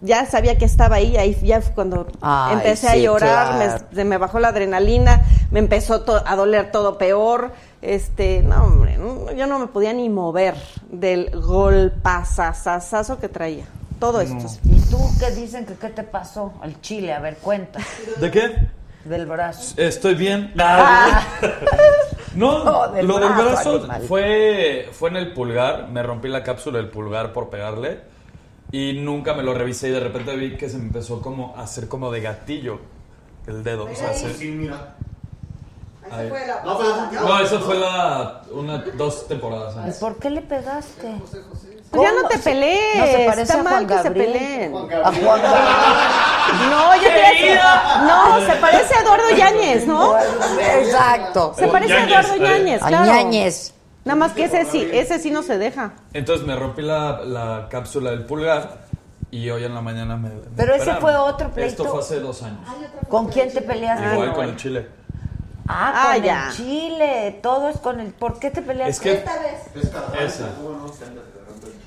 ya 0.00 0.26
sabía 0.26 0.56
que 0.58 0.64
estaba 0.64 0.96
ahí, 0.96 1.16
ahí 1.16 1.36
ya 1.42 1.60
fue 1.60 1.74
cuando 1.74 2.06
Ay, 2.20 2.54
empecé 2.54 2.88
a 2.88 2.96
llorar, 2.96 3.56
me- 3.90 3.94
se 3.96 4.04
me 4.04 4.16
bajó 4.18 4.38
la 4.38 4.48
adrenalina, 4.48 5.22
me 5.50 5.58
empezó 5.58 6.02
to- 6.02 6.22
a 6.26 6.36
doler 6.36 6.70
todo 6.72 6.96
peor. 6.98 7.52
Este, 7.82 8.42
no, 8.42 8.64
hombre, 8.64 8.96
no, 8.98 9.32
yo 9.32 9.46
no 9.46 9.58
me 9.58 9.66
podía 9.66 9.92
ni 9.92 10.08
mover 10.08 10.54
del 10.90 11.30
golpazazazazo 11.40 13.18
que 13.18 13.28
traía. 13.28 13.64
Todo 13.98 14.20
esto. 14.22 14.46
¿Y 14.64 14.80
tú 14.90 14.98
qué 15.18 15.30
dicen 15.32 15.66
que 15.66 15.74
qué 15.74 15.88
te 15.88 16.02
pasó 16.02 16.54
al 16.62 16.80
chile? 16.80 17.12
A 17.12 17.20
ver, 17.20 17.36
cuenta. 17.36 17.80
¿De 18.18 18.30
qué? 18.30 18.68
Del 19.04 19.26
brazo. 19.26 19.74
Estoy 19.78 20.14
bien. 20.14 20.52
Ah. 20.58 21.22
No, 22.36 22.62
No, 22.64 22.88
del 22.92 23.08
lo 23.08 23.18
del 23.18 23.28
brazo, 23.30 23.42
brazo 23.50 23.76
animal. 23.78 24.02
fue, 24.02 24.88
fue 24.92 25.08
en 25.10 25.16
el 25.16 25.32
pulgar. 25.32 25.88
Me 25.88 26.00
rompí 26.00 26.28
la 26.28 26.44
cápsula 26.44 26.78
del 26.78 26.88
pulgar 26.88 27.32
por 27.32 27.50
pegarle. 27.50 28.02
Y 28.72 28.94
nunca 29.00 29.34
me 29.34 29.42
lo 29.42 29.52
revisé 29.54 29.88
y 29.88 29.92
de 29.92 30.00
repente 30.00 30.34
vi 30.36 30.56
que 30.56 30.68
se 30.68 30.78
me 30.78 30.84
empezó 30.84 31.20
como 31.20 31.54
a 31.56 31.62
hacer 31.62 31.88
como 31.88 32.10
de 32.12 32.20
gatillo 32.20 32.78
el 33.46 33.64
dedo. 33.64 33.84
O 33.90 33.94
sea, 33.94 34.12
se- 34.14 34.32
Sí, 34.34 34.46
mira. 34.48 34.94
Ahí. 36.12 36.28
fue 36.28 36.44
la 36.46 36.62
No, 36.64 36.76
pero 36.78 36.90
pasada. 36.90 37.20
No, 37.20 37.38
eso 37.40 37.60
fue 37.60 37.78
la, 37.78 38.42
una, 38.52 38.78
dos 38.78 39.28
temporadas 39.28 39.74
¿Y 39.76 39.78
antes. 39.78 39.96
por 39.98 40.18
qué 40.18 40.30
le 40.30 40.42
pegaste? 40.42 41.14
Pues 41.90 42.02
ya 42.02 42.12
no 42.20 42.28
te 42.28 42.38
pelees. 42.38 42.96
No 42.98 43.06
se 43.06 43.24
parece 43.26 43.42
Está 43.42 43.60
a 43.60 43.62
mal 43.62 43.72
Juan 43.72 43.86
que 43.86 43.96
se 43.96 44.02
Gabriel. 44.04 44.32
peleen. 44.32 44.72
Juan 44.72 44.88
Gabriel. 44.88 45.26
No, 46.68 46.96
yo 46.96 47.02
decir- 47.02 47.60
No, 48.08 48.40
se 48.44 48.56
parece 48.60 48.94
a 48.96 49.00
Eduardo 49.02 49.30
Yáñez, 49.36 49.86
¿no? 49.86 50.14
Exacto. 50.18 51.54
Se 51.56 51.68
parece 51.68 51.92
a 51.94 52.06
Yáñez, 52.08 52.26
Eduardo 52.26 52.44
eh. 52.44 52.48
Yáñez, 52.58 52.82
A 52.82 52.88
claro. 52.88 53.04
Ñañez. 53.06 53.74
Nada 54.04 54.16
más 54.16 54.32
que 54.32 54.44
ese 54.44 54.64
sí, 54.64 54.88
ese 54.92 55.18
sí 55.18 55.30
no 55.30 55.42
se 55.42 55.58
deja. 55.58 55.92
Entonces 56.14 56.46
me 56.46 56.56
rompí 56.56 56.82
la, 56.82 57.20
la 57.24 57.68
cápsula 57.70 58.10
del 58.10 58.24
pulgar 58.24 58.78
y 59.30 59.50
hoy 59.50 59.64
en 59.64 59.74
la 59.74 59.82
mañana 59.82 60.16
me. 60.16 60.30
me 60.30 60.36
Pero 60.56 60.72
ese 60.74 60.82
operaron. 60.90 61.00
fue 61.02 61.16
otro 61.16 61.50
pleito. 61.50 61.70
Esto 61.70 61.84
fue 61.84 62.00
hace 62.00 62.20
dos 62.20 62.42
años. 62.42 62.60
¿Con 63.08 63.28
quién 63.28 63.52
te 63.52 63.60
peleaste? 63.60 64.12
Igual 64.14 64.32
con 64.32 64.44
el 64.48 64.56
chile. 64.56 64.88
Ah, 65.68 65.92
Ah, 66.12 66.14
con 66.14 66.24
ya. 66.24 66.48
el 66.48 66.54
Chile. 66.56 67.38
Todo 67.42 67.68
es 67.68 67.78
con 67.78 68.00
el. 68.00 68.12
¿Por 68.12 68.38
qué 68.40 68.50
te 68.50 68.62
peleaste? 68.62 68.90
Es 68.90 69.00
que. 69.00 69.12
Esta 69.12 69.38
vez. 69.38 70.24
Esa. 70.34 70.48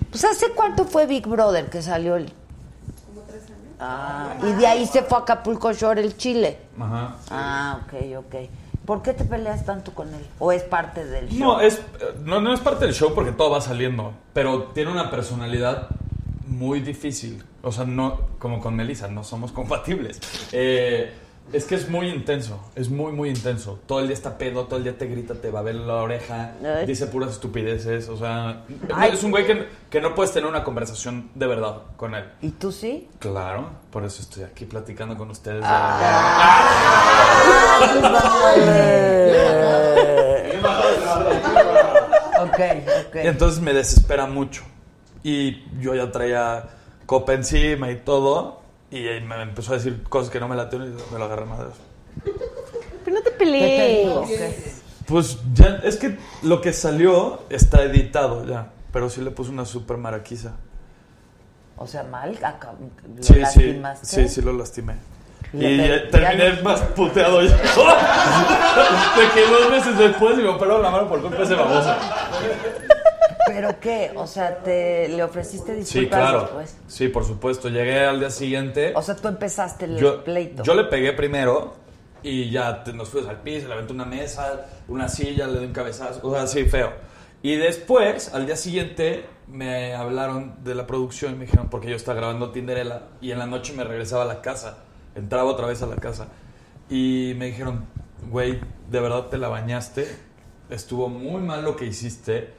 Pues 0.09 0.23
hace 0.23 0.51
cuánto 0.51 0.85
fue 0.85 1.05
Big 1.07 1.27
Brother 1.27 1.69
que 1.69 1.81
salió 1.81 2.15
el. 2.15 2.31
Ah, 3.79 4.35
y 4.41 4.51
de 4.53 4.67
ahí 4.67 4.85
se 4.85 5.01
fue 5.01 5.17
a 5.17 5.21
Acapulco 5.21 5.73
Shore 5.73 6.01
el 6.01 6.15
Chile. 6.15 6.59
Ajá. 6.79 7.15
Ah, 7.29 7.79
ok, 7.83 8.17
ok. 8.19 8.35
¿Por 8.85 9.01
qué 9.01 9.13
te 9.13 9.23
peleas 9.23 9.65
tanto 9.65 9.93
con 9.93 10.13
él? 10.13 10.25
¿O 10.39 10.51
es 10.51 10.63
parte 10.63 11.05
del 11.05 11.29
show? 11.29 11.39
No, 11.39 11.61
es, 11.61 11.81
no, 12.23 12.41
no 12.41 12.53
es 12.53 12.59
parte 12.59 12.85
del 12.85 12.93
show 12.93 13.13
porque 13.13 13.31
todo 13.31 13.51
va 13.51 13.61
saliendo, 13.61 14.13
pero 14.33 14.63
tiene 14.73 14.91
una 14.91 15.09
personalidad 15.09 15.87
muy 16.47 16.81
difícil. 16.81 17.43
O 17.61 17.71
sea, 17.71 17.85
no, 17.85 18.19
como 18.39 18.59
con 18.59 18.75
Melissa, 18.75 19.07
no 19.07 19.23
somos 19.23 19.51
compatibles. 19.53 20.19
Eh, 20.51 21.13
es 21.51 21.65
que 21.65 21.75
es 21.75 21.89
muy 21.89 22.07
intenso, 22.09 22.59
es 22.75 22.89
muy, 22.89 23.11
muy 23.11 23.29
intenso. 23.29 23.79
Todo 23.85 23.99
el 23.99 24.07
día 24.07 24.15
está 24.15 24.37
pedo, 24.37 24.65
todo 24.65 24.77
el 24.77 24.83
día 24.83 24.97
te 24.97 25.05
grita, 25.07 25.35
te 25.35 25.51
va 25.51 25.59
a 25.59 25.63
ver 25.63 25.75
la 25.75 25.95
oreja, 25.95 26.53
Ay. 26.63 26.85
dice 26.87 27.05
puras 27.07 27.31
estupideces. 27.31 28.09
O 28.09 28.17
sea, 28.17 28.63
Ay. 28.93 29.11
es 29.13 29.23
un 29.23 29.31
güey 29.31 29.45
que, 29.45 29.67
que 29.89 30.01
no 30.01 30.15
puedes 30.15 30.31
tener 30.33 30.49
una 30.49 30.63
conversación 30.63 31.29
de 31.35 31.45
verdad 31.47 31.81
con 31.97 32.15
él. 32.15 32.25
¿Y 32.41 32.49
tú 32.51 32.71
sí? 32.71 33.07
Claro, 33.19 33.69
por 33.91 34.03
eso 34.05 34.21
estoy 34.21 34.43
aquí 34.43 34.65
platicando 34.65 35.17
con 35.17 35.29
ustedes. 35.29 35.63
de- 35.63 35.67
ok, 42.39 42.59
ok. 43.09 43.15
Y 43.23 43.27
entonces 43.27 43.59
me 43.61 43.73
desespera 43.73 44.25
mucho. 44.25 44.63
Y 45.23 45.63
yo 45.79 45.95
ya 45.95 46.11
traía 46.11 46.65
copa 47.05 47.33
encima 47.33 47.91
y 47.91 47.97
todo. 47.97 48.61
Y 48.93 49.07
él 49.07 49.25
me 49.25 49.41
empezó 49.41 49.73
a 49.73 49.77
decir 49.77 50.03
cosas 50.03 50.31
que 50.31 50.39
no 50.39 50.47
me 50.47 50.55
latieron 50.55 50.87
y 50.87 51.11
me 51.11 51.17
lo 51.17 51.25
agarré 51.25 51.45
madre. 51.45 51.69
Pero 52.23 53.17
no 53.17 53.23
te 53.23 53.31
¿Qué 53.31 53.31
te 53.31 53.37
pelees. 53.37 54.81
Pues 55.07 55.39
ya, 55.51 55.81
es 55.83 55.97
que 55.97 56.19
lo 56.43 56.61
que 56.61 56.73
salió 56.73 57.41
está 57.49 57.81
editado 57.81 58.45
ya. 58.45 58.71
Pero 58.91 59.09
sí 59.09 59.21
le 59.21 59.31
puse 59.31 59.49
una 59.49 59.65
super 59.65 59.97
maraquiza. 59.97 60.51
O 61.75 61.87
sea, 61.87 62.03
mal, 62.03 62.37
acá, 62.43 62.75
lo 63.17 63.23
Sí, 63.23 63.33
sí, 63.33 63.39
lastimaste. 63.39 64.05
sí, 64.05 64.29
sí 64.29 64.41
lo 64.43 64.53
lastimé. 64.53 64.93
Y 65.53 65.77
ya 65.77 66.09
terminé 66.11 66.57
ya 66.57 66.61
más 66.61 66.81
puteado 66.81 67.41
yo. 67.41 67.49
de 67.49 67.55
que 69.33 69.47
dos 69.49 69.71
meses 69.71 69.97
después 69.97 70.37
me 70.37 70.47
operaron 70.47 70.83
la 70.83 70.91
mano 70.91 71.09
por 71.09 71.19
culpa 71.19 71.37
de 71.37 71.43
ese 71.45 71.55
baboso. 71.55 71.95
¿Pero 73.47 73.79
qué? 73.79 74.11
O 74.15 74.25
sea, 74.27 74.57
te 74.63 75.07
le 75.09 75.23
ofreciste 75.23 75.73
disculpas 75.75 76.03
Sí, 76.03 76.07
claro. 76.07 76.41
después. 76.41 76.77
Sí, 76.87 77.07
por 77.09 77.25
supuesto. 77.25 77.69
Llegué 77.69 77.99
al 78.05 78.19
día 78.19 78.29
siguiente. 78.29 78.93
O 78.95 79.01
sea, 79.01 79.15
tú 79.15 79.27
empezaste 79.27 79.85
el 79.85 79.97
yo, 79.97 80.23
pleito. 80.23 80.63
yo 80.63 80.73
le 80.75 80.85
pegué 80.85 81.13
primero 81.13 81.73
y 82.21 82.49
ya 82.49 82.83
te- 82.83 82.93
nos 82.93 83.09
fuimos 83.09 83.29
al 83.29 83.41
piso, 83.41 83.67
le 83.67 83.73
aventé 83.73 83.91
una 83.93 84.05
mesa, 84.05 84.65
una 84.87 85.09
silla, 85.09 85.45
le 85.47 85.59
di 85.59 85.65
un 85.65 85.73
cabezazo, 85.73 86.19
o 86.25 86.33
sea, 86.33 86.43
así 86.43 86.63
feo. 86.65 86.91
Y 87.41 87.55
después, 87.57 88.33
al 88.33 88.45
día 88.45 88.55
siguiente, 88.55 89.25
me 89.49 89.93
hablaron 89.93 90.63
de 90.63 90.73
la 90.75 90.87
producción 90.87 91.33
y 91.33 91.35
me 91.35 91.45
dijeron, 91.45 91.69
porque 91.69 91.89
yo 91.89 91.97
estaba 91.97 92.15
grabando 92.17 92.51
Tinderella 92.51 93.01
y 93.19 93.31
en 93.31 93.39
la 93.39 93.45
noche 93.45 93.73
me 93.73 93.83
regresaba 93.83 94.23
a 94.23 94.25
la 94.27 94.41
casa, 94.41 94.77
entraba 95.15 95.51
otra 95.51 95.67
vez 95.67 95.81
a 95.81 95.85
la 95.87 95.97
casa. 95.97 96.27
Y 96.89 97.33
me 97.35 97.47
dijeron, 97.47 97.85
güey, 98.29 98.61
de 98.89 98.99
verdad 99.01 99.25
te 99.25 99.37
la 99.37 99.49
bañaste, 99.49 100.07
estuvo 100.69 101.09
muy 101.09 101.41
mal 101.41 101.65
lo 101.65 101.75
que 101.75 101.83
hiciste. 101.85 102.53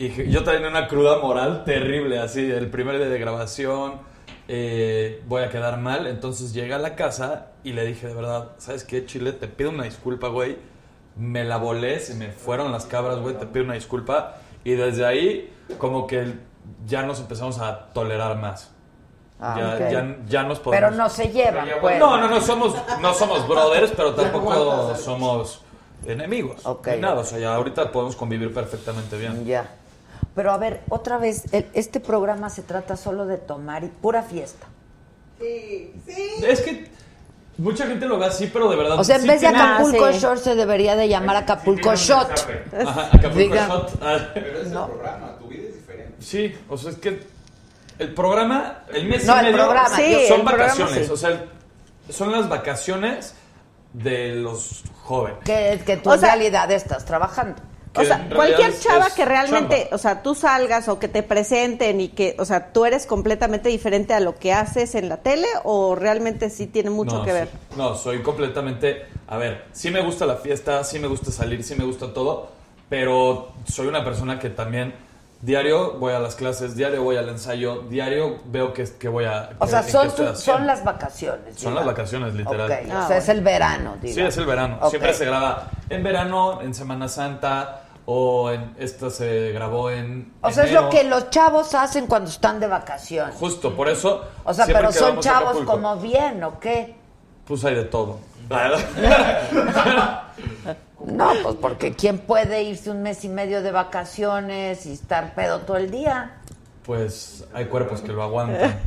Y 0.00 0.30
yo 0.30 0.42
tenía 0.44 0.66
una 0.66 0.88
cruda 0.88 1.18
moral 1.18 1.62
terrible, 1.64 2.20
así, 2.20 2.50
el 2.50 2.70
primer 2.70 2.96
día 2.96 3.10
de 3.10 3.18
grabación, 3.18 4.00
eh, 4.48 5.22
voy 5.26 5.42
a 5.42 5.50
quedar 5.50 5.76
mal. 5.78 6.06
Entonces 6.06 6.54
llegué 6.54 6.72
a 6.72 6.78
la 6.78 6.96
casa 6.96 7.48
y 7.64 7.74
le 7.74 7.84
dije, 7.84 8.06
de 8.06 8.14
verdad, 8.14 8.52
¿sabes 8.56 8.84
qué, 8.84 9.04
Chile? 9.04 9.34
Te 9.34 9.46
pido 9.46 9.68
una 9.68 9.84
disculpa, 9.84 10.28
güey. 10.28 10.56
Me 11.16 11.44
la 11.44 11.58
volé, 11.58 12.00
se 12.00 12.14
me 12.14 12.32
fueron 12.32 12.72
las 12.72 12.86
cabras, 12.86 13.18
güey, 13.18 13.34
te 13.34 13.44
pido 13.44 13.66
una 13.66 13.74
disculpa. 13.74 14.36
Y 14.64 14.72
desde 14.72 15.04
ahí, 15.04 15.52
como 15.76 16.06
que 16.06 16.32
ya 16.86 17.02
nos 17.02 17.20
empezamos 17.20 17.58
a 17.58 17.90
tolerar 17.92 18.38
más. 18.38 18.70
Ah, 19.38 19.56
ya, 19.58 19.74
ok. 19.74 19.92
ya, 19.92 20.16
ya 20.26 20.42
nos 20.44 20.60
podemos... 20.60 20.82
Pero 20.82 20.96
no 20.96 21.10
se 21.10 21.28
llevan, 21.28 21.68
pues. 21.78 21.98
No, 21.98 22.16
no, 22.16 22.26
no 22.26 22.40
somos, 22.40 22.74
no 23.02 23.12
somos 23.12 23.46
brothers, 23.46 23.92
pero 23.94 24.14
tampoco 24.14 24.96
somos 24.96 25.60
enemigos. 26.06 26.64
Ok. 26.64 26.88
Ni 26.88 27.00
nada, 27.02 27.20
o 27.20 27.24
sea, 27.24 27.38
ya 27.38 27.54
ahorita 27.54 27.92
podemos 27.92 28.16
convivir 28.16 28.54
perfectamente 28.54 29.18
bien. 29.18 29.44
Ya. 29.44 29.76
Pero 30.40 30.52
a 30.52 30.56
ver, 30.56 30.80
otra 30.88 31.18
vez, 31.18 31.52
el- 31.52 31.66
este 31.74 32.00
programa 32.00 32.48
se 32.48 32.62
trata 32.62 32.96
solo 32.96 33.26
de 33.26 33.36
tomar 33.36 33.84
y 33.84 33.88
pura 33.88 34.22
fiesta. 34.22 34.66
Sí, 35.38 35.92
sí. 36.06 36.44
Es 36.46 36.62
que 36.62 36.88
mucha 37.58 37.86
gente 37.86 38.06
lo 38.06 38.18
ve 38.18 38.24
así, 38.24 38.46
pero 38.46 38.70
de 38.70 38.76
verdad. 38.76 38.98
O 38.98 39.04
sea, 39.04 39.16
en 39.16 39.20
sí 39.22 39.28
vez 39.28 39.42
de 39.42 39.48
tiene- 39.48 39.62
Acapulco 39.62 40.06
Ah, 40.06 40.12
sí. 40.14 40.18
Shore 40.18 40.40
se 40.40 40.54
debería 40.54 40.96
de 40.96 41.08
llamar 41.10 41.36
Acapulco 41.36 41.94
Shot. 41.94 42.30
Ajá, 42.86 43.08
Acapulco 43.08 43.36
Diga. 43.38 43.68
Shot. 43.68 43.98
Ah, 44.00 44.18
Pero 44.32 44.60
es 44.62 44.68
No. 44.68 44.86
el 44.86 44.90
programa, 44.92 45.36
tu 45.38 45.46
vida 45.48 45.68
es 45.68 45.74
diferente. 45.74 46.14
Sí, 46.20 46.56
o 46.70 46.78
sea, 46.78 46.90
es 46.92 46.96
que 46.96 47.20
el 47.98 48.14
programa, 48.14 48.84
el 48.94 49.06
mes 49.10 49.26
No, 49.26 49.36
y 49.36 49.38
el 49.40 49.44
medio 49.52 49.58
programa, 49.58 49.88
Sí, 49.94 50.02
son 50.26 50.40
el 50.40 50.46
programa, 50.46 50.72
vacaciones. 50.72 51.06
sí. 51.06 51.12
O 51.12 51.16
sea, 51.18 51.28
el- 51.28 51.48
son 52.14 52.32
las 52.32 52.48
vacaciones 52.48 53.34
de 53.92 54.36
los 54.36 54.84
jóvenes. 55.02 55.40
Que, 55.44 55.82
que 55.84 55.98
tú 55.98 56.08
O 56.08 56.14
en 56.14 56.20
sea- 56.20 56.30
realidad 56.34 56.70
estás 56.70 57.04
trabajando. 57.04 57.60
O 57.96 58.04
sea, 58.04 58.28
cualquier 58.34 58.78
chava 58.78 59.10
que 59.10 59.24
realmente, 59.24 59.80
chamba. 59.82 59.96
o 59.96 59.98
sea, 59.98 60.22
tú 60.22 60.36
salgas 60.36 60.88
o 60.88 60.98
que 61.00 61.08
te 61.08 61.24
presenten 61.24 62.00
y 62.00 62.08
que, 62.08 62.36
o 62.38 62.44
sea, 62.44 62.72
tú 62.72 62.84
eres 62.84 63.04
completamente 63.04 63.68
diferente 63.68 64.14
a 64.14 64.20
lo 64.20 64.36
que 64.36 64.52
haces 64.52 64.94
en 64.94 65.08
la 65.08 65.16
tele 65.16 65.48
o 65.64 65.96
realmente 65.96 66.50
sí 66.50 66.68
tiene 66.68 66.90
mucho 66.90 67.16
No, 67.18 67.24
que 67.24 67.32
ver. 67.32 67.48
sí. 67.48 67.76
No, 67.76 67.96
soy 67.96 68.22
completamente. 68.22 69.06
A 69.26 69.36
ver, 69.38 69.64
sí 69.72 69.90
me 69.90 70.00
gusta 70.02 70.24
la 70.24 70.36
fiesta, 70.36 70.84
sí 70.84 70.98
me 71.00 71.08
gusta 71.08 71.32
salir, 71.32 71.64
sí 71.64 71.74
me 71.74 71.84
gusta 71.84 72.14
todo, 72.14 72.50
pero 72.88 73.52
soy 73.68 73.88
una 73.88 74.04
persona 74.04 74.38
que 74.38 74.50
también 74.50 74.94
Diario 75.42 75.94
voy 75.94 76.12
a 76.12 76.18
las 76.18 76.34
clases, 76.34 76.76
diario 76.76 77.02
voy 77.02 77.16
al 77.16 77.30
ensayo, 77.30 77.84
diario 77.88 78.40
veo 78.44 78.74
que, 78.74 78.84
que 78.84 79.08
voy 79.08 79.24
a... 79.24 79.50
O 79.58 79.66
sea, 79.66 79.82
son, 79.82 80.14
tu- 80.14 80.36
son 80.36 80.66
las 80.66 80.84
vacaciones. 80.84 81.54
Son 81.54 81.72
digamos. 81.72 81.76
las 81.76 81.86
vacaciones, 81.86 82.34
literal. 82.34 82.70
Ok, 82.70 82.78
o 83.04 83.06
sea, 83.08 83.16
es 83.16 83.28
el 83.30 83.40
verano, 83.40 83.96
digamos. 84.02 84.14
Sí, 84.14 84.20
es 84.20 84.36
el 84.36 84.44
verano. 84.44 84.78
Ok. 84.82 84.90
Siempre 84.90 85.14
se 85.14 85.24
graba 85.24 85.70
en 85.88 86.02
verano, 86.02 86.60
en 86.60 86.74
Semana 86.74 87.08
Santa, 87.08 87.84
o 88.04 88.50
en 88.50 88.74
esta 88.78 89.08
se 89.08 89.52
grabó 89.52 89.90
en. 89.90 90.30
O 90.42 90.50
sea, 90.50 90.64
es 90.64 90.70
enero. 90.70 90.84
lo 90.86 90.90
que 90.90 91.04
los 91.04 91.30
chavos 91.30 91.74
hacen 91.74 92.06
cuando 92.06 92.28
están 92.28 92.60
de 92.60 92.66
vacaciones. 92.66 93.34
Justo, 93.36 93.74
por 93.74 93.88
eso. 93.88 94.22
O 94.44 94.52
sea, 94.52 94.66
pero 94.66 94.92
son 94.92 95.20
chavos 95.20 95.64
como 95.64 95.96
bien, 95.96 96.44
¿o 96.44 96.60
qué? 96.60 96.96
Pues 97.46 97.64
hay 97.64 97.76
de 97.76 97.84
todo. 97.84 98.18
No, 101.06 101.30
pues 101.42 101.56
porque 101.60 101.94
¿quién 101.94 102.18
puede 102.18 102.62
irse 102.62 102.90
un 102.90 103.02
mes 103.02 103.24
y 103.24 103.28
medio 103.30 103.62
de 103.62 103.72
vacaciones 103.72 104.84
y 104.84 104.92
estar 104.92 105.34
pedo 105.34 105.60
todo 105.60 105.76
el 105.78 105.90
día? 105.90 106.32
pues 106.84 107.44
hay 107.54 107.66
cuerpos 107.66 108.00
que 108.00 108.12
lo 108.12 108.22
aguantan. 108.22 108.78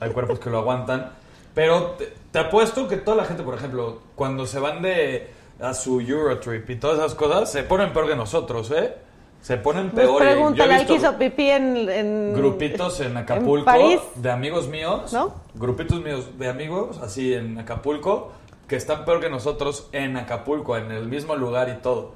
Hay 0.00 0.10
cuerpos 0.10 0.38
que 0.38 0.48
lo 0.48 0.58
aguantan. 0.58 1.10
Pero 1.54 1.90
te, 1.98 2.12
te 2.30 2.38
apuesto 2.38 2.86
que 2.88 2.96
toda 2.96 3.16
la 3.16 3.24
gente, 3.24 3.42
por 3.42 3.54
ejemplo, 3.54 3.98
cuando 4.14 4.46
se 4.46 4.58
van 4.60 4.80
de 4.80 5.28
a 5.60 5.74
su 5.74 6.00
Eurotrip 6.00 6.70
y 6.70 6.76
todas 6.76 6.98
esas 6.98 7.14
cosas, 7.14 7.50
se 7.50 7.64
ponen 7.64 7.92
peor 7.92 8.08
que 8.08 8.16
nosotros, 8.16 8.70
¿eh? 8.70 8.94
Se 9.42 9.56
ponen 9.56 9.90
Pues 9.90 10.06
peor. 10.06 10.22
y 10.22 10.24
yo 10.24 10.30
he 10.30 10.34
pregúntale 10.34 10.74
al 10.74 10.86
que 10.86 10.94
hizo 10.94 11.18
pipí 11.18 11.50
en, 11.50 11.88
en- 11.88 12.34
grupitos 12.34 13.00
en 13.00 13.16
Acapulco 13.16 13.64
París. 13.64 14.00
de 14.14 14.30
amigos 14.30 14.68
míos, 14.68 15.12
¿No? 15.12 15.34
grupitos 15.54 16.00
míos 16.00 16.26
de 16.38 16.48
amigos, 16.48 16.98
así 17.02 17.34
en 17.34 17.58
Acapulco, 17.58 18.32
que 18.68 18.76
están 18.76 19.04
peor 19.04 19.20
que 19.20 19.28
nosotros 19.30 19.88
en 19.92 20.16
Acapulco, 20.16 20.76
en 20.76 20.90
el 20.90 21.06
mismo 21.08 21.36
lugar 21.36 21.68
y 21.68 21.80
todo. 21.82 22.14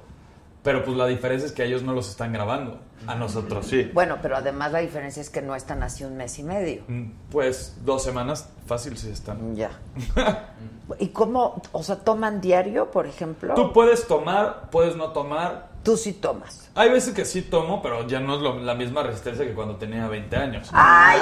Pero 0.63 0.83
pues 0.83 0.97
la 0.97 1.05
diferencia 1.05 1.45
es 1.45 1.53
que 1.53 1.63
ellos 1.63 1.83
no 1.83 1.93
los 1.93 2.09
están 2.09 2.33
grabando, 2.33 2.81
a 3.05 3.15
nosotros 3.15 3.67
sí. 3.67 3.89
Bueno, 3.93 4.17
pero 4.21 4.35
además 4.35 4.71
la 4.71 4.79
diferencia 4.79 5.21
es 5.21 5.29
que 5.29 5.41
no 5.41 5.55
están 5.55 5.81
así 5.81 6.03
un 6.03 6.17
mes 6.17 6.37
y 6.39 6.43
medio. 6.43 6.83
Mm, 6.87 7.11
Pues 7.31 7.77
dos 7.85 8.03
semanas 8.03 8.49
fácil 8.65 8.97
sí 8.97 9.09
están. 9.09 9.55
Ya. 9.55 9.69
¿Y 10.99 11.09
cómo, 11.09 11.61
o 11.71 11.83
sea, 11.83 11.97
toman 11.97 12.41
diario, 12.41 12.91
por 12.91 13.05
ejemplo? 13.07 13.53
Tú 13.53 13.71
puedes 13.71 14.07
tomar, 14.07 14.69
puedes 14.69 14.95
no 14.97 15.11
tomar. 15.13 15.66
Tú 15.83 15.95
sí 15.97 16.13
tomas. 16.13 16.69
Hay 16.75 16.89
veces 16.89 17.13
que 17.13 17.23
sí 17.25 17.41
tomo, 17.41 17.81
pero 17.81 18.05
ya 18.07 18.19
no 18.19 18.35
es 18.35 18.41
lo- 18.41 18.59
la 18.59 18.73
misma 18.75 19.03
resistencia 19.03 19.45
que 19.45 19.53
cuando 19.53 19.77
tenía 19.77 20.07
20 20.07 20.35
años. 20.35 20.69
¡Ay, 20.73 21.19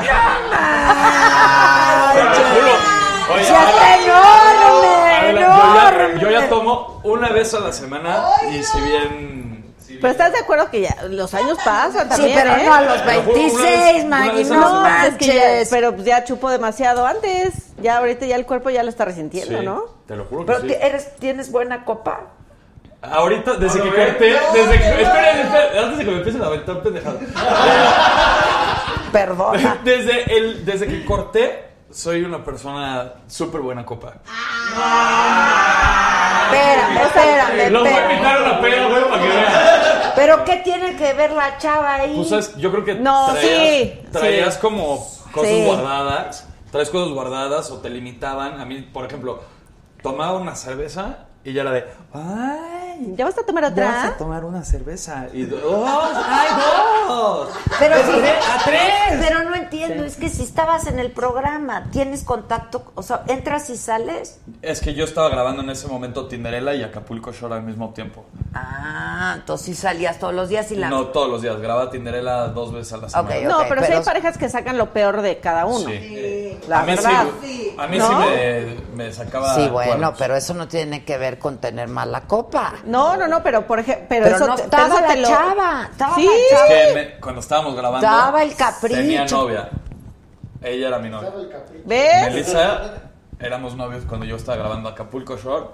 Pero 2.14 2.32
te 2.36 2.44
juro, 2.44 2.72
oye, 3.36 3.44
¡Se 3.46 3.56
hace 3.56 3.80
Adela, 3.80 5.30
enorme! 5.30 5.42
yo, 5.42 6.18
ya, 6.18 6.20
yo 6.20 6.32
ya 6.32 6.50
tomo 6.50 7.00
una 7.04 7.30
vez 7.30 7.54
a 7.54 7.60
la 7.60 7.72
semana 7.72 8.26
y 8.52 8.64
si 8.64 8.82
bien... 8.82 9.46
Pero 10.02 10.10
estás 10.12 10.34
de 10.34 10.40
acuerdo 10.40 10.70
que 10.70 10.82
ya 10.82 10.96
los 11.10 11.34
años 11.34 11.58
pasan 11.64 12.04
Sí, 12.04 12.10
también, 12.10 12.40
pero 12.40 12.52
¿eh? 12.56 12.64
no 12.66 12.74
a 12.74 12.82
los 12.82 13.06
Te 13.06 13.14
lo 13.16 13.22
juro, 13.24 13.34
una 13.34 13.44
26, 13.64 13.64
vez- 13.96 14.04
una 14.06 14.18
Maggie, 14.18 14.34
vez 14.34 14.52
a 14.52 14.56
no 14.56 14.60
la 14.62 14.68
semana. 14.68 15.08
Es 15.08 15.16
que 15.16 15.26
ya- 15.28 15.34
manches. 15.34 15.70
pero 15.70 15.94
pues 15.94 16.06
ya 16.06 16.24
chupó 16.26 16.50
demasiado 16.50 17.06
antes. 17.08 17.54
Ya 17.82 17.98
ahorita 18.00 18.26
ya 18.26 18.36
el 18.36 18.46
cuerpo 18.46 18.70
ya 18.72 18.84
lo 18.84 18.90
está 18.90 19.06
resintiendo, 19.06 19.60
Sí, 19.60 19.66
¿no? 19.66 19.84
Te 20.06 20.16
lo 20.18 20.26
juro 20.26 20.42
que 20.42 20.48
Pero 20.48 20.62
sí. 20.62 20.68
ti- 20.68 20.74
eres, 20.82 21.16
¿tienes 21.16 21.50
buena 21.52 21.86
copa? 21.86 22.22
Ahorita, 23.12 23.54
desde 23.56 23.82
que 23.82 23.90
corté, 23.90 24.32
no, 24.34 24.54
desde 24.54 24.78
que... 24.80 24.86
no. 24.90 24.96
Esperen, 24.96 25.38
esperen, 25.40 25.84
antes 25.84 25.98
de 25.98 26.06
que 26.06 26.12
me 26.12 26.18
empiecen 26.18 26.42
a 26.44 26.46
aventar 26.48 26.82
pendejadas. 26.84 27.22
Perdona. 29.12 29.78
Desde, 29.84 30.38
el, 30.38 30.66
desde 30.66 30.88
que 30.88 31.06
corté, 31.06 31.70
soy 31.90 32.24
una 32.24 32.44
persona 32.44 33.14
súper 33.28 33.62
buena 33.62 33.86
copa. 33.86 34.16
Espérame, 36.46 37.02
espérame, 37.06 37.72
Los 37.72 37.82
voy 37.84 37.92
a 37.92 38.12
invitar 38.12 38.38
a 38.38 38.42
una 38.42 38.62
peda, 38.62 38.88
güey, 38.90 39.04
para 39.10 39.22
que 39.22 39.28
vean. 39.28 39.54
¿Pero 40.16 40.44
qué 40.46 40.58
tiene 40.58 40.96
que 40.96 41.14
ver 41.14 41.32
la 41.32 41.58
chava 41.58 41.96
ahí? 41.96 42.14
Pues 42.16 42.30
¿sabes? 42.30 42.56
yo 42.58 42.72
creo 42.72 42.84
que 42.86 42.96
No, 42.96 43.32
traías, 43.32 43.52
sí, 43.58 44.02
traías 44.12 44.54
sí. 44.56 44.60
como 44.62 44.98
cosas 45.32 45.50
Sí. 45.50 45.64
guardadas, 45.66 46.48
traes 46.72 46.90
cosas 46.90 47.14
guardadas 47.14 47.72
o 47.72 47.80
te 47.80 47.90
limitaban. 47.90 48.60
A 48.60 48.66
mí, 48.66 48.82
por 48.82 49.06
ejemplo, 49.06 49.42
tomaba 50.04 50.34
una 50.38 50.56
cerveza 50.56 51.26
y 51.44 51.54
ya 51.54 51.62
era 51.62 51.72
de, 51.72 51.86
ay, 52.14 52.75
¿Ya 53.16 53.26
vas 53.26 53.38
a 53.38 53.44
tomar 53.44 53.64
vas 53.64 53.72
otra? 53.72 54.08
a 54.08 54.18
tomar 54.18 54.46
una 54.46 54.64
cerveza. 54.64 55.28
Y 55.34 55.44
dos, 55.46 55.62
ay, 56.26 56.48
dos. 56.56 56.85
Pero, 57.80 57.96
a 57.96 58.64
tres. 58.64 58.82
pero 59.22 59.44
no 59.44 59.56
entiendo, 59.56 60.04
es 60.06 60.16
que 60.16 60.30
si 60.30 60.44
estabas 60.44 60.88
en 60.88 61.00
el 61.00 61.12
programa, 61.12 61.86
tienes 61.92 62.24
contacto, 62.24 62.92
o 62.96 63.04
sea, 63.04 63.24
entras 63.28 63.70
y 63.70 63.78
sales. 63.78 64.40
Es 64.62 64.82
que 64.82 64.94
yo 64.94 65.06
estaba 65.06 65.30
grabando 65.30 65.62
en 65.62 65.70
ese 65.70 65.88
momento 65.88 66.28
Tinderella 66.28 66.74
y 66.74 66.84
Acapulco 66.84 67.32
Shore 67.32 67.56
al 67.56 67.64
mismo 67.64 67.92
tiempo. 67.94 68.26
Ah, 68.54 69.34
entonces 69.38 69.66
sí 69.66 69.76
salías 69.76 70.20
todos 70.20 70.34
los 70.34 70.50
días 70.50 70.72
y 70.72 70.76
la... 70.76 70.90
No 70.90 71.08
todos 71.08 71.30
los 71.30 71.42
días, 71.42 71.58
grababa 71.60 71.90
Tinderella 71.92 72.48
dos 72.48 72.74
veces 72.74 72.94
a 72.94 72.98
la 72.98 73.10
semana. 73.10 73.30
Ok, 73.36 73.44
No, 73.44 73.58
pero, 73.70 73.82
sí 73.82 73.88
pero- 73.88 74.00
hay 74.00 74.06
parejas 74.06 74.38
que 74.38 74.50
sacan 74.50 74.78
lo 74.78 74.92
peor 74.94 75.22
de 75.22 75.40
cada 75.40 75.66
uno. 75.66 75.90
Sí. 75.90 76.60
La 76.68 76.80
a 76.80 76.84
mí 76.84 76.96
verdad. 76.96 77.26
sí, 77.44 77.76
a 77.78 77.88
mí 77.88 77.98
¿No? 77.98 78.08
sí 78.08 78.14
me, 78.96 79.06
me 79.06 79.14
sacaba. 79.14 79.54
Sí, 79.56 79.68
bueno, 79.68 79.92
cuernos. 79.92 80.14
pero 80.18 80.36
eso 80.36 80.54
no 80.54 80.68
tiene 80.68 81.04
que 81.04 81.18
ver 81.18 81.38
con 81.38 81.58
tener 81.60 81.88
mala 81.90 82.22
copa. 82.22 82.74
No, 82.86 83.16
no, 83.18 83.28
no, 83.28 83.44
pero 83.44 83.68
por 83.68 83.80
ejemplo, 83.80 84.06
pero, 84.10 84.24
Pero 84.26 84.36
eso 84.38 84.48
no 84.48 84.56
estaba 84.56 85.02
la 85.02 85.24
chava, 85.28 85.90
estaba 85.92 86.16
Sí. 86.16 86.26
la 86.26 86.32
Es 86.34 86.50
chava. 86.50 86.68
que 86.68 86.94
me- 86.96 87.20
cuando 87.20 87.42
estábamos 87.42 87.76
grabando. 87.76 88.06
Daba 88.08 88.42
el 88.44 88.56
capricho. 88.56 88.96
Tenía 88.96 89.26
novia. 89.26 89.70
Ella 90.62 90.88
era 90.88 91.00
mi 91.00 91.10
novia. 91.10 91.32
¿Ves? 91.86 92.24
Melissa, 92.32 92.94
éramos 93.40 93.76
novios 93.76 94.04
cuando 94.08 94.26
yo 94.26 94.36
estaba 94.36 94.58
grabando 94.58 94.90
Acapulco 94.90 95.38
Shore. 95.38 95.68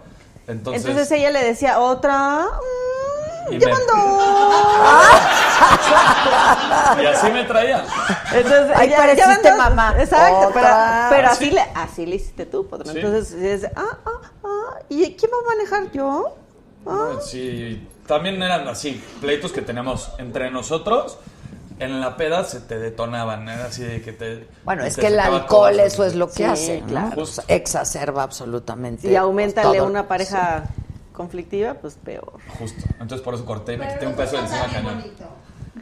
Entonces. 0.47 0.83
Entonces 0.85 1.11
ella 1.11 1.29
le 1.31 1.43
decía 1.43 1.79
otra. 1.79 2.47
y, 3.49 3.55
mm, 3.55 3.59
me- 6.95 7.03
y 7.03 7.05
así 7.05 7.31
me 7.31 7.43
traía. 7.45 7.83
Entonces, 8.33 8.71
Ahí 8.75 8.87
ella- 8.89 8.97
pareciste 8.97 9.55
mamá. 9.55 9.95
Exacto, 9.97 10.51
pero, 10.53 10.65
Otra. 10.67 11.07
pero 11.09 11.27
Ah, 11.27 11.31
así, 11.31 11.45
sí. 11.45 11.51
le, 11.51 11.61
así 11.75 12.05
le 12.05 12.15
hiciste 12.15 12.45
tú, 12.45 12.67
Podrán. 12.67 12.93
Sí. 12.93 12.99
Entonces, 12.99 13.33
es, 13.33 13.71
ah, 13.75 13.97
ah, 14.05 14.21
ah, 14.43 14.79
¿y 14.89 15.15
quién 15.15 15.31
va 15.31 15.37
a 15.37 15.55
manejar 15.55 15.91
yo? 15.91 16.35
Ah. 16.85 17.09
Sí, 17.21 17.87
también 18.07 18.41
eran 18.41 18.67
así, 18.67 19.01
pleitos 19.21 19.51
que 19.51 19.61
teníamos 19.61 20.11
entre 20.17 20.51
nosotros. 20.51 21.17
En 21.79 21.99
la 21.99 22.15
peda 22.15 22.43
se 22.43 22.59
te 22.59 22.77
detonaban, 22.77 23.49
era 23.49 23.65
así 23.65 23.81
de 23.81 24.03
que 24.03 24.13
te. 24.13 24.47
Bueno, 24.63 24.83
te 24.83 24.89
es 24.89 24.97
que 24.97 25.07
el 25.07 25.19
alcohol 25.19 25.79
eso 25.79 26.05
es 26.05 26.13
lo 26.13 26.27
que 26.27 26.33
Sí, 26.33 26.43
hace, 26.43 26.83
claro. 26.87 27.15
Pues 27.15 27.41
exacerba 27.47 28.21
absolutamente. 28.21 29.09
Y 29.09 29.15
aumentale 29.15 29.79
pues, 29.79 29.81
una 29.81 30.07
pareja 30.07 30.65
conflictiva, 31.11 31.73
pues 31.73 31.95
peor. 31.95 32.33
Justo. 32.59 32.83
Entonces 32.99 33.21
por 33.21 33.33
eso 33.33 33.45
corté 33.45 33.73
y 33.73 33.77
me 33.77 33.91
quité 33.93 34.05
un 34.05 34.13
peso 34.13 34.35
de 34.35 34.43
encima 34.43 34.67
cañón. 34.67 35.03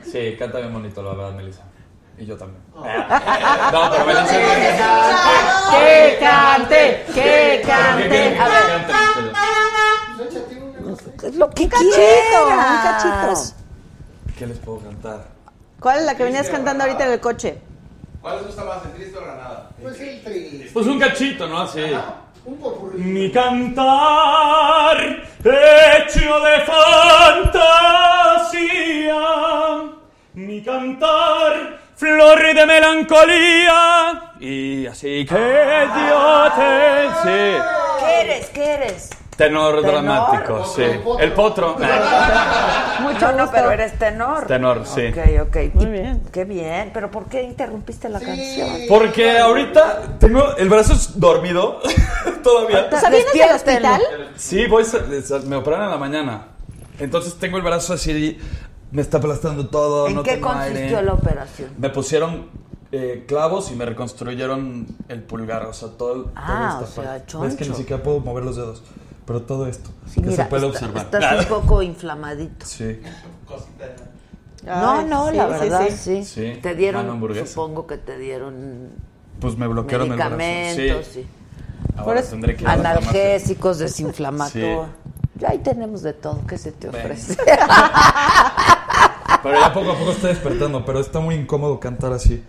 Sí, 0.10 0.38
canta 0.40 0.60
bien 0.60 0.72
bonito, 0.72 1.04
la 1.04 1.10
verdad, 1.10 1.34
Melissa. 1.34 1.64
Y 2.18 2.26
yo 2.26 2.38
también. 2.38 2.62
Oh. 2.74 2.80
No, 2.84 3.92
pero 3.92 4.06
Melissa. 4.06 4.40
¡Que 5.72 6.18
cante! 6.20 7.04
¡Que 7.08 7.14
¿Qué 7.14 7.62
cante! 7.66 8.40
A 8.40 8.48
ver? 8.48 10.59
Lo 11.34 11.50
que 11.50 11.68
cachito, 11.68 11.96
quieras. 11.96 12.46
un 12.50 12.82
cachito. 12.84 13.56
¿Qué 14.38 14.48
les 14.48 14.58
puedo 14.58 14.80
cantar? 14.80 15.26
¿Cuál 15.80 16.00
es 16.00 16.06
la 16.06 16.16
que 16.16 16.24
venías 16.24 16.50
cantando 16.50 16.84
ahorita 16.84 17.06
en 17.06 17.12
el 17.14 17.20
coche? 17.20 17.62
¿Cuál 18.22 18.38
les 18.38 18.48
gusta 18.48 18.64
más, 18.66 18.86
el 18.86 18.92
triste 18.94 19.18
o 19.18 19.22
granada? 19.22 19.70
Pues 19.82 20.00
el 20.00 20.24
triste. 20.24 20.70
Pues 20.74 20.88
un 20.88 21.00
cachito, 21.00 21.48
¿no? 21.48 21.62
Así. 21.62 21.82
Un. 22.46 22.60
Mi 22.96 23.32
cantar 23.32 24.98
hecho 25.44 26.40
de 26.40 26.60
fantasía, 26.66 27.92
mi 30.34 30.62
cantar 30.64 31.80
flor 31.96 32.56
de 32.56 32.66
melancolía 32.66 34.34
y 34.40 34.88
así 34.88 35.26
que 35.26 35.88
yo 36.10 36.52
te 36.56 37.10
sí. 37.24 37.58
¿Qué 38.00 38.22
eres? 38.22 38.50
¿Qué 38.50 38.64
eres? 38.64 39.10
Tenor, 39.40 39.82
¿Tenor? 39.82 39.92
dramático, 40.04 40.66
sí. 40.66 40.84
El 41.20 41.32
potro. 41.32 41.78
Mucho 43.02 43.32
no, 43.32 43.50
pero 43.50 43.72
eres 43.72 43.98
tenor. 43.98 44.46
Tenor, 44.48 44.86
sí. 44.86 45.08
Ok, 45.08 45.48
ok. 45.48 45.74
Muy 45.76 45.86
bien. 45.86 46.22
Qué 46.32 46.44
bien. 46.44 46.92
¿Pero 46.94 47.10
por 47.10 47.28
qué 47.28 47.44
interrumpiste 47.44 48.10
la 48.10 48.20
canción? 48.20 48.70
Porque 48.90 49.40
ahorita 49.40 50.18
tengo 50.20 50.58
el 50.58 50.68
brazo 50.68 50.94
dormido 51.16 51.80
todavía. 52.44 52.90
O 52.92 53.00
sea, 53.00 53.10
¿vienes 53.10 53.32
del 53.32 53.56
hospital? 53.56 54.02
Sí, 54.36 54.68
voy, 54.68 54.84
me 55.48 55.56
operaron 55.56 55.86
en 55.86 55.92
la 55.92 55.98
mañana. 55.98 56.48
Entonces 57.00 57.36
tengo 57.36 57.56
el 57.56 57.64
brazo 57.64 57.94
así, 57.94 58.38
me 58.92 59.02
está 59.02 59.20
aplastando 59.20 59.70
todo. 59.70 60.10
¿En 60.10 60.16
no 60.16 60.24
qué 60.24 60.34
tengo 60.34 60.50
consistió 60.50 60.98
aire. 60.98 61.02
la 61.04 61.14
operación? 61.14 61.70
Me 61.78 61.90
pusieron 61.90 62.50
eh, 62.92 63.24
clavos 63.26 63.72
y 63.72 63.76
me 63.76 63.86
reconstruyeron 63.86 64.86
el 65.08 65.24
pulgar, 65.24 65.66
o 65.66 65.74
sea, 65.74 65.90
todo. 65.98 66.32
Ah, 66.36 66.80
toda 66.80 66.90
o 66.90 66.92
sea, 66.92 67.04
parte. 67.04 67.26
choncho. 67.28 67.48
Es 67.48 67.56
que 67.56 67.66
ni 67.70 67.76
siquiera 67.76 68.04
puedo 68.04 68.20
mover 68.20 68.44
los 68.44 68.58
dedos, 68.58 68.84
pero 69.30 69.44
todo 69.44 69.68
esto 69.68 69.92
Sí, 70.08 70.22
que 70.22 70.30
mira, 70.32 70.44
se 70.46 70.50
puede 70.50 70.66
está- 70.68 70.86
observar. 70.88 71.06
estás 71.06 71.46
un 71.46 71.62
poco 71.62 71.84
inflamadito. 71.84 72.66
Sí, 72.66 73.00
no, 74.66 75.04
no, 75.04 75.30
sí, 75.30 75.38
la 75.38 75.46
verdad, 75.46 75.88
sí. 75.92 76.24
sí. 76.24 76.54
Sí, 76.56 76.60
Te 76.64 76.74
dieron, 76.74 77.22
supongo 77.46 77.86
que 77.86 77.98
te 78.00 78.18
dieron 78.18 78.90
pues 79.40 79.56
me 79.56 79.68
bloquearon 79.68 80.10
el 80.12 80.16
brazo. 80.18 80.36
medicamentos, 80.36 81.06
Sí. 81.06 81.22
sí. 81.22 81.28
Ahora 81.96 82.22
Por 82.22 82.30
tendré 82.32 82.56
que 82.56 82.64
ir 82.64 82.68
a 82.70 82.76
la 82.76 82.84
farmacia. 82.96 83.10
analgésicos, 83.22 83.78
desinflamatorios. 83.78 84.88
Sí. 84.88 84.92
Ya 85.40 85.50
ahí 85.52 85.60
tenemos 85.60 86.02
de 86.02 86.14
todo. 86.14 86.42
¿Qué 86.48 86.58
se 86.58 86.72
te 86.72 86.90
ofrece? 86.90 87.38
Pero 89.44 89.60
ya 89.60 89.72
poco 89.74 89.92
a 89.92 89.96
poco 89.98 90.12
estoy 90.12 90.32
despertando, 90.32 90.84
pero 90.84 91.00
está 91.00 91.20
muy 91.22 91.36
incómodo 91.36 91.80
cantar 91.80 92.12
así. 92.12 92.44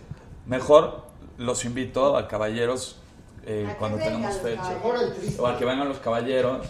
Mejor 0.47 1.05
los 1.39 1.65
invito 1.65 2.17
a 2.17 2.27
caballeros 2.27 2.99
eh, 3.47 3.75
cuando 3.79 3.99
tengamos 3.99 4.37
fecha. 4.39 4.75
O 5.39 5.47
a 5.47 5.59
que 5.59 5.65
vengan 5.65 5.89
los 5.89 5.99
caballeros. 5.99 6.67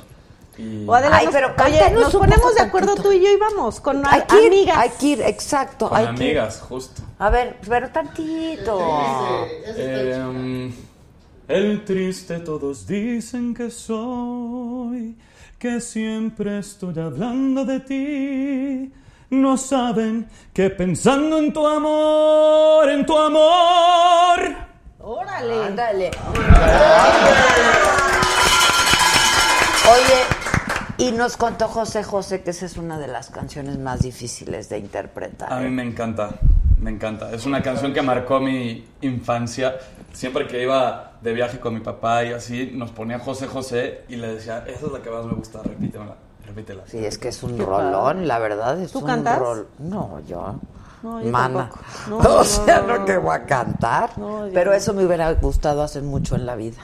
Y... 0.59 0.85
O 0.87 0.93
Adela, 0.95 1.17
Ay, 1.17 1.29
pero 1.33 1.55
oye, 1.65 1.91
nos 1.93 2.13
ponemos 2.15 2.55
de 2.55 2.61
acuerdo 2.63 2.89
tantito. 2.89 3.09
tú 3.09 3.15
y 3.15 3.21
yo 3.25 3.31
y 3.33 3.37
vamos 3.37 3.81
con 3.81 4.05
Hay 4.07 4.21
a- 4.21 4.27
que 4.27 4.43
ir, 4.43 4.47
amigas. 4.53 4.77
hay 4.79 4.91
que 4.91 5.07
ir, 5.07 5.23
exacto. 5.23 5.89
Con 5.89 5.97
hay 5.99 6.07
que 6.07 6.25
ir. 6.25 6.39
amigas, 6.39 6.61
justo. 6.69 7.03
A 7.19 7.31
ver, 7.31 7.57
pero 7.67 7.89
tantito. 7.91 8.79
Em, 9.77 10.73
el 11.49 11.85
triste 11.85 12.41
todos 12.41 12.87
dicen 12.87 13.55
que 13.55 13.71
soy, 13.71 15.17
que 15.59 15.81
siempre 15.81 16.59
estoy 16.59 16.99
hablando 16.99 17.65
de 17.65 17.81
ti. 17.81 18.93
No 19.31 19.57
saben 19.57 20.29
que 20.53 20.69
pensando 20.71 21.39
en 21.39 21.53
tu 21.53 21.67
amor, 21.67 22.91
en 22.91 23.07
tu 23.07 23.17
amor. 23.17 24.41
Órale. 25.03 25.65
Ándale. 25.65 26.11
Oye, 29.91 30.23
y 30.99 31.13
nos 31.13 31.37
contó 31.37 31.69
José 31.69 32.03
José 32.05 32.43
que 32.43 32.51
esa 32.51 32.67
es 32.67 32.77
una 32.77 32.99
de 32.99 33.09
las 33.09 33.31
canciones 33.31 33.79
más 33.79 34.01
difíciles 34.01 34.69
de 34.69 34.79
interpretar. 34.79 35.53
A 35.53 35.61
mí 35.61 35.71
me 35.71 35.83
encanta, 35.83 36.31
me 36.79 36.91
encanta. 36.91 37.33
Es 37.33 37.47
una 37.47 37.63
canción 37.63 37.93
que 37.95 38.03
marcó 38.03 38.41
mi 38.41 38.87
infancia. 39.01 39.77
Siempre 40.13 40.47
que 40.47 40.63
iba 40.63 41.13
de 41.21 41.33
viaje 41.33 41.61
con 41.61 41.75
mi 41.75 41.81
papá 41.81 42.25
y 42.25 42.33
así, 42.33 42.73
nos 42.75 42.91
ponía 42.91 43.19
José 43.19 43.47
José 43.47 44.05
y 44.09 44.17
le 44.17 44.35
decía, 44.35 44.65
esa 44.67 44.87
es 44.87 44.93
la 44.93 45.01
que 45.01 45.09
más 45.11 45.25
me 45.25 45.33
gusta, 45.35 45.63
repítemela, 45.63 46.17
repítela. 46.47 46.83
Sí, 46.87 46.99
es 47.05 47.17
que 47.17 47.29
es 47.29 47.43
un 47.45 47.59
rolón, 47.59 48.27
la 48.27 48.39
verdad. 48.41 48.81
Es 48.81 48.93
¿Tú 48.93 48.99
un 49.01 49.07
cantas? 49.07 49.39
rol- 49.39 49.69
No, 49.79 50.21
yo. 50.27 50.57
No, 51.03 51.21
yo 51.23 51.31
Mana. 51.31 51.71
No, 52.09 52.19
o 52.41 52.45
sea, 52.45 52.83
no, 52.87 52.99
no, 52.99 53.05
que 53.05 53.17
voy 53.17 53.35
a 53.37 53.45
cantar. 53.45 54.11
Pero 54.53 54.71
no. 54.71 54.77
eso 54.77 54.93
me 54.93 55.05
hubiera 55.05 55.33
gustado 55.35 55.83
hacer 55.83 56.03
mucho 56.03 56.37
en 56.37 56.47
la 56.47 56.57
vida. 56.57 56.81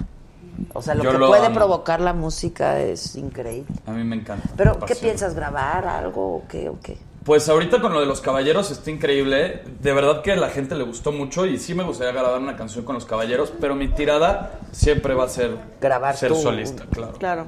O 0.72 0.80
sea, 0.80 0.94
lo 0.94 1.04
Yo 1.04 1.12
que 1.12 1.18
lo 1.18 1.26
puede 1.28 1.46
amo. 1.46 1.54
provocar 1.54 2.00
la 2.00 2.12
música 2.14 2.80
es 2.80 3.14
increíble. 3.16 3.74
A 3.86 3.90
mí 3.92 4.04
me 4.04 4.16
encanta. 4.16 4.48
Pero, 4.56 4.76
me 4.78 4.86
¿qué 4.86 4.94
piensas? 4.96 5.34
¿Grabar 5.34 5.86
algo 5.86 6.36
o 6.36 6.42
qué? 6.48 6.68
O 6.70 6.78
qué? 6.80 6.96
Pues 7.24 7.48
ahorita 7.48 7.80
con 7.80 7.92
lo 7.92 8.00
de 8.00 8.06
los 8.06 8.20
caballeros 8.20 8.70
está 8.70 8.90
increíble. 8.90 9.64
De 9.80 9.92
verdad 9.92 10.22
que 10.22 10.32
a 10.32 10.36
la 10.36 10.48
gente 10.48 10.74
le 10.76 10.84
gustó 10.84 11.12
mucho 11.12 11.44
y 11.44 11.58
sí 11.58 11.74
me 11.74 11.82
gustaría 11.82 12.12
grabar 12.12 12.40
una 12.40 12.56
canción 12.56 12.84
con 12.84 12.94
los 12.94 13.04
caballeros, 13.04 13.52
pero 13.60 13.74
mi 13.74 13.88
tirada 13.88 14.60
siempre 14.72 15.12
va 15.12 15.24
a 15.24 15.28
ser 15.28 15.56
Grabar 15.80 16.16
ser 16.16 16.30
tú. 16.30 16.36
solista, 16.36 16.84
claro. 16.90 17.12
Claro. 17.18 17.44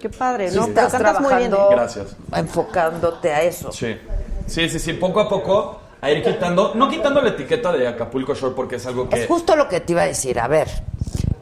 Qué 0.00 0.08
padre, 0.08 0.50
Sí, 0.50 0.56
¿no? 0.56 0.66
Pero 0.68 0.86
estás 0.86 0.92
cantas 1.02 1.20
muy 1.20 1.34
bien. 1.34 1.50
trabajando 1.50 1.76
Gracias. 1.76 2.16
enfocándote 2.34 3.32
a 3.32 3.42
eso. 3.42 3.72
Sí. 3.72 3.96
Sí, 4.46 4.68
sí, 4.68 4.78
sí, 4.78 4.92
poco 4.94 5.20
a 5.20 5.28
poco 5.28 5.80
a 6.00 6.10
ir 6.10 6.22
quitando, 6.22 6.72
no 6.74 6.88
quitando 6.88 7.20
la 7.20 7.30
etiqueta 7.30 7.72
de 7.72 7.86
Acapulco 7.86 8.34
Shore 8.34 8.54
porque 8.54 8.76
es 8.76 8.86
algo 8.86 9.08
que 9.08 9.22
Es 9.22 9.26
justo 9.28 9.54
lo 9.56 9.68
que 9.68 9.80
te 9.80 9.92
iba 9.92 10.02
a 10.02 10.06
decir. 10.06 10.40
A 10.40 10.48
ver, 10.48 10.68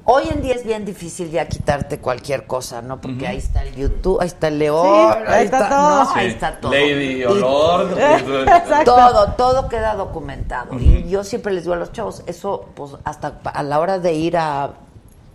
hoy 0.04 0.24
en 0.30 0.42
día 0.42 0.54
es 0.54 0.64
bien 0.64 0.84
difícil 0.84 1.30
ya 1.30 1.46
quitarte 1.46 1.98
cualquier 2.00 2.46
cosa, 2.46 2.82
¿no? 2.82 3.00
Porque 3.00 3.26
ahí 3.26 3.36
está 3.38 3.62
el 3.62 3.74
YouTube, 3.76 4.20
ahí 4.20 4.26
está 4.26 4.48
el 4.48 4.58
León, 4.58 5.12
Sí, 5.16 5.24
ahí 5.28 5.44
está 5.44 5.68
todo. 5.68 5.98
¿no? 5.98 6.04
Sí. 6.06 6.12
Ahí 6.18 6.26
está 6.28 6.60
todo. 6.60 6.72
Lady 6.72 7.20
Y- 7.20 7.24
o 7.24 7.34
Lord. 7.34 7.92
Exacto. 7.98 8.94
Todo, 8.94 9.32
todo 9.34 9.68
queda 9.68 9.94
documentado. 9.94 10.74
Y 10.78 11.08
yo 11.08 11.22
siempre 11.24 11.52
les 11.52 11.62
digo 11.62 11.74
a 11.74 11.78
los 11.78 11.92
chavos, 11.92 12.22
eso, 12.26 12.66
pues, 12.74 12.92
hasta 13.04 13.38
a 13.44 13.62
la 13.62 13.78
hora 13.78 13.98
de 14.00 14.12
ir 14.14 14.36
a 14.36 14.70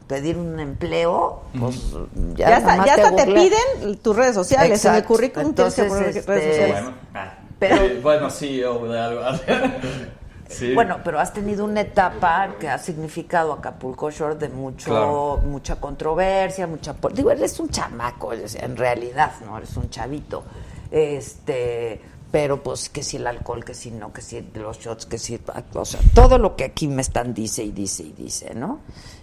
pedir 0.07 0.38
un 0.38 0.60
empleo, 0.60 1.44
pues, 1.57 1.94
ya, 2.35 2.49
Ya, 2.49 2.57
hasta, 2.57 2.85
ya 2.85 2.94
hasta 2.95 3.15
te 3.15 3.26
piden 3.26 3.98
tus 4.02 4.14
redes 4.15 4.35
sociales. 4.35 4.65
En 4.65 4.72
el 4.73 4.77
Exacto. 4.77 5.07
currículum 5.07 5.53
tienes 5.53 5.73
que 5.76 5.81
Entonces, 5.84 5.98
poner 6.03 6.18
este, 6.18 6.31
redes 6.31 6.56
sociales. 6.57 6.84
Bueno, 6.84 6.98
ah, 7.15 7.33
Pero- 7.69 7.88
sí, 7.88 7.99
bueno, 8.03 8.30
sí, 8.30 8.64
o 8.64 8.85
de 8.88 8.99
algo. 8.99 9.22
Sí. 10.49 10.76
Bueno, 10.76 10.99
pero 11.03 11.19
has 11.19 11.34
tenido 11.34 11.65
una 11.65 11.81
etapa 11.81 12.56
que 12.60 12.69
ha 12.69 12.77
significado 12.77 13.53
Acapulco 13.53 14.11
Shore 14.11 14.35
de 14.35 14.49
mucho, 14.49 14.91
Claro. 14.91 15.40
mucha 15.44 15.77
controversia, 15.77 16.68
mucha... 16.68 16.95
Digo, 17.11 17.31
eres 17.31 17.60
un 17.60 17.69
chamaco, 17.69 18.34
en 18.34 18.77
realidad, 18.77 19.31
¿no? 19.45 19.57
Eres 19.57 19.76
un 19.77 19.90
chavito. 19.90 20.44
Este... 20.91 21.99
Pero 22.31 22.61
pues 22.61 22.90
que 22.90 23.02
si 23.03 23.18
el 23.18 23.26
alcohol, 23.26 23.64
que 23.64 23.73
si 23.73 23.90
no, 23.91 24.11
que 24.14 24.22
si 24.22 24.41
los 24.53 24.77
shots, 24.80 25.06
que 25.07 25.18
si... 25.18 25.40
O 25.73 25.85
sea, 25.85 25.99
todo 26.14 26.38
lo 26.38 26.56
que 26.56 26.65
aquí 26.65 26.88
me 26.88 27.02
están 27.02 27.34
dice 27.34 27.64
y 27.64 27.72
dice 27.72 28.03
y 28.03 28.11
dice, 28.11 28.53
¿no? 28.53 28.80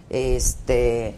Este... 0.09 1.15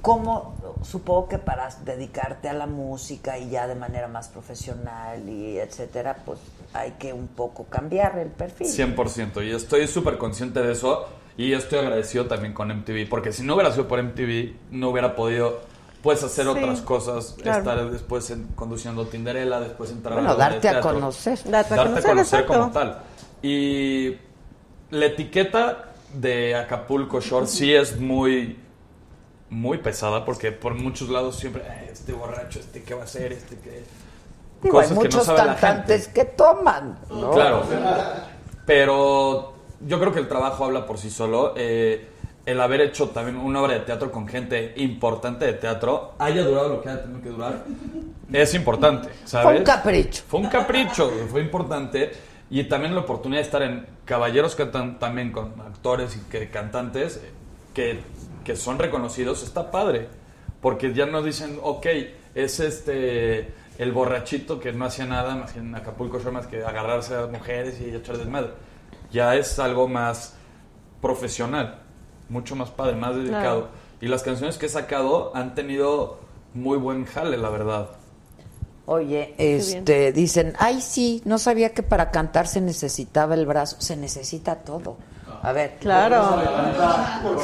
¿Cómo, 0.00 0.54
supongo 0.84 1.28
que 1.28 1.38
para 1.38 1.68
dedicarte 1.84 2.48
a 2.48 2.52
la 2.52 2.66
música 2.66 3.38
y 3.38 3.50
ya 3.50 3.66
de 3.66 3.74
manera 3.74 4.08
más 4.08 4.28
profesional 4.28 5.28
y 5.28 5.58
etcétera, 5.58 6.16
pues 6.24 6.38
hay 6.72 6.92
que 6.92 7.12
un 7.12 7.28
poco 7.28 7.64
cambiar 7.64 8.18
el 8.18 8.28
perfil? 8.28 8.66
100%. 8.66 9.42
Y 9.46 9.50
estoy 9.52 9.86
súper 9.86 10.18
consciente 10.18 10.60
de 10.62 10.72
eso. 10.72 11.06
Y 11.36 11.52
estoy 11.52 11.80
agradecido 11.80 12.26
también 12.26 12.52
con 12.54 12.68
MTV. 12.70 13.08
Porque 13.08 13.32
si 13.32 13.42
no 13.42 13.54
hubiera 13.54 13.72
sido 13.72 13.88
por 13.88 13.98
MTV, 14.00 14.54
no 14.70 14.90
hubiera 14.90 15.16
podido 15.16 15.62
pues 16.02 16.22
hacer 16.22 16.44
Sí, 16.44 16.50
otras 16.50 16.80
cosas. 16.82 17.34
claro. 17.42 17.58
Estar 17.58 17.90
después 17.90 18.30
en- 18.30 18.46
conduciendo 18.54 19.06
Tinderella, 19.06 19.58
después 19.60 19.90
entrar 19.90 20.14
Bueno, 20.14 20.30
a 20.30 20.34
darte 20.36 20.68
a 20.68 20.80
conocer. 20.80 21.38
A 21.46 21.50
Darte 21.50 21.74
conocer, 21.76 21.98
a 21.98 22.08
conocer 22.10 22.46
como 22.46 22.70
tal. 22.70 22.98
Y 23.42 24.16
la 24.90 25.06
etiqueta 25.06 25.92
de 26.14 26.54
Acapulco 26.54 27.20
Shore 27.20 27.46
sí 27.46 27.74
es 27.74 27.98
muy 27.98 28.58
muy 29.54 29.78
pesada 29.78 30.24
porque 30.24 30.50
por 30.52 30.74
muchos 30.74 31.08
lados 31.08 31.36
siempre 31.36 31.62
"Ay, 31.68 31.88
este 31.92 32.12
borracho, 32.12 32.58
este 32.58 32.82
qué 32.82 32.94
va 32.94 33.02
a 33.02 33.04
hacer, 33.04 33.32
este 33.32 33.56
que 33.56 33.84
Digo, 34.62 34.80
hay 34.80 34.90
muchos 34.90 35.24
sabe 35.24 35.38
la 35.38 35.44
cantantes 35.56 36.06
gente. 36.06 36.20
que 36.20 36.24
toman, 36.24 36.98
¿no? 37.10 37.30
Claro. 37.32 37.62
Pero 38.66 39.52
yo 39.86 40.00
creo 40.00 40.12
que 40.12 40.20
el 40.20 40.28
trabajo 40.28 40.64
habla 40.64 40.86
por 40.86 40.98
sí 40.98 41.10
solo. 41.10 41.52
Eh, 41.56 42.08
el 42.46 42.60
haber 42.60 42.80
hecho 42.80 43.08
también 43.10 43.36
una 43.36 43.62
obra 43.62 43.74
de 43.74 43.80
teatro 43.80 44.10
con 44.10 44.26
gente 44.28 44.74
importante 44.76 45.46
de 45.46 45.54
teatro, 45.54 46.12
haya 46.18 46.42
durado 46.42 46.68
lo 46.70 46.82
que 46.82 46.90
haya 46.90 47.02
tenido 47.02 47.22
que 47.22 47.30
durar, 47.30 47.64
es 48.32 48.54
importante, 48.54 49.08
¿sabes? 49.24 49.46
Fue 49.46 49.58
un 49.58 49.64
capricho. 49.64 50.22
Fue 50.28 50.40
un 50.40 50.48
capricho, 50.48 51.10
fue 51.30 51.40
importante. 51.40 52.12
Y 52.50 52.64
también 52.64 52.94
la 52.94 53.00
oportunidad 53.00 53.40
de 53.40 53.44
estar 53.46 53.62
en 53.62 53.86
Caballeros 54.04 54.54
Cantan 54.54 54.98
también 54.98 55.32
con 55.32 55.54
actores 55.60 56.16
y 56.16 56.20
que, 56.30 56.50
cantantes 56.50 57.20
que, 57.72 58.00
que 58.44 58.56
son 58.56 58.78
reconocidos, 58.78 59.42
está 59.42 59.70
padre. 59.70 60.08
Porque 60.60 60.94
ya 60.94 61.06
nos 61.06 61.24
dicen, 61.24 61.58
ok, 61.62 61.86
es 62.34 62.60
este 62.60 63.52
el 63.78 63.92
borrachito 63.92 64.60
que 64.60 64.72
no 64.72 64.84
hacía 64.84 65.04
nada 65.04 65.34
más 65.34 65.52
que 65.52 65.58
en 65.58 65.74
Acapulco 65.74 66.18
Shore 66.18 66.30
más 66.30 66.46
que 66.46 66.64
agarrarse 66.64 67.16
a 67.16 67.26
mujeres 67.26 67.80
y 67.80 67.94
echar 67.94 68.18
desmadre. 68.18 68.50
Ya 69.10 69.34
es 69.34 69.58
algo 69.58 69.88
más 69.88 70.34
profesional, 71.00 71.82
mucho 72.28 72.56
más 72.56 72.70
padre, 72.70 72.96
más 72.96 73.16
dedicado. 73.16 73.62
Claro. 73.62 73.68
Y 74.00 74.08
las 74.08 74.22
canciones 74.22 74.58
que 74.58 74.66
he 74.66 74.68
sacado 74.68 75.34
han 75.34 75.54
tenido 75.54 76.20
muy 76.52 76.78
buen 76.78 77.04
jale, 77.04 77.36
la 77.36 77.50
verdad. 77.50 77.90
Oye, 78.86 79.34
este, 79.38 80.12
dicen, 80.12 80.52
ay 80.58 80.80
sí, 80.82 81.22
no 81.24 81.38
sabía 81.38 81.72
que 81.72 81.82
para 81.82 82.10
cantar 82.10 82.46
se 82.46 82.60
necesitaba 82.60 83.34
el 83.34 83.46
brazo, 83.46 83.76
se 83.80 83.96
necesita 83.96 84.56
todo. 84.56 84.98
A 85.44 85.52
ver, 85.52 85.76
Claro. 85.78 86.40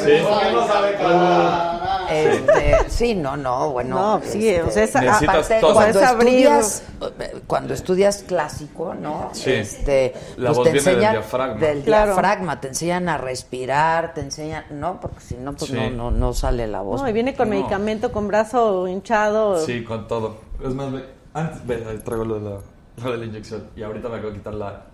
Sí. 0.02 0.12
no 0.52 0.66
sabe 0.66 0.94
cantar. 0.94 1.80
este, 2.10 2.90
sí, 2.90 3.14
no, 3.14 3.36
no, 3.36 3.70
bueno, 3.70 4.18
No, 4.18 4.20
sí, 4.24 4.48
este, 4.48 4.62
o 4.62 4.70
sea, 4.70 4.84
esa- 4.84 5.00
Necesitas 5.00 5.28
aparte, 5.46 5.60
todo. 5.60 5.74
cuando 5.74 6.00
estudias, 6.00 6.82
cuando 7.46 7.74
estudias 7.74 8.22
clásico, 8.26 8.94
¿no? 8.94 9.28
Sí. 9.32 9.52
Este, 9.52 10.14
La 10.38 10.46
pues 10.48 10.56
voz 10.58 10.66
te 10.66 10.72
viene 10.72 10.84
del 10.86 10.94
enseñan 10.94 11.12
diafragma. 11.12 11.60
del 11.60 11.82
Claro. 11.82 12.06
diafragma, 12.12 12.60
te 12.60 12.68
enseñan 12.68 13.08
a 13.08 13.18
respirar, 13.18 14.14
te 14.14 14.20
enseñan, 14.22 14.64
no, 14.70 14.98
porque 15.00 15.20
si 15.20 15.34
no, 15.36 15.52
pues 15.54 15.70
Sí. 15.70 15.76
no, 15.76 15.90
no, 15.90 16.10
no 16.10 16.32
sale 16.32 16.66
la 16.66 16.80
voz. 16.80 17.02
No, 17.02 17.08
y 17.08 17.12
viene 17.12 17.34
con 17.36 17.48
No. 17.50 17.56
medicamento, 17.56 18.10
con 18.12 18.26
brazo 18.28 18.88
hinchado. 18.88 19.58
Sí, 19.64 19.84
con 19.84 20.08
todo. 20.08 20.38
Es 20.64 20.74
más, 20.74 20.88
antes 21.34 21.66
ve, 21.66 21.76
traigo 22.04 22.24
lo 22.24 22.34
de, 22.40 22.50
la, 22.50 22.56
lo 23.04 23.12
de 23.12 23.18
la 23.18 23.24
inyección. 23.26 23.68
Y 23.76 23.82
ahorita 23.82 24.08
me 24.08 24.16
acabo 24.16 24.30
de 24.32 24.38
quitar 24.38 24.54
la, 24.54 24.84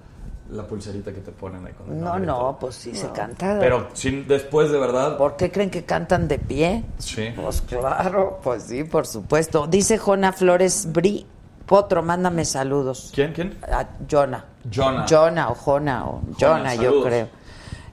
la 0.51 0.63
pulserita 0.65 1.13
que 1.13 1.21
te 1.21 1.33
ponen 1.33 1.67
ahí 1.67 1.73
con 1.73 1.91
el 1.93 2.01
No, 2.03 2.19
no, 2.19 2.37
todo. 2.39 2.59
pues 2.61 2.75
sí 2.77 2.95
se 2.95 3.11
canta. 3.11 3.59
Pero 3.61 3.89
sin, 3.95 4.27
después, 4.29 4.71
de 4.71 4.79
verdad, 4.79 5.17
¿Por 5.19 5.37
qué 5.37 5.51
creen 5.51 5.71
que 5.71 5.85
cantan 5.85 6.29
de 6.29 6.39
pie? 6.39 6.85
sí. 6.99 7.29
Pues 7.35 7.61
claro, 7.63 8.41
pues 8.43 8.65
sí, 8.65 8.85
por 8.85 9.07
supuesto. 9.07 9.67
Dice 9.67 9.99
Jona 9.99 10.33
Flores 10.33 10.89
Bri, 10.93 11.27
Potro, 11.67 12.03
mándame 12.03 12.45
saludos. 12.45 13.11
¿Quién, 13.15 13.33
quién? 13.33 13.59
A 13.71 13.87
Jonah. 14.09 14.45
Jonah. 14.73 15.05
Jonah 15.09 15.51
o 15.51 15.55
Jona 15.57 16.07
o 16.07 16.21
Jonah, 16.39 16.75
yo 16.77 16.83
saludos. 16.83 17.07
creo. 17.07 17.29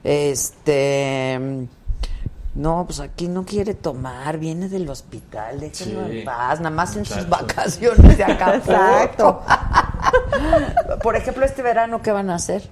Este. 0.04 1.66
No, 2.54 2.84
pues 2.86 3.00
aquí 3.00 3.26
no 3.26 3.44
quiere 3.44 3.74
tomar, 3.74 4.38
viene 4.38 4.68
del 4.68 4.88
hospital, 4.88 5.58
déjenlo 5.58 6.06
Sí. 6.08 6.18
en 6.20 6.24
paz, 6.24 6.58
nada 6.60 6.70
más 6.70 6.94
en 6.96 7.04
sus 7.04 7.28
vacaciones 7.28 8.16
de 8.16 8.24
acá. 8.24 8.54
Exacto. 8.56 9.42
Por 11.02 11.16
ejemplo, 11.16 11.44
este 11.44 11.62
verano, 11.62 12.00
¿qué 12.00 12.12
van 12.12 12.30
a 12.30 12.36
hacer? 12.36 12.62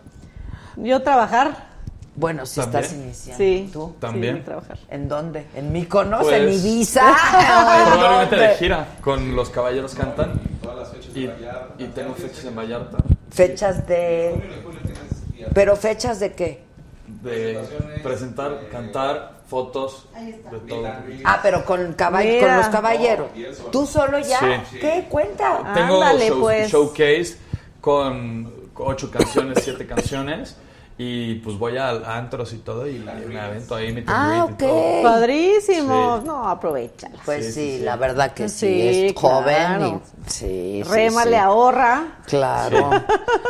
Yo 0.76 1.02
trabajar. 1.02 1.72
Bueno, 2.14 2.44
si 2.46 2.60
¿También? 2.60 2.82
estás 2.84 2.96
iniciando. 2.98 3.38
Sí. 3.38 3.70
¿Tú? 3.72 3.96
También. 3.98 4.36
Sí, 4.36 4.42
trabajar. 4.42 4.78
¿En 4.90 5.08
dónde? 5.08 5.46
¿En 5.54 5.72
Mykonos? 5.72 6.22
Pues- 6.22 6.64
¿En 6.64 6.74
en 6.74 6.86
Probablemente 7.92 8.36
de 8.36 8.54
gira 8.56 8.86
con 9.00 9.34
Los 9.34 9.50
Caballeros 9.50 9.94
Cantan. 9.94 10.32
Todas 10.62 10.76
las 10.78 10.88
fechas 10.90 11.10
Y, 11.16 11.22
de 11.26 11.32
Vallarta. 11.32 11.74
y 11.82 11.86
tengo 11.88 12.14
fechas 12.14 12.44
en 12.44 12.54
Vallarta. 12.56 12.98
Fechas 13.30 13.86
de... 13.88 14.70
¿Pero 15.54 15.74
fechas 15.74 16.20
de 16.20 16.34
qué? 16.34 16.62
De 17.22 17.58
presentar, 18.02 18.68
cantar, 18.70 19.32
fotos, 19.52 20.06
de 20.18 20.58
todo. 20.66 20.88
Ah, 21.24 21.40
pero 21.42 21.62
con, 21.66 21.94
caball- 21.94 22.40
con 22.40 22.56
los 22.56 22.68
caballeros. 22.68 23.26
¿Tú 23.70 23.84
solo 23.86 24.18
ya? 24.18 24.64
Sí. 24.70 24.78
¿Qué? 24.78 25.06
Cuenta. 25.10 25.58
Tengo 25.74 26.02
Ándale, 26.02 26.28
show- 26.30 26.40
pues. 26.40 26.70
showcase 26.70 27.36
con 27.80 28.50
ocho 28.76 29.10
canciones, 29.10 29.58
siete 29.62 29.86
canciones. 29.86 30.56
Y 30.98 31.36
pues 31.36 31.58
voy 31.58 31.76
a 31.78 31.88
a 31.90 32.16
antros 32.18 32.52
y 32.52 32.58
todo 32.58 32.86
y 32.86 32.98
me 32.98 33.40
avento 33.40 33.74
ahí 33.74 33.92
mi 33.92 34.04
Ah, 34.06 34.46
y 34.50 34.52
todo. 34.54 34.70
ok. 34.70 35.02
Padrísimo. 35.02 36.18
Sí. 36.20 36.26
No, 36.26 36.48
aprovechala. 36.48 37.18
Pues 37.24 37.46
Sí, 37.46 37.52
sí, 37.52 37.60
sí, 37.72 37.78
sí. 37.78 37.84
la 37.84 37.96
verdad 37.96 38.32
que 38.32 38.48
sí, 38.48 38.66
Sí, 38.66 39.06
es 39.06 39.14
joven 39.14 39.82
y 39.86 40.30
sí, 40.30 40.30
sí, 40.30 40.82
Rémale, 40.84 41.30
sí. 41.32 41.36
ahorra. 41.36 42.18
Claro. 42.26 42.90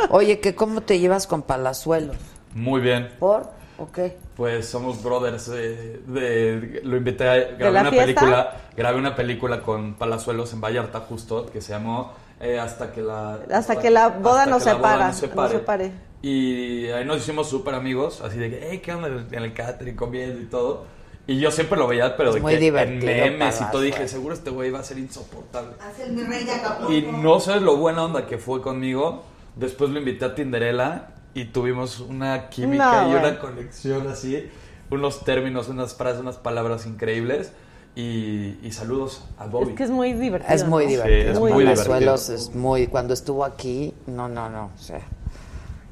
Oye, 0.09 0.39
que 0.39 0.53
cómo 0.55 0.81
te 0.81 0.99
llevas 0.99 1.27
con 1.27 1.43
Palazuelos? 1.43 2.15
Muy 2.53 2.81
bien. 2.81 3.09
¿Por? 3.19 3.49
¿O 3.83 3.91
qué? 3.91 4.15
Pues 4.37 4.65
somos 4.69 5.03
brothers. 5.03 5.49
eh, 5.53 5.99
de, 6.07 6.81
lo 6.83 6.95
invité 6.95 7.27
a 7.27 7.35
grabar 7.57 7.81
una 7.81 7.89
fiesta? 7.89 8.05
película. 8.05 8.57
Grabé 8.77 8.97
una 8.97 9.15
película 9.15 9.61
con 9.61 9.95
Palazuelos 9.95 10.53
en 10.53 10.61
Vallarta 10.61 11.01
justo 11.01 11.47
que 11.47 11.61
se 11.61 11.73
llamó 11.73 12.13
eh, 12.39 12.59
Hasta 12.59 12.91
que 12.93 13.01
la 13.01 13.39
Hasta 13.51 13.79
que 13.79 13.89
la 13.89 14.07
boda 14.07 14.43
hasta 14.43 14.51
nos 14.51 14.63
que 14.63 14.69
la 14.69 14.75
boda 14.75 14.87
separa, 14.87 15.07
nos 15.07 15.15
separe. 15.17 15.41
nos 15.41 15.51
separe. 15.51 15.91
Y 16.21 16.87
ahí 16.87 17.03
nos 17.03 17.17
hicimos 17.17 17.49
súper 17.49 17.75
amigos, 17.75 18.21
así 18.21 18.37
de 18.37 18.49
que, 18.49 18.67
hey, 18.69 18.81
¿qué 18.83 18.93
onda 18.93 19.09
en 19.09 19.43
el 19.43 19.53
catering 19.53 19.97
comiendo 19.97 20.39
y 20.41 20.45
todo? 20.45 20.85
Y 21.27 21.39
yo 21.39 21.51
siempre 21.51 21.77
lo 21.77 21.85
veía, 21.87 22.15
pero 22.15 22.29
Es 22.29 22.35
de 22.35 22.41
muy 22.41 22.53
que 22.53 22.59
divertido, 22.59 23.11
en 23.11 23.37
memes 23.37 23.59
y 23.59 23.65
todo 23.71 23.81
dije, 23.81 24.07
seguro 24.07 24.33
este 24.33 24.49
güey 24.49 24.71
va 24.71 24.79
a 24.79 24.83
ser 24.83 24.97
insoportable. 24.99 25.71
Hace 25.81 26.05
el 26.05 26.13
mi 26.13 26.23
rey 26.23 26.45
de 26.45 26.53
Acapulco. 26.53 26.93
Y 26.93 27.01
no 27.01 27.41
sabes 27.41 27.61
lo 27.61 27.75
buena 27.75 28.05
onda 28.05 28.25
que 28.25 28.37
fue 28.37 28.61
conmigo. 28.61 29.23
Después 29.57 29.89
lo 29.91 29.99
invité 29.99 30.23
a 30.25 30.33
Tinderella 30.35 31.09
y 31.33 31.45
tuvimos 31.45 31.99
una 31.99 32.49
química 32.49 33.01
No, 33.03 33.07
y 33.09 33.11
bueno. 33.13 33.27
una 33.29 33.39
conexión 33.39 34.07
así. 34.07 34.49
Unos 34.89 35.23
términos, 35.23 35.67
unas 35.69 35.95
frases, 35.95 36.21
unas 36.21 36.37
palabras 36.37 36.85
increíbles. 36.85 37.51
Y, 37.95 38.57
y 38.63 38.71
saludos 38.71 39.23
a 39.37 39.45
Bobby. 39.45 39.71
Es 39.71 39.77
que 39.77 39.83
es 39.83 39.89
muy 39.91 40.13
divertido. 40.13 40.53
Es 40.53 40.67
muy 40.67 40.83
¿no? 40.85 40.89
divertido. 40.89 41.31
es 41.33 41.39
muy 41.39 41.51
Palazuelos 41.51 42.27
divertido. 42.27 42.49
es 42.49 42.55
muy... 42.55 42.87
Cuando 42.87 43.13
estuvo 43.13 43.45
aquí, 43.45 43.93
no, 44.07 44.27
no, 44.27 44.49
no, 44.49 44.71
o 44.75 44.77
sea... 44.81 45.01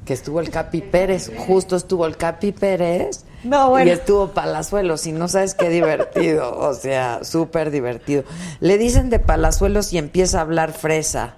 Que 0.04 0.14
estuvo 0.14 0.40
el 0.40 0.50
Capi 0.50 0.80
Pérez, 0.80 1.30
justo 1.46 1.76
estuvo 1.76 2.06
el 2.06 2.16
Capi 2.16 2.50
Pérez 2.50 3.24
No, 3.44 3.70
bueno. 3.70 3.88
y 3.88 3.92
estuvo 3.92 4.30
Palazuelos 4.30 5.06
y 5.06 5.12
no 5.12 5.28
sabes 5.28 5.54
qué 5.54 5.68
divertido, 5.68 6.58
o 6.58 6.74
sea, 6.74 7.22
súper 7.22 7.70
divertido. 7.70 8.24
Le 8.58 8.78
dicen 8.78 9.10
de 9.10 9.20
Palazuelos 9.20 9.92
y 9.92 9.98
empieza 9.98 10.38
a 10.38 10.40
hablar 10.40 10.72
fresa. 10.72 11.36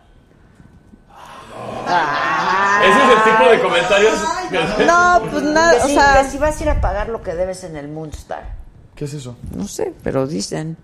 Ese 1.87 3.03
es 3.03 3.11
el 3.17 3.33
tipo 3.33 3.51
de 3.51 3.61
comentarios. 3.63 4.15
que- 4.51 4.85
No, 4.85 5.23
pues 5.31 5.43
nada, 5.43 5.85
o 5.85 5.87
si, 5.87 5.95
sea, 5.95 6.25
si 6.31 6.39
vas 6.39 6.61
a 6.61 6.63
ir 6.63 6.71
a 6.71 6.81
pagar 6.81 7.09
lo 7.09 7.23
que 7.23 7.35
debes 7.35 7.65
en 7.65 7.77
el 7.77 7.89
Moonstar. 7.89 8.55
¿Qué 8.95 9.05
es 9.07 9.15
eso? 9.15 9.37
No 9.55 9.67
sé, 9.67 9.93
pero 10.03 10.27
dicen. 10.27 10.77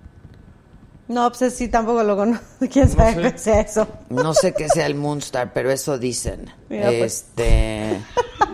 no, 1.09 1.31
pues 1.33 1.55
sí, 1.57 1.69
tampoco 1.69 2.03
lo 2.03 2.17
conozco. 2.17 2.45
¿Quién 2.73 2.89
sabe 2.89 3.15
sé. 3.15 3.33
qué 3.33 3.39
sea 3.39 3.61
eso? 3.61 3.89
No 4.09 4.35
sé 4.35 4.53
qué 4.55 4.69
sea 4.69 4.87
el 4.87 4.95
Moonstar, 4.95 5.53
pero 5.53 5.71
eso 5.71 5.99
dicen. 5.99 6.51
Mira, 6.69 6.89
pues. 6.99 7.27
Este. 7.29 8.01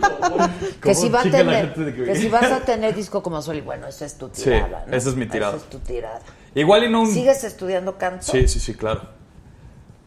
que 0.83 0.95
si 0.95 1.09
va 1.09 1.21
a 1.21 1.25
la 1.25 1.31
tener, 1.31 1.67
gente 1.75 1.81
de 1.85 1.95
que- 1.95 2.05
que 2.05 2.17
si 2.17 2.29
vas 2.29 2.51
a 2.51 2.61
tener 2.65 2.95
disco 2.95 3.23
como 3.23 3.41
Sol, 3.43 3.57
y 3.57 3.61
bueno, 3.61 3.87
esa 3.87 4.05
es 4.05 4.17
tu 4.19 4.29
Sí, 4.33 4.45
tirada. 4.45 4.85
¿no? 4.87 4.97
esa 4.97 5.09
es 5.11 5.17
mi 5.17 5.27
tirada. 5.27 5.57
Esa 5.57 5.65
es 5.65 5.71
tu 5.71 5.79
tirada. 5.81 6.21
Igual 6.55 6.85
y 6.85 6.91
no 6.91 7.03
un... 7.03 7.13
¿Sigues 7.13 7.45
estudiando 7.45 7.97
canto? 7.99 8.23
Sí, 8.33 8.49
sí, 8.49 8.61
sí, 8.61 8.75
claro. 8.75 9.16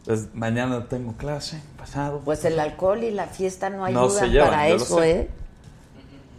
Pues, 0.04 0.34
mañana 0.34 0.86
tengo 0.88 1.12
clase, 1.14 1.62
pasado. 1.78 2.20
Pues 2.24 2.44
el 2.44 2.58
alcohol 2.58 3.02
y 3.04 3.10
la 3.10 3.26
fiesta 3.26 3.70
no 3.70 3.78
No 3.78 3.84
ayudan 3.84 4.10
se 4.10 4.28
llevan, 4.30 4.50
para 4.50 4.68
eso. 4.68 5.02
¿eh? 5.02 5.28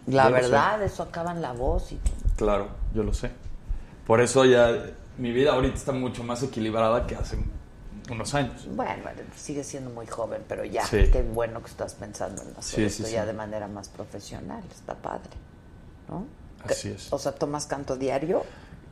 La 0.08 0.28
Yo 0.28 0.34
verdad, 0.34 0.82
eso 0.84 1.04
acaban 1.04 1.42
la 1.42 1.54
voz 1.54 1.92
y 1.92 2.00
Claro, 2.36 2.70
yo 2.94 3.04
lo 3.04 3.14
sé. 3.14 3.30
Por 4.08 4.20
eso 4.20 4.46
ya 4.46 4.72
mi 5.18 5.32
vida 5.32 5.54
ahorita 5.54 5.76
está 5.76 5.92
mucho 5.92 6.24
más 6.24 6.42
equilibrada 6.42 7.06
que 7.06 7.16
hace 7.16 7.38
unos 8.10 8.34
años. 8.34 8.68
Bueno, 8.76 9.04
sigues 9.38 9.68
siendo 9.68 9.92
muy 9.92 10.08
joven, 10.08 10.42
pero 10.50 10.66
ya, 10.66 10.84
Sí. 10.86 11.08
qué 11.12 11.22
bueno 11.22 11.62
que 11.62 11.70
estás 11.70 11.94
pensando 11.94 12.42
en 12.42 12.50
hacer 12.58 12.80
Sí, 12.80 12.84
esto 12.86 13.04
sí, 13.06 13.14
ya 13.14 13.26
de 13.28 13.34
manera 13.34 13.68
más 13.68 13.90
profesional, 13.90 14.64
está 14.74 14.96
padre, 14.96 15.30
¿no? 16.10 16.26
Así 16.68 16.90
es. 16.90 17.14
O 17.14 17.20
sea, 17.20 17.32
¿tomas 17.34 17.68
canto 17.68 17.96
diario? 17.96 18.44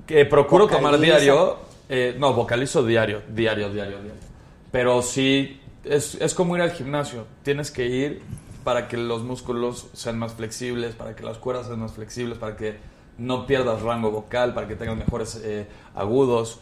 Que 0.06 0.26
procuro 0.26 0.68
tomar 0.68 0.98
diario. 1.00 1.58
eh, 1.90 2.16
no, 2.20 2.34
vocalizo 2.34 2.84
diario, 2.86 3.24
diario, 3.30 3.72
diario, 3.74 3.98
diario. 4.02 4.28
Pero 4.72 5.02
sí, 5.02 5.60
es, 5.84 6.16
es 6.16 6.34
como 6.34 6.56
ir 6.56 6.62
al 6.62 6.72
gimnasio. 6.72 7.26
Tienes 7.44 7.72
que 7.72 7.86
ir 7.88 8.22
para 8.64 8.88
que 8.88 8.98
los 8.98 9.24
músculos 9.24 9.88
sean 9.94 10.20
más 10.20 10.34
flexibles, 10.34 10.94
para 10.96 11.16
que 11.16 11.24
las 11.24 11.38
cuerdas 11.38 11.68
sean 11.68 11.80
más 11.80 11.94
flexibles, 11.94 12.38
para 12.38 12.56
que 12.56 12.78
no 13.18 13.46
pierdas 13.48 13.82
rango 13.82 14.12
vocal, 14.12 14.54
para 14.54 14.68
que 14.68 14.76
tengas 14.76 14.96
mejores 14.98 15.42
eh, 15.44 15.68
agudos. 15.96 16.60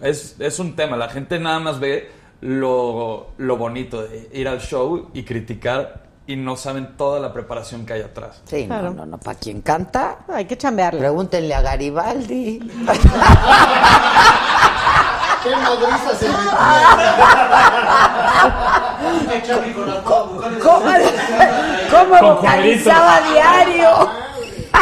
Es, 0.00 0.36
es 0.38 0.58
un 0.58 0.76
tema. 0.76 0.96
La 0.96 1.08
gente 1.08 1.38
nada 1.40 1.58
más 1.58 1.80
ve 1.80 2.10
lo, 2.40 3.30
lo 3.38 3.56
bonito 3.56 4.02
de 4.06 4.28
ir 4.32 4.46
al 4.46 4.60
show 4.60 5.10
y 5.12 5.24
criticar 5.24 6.06
y 6.28 6.36
no 6.36 6.56
saben 6.56 6.96
toda 6.96 7.18
la 7.20 7.32
preparación 7.32 7.84
que 7.86 7.94
hay 7.94 8.02
atrás. 8.02 8.42
Sí, 8.44 8.66
Claro. 8.66 8.90
no, 8.90 8.96
no, 8.96 9.06
no, 9.06 9.18
para 9.18 9.38
quien 9.38 9.62
canta, 9.62 10.18
Hay 10.28 10.44
que 10.44 10.56
chambearle. 10.58 11.00
pregúntenle 11.00 11.54
a 11.54 11.62
Garibaldi. 11.62 12.60
¿Qué 15.48 15.56
madriza 15.56 16.14
se 16.18 16.28
¿Cómo, 20.62 20.90
cómo 21.90 22.34
vocalizaba 22.34 23.20
diario? 23.32 24.10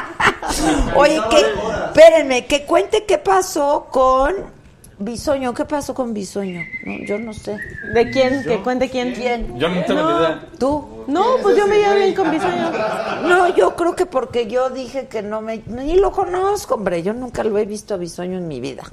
Oye, 0.97 1.23
que, 1.31 1.41
espérenme, 1.87 2.47
que 2.47 2.65
cuente 2.65 3.05
qué 3.05 3.19
pasó 3.19 3.87
con 3.91 4.56
Bisoño. 4.99 5.53
¿Qué 5.53 5.65
pasó 5.67 5.95
con 5.95 6.15
Bisoño? 6.15 6.63
No, 6.85 7.05
yo 7.07 7.19
no 7.19 7.33
sé. 7.35 7.59
¿De 7.93 8.11
quién? 8.11 8.43
¿Que 8.43 8.63
cuente 8.63 8.89
quién? 8.89 9.13
¿Quién? 9.15 9.59
Yo 9.59 9.69
no 9.69 9.85
tengo 9.85 10.11
ni 10.11 10.17
idea. 10.17 10.49
¿Tú? 10.59 11.05
No, 11.07 11.37
pues 11.43 11.57
yo 11.57 11.67
me 11.67 11.77
llevo 11.77 11.95
bien 11.97 12.15
con 12.15 12.31
Bisoño. 12.31 12.73
No, 13.27 13.55
yo 13.55 13.75
creo 13.75 13.97
que 13.97 14.07
porque 14.07 14.47
yo 14.47 14.71
dije 14.71 15.09
que 15.09 15.21
no 15.21 15.41
me... 15.41 15.63
Ni 15.67 15.97
lo 15.97 16.13
conozco, 16.13 16.77
hombre. 16.77 17.03
Yo 17.03 17.13
nunca 17.13 17.43
lo 17.43 17.59
he 17.59 17.67
visto 17.67 17.95
a 17.95 17.97
Bisoño 17.97 18.39
en 18.39 18.47
mi 18.47 18.61
vida. 18.61 18.85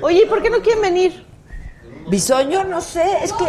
Oye, 0.00 0.22
¿y 0.22 0.26
por 0.26 0.42
qué 0.42 0.50
no 0.50 0.60
quieren 0.62 0.80
venir? 0.80 1.26
Bisoño, 2.08 2.64
no 2.64 2.80
sé, 2.80 3.04
es 3.22 3.32
que... 3.32 3.44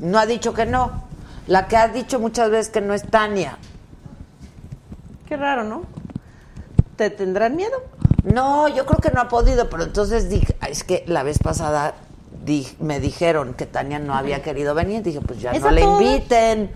No 0.00 0.18
ha 0.18 0.26
dicho 0.26 0.54
que 0.54 0.64
no. 0.64 1.08
La 1.46 1.66
que 1.66 1.76
ha 1.76 1.88
dicho 1.88 2.20
muchas 2.20 2.50
veces 2.50 2.70
que 2.70 2.80
no 2.80 2.94
es 2.94 3.02
Tania. 3.04 3.58
Qué 5.26 5.36
raro, 5.36 5.64
¿no? 5.64 5.82
¿Te 6.96 7.10
tendrán 7.10 7.56
miedo? 7.56 7.82
No, 8.24 8.68
yo 8.68 8.84
creo 8.86 8.98
que 9.00 9.10
no 9.10 9.20
ha 9.20 9.28
podido, 9.28 9.68
pero 9.70 9.84
entonces 9.84 10.28
dije, 10.28 10.56
"Ah, 10.60 10.68
es 10.68 10.84
que 10.84 11.04
la 11.06 11.22
vez 11.22 11.38
pasada 11.38 11.94
di- 12.44 12.68
me 12.80 13.00
dijeron 13.00 13.54
que 13.54 13.66
Tania 13.66 13.98
no 13.98 14.14
había 14.14 14.42
querido 14.42 14.74
venir. 14.74 15.02
Dije, 15.02 15.20
pues 15.20 15.40
ya 15.40 15.52
no 15.52 15.70
le 15.70 15.82
inviten. 15.82 16.70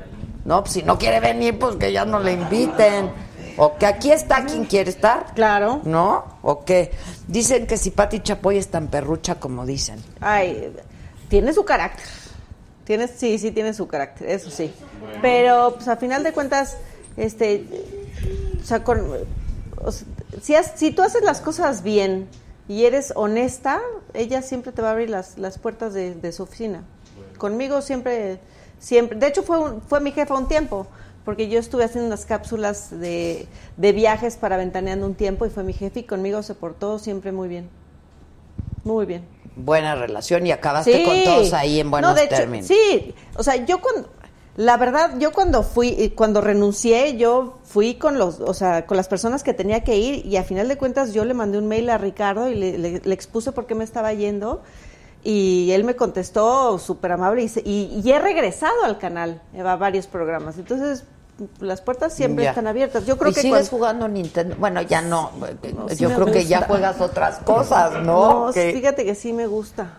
No, 0.45 0.63
pues 0.63 0.73
si 0.75 0.83
no 0.83 0.99
quiere 0.99 1.21
venir, 1.21 1.59
pues 1.59 1.77
que 1.77 1.93
ya 1.93 2.05
no 2.05 2.19
le 2.21 2.33
inviten. 2.33 3.11
O 3.59 3.77
que 3.77 3.85
aquí 3.87 4.11
está 4.11 4.45
quien 4.47 4.65
quiere 4.65 4.89
estar. 4.91 5.27
Claro. 5.35 5.81
¿No? 5.85 6.25
¿O 6.43 6.65
qué? 6.65 6.91
Dicen 7.29 7.67
que 7.67 7.77
si 7.77 7.91
Pati 7.91 8.21
Chapoy 8.21 8.57
es 8.59 8.69
tan 8.69 8.89
perrucha 8.89 9.35
como 9.37 9.67
dicen. 9.67 10.03
Ay, 10.21 10.73
tiene 11.29 11.53
su 11.53 11.65
carácter. 11.65 12.05
Tiene, 12.85 13.07
sí, 13.09 13.39
sí 13.39 13.53
tiene 13.53 13.73
su 13.75 13.87
carácter, 13.87 14.29
eso 14.31 14.51
sí. 14.51 14.73
Pero, 15.21 15.75
pues, 15.77 15.87
a 15.89 15.97
final 15.97 16.23
de 16.25 16.33
cuentas, 16.33 16.77
este, 17.17 17.65
o 18.61 18.65
sea, 18.67 18.83
con, 18.83 19.01
o 19.85 19.93
sea, 19.93 20.07
si, 20.41 20.55
has- 20.55 20.73
si 20.77 20.91
tú 20.91 21.03
haces 21.03 21.23
las 21.23 21.41
cosas 21.41 21.83
bien 21.83 22.29
y 22.69 22.85
eres 22.85 23.13
honesta, 23.17 23.81
ella 24.15 24.41
siempre 24.43 24.73
te 24.73 24.83
va 24.83 24.89
a 24.89 24.93
abrir 24.93 25.11
las, 25.11 25.37
las 25.39 25.59
puertas 25.59 25.93
de, 25.95 26.15
de 26.15 26.33
su 26.33 26.45
oficina. 26.45 26.83
Conmigo 27.39 27.83
siempre, 27.83 28.39
siempre, 28.79 29.19
de 29.19 29.27
hecho 29.27 29.43
fue, 29.43 29.59
un- 29.59 29.83
fue 29.83 30.01
mi 30.01 30.13
jefa 30.13 30.35
un 30.35 30.49
tiempo, 30.49 30.87
porque 31.25 31.49
yo 31.49 31.59
estuve 31.61 31.85
haciendo 31.85 32.07
unas 32.07 32.25
cápsulas 32.25 32.91
de, 32.99 33.47
de 33.77 33.93
viajes 33.93 34.37
para 34.37 34.57
Ventaneando 34.57 35.07
un 35.07 35.15
tiempo 35.15 35.45
y 35.47 35.51
fue 35.51 35.63
mi 35.65 35.73
jefe 35.73 36.01
y 36.01 36.03
conmigo 36.05 36.43
se 36.43 36.55
portó 36.55 36.99
siempre 36.99 37.33
muy 37.33 37.49
bien. 37.49 37.69
Muy 38.85 39.07
bien. 39.07 39.25
Buena 39.55 39.95
relación 39.95 40.47
y 40.47 40.51
acabaste 40.53 41.05
con 41.05 41.25
todos 41.25 41.53
ahí 41.53 41.79
en 41.81 41.91
buenos 41.91 42.11
No, 42.11 42.17
de 42.17 42.25
hecho, 42.25 42.37
términos. 42.37 42.67
Sí, 42.67 43.15
o 43.37 43.43
sea, 43.43 43.57
yo 43.57 43.81
cuando, 43.81 44.09
la 44.57 44.77
verdad, 44.77 45.13
yo 45.19 45.33
cuando 45.33 45.63
fui, 45.63 45.89
eh, 45.99 46.13
cuando 46.15 46.41
renuncié, 46.43 47.17
yo 47.17 47.59
fui 47.65 47.95
con 47.95 48.19
los, 48.19 48.41
o 48.41 48.53
sea, 48.53 48.85
con 48.87 48.97
las 48.99 49.09
personas 49.09 49.43
que 49.43 49.55
tenía 49.55 49.83
que 49.83 49.97
ir 49.97 50.27
y 50.27 50.37
a 50.37 50.45
final 50.45 50.69
de 50.69 50.77
cuentas 50.77 51.15
yo 51.15 51.25
le 51.25 51.33
mandé 51.35 51.57
un 51.59 51.69
mail 51.69 51.89
a 51.89 51.97
Ricardo 51.99 52.51
y 52.51 52.55
le, 52.55 52.77
le- 52.79 53.01
le 53.03 53.15
expuse 53.15 53.53
por 53.53 53.67
qué 53.67 53.75
me 53.75 53.85
estaba 53.85 54.13
yendo 54.13 54.63
y 55.25 55.71
él 55.73 55.85
me 55.85 55.97
contestó 55.97 56.79
súper 56.79 57.13
amable 57.13 57.43
y, 57.45 57.49
se- 57.49 57.63
y, 57.65 58.03
y 58.05 58.13
he 58.13 58.19
regresado 58.19 58.85
al 58.85 58.99
canal 58.99 59.41
eh, 59.55 59.61
a 59.63 59.77
varios 59.77 60.07
programas. 60.07 60.59
Entonces, 60.59 61.05
las 61.61 61.81
puertas 61.81 62.13
siempre 62.13 62.45
Ya. 62.45 62.51
están 62.51 62.67
abiertas. 62.67 63.07
Yo 63.07 63.17
creo 63.17 63.31
¿Y 63.31 63.35
que 63.35 63.41
sigues 63.41 63.71
cuando- 63.71 63.77
jugando 64.05 64.09
Nintendo? 64.09 64.55
Bueno, 64.59 64.83
ya 64.83 65.01
no. 65.01 65.31
No, 65.75 65.89
sí 65.89 65.97
Yo 65.97 66.11
creo 66.15 66.27
que 66.27 66.45
ya 66.45 66.63
juegas 66.67 67.01
otras 67.01 67.39
cosas, 67.39 68.03
¿no? 68.05 68.47
No, 68.49 68.53
fíjate 68.53 69.05
que 69.05 69.15
sí 69.15 69.33
me 69.33 69.47
gusta. 69.47 69.95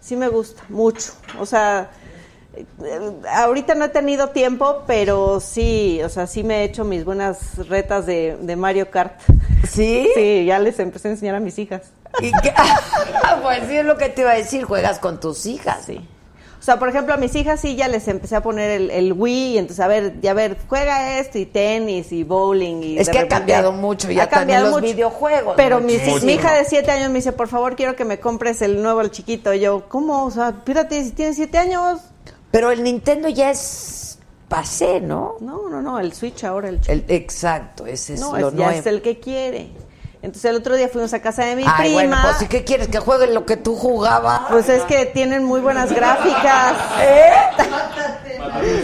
Sí 0.00 0.14
me 0.16 0.28
gusta, 0.28 0.62
mucho. 0.68 1.12
O 1.40 1.44
sea, 1.46 1.90
Eh, 1.90 2.07
ahorita 3.32 3.74
no 3.74 3.86
he 3.86 3.88
tenido 3.88 4.30
tiempo, 4.30 4.82
pero 4.86 5.40
sí, 5.40 6.00
o 6.04 6.08
sea, 6.08 6.26
sí 6.26 6.44
me 6.44 6.60
he 6.60 6.64
hecho 6.64 6.84
mis 6.84 7.04
buenas 7.04 7.68
retas 7.68 8.06
de, 8.06 8.36
de 8.40 8.56
Mario 8.56 8.90
Kart. 8.90 9.20
¿Sí? 9.68 10.08
Sí, 10.14 10.44
ya 10.44 10.58
les 10.58 10.78
empecé 10.78 11.08
a 11.08 11.10
enseñar 11.12 11.34
a 11.34 11.40
mis 11.40 11.58
hijas. 11.58 11.82
¿Y 12.20 12.32
qué? 12.42 12.52
pues 13.42 13.62
sí, 13.68 13.76
es 13.76 13.84
lo 13.84 13.96
que 13.96 14.08
te 14.08 14.22
iba 14.22 14.32
a 14.32 14.36
decir, 14.36 14.64
juegas 14.64 14.98
con 14.98 15.20
tus 15.20 15.46
hijas. 15.46 15.84
Sí. 15.84 16.00
O 16.60 16.62
sea, 16.62 16.78
por 16.78 16.88
ejemplo, 16.88 17.14
a 17.14 17.16
mis 17.16 17.34
hijas 17.36 17.60
sí 17.60 17.76
ya 17.76 17.86
les 17.86 18.08
empecé 18.08 18.34
a 18.34 18.42
poner 18.42 18.70
el, 18.70 18.90
el 18.90 19.12
Wii, 19.12 19.54
y 19.54 19.58
entonces, 19.58 19.82
a 19.82 19.86
ver, 19.86 20.20
ya 20.20 20.34
ver, 20.34 20.56
juega 20.68 21.18
esto, 21.18 21.38
y 21.38 21.46
tenis, 21.46 22.10
y 22.12 22.24
bowling, 22.24 22.82
y... 22.82 22.98
Es 22.98 23.06
de 23.06 23.12
que 23.12 23.18
ha 23.20 23.28
cambiado 23.28 23.70
mucho, 23.70 24.10
ya 24.10 24.28
también 24.28 24.64
los 24.64 24.80
videojuegos, 24.80 25.54
Pero 25.56 25.80
mi, 25.80 25.94
hija 25.94 26.54
de 26.54 26.64
siete 26.64 26.90
años 26.90 27.10
me 27.10 27.16
dice, 27.16 27.32
por 27.32 27.48
favor, 27.48 27.76
quiero 27.76 27.94
que 27.94 28.04
me 28.04 28.18
compres 28.18 28.60
el 28.60 28.82
nuevo, 28.82 29.00
el 29.00 29.10
chiquito. 29.12 29.54
Y 29.54 29.60
yo, 29.60 29.88
¿cómo? 29.88 30.24
O 30.24 30.30
sea, 30.30 30.52
fíjate, 30.64 31.02
si 31.04 31.12
tienes 31.12 31.36
siete 31.36 31.58
años... 31.58 32.00
Pero 32.50 32.70
el 32.70 32.82
Nintendo 32.82 33.28
ya 33.28 33.50
es 33.50 34.18
pasé, 34.48 35.00
¿no? 35.00 35.36
No, 35.40 35.68
no, 35.68 35.82
no, 35.82 36.00
el 36.00 36.12
Switch 36.12 36.44
ahora, 36.44 36.70
el. 36.70 36.80
El, 36.88 37.04
exacto, 37.08 37.86
ese 37.86 38.14
es 38.14 38.20
no, 38.20 38.36
lo 38.38 38.48
es, 38.48 38.54
ya 38.54 38.66
nuevo. 38.66 38.80
es 38.80 38.86
el 38.86 39.02
que 39.02 39.20
quiere. 39.20 39.70
Entonces 40.20 40.50
el 40.50 40.56
otro 40.56 40.74
día 40.74 40.88
fuimos 40.88 41.14
a 41.14 41.20
casa 41.22 41.44
de 41.44 41.54
mi 41.54 41.62
Ay, 41.64 41.72
prima. 41.78 41.92
bueno, 41.94 42.16
pues 42.22 42.42
¿y 42.42 42.46
qué 42.48 42.64
quieres? 42.64 42.88
¿Que 42.88 42.98
juegue 42.98 43.28
lo 43.28 43.46
que 43.46 43.56
tú 43.56 43.76
jugabas? 43.76 44.42
Pues 44.50 44.68
es 44.68 44.82
que 44.82 45.06
tienen 45.06 45.44
muy 45.44 45.60
buenas 45.60 45.92
gráficas. 45.92 46.72
¿Eh? 47.00 47.32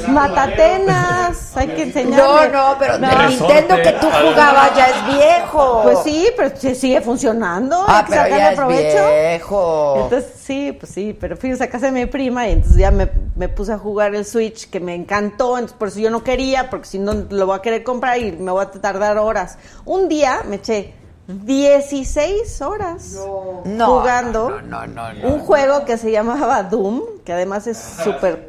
Matatenas, 0.09 1.57
hay 1.57 1.69
que 1.69 1.83
enseñarle. 1.83 2.51
No, 2.51 2.71
no, 2.71 2.77
pero 2.79 2.95
el 2.95 3.29
Nintendo 3.31 3.77
que 3.83 3.93
tú 4.01 4.07
jugabas 4.11 4.77
ya 4.77 4.87
es 4.87 5.07
viejo. 5.17 5.81
Pues 5.83 5.99
sí, 6.05 6.29
pero 6.37 6.57
se 6.57 6.75
sigue 6.75 7.01
funcionando. 7.01 7.85
Ah, 7.87 7.99
hay 7.99 8.05
que 8.05 8.11
pero 8.11 8.23
sacarle 8.23 8.39
ya 8.39 8.51
es 8.51 8.57
provecho. 8.57 9.09
viejo. 9.09 10.01
Entonces 10.05 10.33
sí, 10.41 10.73
pues 10.79 10.93
sí, 10.93 11.17
pero 11.19 11.37
fuimos 11.37 11.61
a 11.61 11.67
casa 11.69 11.87
de 11.87 11.93
mi 11.93 12.07
prima 12.07 12.47
y 12.49 12.53
entonces 12.53 12.79
ya 12.79 12.91
me, 12.91 13.11
me 13.37 13.49
puse 13.49 13.73
a 13.73 13.79
jugar 13.79 14.15
el 14.15 14.25
Switch 14.25 14.71
que 14.71 14.79
me 14.81 14.95
encantó, 14.95 15.55
entonces 15.59 15.77
por 15.77 15.89
eso 15.89 15.99
yo 16.01 16.11
no 16.11 16.23
quería, 16.23 16.71
porque 16.71 16.87
si 16.87 16.99
no 16.99 17.13
lo 17.29 17.47
voy 17.47 17.57
a 17.59 17.63
querer 17.63 17.83
comprar 17.83 18.19
y 18.19 18.33
me 18.33 18.53
voy 18.53 18.63
a 18.63 18.71
tardar 18.71 19.19
horas. 19.19 19.59
Un 19.85 20.09
día 20.09 20.43
me 20.47 20.57
eché 20.57 20.95
16 21.27 22.61
horas 22.63 23.17
No, 23.65 23.87
jugando 23.87 24.61
no, 24.63 24.87
no, 24.87 25.13
no, 25.13 25.29
un 25.29 25.41
juego 25.41 25.85
que 25.85 25.97
se 25.97 26.11
llamaba 26.13 26.63
Doom, 26.65 27.01
que 27.25 27.33
además 27.33 27.67
es 27.67 27.79
súper, 27.79 28.47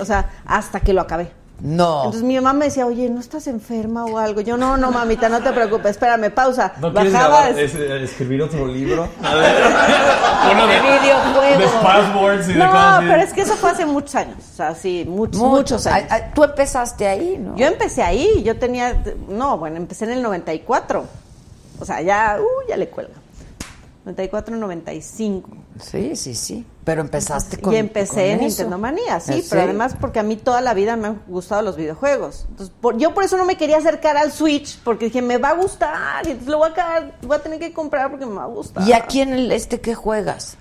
o 0.00 0.04
sea, 0.04 0.30
hasta 0.44 0.80
que 0.80 0.92
lo 0.92 1.00
acabé. 1.00 1.30
No. 1.60 1.98
Entonces 1.98 2.24
mi 2.24 2.34
mamá 2.34 2.54
me 2.54 2.64
decía, 2.64 2.86
oye, 2.86 3.08
¿no 3.08 3.20
estás 3.20 3.46
enferma 3.46 4.04
o 4.06 4.18
algo? 4.18 4.40
Yo, 4.40 4.56
no, 4.56 4.76
no, 4.76 4.90
mamita, 4.90 5.28
no 5.28 5.40
te 5.42 5.52
preocupes, 5.52 5.92
espérame, 5.92 6.28
pausa. 6.32 6.72
¿No 6.80 6.92
quieres 6.92 7.12
Bajaba, 7.12 7.50
es- 7.50 7.76
eh, 7.76 8.02
escribir 8.02 8.42
otro 8.42 8.66
libro? 8.66 9.06
A 9.22 9.34
ver. 9.36 9.54
Uno 10.52 10.66
de, 10.66 10.74
De 10.74 10.80
videojuegos. 10.80 11.58
De 11.58 11.66
passwords 11.80 12.48
y 12.48 12.52
de 12.54 12.58
No, 12.58 12.66
cosas 12.68 12.96
así. 12.98 13.06
pero 13.08 13.22
es 13.22 13.32
que 13.32 13.40
eso 13.42 13.54
fue 13.54 13.70
hace 13.70 13.86
muchos 13.86 14.14
años, 14.16 14.38
o 14.52 14.56
sea, 14.56 14.74
sí, 14.74 15.04
muchos, 15.08 15.40
Muchos. 15.40 15.56
muchos 15.56 15.86
años. 15.86 16.10
Tú 16.34 16.42
empezaste 16.42 17.06
ahí, 17.06 17.38
¿no? 17.38 17.54
Yo 17.54 17.66
empecé 17.68 18.02
ahí, 18.02 18.42
yo 18.42 18.58
tenía, 18.58 19.00
no, 19.28 19.56
bueno, 19.56 19.76
empecé 19.76 20.06
en 20.06 20.10
el 20.14 20.22
94, 20.22 21.04
o 21.80 21.84
sea, 21.84 22.00
ya, 22.00 22.38
uh, 22.40 22.68
ya 22.68 22.76
le 22.76 22.88
cuelga. 22.88 23.14
94, 24.04 24.56
95. 24.56 25.48
Sí, 25.80 26.16
sí, 26.16 26.34
sí. 26.34 26.66
Pero 26.82 27.02
empezaste 27.02 27.58
con 27.58 27.72
y 27.72 27.76
empecé 27.76 28.32
en 28.32 28.38
con. 28.38 28.46
Nintendo 28.48 28.76
Manía, 28.78 29.20
sí, 29.20 29.40
¿Ah, 29.44 29.46
pero 29.48 29.62
además 29.62 29.94
porque 30.00 30.18
a 30.18 30.24
mí 30.24 30.34
toda 30.36 30.60
la 30.60 30.74
vida 30.74 30.96
me 30.96 31.06
han 31.06 31.22
gustado 31.28 31.62
los 31.62 31.76
videojuegos. 31.76 32.46
Entonces, 32.50 32.74
por- 32.80 32.96
yo 32.98 33.14
por 33.14 33.22
eso 33.22 33.36
no 33.36 33.44
me 33.44 33.56
quería 33.56 33.76
acercar 33.78 34.16
al 34.16 34.32
Switch, 34.32 34.80
porque 34.82 35.04
dije, 35.04 35.22
me 35.22 35.38
va 35.38 35.50
a 35.50 35.54
gustar, 35.54 36.26
y 36.26 36.30
entonces 36.32 36.50
lo 36.50 36.58
voy 36.58 36.70
a, 36.70 36.72
acabar- 36.72 37.12
voy 37.22 37.36
a 37.36 37.42
tener 37.44 37.60
que 37.60 37.72
comprar 37.72 38.10
porque 38.10 38.26
me 38.26 38.34
va 38.34 38.42
a 38.42 38.46
gustar. 38.46 38.82
¿Y 38.88 38.92
aquí 38.92 39.20
en 39.20 39.34
el 39.34 39.52
este 39.52 39.80
qué 39.80 39.94
juegas? 39.94 40.56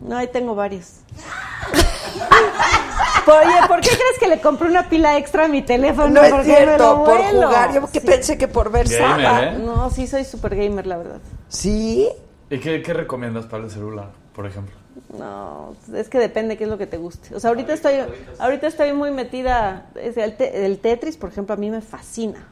No, 0.00 0.18
ahí 0.18 0.28
tengo 0.28 0.54
varios. 0.54 0.96
Oye, 3.26 3.68
¿por 3.68 3.80
qué 3.80 3.88
crees 3.90 4.18
que 4.18 4.28
le 4.28 4.40
compré 4.40 4.68
una 4.68 4.88
pila 4.88 5.16
extra 5.18 5.44
a 5.44 5.48
mi 5.48 5.62
teléfono? 5.62 6.08
No 6.08 6.22
es 6.22 6.44
cierto, 6.44 6.78
lo 6.98 7.04
por 7.04 7.20
jugar. 7.22 7.72
Yo 7.74 7.90
que 7.90 8.00
Sí. 8.00 8.06
pensé 8.06 8.38
que 8.38 8.48
por 8.48 8.70
ver 8.70 8.88
Gamer, 8.88 9.24
Saba. 9.26 9.42
¿eh? 9.44 9.58
No, 9.58 9.90
sí 9.90 10.06
soy 10.06 10.24
super 10.24 10.54
gamer, 10.56 10.86
la 10.86 10.96
verdad. 10.98 11.18
¿Sí? 11.48 12.08
¿Y 12.50 12.58
qué, 12.58 12.82
qué 12.82 12.92
recomiendas 12.92 13.46
para 13.46 13.64
el 13.64 13.70
celular, 13.70 14.10
por 14.34 14.46
ejemplo? 14.46 14.74
No, 15.18 15.74
es 15.94 16.08
que 16.08 16.18
depende 16.18 16.56
qué 16.56 16.64
es 16.64 16.70
lo 16.70 16.78
que 16.78 16.86
te 16.86 16.96
guste. 16.98 17.34
O 17.34 17.40
sea, 17.40 17.48
ahorita 17.50 17.72
estoy, 17.72 17.94
ahorita 18.38 18.66
estoy 18.66 18.92
muy 18.92 19.10
metida, 19.10 19.86
es 19.94 20.16
el, 20.16 20.36
te- 20.36 20.66
el 20.66 20.78
Tetris, 20.78 21.16
por 21.16 21.30
ejemplo, 21.30 21.54
a 21.54 21.58
mí 21.58 21.70
me 21.70 21.80
fascina. 21.80 22.46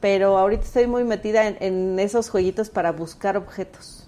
Pero 0.00 0.36
ahorita 0.36 0.64
estoy 0.64 0.86
muy 0.86 1.04
metida 1.04 1.46
en, 1.46 1.56
en 1.60 1.98
esos 1.98 2.28
jueguitos 2.28 2.70
para 2.70 2.92
buscar 2.92 3.36
objetos. 3.36 4.06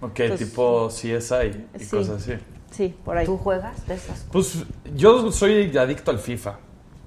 Ok, 0.00 0.20
tipo 0.36 0.88
CSI 0.88 1.66
y 1.78 1.84
sí. 1.84 1.90
cosas 1.90 2.22
así. 2.22 2.32
Sí, 2.72 2.94
por 3.04 3.16
ahí. 3.16 3.26
¿Tú 3.26 3.36
juegas 3.38 3.86
de 3.86 3.94
esas? 3.94 4.24
Pues 4.32 4.64
yo 4.94 5.30
soy 5.30 5.76
adicto 5.76 6.10
al 6.10 6.18
FIFA. 6.18 6.58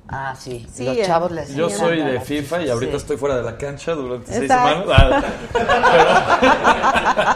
Ah, 0.08 0.36
sí. 0.38 0.68
Sí, 0.72 0.86
Los 0.86 0.98
eh. 0.98 1.04
chavos 1.04 1.32
les 1.32 1.56
Yo 1.56 1.68
soy 1.68 1.98
de 2.04 2.22
FIFA 2.22 2.62
y 2.62 2.70
ahorita 2.70 2.92
Sí. 2.92 2.98
estoy 2.98 3.18
fuera 3.18 3.36
de 3.38 3.42
la 3.44 3.58
cancha 3.58 3.94
durante 3.96 4.32
seis 4.32 4.48
semanas. 4.48 4.86
Ah, 4.88 5.24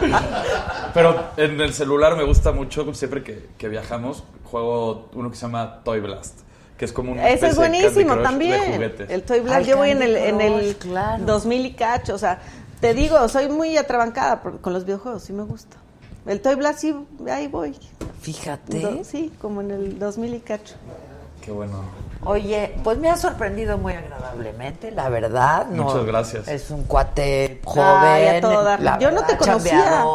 Pero, 0.94 1.14
pero 1.14 1.24
en 1.36 1.60
el 1.60 1.72
celular 1.72 2.16
me 2.16 2.22
gusta 2.24 2.52
mucho, 2.52 2.92
siempre 2.94 3.22
que, 3.22 3.48
que 3.58 3.68
viajamos, 3.68 4.24
juego 4.44 5.08
uno 5.14 5.30
que 5.30 5.36
se 5.36 5.42
llama 5.42 5.80
Toy 5.84 6.00
Blast, 6.00 6.40
que 6.76 6.84
es 6.84 6.92
como 6.92 7.12
un 7.12 7.18
Ese 7.20 7.48
es 7.48 7.56
buenísimo 7.56 8.16
también. 8.18 8.82
El 9.08 9.22
Toy 9.24 9.40
Blast, 9.40 9.66
yo 9.66 9.76
voy 9.76 9.90
en 9.90 10.02
el, 10.02 10.16
en 10.16 10.40
el 10.40 10.76
claro. 10.76 11.24
2000 11.24 11.66
y 11.66 11.72
cacho, 11.74 12.14
o 12.14 12.18
sea, 12.18 12.40
te 12.80 12.94
digo, 12.94 13.28
soy 13.28 13.48
muy 13.48 13.76
atrabancada 13.76 14.42
por- 14.42 14.60
con 14.60 14.72
los 14.72 14.84
videojuegos, 14.84 15.22
sí 15.24 15.32
me 15.32 15.42
gusta. 15.42 15.76
El 16.26 16.40
Toy 16.40 16.54
Blast, 16.54 16.80
sí, 16.80 16.94
ahí 17.30 17.46
voy. 17.48 17.76
Fíjate. 18.20 18.80
Do- 18.80 19.04
sí, 19.04 19.32
como 19.40 19.60
en 19.62 19.70
el 19.70 19.98
2000 19.98 20.34
y 20.34 20.40
cacho. 20.40 20.74
Qué 21.42 21.50
bueno. 21.50 21.72
Oye, 22.22 22.74
pues 22.84 22.98
me 22.98 23.08
ha 23.08 23.16
sorprendido 23.16 23.78
muy 23.78 23.94
agradablemente, 23.94 24.90
la 24.90 25.08
verdad. 25.08 25.66
No, 25.70 25.84
Muchas 25.84 26.04
gracias. 26.04 26.48
Es 26.48 26.70
un 26.70 26.82
cuate 26.84 27.62
joven. 27.64 27.82
Ay, 27.86 28.26
a 28.36 28.40
todo 28.42 28.62
dar. 28.62 28.80
la 28.82 28.98
Yo 28.98 29.10
no 29.10 29.24
te 29.24 29.38
conocía. 29.38 30.00
yo 30.02 30.06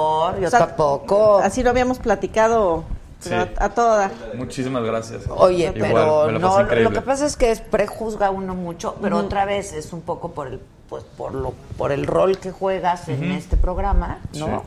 O 0.45 0.50
sea, 0.50 0.59
tampoco. 0.67 1.38
Así 1.40 1.64
lo 1.64 1.72
habíamos 1.72 1.98
platicado 1.98 2.84
pero 3.24 3.43
Sí. 3.45 3.51
a, 3.58 3.66
a 3.66 3.69
todo 3.69 3.95
dar. 3.95 4.11
Muchísimas 4.35 4.84
gracias. 4.84 5.24
Oye, 5.30 5.72
Igual, 5.75 5.90
pero 5.90 6.32
no, 6.32 6.61
lo 6.64 6.92
que 6.92 7.01
pasa 7.01 7.25
es 7.25 7.35
que 7.35 7.50
es 7.50 7.59
prejuzga 7.59 8.30
uno 8.30 8.53
mucho, 8.53 8.98
pero 9.01 9.17
otra 9.17 9.45
vez 9.45 9.74
es 9.74 9.92
un 9.93 10.01
poco 10.01 10.32
por 10.32 10.45
el 10.48 10.59
pues 10.90 11.03
por 11.03 11.34
lo 11.34 11.53
por 11.75 11.92
el 11.92 12.06
rol 12.06 12.38
que 12.38 12.51
juegas 12.51 13.09
en 13.09 13.32
este 13.32 13.58
programa, 13.58 14.19
¿no? 14.34 14.64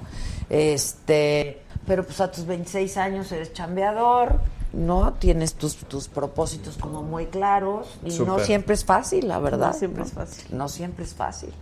Este, 0.50 1.62
pero 1.86 2.04
pues 2.04 2.20
a 2.20 2.30
tus 2.30 2.46
26 2.46 2.96
años 2.96 3.32
eres 3.32 3.52
chambeador, 3.52 4.40
¿no? 4.72 5.14
Tienes 5.14 5.54
tus 5.54 5.76
tus 5.76 6.08
propósitos 6.08 6.76
como 6.76 7.02
muy 7.02 7.26
claros 7.26 7.98
y 8.04 8.18
no 8.20 8.38
siempre 8.38 8.74
es 8.74 8.84
fácil, 8.84 9.28
la 9.28 9.38
verdad. 9.38 9.68
No 9.68 9.74
siempre 9.74 10.02
es 10.04 10.12
fácil. 10.12 10.44
No 10.56 10.68
siempre 10.68 11.04
es 11.04 11.14
fácil. 11.14 11.52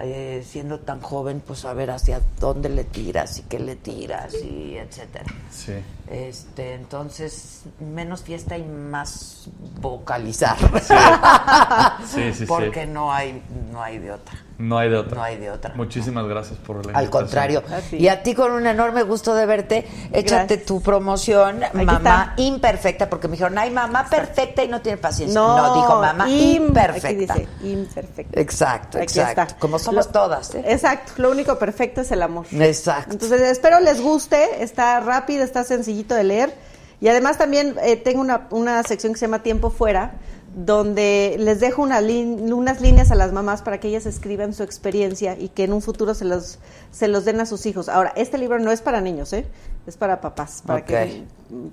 Eh, 0.00 0.44
siendo 0.48 0.78
tan 0.78 1.00
joven, 1.00 1.42
pues 1.44 1.60
saber 1.60 1.90
hacia 1.90 2.20
dónde 2.38 2.68
le 2.68 2.84
tiras 2.84 3.40
y 3.40 3.42
qué 3.42 3.58
le 3.58 3.74
tiras 3.74 4.32
y 4.34 4.76
etcétera. 4.76 5.24
Sí. 5.50 5.72
Este, 6.08 6.74
entonces, 6.74 7.62
menos 7.80 8.22
fiesta 8.22 8.56
y 8.56 8.62
más 8.62 9.48
vocalizar. 9.80 10.56
Sí, 10.80 10.94
sí, 12.14 12.32
sí. 12.32 12.46
Porque 12.46 12.86
no 12.86 13.12
hay, 13.12 13.42
no 13.72 13.82
hay 13.82 13.98
de 13.98 14.12
otra. 14.12 14.36
No 14.58 14.76
hay 14.76 14.90
de 14.90 14.96
otra. 14.96 15.16
No 15.16 15.22
hay 15.22 15.36
de 15.36 15.50
otra. 15.52 15.72
Muchísimas 15.74 16.26
gracias 16.26 16.58
por 16.58 16.76
la 16.84 16.98
Al 16.98 17.04
invitación. 17.04 17.10
contrario. 17.10 17.62
Así. 17.72 17.96
Y 17.96 18.08
a 18.08 18.22
ti 18.24 18.34
con 18.34 18.50
un 18.50 18.66
enorme 18.66 19.02
gusto 19.04 19.34
de 19.34 19.46
verte, 19.46 19.86
échate 20.12 20.46
Gracias. 20.56 20.66
tu 20.66 20.82
promoción, 20.82 21.62
Aquí 21.62 21.76
mamá 21.76 21.96
está. 21.98 22.32
imperfecta, 22.38 23.08
porque 23.08 23.28
me 23.28 23.32
dijeron, 23.32 23.56
ay, 23.56 23.70
mamá 23.70 24.06
perfecta 24.10 24.64
y 24.64 24.68
no 24.68 24.80
tiene 24.82 24.98
paciencia. 24.98 25.38
No, 25.40 25.56
No, 25.56 25.74
dijo 25.74 26.00
mamá 26.00 26.28
im- 26.28 26.56
imperfecta. 26.66 27.34
Aquí 27.34 27.44
dice 27.44 27.48
imperfecta. 27.62 28.40
Exacto, 28.40 28.98
Aquí 28.98 29.04
exacto. 29.20 29.42
está. 29.42 29.58
Como 29.58 29.78
somos 29.78 30.06
Lo- 30.06 30.12
todas, 30.12 30.54
¿eh? 30.56 30.64
Exacto, 30.66 31.12
lo 31.18 31.30
único 31.30 31.56
perfecto 31.58 32.00
es 32.00 32.10
el 32.10 32.20
amor. 32.22 32.46
Exacto. 32.50 33.12
Entonces, 33.12 33.40
espero 33.42 33.78
les 33.78 34.00
guste, 34.00 34.62
está 34.64 34.98
rápido, 35.00 35.44
está 35.44 35.62
sencillito 35.62 36.14
de 36.16 36.24
leer. 36.24 36.54
Y 37.00 37.06
además 37.06 37.38
también 37.38 37.76
eh, 37.84 37.94
tengo 37.96 38.20
una, 38.20 38.48
una 38.50 38.82
sección 38.82 39.12
que 39.12 39.20
se 39.20 39.26
llama 39.26 39.44
Tiempo 39.44 39.70
Fuera, 39.70 40.14
donde 40.56 41.36
les 41.38 41.60
dejo 41.60 41.82
una 41.82 42.00
unas 42.00 42.80
líneas 42.80 43.10
a 43.10 43.14
las 43.14 43.32
mamás 43.32 43.62
para 43.62 43.78
que 43.80 43.88
ellas 43.88 44.06
escriban 44.06 44.54
su 44.54 44.62
experiencia 44.62 45.36
y 45.38 45.48
que 45.48 45.64
en 45.64 45.72
un 45.72 45.82
futuro 45.82 46.14
se 46.14 46.24
los, 46.24 46.58
se 46.90 47.08
los 47.08 47.24
den 47.24 47.40
a 47.40 47.46
sus 47.46 47.66
hijos. 47.66 47.88
Ahora, 47.88 48.12
este 48.16 48.38
libro 48.38 48.58
no 48.58 48.72
es 48.72 48.80
para 48.80 49.00
niños, 49.00 49.32
¿eh? 49.32 49.46
Es 49.86 49.96
para 49.96 50.20
papás, 50.20 50.62
para, 50.66 50.84
que, 50.84 51.24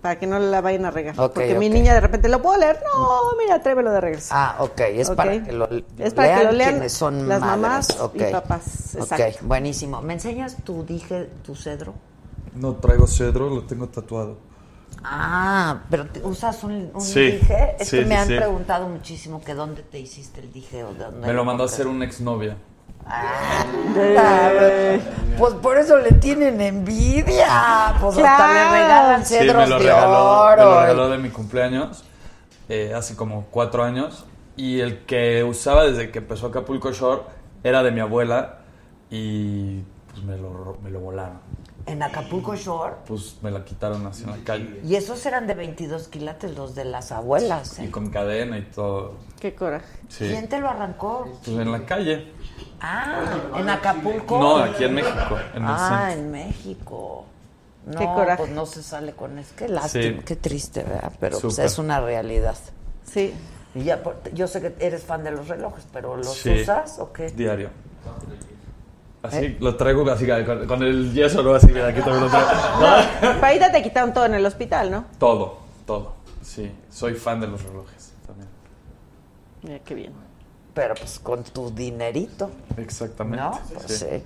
para 0.01 0.17
que 0.17 0.25
no 0.25 0.39
la 0.39 0.61
vayan 0.61 0.85
a 0.85 0.91
regar. 0.91 1.15
Porque 1.15 1.55
mi 1.59 1.69
niña 1.69 1.93
de 1.93 1.99
repente, 1.99 2.29
¿lo 2.29 2.41
puedo 2.41 2.57
leer? 2.57 2.79
No, 2.85 3.37
mira, 3.37 3.55
atrévelo 3.55 3.91
de 3.91 3.99
regreso. 4.01 4.29
Ah, 4.31 4.55
ok. 4.59 4.79
Es 4.79 5.09
para 5.11 5.43
que 5.43 5.51
lo, 5.51 5.67
Es 5.99 6.13
para 6.13 6.37
que 6.39 6.43
lo 6.45 6.51
lean 6.53 6.71
quienes 6.71 6.93
son 6.93 7.27
las 7.27 7.41
madres. 7.41 7.61
mamás 7.61 7.97
y 8.13 8.23
papás, 8.31 8.95
Ok, 8.95 9.01
exacto. 9.01 9.39
buenísimo. 9.45 10.01
¿Me 10.01 10.13
enseñas 10.13 10.55
tu 10.63 10.85
dije, 10.85 11.29
tu 11.43 11.55
cedro? 11.55 11.93
No 12.55 12.75
traigo 12.75 13.05
cedro, 13.07 13.49
lo 13.49 13.63
tengo 13.63 13.89
tatuado. 13.89 14.37
Ah, 15.07 15.81
pero 15.89 16.07
te- 16.07 16.21
usas 16.23 16.63
un, 16.63 16.89
un 16.93 17.01
Sí, 17.01 17.19
dije. 17.19 17.75
Es 17.79 17.89
sí, 17.89 17.97
que 17.97 18.05
me 18.05 18.15
sí, 18.15 18.21
han 18.21 18.27
sí. 18.27 18.35
preguntado 18.37 18.87
muchísimo 18.87 19.41
que 19.43 19.53
dónde 19.53 19.83
te 19.83 19.99
hiciste 19.99 20.41
el 20.41 20.51
dije 20.51 20.83
o 20.83 20.93
de 20.93 20.99
dónde 21.05 21.27
Me 21.27 21.33
lo 21.33 21.45
mandó 21.45 21.63
a 21.63 21.67
hacer 21.67 21.85
una 21.87 22.05
exnovia. 22.05 22.57
Ah, 23.07 23.65
pues 25.37 25.53
por 25.55 25.77
eso 25.77 25.97
le 25.97 26.11
tienen 26.13 26.59
envidia. 26.59 27.95
Pues 28.01 28.17
hasta 28.17 28.47
le 28.53 28.69
regalan 28.81 29.25
Sí, 29.25 29.35
cedros 29.35 29.57
me 29.57 29.67
lo 29.67 29.77
de 29.77 29.83
regaló, 29.85 30.07
me 30.07 30.63
lo 30.63 30.71
oro. 30.71 30.81
regaló 30.81 31.09
de 31.09 31.17
mi 31.19 31.29
cumpleaños 31.29 32.03
eh, 32.67 32.93
hace 32.95 33.15
como 33.15 33.45
cuatro 33.51 33.83
años. 33.83 34.25
Y 34.57 34.79
el 34.79 34.99
que 35.05 35.43
usaba 35.43 35.83
desde 35.83 36.11
que 36.11 36.19
empezó 36.19 36.47
Acapulco 36.47 36.91
Shore 36.91 37.23
era 37.63 37.83
de 37.83 37.91
mi 37.91 37.99
abuela 37.99 38.59
y 39.11 39.81
pues 40.11 40.23
me 40.25 40.37
lo, 40.37 40.77
me 40.81 40.89
lo 40.89 40.99
volaron. 40.99 41.39
En 41.87 42.01
Acapulco 42.01 42.55
Shore. 42.55 42.95
Pues 43.07 43.37
me 43.43 43.51
la 43.51 43.63
quitaron 43.63 44.05
así 44.07 44.23
en 44.23 44.31
la 44.31 44.37
calle. 44.43 44.81
Y 44.83 44.95
esos 44.95 45.23
eran 45.25 45.45
de 45.45 45.53
22 45.53 46.07
quilates, 46.07 46.55
los 46.55 46.73
de 46.73 46.83
las 46.85 47.11
abuelas. 47.11 47.77
Y 47.79 47.85
¿eh? 47.85 47.91
con 47.91 48.09
cadena 48.09 48.57
y 48.57 48.63
todo. 48.63 49.13
Qué 49.39 49.53
coraje. 49.53 49.85
Sí. 50.09 50.27
¿Quién 50.29 50.49
te 50.49 50.59
lo 50.59 50.67
arrancó? 50.69 51.27
Pues 51.45 51.57
en 51.59 51.71
la 51.71 51.85
calle. 51.85 52.31
Ah, 52.81 53.21
en 53.55 53.69
Acapulco. 53.69 54.39
No, 54.39 54.57
aquí 54.57 54.83
en 54.85 54.95
México. 54.95 55.37
En 55.53 55.63
ah, 55.63 56.09
en 56.11 56.31
México. 56.31 57.25
No, 57.85 57.99
Qué 57.99 58.05
coraje. 58.05 58.37
pues 58.37 58.51
no 58.51 58.65
se 58.65 58.81
sale 58.81 59.13
con 59.13 59.37
eso. 59.37 59.53
Qué 59.55 59.67
lástima, 59.69 60.17
Sí. 60.19 60.23
qué 60.25 60.35
triste, 60.35 60.81
¿verdad? 60.83 61.11
Pero 61.19 61.39
pues, 61.39 61.59
es 61.59 61.77
una 61.77 61.99
realidad. 62.01 62.55
Sí. 63.03 63.31
Y 63.75 63.83
ya, 63.83 64.01
por- 64.01 64.19
yo 64.33 64.47
sé 64.47 64.59
que 64.59 64.75
eres 64.83 65.03
fan 65.03 65.23
de 65.23 65.29
los 65.29 65.47
relojes, 65.47 65.85
pero 65.93 66.17
¿los 66.17 66.33
Sí. 66.33 66.61
usas 66.61 66.97
o 66.97 67.13
qué? 67.13 67.29
Diario. 67.29 67.69
Así 69.25 69.37
¿Eh? 69.45 69.57
lo 69.59 69.75
traigo 69.75 70.09
así 70.09 70.25
con, 70.45 70.65
con 70.67 70.83
el 70.83 71.13
yeso, 71.13 71.41
¿no? 71.43 71.53
Así, 71.53 71.67
mira, 71.67 71.87
aquí 71.87 71.99
también 72.01 72.21
lo 72.21 72.29
traigo. 72.29 72.49
Ahorita 73.43 73.71
te 73.71 73.83
quitaron 73.83 74.13
todo 74.13 74.25
en 74.25 74.33
el 74.35 74.45
hospital, 74.45 74.91
¿no? 74.91 75.05
Todo, 75.19 75.57
todo. 75.85 76.13
Sí, 76.41 76.71
soy 76.89 77.13
fan 77.15 77.39
de 77.41 77.47
los 77.47 77.63
relojes 77.63 78.13
también. 78.25 78.47
Mira, 79.63 79.79
qué 79.83 79.95
bien. 79.95 80.13
Pero 80.73 80.93
pues 80.95 81.19
con 81.19 81.43
tu 81.43 81.71
dinerito, 81.71 82.49
Exactamente. 82.77 83.43
¿no? 83.43 83.59
Pues, 83.73 83.85
sí. 83.99 84.05
sí. 84.09 84.23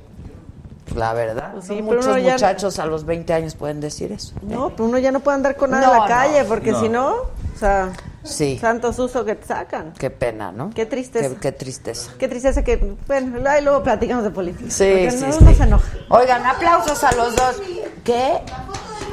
La 0.96 1.14
verdad, 1.14 1.52
Pues 1.54 1.66
sí, 1.66 1.76
no 1.78 1.84
muchos 1.84 2.06
ya- 2.24 2.32
muchachos 2.34 2.80
a 2.80 2.86
los 2.88 3.06
20 3.06 3.32
años 3.34 3.54
pueden 3.54 3.80
decir 3.80 4.12
eso. 4.12 4.34
No, 4.42 4.72
pero 4.72 4.86
uno 4.86 4.98
ya 4.98 5.12
no 5.12 5.20
puede 5.20 5.36
andar 5.36 5.56
con 5.56 5.70
nada 5.70 5.86
No, 5.86 5.94
en 5.94 6.00
la 6.00 6.04
no, 6.06 6.10
calle, 6.10 6.44
porque 6.46 6.72
no. 6.72 6.82
si 6.82 6.90
no, 6.90 7.12
o 7.14 7.58
sea, 7.60 7.92
Sí, 8.30 8.58
santo 8.60 8.94
susto 8.94 9.26
que 9.26 9.36
te 9.36 9.46
sacan. 9.48 9.94
qué 9.98 10.10
pena, 10.10 10.52
¿no? 10.52 10.70
Qué 10.70 10.86
tristeza. 10.86 11.30
Qué, 11.30 11.36
qué 11.38 11.52
tristeza. 11.52 12.12
Qué 12.18 12.28
tristeza 12.28 12.64
que, 12.64 12.78
bueno, 13.08 13.50
ahí 13.50 13.64
luego 13.64 13.84
platicamos 13.84 14.24
de 14.24 14.30
política. 14.32 14.70
Sí, 14.70 15.10
sí, 15.12 15.26
no, 15.26 15.34
sí. 15.50 15.56
se 15.56 15.64
enoja. 15.64 15.86
Oigan, 16.10 16.46
aplausos 16.46 17.04
a 17.04 17.12
los 17.14 17.36
dos. 17.36 17.56
¿Qué? 18.04 18.40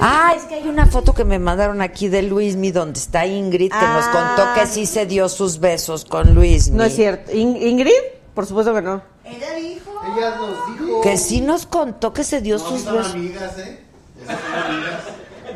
Ah, 0.01 0.35
es 0.37 0.43
que 0.45 0.57
hay 0.57 0.69
una 0.69 0.87
foto 0.87 1.15
que 1.15 1.25
me 1.25 1.39
mandaron 1.39 1.81
aquí 1.81 2.09
de 2.09 2.23
Luismi 2.23 2.71
donde 2.71 2.99
está 3.01 3.25
Ingrid 3.27 3.71
que 3.73 3.87
nos 3.87 4.05
Ah. 4.09 4.35
contó 4.37 4.55
que 4.61 4.67
sí 4.67 4.85
se 4.87 5.07
dio 5.07 5.29
sus 5.29 5.59
besos 5.59 6.05
con 6.05 6.35
Luismi. 6.35 6.77
No 6.77 6.85
es 6.85 6.95
cierto. 6.95 7.33
In- 7.33 7.57
¿Ingrid? 7.57 7.93
Por 8.35 8.45
supuesto 8.45 8.75
que 8.75 8.83
no. 8.83 9.01
Ella 9.25 10.37
nos 10.37 10.77
dijo. 10.79 11.01
Que 11.01 11.17
sí 11.17 11.41
nos 11.41 11.65
contó 11.67 12.13
que 12.13 12.23
se 12.25 12.41
dio 12.43 12.59
No, 12.59 12.69
sus 12.69 12.85
besos. 12.85 13.13
amigas, 13.15 13.59
¿eh? 13.59 13.81
Esas 14.23 14.39
son 14.41 14.55
amigas. 14.75 14.95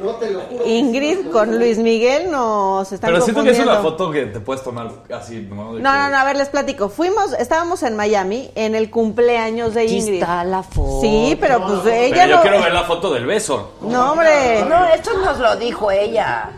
No 0.03 0.13
te 0.17 0.31
lo 0.31 0.41
juro. 0.41 0.67
Ingrid 0.67 1.31
con 1.31 1.59
Luis 1.59 1.79
Miguel 1.79 2.31
no 2.31 2.85
se 2.85 2.95
están 2.97 3.11
Pero 3.13 3.23
siento 3.23 3.43
que 3.43 3.51
es 3.51 3.59
una 3.59 3.77
foto 3.83 4.11
que 4.11 4.27
te 4.27 4.41
puedes 4.41 4.63
tomar 4.63 4.91
así, 5.15 5.47
¿no? 5.49 5.55
No, 5.65 5.75
que- 5.77 5.81
no, 5.83 6.11
no, 6.11 6.17
a 6.17 6.25
ver, 6.25 6.37
les 6.37 6.49
platico. 6.49 6.89
Fuimos, 6.89 7.33
estábamos 7.35 7.83
en 7.83 7.97
Miami 7.97 8.51
en 8.55 8.75
el 8.75 8.91
cumpleaños 8.91 9.75
de 9.75 9.83
Aquí 9.83 9.97
Ingrid. 9.99 10.15
está 10.23 10.45
la 10.45 10.63
foto. 10.63 11.01
Sí, 11.03 11.37
pero 11.41 11.61
pues 11.67 11.81
Pero 11.85 11.97
ella 11.97 12.27
yo 12.27 12.37
no. 12.37 12.43
quiero 12.43 12.61
ver 12.63 12.73
la 12.73 12.85
foto 12.85 13.13
del 13.13 13.27
beso. 13.27 13.73
No, 13.83 14.13
hombre. 14.13 14.65
No, 14.69 14.85
esto 14.87 15.11
nos 15.19 15.39
lo 15.39 15.57
dijo 15.57 15.91
ella. 15.91 16.51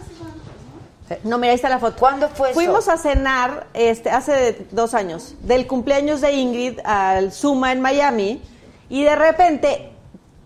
No, 1.24 1.36
mira, 1.36 1.50
ahí 1.50 1.56
está 1.56 1.68
la 1.68 1.78
foto. 1.78 1.96
¿Cuándo 1.98 2.28
fue 2.30 2.50
eso? 2.50 2.54
Fuimos 2.54 2.88
a 2.88 2.96
cenar 2.96 3.66
este, 3.74 4.08
hace 4.08 4.66
dos 4.70 4.94
años, 4.94 5.34
del 5.42 5.66
cumpleaños 5.66 6.22
de 6.22 6.32
Ingrid 6.32 6.78
al 6.84 7.32
Zuma 7.32 7.72
en 7.72 7.82
Miami, 7.82 8.40
y 8.88 9.02
de 9.04 9.14
repente 9.14 9.90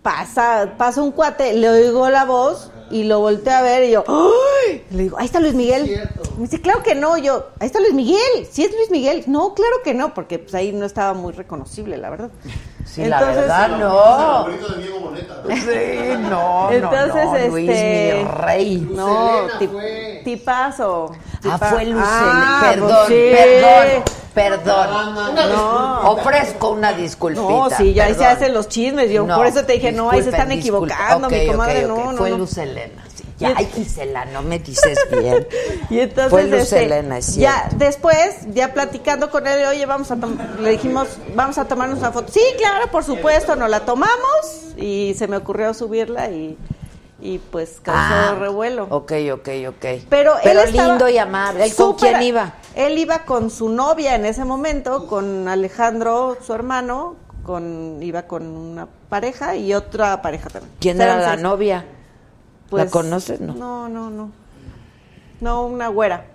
pasa, 0.01 0.73
pasa 0.77 1.01
un 1.01 1.11
cuate, 1.11 1.53
le 1.53 1.69
oigo 1.69 2.09
la 2.09 2.25
voz 2.25 2.71
y 2.91 3.03
lo 3.03 3.19
volteo 3.19 3.53
a 3.53 3.61
ver 3.61 3.83
y 3.83 3.91
yo, 3.91 4.03
¡ay! 4.07 4.83
Le 4.91 5.03
digo, 5.03 5.17
ahí 5.17 5.25
está 5.25 5.39
Luis 5.39 5.53
Miguel. 5.53 6.01
Me 6.37 6.43
dice, 6.43 6.61
claro 6.61 6.83
que 6.83 6.95
no, 6.95 7.17
yo, 7.17 7.47
ahí 7.59 7.67
está 7.67 7.79
Luis 7.79 7.93
Miguel, 7.93 8.47
sí 8.49 8.63
es 8.63 8.71
Luis 8.71 8.91
Miguel. 8.91 9.23
No, 9.27 9.53
claro 9.53 9.77
que 9.83 9.93
no, 9.93 10.13
porque 10.13 10.39
pues 10.39 10.53
ahí 10.55 10.71
no 10.71 10.85
estaba 10.85 11.13
muy 11.13 11.33
reconocible, 11.33 11.97
la 11.97 12.09
verdad. 12.09 12.31
Sí, 12.91 13.05
la 13.05 13.21
verdad, 13.21 13.67
no. 13.77 13.89
Favorito 13.93 14.67
de 14.69 14.81
Diego 14.81 14.99
Boneta. 15.01 15.33
¿no? 15.43 15.55
Sí, 15.55 16.29
no, 16.29 16.71
Entonces, 16.71 17.25
no, 17.25 17.33
no. 17.37 17.47
Luis, 17.49 17.69
este, 17.69 18.13
mi 18.15 18.23
rey. 18.23 18.89
No, 18.91 19.07
Lucelena 19.07 19.59
tip- 19.59 19.71
fue. 19.71 20.21
tipazo. 20.23 21.11
Ah, 21.49 21.57
fue 21.57 21.85
Lucel. 21.85 22.03
Ah, 22.07 22.59
perdón, 22.71 22.89
pues 22.89 23.07
sí. 23.07 23.35
perdón, 23.35 24.03
perdón. 24.33 25.15
No. 25.35 26.11
Ofrezco 26.11 26.69
una 26.71 26.93
disculpita. 26.93 27.43
No, 27.47 27.69
sí, 27.69 27.93
ya 27.93 28.05
ahí 28.05 28.13
se 28.13 28.19
perdón. 28.19 28.35
hacen 28.35 28.53
los 28.53 28.67
chismes. 28.67 29.11
Yo 29.11 29.25
No, 29.25 29.35
por 29.35 29.45
eso 29.45 29.63
te 29.65 29.73
dije, 29.73 29.91
no, 29.91 30.09
ahí 30.09 30.23
se 30.23 30.29
están 30.29 30.51
equivocando, 30.51 31.29
mi 31.29 31.45
comadre, 31.47 31.85
ok, 31.85 31.91
ok. 31.91 31.97
no, 32.05 32.11
no, 32.13 32.17
Fue 32.17 32.29
no. 32.31 32.37
Y- 33.39 33.45
ay, 33.45 33.69
Gisela, 33.73 34.25
no 34.25 34.41
me 34.41 34.59
dices 34.59 34.97
bien. 35.11 35.47
Y 35.89 35.99
entonces, 35.99 36.31
Fue 36.31 36.43
Luz 36.43 36.71
este, 36.73 37.17
es 37.17 37.35
ya 37.35 37.69
después, 37.75 38.35
ya 38.53 38.73
platicando 38.73 39.29
con 39.29 39.47
él, 39.47 39.65
oye, 39.65 39.85
vamos 39.85 40.11
a 40.11 40.17
le 40.59 40.71
dijimos, 40.71 41.07
vamos 41.35 41.57
a 41.57 41.65
tomarnos 41.65 41.99
una 41.99 42.11
foto. 42.11 42.31
Sí, 42.31 42.41
claro, 42.57 42.89
por 42.91 43.03
supuesto, 43.03 43.55
nos 43.55 43.69
la 43.69 43.81
tomamos 43.81 44.73
y 44.75 45.13
se 45.17 45.27
me 45.27 45.37
ocurrió 45.37 45.73
subirla 45.73 46.29
y, 46.29 46.57
y 47.21 47.37
pues 47.37 47.79
causó 47.81 47.99
Ah, 48.01 48.35
revuelo. 48.39 48.87
Ok, 48.89 49.13
ok, 49.33 49.49
ok. 49.69 49.85
Pero, 50.09 50.37
él 50.43 50.57
estaba 50.57 50.87
lindo 50.89 51.09
y 51.09 51.17
amable. 51.17 51.65
¿Él 51.65 51.75
con 51.75 51.93
quién 51.93 52.21
iba? 52.21 52.53
Él 52.75 52.97
iba 52.97 53.19
con 53.19 53.49
su 53.49 53.69
novia 53.69 54.15
en 54.15 54.25
ese 54.25 54.43
momento, 54.45 55.07
con 55.07 55.47
Alejandro, 55.47 56.37
su 56.45 56.53
hermano, 56.53 57.15
con 57.43 57.99
iba 58.01 58.23
con 58.23 58.45
una 58.45 58.87
pareja 59.09 59.55
y 59.55 59.73
otra 59.73 60.21
pareja 60.21 60.49
también. 60.49 60.73
¿Quién 60.79 61.01
era 61.01 61.17
la 61.17 61.29
seis. 61.31 61.41
novia? 61.41 61.85
Pues, 62.69 62.85
¿La 62.85 62.91
conoces? 62.91 63.39
No. 63.39 63.53
No, 63.53 63.89
no, 63.89 64.09
no. 64.09 64.31
No, 65.39 65.65
una 65.65 65.87
güera. 65.87 66.25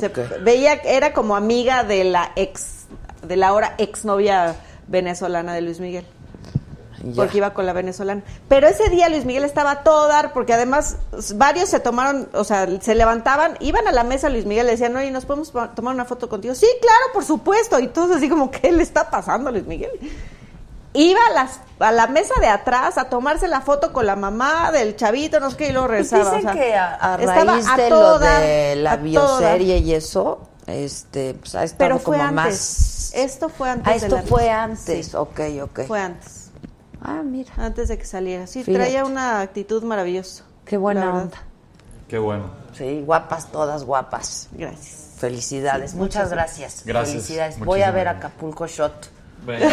Se 0.00 0.08
veía 0.40 0.74
era 0.74 1.12
como 1.12 1.36
amiga 1.36 1.84
de 1.84 2.04
la 2.04 2.32
ex, 2.34 2.86
de 3.22 3.36
la 3.36 3.48
ahora 3.48 3.74
exnovia 3.78 4.56
venezolana 4.88 5.54
de 5.54 5.60
Luis 5.60 5.78
Miguel. 5.78 6.04
Ya. 7.04 7.14
Porque 7.14 7.36
iba 7.38 7.52
con 7.54 7.66
la 7.66 7.72
venezolana. 7.72 8.22
Pero 8.48 8.66
ese 8.66 8.88
día 8.88 9.08
Luis 9.08 9.24
Miguel 9.24 9.44
estaba 9.44 9.70
a 9.70 9.82
todo 9.84 10.08
dar, 10.08 10.32
porque 10.32 10.54
además 10.54 10.96
varios 11.36 11.68
se 11.68 11.78
tomaron, 11.78 12.28
o 12.32 12.42
sea, 12.42 12.66
se 12.80 12.94
levantaban, 12.94 13.56
iban 13.60 13.86
a 13.86 13.92
la 13.92 14.02
mesa 14.02 14.28
Luis 14.28 14.46
Miguel, 14.46 14.66
le 14.66 14.72
decían, 14.72 14.96
oye, 14.96 15.10
¿nos 15.10 15.24
podemos 15.24 15.52
tomar 15.74 15.94
una 15.94 16.04
foto 16.04 16.28
contigo? 16.28 16.54
Sí, 16.54 16.66
claro, 16.80 17.04
por 17.12 17.24
supuesto. 17.24 17.78
Y 17.78 17.88
todos 17.88 18.16
así 18.16 18.28
como, 18.28 18.50
¿qué 18.50 18.72
le 18.72 18.82
está 18.82 19.08
pasando 19.10 19.50
a 19.50 19.52
Luis 19.52 19.66
Miguel? 19.66 19.90
Iba 20.96 21.20
a, 21.28 21.32
las, 21.34 21.60
a 21.78 21.92
la 21.92 22.06
mesa 22.06 22.34
de 22.40 22.48
atrás 22.48 22.96
a 22.98 23.08
tomarse 23.10 23.48
la 23.48 23.60
foto 23.60 23.92
con 23.92 24.06
la 24.06 24.16
mamá 24.16 24.72
del 24.72 24.96
chavito, 24.96 25.38
no 25.40 25.50
sé 25.50 25.56
qué, 25.58 25.68
y 25.68 25.72
luego 25.72 25.88
Pues 25.88 26.10
regresaba. 26.10 26.36
dicen 26.36 26.48
o 26.48 26.52
sea, 26.52 26.60
que 26.62 26.74
a, 26.74 26.94
a 27.14 27.16
estaba 27.20 27.52
raíz 27.52 27.66
a 27.68 27.76
de 27.76 27.88
todo 27.88 28.18
lo 28.18 28.18
de 28.18 28.76
la 28.76 28.96
bioserie 28.96 29.78
y 29.78 29.92
eso, 29.94 30.40
este, 30.66 31.34
pues 31.34 31.54
ha 31.54 31.64
estado 31.64 31.78
Pero 31.78 31.98
fue 31.98 32.16
como 32.16 32.28
antes. 32.28 32.34
más... 32.34 33.12
Esto 33.14 33.48
fue 33.48 33.70
antes. 33.70 33.86
Ah, 33.86 33.90
de 33.90 33.96
esto 33.96 34.16
la- 34.16 34.22
fue 34.22 34.50
antes, 34.50 35.06
Sí, 35.06 35.16
ok, 35.16 35.40
ok. 35.64 35.80
fue 35.86 36.00
antes. 36.00 36.50
Ah, 37.02 37.22
mira, 37.24 37.52
Antes 37.58 37.88
de 37.88 37.98
que 37.98 38.04
saliera. 38.04 38.46
Sí, 38.46 38.64
Fíjate. 38.64 38.84
traía 38.84 39.04
una 39.04 39.40
actitud 39.40 39.82
maravillosa. 39.84 40.44
qué 40.64 40.76
buena 40.76 41.14
onda. 41.14 41.36
Qué 42.08 42.18
bueno. 42.18 42.50
Sí, 42.72 43.02
guapas, 43.04 43.46
todas 43.52 43.84
guapas. 43.84 44.48
Gracias. 44.52 45.10
Felicidades, 45.18 45.90
Sí, 45.92 45.96
muchas 45.96 46.24
muchas 46.24 46.30
gracias. 46.30 46.82
Gracias, 46.84 47.12
Felicidades. 47.14 47.58
Voy 47.58 47.82
a 47.82 47.86
muchísimas 47.90 47.94
ver. 47.94 48.08
Acapulco 48.08 48.66
Shot. 48.66 49.10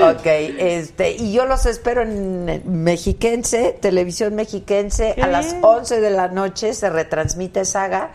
Ok, 0.00 0.26
este, 0.26 1.12
y 1.12 1.32
yo 1.32 1.44
los 1.44 1.66
espero 1.66 2.02
en 2.02 2.62
Mexiquense, 2.64 3.76
Televisión 3.80 4.34
Mexiquense, 4.34 5.14
Qué 5.14 5.22
a 5.22 5.26
las 5.26 5.52
bien. 5.52 5.64
11 5.64 6.00
de 6.00 6.10
la 6.10 6.28
noche 6.28 6.72
se 6.72 6.88
retransmite 6.90 7.64
Saga. 7.64 8.10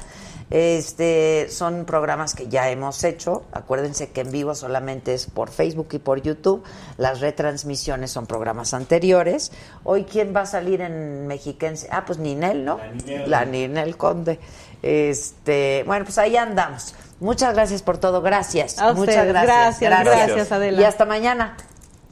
Este, 0.50 1.48
son 1.50 1.86
programas 1.86 2.36
que 2.36 2.48
ya 2.48 2.70
hemos 2.70 3.04
hecho. 3.04 3.44
Acuérdense 3.52 4.12
que 4.12 4.22
en 4.22 4.32
vivo 4.32 4.54
solamente 4.54 5.14
es 5.14 5.26
por 5.26 5.50
Facebook 5.50 5.88
y 5.94 6.00
por 6.00 6.22
YouTube. 6.22 6.64
Las 6.98 7.22
retransmisiones 7.22 8.12
son 8.12 8.28
programas 8.28 8.74
anteriores. 8.74 9.52
Hoy, 9.84 10.04
¿quién 10.04 10.36
va 10.36 10.42
a 10.42 10.46
salir 10.46 10.82
en 10.82 11.28
Mexiquense? 11.28 11.88
Ah, 11.92 12.06
pues 12.06 12.20
Ninel, 12.20 12.66
¿no? 12.66 12.80
La 13.26 13.46
Ninel, 13.46 13.98
Conde. 13.98 14.40
Este, 14.84 15.84
bueno, 15.88 16.06
pues 16.06 16.18
ahí 16.18 16.38
andamos. 16.38 16.94
Muchas 17.24 17.54
gracias 17.54 17.82
por 17.82 17.98
todo. 17.98 18.22
Gracias. 18.22 18.80
A 18.80 18.94
Muchas 18.94 19.16
ustedes. 19.16 19.28
gracias. 19.28 19.80
Gracias, 19.80 20.28
gracias, 20.28 20.52
Adela. 20.52 20.82
Y 20.82 20.84
hasta 20.84 21.06
mañana. 21.06 21.56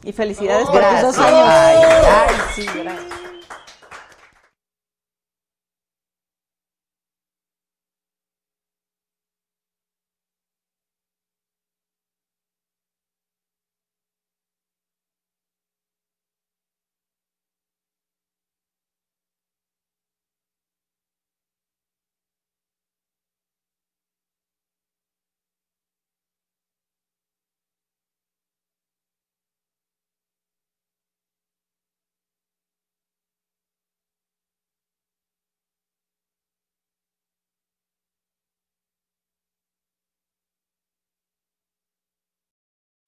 Y 0.03 0.14
felicidades 0.14 0.67
por 0.67 0.81
tus 0.81 1.01
dos 1.01 1.17
años. 1.17 1.48
Ay, 1.49 1.77
ay, 1.83 2.35
sí, 2.56 2.65
gracias. 2.73 3.20